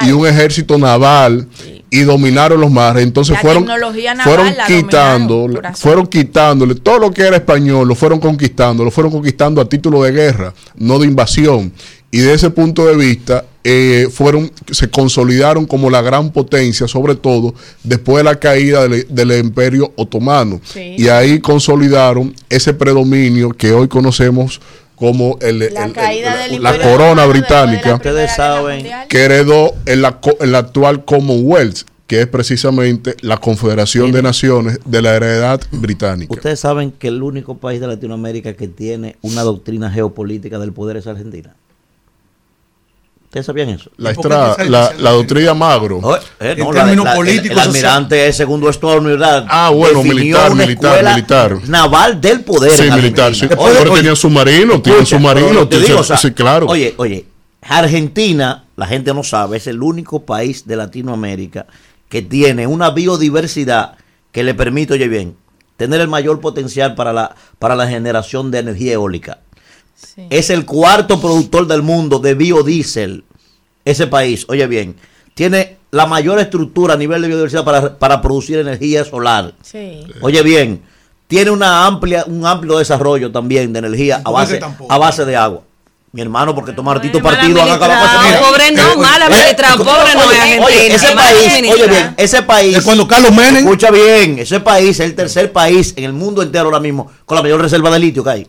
y 0.02 0.12
un 0.12 0.26
ejército 0.26 0.76
naval 0.78 1.48
y 1.90 2.02
dominaron 2.02 2.60
los 2.60 2.70
mares. 2.70 3.02
Entonces 3.02 3.34
La 3.34 3.40
fueron, 3.40 3.66
fueron 4.22 4.52
quitando, 4.66 5.48
fueron 5.74 6.06
quitándole 6.06 6.74
todo 6.74 6.98
lo 6.98 7.10
que 7.10 7.22
era 7.22 7.36
español, 7.36 7.88
lo 7.88 7.94
fueron 7.94 8.20
conquistando, 8.20 8.84
lo 8.84 8.90
fueron 8.90 9.12
conquistando 9.12 9.60
a 9.60 9.68
título 9.68 10.02
de 10.02 10.12
guerra, 10.12 10.52
no 10.76 10.98
de 10.98 11.06
invasión. 11.06 11.72
Y 12.16 12.20
de 12.20 12.34
ese 12.34 12.51
punto 12.51 12.86
de 12.86 12.97
vista, 12.97 13.44
eh, 13.64 14.09
fueron, 14.12 14.51
se 14.70 14.88
consolidaron 14.88 15.66
como 15.66 15.90
la 15.90 16.01
gran 16.01 16.30
potencia, 16.32 16.86
sobre 16.88 17.14
todo 17.16 17.55
después 17.82 18.18
de 18.18 18.24
la 18.24 18.38
caída 18.38 18.86
del, 18.88 19.06
del 19.09 19.32
imperio 19.38 19.93
otomano. 19.97 20.60
Sí. 20.64 20.94
Y 20.98 21.09
ahí 21.09 21.40
consolidaron 21.40 22.34
ese 22.48 22.72
predominio 22.74 23.51
que 23.51 23.72
hoy 23.72 23.88
conocemos 23.88 24.60
como 24.94 25.36
el, 25.43 25.59
La 25.74 25.84
el- 25.86 25.93
caída 25.93 26.34
la- 26.36 26.43
del 26.47 26.62
la 26.62 26.70
Imperio 26.74 26.90
corona 26.93 27.26
británica 27.26 27.94
Ustedes 27.97 28.34
saben 28.34 28.86
que 29.09 29.18
heredó 29.24 29.74
en 29.84 30.01
la, 30.01 30.20
co- 30.20 30.38
en 30.40 30.52
la 30.52 30.59
actual 30.59 31.05
Commonwealth, 31.05 31.80
que 32.06 32.20
es 32.20 32.26
precisamente 32.28 33.14
la 33.20 33.36
Confederación 33.36 34.12
de 34.12 34.22
Naciones 34.22 34.78
de 34.86 35.02
la 35.02 35.16
Heredad 35.16 35.60
Británica. 35.72 36.32
Ustedes 36.32 36.60
saben 36.60 36.93
que 36.93 37.09
el 37.09 37.22
único 37.22 37.59
país 37.59 37.80
de 37.80 37.88
Latinoamérica 37.88 38.55
que 38.55 38.68
tiene 38.68 39.16
una 39.22 39.43
doctrina 39.43 39.90
geopolítica 39.90 40.59
del 40.59 40.72
poder 40.72 40.97
es 40.97 41.06
Argentina. 41.09 41.55
¿Ustedes 43.36 43.46
sabían 43.46 43.68
eso? 43.68 43.90
La, 43.98 44.12
extra, 44.12 44.56
la, 44.64 44.94
la 44.98 45.10
doctrina 45.10 45.52
Magro. 45.52 46.00
Oh, 46.02 46.16
eh, 46.40 46.54
no, 46.56 46.72
la- 46.72 46.80
términos 46.84 47.04
la- 47.04 47.10
el- 47.12 47.16
políticos, 47.18 47.50
el, 47.58 47.58
almirante 47.58 48.26
es 48.28 48.34
segundo 48.38 48.70
Storm, 48.70 49.04
¿verdad? 49.04 49.44
Ah, 49.50 49.68
bueno, 49.68 50.02
militar, 50.02 50.54
militar, 50.54 51.04
militar. 51.04 51.58
Naval 51.68 52.18
del 52.18 52.40
poder. 52.40 52.70
Sí, 52.70 52.90
militar, 52.90 53.34
sí. 53.34 53.44
Argentina. 53.44 53.70
Pero 53.78 53.92
tenían 53.92 54.16
submarino, 54.16 54.80
tienen 54.80 55.04
submarino, 55.04 55.68
te 55.68 55.80
sí, 55.80 55.86
digo, 55.86 56.00
o 56.00 56.04
sea, 56.04 56.16
sí, 56.16 56.32
claro. 56.32 56.64
Oye, 56.66 56.94
oye, 56.96 57.26
Argentina, 57.60 58.64
la 58.74 58.86
gente 58.86 59.12
no 59.12 59.22
sabe, 59.22 59.58
es 59.58 59.66
el 59.66 59.82
único 59.82 60.24
país 60.24 60.66
de 60.66 60.76
Latinoamérica 60.76 61.66
que 62.08 62.22
tiene 62.22 62.66
una 62.66 62.88
biodiversidad 62.90 63.96
que 64.32 64.44
le 64.44 64.54
permite, 64.54 64.94
oye 64.94 65.08
bien, 65.08 65.36
tener 65.76 66.00
el 66.00 66.08
mayor 66.08 66.40
potencial 66.40 66.94
para 66.94 67.12
la, 67.12 67.34
para 67.58 67.76
la 67.76 67.86
generación 67.86 68.50
de 68.50 68.60
energía 68.60 68.94
eólica. 68.94 69.40
Es 70.31 70.51
el 70.51 70.64
cuarto 70.64 71.20
productor 71.20 71.66
del 71.66 71.82
mundo 71.82 72.18
de 72.18 72.35
biodiesel. 72.35 73.24
Ese 73.85 74.06
país, 74.06 74.44
oye 74.48 74.66
bien, 74.66 74.97
tiene 75.35 75.77
la 75.90 76.06
mayor 76.06 76.39
estructura 76.39 76.94
a 76.94 76.97
nivel 76.97 77.23
de 77.23 77.28
biodiversidad 77.28 77.64
para, 77.64 77.98
para 77.98 78.20
producir 78.20 78.59
energía 78.59 79.05
solar. 79.05 79.55
Sí. 79.62 80.02
Oye 80.20 80.43
bien, 80.43 80.82
tiene 81.28 81.51
una 81.51 81.86
amplia, 81.86 82.24
un 82.27 82.47
amplio 82.47 82.78
desarrollo 82.78 83.31
también 83.31 83.73
de 83.73 83.78
energía 83.78 84.16
a 84.16 84.23
¿Cómo 84.24 84.40
es 84.43 84.48
que 84.51 84.59
base, 84.59 84.77
a 84.89 84.98
base 84.98 85.24
de 85.24 85.36
agua. 85.36 85.62
Mi 86.12 86.23
hermano, 86.23 86.55
porque 86.55 86.73
tomar 86.73 86.98
Tito 87.01 87.20
partido 87.20 87.60
han 87.60 87.68
acabado 87.70 88.01
con 88.06 88.27
esa 88.27 88.39
administrado, 88.39 88.52
pobre 88.52 88.70
no, 88.73 89.02
mal 89.02 89.23
administrado, 89.23 89.77
pobre 89.85 90.14
no 90.14 90.32
es 90.32 90.60
Oye, 90.64 90.94
ese 90.94 91.14
país, 91.14 91.73
oye 91.74 91.86
bien, 91.89 92.14
ese 92.16 92.43
país. 92.43 92.77
Es 92.78 92.85
cuando 92.85 93.06
Carlos 93.06 93.32
Menem- 93.32 93.59
Escucha 93.59 93.90
bien, 93.90 94.39
ese 94.39 94.60
país 94.60 94.98
es 94.98 95.01
el 95.01 95.14
tercer 95.14 95.52
país 95.52 95.93
en 95.94 96.05
el 96.05 96.14
mundo 96.14 96.40
entero 96.40 96.64
ahora 96.66 96.81
mismo 96.81 97.10
con 97.27 97.36
la 97.36 97.43
mayor 97.43 97.60
reserva 97.60 97.90
de 97.90 97.98
litio 97.98 98.24
que 98.24 98.31
hay. 98.31 98.47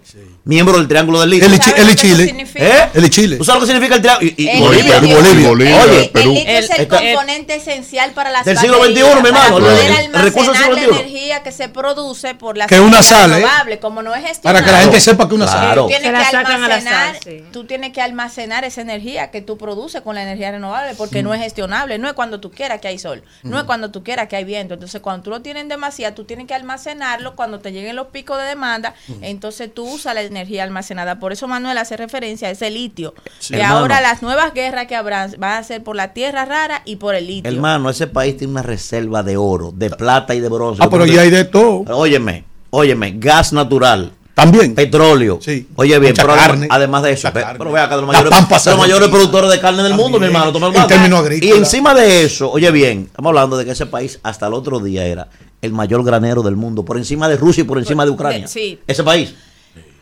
Miembro 0.48 0.78
del 0.78 0.88
Triángulo 0.88 1.20
del 1.20 1.30
Litio. 1.30 1.48
El 1.48 1.90
el 1.90 1.96
Chile. 1.96 2.48
¿Eh? 2.56 2.90
El 2.94 3.10
Chile. 3.10 3.38
¿Tú 3.38 3.44
sabes 3.44 3.62
lo 3.62 3.68
que 3.68 3.74
significa 3.74 3.96
el 3.96 4.02
Triángulo? 4.02 4.32
Y, 4.38 4.44
y- 4.44 4.50
El 4.50 4.60
Bolivia. 4.62 5.00
Bolivia. 5.00 5.50
Bolivia, 5.50 5.82
Oye, 5.84 6.10
Perú. 6.14 6.34
El 6.46 6.64
es 6.64 6.70
el 6.72 6.88
componente 6.88 7.56
esencial 7.56 8.12
para 8.12 8.32
las 8.32 8.46
Del 8.46 8.58
siglo 8.58 8.78
XXI, 8.84 8.94
mi 8.94 9.30
para 9.32 9.46
hermano, 9.48 9.58
el- 9.58 10.14
recurso 10.14 10.52
del 10.54 10.64
almacenar 10.64 10.70
la 10.70 10.76
siglo 10.80 10.94
XXI. 10.94 11.00
energía 11.02 11.44
que 11.44 11.52
se 11.52 11.70
produce 11.70 12.36
por 12.36 12.58
las 12.58 12.68
Que 12.68 12.80
una 12.80 13.04
sal, 13.04 13.32
¿eh? 13.32 13.36
renovables, 13.36 13.80
como 13.80 14.02
no 14.02 14.16
es 14.16 14.22
Para 14.22 14.28
gestionable. 14.30 14.66
que 14.66 14.72
la 14.72 14.80
gente 14.80 15.00
sepa 15.02 15.28
que 15.28 15.36
una 15.36 15.46
Claro. 15.46 15.60
sal. 15.60 15.76
Tú 15.76 15.88
tienes 15.88 16.12
la 16.12 16.30
que 16.30 16.38
almacenar, 16.38 16.72
azar, 16.72 17.20
sí. 17.24 17.44
tú 17.52 17.64
tienes 17.66 17.92
que 17.94 18.02
almacenar 18.02 18.64
esa 18.64 18.82
energía 18.82 19.32
que 19.32 19.42
tú 19.42 19.58
produces 19.58 20.02
con 20.02 20.16
la 20.16 20.24
energía 20.24 20.52
renovable 20.52 20.96
porque 20.96 21.24
no 21.24 21.34
es 21.34 21.42
gestionable, 21.42 21.98
no 21.98 22.08
es 22.08 22.14
cuando 22.14 22.40
tú 22.40 22.52
quieras 22.52 22.80
que 22.80 22.88
hay 22.88 23.00
sol, 23.00 23.24
no 23.44 23.58
es 23.58 23.66
cuando 23.66 23.92
tú 23.92 24.04
quieras 24.04 24.28
que 24.30 24.38
hay 24.38 24.44
viento. 24.46 24.76
Entonces, 24.76 25.02
cuando 25.02 25.24
tú 25.24 25.30
lo 25.30 25.42
tienes 25.42 25.64
en 25.64 25.68
demasía, 25.70 26.16
tú 26.16 26.24
tienes 26.24 26.48
que 26.48 26.54
almacenarlo 26.56 27.36
cuando 27.36 27.60
te 27.60 27.72
lleguen 27.72 27.96
los 27.98 28.08
picos 28.08 28.38
de 28.40 28.46
demanda, 28.46 28.94
entonces 29.22 29.74
tú 29.74 29.86
usas 29.88 30.14
la 30.16 30.22
energía 30.22 30.37
almacenada. 30.62 31.20
Por 31.20 31.34
eso 31.34 31.48
Manuel 31.48 31.78
hace 31.78 31.98
referencia 31.98 32.48
a 32.48 32.52
ese 32.52 32.70
litio. 32.70 33.14
Sí. 33.40 33.54
que 33.54 33.60
Hermano. 33.60 33.80
ahora 33.80 34.02
las 34.02 34.22
nuevas 34.22 34.54
guerras 34.54 34.88
que 34.88 34.96
habrá 34.96 35.28
van 35.38 35.54
a 35.60 35.64
ser 35.64 35.84
por 35.84 35.96
la 35.96 36.14
tierra 36.14 36.46
rara 36.46 36.82
y 36.86 36.98
por 36.98 37.16
el 37.16 37.28
litio. 37.28 37.52
Hermano, 37.52 37.90
ese 37.90 38.08
país 38.08 38.38
tiene 38.38 38.52
una 38.52 38.64
reserva 38.64 39.24
de 39.24 39.38
oro, 39.38 39.72
de 39.76 39.90
plata 39.90 40.36
y 40.36 40.40
de 40.40 40.50
bronce. 40.50 40.82
Ah, 40.84 40.90
pero 40.90 41.06
ya 41.06 41.22
hay 41.22 41.30
de 41.30 41.46
todo. 41.46 41.84
Óyeme, 41.96 42.44
óyeme, 42.70 43.14
gas 43.18 43.54
natural. 43.54 44.12
También. 44.34 44.76
Petróleo. 44.76 45.40
Sí. 45.42 45.68
Oye, 45.78 45.98
bien, 45.98 46.12
Mucha 46.12 46.22
pero 46.22 46.34
además- 46.34 46.48
carne. 46.52 46.68
además 46.70 47.02
de 47.02 47.12
eso, 47.12 47.34
carne. 47.34 47.58
pero 47.58 47.72
ve 47.72 47.80
acá, 47.80 47.96
de 47.96 48.02
los 48.04 48.08
mayores, 48.08 48.32
los 48.68 48.78
mayores 48.78 49.10
productores 49.10 49.50
de 49.50 49.60
carne 49.60 49.82
del 49.82 49.96
mundo, 49.96 50.20
mi 50.20 50.28
hermano. 50.28 50.52
toma 50.52 50.68
el 50.68 50.86
términos 50.86 51.26
Y 51.42 51.50
encima 51.54 51.96
de 51.96 52.24
eso, 52.24 52.52
oye 52.52 52.70
bien, 52.70 53.06
estamos 53.08 53.30
hablando 53.32 53.58
de 53.58 53.66
que 53.66 53.72
ese 53.72 53.88
país 53.88 54.20
hasta 54.22 54.46
el 54.46 54.54
otro 54.54 54.80
día 54.80 55.06
era 55.08 55.28
el 55.60 55.74
mayor 55.74 56.04
granero 56.04 56.44
del 56.44 56.56
mundo, 56.56 56.86
por 56.86 56.98
encima 56.98 57.28
de 57.28 57.36
Rusia 57.36 57.62
y 57.62 57.64
por 57.64 57.80
encima 57.80 58.06
de 58.06 58.12
Ucrania. 58.12 58.48
Sí. 58.48 58.80
Ese 58.86 59.04
país. 59.04 59.34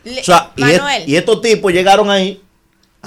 Le- 0.06 0.20
O 0.20 0.24
sea, 0.24 0.52
y, 0.56 0.62
es- 0.62 0.78
Manuel, 0.80 1.02
y 1.08 1.16
estos 1.16 1.40
tipos 1.42 1.72
llegaron 1.72 2.10
ahí. 2.10 2.40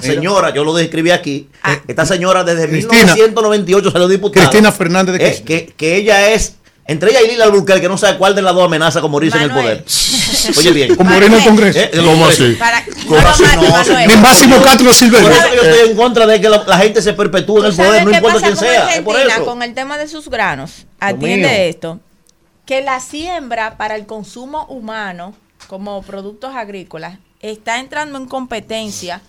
Señora, 0.02 0.54
yo 0.54 0.64
lo 0.64 0.74
describí 0.74 1.12
aquí. 1.12 1.50
Esta 1.88 2.06
señora 2.06 2.44
desde 2.44 2.70
Cristina. 2.70 3.14
1998 3.16 3.92
salió 3.92 4.08
diputada. 4.08 4.48
Cristina 4.48 4.72
Fernández 4.72 5.18
de 5.18 5.28
Eh, 5.28 5.44
que, 5.44 5.74
que 5.76 5.96
ella 5.98 6.30
es, 6.32 6.56
entre 6.88 7.10
ella 7.12 7.22
y 7.22 7.28
Lila 7.32 7.44
Albuquerque, 7.46 7.82
que 7.82 7.90
no 7.90 7.98
sabe 7.98 8.18
cuál 8.18 8.34
de 8.34 8.42
las 8.42 8.54
dos 8.54 8.64
amenaza 8.66 9.02
con 9.02 9.12
morirse 9.12 9.38
en 9.38 9.44
el 9.44 9.52
poder. 9.52 9.84
Oye 10.58 10.72
bien. 10.72 10.96
Con 10.96 11.06
Moreno 11.06 11.36
en 11.36 11.42
el 11.42 11.48
Congreso. 11.48 11.80
Eh, 11.80 11.92
¿Cómo 12.04 12.26
así? 12.28 12.56
para, 12.58 12.86
¿Cómo 13.08 13.28
así? 13.28 13.44
No. 13.92 14.08
Ni 14.08 14.16
Máximo 14.18 14.62
Castro. 14.62 14.86
Por 14.86 14.94
eso 14.94 15.50
que 15.50 15.56
yo 15.58 15.62
estoy 15.64 15.90
en 15.92 15.98
contra 15.98 16.26
de 16.26 16.40
que 16.40 16.48
la, 16.50 16.64
la 16.66 16.78
gente 16.78 17.02
se 17.02 17.12
perpetúe 17.14 17.60
en 17.60 17.66
el 17.66 17.72
¿Tú 17.72 17.76
sabes 17.78 17.90
poder, 17.92 18.06
no 18.06 18.12
importa 18.16 18.42
quién 18.42 18.56
sea. 18.58 18.90
Es 18.96 19.02
por 19.02 19.16
Argentina 19.16 19.36
eso. 19.36 19.46
con 19.46 19.64
el 19.64 19.74
tema 19.74 19.98
de 19.98 20.08
sus 20.08 20.30
granos? 20.30 20.86
Atiende 21.00 21.68
esto. 21.70 22.00
Que 22.66 22.82
la 22.82 23.00
siembra 23.02 23.76
para 23.78 23.96
el 23.98 24.06
consumo 24.06 24.66
humano 24.68 25.36
como 25.68 26.02
productos 26.02 26.56
agrícolas 26.56 27.20
está 27.42 27.80
entrando 27.80 28.18
en 28.18 28.28
competencia 28.28 29.22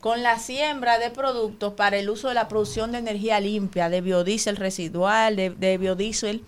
con 0.00 0.22
la 0.22 0.38
siembra 0.38 0.98
de 0.98 1.10
productos 1.10 1.74
para 1.74 1.96
el 1.96 2.08
uso 2.08 2.28
de 2.28 2.34
la 2.34 2.48
producción 2.48 2.92
de 2.92 2.98
energía 2.98 3.40
limpia, 3.40 3.88
de 3.88 4.00
biodiesel 4.00 4.56
residual, 4.56 5.36
de, 5.36 5.78
biodiesel, 5.78 6.44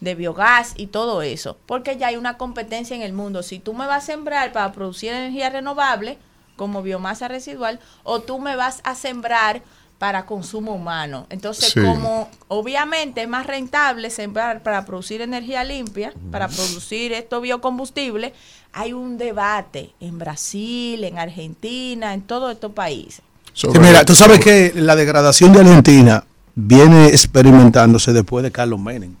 de 0.00 0.14
biogás 0.14 0.72
y 0.76 0.86
todo 0.86 1.22
eso. 1.22 1.58
Porque 1.66 1.96
ya 1.96 2.08
hay 2.08 2.16
una 2.16 2.38
competencia 2.38 2.96
en 2.96 3.02
el 3.02 3.12
mundo. 3.12 3.42
Si 3.42 3.58
tú 3.58 3.74
me 3.74 3.86
vas 3.86 4.04
a 4.04 4.06
sembrar 4.06 4.52
para 4.52 4.72
producir 4.72 5.12
energía 5.12 5.50
renovable, 5.50 6.18
como 6.56 6.82
biomasa 6.82 7.28
residual, 7.28 7.78
o 8.04 8.20
tú 8.20 8.38
me 8.38 8.56
vas 8.56 8.80
a 8.84 8.94
sembrar 8.94 9.62
para 10.04 10.26
consumo 10.26 10.74
humano. 10.74 11.26
Entonces, 11.30 11.70
Sí. 11.70 11.80
como 11.80 12.28
obviamente 12.48 13.22
es 13.22 13.28
más 13.28 13.46
rentable 13.46 14.10
sembrar 14.10 14.62
para 14.62 14.84
producir 14.84 15.22
energía 15.22 15.64
limpia, 15.64 16.12
para 16.30 16.46
producir 16.46 17.14
estos 17.14 17.40
biocombustibles, 17.40 18.32
hay 18.74 18.92
un 18.92 19.16
debate 19.16 19.94
en 20.00 20.18
Brasil, 20.18 21.04
en 21.04 21.18
Argentina, 21.18 22.12
en 22.12 22.20
todos 22.20 22.52
estos 22.52 22.72
países. 22.72 23.22
Sí, 23.54 23.66
mira, 23.80 24.04
tú 24.04 24.14
sabes 24.14 24.40
que 24.40 24.72
la 24.74 24.94
degradación 24.94 25.54
de 25.54 25.60
Argentina 25.60 26.22
viene 26.54 27.06
experimentándose 27.06 28.12
después 28.12 28.42
de 28.42 28.52
Carlos 28.52 28.78
Menem. 28.78 29.16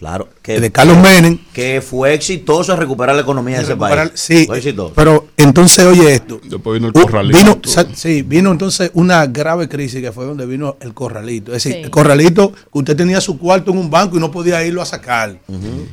Claro. 0.00 0.30
Que, 0.40 0.58
De 0.58 0.72
Carlos 0.72 0.96
Menem. 0.96 1.38
que 1.52 1.82
fue 1.82 2.14
exitoso 2.14 2.72
en 2.72 2.78
recuperar 2.80 3.14
la 3.14 3.20
economía 3.20 3.58
de 3.58 3.64
ese 3.64 3.76
país. 3.76 4.10
sí, 4.14 4.46
Fue 4.46 4.56
exitoso. 4.56 4.94
pero 4.96 5.26
entonces 5.36 5.84
oye 5.84 6.14
esto. 6.14 6.40
Después 6.42 6.80
vino 6.80 6.90
el 6.90 6.98
Uh, 6.98 7.02
corralito. 7.02 7.36
Vino, 7.38 7.60
sí, 7.94 8.22
vino 8.22 8.50
entonces 8.50 8.90
una 8.94 9.26
grave 9.26 9.68
crisis 9.68 10.00
que 10.00 10.10
fue 10.10 10.24
donde 10.24 10.46
vino 10.46 10.78
el 10.80 10.94
corralito. 10.94 11.52
Es 11.54 11.62
decir, 11.64 11.74
Sí. 11.74 11.84
el 11.84 11.90
corralito, 11.90 12.50
que 12.52 12.78
usted 12.78 12.96
tenía 12.96 13.20
su 13.20 13.38
cuarto 13.38 13.72
en 13.72 13.76
un 13.76 13.90
banco 13.90 14.16
y 14.16 14.20
no 14.20 14.30
podía 14.30 14.64
irlo 14.64 14.80
a 14.80 14.86
sacar. 14.86 15.38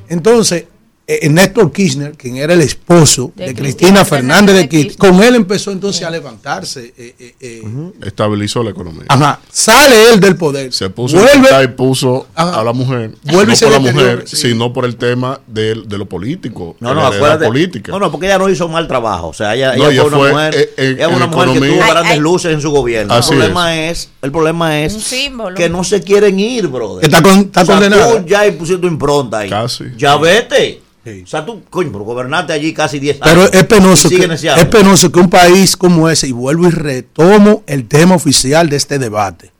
Entonces, 0.08 0.64
eh, 1.10 1.30
Néstor 1.30 1.72
Kirchner, 1.72 2.12
quien 2.18 2.36
era 2.36 2.54
el 2.54 2.60
esposo 2.60 3.32
de, 3.36 3.46
De 3.48 3.56
Cristina, 3.56 4.02
Cristina 4.02 4.06
Fernández 4.06 4.56
de 4.58 4.68
Kirchner, 4.68 4.98
con 4.98 5.24
él 5.24 5.36
empezó 5.36 5.72
entonces 5.72 6.04
a 6.04 6.10
levantarse. 6.10 6.94
eh, 6.98 7.16
eh, 7.18 7.36
eh, 7.40 7.64
Estabilizó 8.06 8.62
la 8.62 8.72
economía. 8.72 9.06
Ajá, 9.08 9.40
sale 9.50 10.10
él 10.12 10.20
del 10.20 10.36
poder. 10.36 10.74
Se 10.74 10.90
puso 10.90 11.16
vuelve, 11.18 11.48
y 11.64 11.68
puso 11.70 12.28
Ajá. 12.36 12.60
a 12.60 12.64
la 12.64 12.74
mujer. 12.74 13.12
Vuelve 13.24 13.54
no 13.54 13.60
por 13.60 13.72
la 13.72 13.80
mujer, 13.80 14.24
sí. 14.26 14.36
sino 14.36 14.74
por 14.74 14.84
el 14.86 14.98
tema 14.98 15.40
de, 15.48 15.76
de 15.88 15.98
lo 15.98 16.06
político. 16.08 16.76
No, 16.82 16.94
no, 16.94 16.96
de 17.06 17.10
la 17.10 17.16
acuérdate. 17.16 17.46
política. 17.46 17.92
No, 17.94 18.00
no, 18.00 18.12
porque 18.12 18.26
ella 18.28 18.38
no 18.38 18.50
hizo 18.50 18.68
mal 18.68 18.86
trabajo. 18.88 19.28
O 19.30 19.34
sea, 19.34 19.56
ella, 19.56 19.76
No, 19.78 19.90
ella 19.90 19.92
ella 19.94 20.02
fue 20.02 20.10
una 20.10 20.18
fue, 20.20 20.32
mujer, 20.32 20.56
eh, 20.56 20.74
eh, 20.76 20.96
ella 20.98 21.08
fue 21.08 21.16
una 21.16 21.28
mujer 21.28 21.50
que 21.54 21.60
tuvo 21.70 21.78
grandes 21.90 22.12
ay. 22.14 22.20
luces 22.20 22.54
en 22.54 22.60
su 22.62 22.72
gobierno. 22.72 23.14
Así 23.14 23.32
el 23.32 23.38
problema 23.38 23.78
es. 23.88 24.10
el 24.22 24.32
problema 24.34 24.82
es 24.82 24.94
Un 24.94 25.00
símbolo. 25.02 25.56
que 25.56 25.70
no 25.70 25.86
se 25.86 26.02
quieren 26.02 26.38
ir, 26.38 26.68
brother. 26.68 27.06
Está 27.06 27.22
con- 27.22 27.40
está 27.40 27.62
o 27.62 27.66
sea, 27.66 27.76
condenada. 27.76 28.22
Tú 28.22 28.28
ya 28.28 28.42
pusiste 28.58 28.82
tu 28.82 28.88
impronta 28.88 29.40
ahí. 29.40 29.50
Casi. 29.50 29.86
Ya 29.98 30.18
vete. 30.18 30.82
Sí. 31.08 31.22
O 31.24 31.28
sea, 31.28 31.46
tú, 31.46 31.62
coño, 31.70 31.90
pero 31.92 32.04
gobernaste 32.04 32.52
allí 32.54 32.74
casi 32.74 33.00
10 33.00 33.22
años. 33.22 33.50
Pero 33.50 33.54
es 33.62 33.64
penoso, 33.68 34.10
que, 34.10 34.26
es 34.26 34.66
penoso 34.66 35.12
que 35.12 35.20
un 35.20 35.30
país 35.30 35.78
como 35.78 36.10
ese, 36.10 36.28
y 36.28 36.32
vuelvo 36.34 36.68
y 36.68 36.72
retomo 36.72 37.64
el 37.66 37.88
tema 37.88 38.16
oficial 38.16 38.70
de 38.70 38.76
este 38.76 39.00
debate, 39.00 39.52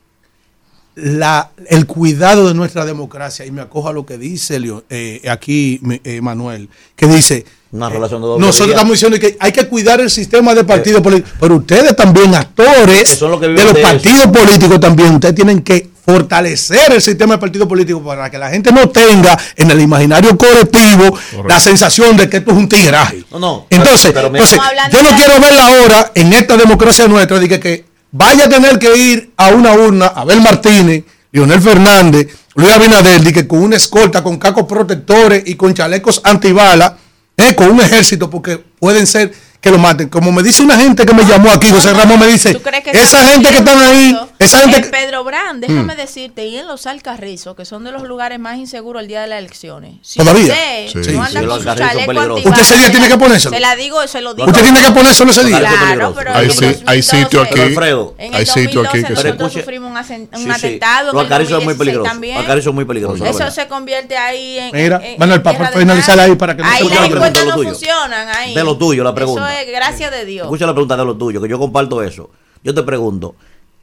la, 0.94 1.50
el 1.68 1.86
cuidado 1.86 2.48
de 2.48 2.54
nuestra 2.54 2.84
democracia, 2.84 3.46
y 3.46 3.50
me 3.50 3.60
acojo 3.62 3.88
a 3.88 3.92
lo 3.92 4.04
que 4.04 4.18
dice 4.18 4.58
Leo- 4.58 4.84
eh, 4.90 5.22
aquí 5.30 5.80
eh, 6.04 6.20
Manuel, 6.20 6.68
que 6.96 7.06
dice, 7.06 7.44
Una 7.70 7.88
relación 7.88 8.20
de 8.20 8.26
doble 8.26 8.44
nosotros 8.44 8.70
estamos 8.70 8.92
diciendo 8.92 9.18
que 9.18 9.36
hay 9.38 9.52
que 9.52 9.68
cuidar 9.68 10.00
el 10.00 10.10
sistema 10.10 10.54
de 10.54 10.64
partidos 10.64 11.00
políticos, 11.00 11.32
pero 11.38 11.56
ustedes 11.56 11.94
también, 11.94 12.34
actores 12.34 13.10
Que 13.10 13.16
son 13.16 13.30
los 13.30 13.40
que 13.40 13.46
de 13.46 13.52
los 13.64 13.74
de 13.74 13.80
eso. 13.80 13.88
partidos 13.88 14.26
políticos 14.26 14.80
también, 14.80 15.14
ustedes 15.14 15.34
tienen 15.36 15.62
que 15.62 15.88
fortalecer 16.08 16.92
el 16.92 17.02
sistema 17.02 17.34
de 17.34 17.38
partidos 17.38 17.68
políticos 17.68 18.02
para 18.04 18.30
que 18.30 18.38
la 18.38 18.48
gente 18.48 18.72
no 18.72 18.88
tenga 18.88 19.38
en 19.56 19.70
el 19.70 19.78
imaginario 19.80 20.38
colectivo 20.38 21.18
la 21.46 21.60
sensación 21.60 22.16
de 22.16 22.30
que 22.30 22.38
esto 22.38 22.52
es 22.52 22.56
un 22.56 22.66
tigraje. 22.68 23.24
No, 23.30 23.38
no. 23.38 23.66
Entonces, 23.68 24.12
pero 24.14 24.28
entonces 24.28 24.58
yo 24.90 25.02
no 25.02 25.10
de- 25.10 25.16
quiero 25.16 25.38
verla 25.38 25.66
ahora 25.66 26.12
en 26.14 26.32
esta 26.32 26.56
democracia 26.56 27.06
nuestra, 27.08 27.38
de 27.38 27.46
que, 27.48 27.60
que 27.60 27.84
vaya 28.10 28.46
a 28.46 28.48
tener 28.48 28.78
que 28.78 28.96
ir 28.96 29.32
a 29.36 29.48
una 29.48 29.72
urna, 29.74 30.06
Abel 30.06 30.40
Martínez, 30.40 31.04
Leonel 31.30 31.60
Fernández, 31.60 32.28
Luis 32.54 32.70
Abinader, 32.72 33.20
de 33.20 33.32
que 33.32 33.46
con 33.46 33.62
una 33.62 33.76
escolta, 33.76 34.22
con 34.22 34.38
cacos 34.38 34.64
protectores 34.64 35.42
y 35.44 35.56
con 35.56 35.74
chalecos 35.74 36.22
antibalas, 36.24 36.92
eh, 37.36 37.54
con 37.54 37.70
un 37.70 37.80
ejército, 37.82 38.30
porque 38.30 38.56
pueden 38.80 39.06
ser 39.06 39.30
que 39.60 39.70
lo 39.70 39.78
maten. 39.78 40.08
Como 40.08 40.32
me 40.32 40.42
dice 40.42 40.62
una 40.62 40.76
gente 40.78 41.04
que 41.04 41.12
me 41.12 41.24
llamó 41.24 41.50
aquí, 41.50 41.68
José 41.68 41.92
Ramón 41.92 42.18
me 42.18 42.26
dice, 42.28 42.54
¿Tú 42.54 42.62
crees 42.62 42.82
que 42.82 42.90
esa 42.92 43.22
gente 43.24 43.50
que 43.50 43.58
están 43.58 43.78
ahí, 43.78 44.16
esa 44.38 44.58
gente 44.60 44.76
en. 44.78 44.90
Pedro 44.90 45.24
Brand, 45.24 45.60
déjame 45.60 45.94
Mm. 45.94 45.96
decirte, 45.96 46.46
y 46.46 46.56
en 46.56 46.66
los 46.66 46.86
Alcarrizos, 46.86 47.56
que 47.56 47.64
son 47.64 47.84
de 47.84 47.92
los 47.92 48.02
lugares 48.04 48.38
más 48.38 48.56
inseguros 48.58 49.02
el 49.02 49.08
día 49.08 49.20
de 49.22 49.26
las 49.28 49.38
elecciones. 49.40 49.94
Si 50.02 50.18
¿Todavía? 50.18 50.42
usted 50.44 50.88
Sí, 50.88 50.98
no 50.98 51.04
sí, 51.04 51.12
con 51.12 51.14
su 51.14 51.20
Alcarrizos 51.38 51.64
son 51.64 51.76
chaleco 51.76 52.06
peligrosos. 52.06 52.36
antibala, 52.36 52.50
¿Usted 52.50 52.62
ese 52.62 52.74
día 52.76 52.84
se 52.86 52.90
tiene 52.90 53.08
la- 53.08 53.14
que 53.14 53.18
ponérselo? 53.24 53.54
Se 53.54 53.60
la 53.60 53.76
digo, 53.76 54.06
se 54.06 54.20
lo 54.20 54.34
digo. 54.34 54.48
Usted 54.48 54.62
tiene 54.62 54.80
que 54.82 54.90
ponérselo 54.92 55.30
ese 55.30 55.44
día. 55.44 55.58
Claro, 55.58 56.14
pero 56.16 56.34
Hay 56.34 56.44
en 56.46 56.50
si- 56.52 56.64
el 56.64 56.70
hay 56.70 56.74
2012, 57.00 57.16
sitio 57.22 57.42
aquí. 57.42 57.60
Alfredo, 57.60 58.14
En 58.18 58.34
hay 58.34 58.46
sitio 58.46 58.62
aquí 58.62 58.72
2012 58.74 58.90
que 58.98 59.02
Pero 59.02 59.14
nosotros 59.14 59.50
escuche- 59.52 59.60
sufrimos 59.60 59.90
un, 59.90 59.96
asen- 59.96 60.28
un 60.32 60.38
Sí, 60.38 60.44
sí. 60.44 60.50
atentado 60.50 61.12
Los 61.12 61.22
alcarrizos 61.22 61.50
son 61.50 61.64
muy 61.64 61.74
2016 61.74 61.78
peligrosos. 61.78 62.08
también. 62.12 62.34
Los 62.34 62.40
alcarrizos 62.42 62.64
son 62.64 62.74
muy 62.74 62.84
peligrosos. 62.84 63.20
la 63.20 63.30
Eso 63.30 63.50
se 63.50 63.66
convierte 63.68 64.16
ahí 64.16 64.58
en. 64.58 64.70
Mira, 64.76 65.02
Manuel, 65.18 65.42
para 65.42 65.68
finalizar 65.72 66.18
ahí, 66.20 66.34
para 66.36 66.56
que 66.56 66.62
no 66.62 66.68
Ahí 66.68 66.78
se 66.78 66.84
las 66.84 66.98
olvide. 66.98 67.10
Pregunta 67.10 67.26
encuestas 67.28 67.44
lo 67.44 67.50
no 67.50 67.56
tuyo. 67.56 67.68
funcionan. 67.70 68.28
Ahí. 68.36 68.54
De 68.54 68.64
lo 68.64 68.76
tuyo, 68.78 69.02
la 69.04 69.14
pregunta. 69.14 69.52
Eso 69.52 69.60
es 69.62 69.72
gracias 69.72 70.10
de 70.10 70.24
Dios. 70.24 70.44
Escucha 70.44 70.66
la 70.66 70.72
pregunta 70.74 70.96
de 70.96 71.04
lo 71.04 71.16
tuyo, 71.16 71.40
que 71.42 71.48
yo 71.48 71.58
comparto 71.58 72.02
eso. 72.02 72.30
Yo 72.64 72.74
te 72.74 72.82
pregunto, 72.82 73.34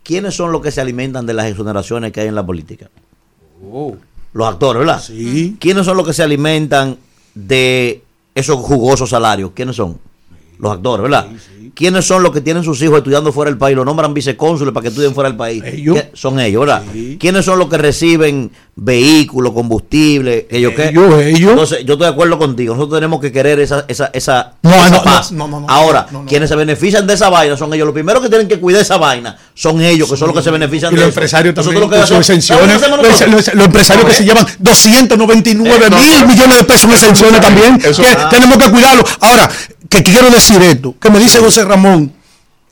¿quiénes 0.06 0.36
son 0.36 0.52
los 0.52 0.62
que 0.62 0.72
se 0.72 0.80
alimentan 0.80 1.26
de 1.26 1.34
las 1.34 1.48
exoneraciones 1.48 2.14
que 2.14 2.22
hay 2.22 2.28
en 2.28 2.36
la 2.36 2.46
política? 2.46 2.90
Los 4.34 4.48
actores, 4.48 4.80
¿verdad? 4.80 5.02
Sí. 5.02 5.58
¿Quiénes 5.60 5.86
son 5.86 5.98
los 5.98 6.06
que 6.06 6.14
se 6.14 6.24
alimentan 6.24 6.98
de 7.34 8.04
esos 8.36 8.58
jugosos 8.58 9.10
salarios? 9.10 9.52
¿Quiénes 9.54 9.76
son? 9.76 9.98
Los 10.60 10.72
actores, 10.72 11.04
¿verdad? 11.04 11.28
¿Quiénes 11.76 12.06
son 12.06 12.24
los 12.24 12.32
que 12.32 12.40
tienen 12.40 12.64
sus 12.64 12.82
hijos 12.82 13.00
estudiando 13.00 13.34
fuera 13.34 13.52
del 13.52 13.58
país? 13.58 13.76
Los 13.76 13.86
nombran 13.86 14.14
vicecónsules 14.14 14.74
para 14.74 14.82
que 14.84 14.88
estudien 14.88 15.14
fuera 15.14 15.30
del 15.30 15.38
país. 15.38 15.62
Ellos. 15.66 15.98
Son 16.14 16.40
ellos, 16.40 16.62
¿verdad? 16.62 16.84
¿Quiénes 17.20 17.44
son 17.44 17.60
los 17.60 17.68
que 17.70 17.78
reciben 17.78 18.50
vehículos, 18.78 19.52
combustible? 19.52 20.48
¿Ellos 20.50 20.72
qué? 20.74 20.88
Ellos, 20.90 21.22
ellos. 21.22 21.52
Entonces, 21.52 21.80
yo 21.86 21.94
estoy 21.96 22.08
de 22.08 22.14
acuerdo 22.14 22.40
contigo. 22.40 22.74
Nosotros 22.76 22.98
tenemos 22.98 23.20
que 23.20 23.30
querer 23.30 23.60
esa, 23.60 23.84
esa, 23.90 24.10
esa, 24.14 24.54
No, 24.64 24.74
esa 24.74 24.90
no, 24.90 24.96
no, 24.98 25.04
paz. 25.04 25.32
no, 25.34 25.48
no, 25.50 25.60
no, 25.60 25.70
Ahora, 25.70 26.08
quienes 26.26 26.48
se 26.48 26.56
benefician 26.56 27.06
de 27.06 27.14
esa 27.14 27.30
vaina 27.30 27.58
son 27.58 27.74
ellos. 27.74 27.86
Los 27.86 27.94
primeros 27.94 28.24
que 28.24 28.30
tienen 28.30 28.48
que 28.48 28.58
cuidar 28.58 28.82
esa 28.82 28.96
vaina 28.96 29.38
son 29.54 29.82
ellos, 29.82 30.10
que 30.10 30.16
son 30.16 30.28
los 30.30 30.38
que 30.38 30.44
se 30.44 30.52
benefician 30.52 30.94
Y 30.94 30.96
de 30.96 31.02
los 31.02 31.10
eso. 31.10 31.20
empresarios 31.20 31.56
también, 31.56 31.80
lo 31.82 31.90
que 31.90 31.98
con 31.98 32.08
sus 32.08 32.18
hacemos- 32.18 32.46
¿sabes 32.46 32.64
exenciones. 32.72 33.32
Los, 33.54 33.66
empresarios 33.66 34.06
que 34.06 34.14
se 34.14 34.24
llevan 34.24 34.46
299 34.60 35.88
Eh, 35.88 35.90
mil 35.90 36.28
millones 36.28 36.58
de 36.58 36.64
pesos 36.64 36.86
en 36.86 36.92
exenciones 36.92 37.42
también. 37.42 37.82
Eso- 37.84 38.02
que 38.02 38.08
ah. 38.10 38.30
tenemos 38.30 38.58
que 38.58 38.70
cuidarlo. 38.72 39.04
Ahora, 39.20 39.50
que 39.90 40.04
quiero 40.04 40.30
decir 40.30 40.62
esto, 40.62 40.96
que 41.00 41.10
me 41.10 41.20
dice 41.20 41.40
José 41.40 41.64
Ramón, 41.66 42.12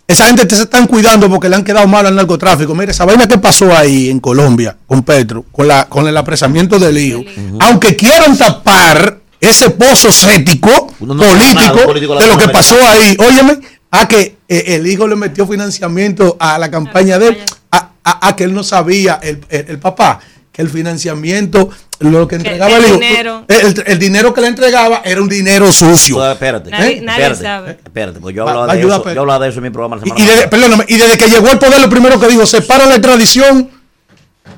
esa 0.08 0.26
gente 0.26 0.46
te 0.46 0.56
se 0.56 0.64
están 0.64 0.86
cuidando 0.88 1.30
porque 1.30 1.48
le 1.50 1.56
han 1.56 1.64
quedado 1.64 1.88
mal 1.88 2.06
al 2.06 2.16
narcotráfico. 2.16 2.76
Mire, 2.76 2.92
esa 2.92 3.06
vaina 3.06 3.28
que 3.28 3.38
pasó 3.38 3.76
ahí 3.76 4.10
en 4.10 4.20
Colombia 4.20 4.76
con 4.86 5.04
Petro, 5.04 5.46
con 5.52 5.68
la 5.68 5.86
con 5.88 6.08
el 6.08 6.18
apresamiento 6.18 6.78
del 6.78 6.98
hijo, 6.98 7.24
aunque 7.62 7.96
quieran 7.96 8.38
tapar 8.38 9.20
ese 9.40 9.70
pozo 9.72 10.12
cético 10.12 10.94
no 11.00 11.16
político, 11.24 11.54
nada, 11.76 11.86
político 11.86 12.16
de 12.16 12.28
lo 12.28 12.38
que 12.38 12.48
pasó 12.50 12.76
ahí, 12.88 13.16
óyeme, 13.20 13.60
a 13.92 14.08
que 14.08 14.38
eh, 14.48 14.64
el 14.68 14.88
hijo 14.88 15.08
le 15.08 15.16
metió 15.16 15.48
financiamiento 15.48 16.36
a 16.40 16.58
la 16.58 16.70
campaña 16.72 17.18
de 17.20 17.28
él, 17.30 17.38
a, 17.72 17.90
a- 18.04 18.28
a 18.28 18.36
que 18.36 18.44
él 18.46 18.54
no 18.54 18.64
sabía, 18.64 19.20
el, 19.22 19.40
el- 19.50 19.66
el 19.70 19.80
papá, 19.80 20.20
que 20.54 20.62
el 20.62 20.70
financiamiento, 20.70 21.70
lo 22.00 22.28
que 22.28 22.36
entregaba 22.36 22.78
el 22.78 22.84
el 22.84 22.90
hijo, 22.92 23.00
dinero. 23.00 23.46
el, 23.48 23.84
el 23.88 23.98
dinero 24.00 24.34
que 24.34 24.42
le 24.42 24.48
entregaba 24.48 25.02
era 25.04 25.20
un 25.20 25.28
dinero 25.28 25.72
sucio. 25.72 26.16
Pues, 26.18 26.32
espérate. 26.32 26.70
Nadie- 26.70 27.02
nadie 27.02 27.24
espérate, 27.24 27.44
sabe. 27.44 27.72
Espérate, 27.84 28.20
pues 28.20 28.36
yo 28.36 28.46
Va- 28.46 28.52
hablaba 28.52 28.74
de 28.76 28.82
eso. 28.82 29.02
pero- 29.04 29.16
Yo 29.16 29.22
hablaba 29.22 29.44
de 29.44 29.50
eso 29.50 29.58
en 29.60 29.64
mi 29.64 29.70
programa 29.72 29.96
la 29.96 30.04
semana 30.04 30.22
Y, 30.22 30.24
y 30.24 30.28
desde, 30.28 30.48
perdóname, 30.48 30.86
y 30.88 30.98
desde 30.98 31.18
que 31.18 31.28
llegó 31.28 31.50
al 31.50 31.58
poder, 31.60 31.82
lo 31.82 31.90
primero 31.90 32.20
que 32.20 32.28
dijo, 32.28 32.46
separa 32.46 32.86
la 32.86 32.94
extradición 32.96 33.68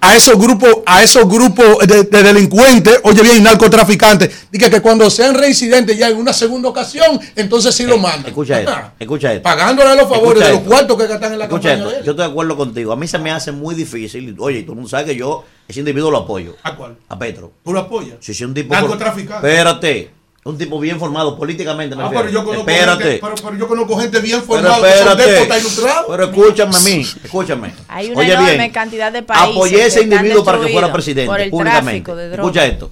a 0.01 0.15
esos 0.15 0.37
grupos, 0.37 0.69
a 0.85 1.03
esos 1.03 1.27
grupos 1.27 1.79
de, 1.87 2.03
de 2.03 2.23
delincuentes, 2.23 2.99
oye 3.03 3.21
bien, 3.21 3.43
narcotraficantes. 3.43 4.47
Dice 4.51 4.69
que 4.69 4.81
cuando 4.81 5.09
sean 5.09 5.35
reincidentes 5.35 5.97
ya 5.97 6.09
en 6.09 6.17
una 6.17 6.33
segunda 6.33 6.69
ocasión, 6.69 7.19
entonces 7.35 7.73
sí 7.75 7.85
lo 7.85 7.97
mandan. 7.97 8.27
Escucha 8.27 8.59
esto, 8.59 8.73
escucha 8.99 9.33
esto. 9.33 9.43
Pagándole 9.43 9.95
los 9.95 10.09
favores 10.09 10.41
Escucha 10.41 10.45
de 10.45 10.51
los 10.51 10.59
esto. 10.61 10.69
cuartos 10.69 10.97
que 10.97 11.07
gastan 11.07 11.33
en 11.33 11.39
la 11.39 11.45
Escucha 11.45 11.69
campaña 11.69 11.75
esto, 11.83 11.89
de 11.91 11.97
él. 11.99 12.05
yo 12.05 12.11
estoy 12.11 12.25
de 12.25 12.31
acuerdo 12.31 12.57
contigo. 12.57 12.91
A 12.91 12.95
mí 12.95 13.07
se 13.07 13.17
me 13.19 13.31
hace 13.31 13.51
muy 13.51 13.75
difícil. 13.75 14.35
Oye, 14.39 14.61
todo 14.61 14.71
el 14.73 14.75
mundo 14.75 14.89
sabe 14.89 15.05
que 15.05 15.15
yo, 15.15 15.43
ese 15.67 15.79
individuo 15.79 16.11
lo 16.11 16.19
apoyo. 16.19 16.55
¿A 16.63 16.75
cuál? 16.75 16.95
A 17.09 17.17
Petro. 17.19 17.51
¿Tú 17.63 17.73
lo 17.73 17.79
apoyas? 17.79 18.17
Si 18.19 18.31
es 18.31 18.41
un 18.41 18.53
tipo. 18.53 18.73
Narcotraficante. 18.73 19.47
Espérate. 19.47 20.11
Un 20.47 20.59
tipo 20.59 20.79
bien 20.79 20.99
formado 20.99 21.35
políticamente. 21.35 21.95
Me 21.95 22.03
Ah, 22.03 22.09
pero 22.13 22.29
yo 22.29 22.45
conozco 22.45 22.69
espérate. 22.69 23.03
gente, 23.03 23.19
pero, 23.19 23.33
pero 23.43 23.57
yo 23.57 23.67
conozco 23.67 23.97
gente 23.97 24.19
bien 24.19 24.41
Pero 24.41 24.45
formada, 24.61 24.75
que 24.91 24.97
son 24.99 25.19
espérate. 25.19 25.59
ilustrados. 25.59 26.05
Pero 26.07 26.23
escúchame 26.25 26.75
a 26.75 26.79
mí. 26.81 27.01
Escúchame. 27.23 27.73
Hay 27.87 28.11
una 28.11 28.19
Oye 28.19 28.33
enorme 28.33 28.57
bien. 28.59 28.71
cantidad 28.71 29.11
de 29.11 29.23
países 29.23 29.49
Apoyé 29.49 29.81
a 29.81 29.85
ese 29.87 30.03
individuo 30.03 30.43
para 30.43 30.59
que 30.59 30.67
fuera 30.71 30.93
presidente. 30.93 31.25
por 31.31 31.41
el 31.41 31.49
públicamente. 31.49 32.13
de. 32.15 32.35
Escucha 32.35 32.63
esto. 32.63 32.91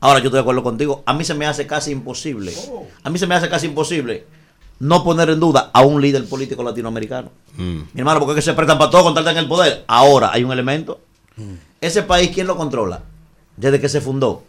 Ahora 0.00 0.18
yo 0.18 0.26
estoy 0.26 0.36
de 0.36 0.40
acuerdo 0.42 0.62
contigo. 0.62 1.02
A 1.06 1.14
mí 1.14 1.24
se 1.24 1.32
me 1.32 1.46
hace 1.46 1.66
casi 1.66 1.90
imposible. 1.90 2.52
Oh. 2.70 2.86
A 3.02 3.08
mí 3.08 3.18
se 3.18 3.26
me 3.26 3.34
hace 3.34 3.48
casi 3.48 3.64
imposible 3.64 4.26
no 4.78 5.02
poner 5.02 5.30
en 5.30 5.40
duda 5.40 5.70
a 5.72 5.80
un 5.80 6.02
líder 6.02 6.26
político 6.26 6.62
latinoamericano. 6.62 7.30
Mi 7.56 7.86
hermano, 7.96 8.20
porque 8.20 8.32
es 8.38 8.44
que 8.44 8.50
se 8.50 8.52
prestan 8.54 8.76
para 8.76 8.90
todo 8.90 9.04
con 9.04 9.14
tal 9.14 9.26
en 9.26 9.38
el 9.38 9.48
poder. 9.48 9.84
Ahora 9.86 10.30
hay 10.34 10.44
un 10.44 10.52
elemento. 10.52 11.00
Ese 11.80 12.02
país, 12.02 12.30
¿quién 12.34 12.46
lo 12.46 12.58
controla? 12.58 13.00
Desde 13.56 13.80
que 13.80 13.88
se 13.88 14.02
fundó. 14.02 14.42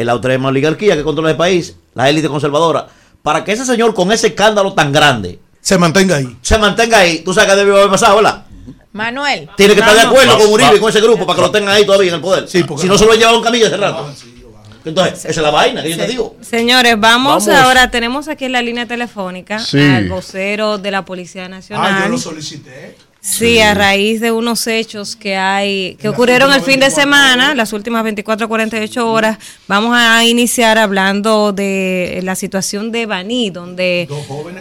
Es 0.00 0.06
la 0.06 0.12
extrema 0.12 0.48
oligarquía 0.48 0.94
que 0.96 1.02
controla 1.02 1.30
el 1.32 1.36
país, 1.36 1.74
la 1.94 2.08
élite 2.08 2.28
conservadora. 2.28 2.86
Para 3.22 3.42
que 3.44 3.52
ese 3.52 3.64
señor 3.64 3.94
con 3.94 4.12
ese 4.12 4.28
escándalo 4.28 4.72
tan 4.72 4.92
grande 4.92 5.40
se 5.60 5.76
mantenga 5.76 6.16
ahí. 6.16 6.36
Se 6.40 6.56
mantenga 6.56 6.98
ahí. 6.98 7.18
Tú 7.24 7.34
sabes 7.34 7.50
que 7.50 7.56
debió 7.56 7.76
haber 7.76 7.90
pasado, 7.90 8.16
¿verdad? 8.16 8.44
Manuel. 8.92 9.48
Tiene 9.56 9.74
que 9.74 9.80
estar 9.80 9.94
de 9.96 10.02
acuerdo 10.02 10.38
con 10.38 10.50
Uribe 10.52 10.76
y 10.76 10.78
con 10.78 10.88
ese 10.90 11.00
grupo 11.00 11.26
para 11.26 11.36
que 11.36 11.42
lo 11.42 11.50
tengan 11.50 11.74
ahí 11.74 11.84
todavía 11.84 12.10
en 12.10 12.14
el 12.14 12.20
poder. 12.20 12.48
si 12.48 12.62
no 12.62 12.96
se 12.96 13.06
lo 13.06 13.14
llevaron 13.14 13.42
camilla 13.42 13.66
hace 13.66 13.76
rato. 13.76 14.08
Entonces, 14.84 15.18
esa 15.24 15.28
es 15.28 15.36
la 15.38 15.50
vaina 15.50 15.82
que 15.82 15.90
yo 15.90 15.96
te 15.96 16.06
digo. 16.06 16.36
Señores, 16.40 16.98
vamos, 16.98 17.44
Vamos. 17.46 17.62
ahora, 17.62 17.90
tenemos 17.90 18.28
aquí 18.28 18.44
en 18.46 18.52
la 18.52 18.62
línea 18.62 18.86
telefónica 18.86 19.58
Sí. 19.58 19.78
al 19.80 20.08
vocero 20.08 20.78
de 20.78 20.90
la 20.90 21.04
Policía 21.04 21.48
Nacional. 21.48 21.92
Ah, 21.94 22.00
yo 22.04 22.10
lo 22.12 22.18
solicité. 22.18 22.96
Sí, 23.20 23.58
a 23.58 23.74
raíz 23.74 24.20
de 24.20 24.30
unos 24.30 24.66
hechos 24.66 25.16
que 25.16 25.36
hay, 25.36 25.96
que 25.96 26.08
ocurrieron 26.08 26.52
el 26.52 26.62
fin 26.62 26.78
de 26.78 26.90
semana, 26.90 27.54
las 27.54 27.72
últimas 27.72 28.04
24 28.04 28.46
a 28.46 28.48
48 28.48 29.10
horas, 29.10 29.38
vamos 29.66 29.96
a 29.96 30.24
iniciar 30.24 30.78
hablando 30.78 31.52
de 31.52 32.20
la 32.22 32.36
situación 32.36 32.92
de 32.92 33.06
Baní, 33.06 33.50
donde 33.50 34.08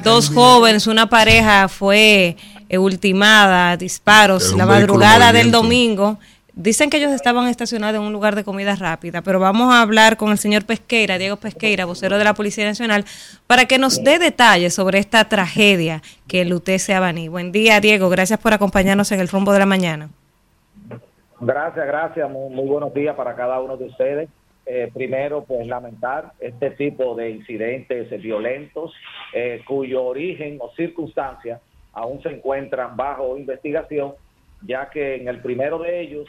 dos 0.04 0.30
jóvenes, 0.30 0.88
una 0.88 1.08
pareja 1.08 1.68
fue 1.68 2.36
eh, 2.68 2.78
ultimada, 2.78 3.72
a 3.72 3.78
disparos, 3.78 4.54
la 4.54 4.66
madrugada 4.66 5.32
del 5.32 5.52
domingo. 5.52 6.20
Dicen 6.60 6.90
que 6.90 6.98
ellos 6.98 7.12
estaban 7.12 7.48
estacionados 7.48 8.02
en 8.02 8.08
un 8.08 8.12
lugar 8.12 8.36
de 8.36 8.44
comida 8.44 8.76
rápida, 8.76 9.22
pero 9.22 9.40
vamos 9.40 9.72
a 9.72 9.84
hablar 9.84 10.18
con 10.18 10.32
el 10.32 10.40
señor 10.40 10.66
Pesqueira, 10.66 11.20
Diego 11.20 11.36
Pesqueira, 11.36 11.86
vocero 11.86 12.18
de 12.18 12.24
la 12.24 12.34
Policía 12.34 12.66
Nacional, 12.66 13.06
para 13.46 13.66
que 13.66 13.78
nos 13.78 14.04
dé 14.04 14.18
detalles 14.18 14.74
sobre 14.74 14.98
esta 14.98 15.30
tragedia 15.30 16.02
que 16.28 16.42
enlutece 16.42 16.96
a 16.96 17.00
Baní. 17.00 17.28
Buen 17.28 17.52
día, 17.52 17.80
Diego. 17.80 18.10
Gracias 18.10 18.40
por 18.40 18.54
acompañarnos 18.54 19.12
en 19.12 19.20
el 19.20 19.28
rumbo 19.28 19.54
de 19.54 19.60
la 19.60 19.68
mañana. 19.68 20.10
Gracias, 21.40 21.86
gracias. 21.86 22.28
Muy, 22.28 22.66
buenos 22.66 22.92
días 22.92 23.16
para 23.16 23.36
cada 23.36 23.62
uno 23.62 23.78
de 23.78 23.86
ustedes. 23.86 24.28
Eh, 24.66 24.90
primero, 24.92 25.44
pues 25.44 25.68
lamentar 25.68 26.32
este 26.40 26.72
tipo 26.72 27.14
de 27.14 27.30
incidentes 27.30 28.10
violentos 28.20 28.94
eh, 29.32 29.62
cuyo 29.64 30.06
origen 30.06 30.58
o 30.60 30.72
circunstancias 30.76 31.62
aún 31.94 32.20
se 32.24 32.30
encuentran 32.30 32.98
bajo 32.98 33.38
investigación, 33.38 34.14
ya 34.64 34.90
que 34.90 35.18
en 35.18 35.28
el 35.28 35.40
primero 35.40 35.78
de 35.78 36.02
ellos, 36.02 36.28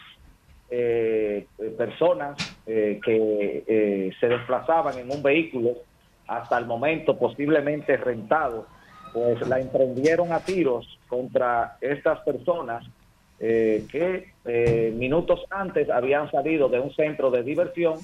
eh, 0.70 1.46
personas 1.76 2.36
eh, 2.66 3.00
que 3.02 3.64
eh, 3.66 4.10
se 4.20 4.28
desplazaban 4.28 4.98
en 4.98 5.10
un 5.10 5.22
vehículo 5.22 5.70
hasta 6.26 6.58
el 6.58 6.66
momento 6.66 7.16
posiblemente 7.16 7.96
rentado, 7.96 8.66
pues 9.14 9.40
la 9.48 9.58
emprendieron 9.58 10.32
a 10.32 10.40
tiros 10.40 10.98
contra 11.08 11.78
estas 11.80 12.20
personas 12.20 12.84
eh, 13.40 13.86
que 13.90 14.32
eh, 14.44 14.92
minutos 14.94 15.44
antes 15.48 15.88
habían 15.88 16.30
salido 16.30 16.68
de 16.68 16.80
un 16.80 16.92
centro 16.94 17.30
de 17.30 17.42
diversión 17.42 17.94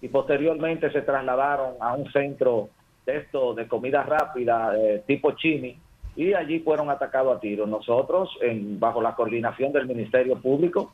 y 0.00 0.08
posteriormente 0.08 0.90
se 0.90 1.02
trasladaron 1.02 1.74
a 1.80 1.94
un 1.94 2.10
centro 2.12 2.70
de 3.04 3.18
esto 3.18 3.52
de 3.52 3.68
comida 3.68 4.02
rápida 4.02 4.72
tipo 5.06 5.32
chini 5.32 5.78
y 6.16 6.32
allí 6.32 6.60
fueron 6.60 6.88
atacados 6.88 7.36
a 7.36 7.40
tiros. 7.40 7.68
Nosotros, 7.68 8.30
bajo 8.78 9.02
la 9.02 9.14
coordinación 9.14 9.72
del 9.72 9.86
Ministerio 9.86 10.36
Público, 10.36 10.92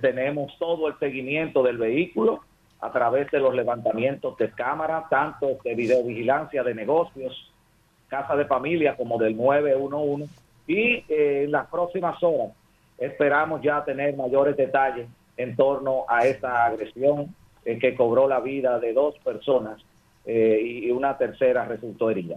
tenemos 0.00 0.56
todo 0.58 0.88
el 0.88 0.98
seguimiento 0.98 1.62
del 1.62 1.78
vehículo 1.78 2.40
a 2.80 2.92
través 2.92 3.30
de 3.30 3.40
los 3.40 3.54
levantamientos 3.54 4.36
de 4.36 4.50
cámara, 4.50 5.06
tanto 5.08 5.58
de 5.64 5.74
videovigilancia 5.74 6.62
de 6.62 6.74
negocios, 6.74 7.52
casa 8.08 8.36
de 8.36 8.44
familia 8.44 8.96
como 8.96 9.18
del 9.18 9.36
911 9.36 10.28
y 10.66 11.04
eh, 11.08 11.44
en 11.44 11.52
las 11.52 11.66
próximas 11.68 12.22
horas 12.22 12.50
esperamos 12.98 13.60
ya 13.62 13.84
tener 13.84 14.16
mayores 14.16 14.56
detalles 14.56 15.08
en 15.36 15.56
torno 15.56 16.04
a 16.08 16.26
esta 16.26 16.66
agresión 16.66 17.34
eh, 17.64 17.78
que 17.78 17.94
cobró 17.94 18.28
la 18.28 18.40
vida 18.40 18.78
de 18.78 18.92
dos 18.92 19.18
personas 19.18 19.80
eh, 20.26 20.60
y 20.62 20.90
una 20.90 21.18
tercera 21.18 21.64
resultó 21.64 22.10
herida. 22.10 22.36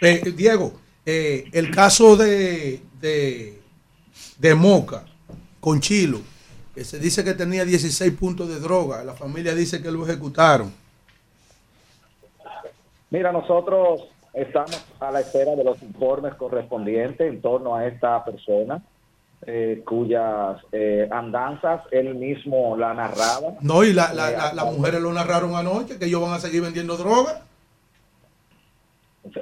Eh, 0.00 0.22
Diego, 0.34 0.72
eh, 1.04 1.44
el 1.52 1.70
caso 1.70 2.16
de, 2.16 2.80
de, 3.00 3.60
de 4.38 4.54
Moca 4.54 5.04
con 5.62 5.78
Chilo, 5.78 6.18
que 6.74 6.82
se 6.82 6.98
dice 6.98 7.22
que 7.22 7.34
tenía 7.34 7.64
16 7.64 8.12
puntos 8.18 8.48
de 8.48 8.58
droga, 8.58 9.04
la 9.04 9.14
familia 9.14 9.54
dice 9.54 9.80
que 9.80 9.92
lo 9.92 10.04
ejecutaron. 10.04 10.72
Mira, 13.10 13.30
nosotros 13.30 14.08
estamos 14.34 14.84
a 14.98 15.12
la 15.12 15.20
espera 15.20 15.54
de 15.54 15.62
los 15.62 15.80
informes 15.82 16.34
correspondientes 16.34 17.20
en 17.32 17.40
torno 17.40 17.76
a 17.76 17.86
esta 17.86 18.24
persona, 18.24 18.82
eh, 19.46 19.82
cuyas 19.86 20.56
eh, 20.72 21.08
andanzas 21.12 21.82
él 21.92 22.16
mismo 22.16 22.76
la 22.76 22.92
narraba. 22.94 23.54
No, 23.60 23.84
y 23.84 23.92
la, 23.92 24.12
la- 24.12 24.30
Eh, 24.30 24.36
la- 24.36 24.52
las 24.54 24.64
mujeres 24.76 25.00
lo 25.00 25.12
narraron 25.12 25.54
anoche, 25.54 25.96
que 25.96 26.06
ellos 26.06 26.22
van 26.22 26.32
a 26.32 26.40
seguir 26.40 26.62
vendiendo 26.62 26.96
droga. 26.96 27.42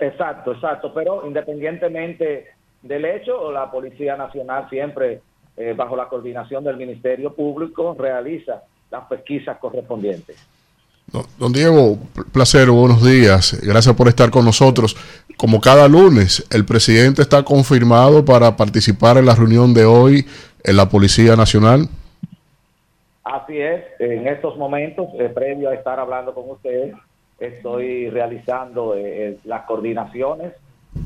Exacto, 0.00 0.52
exacto, 0.52 0.92
pero 0.92 1.26
independientemente 1.26 2.48
del 2.82 3.04
hecho, 3.06 3.50
la 3.52 3.70
Policía 3.70 4.16
Nacional 4.16 4.68
siempre, 4.68 5.22
eh, 5.60 5.74
bajo 5.76 5.94
la 5.96 6.08
coordinación 6.08 6.64
del 6.64 6.76
Ministerio 6.76 7.34
Público, 7.34 7.94
realiza 7.98 8.62
las 8.90 9.04
pesquisas 9.06 9.58
correspondientes. 9.58 10.36
Don- 11.38 11.52
Diego, 11.52 11.98
pl- 12.14 12.26
placer, 12.32 12.70
buenos 12.70 13.04
días. 13.04 13.58
Gracias 13.62 13.94
por 13.94 14.08
estar 14.08 14.30
con 14.30 14.44
nosotros. 14.44 14.96
Como 15.36 15.60
cada 15.60 15.86
lunes, 15.88 16.46
el 16.50 16.64
presidente 16.64 17.22
está 17.22 17.42
confirmado 17.42 18.24
para 18.24 18.56
participar 18.56 19.18
en 19.18 19.26
la 19.26 19.34
reunión 19.34 19.74
de 19.74 19.84
hoy 19.84 20.24
en 20.64 20.76
la 20.76 20.88
Policía 20.88 21.36
Nacional. 21.36 21.88
Así 23.24 23.58
es, 23.58 23.82
en 23.98 24.26
estos 24.28 24.56
momentos, 24.56 25.08
eh, 25.18 25.28
previo 25.28 25.68
a 25.70 25.74
estar 25.74 25.98
hablando 26.00 26.32
con 26.34 26.48
ustedes, 26.50 26.94
estoy 27.38 28.08
realizando 28.10 28.94
eh, 28.96 29.36
las 29.44 29.62
coordinaciones, 29.66 30.52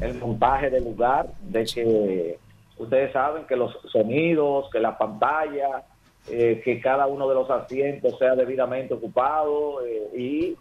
el 0.01 0.15
montaje 0.19 0.71
del 0.71 0.85
lugar, 0.85 1.29
de 1.43 1.65
que 1.65 2.39
ustedes 2.79 3.13
saben 3.13 3.45
que 3.47 3.57
los 3.57 3.73
sonidos, 3.93 4.67
que 4.73 4.81
la 4.81 4.97
pantalla, 4.99 5.85
eh, 6.29 6.63
que 6.65 6.81
cada 6.81 7.07
uno 7.07 7.29
de 7.29 7.35
los 7.35 7.51
asientos 7.51 8.19
sea 8.19 8.35
debidamente 8.35 8.95
ocupado 8.95 9.85
eh, 9.87 10.19
y 10.19 10.57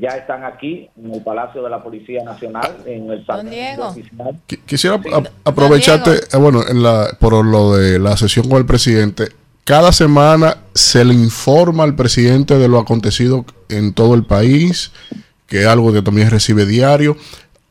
ya 0.00 0.16
están 0.16 0.42
aquí 0.44 0.90
en 0.96 1.14
el 1.14 1.22
Palacio 1.22 1.62
de 1.62 1.70
la 1.70 1.80
Policía 1.82 2.24
Nacional, 2.24 2.78
en 2.84 3.08
el 3.10 3.24
Salón 3.24 3.48
Diego. 3.50 3.94
Quisiera 4.66 4.96
a- 4.96 5.48
aprovecharte, 5.48 6.10
eh, 6.32 6.36
bueno, 6.36 6.62
en 6.68 6.82
la, 6.82 7.16
por 7.20 7.44
lo 7.44 7.76
de 7.76 7.98
la 8.00 8.16
sesión 8.16 8.48
con 8.48 8.58
el 8.58 8.66
presidente. 8.66 9.26
Cada 9.62 9.92
semana 9.92 10.58
se 10.74 11.04
le 11.04 11.14
informa 11.14 11.84
al 11.84 11.94
presidente 11.94 12.58
de 12.58 12.68
lo 12.68 12.78
acontecido 12.80 13.44
en 13.68 13.94
todo 13.94 14.14
el 14.14 14.24
país, 14.24 14.92
que 15.46 15.60
es 15.60 15.66
algo 15.66 15.92
que 15.92 16.02
también 16.02 16.28
recibe 16.28 16.66
diario, 16.66 17.16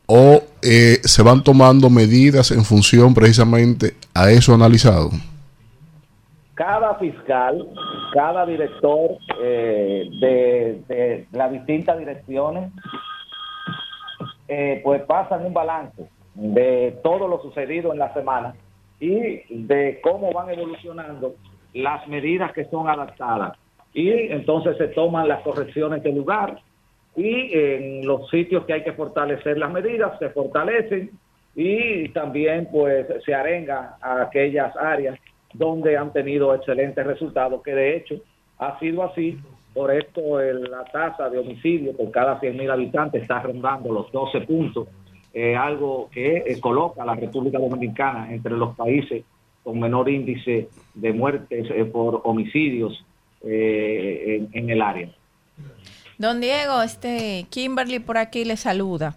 o 0.06 0.42
eh, 0.64 1.00
se 1.04 1.22
van 1.22 1.44
tomando 1.44 1.90
medidas 1.90 2.50
en 2.50 2.64
función 2.64 3.14
precisamente 3.14 3.94
a 4.14 4.30
eso 4.30 4.54
analizado? 4.54 5.10
cada 6.54 6.94
fiscal, 6.96 7.66
cada 8.12 8.46
director 8.46 9.18
eh, 9.40 10.08
de, 10.20 11.26
las 11.32 11.52
distintas 11.52 11.98
direcciones, 11.98 12.70
eh, 14.48 14.80
pues 14.84 15.02
pasan 15.02 15.44
un 15.44 15.52
balance 15.52 16.08
de 16.34 16.98
todo 17.02 17.28
lo 17.28 17.40
sucedido 17.42 17.92
en 17.92 17.98
la 17.98 18.12
semana 18.14 18.54
y 19.00 19.42
de 19.48 20.00
cómo 20.02 20.32
van 20.32 20.50
evolucionando 20.50 21.34
las 21.72 22.06
medidas 22.08 22.52
que 22.52 22.64
son 22.66 22.88
adaptadas. 22.88 23.58
Y 23.92 24.10
entonces 24.10 24.76
se 24.76 24.88
toman 24.88 25.28
las 25.28 25.42
correcciones 25.42 26.02
de 26.02 26.12
lugar 26.12 26.60
y 27.16 27.56
en 27.56 28.06
los 28.06 28.28
sitios 28.28 28.64
que 28.64 28.72
hay 28.72 28.82
que 28.82 28.92
fortalecer 28.92 29.58
las 29.58 29.72
medidas 29.72 30.18
se 30.18 30.30
fortalecen 30.30 31.10
y 31.54 32.08
también 32.08 32.68
pues 32.70 33.06
se 33.24 33.34
arenga 33.34 33.96
a 34.00 34.22
aquellas 34.22 34.76
áreas 34.76 35.18
donde 35.52 35.96
han 35.96 36.12
tenido 36.12 36.52
excelentes 36.54 37.06
resultados, 37.06 37.62
que 37.62 37.72
de 37.74 37.96
hecho 37.96 38.16
ha 38.58 38.78
sido 38.80 39.04
así. 39.04 39.38
Por 39.72 39.92
esto 39.92 40.40
la 40.40 40.84
tasa 40.84 41.28
de 41.28 41.38
homicidio 41.38 41.96
por 41.96 42.10
cada 42.12 42.40
100.000 42.40 42.72
habitantes 42.72 43.22
está 43.22 43.40
rondando 43.40 43.92
los 43.92 44.10
12 44.12 44.42
puntos, 44.42 44.88
algo 45.58 46.08
que 46.12 46.44
eh, 46.46 46.60
coloca 46.60 47.02
a 47.02 47.06
la 47.06 47.14
República 47.14 47.58
Dominicana 47.58 48.32
entre 48.32 48.52
los 48.52 48.76
países 48.76 49.24
con 49.64 49.80
menor 49.80 50.08
índice 50.08 50.68
de 50.94 51.12
muertes 51.12 51.66
eh, 51.70 51.84
por 51.86 52.20
homicidios 52.24 53.04
eh, 53.42 54.46
en 54.52 54.70
el 54.70 54.82
área. 54.82 55.08
Don 56.18 56.40
Diego, 56.40 56.82
este 56.82 57.46
Kimberly 57.50 57.98
por 57.98 58.18
aquí 58.18 58.44
le 58.44 58.56
saluda. 58.56 59.16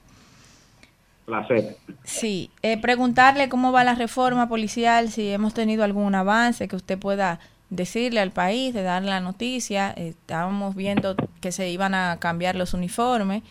Placer. 1.25 1.75
Sí, 2.03 2.49
eh, 2.61 2.79
preguntarle 2.81 3.49
cómo 3.49 3.71
va 3.71 3.83
la 3.83 3.95
reforma 3.95 4.47
policial, 4.47 5.09
si 5.09 5.29
hemos 5.29 5.53
tenido 5.53 5.83
algún 5.83 6.15
avance 6.15 6.67
que 6.67 6.75
usted 6.75 6.97
pueda 6.97 7.39
decirle 7.69 8.21
al 8.21 8.31
país, 8.31 8.73
de 8.73 8.81
darle 8.81 9.09
la 9.09 9.19
noticia. 9.19 9.93
Eh, 9.97 10.09
estábamos 10.09 10.75
viendo 10.75 11.15
que 11.41 11.51
se 11.51 11.69
iban 11.69 11.93
a 11.93 12.17
cambiar 12.19 12.55
los 12.55 12.73
uniformes 12.73 13.43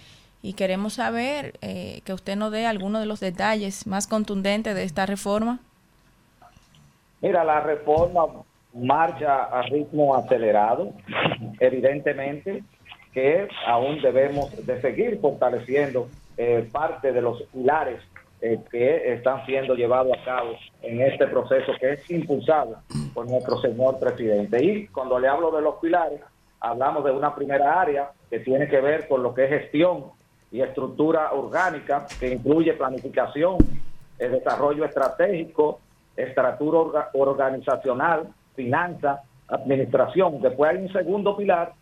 y 0.43 0.55
queremos 0.55 0.95
saber 0.95 1.59
eh, 1.61 2.01
que 2.05 2.15
usted 2.15 2.37
nos 2.37 2.51
dé 2.51 2.67
algunos 2.67 3.01
de 3.01 3.07
los 3.07 3.21
detalles 3.21 3.87
más 3.87 4.07
contundentes 4.07 4.75
de 4.75 4.85
esta 4.85 5.05
reforma. 5.05 5.61
Mira, 7.21 7.45
la 7.45 7.61
reforma 7.61 8.27
marcha 8.73 9.45
a 9.45 9.63
ritmo 9.63 10.15
acelerado, 10.15 10.93
evidentemente 11.61 12.63
que 13.17 13.49
aún 13.67 14.03
debemos 14.03 14.55
de 14.67 14.79
seguir 14.83 15.19
fortaleciendo 15.23 16.07
eh, 16.37 16.69
parte 16.71 17.13
de 17.15 17.23
los 17.23 17.43
pilares 17.45 17.99
eh, 18.43 18.59
que 18.71 19.15
están 19.15 19.47
siendo 19.47 19.75
llevados 19.75 20.13
a 20.21 20.23
cabo 20.23 20.51
en 20.83 21.01
este 21.01 21.27
proceso 21.27 21.73
que 21.81 21.95
es 21.95 22.11
impulsado 22.11 22.77
por 23.15 23.27
nuestro 23.27 23.59
señor 23.63 23.99
presidente. 23.99 24.63
Y 24.63 24.89
cuando 24.89 25.19
le 25.19 25.29
hablo 25.29 25.51
de 25.51 25.63
los 25.63 25.77
pilares, 25.77 26.21
hablamos 26.61 27.05
de 27.07 27.13
una 27.13 27.35
primera 27.35 27.81
área 27.81 28.11
que 28.29 28.41
tiene 28.41 28.69
que 28.69 28.83
ver 28.83 29.09
con 29.09 29.23
lo 29.23 29.33
que 29.33 29.45
es 29.45 29.63
gestión 29.63 30.09
y 30.53 30.61
estructura 30.61 31.33
orgánica, 31.33 32.05
que 32.21 32.35
incluye 32.35 32.75
planificación, 32.75 33.57
el 34.19 34.33
desarrollo 34.33 34.85
estratégico, 34.85 35.81
estructura 36.15 36.79
orga- 36.81 37.09
organizacional, 37.15 38.29
finanzas, 38.55 39.21
administración. 39.49 40.43
Después 40.43 40.71
hay 40.73 40.83
un 40.83 40.93
segundo 40.93 41.35
pilar 41.35 41.73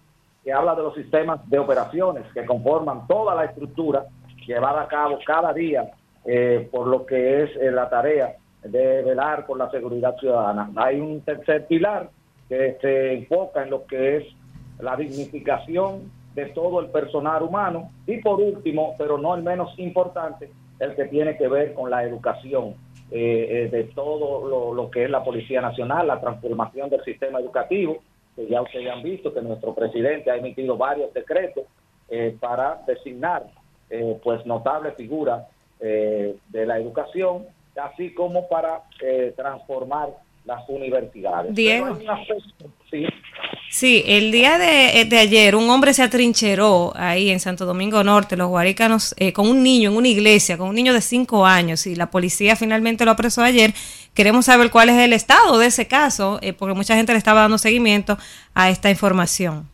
que 0.44 0.52
habla 0.52 0.74
de 0.74 0.82
los 0.82 0.94
sistemas 0.94 1.40
de 1.48 1.58
operaciones 1.58 2.24
que 2.34 2.44
conforman 2.44 3.06
toda 3.06 3.34
la 3.34 3.46
estructura 3.46 4.04
llevada 4.46 4.82
a 4.82 4.88
cabo 4.88 5.18
cada 5.24 5.52
día 5.54 5.90
eh, 6.26 6.68
por 6.70 6.86
lo 6.86 7.06
que 7.06 7.42
es 7.42 7.50
eh, 7.56 7.70
la 7.70 7.88
tarea 7.88 8.36
de 8.62 9.02
velar 9.02 9.46
por 9.46 9.58
la 9.58 9.70
seguridad 9.70 10.16
ciudadana. 10.18 10.70
Hay 10.76 11.00
un 11.00 11.20
tercer 11.22 11.66
pilar 11.66 12.10
que 12.48 12.76
se 12.80 13.14
enfoca 13.14 13.62
en 13.62 13.70
lo 13.70 13.86
que 13.86 14.18
es 14.18 14.24
la 14.78 14.96
dignificación 14.96 16.10
de 16.34 16.46
todo 16.46 16.80
el 16.80 16.86
personal 16.88 17.42
humano 17.42 17.90
y 18.06 18.18
por 18.18 18.40
último, 18.40 18.94
pero 18.98 19.18
no 19.18 19.34
el 19.34 19.42
menos 19.42 19.72
importante, 19.78 20.50
el 20.80 20.94
que 20.94 21.04
tiene 21.04 21.36
que 21.36 21.48
ver 21.48 21.74
con 21.74 21.90
la 21.90 22.04
educación 22.04 22.74
eh, 23.10 23.46
eh, 23.50 23.68
de 23.70 23.84
todo 23.94 24.48
lo, 24.48 24.74
lo 24.74 24.90
que 24.90 25.04
es 25.04 25.10
la 25.10 25.22
Policía 25.22 25.60
Nacional, 25.60 26.06
la 26.06 26.20
transformación 26.20 26.90
del 26.90 27.04
sistema 27.04 27.38
educativo, 27.38 27.98
que 28.34 28.46
ya 28.46 28.62
ustedes 28.62 28.90
han 28.90 29.02
visto 29.02 29.32
que 29.32 29.42
nuestro 29.42 29.74
presidente 29.74 30.30
ha 30.30 30.36
emitido 30.36 30.76
varios 30.76 31.12
decretos 31.14 31.64
eh, 32.08 32.36
para 32.38 32.82
designar 32.86 33.46
eh, 33.90 34.18
pues 34.22 34.44
notables 34.46 34.94
figuras 34.94 35.46
eh, 35.80 36.36
de 36.48 36.66
la 36.66 36.78
educación, 36.78 37.46
así 37.76 38.14
como 38.14 38.48
para 38.48 38.82
eh, 39.00 39.32
transformar 39.36 40.10
las 40.44 40.62
universidades. 40.68 41.54
Diego. 41.54 41.86
Aspecto- 41.86 42.70
sí, 42.90 43.06
Sí, 43.70 44.04
el 44.06 44.30
día 44.30 44.56
de, 44.56 45.00
eh, 45.00 45.04
de 45.04 45.18
ayer 45.18 45.56
un 45.56 45.68
hombre 45.68 45.92
se 45.94 46.02
atrincheró 46.04 46.92
ahí 46.94 47.30
en 47.30 47.40
Santo 47.40 47.66
Domingo 47.66 48.04
Norte, 48.04 48.36
los 48.36 48.46
guaricanos, 48.48 49.16
eh, 49.18 49.32
con 49.32 49.48
un 49.48 49.64
niño 49.64 49.90
en 49.90 49.96
una 49.96 50.06
iglesia, 50.06 50.56
con 50.56 50.68
un 50.68 50.76
niño 50.76 50.92
de 50.92 51.00
cinco 51.00 51.44
años, 51.44 51.84
y 51.88 51.96
la 51.96 52.08
policía 52.08 52.54
finalmente 52.54 53.04
lo 53.04 53.10
apresó 53.10 53.42
ayer. 53.42 53.72
Queremos 54.14 54.44
saber 54.44 54.70
cuál 54.70 54.90
es 54.90 54.98
el 54.98 55.12
estado 55.12 55.58
de 55.58 55.66
ese 55.66 55.88
caso, 55.88 56.38
eh, 56.40 56.52
porque 56.52 56.74
mucha 56.74 56.94
gente 56.94 57.12
le 57.12 57.18
estaba 57.18 57.40
dando 57.40 57.58
seguimiento 57.58 58.16
a 58.54 58.70
esta 58.70 58.90
información. 58.90 59.68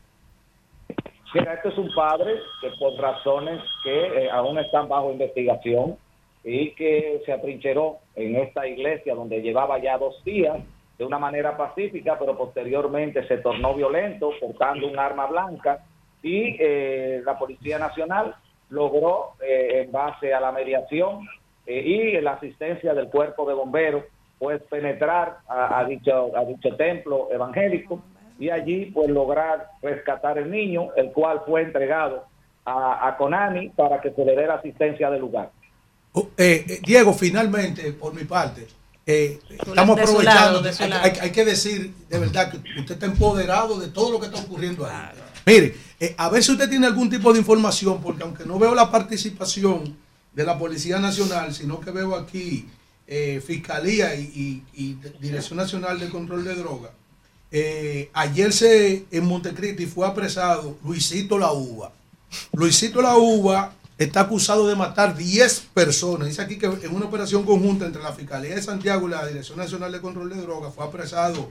Mira, 1.35 1.55
este 1.55 1.69
es 1.69 1.77
un 1.79 1.93
padre 1.95 2.33
que 2.63 2.71
por 2.79 2.95
razones 2.95 3.61
que 3.85 3.91
eh, 4.25 4.31
aún 4.33 4.59
están 4.59 4.89
bajo 4.89 5.13
investigación 5.13 5.97
y 6.45 6.71
que 6.73 7.23
se 7.25 7.33
atrincheró 7.33 7.99
en 8.15 8.37
esta 8.37 8.67
iglesia 8.67 9.15
donde 9.15 9.43
llevaba 9.43 9.79
ya 9.79 9.99
dos 9.99 10.23
días 10.25 10.59
de 10.99 11.05
una 11.05 11.19
manera 11.19 11.57
pacífica, 11.57 12.19
pero 12.19 12.37
posteriormente 12.37 13.27
se 13.27 13.39
tornó 13.39 13.75
violento 13.75 14.33
portando 14.41 14.87
un 14.87 14.99
arma 14.99 15.27
blanca 15.27 15.85
y 16.23 16.57
eh, 16.59 17.23
la 17.25 17.39
Policía 17.39 17.79
Nacional 17.79 18.35
logró, 18.69 19.33
eh, 19.43 19.83
en 19.83 19.93
base 19.93 20.33
a 20.33 20.41
la 20.41 20.53
mediación 20.53 21.27
eh, 21.67 21.81
y 21.81 22.21
la 22.21 22.33
asistencia 22.33 22.95
del 22.95 23.09
cuerpo 23.09 23.47
de 23.49 23.55
bomberos, 23.55 24.05
pues 24.39 24.63
penetrar 24.65 25.39
a, 25.49 25.85
dicho, 25.85 26.35
a 26.35 26.45
dicho 26.45 26.75
templo 26.77 27.29
evangélico 27.31 28.01
y 28.39 28.49
allí 28.49 28.87
pues 28.87 29.11
lograr 29.11 29.69
rescatar 29.83 30.39
el 30.39 30.51
niño, 30.51 30.89
el 30.97 31.13
cual 31.13 31.43
fue 31.45 31.63
entregado 31.63 32.25
a, 32.65 33.07
a 33.07 33.17
Conani 33.19 33.69
para 33.71 34.01
que 34.01 34.11
se 34.13 34.25
le 34.25 34.35
dé 34.35 34.47
la 34.47 34.55
asistencia 34.55 35.11
del 35.11 35.21
lugar. 35.21 35.51
Eh, 36.15 36.27
eh, 36.69 36.81
Diego, 36.85 37.15
finalmente, 37.15 37.93
por 37.93 38.15
mi 38.15 38.25
parte, 38.25 38.67
eh, 39.07 39.39
estamos 39.49 39.99
aprovechando. 39.99 40.61
lado, 40.61 40.63
hay, 40.81 40.89
lado. 40.91 41.05
hay- 41.05 41.19
hay 41.21 41.31
que 41.31 41.45
decir 41.45 41.95
de 42.09 42.19
verdad 42.19 42.51
que 42.51 42.57
usted 42.81 42.95
está 42.95 43.07
empoderado 43.07 43.79
de 43.79 43.89
todo 43.89 44.11
lo 44.13 44.21
que 44.21 44.27
está 44.27 44.39
ocurriendo 44.41 44.85
ahí. 44.87 44.93
Mire, 45.47 45.77
eh, 46.01 46.15
a 46.19 46.29
ver 46.29 46.43
si 46.43 46.53
usted 46.53 46.69
tiene 46.69 46.87
algún 46.87 47.09
tipo 47.09 47.33
de 47.33 47.39
información, 47.39 48.01
porque 48.03 48.23
aunque 48.25 48.45
no 48.45 48.59
veo 48.59 48.75
la 48.75 48.91
participación 48.91 49.97
de 50.35 50.45
la 50.45 50.59
Policía 50.59 50.99
Nacional, 50.99 51.55
sino 51.55 51.81
que 51.81 51.91
veo 51.91 52.15
aquí 52.17 52.67
eh, 53.13 53.43
Fiscalía 53.45 54.15
y, 54.15 54.23
y- 54.75 54.83
y 54.85 54.99
Dirección 55.21 55.57
Nacional 55.57 55.99
de 55.99 56.09
Control 56.09 56.45
de 56.45 56.55
Drogas. 56.55 56.93
ayer 58.13 58.53
se 58.53 59.05
en 59.11 59.25
Montecristi 59.27 59.87
fue 59.87 60.07
apresado 60.07 60.77
Luisito 60.85 61.37
La 61.39 61.53
Uva. 61.53 61.91
Luisito 62.53 63.03
La 63.03 63.17
Uva 63.17 63.73
está 64.05 64.23
acusado 64.23 64.67
de 64.67 64.77
matar 64.77 65.15
10 65.15 65.71
personas. 65.75 66.29
Dice 66.29 66.41
aquí 66.41 66.59
que 66.59 66.67
en 66.67 66.95
una 66.95 67.07
operación 67.07 67.45
conjunta 67.45 67.85
entre 67.85 68.03
la 68.03 68.13
Fiscalía 68.13 68.55
de 68.55 68.63
Santiago 68.63 69.07
y 69.07 69.11
la 69.11 69.27
Dirección 69.27 69.59
Nacional 69.59 69.93
de 69.93 70.01
Control 70.01 70.31
de 70.31 70.41
Drogas 70.41 70.75
fue 70.75 70.87
apresado 70.87 71.49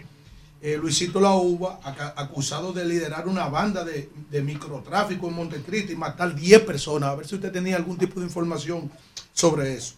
eh, 0.61 0.75
Luisito 0.77 1.21
La 1.21 1.33
Uva, 1.35 1.79
acusado 2.17 2.73
de 2.73 2.85
liderar 2.85 3.27
una 3.27 3.47
banda 3.47 3.85
de, 3.85 4.09
de 4.31 4.41
microtráfico 4.41 5.27
en 5.27 5.35
Montecristi 5.35 5.93
y 5.93 5.95
matar 5.95 6.33
10 6.33 6.61
personas. 6.61 7.09
A 7.09 7.15
ver 7.15 7.27
si 7.27 7.35
usted 7.35 7.51
tenía 7.51 7.75
algún 7.75 7.97
tipo 7.97 8.19
de 8.19 8.25
información 8.25 8.89
sobre 9.31 9.73
eso. 9.73 9.95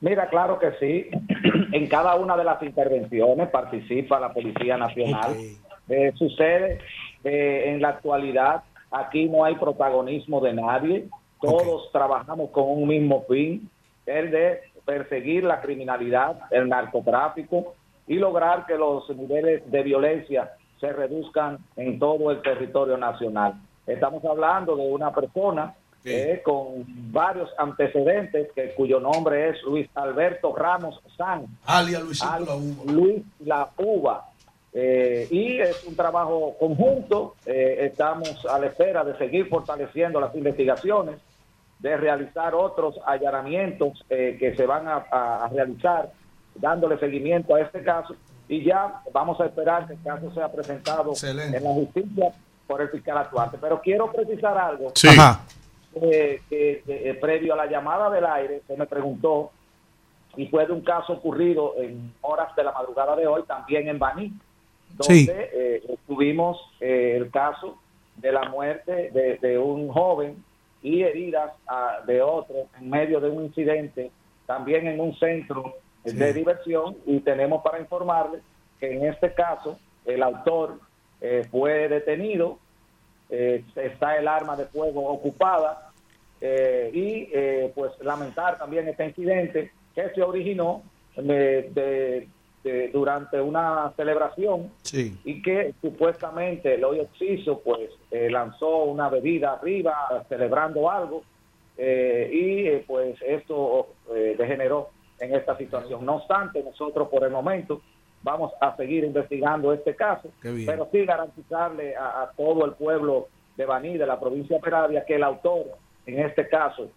Mira, 0.00 0.28
claro 0.28 0.58
que 0.58 0.72
sí. 0.78 1.10
En 1.72 1.86
cada 1.88 2.16
una 2.16 2.36
de 2.36 2.44
las 2.44 2.62
intervenciones 2.62 3.48
participa 3.48 4.18
la 4.18 4.32
Policía 4.32 4.76
Nacional. 4.76 5.36
Eh, 5.88 6.12
sucede 6.16 6.80
eh, 7.22 7.64
en 7.66 7.82
la 7.82 7.90
actualidad, 7.90 8.62
aquí 8.90 9.28
no 9.28 9.44
hay 9.44 9.54
protagonismo 9.56 10.40
de 10.40 10.52
nadie. 10.54 11.08
Todos 11.40 11.90
trabajamos 11.92 12.50
con 12.50 12.64
un 12.68 12.86
mismo 12.88 13.24
fin, 13.28 13.70
el 14.06 14.30
de 14.30 14.60
perseguir 14.84 15.44
la 15.44 15.60
criminalidad, 15.60 16.40
el 16.50 16.68
narcotráfico 16.68 17.74
y 18.06 18.16
lograr 18.16 18.66
que 18.66 18.76
los 18.76 19.08
niveles 19.16 19.68
de 19.70 19.82
violencia 19.82 20.52
se 20.80 20.92
reduzcan 20.92 21.58
en 21.76 21.98
todo 21.98 22.30
el 22.30 22.42
territorio 22.42 22.96
nacional. 22.96 23.54
Estamos 23.86 24.24
hablando 24.24 24.76
de 24.76 24.86
una 24.90 25.12
persona 25.14 25.74
eh, 26.04 26.40
con 26.44 26.84
varios 27.12 27.50
antecedentes, 27.58 28.48
que, 28.54 28.72
cuyo 28.74 29.00
nombre 29.00 29.50
es 29.50 29.62
Luis 29.64 29.88
Alberto 29.94 30.54
Ramos 30.56 30.98
San. 31.16 31.46
Alia 31.66 32.00
Luisito 32.00 32.30
Al- 32.32 32.44
La 32.46 32.54
Uva. 32.56 32.92
Luis 32.92 33.22
La 33.40 33.68
Uva. 33.76 34.29
Eh, 34.72 35.26
y 35.30 35.58
es 35.58 35.84
un 35.84 35.96
trabajo 35.96 36.56
conjunto. 36.58 37.34
Eh, 37.46 37.78
estamos 37.90 38.46
a 38.46 38.58
la 38.58 38.66
espera 38.66 39.04
de 39.04 39.16
seguir 39.18 39.48
fortaleciendo 39.48 40.20
las 40.20 40.34
investigaciones, 40.34 41.16
de 41.80 41.96
realizar 41.96 42.54
otros 42.54 43.00
allanamientos 43.06 44.04
eh, 44.10 44.36
que 44.38 44.54
se 44.54 44.66
van 44.66 44.86
a, 44.86 45.04
a- 45.10 45.44
a 45.44 45.48
realizar, 45.48 46.10
dándole 46.54 46.98
seguimiento 46.98 47.54
a 47.54 47.60
este 47.62 47.82
caso. 47.82 48.14
Y 48.48 48.64
ya 48.64 49.00
vamos 49.12 49.40
a 49.40 49.46
esperar 49.46 49.86
que 49.86 49.94
el 49.94 50.02
caso 50.02 50.32
sea 50.34 50.50
presentado 50.50 51.10
Excelente. 51.12 51.56
en 51.56 51.64
la 51.64 51.70
justicia 51.70 52.32
por 52.66 52.80
el 52.82 52.88
fiscal 52.90 53.18
actuante. 53.18 53.58
Pero 53.60 53.80
quiero 53.80 54.10
precisar 54.12 54.56
algo. 54.58 54.92
Sí. 54.94 55.08
Ajá. 55.08 55.40
eh, 55.94 56.40
eh, 56.50 57.18
previo 57.20 57.54
a 57.54 57.56
la 57.56 57.66
llamada 57.66 58.08
del 58.10 58.24
aire, 58.24 58.62
se 58.66 58.76
me 58.76 58.86
preguntó, 58.86 59.50
y 60.36 60.46
fue 60.46 60.64
de 60.66 60.72
un 60.72 60.82
caso 60.82 61.14
ocurrido 61.14 61.74
en 61.78 62.12
horas 62.20 62.54
de 62.54 62.62
la 62.62 62.70
madrugada 62.70 63.16
de 63.16 63.26
hoy, 63.26 63.42
también 63.42 63.88
en 63.88 63.98
Baní, 63.98 64.32
donde 64.96 65.14
Sí. 65.14 65.28
eh, 65.30 65.96
tuvimos 66.06 66.58
eh, 66.80 67.14
el 67.16 67.30
caso 67.30 67.78
de 68.16 68.32
la 68.32 68.48
muerte 68.48 69.10
de, 69.12 69.38
de 69.38 69.58
un 69.58 69.88
joven 69.88 70.42
y 70.82 71.02
heridas 71.02 71.52
ah, 71.66 72.00
de 72.06 72.20
otro 72.22 72.56
en 72.78 72.88
medio 72.90 73.20
de 73.20 73.30
un 73.30 73.44
incidente, 73.44 74.10
también 74.46 74.86
en 74.86 75.00
un 75.00 75.14
centro 75.18 75.74
de 76.04 76.32
diversión, 76.32 76.96
y 77.06 77.20
tenemos 77.20 77.62
para 77.62 77.78
informarles 77.78 78.40
que 78.78 78.90
en 78.92 79.04
este 79.06 79.32
caso 79.34 79.78
el 80.06 80.22
autor 80.22 80.80
eh, 81.20 81.46
fue 81.50 81.88
detenido, 81.88 82.58
eh, 83.28 83.62
está 83.76 84.16
el 84.16 84.26
arma 84.26 84.56
de 84.56 84.64
fuego 84.66 85.06
ocupada 85.08 85.90
eh, 86.40 86.90
y 86.94 87.28
eh, 87.32 87.70
pues 87.74 87.92
lamentar 88.00 88.58
también 88.58 88.88
este 88.88 89.04
incidente 89.06 89.70
que 89.94 90.08
se 90.14 90.22
originó 90.22 90.82
de- 91.16 92.26
de- 92.62 92.88
durante 92.88 93.40
una 93.40 93.92
celebración 93.96 94.70
Sí. 94.82 95.18
y 95.24 95.40
que 95.42 95.74
supuestamente 95.80 96.74
el 96.74 96.84
Oxiso 96.84 97.60
pues 97.60 97.90
eh, 98.10 98.28
lanzó 98.30 98.84
una 98.84 99.08
bebida 99.08 99.52
arriba 99.54 100.24
celebrando 100.28 100.90
algo 100.90 101.22
eh, 101.78 102.30
y 102.32 102.66
eh, 102.66 102.84
pues 102.86 103.16
esto 103.22 103.88
degeneró 104.36 104.88
en 105.18 105.34
esta 105.34 105.56
situación. 105.56 106.04
No 106.04 106.16
obstante, 106.16 106.62
nosotros 106.62 107.08
por 107.08 107.24
el 107.24 107.30
momento 107.30 107.80
vamos 108.22 108.52
a 108.60 108.76
seguir 108.76 109.04
investigando 109.04 109.72
este 109.72 109.94
caso, 109.94 110.28
pero 110.42 110.88
sí 110.92 111.04
garantizarle 111.06 111.96
a, 111.96 112.22
a 112.22 112.30
todo 112.36 112.66
el 112.66 112.72
pueblo 112.72 113.28
de 113.56 113.64
Baní, 113.64 113.96
de 113.96 114.06
la 114.06 114.18
provincia 114.20 114.56
de 114.56 114.62
Peravia, 114.62 115.04
que 115.06 115.14
el 115.14 115.22
autor 115.22 115.64
en 116.06 116.18
este 116.20 116.48
caso 116.48 116.88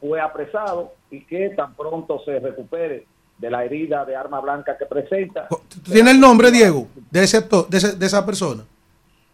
fue 0.00 0.20
apresado 0.20 0.92
y 1.10 1.24
que 1.24 1.50
tan 1.50 1.74
pronto 1.74 2.20
se 2.24 2.38
recupere 2.40 3.04
de 3.42 3.50
la 3.50 3.64
herida 3.64 4.04
de 4.06 4.16
arma 4.16 4.40
blanca 4.40 4.78
que 4.78 4.86
presenta, 4.86 5.48
¿Tú 5.48 5.80
tienes 5.92 6.14
el 6.14 6.20
nombre, 6.20 6.50
Diego, 6.50 6.86
de, 7.10 7.24
ese, 7.24 7.40
de, 7.42 7.76
ese- 7.76 7.96
de 7.96 8.06
esa 8.06 8.24
persona? 8.24 8.62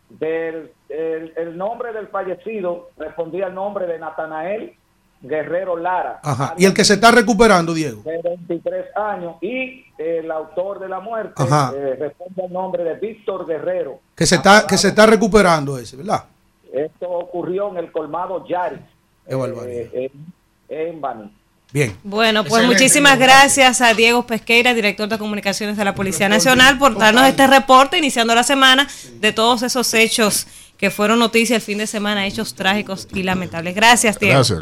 del 0.09 0.73
el, 0.89 1.35
el 1.37 1.57
nombre 1.59 1.93
del 1.93 2.09
fallecido 2.09 2.89
respondía 2.97 3.47
al 3.47 3.55
nombre 3.55 3.87
de 3.87 3.99
Natanael 3.99 4.73
Guerrero 5.21 5.77
Lara, 5.77 6.21
Ajá. 6.23 6.55
Y 6.57 6.65
el 6.65 6.73
que 6.73 6.85
se 6.85 6.95
está 6.95 7.11
recuperando, 7.11 7.75
Diego. 7.75 8.03
de 8.05 8.21
23 8.23 8.97
años, 8.97 9.35
y 9.43 9.85
el 9.99 10.31
autor 10.31 10.79
de 10.79 10.89
la 10.89 11.01
muerte 11.01 11.43
eh, 11.43 11.97
responde 11.99 12.45
al 12.45 12.53
nombre 12.53 12.85
de 12.85 12.95
Víctor 12.95 13.45
Guerrero. 13.47 13.99
Que 14.15 14.25
se 14.27 14.37
está, 14.37 14.65
que 14.67 14.79
se 14.79 14.89
está 14.89 15.05
recuperando 15.07 15.77
ese, 15.77 15.97
¿verdad? 15.97 16.25
Esto 16.73 17.11
ocurrió 17.11 17.69
en 17.71 17.79
el 17.79 17.91
colmado 17.93 18.47
Yaris, 18.47 18.79
eh, 19.27 19.91
en, 19.93 20.33
en 20.69 21.01
Baní. 21.01 21.35
Bien. 21.73 21.95
Bueno, 22.03 22.45
pues 22.45 22.63
Excelente, 22.63 22.75
muchísimas 22.75 23.19
gracias 23.19 23.81
a 23.83 23.93
Diego 23.93 24.27
Pesqueira, 24.27 24.73
director 24.73 25.09
de 25.09 25.19
comunicaciones 25.19 25.77
de 25.77 25.85
la 25.85 25.95
Policía 25.95 26.29
Nacional, 26.29 26.79
por 26.79 26.97
darnos 26.97 27.27
este 27.27 27.47
reporte 27.47 27.99
iniciando 27.99 28.35
la 28.35 28.43
semana 28.43 28.89
de 29.21 29.33
todos 29.33 29.63
esos 29.63 29.93
hechos 29.93 30.47
que 30.79 30.91
fueron 30.91 31.19
noticia 31.19 31.57
el 31.57 31.63
fin 31.63 31.79
de 31.79 31.87
semana, 31.87 32.27
hechos 32.27 32.55
trágicos 32.55 33.09
y 33.13 33.23
lamentables. 33.23 33.75
Gracias, 33.75 34.19
Diego. 34.19 34.37
Gracias. 34.37 34.61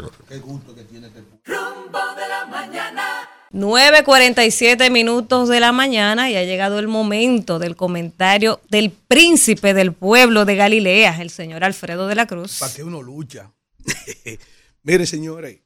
Rumbo 1.45 1.99
de 2.15 2.27
la 2.27 2.45
mañana. 2.49 3.29
9.47 3.53 4.91
minutos 4.91 5.47
de 5.47 5.61
la 5.61 5.71
mañana 5.71 6.29
y 6.29 6.35
ha 6.35 6.43
llegado 6.43 6.79
el 6.79 6.89
momento 6.89 7.59
del 7.59 7.77
comentario 7.77 8.59
del 8.69 8.91
príncipe 8.91 9.73
del 9.73 9.93
pueblo 9.93 10.43
de 10.43 10.55
Galilea, 10.55 11.21
el 11.21 11.29
señor 11.29 11.63
Alfredo 11.63 12.07
de 12.07 12.15
la 12.15 12.27
Cruz. 12.27 12.57
¿Para 12.59 12.73
qué 12.73 12.83
uno 12.83 13.01
lucha? 13.01 13.53
Mire, 14.83 15.05
señores, 15.05 15.59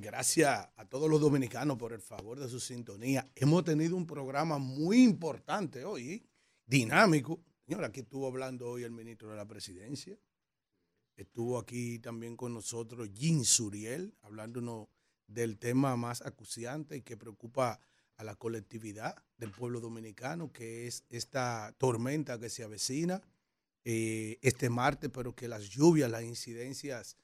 gracias 0.00 0.68
a 0.76 0.84
todos 0.86 1.08
los 1.08 1.20
dominicanos 1.20 1.76
por 1.76 1.92
el 1.92 2.00
favor 2.00 2.38
de 2.38 2.48
su 2.48 2.60
sintonía. 2.60 3.30
Hemos 3.34 3.64
tenido 3.64 3.96
un 3.96 4.06
programa 4.06 4.58
muy 4.58 5.02
importante 5.02 5.84
hoy, 5.84 6.24
dinámico. 6.66 7.40
Señora, 7.66 7.88
aquí 7.88 8.00
estuvo 8.00 8.26
hablando 8.26 8.70
hoy 8.70 8.84
el 8.84 8.92
ministro 8.92 9.30
de 9.30 9.36
la 9.36 9.46
Presidencia. 9.46 10.18
Estuvo 11.16 11.58
aquí 11.58 11.98
también 11.98 12.36
con 12.36 12.54
nosotros 12.54 13.10
Jim 13.14 13.44
Suriel, 13.44 14.14
hablándonos 14.22 14.88
del 15.26 15.58
tema 15.58 15.96
más 15.96 16.22
acuciante 16.22 16.96
y 16.96 17.02
que 17.02 17.16
preocupa 17.16 17.80
a 18.16 18.24
la 18.24 18.34
colectividad 18.36 19.22
del 19.36 19.50
pueblo 19.50 19.80
dominicano, 19.80 20.52
que 20.52 20.86
es 20.86 21.04
esta 21.08 21.74
tormenta 21.78 22.38
que 22.38 22.50
se 22.50 22.62
avecina 22.62 23.20
eh, 23.84 24.38
este 24.42 24.70
martes, 24.70 25.10
pero 25.12 25.34
que 25.34 25.48
las 25.48 25.64
lluvias, 25.64 26.10
las 26.10 26.22
incidencias 26.22 27.16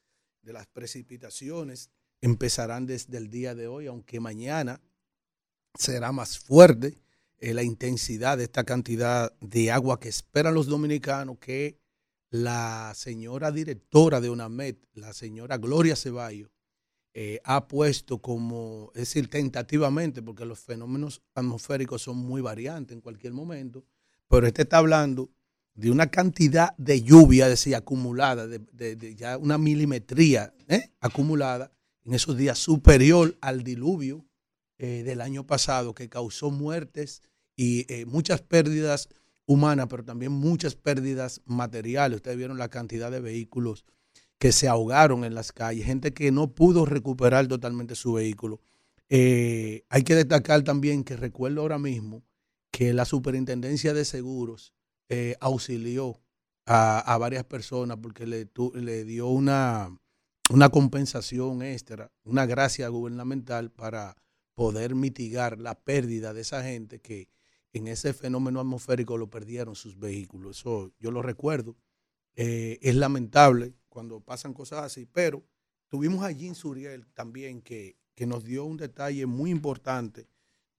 de 0.43 0.53
las 0.53 0.67
precipitaciones 0.67 1.91
empezarán 2.21 2.87
desde 2.87 3.17
el 3.19 3.31
día 3.31 3.55
de 3.55 3.67
hoy, 3.69 3.87
aunque 3.87 4.21
mañana 4.21 4.81
será 5.75 6.13
más 6.13 6.39
fuerte 6.39 6.99
eh, 7.39 7.55
la 7.55 7.63
intensidad 7.63 8.37
de 8.39 8.45
esta 8.45 8.65
cantidad 8.65 9.33
de 9.41 9.71
agua 9.71 10.01
que 10.01 10.09
esperan 10.09 10.55
los 10.55 10.67
dominicanos, 10.67 11.39
que 11.39 11.79
la 12.31 12.93
señora 12.95 13.53
directora 13.53 14.21
de 14.21 14.29
UNAMED, 14.31 14.77
la 14.95 15.13
señora 15.13 15.57
Gloria 15.57 15.97
Ceballos, 15.97 16.51
eh, 17.15 17.41
ha 17.45 17.67
puesto 17.69 18.19
como, 18.19 18.91
es 18.95 19.01
decir, 19.03 19.31
tentativamente, 19.31 20.23
porque 20.23 20.45
los 20.45 20.59
fenómenos 20.59 21.23
atmosféricos 21.35 22.03
son 22.03 22.17
muy 22.19 22.43
variantes 22.43 22.95
en 22.95 23.01
cualquier 23.01 23.33
momento, 23.33 23.85
pero 24.29 24.47
este 24.47 24.63
está 24.63 24.79
hablando 24.79 25.31
de 25.75 25.91
una 25.91 26.09
cantidad 26.11 26.77
de 26.77 27.03
lluvia, 27.03 27.49
decir, 27.49 27.75
acumulada, 27.77 28.47
de, 28.47 28.59
de- 28.73 28.97
de 28.97 29.15
ya 29.15 29.39
una 29.39 29.57
milimetría 29.59 30.53
¿eh? 30.69 30.91
acumulada 31.01 31.73
en 32.05 32.15
esos 32.15 32.37
días 32.37 32.59
superior 32.59 33.37
al 33.41 33.63
diluvio 33.63 34.27
eh, 34.79 35.03
del 35.05 35.21
año 35.21 35.47
pasado 35.47 35.95
que 35.95 36.09
causó 36.09 36.51
muertes 36.51 37.23
y 37.57 37.93
eh, 37.93 38.07
muchas 38.07 38.41
pérdidas 38.43 39.09
humanas, 39.47 39.87
pero 39.91 40.05
también 40.05 40.33
muchas 40.33 40.75
pérdidas 40.77 41.41
materiales. 41.45 42.17
Ustedes 42.17 42.37
vieron 42.37 42.59
la 42.59 42.69
cantidad 42.69 43.11
de 43.11 43.21
vehículos 43.21 43.85
que 44.39 44.53
se 44.53 44.69
ahogaron 44.69 45.25
en 45.25 45.35
las 45.35 45.53
calles, 45.53 45.85
gente 45.87 46.13
que 46.15 46.31
no 46.31 46.55
pudo 46.55 46.85
recuperar 46.87 47.49
totalmente 47.49 47.95
su 47.97 48.13
vehículo. 48.13 48.61
Eh, 49.09 49.85
hay 49.89 50.03
que 50.05 50.15
destacar 50.15 50.63
también 50.63 51.03
que 51.03 51.17
recuerdo 51.17 51.63
ahora 51.63 51.79
mismo 51.79 52.23
que 52.71 52.93
la 52.93 53.05
Superintendencia 53.05 53.95
de 53.95 54.05
Seguros 54.05 54.75
auxilió 55.41 56.21
a, 56.67 56.99
a 57.01 57.17
varias 57.19 57.45
personas 57.45 57.97
porque 58.03 58.27
le, 58.27 58.45
tu- 58.45 58.73
le 58.75 59.05
dio 59.05 59.27
una, 59.29 59.99
una 60.51 60.71
compensación 60.71 61.63
extra, 61.63 62.11
una 62.25 62.47
gracia 62.47 62.89
gubernamental 62.89 63.71
para 63.71 64.17
poder 64.55 64.95
mitigar 64.95 65.59
la 65.59 65.75
pérdida 65.75 66.33
de 66.33 66.41
esa 66.41 66.63
gente 66.63 67.01
que 67.01 67.29
en 67.73 67.87
ese 67.87 68.13
fenómeno 68.15 68.61
atmosférico 68.61 69.19
lo 69.19 69.29
perdieron 69.29 69.75
sus 69.75 69.99
vehículos. 69.99 70.61
Eso 70.61 70.91
yo 70.99 71.11
lo 71.11 71.23
recuerdo. 71.23 71.77
Eh, 72.35 72.79
es 72.83 72.95
lamentable 72.95 73.75
cuando 73.89 74.21
pasan 74.21 74.55
cosas 74.55 74.85
así, 74.85 75.07
pero 75.07 75.45
tuvimos 75.89 76.25
a 76.25 76.31
Jean 76.31 76.55
Suriel 76.55 77.07
también 77.13 77.61
que, 77.61 77.97
que 78.15 78.27
nos 78.27 78.45
dio 78.45 78.65
un 78.65 78.79
detalle 78.79 79.27
muy 79.27 79.51
importante 79.51 80.29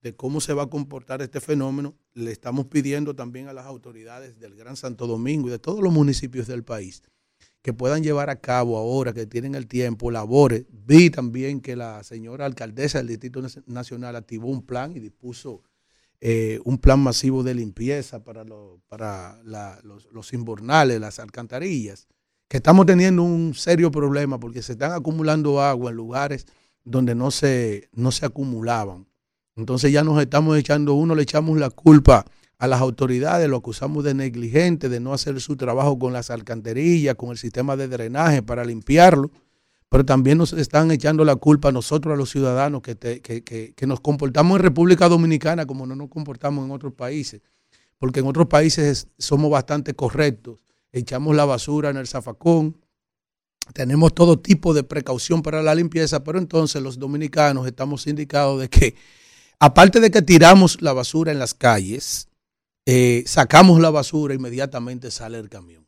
de 0.02 0.16
cómo 0.16 0.40
se 0.40 0.52
va 0.52 0.64
a 0.64 0.70
comportar 0.70 1.22
este 1.22 1.40
fenómeno. 1.40 1.96
Le 2.12 2.32
estamos 2.32 2.66
pidiendo 2.66 3.14
también 3.14 3.48
a 3.48 3.52
las 3.52 3.66
autoridades 3.66 4.38
del 4.38 4.56
Gran 4.56 4.76
Santo 4.76 5.06
Domingo 5.06 5.48
y 5.48 5.52
de 5.52 5.58
todos 5.58 5.80
los 5.80 5.92
municipios 5.92 6.46
del 6.46 6.64
país 6.64 7.02
que 7.62 7.72
puedan 7.72 8.02
llevar 8.02 8.30
a 8.30 8.36
cabo 8.40 8.78
ahora 8.78 9.12
que 9.12 9.26
tienen 9.26 9.54
el 9.54 9.66
tiempo, 9.66 10.10
labores. 10.10 10.64
Vi 10.70 11.10
también 11.10 11.60
que 11.60 11.76
la 11.76 12.02
señora 12.04 12.46
alcaldesa 12.46 12.98
del 12.98 13.08
Distrito 13.08 13.40
Nac- 13.42 13.62
Nacional 13.66 14.16
activó 14.16 14.48
un 14.48 14.62
plan 14.62 14.92
y 14.96 15.00
dispuso 15.00 15.62
eh, 16.22 16.60
un 16.64 16.76
plan 16.78 17.00
masivo 17.00 17.42
de 17.42 17.54
limpieza 17.54 18.22
para, 18.24 18.44
lo- 18.44 18.80
para 18.88 19.40
la- 19.44 19.78
los, 19.82 20.06
los 20.12 20.32
invernales, 20.34 21.00
las 21.00 21.18
alcantarillas, 21.18 22.08
que 22.48 22.58
estamos 22.58 22.84
teniendo 22.86 23.22
un 23.22 23.54
serio 23.54 23.90
problema 23.90 24.38
porque 24.38 24.60
se 24.62 24.72
están 24.72 24.92
acumulando 24.92 25.62
agua 25.62 25.90
en 25.90 25.96
lugares 25.96 26.46
donde 26.84 27.14
no 27.14 27.30
se, 27.30 27.88
no 27.92 28.10
se 28.12 28.26
acumulaban. 28.26 29.06
Entonces 29.56 29.92
ya 29.92 30.02
nos 30.04 30.20
estamos 30.20 30.58
echando, 30.58 30.94
uno 30.94 31.14
le 31.14 31.22
echamos 31.22 31.58
la 31.58 31.70
culpa 31.70 32.24
a 32.60 32.66
las 32.66 32.80
autoridades, 32.82 33.48
lo 33.48 33.56
acusamos 33.56 34.04
de 34.04 34.12
negligente, 34.12 34.88
de 34.90 35.00
no 35.00 35.14
hacer 35.14 35.40
su 35.40 35.56
trabajo 35.56 35.98
con 35.98 36.12
las 36.12 36.30
alcantarillas, 36.30 37.14
con 37.16 37.30
el 37.30 37.38
sistema 37.38 37.74
de 37.74 37.88
drenaje 37.88 38.42
para 38.42 38.64
limpiarlo, 38.66 39.30
pero 39.88 40.04
también 40.04 40.36
nos 40.36 40.52
están 40.52 40.90
echando 40.90 41.24
la 41.24 41.36
culpa 41.36 41.70
a 41.70 41.72
nosotros, 41.72 42.12
a 42.12 42.16
los 42.18 42.30
ciudadanos, 42.30 42.82
que, 42.82 42.96
que- 42.96 43.42
que- 43.42 43.72
que 43.74 43.86
nos 43.86 44.00
comportamos 44.00 44.56
en 44.58 44.62
República 44.62 45.08
Dominicana 45.08 45.64
como 45.66 45.86
no 45.86 45.96
nos 45.96 46.10
comportamos 46.10 46.64
en 46.66 46.70
otros 46.70 46.92
países, 46.92 47.40
porque 47.98 48.20
en 48.20 48.26
otros 48.26 48.46
países 48.46 49.08
somos 49.18 49.50
bastante 49.50 49.94
correctos. 49.94 50.58
Echamos 50.92 51.34
la 51.34 51.46
basura 51.46 51.88
en 51.90 51.96
el 51.96 52.06
zafacón, 52.06 52.76
tenemos 53.72 54.14
todo 54.14 54.38
tipo 54.38 54.74
de 54.74 54.82
precaución 54.82 55.40
para 55.42 55.62
la 55.62 55.74
limpieza, 55.74 56.22
pero 56.24 56.38
entonces 56.38 56.82
los 56.82 56.98
dominicanos 56.98 57.66
estamos 57.66 58.06
indicados 58.06 58.60
de 58.60 58.68
que, 58.68 58.96
aparte 59.58 59.98
de 60.00 60.10
que 60.10 60.20
tiramos 60.22 60.82
la 60.82 60.92
basura 60.92 61.32
en 61.32 61.38
las 61.38 61.54
calles, 61.54 62.26
eh, 62.92 63.22
sacamos 63.24 63.80
la 63.80 63.90
basura, 63.90 64.34
inmediatamente 64.34 65.12
sale 65.12 65.38
el 65.38 65.48
camión. 65.48 65.86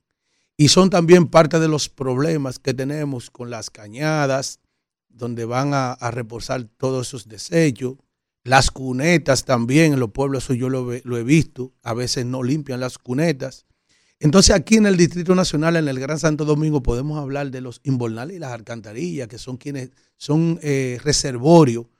Y 0.56 0.68
son 0.68 0.88
también 0.88 1.26
parte 1.26 1.58
de 1.58 1.66
los 1.66 1.88
problemas 1.88 2.60
que 2.60 2.74
tenemos 2.74 3.28
con 3.28 3.50
las 3.50 3.70
cañadas, 3.70 4.60
donde 5.08 5.44
van 5.44 5.72
a, 5.74 5.96
reposar 6.12 6.62
todos 6.76 7.08
esos 7.08 7.26
desechos. 7.26 7.96
Las 8.44 8.70
cunetas 8.70 9.44
también, 9.44 9.94
en 9.94 9.98
los 9.98 10.12
pueblos 10.12 10.44
eso 10.44 10.54
yo 10.54 10.68
lo, 10.68 10.92
he 10.92 11.24
visto, 11.24 11.72
a 11.82 11.92
veces 11.92 12.24
no 12.24 12.44
limpian 12.44 12.78
las 12.78 12.98
cunetas. 12.98 13.66
Entonces 14.20 14.54
aquí 14.54 14.76
en 14.76 14.86
el 14.86 14.96
Distrito 14.96 15.34
Nacional, 15.34 15.74
en 15.74 15.88
el 15.88 15.98
Gran 15.98 16.20
Santo 16.20 16.44
Domingo, 16.44 16.84
podemos 16.84 17.18
hablar 17.18 17.50
de 17.50 17.62
los 17.62 17.80
inbornales 17.82 18.36
y 18.36 18.38
las 18.38 18.52
alcantarillas, 18.52 19.26
que 19.26 19.38
son 19.38 19.56
quienes 19.56 19.90
son 20.16 20.60
eh, 20.62 21.00
reservorio 21.02 21.90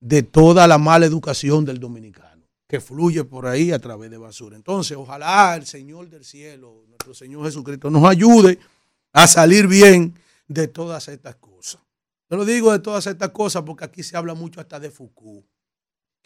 de 0.00 0.22
toda 0.22 0.66
la 0.66 0.78
mala 0.78 1.04
educación 1.04 1.66
del 1.66 1.78
dominicano, 1.78 2.25
que 2.66 2.80
fluye 2.80 3.24
por 3.24 3.46
ahí 3.46 3.72
a 3.72 3.78
través 3.78 4.10
de 4.10 4.18
basura. 4.18 4.56
Entonces, 4.56 4.96
ojalá 4.96 5.54
el 5.56 5.66
Señor 5.66 6.08
del 6.08 6.24
cielo, 6.24 6.84
nuestro 6.88 7.14
Señor 7.14 7.44
Jesucristo, 7.44 7.90
nos 7.90 8.04
ayude 8.04 8.58
a 9.12 9.26
salir 9.26 9.66
bien 9.66 10.14
de 10.48 10.68
todas 10.68 11.08
estas 11.08 11.36
cosas. 11.36 11.80
Yo 12.28 12.36
lo 12.36 12.44
digo 12.44 12.72
de 12.72 12.80
todas 12.80 13.06
estas 13.06 13.30
cosas 13.30 13.62
porque 13.62 13.84
aquí 13.84 14.02
se 14.02 14.16
habla 14.16 14.34
mucho 14.34 14.60
hasta 14.60 14.80
de 14.80 14.90
Foucault 14.90 15.46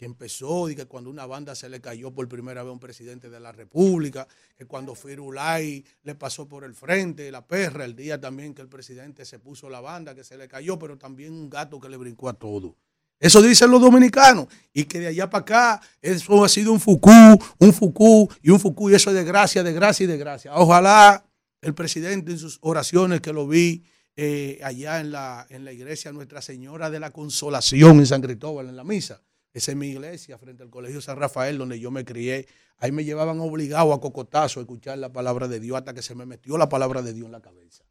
que 0.01 0.05
empezó 0.05 0.67
y 0.67 0.75
que 0.75 0.87
cuando 0.87 1.11
una 1.11 1.27
banda 1.27 1.53
se 1.53 1.69
le 1.69 1.79
cayó 1.79 2.11
por 2.11 2.27
primera 2.27 2.63
vez 2.63 2.71
a 2.71 2.73
un 2.73 2.79
presidente 2.79 3.29
de 3.29 3.39
la 3.39 3.51
República, 3.51 4.27
que 4.57 4.65
cuando 4.65 4.95
Firulay 4.95 5.85
le 6.01 6.15
pasó 6.15 6.47
por 6.47 6.63
el 6.63 6.73
frente, 6.73 7.29
la 7.29 7.45
perra, 7.45 7.85
el 7.85 7.95
día 7.95 8.19
también 8.19 8.55
que 8.55 8.63
el 8.63 8.67
presidente 8.67 9.25
se 9.25 9.37
puso 9.37 9.69
la 9.69 9.79
banda, 9.79 10.15
que 10.15 10.23
se 10.23 10.37
le 10.37 10.47
cayó, 10.47 10.79
pero 10.79 10.97
también 10.97 11.33
un 11.33 11.51
gato 11.51 11.79
que 11.79 11.87
le 11.87 11.97
brincó 11.97 12.29
a 12.29 12.33
todo. 12.33 12.75
Eso 13.21 13.39
dicen 13.41 13.69
los 13.69 13.79
dominicanos. 13.79 14.47
Y 14.73 14.85
que 14.85 14.99
de 14.99 15.07
allá 15.07 15.29
para 15.29 15.41
acá, 15.43 15.81
eso 16.01 16.43
ha 16.43 16.49
sido 16.49 16.73
un 16.73 16.79
fucú, 16.79 17.11
un 17.59 17.71
fucú 17.71 18.27
y 18.41 18.49
un 18.49 18.59
fucú, 18.59 18.89
y 18.89 18.95
eso 18.95 19.11
es 19.11 19.15
de 19.15 19.23
gracia, 19.23 19.61
de 19.61 19.71
gracia 19.71 20.03
y 20.05 20.07
de 20.07 20.17
gracia. 20.17 20.55
Ojalá 20.55 21.23
el 21.61 21.75
presidente 21.75 22.31
en 22.31 22.39
sus 22.39 22.57
oraciones 22.61 23.21
que 23.21 23.31
lo 23.31 23.47
vi 23.47 23.85
eh, 24.15 24.59
allá 24.63 24.99
en 24.99 25.11
la, 25.11 25.45
en 25.49 25.63
la 25.63 25.71
iglesia 25.71 26.11
Nuestra 26.11 26.41
Señora 26.41 26.89
de 26.89 26.99
la 26.99 27.11
Consolación 27.11 27.99
en 27.99 28.07
San 28.07 28.21
Cristóbal, 28.21 28.67
en 28.67 28.75
la 28.75 28.83
misa, 28.83 29.21
esa 29.53 29.71
es 29.71 29.77
mi 29.77 29.89
iglesia, 29.89 30.37
frente 30.37 30.63
al 30.63 30.69
Colegio 30.69 30.99
San 30.99 31.17
Rafael, 31.17 31.57
donde 31.57 31.79
yo 31.79 31.91
me 31.91 32.05
crié. 32.05 32.47
Ahí 32.77 32.91
me 32.91 33.03
llevaban 33.03 33.39
obligado 33.39 33.93
a 33.93 34.01
cocotazo 34.01 34.59
a 34.59 34.63
escuchar 34.63 34.97
la 34.97 35.11
palabra 35.11 35.47
de 35.47 35.59
Dios 35.59 35.77
hasta 35.77 35.93
que 35.93 36.01
se 36.01 36.15
me 36.15 36.25
metió 36.25 36.57
la 36.57 36.69
palabra 36.69 37.01
de 37.01 37.13
Dios 37.13 37.25
en 37.25 37.33
la 37.33 37.41
cabeza. 37.41 37.83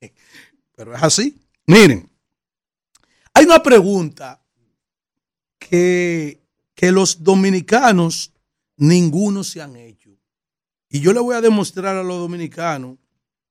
Pero 0.76 0.94
es 0.94 1.02
así. 1.02 1.40
Miren, 1.66 2.08
hay 3.32 3.46
una 3.46 3.62
pregunta 3.62 4.40
que, 5.68 6.40
que 6.74 6.92
los 6.92 7.22
dominicanos 7.22 8.32
ninguno 8.76 9.44
se 9.44 9.62
han 9.62 9.76
hecho. 9.76 10.10
Y 10.88 11.00
yo 11.00 11.12
le 11.12 11.20
voy 11.20 11.34
a 11.34 11.40
demostrar 11.40 11.96
a 11.96 12.02
los 12.02 12.18
dominicanos 12.18 12.98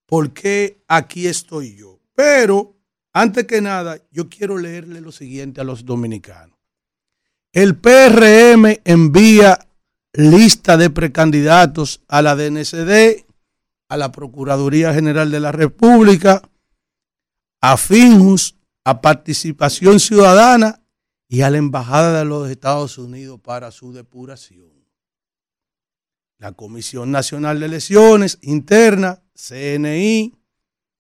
por 0.06 0.32
qué 0.32 0.84
aquí 0.88 1.28
estoy 1.28 1.76
yo. 1.76 2.00
Pero, 2.16 2.76
antes 3.14 3.46
que 3.46 3.62
nada, 3.62 4.00
yo 4.12 4.30
quiero 4.30 4.58
leerle 4.58 5.02
lo 5.02 5.12
siguiente 5.12 5.62
a 5.62 5.64
los 5.64 5.86
dominicanos. 5.86 6.58
El 7.52 7.76
PRM 7.76 8.80
envía 8.84 9.68
lista 10.14 10.78
de 10.78 10.90
precandidatos 10.90 12.02
a 12.08 12.22
la 12.22 12.36
DNCD, 12.36 13.26
a 13.90 13.98
la 13.98 14.12
Procuraduría 14.12 14.94
General 14.94 15.30
de 15.30 15.40
la 15.40 15.52
República, 15.52 16.42
a 17.62 17.78
FINJUS, 17.78 18.56
a 18.84 19.02
Participación 19.02 20.00
Ciudadana 20.00 20.82
y 21.28 21.42
a 21.42 21.50
la 21.50 21.58
Embajada 21.58 22.20
de 22.20 22.26
los 22.26 22.50
Estados 22.50 22.98
Unidos 22.98 23.40
para 23.42 23.72
su 23.72 23.94
depuración. 23.94 24.72
La 26.38 26.52
Comisión 26.52 27.12
Nacional 27.12 27.60
de 27.60 27.66
Elecciones 27.66 28.38
Interna, 28.42 29.24
CNI, 29.34 30.34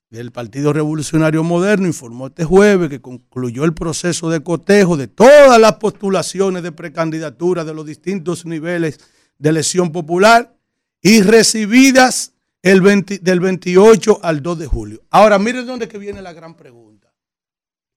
del 0.09 0.31
Partido 0.31 0.71
Revolucionario 0.71 1.43
Moderno 1.43 1.87
informó 1.87 2.27
este 2.27 2.45
jueves 2.45 2.89
que 2.89 3.01
concluyó 3.01 3.65
el 3.65 3.73
proceso 3.73 4.29
de 4.29 4.41
cotejo 4.41 4.97
de 4.97 5.07
todas 5.07 5.59
las 5.59 5.73
postulaciones 5.73 6.63
de 6.63 6.71
precandidatura 6.71 7.65
de 7.65 7.73
los 7.73 7.85
distintos 7.85 8.45
niveles 8.45 8.99
de 9.37 9.49
elección 9.49 9.91
popular 9.91 10.55
y 11.01 11.21
recibidas 11.21 12.33
el 12.61 12.81
del 13.21 13.39
28 13.39 14.19
al 14.23 14.41
2 14.41 14.59
de 14.59 14.67
julio. 14.67 15.03
Ahora, 15.11 15.37
miren 15.37 15.67
dónde 15.67 15.87
que 15.87 15.97
viene 15.97 16.21
la 16.21 16.33
gran 16.33 16.55
pregunta. 16.55 17.04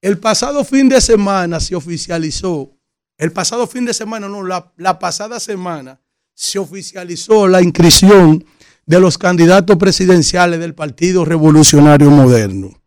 El 0.01 0.19
pasado 0.19 0.65
fin 0.65 0.89
de 0.89 1.01
semana 1.01 1.59
se 1.59 1.75
oficializó, 1.75 2.71
el 3.17 3.33
pasado 3.33 3.67
fin 3.67 3.85
de 3.85 3.93
semana, 3.93 4.29
no, 4.29 4.45
la, 4.45 4.73
la 4.77 5.01
pasada 5.01 5.41
semana 5.41 6.01
se 6.35 6.61
oficializó 6.61 7.49
la 7.49 7.61
inscripción 7.63 8.45
de 8.87 9.01
los 9.01 9.19
candidatos 9.19 9.77
presidenciales 9.77 10.61
del 10.61 10.75
Partido 10.75 11.25
Revolucionario 11.25 12.11
Moderno, 12.11 12.81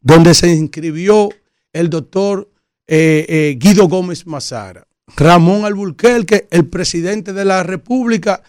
donde 0.00 0.34
se 0.34 0.52
inscribió 0.52 1.28
el 1.72 1.88
doctor 1.88 2.50
eh, 2.88 3.26
eh, 3.28 3.56
Guido 3.58 3.86
Gómez 3.86 4.26
Mazara, 4.26 4.88
Ramón 5.16 5.64
Alburquerque, 5.64 6.48
el 6.50 6.66
presidente 6.66 7.32
de 7.32 7.44
la 7.44 7.62
República, 7.62 8.42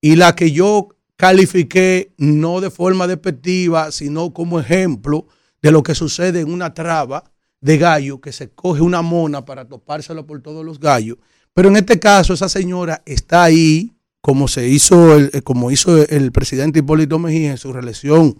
y 0.00 0.16
la 0.16 0.34
que 0.34 0.52
yo 0.52 0.88
califiqué 1.16 2.12
no 2.16 2.62
de 2.62 2.70
forma 2.70 3.06
despectiva, 3.06 3.92
sino 3.92 4.32
como 4.32 4.58
ejemplo 4.58 5.26
de 5.60 5.70
lo 5.70 5.82
que 5.82 5.94
sucede 5.94 6.40
en 6.40 6.50
una 6.50 6.72
traba 6.72 7.24
de 7.60 7.78
gallo, 7.78 8.20
que 8.20 8.32
se 8.32 8.50
coge 8.50 8.80
una 8.80 9.02
mona 9.02 9.44
para 9.44 9.66
topárselo 9.66 10.26
por 10.26 10.40
todos 10.42 10.64
los 10.64 10.78
gallos. 10.78 11.18
Pero 11.54 11.68
en 11.68 11.76
este 11.76 11.98
caso, 11.98 12.34
esa 12.34 12.48
señora 12.48 13.02
está 13.04 13.44
ahí 13.44 13.92
como 14.20 14.48
se 14.48 14.68
hizo 14.68 15.16
el, 15.16 15.30
eh, 15.32 15.42
como 15.42 15.70
hizo 15.70 15.96
el 16.04 16.32
presidente 16.32 16.80
Hipólito 16.80 17.18
Mejía 17.18 17.52
en 17.52 17.58
su 17.58 17.72
reelección 17.72 18.36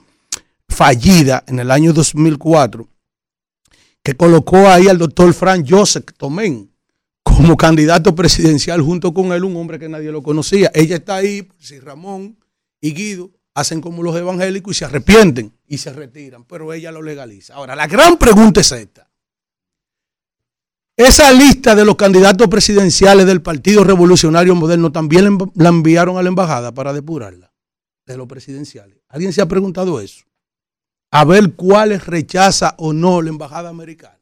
fallida 0.68 1.44
en 1.46 1.60
el 1.60 1.70
año 1.70 1.92
2004, 1.92 2.88
que 4.02 4.14
colocó 4.14 4.68
ahí 4.68 4.88
al 4.88 4.98
doctor 4.98 5.32
Frank 5.32 5.66
Joseph 5.68 6.10
Tomén 6.16 6.70
como 7.22 7.56
candidato 7.56 8.14
presidencial 8.14 8.82
junto 8.82 9.14
con 9.14 9.32
él, 9.32 9.44
un 9.44 9.56
hombre 9.56 9.78
que 9.78 9.88
nadie 9.88 10.10
lo 10.10 10.22
conocía. 10.22 10.70
Ella 10.74 10.96
está 10.96 11.16
ahí, 11.16 11.48
si 11.58 11.78
Ramón 11.78 12.36
y 12.80 12.92
Guido 12.92 13.30
hacen 13.54 13.80
como 13.80 14.02
los 14.02 14.16
evangélicos 14.16 14.76
y 14.76 14.78
se 14.78 14.84
arrepienten 14.84 15.52
y 15.66 15.78
se 15.78 15.92
retiran, 15.92 16.44
pero 16.44 16.72
ella 16.72 16.92
lo 16.92 17.02
legaliza. 17.02 17.54
Ahora, 17.54 17.74
la 17.74 17.86
gran 17.86 18.18
pregunta 18.18 18.60
es 18.60 18.70
esta. 18.72 19.07
Esa 20.98 21.30
lista 21.30 21.76
de 21.76 21.84
los 21.84 21.94
candidatos 21.94 22.48
presidenciales 22.48 23.24
del 23.24 23.40
Partido 23.40 23.84
Revolucionario 23.84 24.56
Moderno 24.56 24.90
también 24.90 25.38
la 25.54 25.68
enviaron 25.68 26.18
a 26.18 26.22
la 26.24 26.28
embajada 26.28 26.74
para 26.74 26.92
depurarla 26.92 27.54
de 28.04 28.16
los 28.16 28.26
presidenciales. 28.26 28.98
¿Alguien 29.06 29.32
se 29.32 29.40
ha 29.40 29.46
preguntado 29.46 30.00
eso? 30.00 30.24
A 31.12 31.24
ver 31.24 31.54
cuáles 31.54 32.04
rechaza 32.04 32.74
o 32.78 32.92
no 32.92 33.22
la 33.22 33.28
embajada 33.28 33.68
americana. 33.68 34.18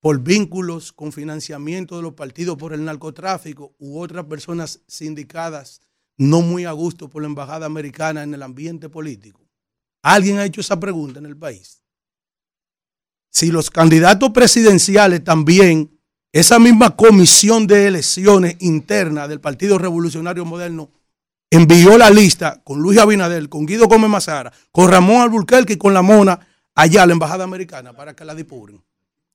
Por 0.00 0.20
vínculos 0.20 0.92
con 0.92 1.10
financiamiento 1.10 1.96
de 1.96 2.02
los 2.02 2.12
partidos 2.12 2.58
por 2.58 2.74
el 2.74 2.84
narcotráfico 2.84 3.74
u 3.78 4.00
otras 4.00 4.26
personas 4.26 4.80
sindicadas 4.86 5.80
no 6.18 6.42
muy 6.42 6.66
a 6.66 6.72
gusto 6.72 7.08
por 7.08 7.22
la 7.22 7.28
embajada 7.28 7.64
americana 7.64 8.24
en 8.24 8.34
el 8.34 8.42
ambiente 8.42 8.90
político. 8.90 9.48
¿Alguien 10.02 10.38
ha 10.38 10.44
hecho 10.44 10.60
esa 10.60 10.78
pregunta 10.78 11.18
en 11.18 11.24
el 11.24 11.36
país? 11.38 11.82
Si 13.30 13.50
los 13.50 13.70
candidatos 13.70 14.30
presidenciales 14.30 15.22
también, 15.22 15.98
esa 16.32 16.58
misma 16.58 16.94
comisión 16.96 17.66
de 17.66 17.86
elecciones 17.86 18.56
interna 18.60 19.28
del 19.28 19.40
Partido 19.40 19.78
Revolucionario 19.78 20.44
Moderno 20.44 20.90
envió 21.50 21.96
la 21.96 22.10
lista 22.10 22.60
con 22.64 22.80
Luis 22.80 22.98
Abinader, 22.98 23.48
con 23.48 23.66
Guido 23.66 23.86
Gómez 23.88 24.10
Mazara, 24.10 24.52
con 24.70 24.90
Ramón 24.90 25.22
Alburquerque 25.22 25.74
y 25.74 25.78
con 25.78 25.94
la 25.94 26.02
mona 26.02 26.38
allá 26.74 27.02
a 27.02 27.06
la 27.06 27.12
embajada 27.12 27.44
americana 27.44 27.92
para 27.94 28.14
que 28.14 28.24
la 28.24 28.34
depuren. 28.34 28.82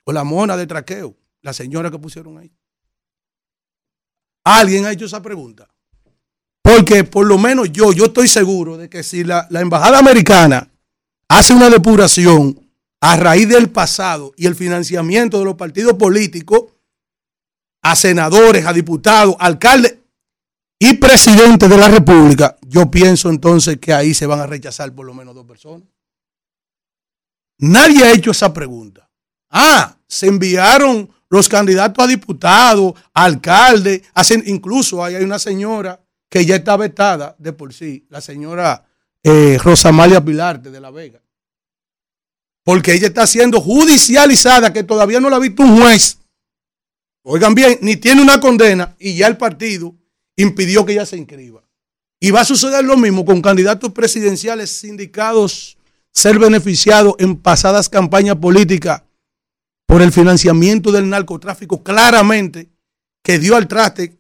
Con 0.04 0.16
la 0.16 0.24
mona 0.24 0.58
de 0.58 0.68
traqueo, 0.68 1.16
la 1.42 1.54
señora 1.54 1.90
que 1.90 1.98
pusieron 1.98 2.38
ahí. 2.38 2.52
¿Alguien 4.44 4.86
ha 4.86 4.92
hecho 4.92 5.06
esa 5.06 5.22
pregunta? 5.22 5.68
Porque 6.62 7.04
por 7.04 7.26
lo 7.26 7.38
menos 7.38 7.72
yo, 7.72 7.92
yo 7.92 8.06
estoy 8.06 8.28
seguro 8.28 8.78
de 8.78 8.90
que 8.90 9.04
si 9.04 9.24
la, 9.24 9.48
la 9.50 9.62
embajada 9.62 10.00
americana 10.00 10.70
hace 11.28 11.54
una 11.54 11.70
depuración 11.70 12.63
a 13.06 13.18
raíz 13.18 13.50
del 13.50 13.70
pasado 13.70 14.32
y 14.38 14.46
el 14.46 14.56
financiamiento 14.56 15.38
de 15.38 15.44
los 15.44 15.56
partidos 15.56 15.96
políticos 15.96 16.72
a 17.82 17.98
senadores, 17.98 18.66
a 18.66 18.72
diputados, 18.72 19.36
alcaldes 19.40 19.98
y 20.80 20.94
presidentes 20.94 21.70
de 21.70 21.78
la 21.78 21.90
República, 21.90 22.56
yo 22.62 22.90
pienso 22.90 23.30
entonces 23.30 23.78
que 23.78 23.92
ahí 23.92 24.14
se 24.14 24.26
van 24.26 24.40
a 24.40 24.48
rechazar 24.48 24.94
por 24.96 25.06
lo 25.06 25.14
menos 25.14 25.36
dos 25.36 25.46
personas. 25.46 25.86
Nadie 27.58 28.06
ha 28.06 28.14
hecho 28.14 28.32
esa 28.32 28.54
pregunta. 28.54 29.10
Ah, 29.50 29.98
se 30.08 30.28
enviaron 30.28 31.14
los 31.28 31.50
candidatos 31.50 32.06
a 32.06 32.08
diputados, 32.08 32.94
a 33.14 33.26
alcaldes, 33.26 34.02
incluso 34.46 35.04
hay 35.04 35.16
una 35.16 35.40
señora 35.40 36.02
que 36.30 36.46
ya 36.46 36.56
está 36.56 36.78
vetada 36.78 37.36
de 37.38 37.52
por 37.52 37.74
sí, 37.74 38.08
la 38.10 38.22
señora 38.22 38.86
eh, 39.22 39.58
Rosamalia 39.62 40.24
Pilarte 40.24 40.72
de 40.72 40.80
La 40.80 40.90
Vega. 40.90 41.23
Porque 42.64 42.94
ella 42.94 43.08
está 43.08 43.28
siendo 43.28 43.60
judicializada, 43.60 44.72
que 44.72 44.84
todavía 44.84 45.20
no 45.20 45.30
la 45.30 45.36
ha 45.36 45.40
visto 45.40 45.64
un 45.64 45.82
juez. 45.82 46.20
Oigan 47.24 47.56
bien, 47.56 47.78
ni 47.82 47.96
tiene 47.96 48.22
una 48.22 48.40
condena 48.40 48.96
y 49.00 49.16
ya 49.16 49.28
el 49.28 49.38
partido 49.38 49.96
impidió 50.36 50.86
que 50.86 50.94
ella 50.94 51.06
se 51.06 51.18
inscriba. 51.18 51.64
Y 52.20 52.32
va 52.32 52.42
a 52.42 52.46
suceder 52.46 52.84
lo 52.84 52.98
mismo 52.98 53.26
con 53.26 53.42
candidatos 53.42 53.92
presidenciales 53.92 54.70
sindicados 54.70 55.78
ser 56.14 56.38
beneficiados 56.38 57.16
en 57.20 57.36
pasadas 57.36 57.90
campañas 57.90 58.36
políticas 58.38 59.02
por 59.88 60.02
el 60.02 60.12
financiamiento 60.12 60.92
del 60.92 61.10
narcotráfico, 61.10 61.84
claramente 61.84 62.70
que 63.24 63.40
dio 63.40 63.56
al 63.56 63.68
traste 63.68 64.18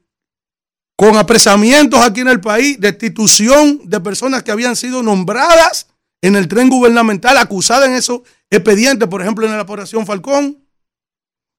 con 0.95 1.17
apresamientos 1.17 1.99
aquí 1.99 2.21
en 2.21 2.29
el 2.29 2.39
país, 2.39 2.79
destitución 2.79 3.81
de 3.83 3.99
personas 3.99 4.43
que 4.43 4.51
habían 4.51 4.75
sido 4.75 5.03
nombradas 5.03 5.87
en 6.23 6.37
el 6.37 6.47
tren 6.47 6.69
gubernamental, 6.69 7.37
acusadas 7.37 7.89
en 7.89 7.95
esos 7.95 8.21
expedientes, 8.49 9.09
por 9.09 9.21
ejemplo, 9.21 9.45
en 9.45 9.51
la 9.51 9.61
operación 9.61 10.05
Falcón. 10.05 10.65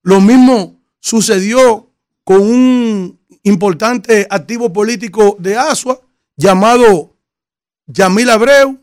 Lo 0.03 0.23
mismo 0.23 0.83
sucedió 1.01 1.93
con 2.25 2.41
un 2.41 3.21
importante 3.43 4.27
activo 4.31 4.73
político 4.73 5.37
de 5.39 5.59
Asua 5.59 6.01
llamado 6.35 7.15
Yamil 7.87 8.31
Abreu, 8.31 8.81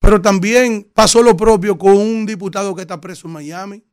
pero 0.00 0.22
también 0.22 0.90
pasó 0.94 1.22
lo 1.22 1.36
propio 1.36 1.76
con 1.76 1.98
un 1.98 2.24
diputado 2.24 2.74
que 2.74 2.80
está 2.80 2.98
preso 2.98 3.26
en 3.26 3.34
Miami, 3.34 3.84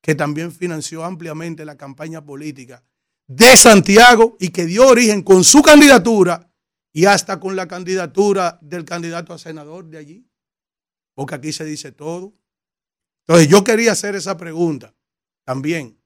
que 0.00 0.14
también 0.14 0.52
financió 0.52 1.04
ampliamente 1.04 1.64
la 1.64 1.76
campaña 1.76 2.24
política 2.24 2.84
de 3.26 3.56
Santiago 3.56 4.36
y 4.38 4.50
que 4.50 4.66
dio 4.66 4.86
origen 4.86 5.22
con 5.22 5.42
su 5.42 5.62
candidatura 5.62 6.48
y 6.92 7.06
hasta 7.06 7.40
con 7.40 7.56
la 7.56 7.66
candidatura 7.66 8.60
del 8.62 8.84
candidato 8.84 9.32
a 9.32 9.38
senador 9.38 9.86
de 9.86 9.98
allí, 9.98 10.28
porque 11.14 11.34
aquí 11.34 11.52
se 11.52 11.64
dice 11.64 11.92
todo. 11.92 12.32
Entonces 13.26 13.48
yo 13.48 13.64
quería 13.64 13.92
hacer 13.92 14.14
esa 14.14 14.36
pregunta 14.36 14.94
también, 15.44 15.98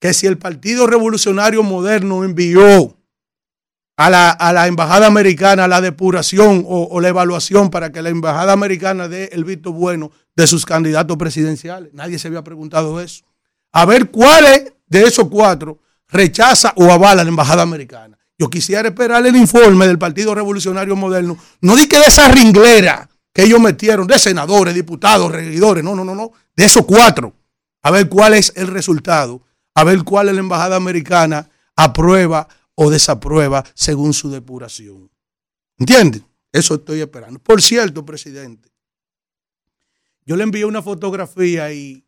que 0.00 0.12
si 0.14 0.26
el 0.26 0.38
Partido 0.38 0.86
Revolucionario 0.86 1.62
Moderno 1.62 2.24
envió 2.24 2.96
a 3.96 4.10
la, 4.10 4.66
embajada 4.66 5.06
americana 5.06 5.68
la 5.68 5.80
depuración 5.80 6.64
o, 6.66 7.00
la 7.00 7.08
evaluación 7.08 7.70
para 7.70 7.92
que 7.92 8.02
la 8.02 8.08
embajada 8.08 8.52
americana 8.52 9.06
dé 9.06 9.30
el 9.32 9.44
visto 9.44 9.72
bueno 9.72 10.10
de 10.34 10.46
sus 10.46 10.66
candidatos 10.66 11.16
presidenciales. 11.16 11.92
Nadie 11.94 12.18
se 12.18 12.28
había 12.28 12.42
preguntado 12.42 13.00
eso. 13.00 13.24
A 13.72 13.84
ver 13.84 14.10
cuáles 14.10 14.72
de 14.86 15.04
esos 15.04 15.28
cuatro 15.28 15.78
rechaza 16.08 16.72
o 16.76 16.90
avala 16.90 17.22
la 17.22 17.30
embajada 17.30 17.62
americana. 17.62 18.18
Yo 18.38 18.50
quisiera 18.50 18.88
esperar 18.88 19.24
el 19.24 19.36
informe 19.36 19.86
del 19.86 19.98
Partido 19.98 20.34
Revolucionario 20.34 20.96
Moderno. 20.96 21.38
No 21.60 21.76
di 21.76 21.86
que 21.86 21.98
de 21.98 22.06
esa 22.06 22.28
ringlera 22.28 23.08
que 23.32 23.44
ellos 23.44 23.60
metieron, 23.60 24.06
de 24.06 24.18
senadores, 24.18 24.74
diputados, 24.74 25.32
regidores, 25.32 25.82
no, 25.82 25.94
no, 25.94 26.04
no, 26.04 26.14
no, 26.14 26.32
de 26.54 26.64
esos 26.64 26.84
cuatro. 26.84 27.34
A 27.82 27.90
ver 27.90 28.08
cuál 28.08 28.34
es 28.34 28.52
el 28.56 28.68
resultado. 28.68 29.42
A 29.74 29.84
ver 29.84 30.04
cuál 30.04 30.28
es 30.28 30.34
la 30.34 30.40
embajada 30.40 30.76
americana 30.76 31.50
aprueba 31.74 32.46
o 32.74 32.90
desaprueba 32.90 33.64
según 33.74 34.12
su 34.12 34.30
depuración. 34.30 35.10
¿Entienden? 35.78 36.26
Eso 36.52 36.74
estoy 36.74 37.00
esperando. 37.00 37.38
Por 37.38 37.62
cierto, 37.62 38.04
presidente, 38.04 38.70
yo 40.24 40.36
le 40.36 40.44
envié 40.44 40.64
una 40.64 40.82
fotografía 40.82 41.64
ahí 41.64 42.06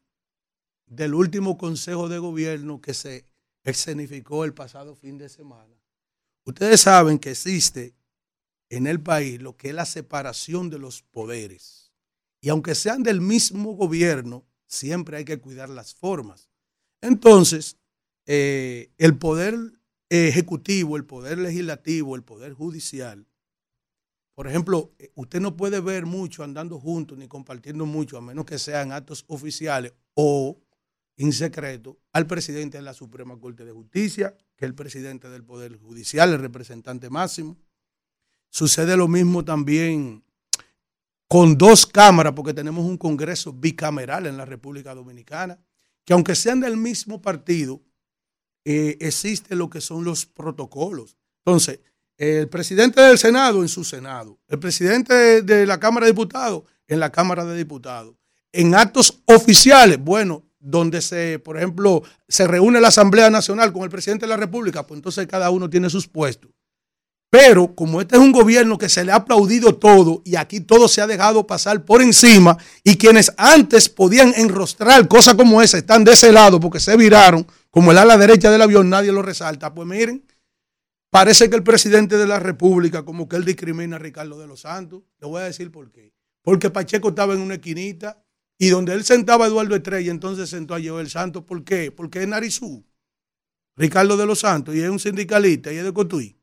del 0.87 1.15
último 1.15 1.57
consejo 1.57 2.09
de 2.09 2.19
gobierno 2.19 2.81
que 2.81 2.93
se 2.93 3.27
escenificó 3.65 4.45
el 4.45 4.53
pasado 4.53 4.95
fin 4.95 5.17
de 5.17 5.31
semana. 5.31 5.75
Ustedes 6.45 6.83
saben 6.83 7.19
que 7.19 7.31
existe 7.31 7.95
en 8.77 8.87
el 8.87 9.01
país 9.01 9.41
lo 9.41 9.57
que 9.57 9.69
es 9.69 9.75
la 9.75 9.87
separación 9.87 10.71
de 10.71 10.79
los 10.79 11.03
poderes. 11.03 11.93
Y 12.41 12.49
aunque 12.49 12.75
sean 12.75 13.03
del 13.03 13.21
mismo 13.21 13.73
gobierno, 13.73 14.45
siempre 14.67 15.17
hay 15.17 15.25
que 15.25 15.39
cuidar 15.39 15.69
las 15.69 15.95
formas. 15.95 16.51
Entonces, 17.01 17.79
eh, 18.27 18.91
el 18.99 19.19
poder 19.19 19.57
ejecutivo, 20.09 20.97
el 20.97 21.05
poder 21.05 21.39
legislativo, 21.39 22.17
el 22.17 22.23
poder 22.23 22.53
judicial. 22.53 23.27
Por 24.35 24.49
ejemplo, 24.49 24.93
eh, 24.99 25.11
usted 25.15 25.41
no 25.41 25.57
puede 25.57 25.81
ver 25.81 26.07
mucho 26.07 26.43
andando 26.43 26.79
juntos 26.79 27.17
ni 27.19 27.29
compartiendo 27.29 27.87
mucho, 27.87 28.19
a 28.19 28.21
menos 28.21 28.45
que 28.45 28.59
sean 28.59 28.93
actos 28.93 29.25
oficiales 29.29 29.93
o 30.15 30.59
en 31.17 31.33
secreto, 31.33 31.99
al 32.13 32.27
presidente 32.27 32.79
de 32.79 32.83
la 32.83 32.93
Suprema 32.93 33.39
Corte 33.39 33.65
de 33.65 33.73
Justicia, 33.73 34.37
que 34.57 34.65
es 34.65 34.69
el 34.69 34.75
presidente 34.75 35.29
del 35.29 35.45
Poder 35.45 35.77
Judicial, 35.79 36.33
el 36.33 36.41
representante 36.41 37.09
máximo. 37.09 37.57
Sucede 38.55 38.97
lo 38.97 39.09
mismo 39.09 39.45
también 39.45 40.23
con 41.27 41.59
dos 41.59 41.87
cámaras, 41.87 42.35
porque 42.35 42.55
tenemos 42.55 42.87
un 42.87 42.97
Congreso 42.97 43.53
bicameral 43.53 44.27
en 44.27 44.37
la 44.37 44.45
República 44.45 44.95
Dominicana, 44.95 45.59
que 46.05 46.13
aunque 46.13 46.37
sean 46.37 46.61
del 46.61 46.77
mismo 46.77 47.21
partido, 47.21 47.83
eh, 48.65 48.97
existe 49.01 49.57
lo 49.57 49.69
que 49.69 49.81
son 49.81 50.05
los 50.05 50.25
protocolos. 50.25 51.17
Entonces, 51.45 51.81
el 52.17 52.49
presidente 52.49 53.01
del 53.01 53.19
Senado 53.19 53.61
en 53.61 53.69
su 53.69 53.83
Senado, 53.83 54.39
el 54.47 54.61
presidente 54.61 55.43
de 55.43 55.67
la 55.67 55.81
Cámara 55.81 56.07
de 56.07 56.13
Diputados 56.13 56.63
en 56.87 57.01
la 57.01 57.11
Cámara 57.11 57.45
de 57.45 57.57
Diputados, 57.57 58.15
en 58.53 58.77
actos 58.77 59.21
oficiales, 59.27 59.99
bueno, 59.99 60.45
donde 60.61 61.03
se, 61.03 61.41
por 61.41 61.57
ejemplo, 61.57 62.05
se 62.29 62.47
reúne 62.47 62.81
la 62.81 62.89
Asamblea 62.89 63.31
Nacional 63.31 63.73
con 63.73 63.83
el 63.83 63.91
presidente 63.91 64.27
de 64.27 64.31
la 64.31 64.37
República, 64.37 64.87
pues 64.87 64.99
entonces 64.99 65.27
cada 65.27 65.51
uno 65.51 65.69
tiene 65.69 65.91
sus 65.91 66.07
puestos. 66.07 66.54
Pero 67.35 67.75
como 67.75 68.01
este 68.01 68.15
es 68.15 68.23
un 68.23 68.31
gobierno 68.31 68.79
que 68.79 68.89
se 68.89 69.05
le 69.05 69.11
ha 69.11 69.17
aplaudido 69.17 69.75
todo 69.75 70.23
y 70.25 70.37
aquí 70.37 70.61
todo 70.61 70.87
se 70.87 71.01
ha 71.01 71.09
dejado 71.09 71.49
pasar 71.49 71.85
por 71.85 72.01
encima 72.01 72.57
y 72.85 72.97
quienes 72.97 73.33
antes 73.37 73.89
podían 73.89 74.33
enrostrar 74.37 75.09
cosas 75.09 75.35
como 75.35 75.61
esa 75.61 75.79
están 75.79 76.05
de 76.05 76.13
ese 76.13 76.31
lado 76.31 76.61
porque 76.61 76.79
se 76.79 76.97
viraron, 76.97 77.45
como 77.73 77.91
el 77.91 77.99
ala 77.99 78.17
derecha 78.17 78.53
del 78.53 78.63
avión, 78.63 78.89
nadie 78.89 79.11
lo 79.11 79.21
resalta. 79.21 79.75
Pues 79.75 79.89
miren, 79.89 80.25
parece 81.11 81.51
que 81.51 81.57
el 81.57 81.65
presidente 81.65 82.19
de 82.19 82.27
la 82.29 82.39
República 82.39 83.05
como 83.05 83.29
que 83.29 83.35
él 83.35 83.45
discrimina 83.45 83.97
a 83.97 83.99
Ricardo 83.99 84.39
de 84.39 84.47
los 84.47 84.61
Santos. 84.61 85.03
Le 85.19 85.27
voy 85.27 85.43
a 85.43 85.47
decir 85.47 85.73
por 85.73 85.91
qué. 85.91 86.15
Porque 86.41 86.71
Pacheco 86.71 87.09
estaba 87.09 87.35
en 87.35 87.41
una 87.41 87.55
esquinita 87.55 88.25
y 88.61 88.69
donde 88.69 88.93
él 88.93 89.03
sentaba 89.03 89.47
a 89.47 89.49
Eduardo 89.49 89.75
Estrella, 89.75 90.13
entonces 90.13 90.49
sentó 90.51 90.77
a 90.77 90.81
Joel 90.81 91.11
Santos. 91.11 91.43
¿Por 91.43 91.65
qué? 91.65 91.91
Porque 91.91 92.23
es 92.23 92.29
Narizú. 92.29 92.87
Ricardo 93.77 94.17
de 94.17 94.25
los 94.25 94.39
Santos 94.39 94.77
y 94.77 94.83
es 94.83 94.89
un 94.89 95.01
sindicalista 95.01 95.73
y 95.73 95.79
es 95.79 95.85
de 95.85 95.93
Cotuí. 95.93 96.39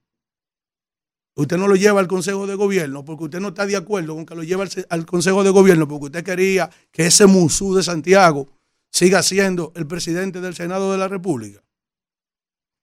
Usted 1.35 1.57
no 1.57 1.67
lo 1.67 1.75
lleva 1.75 1.99
al 1.99 2.07
Consejo 2.07 2.45
de 2.45 2.55
Gobierno 2.55 3.05
porque 3.05 3.25
usted 3.25 3.39
no 3.39 3.49
está 3.49 3.65
de 3.65 3.77
acuerdo 3.77 4.15
con 4.15 4.25
que 4.25 4.35
lo 4.35 4.43
lleve 4.43 4.65
al, 4.89 5.05
Consejo 5.05 5.43
de 5.43 5.49
Gobierno 5.49 5.87
porque 5.87 6.05
usted 6.05 6.23
quería 6.23 6.69
que 6.91 7.05
ese 7.05 7.25
Musú 7.25 7.73
de 7.73 7.83
Santiago 7.83 8.49
siga 8.89 9.23
siendo 9.23 9.71
el 9.75 9.87
presidente 9.87 10.41
del 10.41 10.55
Senado 10.55 10.91
de 10.91 10.97
la 10.97 11.07
República. 11.07 11.63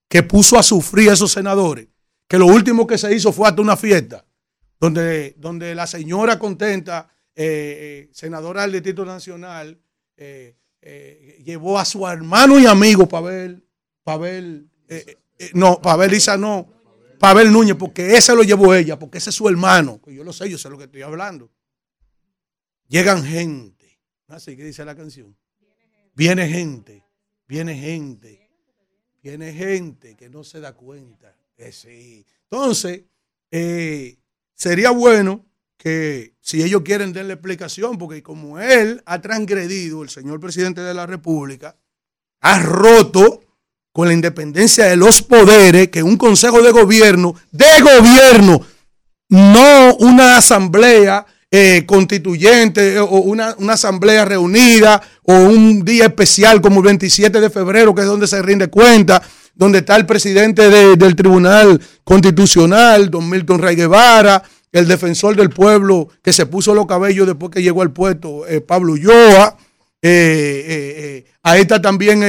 Que 0.09 0.23
puso 0.23 0.59
a 0.59 0.63
sufrir 0.63 1.11
a 1.11 1.13
esos 1.13 1.31
senadores. 1.31 1.89
Que 2.27 2.39
lo 2.39 2.47
último 2.47 2.87
que 2.87 2.97
se 2.97 3.15
hizo 3.15 3.33
fue 3.33 3.49
hasta 3.49 3.61
una 3.61 3.77
fiesta 3.77 4.25
donde, 4.81 5.35
donde 5.37 5.75
la 5.75 5.87
señora 5.87 6.39
contenta, 6.39 7.11
eh, 7.35 8.07
eh, 8.07 8.11
senadora 8.13 8.63
del 8.63 8.73
Distrito 8.73 9.05
Nacional, 9.05 9.79
eh, 10.17 10.57
llevó 11.45 11.79
a 11.79 11.85
su 11.85 12.07
hermano 12.09 12.59
y 12.59 12.65
amigo 12.65 13.07
para 13.07 13.27
ver, 13.27 13.63
no, 15.53 15.83
para 15.83 15.97
ver 15.97 16.13
Lisa 16.13 16.39
no 16.39 16.78
Pavel 17.19 17.53
Núñez, 17.53 17.77
porque 17.77 18.17
ese 18.17 18.35
lo 18.35 18.43
llevó 18.43 18.75
ella, 18.75 18.99
porque 18.99 19.19
ese 19.19 19.31
es 19.31 19.37
su 19.37 19.49
hermano. 19.49 20.01
Yo 20.07 20.25
lo 20.25 20.33
sé, 20.33 20.49
yo 20.49 20.59
sé 20.59 20.71
lo 20.71 20.79
que 20.79 20.85
estoy 20.85 21.03
hablando. 21.03 21.51
Llegan 22.89 23.25
gente. 23.25 23.99
Así 24.29 24.57
que 24.57 24.65
dice 24.65 24.85
la 24.85 24.95
canción. 24.95 25.37
Viene 26.15 26.49
gente, 26.49 27.05
viene 27.47 27.77
gente, 27.77 28.51
viene 29.23 29.53
gente 29.53 30.17
que 30.17 30.29
no 30.29 30.43
se 30.43 30.61
da 30.61 30.73
cuenta. 30.73 31.35
sí. 31.71 32.27
Entonces, 32.51 33.05
eh, 33.51 34.19
sería 34.55 34.91
bueno 34.91 35.47
que 35.77 36.35
si 36.41 36.63
ellos 36.63 36.83
quieren 36.83 37.13
darle 37.13 37.35
explicación, 37.35 37.99
porque 37.99 38.23
como 38.23 38.59
él 38.59 39.03
ha 39.07 39.21
transgredido, 39.21 40.03
el 40.03 40.09
señor 40.09 40.41
presidente 40.41 40.81
de 40.81 40.93
la 40.93 41.07
República, 41.07 41.77
ha 42.41 42.61
roto 42.63 43.48
con 43.99 44.07
la 44.07 44.15
independencia 44.15 44.85
de 44.85 44.95
los 44.95 45.23
poderes, 45.23 45.89
que 45.89 46.05
un 46.05 46.17
consejo 46.17 46.63
de 46.63 46.71
gobierno, 46.71 47.35
de 47.51 47.67
gobierno, 47.83 48.61
no 49.29 49.97
una 49.97 50.37
asamblea 50.37 51.27
eh, 51.51 51.83
constituyente 51.85 53.01
o 53.01 53.09
una, 53.09 53.57
asamblea 53.69 54.25
reunida 54.25 55.03
o 55.25 55.35
un 55.35 55.85
día 55.85 56.05
especial 56.05 56.61
como 56.61 56.79
el 56.79 56.87
27 56.87 57.41
de 57.41 57.51
febrero, 57.51 57.93
que 57.93 58.03
es 58.03 58.07
donde 58.07 58.29
se 58.29 58.41
rinde 58.41 58.69
cuenta, 58.69 59.21
donde 59.57 59.79
está 59.79 59.97
el 59.97 60.07
presidente 60.07 60.71
del 60.71 61.17
Tribunal 61.17 61.81
Constitucional, 62.05 63.11
don 63.11 63.29
Milton 63.29 63.59
Rey 63.59 63.75
Guevara, 63.75 64.45
el 64.71 64.87
defensor 64.87 65.35
del 65.35 65.51
pueblo 65.51 66.07
que 66.23 66.33
se 66.33 66.47
puso 66.47 66.73
los 66.73 66.87
cabellos 66.87 67.27
después 67.27 67.51
que 67.51 67.65
llegó 67.65 67.83
al 67.83 67.91
puesto, 67.91 68.47
eh, 68.47 68.61
Pablo 68.61 68.93
Ulloa 68.93 69.57
eh, 70.01 70.65
eh, 70.69 70.95
eh, 70.99 71.33
ahí 71.43 71.63
está 71.63 71.81
también 71.83 72.21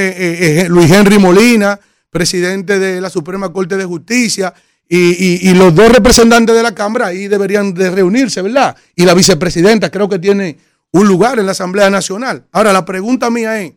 Luis 0.68 0.90
Henry 0.90 1.18
Molina, 1.18 1.78
presidente 2.10 2.78
de 2.78 3.00
la 3.00 3.10
Suprema 3.10 3.52
Corte 3.52 3.76
de 3.76 3.84
Justicia, 3.84 4.52
y, 4.88 5.48
y, 5.48 5.54
los 5.54 5.72
dos 5.72 5.92
representantes 5.92 6.52
de 6.52 6.64
la 6.64 6.74
Cámara 6.74 7.06
ahí 7.06 7.28
deberían 7.28 7.72
de 7.72 7.92
reunirse, 7.92 8.42
¿verdad? 8.42 8.76
Y 8.96 9.04
la 9.04 9.14
vicepresidenta 9.14 9.88
creo 9.88 10.08
que 10.08 10.18
tiene 10.18 10.58
un 10.90 11.06
lugar 11.06 11.38
en 11.38 11.46
la 11.46 11.52
Asamblea 11.52 11.88
Nacional. 11.90 12.46
Ahora, 12.50 12.72
la 12.72 12.84
pregunta 12.84 13.30
mía 13.30 13.60
es, 13.62 13.72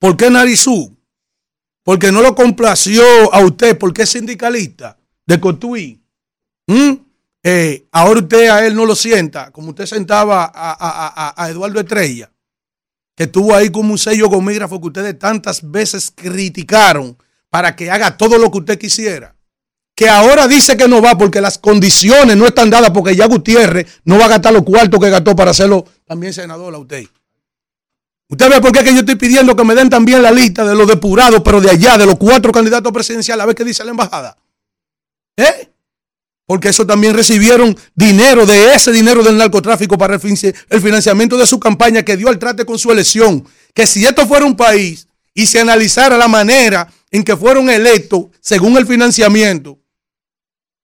¿por 0.00 0.16
qué 0.16 0.28
Narizú? 0.28 0.96
Porque 1.84 2.10
no 2.10 2.20
lo 2.20 2.34
complació 2.34 3.04
a 3.32 3.44
usted, 3.44 3.78
porque 3.78 4.02
es 4.02 4.08
sindicalista 4.08 4.98
de 5.24 5.38
Cotuí. 5.38 6.02
¿Mm? 6.66 6.94
Eh, 7.44 7.86
ahora 7.90 8.20
usted 8.20 8.48
a 8.48 8.66
él 8.66 8.74
no 8.74 8.86
lo 8.86 8.94
sienta, 8.94 9.50
como 9.50 9.70
usted 9.70 9.86
sentaba 9.86 10.52
a, 10.54 11.48
Eduardo 11.50 11.80
Estrella, 11.80 12.30
estuvo 13.22 13.54
ahí 13.54 13.70
como 13.70 13.92
un 13.92 13.98
sello 13.98 14.28
gomígrafo 14.28 14.80
que 14.80 14.86
ustedes 14.88 15.18
tantas 15.18 15.70
veces 15.70 16.12
criticaron 16.14 17.16
para 17.50 17.76
que 17.76 17.90
haga 17.90 18.16
todo 18.16 18.38
lo 18.38 18.50
que 18.50 18.58
usted 18.58 18.78
quisiera. 18.78 19.34
Que 19.94 20.08
ahora 20.08 20.48
dice 20.48 20.76
que 20.76 20.88
no 20.88 21.02
va 21.02 21.18
porque 21.18 21.40
las 21.40 21.58
condiciones 21.58 22.36
no 22.36 22.46
están 22.46 22.70
dadas 22.70 22.90
porque 22.90 23.14
ya 23.14 23.26
Gutiérrez 23.26 24.00
no 24.04 24.18
va 24.18 24.24
a 24.24 24.28
gastar 24.28 24.52
los 24.52 24.62
cuartos 24.62 24.98
que 24.98 25.10
gastó 25.10 25.36
para 25.36 25.50
hacerlo 25.50 25.84
también 26.06 26.32
senador 26.32 26.74
a 26.74 26.78
usted. 26.78 27.04
Usted 28.28 28.48
ve 28.48 28.60
por 28.62 28.72
qué 28.72 28.82
que 28.82 28.94
yo 28.94 29.00
estoy 29.00 29.16
pidiendo 29.16 29.54
que 29.54 29.64
me 29.64 29.74
den 29.74 29.90
también 29.90 30.22
la 30.22 30.30
lista 30.30 30.64
de 30.64 30.74
los 30.74 30.88
depurados, 30.88 31.42
pero 31.44 31.60
de 31.60 31.68
allá, 31.68 31.98
de 31.98 32.06
los 32.06 32.16
cuatro 32.16 32.50
candidatos 32.50 32.90
presidenciales, 32.90 33.42
a 33.42 33.46
ver 33.46 33.54
qué 33.54 33.64
dice 33.64 33.84
la 33.84 33.90
embajada. 33.90 34.38
¿Eh? 35.36 35.71
Porque 36.46 36.68
eso 36.68 36.86
también 36.86 37.14
recibieron 37.14 37.76
dinero 37.94 38.44
de 38.46 38.74
ese 38.74 38.92
dinero 38.92 39.22
del 39.22 39.36
narcotráfico 39.36 39.96
para 39.96 40.14
el 40.16 40.80
financiamiento 40.80 41.36
de 41.36 41.46
su 41.46 41.60
campaña 41.60 42.02
que 42.02 42.16
dio 42.16 42.28
al 42.28 42.38
trate 42.38 42.66
con 42.66 42.78
su 42.78 42.90
elección. 42.90 43.46
Que 43.72 43.86
si 43.86 44.04
esto 44.04 44.26
fuera 44.26 44.44
un 44.44 44.56
país 44.56 45.06
y 45.34 45.46
se 45.46 45.60
analizara 45.60 46.16
la 46.16 46.28
manera 46.28 46.92
en 47.10 47.22
que 47.22 47.36
fueron 47.36 47.70
electos 47.70 48.26
según 48.40 48.76
el 48.76 48.86
financiamiento, 48.86 49.78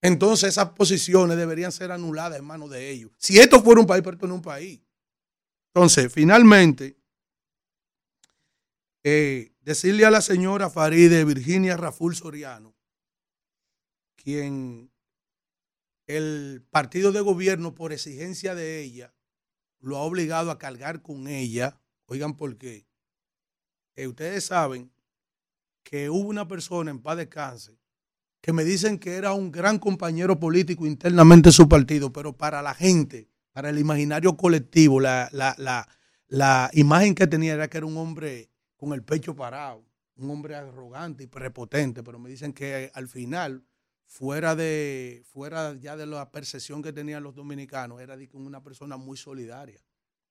entonces 0.01 0.49
esas 0.49 0.69
posiciones 0.69 1.37
deberían 1.37 1.71
ser 1.71 1.91
anuladas 1.91 2.39
en 2.39 2.45
manos 2.45 2.69
de 2.69 2.89
ellos. 2.89 3.11
Si 3.17 3.37
esto 3.37 3.61
fuera 3.61 3.81
un 3.81 3.87
país, 3.87 4.01
pero 4.01 4.15
esto 4.15 4.27
no 4.27 4.35
es 4.35 4.37
un 4.37 4.43
país. 4.43 4.79
Entonces, 5.73 6.11
finalmente, 6.11 6.97
eh, 9.03 9.51
decirle 9.61 10.05
a 10.05 10.11
la 10.11 10.21
señora 10.21 10.69
Faride 10.69 11.25
Virginia 11.25 11.77
Raful 11.77 12.15
Soriano, 12.15 12.73
quien 14.15 14.89
el 16.09 16.65
partido 16.71 17.11
de 17.11 17.21
gobierno, 17.21 17.75
por 17.75 17.93
exigencia 17.93 18.55
de 18.55 18.81
ella, 18.81 19.13
lo 19.79 19.97
ha 19.97 20.01
obligado 20.01 20.49
a 20.49 20.57
cargar 20.57 21.03
con 21.03 21.27
ella. 21.27 21.79
Oigan, 22.07 22.35
¿por 22.35 22.57
qué? 22.57 22.87
Eh, 23.95 24.07
ustedes 24.07 24.45
saben 24.45 24.91
que 25.83 26.09
hubo 26.09 26.27
una 26.27 26.47
persona 26.47 26.89
en 26.89 26.99
paz 26.99 27.15
de 27.17 27.29
cáncer 27.29 27.77
que 28.41 28.53
me 28.53 28.63
dicen 28.63 28.97
que 28.97 29.17
era 29.17 29.33
un 29.33 29.51
gran 29.51 29.77
compañero 29.77 30.39
político 30.39 30.87
internamente 30.87 31.49
en 31.49 31.53
su 31.53 31.69
partido, 31.69 32.11
pero 32.11 32.35
para 32.35 32.63
la 32.63 32.73
gente, 32.73 33.29
para 33.51 33.69
el 33.69 33.77
imaginario 33.77 34.35
colectivo, 34.35 34.99
la, 34.99 35.29
la, 35.31 35.87
la 36.27 36.71
imagen 36.73 37.13
que 37.13 37.27
tenía 37.27 37.53
era 37.53 37.67
que 37.69 37.77
era 37.77 37.85
un 37.85 37.97
hombre 37.97 38.49
con 38.77 38.93
el 38.93 39.03
pecho 39.03 39.35
parado, 39.35 39.85
un 40.15 40.31
hombre 40.31 40.55
arrogante 40.55 41.25
y 41.25 41.27
prepotente, 41.27 42.01
pero 42.01 42.17
me 42.17 42.31
dicen 42.31 42.51
que 42.51 42.89
al 42.95 43.07
final 43.07 43.63
fuera 44.09 44.55
de 44.55 45.21
fuera 45.31 45.75
ya 45.75 45.95
de 45.95 46.07
la 46.07 46.31
percepción 46.31 46.81
que 46.81 46.91
tenían 46.91 47.23
los 47.23 47.35
dominicanos, 47.35 48.01
era 48.01 48.17
de 48.17 48.27
una 48.33 48.61
persona 48.61 48.97
muy 48.97 49.15
solidaria. 49.15 49.79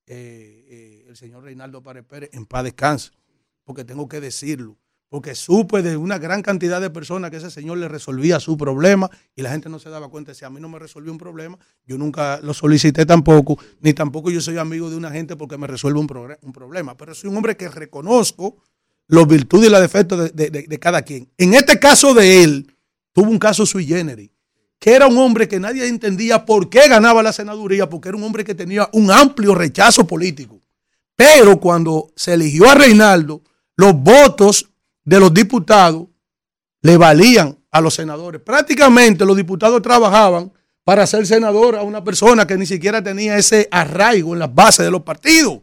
Eh, 0.07 0.65
eh, 0.68 1.05
el 1.08 1.16
señor 1.16 1.44
Reinaldo 1.44 1.82
Párez 1.82 2.05
Pérez, 2.05 2.31
en 2.32 2.44
paz 2.44 2.65
descanse, 2.65 3.10
porque 3.65 3.84
tengo 3.84 4.08
que 4.08 4.20
decirlo, 4.20 4.76
porque 5.08 5.34
supe 5.34 5.82
de 5.82 5.97
una 5.97 6.18
gran 6.18 6.42
cantidad 6.42 6.81
de 6.81 6.90
personas 6.90 7.31
que 7.31 7.36
ese 7.36 7.50
señor 7.50 7.78
le 7.78 7.89
resolvía 7.89 8.40
su 8.40 8.57
problema 8.57 9.10
y 9.36 9.42
la 9.42 9.50
gente 9.50 9.68
no 9.68 9.78
se 9.78 9.90
daba 9.90 10.08
cuenta. 10.08 10.34
Si 10.34 10.44
a 10.44 10.50
mí 10.50 10.60
no 10.60 10.68
me 10.68 10.81
resolvió 10.81 11.12
un 11.12 11.18
problema, 11.18 11.57
yo 11.86 11.97
nunca 11.98 12.40
lo 12.42 12.55
solicité 12.55 13.07
tampoco, 13.07 13.58
ni 13.81 13.94
tampoco 13.94 14.31
yo 14.31 14.40
soy 14.40 14.58
amigo 14.58 14.90
de 14.90 14.97
una 14.97 15.10
gente 15.10 15.36
porque 15.36 15.57
me 15.57 15.68
resuelve 15.68 16.00
un, 16.00 16.36
un 16.42 16.52
problema. 16.52 16.97
Pero 16.97 17.15
soy 17.15 17.31
un 17.31 17.36
hombre 17.36 17.57
que 17.57 17.68
reconozco 17.68 18.57
los 19.07 19.26
virtudes 19.28 19.68
y 19.68 19.70
los 19.70 19.81
defectos 19.81 20.34
de, 20.34 20.50
de 20.50 20.78
cada 20.78 21.02
quien. 21.02 21.31
En 21.39 21.55
este 21.55 21.78
caso 21.78 22.12
de 22.12 22.42
él, 22.42 22.77
tuvo 23.18 23.32
un 23.32 23.38
caso 23.40 23.66
sui 23.66 23.84
generis, 23.84 24.30
que 24.78 24.92
era 24.92 25.08
un 25.08 25.18
hombre 25.18 25.48
que 25.48 25.58
nadie 25.58 25.88
entendía 25.88 26.47
por 26.47 26.70
qué 26.70 26.86
ganaba 26.86 27.20
la 27.20 27.32
senaduría, 27.32 27.88
porque 27.88 28.10
era 28.10 28.16
un 28.16 28.22
hombre 28.22 28.44
que 28.44 28.55
tenía 28.55 28.88
un 28.92 29.10
amplio 29.10 29.56
rechazo 29.56 30.06
político. 30.06 30.60
Pero 31.16 31.58
cuando 31.58 32.12
se 32.14 32.34
eligió 32.34 32.70
a 32.70 32.76
Reinaldo, 32.76 33.42
los 33.74 33.92
votos 33.92 34.70
de 35.05 35.18
los 35.18 35.34
diputados 35.34 36.06
le 36.82 36.97
valían 36.97 37.58
a 37.72 37.80
los 37.80 37.94
senadores. 37.94 38.40
Prácticamente 38.40 39.24
los 39.24 39.36
diputados 39.36 39.82
trabajaban 39.82 40.52
para 40.84 41.05
ser 41.05 41.26
senador 41.26 41.74
a 41.74 41.82
una 41.82 42.05
persona 42.05 42.47
que 42.47 42.56
ni 42.56 42.66
siquiera 42.66 43.02
tenía 43.02 43.36
ese 43.36 43.66
arraigo 43.72 44.32
en 44.32 44.38
las 44.38 44.55
bases 44.55 44.84
de 44.84 44.92
los 44.92 45.02
partidos. 45.02 45.58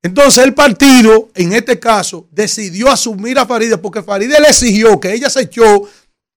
Entonces 0.00 0.44
el 0.44 0.54
partido, 0.54 1.28
en 1.34 1.54
este 1.54 1.80
caso, 1.80 2.28
decidió 2.30 2.88
asumir 2.88 3.38
a 3.40 3.46
Faride 3.46 3.78
porque 3.78 4.02
Faride 4.02 4.40
le 4.40 4.48
exigió 4.48 5.00
que 5.00 5.12
ella 5.12 5.28
se 5.28 5.42
echó 5.42 5.88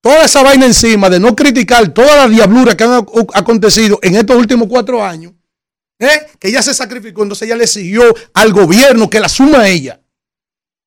toda 0.06 0.26
esa 0.26 0.44
vaina 0.44 0.68
encima 0.68 1.10
de 1.10 1.20
no 1.20 1.36
criticar 1.36 1.92
toda 1.92 2.16
la 2.16 2.28
diablura 2.28 2.78
que 2.78 2.84
han 2.84 3.04
acontecido 3.34 3.98
en 4.04 4.16
estos 4.16 4.38
últimos 4.38 4.68
cuatro 4.70 5.04
años, 5.04 5.34
¿eh? 5.98 6.28
que 6.38 6.50
ella 6.50 6.62
se 6.62 6.76
sacrificó, 6.76 7.24
entonces 7.24 7.48
ella 7.48 7.56
le 7.56 7.66
siguió 7.66 8.04
al 8.36 8.54
gobierno 8.54 9.10
que 9.10 9.20
la 9.20 9.28
suma 9.28 9.68
ella. 9.68 10.00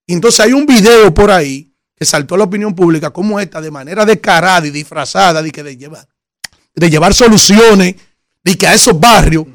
entonces 0.06 0.38
hay 0.38 0.52
un 0.52 0.64
video 0.66 1.12
por 1.12 1.32
ahí 1.32 1.74
que 1.96 2.04
saltó 2.04 2.36
a 2.36 2.38
la 2.38 2.44
opinión 2.44 2.76
pública 2.76 3.10
como 3.10 3.40
esta, 3.40 3.60
de 3.60 3.72
manera 3.72 4.06
descarada 4.06 4.64
y 4.64 4.70
disfrazada, 4.70 5.42
de, 5.42 5.50
que 5.50 5.64
de, 5.64 5.76
llevar, 5.76 6.06
de 6.76 6.88
llevar 6.88 7.12
soluciones, 7.12 7.96
de 8.44 8.56
que 8.56 8.68
a 8.68 8.74
esos 8.74 9.00
barrios, 9.00 9.46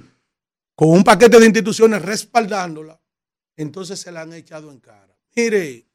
con 0.75 0.89
un 0.89 1.05
paquete 1.05 1.39
de 1.39 1.45
instituciones 1.45 2.01
respaldándola, 2.01 2.99
entonces 3.55 3.97
se 3.97 4.11
la 4.11 4.23
han 4.23 4.33
echado 4.33 4.73
en 4.73 4.81
cara. 4.81 5.17
Mire, 5.33 5.85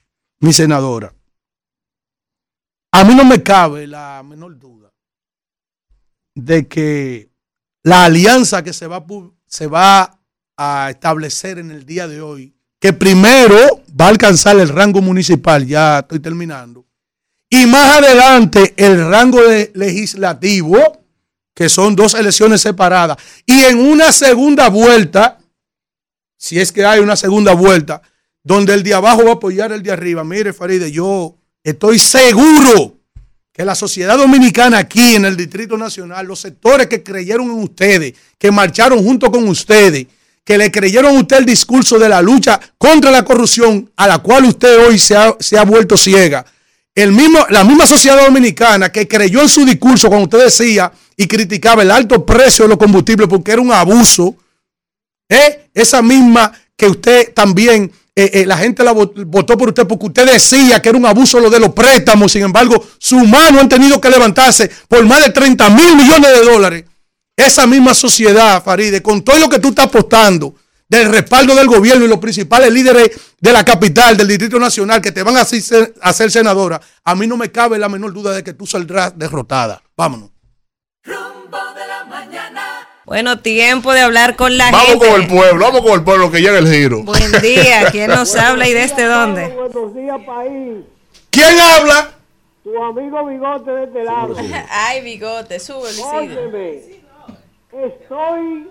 mi 0.40 0.55
senadora, 0.55 1.12
a 2.92 3.05
mí 3.05 3.15
no 3.15 3.25
me 3.25 3.42
cabe 3.42 3.86
la 3.86 4.23
menor 4.23 4.58
duda 4.58 4.92
de 6.34 6.68
que 6.68 7.31
la 7.83 8.05
alianza 8.05 8.62
que 8.62 8.73
se 8.73 8.86
va, 8.86 9.05
se 9.47 9.67
va 9.67 10.18
a 10.57 10.91
establecer 10.91 11.58
en 11.58 11.70
el 11.70 11.84
día 11.84 12.07
de 12.07 12.20
hoy, 12.20 12.55
que 12.81 12.92
primero 12.92 13.57
va 13.99 14.07
a 14.07 14.10
alcanzar 14.10 14.58
el 14.58 14.68
rango 14.68 15.00
municipal, 15.00 15.67
ya 15.67 16.00
estoy 16.00 16.20
terminando, 16.20 16.86
y 17.50 17.67
más 17.67 17.99
adelante 17.99 18.75
el 18.76 19.08
rango 19.08 19.41
legislativo, 19.75 21.05
que 21.55 21.68
son 21.68 21.97
dos 21.97 22.15
elecciones 22.15 22.60
separadas, 22.60 23.18
y 23.47 23.65
en 23.65 23.78
una 23.78 24.12
segunda 24.12 24.68
vuelta, 24.68 25.39
si 26.36 26.60
es 26.60 26.70
que 26.70 26.84
hay 26.84 27.00
una 27.00 27.17
segunda 27.17 27.55
vuelta, 27.55 28.02
donde 28.44 28.75
el 28.75 28.83
de 28.83 28.94
abajo 28.94 29.25
va 29.25 29.31
a 29.31 29.34
apoyar 29.34 29.73
el 29.73 29.83
de 29.83 29.91
arriba. 29.91 30.25
Mire, 30.25 30.52
Faride, 30.52 30.91
yo 30.92 31.38
Estoy 31.68 31.98
seguro 31.98 32.97
que 33.52 33.62
la 33.62 33.74
sociedad 33.74 34.16
dominicana 34.16 34.78
aquí 34.78 35.16
en 35.16 35.26
el 35.26 35.36
Distrito 35.36 35.76
Nacional, 35.76 36.26
los 36.26 36.40
sectores 36.40 36.86
que 36.86 37.02
creyeron 37.02 37.50
en 37.50 37.62
ustedes, 37.62 38.14
que 38.38 38.50
marcharon 38.50 39.05
junto 39.05 39.30
con 39.30 39.47
ustedes, 39.47 40.06
que 40.42 40.56
le 40.56 40.70
creyeron 40.70 41.14
a 41.14 41.20
usted 41.20 41.36
el 41.36 41.44
discurso 41.44 41.98
de 41.98 42.08
la 42.08 42.22
lucha 42.22 42.58
contra 42.78 43.10
la 43.10 43.22
corrupción, 43.22 43.90
a 43.97 44.08
la 44.08 44.16
cual 44.20 44.47
usted 44.47 44.78
hoy 44.78 44.98
se 44.98 45.14
ha, 45.14 45.64
vuelto 45.64 45.98
ciega. 45.98 46.47
El 46.94 47.12
mismo, 47.12 47.44
la 47.50 47.64
misma 47.64 47.86
sociedad 47.86 48.24
dominicana 48.24 48.90
que 48.90 49.06
creyó 49.06 49.42
en 49.42 49.50
su 49.50 49.66
discurso 49.66 50.08
cuando 50.08 50.24
usted 50.24 50.44
decía 50.44 50.90
y 51.18 51.26
criticaba 51.26 51.82
el 51.82 51.90
alto 51.90 52.24
precio 52.24 52.64
de 52.64 52.70
los 52.70 52.78
combustibles 52.78 53.28
porque 53.28 53.52
era 53.52 53.60
un 53.60 53.72
abuso, 53.72 54.34
¿eh? 55.28 55.68
esa 55.74 56.00
misma 56.00 56.50
que 56.74 56.86
usted 56.86 57.34
también 57.34 57.92
eh, 58.20 58.40
eh, 58.40 58.47
la 58.47 58.58
gente 58.58 58.82
la 58.82 58.90
votó 58.90 59.56
por 59.56 59.68
usted 59.68 59.86
porque 59.86 60.06
usted 60.06 60.32
decía 60.32 60.82
que 60.82 60.88
era 60.88 60.98
un 60.98 61.06
abuso 61.06 61.38
lo 61.38 61.48
de 61.48 61.60
los 61.60 61.72
préstamos. 61.72 62.32
Sin 62.32 62.42
embargo, 62.42 62.84
su 62.98 63.16
mano 63.20 63.60
han 63.60 63.68
tenido 63.68 64.00
que 64.00 64.10
levantarse 64.10 64.68
por 64.88 65.06
más 65.06 65.24
de 65.24 65.30
30 65.30 65.70
mil 65.70 65.94
millones 65.94 66.32
de 66.32 66.44
dólares. 66.44 66.84
Esa 67.36 67.64
misma 67.68 67.94
sociedad, 67.94 68.60
Faride, 68.64 69.00
con 69.02 69.22
todo 69.22 69.38
lo 69.38 69.48
que 69.48 69.60
tú 69.60 69.68
estás 69.68 69.86
apostando 69.86 70.56
del 70.88 71.12
respaldo 71.12 71.55
del 71.55 71.68
gobierno 71.68 72.06
y 72.06 72.08
los 72.08 72.18
principales 72.18 72.72
líderes 72.72 73.08
de 73.40 73.52
la 73.52 73.64
capital, 73.64 74.16
del 74.16 74.26
Distrito 74.26 74.58
Nacional, 74.58 75.00
que 75.00 75.12
te 75.12 75.22
van 75.22 75.36
a 75.36 75.42
hacer, 75.42 76.30
senadora, 76.32 76.80
a 77.05 77.14
mí 77.14 77.24
no 77.28 77.36
me 77.36 77.52
cabe 77.52 77.78
la 77.78 77.88
menor 77.88 78.12
duda 78.12 78.32
de 78.32 78.42
que 78.42 78.52
tú 78.52 78.66
saldrás 78.66 79.16
derrotada. 79.16 79.80
Vámonos. 79.97 80.30
Bueno, 83.09 83.39
tiempo 83.39 83.95
de 83.95 84.01
hablar 84.01 84.37
con 84.37 84.59
la 84.59 84.67
gente. 84.67 84.77
Vamos 84.77 85.09
con 85.09 85.23
el 85.23 85.27
pueblo, 85.28 85.65
vamos 85.65 85.81
con 85.81 85.93
el 85.93 86.05
pueblo 86.05 86.31
que 86.31 86.43
llega 86.43 86.59
el 86.59 86.70
giro. 86.70 87.05
Buen 87.05 87.33
día, 87.41 87.91
¿quién 87.91 88.11
nos 88.11 88.37
habla 88.37 88.69
y 88.69 88.75
desde 88.75 89.07
dónde? 89.07 89.49
Buenos 89.49 89.95
días, 89.95 90.19
país. 90.27 90.85
¿Quién 91.31 91.59
habla? 91.59 92.11
Tu 92.62 92.83
amigo 92.83 93.25
Bigote 93.25 93.70
de 93.70 93.85
este 93.85 94.05
lado. 94.05 94.37
Ay, 94.70 95.01
Bigote, 95.01 95.59
sube, 95.59 95.89
Óyeme, 96.12 96.83
estoy 97.73 98.69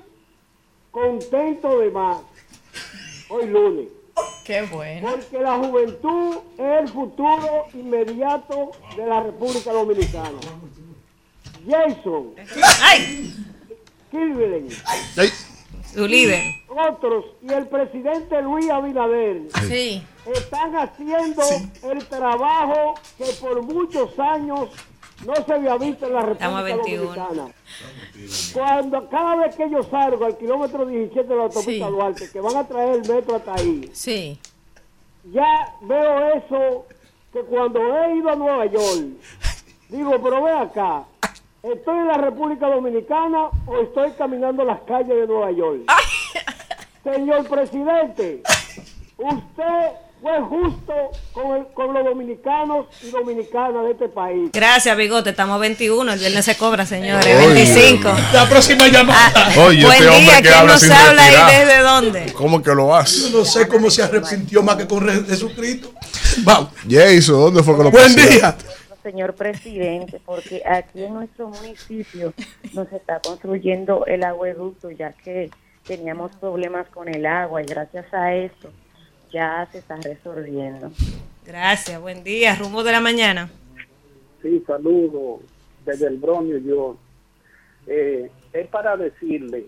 contento 0.92 1.80
de 1.80 1.90
más. 1.90 2.18
Hoy 3.30 3.48
lunes. 3.48 3.88
Qué 4.46 4.62
bueno. 4.62 5.10
Porque 5.10 5.40
la 5.40 5.58
juventud 5.58 6.38
es 6.60 6.82
el 6.82 6.90
futuro 6.90 7.66
inmediato 7.74 8.72
de 8.96 9.04
la 9.04 9.24
República 9.24 9.72
Dominicana. 9.74 10.38
Jason. 11.68 12.36
Kirvelen. 14.18 14.68
Su 15.94 16.08
líder. 16.08 16.44
Otros 16.68 17.26
y 17.42 17.52
el 17.52 17.68
presidente 17.68 18.42
Luis 18.42 18.70
Abinader 18.70 19.44
Sí. 19.68 20.04
están 20.34 20.76
haciendo 20.76 21.42
el 21.84 22.06
trabajo 22.08 22.96
que 23.18 23.26
por 23.40 23.62
muchos 23.64 24.18
años 24.20 24.70
no 25.26 25.34
se 25.46 25.54
había 25.54 25.78
visto 25.78 26.06
en 26.06 26.14
la 26.14 26.22
República 26.22 26.62
21. 26.62 27.04
Dominicana. 27.06 27.48
Cuando 28.54 29.10
cada 29.10 29.36
vez 29.38 29.56
que 29.56 29.70
yo 29.70 29.82
salgo 29.84 30.26
al 30.26 30.38
kilómetro 30.38 30.86
17 30.86 31.28
de 31.28 31.36
la 31.36 31.44
autopista 31.44 31.86
Sí. 31.88 31.92
Duarte, 31.92 32.30
que 32.32 32.40
van 32.42 32.56
a 32.58 32.68
traer 32.68 32.96
el 33.04 33.10
metro 33.14 33.36
hasta 33.36 33.56
ahí, 33.56 33.90
Sí. 33.94 34.40
ya 35.32 35.74
veo 35.82 36.36
eso 36.36 36.86
que 37.34 37.40
cuando 37.42 37.80
he 37.98 38.18
ido 38.18 38.30
a 38.30 38.36
Nueva 38.36 38.66
York, 38.68 39.06
digo, 39.90 40.22
pero 40.22 40.44
ve 40.44 40.52
acá, 40.52 41.06
¿estoy 41.64 41.98
en 42.00 42.08
la 42.08 42.18
República 42.18 42.68
Dominicana 42.68 43.50
o 43.66 43.82
estoy 43.82 44.11
caminando 44.18 44.64
las 44.64 44.80
calles 44.88 45.10
de 45.10 45.27
Nueva 45.27 45.52
York? 45.52 45.82
Señor 47.03 47.48
presidente, 47.48 48.42
usted 49.18 49.92
fue 50.22 50.42
justo 50.50 50.94
con, 51.32 51.56
el- 51.58 51.68
con 51.74 51.94
los 51.94 52.03
dominicanos 52.03 52.88
y 53.03 53.11
dominicanas 53.11 53.86
de 53.86 53.92
este 53.92 54.10
país. 54.10 54.50
Gracias, 54.52 54.98
Bigote. 54.98 55.30
Estamos 55.30 55.56
a 55.56 55.60
21. 55.60 56.11
El 56.14 56.19
viernes 56.19 56.44
se 56.44 56.58
cobra, 56.58 56.86
señores. 56.86 57.26
Oye. 57.26 57.53
25. 57.53 58.10
La 58.34 58.50
próxima 58.50 58.88
llamada. 58.88 59.48
Oye, 59.66 59.86
Buen 59.86 59.94
este 59.98 60.08
hombre 60.10 60.22
día. 60.22 60.36
que 60.38 60.42
¿Quién 60.42 60.53
habla 60.56 60.72
nos 60.74 60.82
sin 60.82 60.92
habla 60.92 61.22
respirar. 61.22 61.50
y 61.52 61.56
desde 61.66 61.80
dónde? 61.82 62.34
¿Cómo 62.34 62.61
que 62.64 62.72
lo 62.76 62.95
hace? 62.95 63.30
Yo 63.30 63.38
no 63.38 63.45
sé 63.45 63.68
cómo 63.68 63.90
se 63.92 64.02
arrepintió 64.03 64.64
más 64.64 64.76
que 64.76 64.88
con 64.88 65.08
Jesucristo. 65.27 65.92
Vamos. 66.40 66.72
Jason, 66.90 67.40
¿dónde 67.40 67.64
fue 67.64 67.77
que 67.77 67.84
lo 67.84 67.92
Buen 67.92 68.16
día. 68.16 68.56
Señor 69.08 69.36
presidente, 69.36 70.19
porque 70.26 70.61
aquí 70.69 71.03
en 71.03 71.14
nuestro 71.14 71.48
municipio 71.48 72.34
nos 72.74 72.92
está 72.92 73.22
construyendo 73.22 74.06
el 74.06 74.22
acueducto, 74.26 74.92
ya 74.92 75.14
que 75.14 75.50
teníamos 75.86 76.36
problemas 76.36 76.90
con 76.90 77.08
el 77.08 77.26
agua 77.26 77.61
y 77.61 77.66
gracias 77.66 78.14
a 78.14 78.36
esto 78.36 78.69
ya 79.32 79.66
se 79.72 79.77
está 79.77 79.95
resolviendo. 79.95 80.92
Gracias. 81.45 82.02
Buen 82.02 82.26
día. 82.26 82.56
Rumbo 82.56 82.84
de 82.84 82.92
la 82.92 83.00
mañana. 83.00 83.50
Sí, 84.42 84.61
saludo 84.68 85.40
desde 85.86 86.08
el 86.08 86.18
Bronx, 86.18 86.50
New 86.50 86.60
York. 86.60 86.98
Eh, 87.88 88.30
es 88.52 88.68
para 88.68 88.98
decirle 88.98 89.68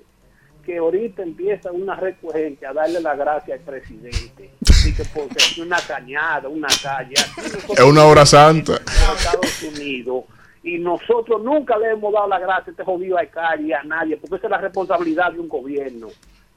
que 0.66 0.78
ahorita 0.78 1.24
empieza 1.24 1.72
una 1.72 1.96
recurrente 1.96 2.66
a 2.66 2.74
darle 2.74 3.00
la 3.02 3.16
gracia 3.16 3.56
al 3.56 3.62
presidente. 3.62 4.52
Así 4.70 4.94
que 4.96 5.04
porque 5.06 5.38
es 5.38 5.58
una 5.58 5.78
cañada, 5.88 6.48
una 6.50 6.68
calle. 6.82 7.16
Es 7.70 7.80
una 7.84 8.06
hora 8.06 8.26
santa. 8.26 8.74
en 8.78 9.18
Estados 9.18 9.64
Unidos 9.64 10.24
y 10.64 10.78
nosotros 10.78 11.42
nunca 11.42 11.78
le 11.78 11.92
hemos 11.92 12.12
dado 12.14 12.28
la 12.28 12.40
gracia 12.40 12.66
a 12.68 12.72
este 12.72 12.84
jodido 12.84 13.18
alcalde 13.18 13.68
y 13.68 13.74
a 13.74 13.82
nadie, 13.84 14.18
porque 14.18 14.36
esa 14.36 14.48
es 14.48 14.52
la 14.52 14.58
responsabilidad 14.58 15.32
de 15.32 15.40
un 15.40 15.48
gobierno. 15.48 16.08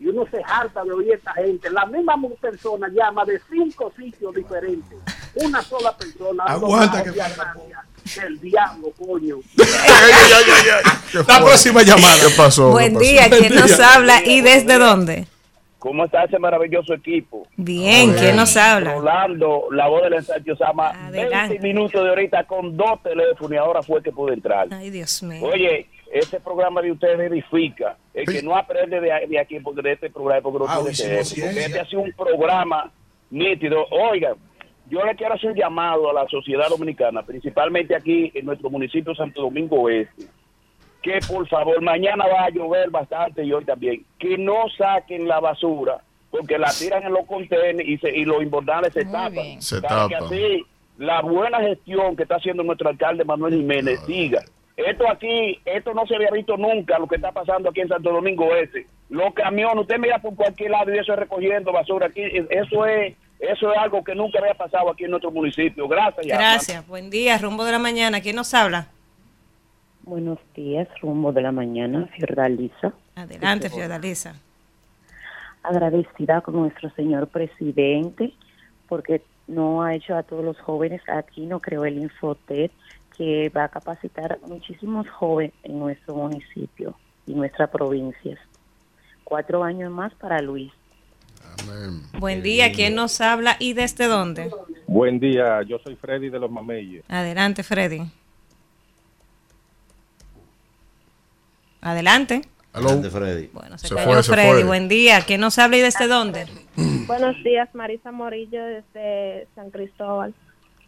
Y 0.00 0.08
uno 0.08 0.26
se 0.30 0.42
harta 0.44 0.82
de 0.82 0.90
oír 0.92 1.12
a 1.12 1.14
esta 1.14 1.32
gente. 1.34 1.70
La 1.70 1.86
misma 1.86 2.14
persona 2.40 2.88
llama 2.88 3.24
de 3.24 3.40
cinco 3.48 3.92
sitios 3.96 4.34
diferentes. 4.34 4.98
Una 5.36 5.62
sola 5.62 5.96
persona. 5.96 6.42
Aguanta 6.44 7.04
que- 7.04 7.12
gracia. 7.12 7.54
El 8.24 8.40
diablo, 8.40 8.88
coño. 8.98 9.36
La 11.28 11.38
próxima 11.40 11.82
llamada. 11.82 12.14
¿Qué 12.20 12.34
pasó? 12.36 12.70
Buen 12.70 12.92
¿Qué 12.98 12.98
pasó? 12.98 13.10
día. 13.10 13.30
¿Quién 13.30 13.54
nos 13.54 13.78
habla 13.80 14.22
y 14.24 14.40
desde 14.40 14.78
dónde? 14.78 15.26
¿Cómo 15.78 16.04
está 16.04 16.24
ese 16.24 16.38
maravilloso 16.38 16.94
equipo? 16.94 17.46
Bien. 17.56 18.12
¿Quién 18.14 18.36
nos 18.36 18.56
habla? 18.56 18.94
Rolando, 18.94 19.64
la 19.72 19.88
voz 19.88 20.02
del 20.04 20.14
ensancho 20.14 20.54
Sama, 20.56 20.90
Adelante. 21.08 21.54
20 21.58 21.66
minutos 21.66 22.02
de 22.02 22.08
ahorita 22.08 22.44
con 22.44 22.76
dos 22.76 23.02
teléfonos 23.02 23.52
y 23.52 23.56
ahora 23.56 23.82
fue 23.82 24.00
que 24.02 24.12
pude 24.12 24.34
entrar. 24.34 24.68
Ay, 24.70 24.90
Dios 24.90 25.22
mío. 25.24 25.44
Oye, 25.44 25.88
ese 26.12 26.38
programa 26.38 26.80
de 26.82 26.92
ustedes 26.92 27.18
edifica. 27.20 27.96
El 28.14 28.26
que 28.26 28.42
no 28.42 28.56
aprende 28.56 29.00
de, 29.00 29.26
de 29.28 29.38
aquí, 29.40 29.58
porque 29.58 29.82
de 29.82 29.92
este 29.94 30.10
programa, 30.10 30.40
porque 30.42 30.58
no 30.60 30.66
Ah, 30.68 30.78
tiene 30.82 30.94
cerebro, 30.94 31.24
porque 31.24 31.64
este 31.64 31.80
ha 31.80 31.86
sido 31.86 32.02
un 32.02 32.12
programa 32.12 32.92
nítido. 33.30 33.84
Oiga, 33.90 34.34
yo 34.92 35.02
le 35.06 35.16
quiero 35.16 35.32
hacer 35.32 35.52
un 35.52 35.56
llamado 35.56 36.10
a 36.10 36.12
la 36.12 36.28
sociedad 36.28 36.68
dominicana, 36.68 37.22
principalmente 37.22 37.96
aquí 37.96 38.30
en 38.34 38.44
nuestro 38.44 38.68
municipio 38.68 39.12
de 39.12 39.16
Santo 39.16 39.40
Domingo 39.40 39.80
Oeste, 39.80 40.24
que 41.00 41.18
por 41.26 41.48
favor, 41.48 41.80
mañana 41.80 42.26
va 42.26 42.44
a 42.44 42.50
llover 42.50 42.90
bastante 42.90 43.42
y 43.42 43.54
hoy 43.54 43.64
también, 43.64 44.04
que 44.18 44.36
no 44.36 44.68
saquen 44.76 45.26
la 45.26 45.40
basura, 45.40 46.02
porque 46.30 46.58
la 46.58 46.70
tiran 46.78 47.04
en 47.04 47.14
los 47.14 47.24
contenedores 47.24 47.88
y, 47.88 47.96
se, 47.96 48.14
y 48.14 48.26
los 48.26 48.42
invernales 48.42 48.92
se 48.92 49.06
tapan. 49.06 49.62
Se 49.62 49.80
Para 49.80 50.08
que 50.08 50.14
tapan. 50.14 50.26
así 50.26 50.62
la 50.98 51.22
buena 51.22 51.60
gestión 51.60 52.14
que 52.14 52.24
está 52.24 52.36
haciendo 52.36 52.62
nuestro 52.62 52.90
alcalde 52.90 53.24
Manuel 53.24 53.54
Jiménez 53.54 53.98
siga. 54.00 54.42
Esto 54.76 55.08
aquí, 55.08 55.58
esto 55.64 55.94
no 55.94 56.06
se 56.06 56.16
había 56.16 56.30
visto 56.30 56.58
nunca, 56.58 56.98
lo 56.98 57.06
que 57.06 57.16
está 57.16 57.32
pasando 57.32 57.70
aquí 57.70 57.80
en 57.80 57.88
Santo 57.88 58.12
Domingo 58.12 58.54
Este. 58.54 58.86
Los 59.08 59.32
camiones, 59.32 59.80
usted 59.80 59.98
mira 59.98 60.18
por 60.18 60.34
cualquier 60.34 60.70
lado 60.70 60.94
y 60.94 60.98
eso 60.98 61.14
es 61.14 61.18
recogiendo 61.18 61.72
basura 61.72 62.08
aquí. 62.08 62.22
Eso 62.50 62.84
es 62.84 63.14
eso 63.42 63.72
es 63.72 63.78
algo 63.78 64.02
que 64.04 64.14
nunca 64.14 64.38
había 64.38 64.54
pasado 64.54 64.90
aquí 64.90 65.04
en 65.04 65.10
nuestro 65.10 65.30
municipio. 65.30 65.88
Gracias. 65.88 66.26
Gracias. 66.26 66.86
Buen 66.86 67.10
día. 67.10 67.36
Rumbo 67.38 67.64
de 67.64 67.72
la 67.72 67.78
mañana. 67.78 68.20
¿Quién 68.20 68.36
nos 68.36 68.54
habla? 68.54 68.88
Buenos 70.04 70.38
días, 70.56 70.88
rumbo 71.00 71.32
de 71.32 71.42
la 71.42 71.52
mañana, 71.52 72.08
Fiordalisa. 72.16 72.92
Adelante, 73.14 73.70
Fiordalisa. 73.70 74.34
Agradecida 75.62 76.40
con 76.40 76.56
nuestro 76.56 76.90
señor 76.90 77.28
presidente 77.28 78.34
porque 78.88 79.22
no 79.46 79.82
ha 79.82 79.94
hecho 79.94 80.16
a 80.16 80.24
todos 80.24 80.44
los 80.44 80.58
jóvenes, 80.58 81.00
aquí 81.08 81.46
no 81.46 81.60
creó 81.60 81.84
el 81.84 81.98
Infotet 81.98 82.72
que 83.16 83.48
va 83.50 83.64
a 83.64 83.68
capacitar 83.68 84.40
muchísimos 84.46 85.08
jóvenes 85.08 85.54
en 85.62 85.78
nuestro 85.78 86.16
municipio 86.16 86.96
y 87.26 87.34
nuestras 87.34 87.70
provincias. 87.70 88.40
Cuatro 89.22 89.62
años 89.62 89.92
más 89.92 90.12
para 90.14 90.40
Luis. 90.40 90.72
Buen 92.18 92.42
día. 92.42 92.72
¿Quién 92.72 92.94
nos 92.94 93.20
habla 93.20 93.56
y 93.58 93.72
desde 93.74 94.06
dónde? 94.06 94.50
Buen 94.86 95.18
día, 95.20 95.62
yo 95.62 95.78
soy 95.78 95.96
Freddy 95.96 96.28
de 96.28 96.38
los 96.38 96.50
Mameyes. 96.50 97.04
Adelante, 97.08 97.62
Freddy. 97.62 98.02
Adelante. 101.80 102.42
Adelante, 102.72 103.10
Freddy. 103.10 103.50
Bueno, 103.52 103.76
se, 103.76 103.88
Se 103.88 103.94
cayó 103.94 104.12
fue, 104.12 104.22
se 104.22 104.32
Freddy. 104.32 104.52
fue. 104.52 104.64
Buen 104.64 104.88
día. 104.88 105.20
¿Quién 105.26 105.40
nos 105.40 105.58
habla 105.58 105.76
y 105.76 105.80
desde 105.80 106.06
dónde? 106.06 106.46
Buenos 107.06 107.36
días, 107.42 107.68
Marisa 107.74 108.12
Morillo 108.12 108.64
desde 108.64 109.46
San 109.54 109.70
Cristóbal. 109.70 110.34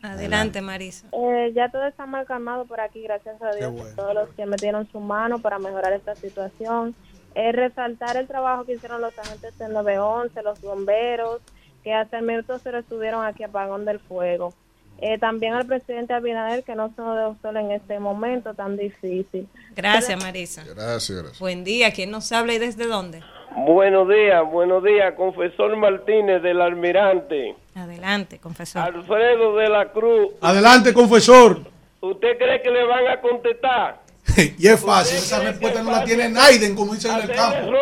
Adelante, 0.02 0.60
Marisa. 0.60 1.06
Eh, 1.12 1.52
ya 1.54 1.70
todo 1.70 1.86
está 1.86 2.04
mal 2.06 2.26
calmado 2.26 2.66
por 2.66 2.78
aquí, 2.80 3.00
gracias 3.02 3.40
a 3.40 3.54
Dios, 3.54 3.72
bueno. 3.72 3.90
a 3.90 3.94
todos 3.94 4.14
los 4.14 4.28
que 4.34 4.44
metieron 4.44 4.86
su 4.92 5.00
mano 5.00 5.38
para 5.38 5.58
mejorar 5.58 5.94
esta 5.94 6.14
situación. 6.14 6.94
Eh, 7.34 7.52
resaltar 7.52 8.16
el 8.16 8.26
trabajo 8.26 8.64
que 8.64 8.74
hicieron 8.74 9.00
los 9.00 9.18
agentes 9.18 9.56
del 9.58 9.72
911, 9.72 10.42
los 10.42 10.60
bomberos, 10.60 11.40
que 11.82 11.92
hasta 11.92 12.18
el 12.18 12.24
minuto 12.24 12.58
cero 12.62 12.78
estuvieron 12.78 13.24
aquí 13.24 13.42
apagón 13.42 13.84
del 13.84 13.98
fuego. 13.98 14.54
Eh, 15.00 15.18
también 15.18 15.54
al 15.54 15.66
presidente 15.66 16.14
Abinader, 16.14 16.62
que 16.62 16.74
no 16.76 16.88
se 16.94 17.02
nos 17.02 17.16
dejó 17.16 17.36
solo 17.42 17.58
en 17.60 17.72
este 17.72 17.98
momento 17.98 18.54
tan 18.54 18.76
difícil. 18.76 19.48
Gracias, 19.74 20.22
Marisa. 20.22 20.62
Gracias, 20.62 21.10
gracias. 21.10 21.38
Buen 21.40 21.64
día. 21.64 21.92
¿Quién 21.92 22.10
nos 22.10 22.30
habla 22.30 22.54
y 22.54 22.58
desde 22.58 22.86
dónde? 22.86 23.22
Buenos 23.56 24.08
días, 24.08 24.42
buenos 24.50 24.82
días, 24.82 25.14
confesor 25.14 25.76
Martínez 25.76 26.42
del 26.42 26.60
Almirante, 26.60 27.54
Adelante, 27.76 28.40
confesor. 28.40 28.82
Alfredo 28.82 29.56
de 29.56 29.68
la 29.68 29.92
Cruz. 29.92 30.28
Adelante, 30.40 30.92
confesor. 30.92 31.60
¿Usted 32.00 32.36
cree 32.36 32.60
que 32.62 32.70
le 32.70 32.84
van 32.84 33.06
a 33.06 33.20
contestar? 33.20 34.00
Y 34.58 34.66
es 34.66 34.84
fácil, 34.84 35.18
esa 35.18 35.40
respuesta 35.40 35.82
no 35.82 35.90
la 35.90 36.04
tiene 36.04 36.28
Naiden, 36.28 36.74
como 36.74 36.94
dicen 36.94 37.12
en 37.12 37.30
el 37.30 37.36
campo. 37.36 37.72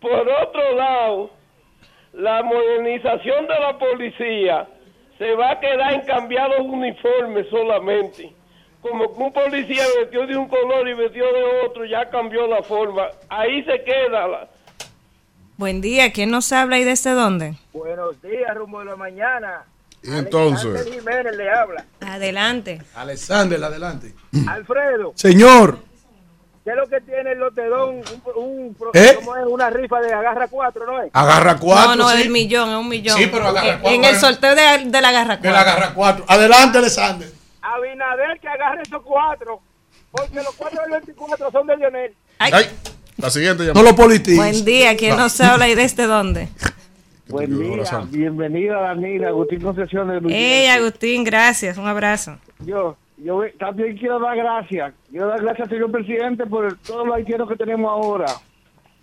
Por 0.00 0.28
otro 0.28 0.74
lado, 0.76 1.30
la 2.12 2.42
modernización 2.42 3.46
de 3.46 3.58
la 3.60 3.78
policía 3.78 4.68
se 5.18 5.34
va 5.34 5.52
a 5.52 5.60
quedar 5.60 5.94
en 5.94 6.00
cambiar 6.02 6.50
los 6.50 6.66
uniformes 6.66 7.46
solamente. 7.50 8.32
Como 8.80 9.14
que 9.14 9.22
un 9.22 9.32
policía 9.32 9.84
vestió 10.00 10.26
de 10.26 10.36
un 10.36 10.48
color 10.48 10.88
y 10.88 10.94
vestió 10.94 11.24
de 11.32 11.44
otro, 11.64 11.84
ya 11.84 12.10
cambió 12.10 12.48
la 12.48 12.62
forma. 12.64 13.08
Ahí 13.28 13.62
se 13.62 13.84
queda. 13.84 14.26
La... 14.26 14.48
Buen 15.56 15.80
día. 15.80 16.12
¿Quién 16.12 16.32
nos 16.32 16.52
habla 16.52 16.80
y 16.80 16.84
desde 16.84 17.10
dónde? 17.10 17.54
Buenos 17.72 18.20
días, 18.20 18.52
rumbo 18.56 18.80
de 18.80 18.86
la 18.86 18.96
mañana. 18.96 19.64
Y 20.02 20.12
entonces, 20.14 20.66
Alexander 20.66 20.94
Jiménez 20.94 21.36
le 21.36 21.50
habla. 21.50 21.84
Adelante. 22.00 22.82
Alexander, 22.94 23.62
adelante. 23.64 24.14
Alfredo, 24.48 25.12
Señor, 25.14 25.78
¿qué 26.64 26.70
es 26.70 26.76
lo 26.76 26.88
que 26.88 27.00
tiene 27.02 27.32
el 27.32 27.38
lotedón? 27.38 28.02
Un, 28.34 28.76
un- 28.76 28.76
¿Eh? 28.94 29.12
¿Cómo 29.16 29.36
es? 29.36 29.46
Una 29.46 29.70
rifa 29.70 30.00
de 30.00 30.12
agarra 30.12 30.48
cuatro, 30.48 30.84
¿no 30.86 31.02
es? 31.02 31.10
agarra 31.12 31.56
cuatro. 31.56 31.90
no, 31.90 31.96
no, 32.04 32.08
sí. 32.10 32.16
es 32.18 32.26
el 32.26 32.32
millón, 32.32 32.68
es 32.70 32.76
un 32.76 32.88
millón. 32.88 33.16
Sí, 33.16 33.28
pero 33.30 33.46
agarra 33.48 33.78
cuatro. 33.80 33.90
En 33.98 34.04
el 34.04 34.16
sorteo 34.16 34.54
de, 34.54 34.84
de 34.90 35.00
la 35.00 35.12
garra 35.12 35.36
De 35.36 35.50
la 35.50 35.60
agarra 35.60 35.94
cuatro. 35.94 36.24
Adelante, 36.28 36.78
Alexander. 36.78 37.30
Abinader 37.62 38.40
que 38.40 38.48
agarre 38.48 38.82
esos 38.82 39.02
cuatro. 39.02 39.60
Porque 40.10 40.34
los 40.36 40.54
cuatro 40.56 40.82
del 40.82 40.90
24 40.90 41.50
son 41.52 41.66
de 41.66 41.76
Lionel. 41.76 42.14
Ay. 42.38 42.52
La 43.18 43.30
siguiente 43.30 43.72
No 43.72 43.82
lo 43.82 43.94
politices. 43.94 44.36
Buen 44.36 44.64
día, 44.64 44.96
¿quién 44.96 45.16
nos 45.16 45.40
habla 45.40 45.68
y 45.68 45.74
desde 45.74 46.06
dónde? 46.06 46.48
Buen 47.32 47.58
día, 47.58 47.82
bienvenida 48.10 48.78
Danila, 48.78 49.28
Agustín 49.28 49.62
Concepción 49.62 50.06
de 50.08 50.20
Luis. 50.20 50.34
Hey, 50.36 50.66
Agustín, 50.66 51.24
gracias, 51.24 51.78
un 51.78 51.86
abrazo. 51.86 52.36
Yo, 52.58 52.94
yo 53.16 53.40
también 53.58 53.96
quiero 53.96 54.20
dar 54.20 54.36
gracias. 54.36 54.92
Quiero 55.10 55.28
dar 55.28 55.40
gracias 55.40 55.66
al 55.66 55.74
señor 55.74 55.90
presidente 55.90 56.44
por 56.44 56.76
todos 56.80 57.06
los 57.06 57.16
haitianos 57.16 57.48
que 57.48 57.56
tenemos 57.56 57.90
ahora. 57.90 58.26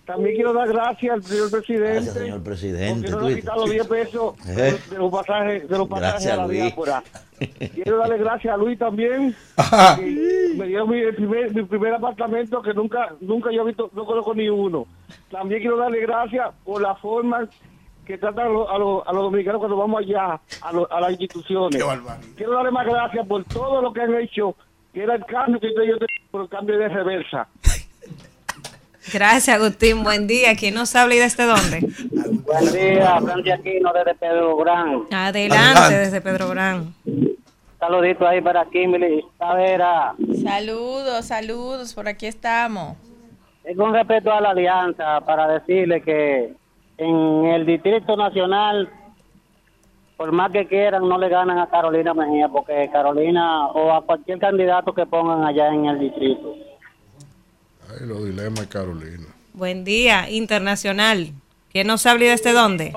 También 0.05 0.35
quiero 0.35 0.53
dar 0.53 0.67
gracias 0.67 1.11
al 1.11 1.23
señor 1.23 1.49
presidente. 1.49 1.91
Gracias, 1.93 2.13
señor 2.13 2.43
presidente. 2.43 3.09
Porque 3.09 3.15
no 3.15 3.21
nos 3.21 3.31
ha 3.31 3.35
quitado 3.35 3.65
10 3.65 3.87
pesos 3.87 4.45
de, 4.45 4.71
de 4.73 4.97
los 4.99 5.11
pasajes, 5.11 5.67
de 5.67 5.77
los 5.79 5.87
pasajes 5.87 6.11
Gracias, 6.13 6.33
a 6.33 6.37
la 6.37 6.45
Luis. 6.45 6.61
diáspora. 6.61 7.03
Quiero 7.73 7.97
darle 7.97 8.17
gracias 8.19 8.53
a 8.53 8.57
Luis 8.57 8.77
también. 8.77 9.35
que 9.97 10.53
me 10.55 10.67
dio 10.67 10.85
mi 10.85 11.11
primer, 11.13 11.55
mi 11.55 11.63
primer 11.63 11.95
apartamento 11.95 12.61
que 12.61 12.75
nunca 12.75 13.15
nunca 13.21 13.51
yo 13.51 13.63
he 13.63 13.65
visto, 13.65 13.89
no 13.95 14.05
conozco 14.05 14.35
ni 14.35 14.49
uno. 14.49 14.85
También 15.31 15.61
quiero 15.61 15.77
darle 15.77 16.01
gracias 16.01 16.47
por 16.63 16.79
la 16.79 16.93
forma 16.93 17.49
que 18.09 18.17
tratan 18.17 18.47
a 18.47 18.49
los, 18.49 18.67
a 18.71 18.77
los, 18.79 19.07
a 19.07 19.13
los 19.13 19.21
dominicanos 19.25 19.59
cuando 19.59 19.77
vamos 19.77 20.01
allá 20.01 20.39
a, 20.63 20.73
los- 20.73 20.89
a 20.89 20.99
las 20.99 21.11
instituciones. 21.11 21.79
Quiero 22.35 22.53
darle 22.53 22.71
más 22.71 22.87
gracias 22.87 23.27
por 23.27 23.43
todo 23.43 23.83
lo 23.83 23.93
que 23.93 24.01
han 24.01 24.15
hecho, 24.15 24.55
que 24.91 25.03
era 25.03 25.13
el 25.13 25.23
cambio 25.27 25.59
que 25.59 25.67
yo 25.67 25.75
tenía 25.75 25.95
por 26.31 26.41
el 26.41 26.49
cambio 26.49 26.79
de 26.79 26.89
reversa. 26.89 27.47
Gracias, 29.13 29.55
Agustín. 29.55 30.01
Buen 30.03 30.25
día. 30.25 30.55
¿Quién 30.55 30.73
nos 30.73 30.95
habla 30.95 31.13
y 31.13 31.19
desde 31.19 31.45
dónde? 31.45 31.87
Buen 32.11 32.73
día, 32.73 33.19
Francia 33.21 33.53
Aquino 33.55 33.93
desde 33.93 34.15
Pedro 34.15 34.57
Gran. 34.57 35.03
Adelante, 35.11 35.93
desde 35.93 36.19
Pedro 36.19 36.49
Brán. 36.49 36.95
Saludito 37.79 38.27
ahí 38.27 38.41
para 38.41 38.65
Kimberly 38.65 39.23
Tavera. 39.37 40.15
Saludos, 40.43 41.25
saludos, 41.27 41.93
por 41.93 42.07
aquí 42.07 42.25
estamos. 42.25 42.97
Es 43.63 43.77
con 43.77 43.93
respecto 43.93 44.31
a 44.33 44.41
la 44.41 44.49
alianza, 44.49 45.21
para 45.21 45.47
decirle 45.47 46.01
que 46.01 46.53
en 46.99 47.45
el 47.45 47.65
Distrito 47.65 48.15
Nacional, 48.17 48.89
por 50.17 50.31
más 50.33 50.51
que 50.51 50.67
quieran, 50.67 51.07
no 51.07 51.17
le 51.17 51.29
ganan 51.29 51.57
a 51.57 51.69
Carolina 51.69 52.13
Mejía, 52.13 52.49
porque 52.49 52.89
Carolina 52.91 53.67
o 53.67 53.93
a 53.93 54.05
cualquier 54.05 54.37
candidato 54.39 54.93
que 54.93 55.05
pongan 55.05 55.45
allá 55.45 55.69
en 55.73 55.85
el 55.85 55.99
distrito. 55.99 56.55
Ay, 57.89 58.05
los 58.05 58.25
dilemas 58.25 58.59
de 58.59 58.67
Carolina. 58.67 59.27
Buen 59.53 59.83
día, 59.85 60.29
internacional. 60.29 61.31
¿Quién 61.71 61.87
nos 61.87 62.05
habla 62.05 62.25
y 62.25 62.27
desde 62.27 62.51
dónde? 62.51 62.93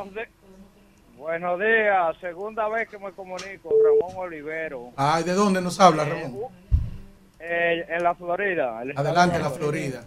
Buenos 1.16 1.60
días, 1.60 2.16
segunda 2.20 2.68
vez 2.68 2.88
que 2.88 2.98
me 2.98 3.12
comunico, 3.12 3.70
Ramón 3.84 4.16
Olivero, 4.26 4.90
Ay, 4.96 5.22
¿de 5.22 5.32
dónde 5.34 5.60
nos 5.62 5.78
habla, 5.78 6.04
Ramón? 6.04 6.34
eh, 7.38 7.86
en 7.88 8.02
la 8.02 8.14
Florida. 8.16 8.80
Adelante, 8.96 9.36
de 9.38 9.42
la 9.44 9.50
Florida. 9.50 10.04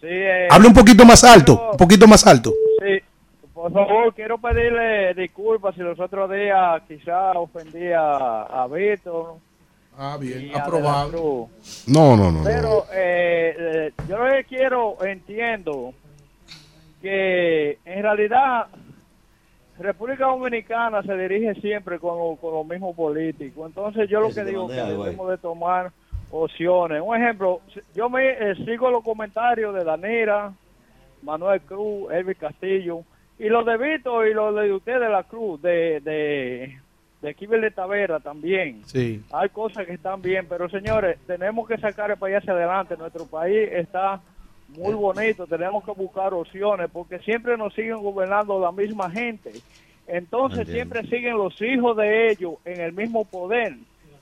Sí, 0.00 0.06
eh, 0.08 0.48
Habla 0.50 0.68
un 0.68 0.74
poquito 0.74 1.04
más 1.04 1.22
alto, 1.24 1.68
un 1.72 1.76
poquito 1.76 2.06
más 2.08 2.26
alto. 2.26 2.54
Por 3.60 3.72
favor, 3.72 4.14
quiero 4.14 4.38
pedirle 4.38 5.12
disculpas 5.12 5.74
si 5.74 5.82
los 5.82 6.00
otros 6.00 6.30
días 6.30 6.80
quizá 6.88 7.32
ofendí 7.32 7.92
a, 7.92 8.42
a 8.44 8.66
Víctor. 8.68 9.34
Ah, 9.98 10.16
bien, 10.18 10.50
aprobado. 10.56 11.48
No, 11.86 12.16
no, 12.16 12.32
no. 12.32 12.42
Pero 12.42 12.84
eh, 12.92 13.54
eh, 13.58 13.92
yo 14.08 14.16
lo 14.16 14.32
que 14.32 14.44
quiero, 14.44 14.96
entiendo 15.04 15.92
que 17.02 17.78
en 17.84 18.02
realidad 18.02 18.66
República 19.78 20.26
Dominicana 20.26 21.02
se 21.02 21.14
dirige 21.16 21.54
siempre 21.60 21.98
con, 21.98 22.18
lo- 22.18 22.36
con 22.36 22.54
los 22.54 22.66
mismos 22.66 22.94
políticos. 22.96 23.66
Entonces 23.68 24.08
yo 24.08 24.20
lo 24.20 24.30
que 24.30 24.44
digo 24.44 24.68
que 24.68 24.80
algo 24.80 25.02
ahí. 25.02 25.10
debemos 25.10 25.28
de 25.30 25.38
tomar 25.38 25.90
opciones. 26.30 27.02
Un 27.04 27.16
ejemplo, 27.16 27.60
yo 27.94 28.08
me 28.08 28.30
eh, 28.30 28.54
sigo 28.64 28.90
los 28.90 29.02
comentarios 29.04 29.74
de 29.74 29.84
Danira, 29.84 30.52
Manuel 31.22 31.60
Cruz, 31.62 32.10
Elvis 32.12 32.38
Castillo, 32.38 33.02
y 33.40 33.48
los 33.48 33.64
de 33.64 33.78
Vito 33.78 34.26
y 34.26 34.34
los 34.34 34.54
de 34.54 34.70
usted 34.70 35.00
de 35.00 35.08
la 35.08 35.22
Cruz, 35.22 35.62
de, 35.62 36.00
de, 36.00 36.78
de 37.22 37.34
Kibel 37.34 37.62
de 37.62 37.70
Tavera 37.70 38.20
también. 38.20 38.82
Sí. 38.84 39.22
Hay 39.32 39.48
cosas 39.48 39.86
que 39.86 39.94
están 39.94 40.20
bien, 40.20 40.44
pero 40.46 40.68
señores, 40.68 41.18
tenemos 41.26 41.66
que 41.66 41.78
sacar 41.78 42.10
el 42.10 42.18
país 42.18 42.36
hacia 42.36 42.52
adelante. 42.52 42.98
Nuestro 42.98 43.26
país 43.26 43.66
está 43.72 44.20
muy 44.68 44.92
bonito, 44.92 45.46
tenemos 45.46 45.82
que 45.84 45.92
buscar 45.92 46.34
opciones 46.34 46.90
porque 46.92 47.18
siempre 47.20 47.56
nos 47.56 47.72
siguen 47.74 47.96
gobernando 48.02 48.60
la 48.60 48.72
misma 48.72 49.10
gente. 49.10 49.52
Entonces 50.06 50.60
Entiendo. 50.60 50.94
siempre 50.94 51.08
siguen 51.08 51.38
los 51.38 51.60
hijos 51.62 51.96
de 51.96 52.30
ellos 52.32 52.54
en 52.66 52.80
el 52.80 52.92
mismo 52.92 53.24
poder. 53.24 53.74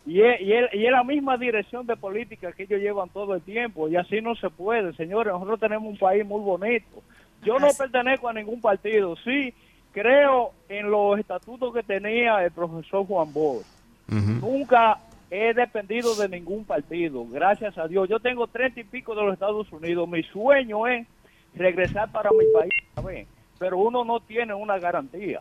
Y 0.06 0.22
es, 0.22 0.40
y, 0.40 0.52
es, 0.52 0.72
y 0.72 0.86
es 0.86 0.92
la 0.92 1.02
misma 1.02 1.36
dirección 1.36 1.86
de 1.86 1.96
política 1.96 2.52
que 2.52 2.62
ellos 2.62 2.80
llevan 2.80 3.08
todo 3.10 3.34
el 3.34 3.42
tiempo. 3.42 3.88
Y 3.88 3.96
así 3.96 4.20
no 4.20 4.34
se 4.36 4.48
puede, 4.48 4.94
señores. 4.94 5.32
Nosotros 5.32 5.60
tenemos 5.60 5.88
un 5.88 5.98
país 5.98 6.24
muy 6.24 6.40
bonito. 6.40 7.02
Yo 7.42 7.58
no 7.58 7.68
pertenezco 7.76 8.28
a 8.28 8.32
ningún 8.32 8.60
partido. 8.60 9.16
Sí, 9.24 9.54
creo 9.92 10.52
en 10.68 10.90
los 10.90 11.18
estatutos 11.18 11.72
que 11.72 11.82
tenía 11.82 12.44
el 12.44 12.50
profesor 12.50 13.06
Juan 13.06 13.32
Bosch. 13.32 13.64
Nunca 14.08 14.98
he 15.30 15.52
dependido 15.52 16.14
de 16.16 16.28
ningún 16.28 16.64
partido, 16.64 17.26
gracias 17.30 17.76
a 17.76 17.86
Dios. 17.86 18.08
Yo 18.08 18.18
tengo 18.20 18.46
treinta 18.46 18.80
y 18.80 18.84
pico 18.84 19.14
de 19.14 19.22
los 19.22 19.34
Estados 19.34 19.70
Unidos. 19.72 20.08
Mi 20.08 20.22
sueño 20.22 20.86
es 20.86 21.06
regresar 21.54 22.10
para 22.10 22.30
mi 22.30 22.44
país, 22.52 22.72
¿sabe? 22.94 23.26
pero 23.58 23.78
uno 23.78 24.04
no 24.04 24.20
tiene 24.20 24.54
una 24.54 24.78
garantía. 24.78 25.40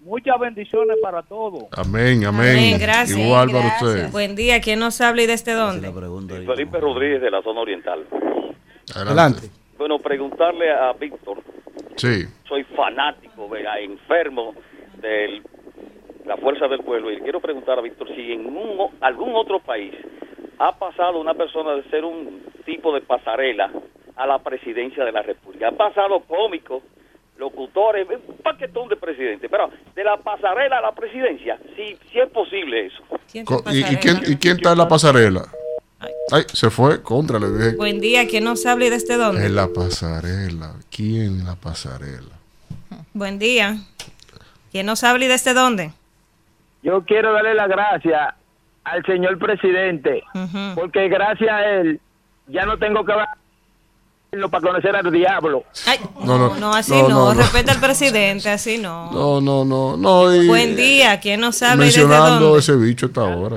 Muchas 0.00 0.38
bendiciones 0.40 0.96
para 1.00 1.22
todos. 1.22 1.64
Amén, 1.70 2.24
amén. 2.24 2.50
Amén, 2.50 2.78
gracias. 2.78 3.16
Igual 3.16 3.50
para 3.50 3.68
usted. 3.68 4.10
Buen 4.10 4.34
día. 4.34 4.60
¿Quién 4.60 4.80
nos 4.80 5.00
habla 5.00 5.22
y 5.22 5.26
desde 5.26 5.52
dónde? 5.52 5.92
Felipe 6.44 6.80
Rodríguez 6.80 7.22
de 7.22 7.30
la 7.30 7.40
zona 7.42 7.60
oriental. 7.60 8.04
Adelante. 8.96 9.48
Bueno, 9.82 9.98
preguntarle 9.98 10.70
a 10.70 10.92
Víctor, 10.92 11.38
Sí. 11.96 12.24
soy 12.46 12.62
fanático, 12.62 13.48
vea, 13.48 13.80
enfermo 13.80 14.54
de 15.00 15.42
la 16.24 16.36
fuerza 16.36 16.68
del 16.68 16.84
pueblo 16.84 17.10
y 17.10 17.18
quiero 17.18 17.40
preguntar 17.40 17.80
a 17.80 17.82
Víctor 17.82 18.06
si 18.14 18.30
en 18.32 18.46
un 18.46 18.78
algún 19.00 19.34
otro 19.34 19.58
país 19.58 19.92
ha 20.60 20.78
pasado 20.78 21.20
una 21.20 21.34
persona 21.34 21.72
de 21.74 21.82
ser 21.90 22.04
un 22.04 22.44
tipo 22.64 22.94
de 22.94 23.00
pasarela 23.00 23.72
a 24.14 24.24
la 24.24 24.38
presidencia 24.38 25.04
de 25.04 25.10
la 25.10 25.22
República. 25.22 25.66
Ha 25.70 25.72
pasado 25.72 26.20
cómicos, 26.28 26.84
locutores, 27.36 28.06
un 28.08 28.36
paquetón 28.36 28.88
de 28.88 28.94
presidentes, 28.94 29.50
pero 29.50 29.68
de 29.96 30.04
la 30.04 30.16
pasarela 30.18 30.78
a 30.78 30.80
la 30.82 30.92
presidencia, 30.92 31.58
sí, 31.74 31.98
sí 32.12 32.20
es 32.20 32.30
posible 32.30 32.86
eso. 32.86 33.02
Co- 33.44 33.64
¿Y, 33.72 33.80
y 33.80 33.96
quién, 33.96 34.18
¿Y 34.28 34.36
quién 34.36 34.58
está 34.58 34.70
en 34.72 34.78
la 34.78 34.86
pasarela? 34.86 35.42
Ay, 36.30 36.44
se 36.52 36.70
fue 36.70 37.02
contra, 37.02 37.38
le 37.38 37.50
dije. 37.50 37.76
Buen 37.76 38.00
día. 38.00 38.26
¿Quién 38.26 38.44
nos 38.44 38.64
habla 38.66 38.86
y 38.86 38.90
desde 38.90 39.16
dónde? 39.16 39.46
En 39.46 39.54
la 39.54 39.68
pasarela. 39.68 40.74
¿Quién 40.90 41.40
en 41.40 41.44
la 41.44 41.54
pasarela? 41.56 42.34
Buen 43.12 43.38
día. 43.38 43.78
¿Quién 44.70 44.86
nos 44.86 45.04
habla 45.04 45.24
y 45.24 45.28
desde 45.28 45.54
dónde? 45.54 45.92
Yo 46.82 47.04
quiero 47.04 47.32
darle 47.32 47.54
las 47.54 47.68
gracias 47.68 48.34
al 48.84 49.04
señor 49.04 49.38
presidente, 49.38 50.24
porque 50.74 51.08
gracias 51.08 51.50
a 51.50 51.64
él 51.64 52.00
ya 52.48 52.66
no 52.66 52.76
tengo 52.78 53.04
que 53.04 53.12
para 54.50 54.62
conocer 54.66 54.96
al 54.96 55.12
diablo. 55.12 55.64
Ay, 55.86 55.98
No, 56.24 56.38
no, 56.38 56.56
no, 56.56 56.72
así 56.72 56.90
no, 56.92 57.02
no. 57.02 57.08
no, 57.08 57.34
no. 57.34 57.40
Respeta 57.42 57.72
al 57.72 57.80
presidente, 57.80 58.48
así 58.48 58.78
no. 58.78 59.10
No, 59.12 59.40
no, 59.42 59.62
no. 59.66 59.96
no 59.98 60.34
y 60.34 60.46
Buen 60.48 60.74
día. 60.74 61.20
¿Quién 61.20 61.40
nos 61.40 61.60
habla 61.62 61.84
y 61.84 61.88
desde 61.88 62.00
Mencionando 62.06 62.44
dónde? 62.46 62.58
ese 62.60 62.76
bicho 62.76 63.06
esta 63.06 63.24
hora. 63.24 63.56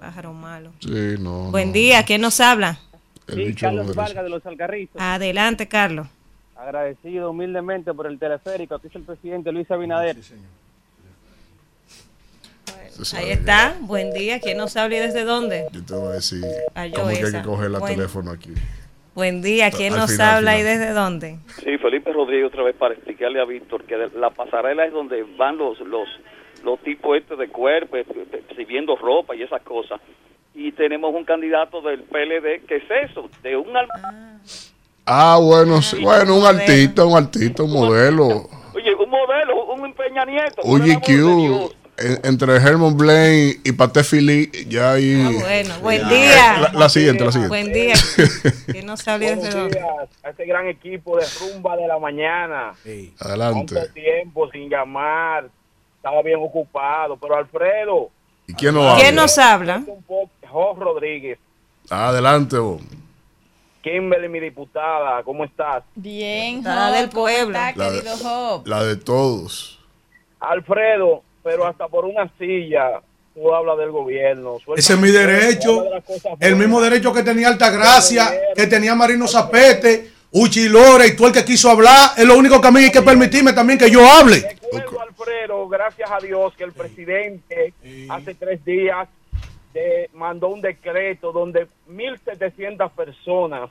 Pájaro 0.00 0.32
malo. 0.32 0.72
Sí, 0.80 1.16
no. 1.18 1.50
Buen 1.50 1.68
no. 1.68 1.72
día. 1.74 2.02
¿Quién 2.04 2.22
nos 2.22 2.40
habla? 2.40 2.80
El 3.28 3.34
Sí, 3.34 3.44
bicho 3.44 3.66
Carlos 3.66 3.86
no 3.88 3.94
Vargas 3.94 4.24
de 4.24 4.30
los 4.30 4.46
Alcarrizos. 4.46 4.96
Adelante, 4.98 5.68
Carlos. 5.68 6.06
Agradecido 6.56 7.30
humildemente 7.30 7.92
por 7.92 8.06
el 8.06 8.18
teleférico. 8.18 8.76
Aquí 8.76 8.86
es 8.88 8.94
el 8.96 9.02
presidente 9.02 9.52
Luis 9.52 9.70
Abinader. 9.70 10.16
Ahí 13.14 13.30
está. 13.30 13.76
Buen 13.80 14.10
día. 14.14 14.40
¿Quién 14.40 14.56
nos 14.56 14.74
habla 14.78 14.96
y 14.96 15.00
desde 15.00 15.24
dónde? 15.24 15.66
Yo 15.70 15.84
te 15.84 15.94
voy 15.94 16.08
a 16.08 16.12
decir 16.12 16.42
Ah, 16.74 16.86
yo 16.86 16.94
cómo 16.94 17.08
que 17.08 17.16
hay 17.26 17.32
que 17.32 17.42
coger 17.42 17.66
el 17.66 17.76
Buen- 17.78 17.94
teléfono 17.96 18.30
aquí. 18.30 18.54
Buen 19.20 19.42
día. 19.42 19.70
¿Quién 19.70 19.92
Al 19.92 19.98
nos 20.00 20.12
final, 20.12 20.36
habla 20.38 20.58
y 20.58 20.62
desde 20.62 20.92
dónde? 20.92 21.36
Sí, 21.62 21.76
Felipe 21.76 22.10
Rodríguez 22.10 22.46
otra 22.46 22.62
vez 22.62 22.74
para 22.74 22.94
explicarle 22.94 23.38
a 23.38 23.44
Víctor 23.44 23.84
que 23.84 23.94
la 24.18 24.30
pasarela 24.30 24.86
es 24.86 24.92
donde 24.94 25.26
van 25.36 25.58
los 25.58 25.78
los 25.80 26.08
los 26.64 26.78
tipos 26.80 27.18
estos 27.18 27.38
de 27.38 27.48
cuerpo, 27.48 27.98
eh, 27.98 28.06
eh, 28.14 28.42
exhibiendo 28.48 28.96
ropa 28.96 29.36
y 29.36 29.42
esas 29.42 29.60
cosas. 29.60 30.00
Y 30.54 30.72
tenemos 30.72 31.14
un 31.14 31.24
candidato 31.26 31.82
del 31.82 32.00
PLD, 32.04 32.64
que 32.66 32.76
es 32.76 33.10
eso? 33.10 33.28
De 33.42 33.58
un 33.58 33.76
alma- 33.76 34.40
Ah, 35.04 35.38
bueno, 35.38 35.82
sí, 35.82 36.02
bueno, 36.02 36.38
un 36.38 36.46
artista, 36.46 37.04
un 37.04 37.14
artista, 37.18 37.62
un 37.62 37.72
modelo. 37.74 38.48
Oye, 38.74 38.94
un 38.94 39.10
modelo, 39.10 39.66
un 39.66 39.92
Peña 39.92 40.24
Nieto. 40.24 40.62
Un 40.64 40.80
GQ. 40.80 41.74
En- 42.00 42.20
entre 42.24 42.56
Herman 42.56 42.96
Blaine 42.96 43.60
y 43.64 43.72
Pate 43.72 44.02
Philly, 44.02 44.50
ya 44.68 44.92
hay. 44.92 45.22
Ah, 45.24 45.30
bueno, 45.40 45.74
buen 45.80 46.08
día. 46.08 46.58
La, 46.60 46.72
la 46.72 46.88
siguiente, 46.88 47.24
la 47.24 47.32
siguiente. 47.32 47.48
Buen 47.48 47.72
día. 47.72 47.94
¿Quién 48.66 48.86
nos 48.86 49.06
habla 49.06 49.26
y 49.26 49.28
desde 49.28 49.40
Buenos 49.42 49.54
dónde? 49.54 49.78
días 49.78 50.08
a 50.24 50.30
este 50.30 50.46
gran 50.46 50.66
equipo 50.68 51.16
de 51.18 51.26
Rumba 51.40 51.76
de 51.76 51.86
la 51.86 51.98
Mañana. 51.98 52.72
Adelante. 53.20 53.74
Tanto 53.74 53.92
tiempo 53.92 54.50
sin 54.50 54.68
llamar. 54.68 55.48
Estaba 55.96 56.22
bien 56.22 56.38
ocupado. 56.42 57.16
Pero 57.16 57.36
Alfredo. 57.36 58.10
¿Y 58.46 58.54
quién 58.54 58.74
nos 58.74 58.84
habla? 58.86 59.00
¿Quién 59.02 59.14
nos 59.14 59.38
habla? 59.38 59.84
Rodríguez. 60.76 61.38
Adelante, 61.88 62.56
vos. 62.58 62.82
Kimberly, 63.82 64.28
mi 64.28 64.40
diputada, 64.40 65.22
¿cómo 65.22 65.44
estás? 65.44 65.82
Bien, 65.94 66.62
Job, 66.62 66.92
del 66.92 67.08
¿cómo 67.08 67.22
pueblo. 67.22 67.58
está, 67.58 67.72
La 67.76 67.90
de-? 67.90 68.02
La 68.66 68.82
de 68.84 68.96
todos. 68.96 69.78
Alfredo, 70.38 71.22
pero 71.42 71.66
hasta 71.66 71.88
por 71.88 72.04
una 72.04 72.30
silla 72.38 73.00
tú 73.34 73.54
hablas 73.54 73.78
del 73.78 73.90
gobierno. 73.90 74.58
Ese 74.76 74.94
es 74.94 74.98
mi 74.98 75.10
derecho. 75.10 75.84
El 76.40 76.56
mismo 76.56 76.80
derecho 76.80 77.12
que 77.12 77.22
tenía 77.22 77.48
Altagracia, 77.48 78.28
que 78.54 78.66
tenía 78.66 78.94
Marino 78.94 79.26
Zapete, 79.28 80.10
Uchi 80.32 80.68
Lore 80.68 81.06
y 81.08 81.16
tú 81.16 81.26
el 81.26 81.32
que 81.32 81.44
quiso 81.44 81.70
hablar. 81.70 82.10
Es 82.16 82.24
lo 82.24 82.36
único 82.36 82.60
que 82.60 82.68
a 82.68 82.70
mí 82.70 82.80
hay 82.84 82.90
que 82.92 83.02
permitirme 83.02 83.52
también 83.52 83.78
que 83.78 83.90
yo 83.90 84.00
hable. 84.08 84.56
Recuerdo, 84.72 85.00
Alfredo, 85.00 85.68
gracias 85.68 86.10
a 86.10 86.18
Dios, 86.18 86.54
que 86.56 86.64
el 86.64 86.72
presidente 86.72 87.72
hace 88.08 88.34
tres 88.34 88.64
días 88.64 89.08
de- 89.74 90.10
mandó 90.14 90.48
un 90.48 90.60
decreto 90.60 91.32
donde 91.32 91.66
1.700 91.88 92.90
personas 92.92 93.70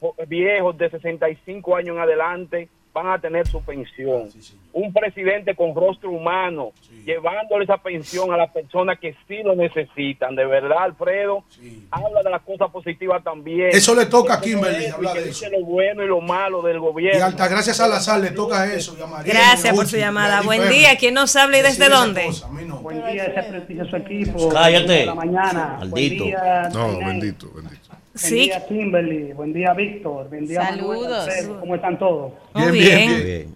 jo- 0.00 0.14
viejos 0.28 0.76
de 0.78 0.90
65 0.90 1.76
años 1.76 1.96
en 1.96 2.02
adelante 2.02 2.68
van 2.94 3.08
a 3.08 3.18
tener 3.18 3.46
su 3.46 3.60
pensión. 3.60 4.28
Un 4.72 4.92
presidente 4.92 5.54
con 5.56 5.74
rostro 5.74 6.10
humano, 6.10 6.70
llevándole 7.04 7.64
esa 7.64 7.76
pensión 7.76 8.32
a 8.32 8.36
las 8.36 8.50
personas 8.52 8.98
que 9.00 9.14
sí 9.26 9.42
lo 9.42 9.56
necesitan. 9.56 10.36
De 10.36 10.46
verdad, 10.46 10.78
Alfredo, 10.84 11.42
habla 11.90 12.22
de 12.22 12.30
las 12.30 12.42
cosas 12.42 12.70
positivas 12.70 13.22
también. 13.24 13.70
Eso 13.72 13.94
le 13.96 14.06
toca 14.06 14.34
a 14.34 14.40
Kimberly 14.40 14.84
eso, 14.84 14.94
hablar 14.96 15.14
que 15.14 15.20
de 15.20 15.26
dice 15.26 15.50
lo 15.50 15.64
bueno 15.64 16.04
y 16.04 16.06
lo 16.06 16.20
malo 16.20 16.62
del 16.62 16.76
Y 16.76 16.80
gobierno. 16.80 17.24
Altagracia 17.24 17.74
Salazar 17.74 18.20
le 18.20 18.30
toca 18.30 18.72
eso. 18.72 18.96
y 18.98 19.02
a 19.02 19.06
María, 19.06 19.34
Gracias 19.34 19.72
y 19.72 19.76
por 19.76 19.84
Uchi, 19.84 19.90
su 19.90 19.96
y 19.96 20.00
llamada. 20.00 20.42
Buen 20.42 20.68
día. 20.70 20.96
¿Quién 20.96 21.14
nos 21.14 21.34
habla 21.34 21.58
y 21.58 21.62
desde 21.62 21.88
dónde? 21.88 22.26
cosa, 22.26 22.46
a 22.46 22.50
mí 22.50 22.64
no. 22.64 22.76
Buen 22.78 23.04
día, 23.06 23.24
ese 23.24 23.42
prestigioso 23.42 23.96
equipo. 23.96 24.48
Cállate. 24.50 24.92
De 24.92 25.06
la 25.06 25.14
mañana. 25.16 25.76
Maldito. 25.80 26.24
Buen 26.24 26.30
día, 26.36 26.68
No, 26.72 26.98
bendito, 26.98 27.50
bendito. 27.54 27.90
Buen 28.14 28.22
Sí. 28.30 28.34
día, 28.36 28.64
Kimberly. 28.66 29.32
Buen 29.32 29.52
día, 29.52 29.74
Víctor. 29.74 30.28
Buen 30.28 30.46
día, 30.46 30.60
Manuel, 30.62 31.00
Saludos. 31.00 31.28
Alfredo. 31.28 31.60
¿Cómo 31.60 31.74
están 31.74 31.98
todos? 31.98 32.32
Muy 32.54 32.70
bien. 32.72 33.54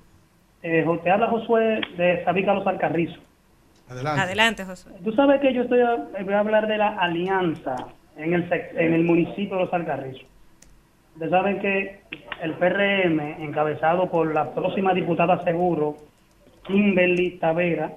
Eh, 0.63 0.83
jo- 0.85 0.99
te 0.99 1.11
habla 1.11 1.29
Josué 1.29 1.81
de 1.97 2.25
Sabica 2.25 2.53
Los 2.55 2.67
Alcarrizos. 2.67 3.21
Adelante, 3.89 4.65
Josué. 4.65 4.93
Tú 5.05 5.13
sabes 5.13 5.41
que 5.41 5.55
yo 5.55 5.63
estoy 5.63 5.81
a- 5.81 5.95
eh, 6.19 6.25
voy 6.25 6.35
a 6.35 6.41
hablar 6.41 6.67
de 6.67 6.77
la 6.77 6.89
alianza 6.99 7.77
en 8.17 8.35
el, 8.35 8.49
en 8.77 8.93
el 8.95 9.05
municipio 9.05 9.57
de 9.57 9.65
Los 9.65 9.73
Alcarrizos. 9.73 10.27
Ustedes 11.15 11.31
saben 11.31 11.61
que 11.61 12.01
el 12.43 12.53
PRM, 12.55 13.37
encabezado 13.43 14.11
por 14.11 14.35
la 14.35 14.53
próxima 14.53 14.93
diputada 14.93 15.43
seguro, 15.45 15.97
Kimberly 16.67 17.39
Tavera, 17.39 17.93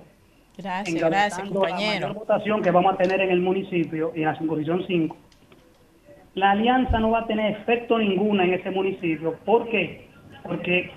Gracias, 0.57 1.01
la 1.01 1.09
mayor 1.09 2.14
votación 2.14 2.61
que 2.61 2.69
vamos 2.72 2.93
a 2.93 2.98
tener 2.98 3.19
en 3.22 3.31
el 3.31 3.41
municipio 3.41 4.11
y 4.15 4.19
en 4.19 4.25
la 4.25 4.38
circunscripción 4.38 4.83
5, 4.88 5.17
la 6.34 6.51
alianza 6.51 7.00
no 7.00 7.11
va 7.11 7.19
a 7.19 7.27
tener 7.27 7.58
efecto 7.58 7.98
ninguna 7.98 8.45
en 8.45 8.53
ese 8.53 8.72
municipio. 8.72 9.35
¿Por 9.45 9.69
qué? 9.69 10.08
Porque 10.43 10.92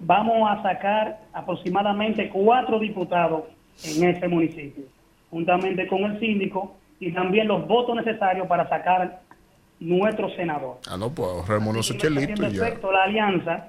vamos 0.00 0.50
a 0.50 0.62
sacar 0.62 1.20
aproximadamente 1.32 2.28
cuatro 2.30 2.78
diputados 2.78 3.44
en 3.84 4.08
ese 4.08 4.28
municipio, 4.28 4.84
juntamente 5.30 5.86
con 5.86 6.04
el 6.04 6.18
síndico 6.20 6.76
y 7.00 7.12
también 7.12 7.48
los 7.48 7.66
votos 7.66 7.96
necesarios 7.96 8.46
para 8.46 8.68
sacar 8.68 9.20
nuestro 9.80 10.30
senador. 10.36 10.78
Ah, 10.88 10.96
no, 10.96 11.10
pues 11.10 11.28
haciendo 11.46 12.20
y 12.48 12.52
ya. 12.52 12.66
efecto 12.66 12.92
la 12.92 13.04
alianza, 13.04 13.68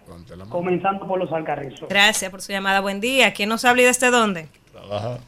comenzando 0.50 1.08
por 1.08 1.20
los 1.20 1.32
alcarrizos. 1.32 1.90
Gracias 1.90 2.30
por 2.30 2.42
su 2.42 2.52
llamada. 2.52 2.82
Buen 2.82 3.00
día. 3.00 3.34
¿Quién 3.34 3.50
nos 3.50 3.66
habla 3.66 3.82
y 3.82 3.86
desde 3.86 4.12
dónde? 4.12 4.48
Trabaja. 4.72 5.20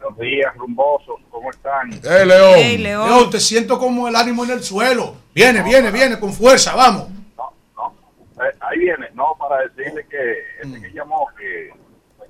Buenos 0.00 0.18
días, 0.20 0.54
rumbosos, 0.56 1.20
¿cómo 1.28 1.50
están? 1.50 1.92
¡Eh, 1.92 2.24
León! 2.24 2.52
Hey, 2.54 2.78
León. 2.78 3.08
León, 3.08 3.30
te 3.30 3.40
siento 3.40 3.78
como 3.78 4.06
el 4.06 4.14
ánimo 4.14 4.44
en 4.44 4.52
el 4.52 4.62
suelo. 4.62 5.16
Viene, 5.34 5.62
viene, 5.62 5.90
viene, 5.90 6.20
con 6.20 6.32
fuerza, 6.32 6.76
vamos. 6.76 7.08
Eh, 7.08 8.56
ahí 8.60 8.78
viene, 8.78 9.08
no, 9.14 9.34
para 9.36 9.66
decirle 9.66 10.06
que 10.08 10.34
ese 10.62 10.80
que 10.80 10.92
llamó, 10.92 11.26
que, 11.36 11.72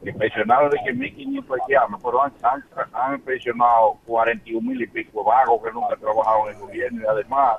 que 0.03 0.13
pensionaron 0.15 0.71
de 0.71 0.79
que 0.79 0.95
1.500 0.95 1.61
haitianos, 1.61 2.01
pero 2.03 2.23
han, 2.23 2.33
han, 2.43 2.65
han 2.95 3.21
pensionado 3.21 3.99
41 4.07 4.67
mil 4.67 4.81
y 4.81 4.87
pico 4.87 5.23
vagos 5.23 5.63
que 5.63 5.71
nunca 5.71 5.95
trabajaron 5.97 6.49
en 6.49 6.55
el 6.55 6.61
gobierno 6.63 7.03
y 7.03 7.07
además, 7.07 7.59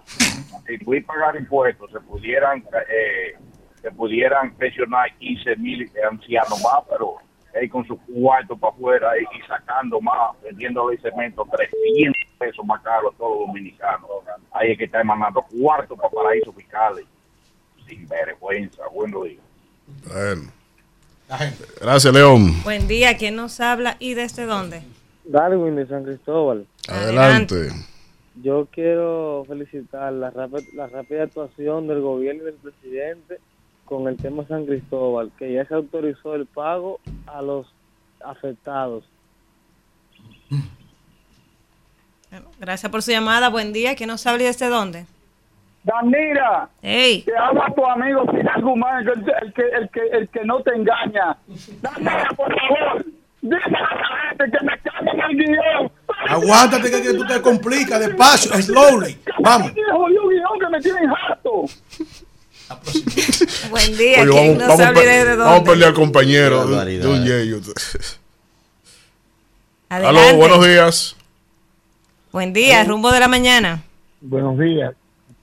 si 0.66 0.78
fui 0.80 1.02
pagar 1.02 1.36
impuestos, 1.36 1.92
se 1.92 2.00
pudieran 2.00 2.64
eh, 2.90 3.38
se 3.80 3.92
pudieran 3.92 4.56
pensionar 4.56 5.16
15 5.20 5.56
mil 5.58 5.92
ancianos 6.10 6.62
más, 6.64 6.84
pero 6.90 7.18
él 7.54 7.70
con 7.70 7.86
su 7.88 7.98
cuarto 8.06 8.56
para 8.58 8.74
afuera 8.74 9.10
y, 9.20 9.24
y 9.38 9.42
sacando 9.48 10.00
más, 10.02 10.40
vendiéndole 10.44 10.96
el 10.96 11.02
cemento 11.02 11.46
300 11.52 12.14
pesos 12.38 12.66
más 12.66 12.82
caro 12.82 13.10
a 13.10 13.14
todos 13.18 13.40
los 13.40 13.48
dominicanos. 13.48 14.10
Ahí 14.52 14.72
es 14.72 14.78
que 14.78 14.86
está 14.86 15.04
mandando 15.04 15.42
cuartos 15.44 15.98
para 15.98 16.10
paraísos 16.10 16.54
fiscales 16.56 17.06
sin 17.88 18.08
vergüenza. 18.08 18.84
Buenos 18.94 19.24
días. 19.24 19.42
Bueno. 20.08 20.52
Gracias, 21.80 22.14
León. 22.14 22.64
Buen 22.64 22.88
día. 22.88 23.16
¿Quién 23.18 23.36
nos 23.36 23.60
habla 23.60 23.96
y 24.00 24.14
desde 24.16 24.46
dónde? 24.46 24.82
Darwin 25.26 25.76
de 25.76 25.86
San 25.86 26.04
Cristóbal. 26.04 26.66
Adelante. 26.88 27.70
Yo 28.42 28.68
quiero 28.72 29.44
felicitar 29.48 30.12
la, 30.14 30.32
rápida- 30.32 30.64
la 30.74 30.88
rápida 30.88 31.24
actuación 31.24 31.88
del 31.88 32.02
gobierno 32.02 32.44
y 32.44 32.46
del 32.46 32.56
presidente 32.56 33.40
con 33.90 34.08
el 34.08 34.16
tema 34.18 34.46
San 34.48 34.66
Cristóbal, 34.68 35.32
que 35.40 35.52
ya 35.52 35.66
se 35.66 35.74
autorizó 35.74 36.36
el 36.36 36.46
pago 36.46 37.00
a 37.26 37.42
los 37.42 37.66
afectados. 38.24 39.04
Gracias 42.60 42.92
por 42.92 43.02
su 43.02 43.12
llamada. 43.12 43.50
Buen 43.50 43.74
día. 43.74 43.96
¿Quién 43.96 44.10
nos 44.10 44.26
habla 44.28 44.44
y 44.44 44.46
desde 44.46 44.68
dónde? 44.68 45.06
Danira, 45.84 46.70
Hey. 46.82 47.24
te 47.26 47.36
habla 47.36 47.74
tu 47.74 47.84
amigo 47.86 48.26
Pilar 48.28 48.62
Guzmán, 48.62 49.08
el, 49.08 49.24
que- 49.24 49.32
el 49.42 49.54
que, 49.54 49.62
el, 49.70 49.90
que, 49.90 50.00
el 50.18 50.30
que 50.30 50.44
no 50.46 50.62
te 50.62 50.76
engaña. 50.76 51.38
Danira, 51.82 52.30
por 52.36 52.54
favor, 52.54 53.06
dile 53.42 53.58
a 53.66 53.70
la 53.96 54.30
gente 54.30 54.58
que 54.58 54.66
me 54.66 54.78
cambien 54.80 55.22
el 55.22 55.38
guion. 55.38 55.92
Aguántate 56.28 56.92
que, 56.92 57.02
que 57.02 57.14
tú 57.14 57.26
te 57.26 57.42
complicas, 57.42 58.00
despacio, 58.02 58.52
slowly. 58.62 59.18
Vamos. 59.40 59.74
Tiene 59.74 59.92
jodido 59.92 60.28
guion 60.28 60.60
que 60.60 60.68
me 60.70 60.80
tienen 60.82 61.10
harto. 61.10 61.64
Buen 63.70 63.98
día. 63.98 64.22
Oye, 64.24 64.32
¿Quién 64.32 64.58
vamos, 64.58 64.58
nos 64.58 64.68
vamos, 64.68 64.80
a- 64.82 64.92
vamos 64.92 65.48
a 65.48 65.56
dónde? 65.56 65.72
pelear 65.72 65.94
compañero 65.94 66.68
de, 66.68 67.00
de 67.00 67.08
un 67.08 67.24
yeyo. 67.26 67.60
Aló, 69.90 70.36
buenos 70.36 70.66
días. 70.66 71.16
Buen 72.32 72.54
día. 72.54 72.84
Rumbo 72.84 73.12
de 73.12 73.20
la 73.20 73.28
mañana. 73.28 73.82
Buenos 74.22 74.58
días. 74.60 74.94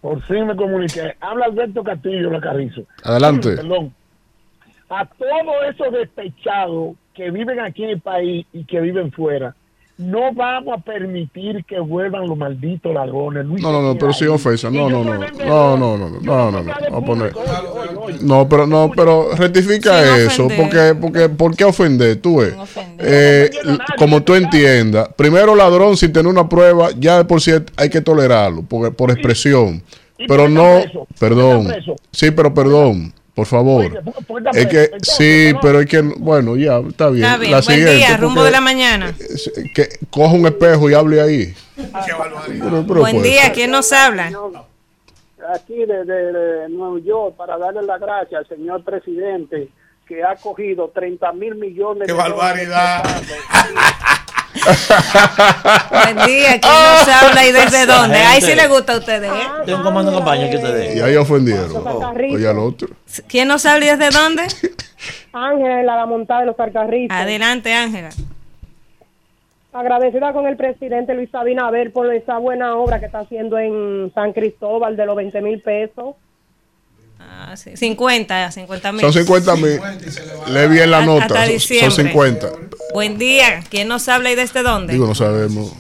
Por 0.01 0.23
fin 0.27 0.47
me 0.47 0.55
comuniqué. 0.55 1.17
Habla 1.21 1.47
Alberto 1.47 1.83
Castillo, 1.83 2.31
la 2.31 2.41
Carrizo. 2.41 2.83
Adelante. 3.03 3.57
Perdón. 3.57 3.93
A 4.89 5.05
todos 5.05 5.75
esos 5.75 5.93
despechados 5.93 6.95
que 7.13 7.31
viven 7.33 7.59
aquí 7.59 7.83
en 7.83 7.91
el 7.91 8.01
país 8.01 8.47
y 8.53 8.65
que 8.65 8.79
viven 8.81 9.11
fuera, 9.11 9.57
no 9.99 10.33
vamos 10.35 10.75
a 10.79 10.81
permitir 10.83 11.65
que 11.65 11.81
vuelvan 11.81 12.29
los 12.29 12.37
malditos 12.37 12.93
ladrones. 12.93 13.47
Luis 13.47 13.63
No, 13.63 13.73
no, 13.73 13.81
no, 13.83 13.95
pero 13.99 14.13
sin 14.13 14.29
ofensa. 14.29 14.71
No, 14.71 14.91
no, 14.91 15.03
no. 15.03 15.15
No, 15.15 15.77
no, 15.77 15.97
no, 15.97 16.09
no, 16.09 16.21
no, 16.21 16.51
no, 16.53 16.63
no. 16.63 16.73
Vamos 16.91 17.03
a 17.03 17.07
poner. 17.07 17.33
No, 18.21 18.49
pero 18.49 18.67
no, 18.67 18.91
pero 18.95 19.35
rectifica 19.35 20.03
Sin 20.05 20.27
eso, 20.27 20.47
ofender. 20.47 20.97
porque, 20.99 21.01
porque, 21.01 21.29
¿por 21.31 21.57
qué 21.57 21.65
ofender? 21.65 22.21
Tú 22.21 22.39
ves, 22.39 22.55
Eh, 22.99 23.51
como 23.99 24.23
tú 24.23 24.35
entiendas, 24.35 25.09
primero 25.17 25.55
ladrón 25.55 25.97
sin 25.97 26.13
tener 26.13 26.31
una 26.31 26.49
prueba, 26.49 26.89
ya 26.99 27.19
de 27.19 27.25
por 27.25 27.41
sí 27.41 27.53
hay 27.77 27.89
que 27.91 28.01
tolerarlo, 28.01 28.63
porque, 28.69 28.91
por 28.91 29.11
expresión, 29.11 29.83
pero 30.29 30.49
no, 30.49 30.81
perdón, 31.19 31.73
sí, 32.11 32.31
pero 32.31 32.53
perdón, 32.55 33.13
por 33.37 33.47
favor, 33.47 33.85
está 33.85 34.51
es 34.59 34.67
que, 34.67 34.91
sí, 35.03 35.53
pero 35.63 35.81
es 35.81 35.87
que, 35.87 36.01
bueno, 36.01 36.57
ya, 36.57 36.79
está 36.79 37.11
bien, 37.11 37.25
Está 37.27 37.37
bien. 37.37 37.53
la 37.53 37.59
Buen 37.59 37.63
siguiente, 37.65 37.95
día. 37.95 38.17
Rumbo 38.17 38.35
porque- 38.37 38.45
de 38.47 38.51
la 38.51 38.61
mañana. 38.63 39.15
que 39.75 39.89
coja 40.11 40.33
un 40.35 40.47
espejo 40.47 40.89
y 40.91 40.95
hable 40.95 41.21
ahí. 41.21 41.55
Pero- 41.77 42.85
pero 42.89 43.01
Buen 43.01 43.17
pues, 43.17 43.23
día. 43.23 43.53
¿Quién 43.53 43.71
nos 43.71 43.93
habla? 43.93 44.33
Aquí 45.55 45.75
desde 45.87 46.33
de 46.33 46.69
Nueva 46.71 46.99
York 47.05 47.37
para 47.37 47.59
darle 47.59 47.83
las 47.83 48.01
gracias 48.01 48.41
al 48.41 48.49
señor 48.49 48.83
presidente 48.83 49.69
que 50.09 50.25
ha 50.25 50.35
cogido 50.37 50.91
30 50.95 51.31
mil 51.35 51.55
millones 51.57 52.07
¡Qué 52.07 52.13
de 52.15 52.19
barbaridad! 52.19 53.05
Buen 55.91 56.27
día. 56.27 56.61
¿Quién 56.61 56.73
nos 56.73 57.09
habla 57.09 57.47
y 57.47 57.53
desde 57.53 57.87
dónde? 57.87 58.19
Ahí 58.19 58.41
sí 58.41 58.55
le 58.55 58.67
gusta 58.69 58.95
a 58.95 58.99
ustedes. 58.99 59.31
¿eh? 59.31 59.47
Tengo 59.65 59.79
un 59.79 59.85
comando 59.85 60.11
de 60.11 60.17
campaña 60.17 60.51
que 60.51 60.57
ustedes. 60.57 60.97
Y 60.97 61.01
ahí 61.01 61.17
ofendieron. 61.17 61.87
Oye 61.87 62.49
al 62.49 62.59
otro. 62.59 62.89
¿Quién 63.29 63.49
nos 63.49 63.67
habla 63.67 63.87
y 63.87 63.89
desde 63.97 64.11
dónde? 64.11 64.43
Ángela, 65.33 65.97
la 65.97 66.07
montada 66.07 66.41
de 66.41 66.47
los 66.47 66.59
Alcarrizos. 66.59 67.17
Adelante, 67.17 67.73
Ángela. 67.75 68.11
Agradecida 69.73 70.33
con 70.33 70.47
el 70.47 70.57
presidente 70.57 71.15
Luis 71.15 71.35
Abinader 71.35 71.93
por 71.93 72.13
esa 72.15 72.39
buena 72.39 72.77
obra 72.77 72.99
que 72.99 73.07
está 73.07 73.21
haciendo 73.21 73.59
en 73.59 74.11
San 74.15 74.33
Cristóbal 74.33 74.97
de 74.97 75.05
los 75.05 75.17
20 75.17 75.41
mil 75.43 75.61
pesos. 75.61 76.15
Ah, 77.29 77.57
sí. 77.57 77.77
50, 77.77 78.51
50 78.53 78.93
mil. 78.93 79.01
Son 79.01 79.13
50 79.13 79.57
mil. 79.57 79.81
Le 80.49 80.69
vi 80.69 80.81
en 80.81 80.91
la 80.91 80.99
Hasta 80.99 81.07
nota. 81.13 81.29
son- 81.29 81.37
Son 81.39 81.49
diciembre. 81.49 81.91
50. 81.91 82.49
Buen 82.95 83.19
día. 83.19 83.63
¿Quién 83.71 83.89
nos 83.89 84.09
habla 84.09 84.31
y 84.31 84.35
desde 84.35 84.63
dónde? 84.63 84.93
Digo, 84.93 85.07
no 85.07 85.15
sabemos. 85.15 85.75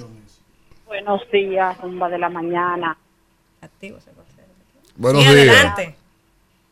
Buenos 0.86 1.22
días, 1.30 1.76
rumba 1.80 2.08
de 2.08 2.18
la 2.18 2.28
mañana. 2.28 2.96
Buenos 4.96 5.24
Sí, 5.24 5.34
días. 5.34 5.48
adelante. 5.56 5.94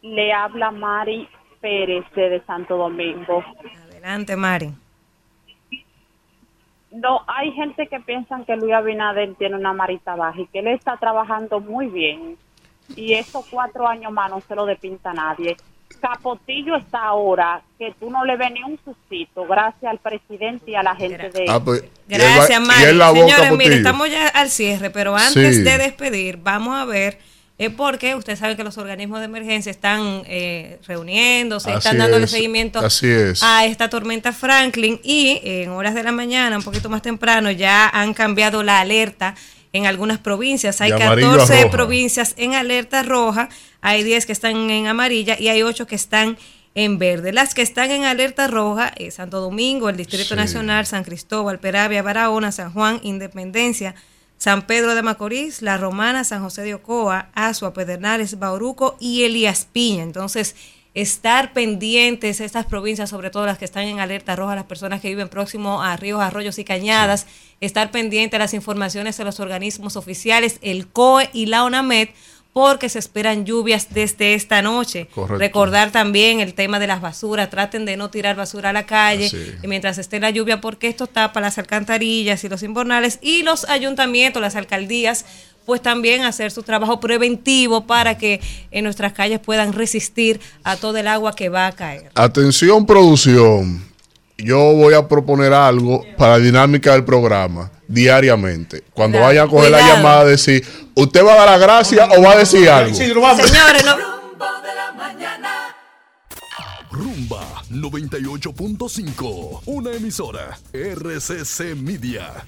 Le 0.03 0.33
habla 0.33 0.71
Mari 0.71 1.29
Pérez 1.61 2.05
de 2.15 2.43
Santo 2.47 2.77
Domingo. 2.77 3.43
Adelante, 3.91 4.37
Mari. 4.37 4.73
No, 6.93 7.23
hay 7.27 7.51
gente 7.53 7.89
que 7.89 7.99
piensan 8.01 8.45
que 8.45 8.55
Luis 8.57 8.73
Abinader 8.73 9.35
tiene 9.35 9.57
una 9.57 9.73
marita 9.73 10.15
baja 10.15 10.41
y 10.41 10.47
que 10.47 10.61
él 10.61 10.69
está 10.69 10.97
trabajando 10.97 11.59
muy 11.61 11.87
bien. 11.87 12.37
Y 12.97 13.15
esos 13.15 13.45
cuatro 13.51 13.87
años 13.89 14.13
más 14.13 14.31
no 14.31 14.43
se 14.47 14.55
lo 14.55 14.67
depinta 14.67 15.13
nadie. 15.13 15.57
Capotillo 16.01 16.77
está 16.77 17.03
ahora 17.05 17.63
que 17.79 17.95
tú 17.99 18.11
no 18.11 18.25
le 18.25 18.37
ves 18.37 18.51
ni 18.53 18.63
un 18.63 18.79
sustito 18.85 19.47
gracias 19.47 19.91
al 19.91 19.99
presidente 19.99 20.71
y 20.73 20.75
a 20.75 20.83
la 20.83 20.95
gente 20.95 21.31
de 21.31 21.47
Ah, 21.49 21.61
pues, 21.65 21.83
Gracias, 22.07 22.61
Mari. 22.61 22.99
Señores, 22.99 23.53
mire, 23.57 23.77
estamos 23.77 24.11
ya 24.11 24.29
al 24.29 24.51
cierre, 24.51 24.91
pero 24.91 25.17
antes 25.17 25.57
Sí. 25.57 25.63
de 25.63 25.79
despedir, 25.79 26.37
vamos 26.43 26.77
a 26.77 26.85
ver, 26.85 27.19
es 27.57 27.71
porque 27.71 28.15
usted 28.17 28.37
sabe 28.37 28.55
que 28.57 28.65
los 28.65 28.77
organismos 28.77 29.21
de 29.21 29.27
emergencia 29.27 29.71
están 29.71 30.23
eh, 30.27 30.79
reuniéndose, 30.87 31.71
Así 31.71 31.79
están 31.79 31.97
dándole 31.99 32.25
es, 32.25 32.31
seguimiento 32.33 32.81
así 32.81 33.09
es. 33.09 33.43
a 33.43 33.65
esta 33.65 33.89
tormenta 33.89 34.33
Franklin 34.33 35.01
y 35.03 35.41
en 35.43 35.71
horas 35.71 35.95
de 35.95 36.03
la 36.03 36.13
mañana, 36.13 36.59
un 36.59 36.65
poquito 36.65 36.91
más 36.91 37.01
temprano, 37.01 37.51
ya 37.51 37.89
han 37.89 38.13
cambiado 38.13 38.63
la 38.63 38.81
alerta 38.81 39.35
en 39.75 39.85
algunas 39.87 40.19
provincias. 40.19 40.81
Hay 40.81 40.91
De 40.93 41.03
amarillo 41.03 41.29
a 41.29 41.37
14 41.41 41.55
roja. 41.65 41.71
provincias 41.71 42.35
en 42.39 42.55
alerta 42.55 43.03
roja, 43.03 43.51
hay 43.83 44.03
10 44.03 44.25
que 44.25 44.33
están 44.33 44.71
en 44.71 44.87
amarilla 44.87 45.37
y 45.39 45.49
hay 45.49 45.63
8 45.63 45.87
que 45.87 45.97
están 45.97 46.39
en 46.75 46.99
verde. 46.99 47.33
Las 47.33 47.55
que 47.55 47.63
están 47.63 47.91
en 47.91 48.05
alerta 48.05 48.47
roja, 48.49 48.93
eh, 48.97 49.11
Santo 49.11 49.41
Domingo, 49.41 49.89
el 49.89 49.97
Distrito 49.97 50.31
Sí. 50.31 50.35
Nacional, 50.37 50.87
San 50.87 51.05
Cristóbal, 51.05 51.59
Peravia, 51.61 52.03
Barahona, 52.03 52.51
San 52.53 52.73
Juan, 52.73 53.01
Independencia, 53.03 53.95
San 54.39 54.63
Pedro 54.67 54.95
de 54.95 55.03
Macorís, 55.03 55.63
La 55.63 55.77
Romana, 55.77 56.25
San 56.25 56.43
José 56.43 56.63
de 56.63 56.75
Ocoa, 56.75 57.29
Azua, 57.35 57.73
Pedernales, 57.73 58.39
Bauruco 58.39 58.97
y 59.01 59.25
Elías 59.25 59.67
Piña. 59.73 60.03
Entonces, 60.03 60.57
estar 60.95 61.53
pendientes 61.53 62.41
estas 62.41 62.67
provincias, 62.67 63.11
sobre 63.11 63.31
todo 63.31 63.47
las 63.47 63.59
que 63.59 63.65
están 63.65 63.85
en 63.85 63.99
alerta 63.99 64.37
roja, 64.37 64.55
las 64.55 64.65
personas 64.65 65.01
que 65.01 65.09
viven 65.09 65.29
próximo 65.29 65.83
a 65.83 65.97
ríos, 65.97 66.21
arroyos 66.21 66.59
y 66.59 66.65
cañadas, 66.65 67.27
estar 67.61 67.91
pendiente 67.91 68.37
de 68.37 68.39
las 68.39 68.55
informaciones 68.55 69.17
de 69.17 69.25
los 69.25 69.41
organismos 69.41 69.97
oficiales, 69.97 70.59
el 70.63 70.87
COE 70.87 71.31
y 71.33 71.47
la 71.47 71.65
ONAMED, 71.65 72.11
porque 72.53 72.89
se 72.89 73.01
esperan 73.01 73.45
lluvias 73.45 73.89
desde 73.93 74.35
esta 74.35 74.63
noche. 74.63 75.09
Correcto. 75.13 75.39
Recordar 75.39 75.91
también 75.91 76.39
el 76.39 76.55
tema 76.55 76.79
de 76.79 76.87
las 76.87 77.01
basuras, 77.01 77.51
traten 77.51 77.85
de 77.85 77.97
no 77.97 78.11
tirar 78.11 78.37
basura 78.37 78.71
a 78.71 78.73
la 78.73 78.87
calle 78.87 79.27
Así. 79.27 79.55
y 79.61 79.67
mientras 79.67 79.99
esté 79.99 80.21
la 80.21 80.31
lluvia, 80.31 80.61
porque 80.61 80.87
esto 80.87 81.09
tapa 81.09 81.41
las 81.41 81.59
alcantarillas 81.59 82.45
y 82.45 82.49
los 82.49 82.63
invernales 82.63 83.19
y 83.21 83.43
los 83.43 83.69
ayuntamientos, 83.69 84.41
las 84.41 84.55
alcaldías, 84.55 85.27
pues 85.65 85.83
también 85.83 86.23
hacer 86.23 86.51
su 86.51 86.63
trabajo 86.63 87.01
preventivo 87.01 87.87
para 87.87 88.19
que 88.19 88.41
en 88.71 88.85
nuestras 88.85 89.13
calles 89.13 89.41
puedan 89.41 89.73
resistir 89.73 90.41
a 90.63 90.77
todo 90.77 90.97
el 90.99 91.07
agua 91.07 91.35
que 91.35 91.49
va 91.49 91.67
a 91.67 91.73
caer. 91.73 92.11
Atención, 92.15 92.87
producción. 92.87 93.85
Yo 94.37 94.59
voy 94.75 94.95
a 94.95 95.07
proponer 95.07 95.53
algo 95.53 96.05
para 96.17 96.39
la 96.39 96.45
dinámica 96.45 96.93
del 96.93 97.05
programa 97.05 97.71
diariamente. 97.87 98.83
Cuando 98.93 99.19
Cuidado, 99.19 99.29
vayan 99.29 99.47
a 99.47 99.51
coger 99.51 99.71
la 99.71 99.81
llamada, 99.81 100.25
decir, 100.25 100.67
¿usted 100.95 101.25
va 101.25 101.35
a 101.35 101.37
dar 101.37 101.51
la 101.51 101.59
gracia 101.59 102.09
o 102.17 102.23
va 102.23 102.33
a 102.33 102.39
decir 102.39 102.69
algo? 102.69 102.95
Señores, 102.95 103.85
no, 103.85 103.97
Rumba 106.91 107.63
98.5, 107.71 109.63
una 109.67 109.93
emisora 109.93 110.59
RCC 110.73 111.75
Media. 111.77 112.45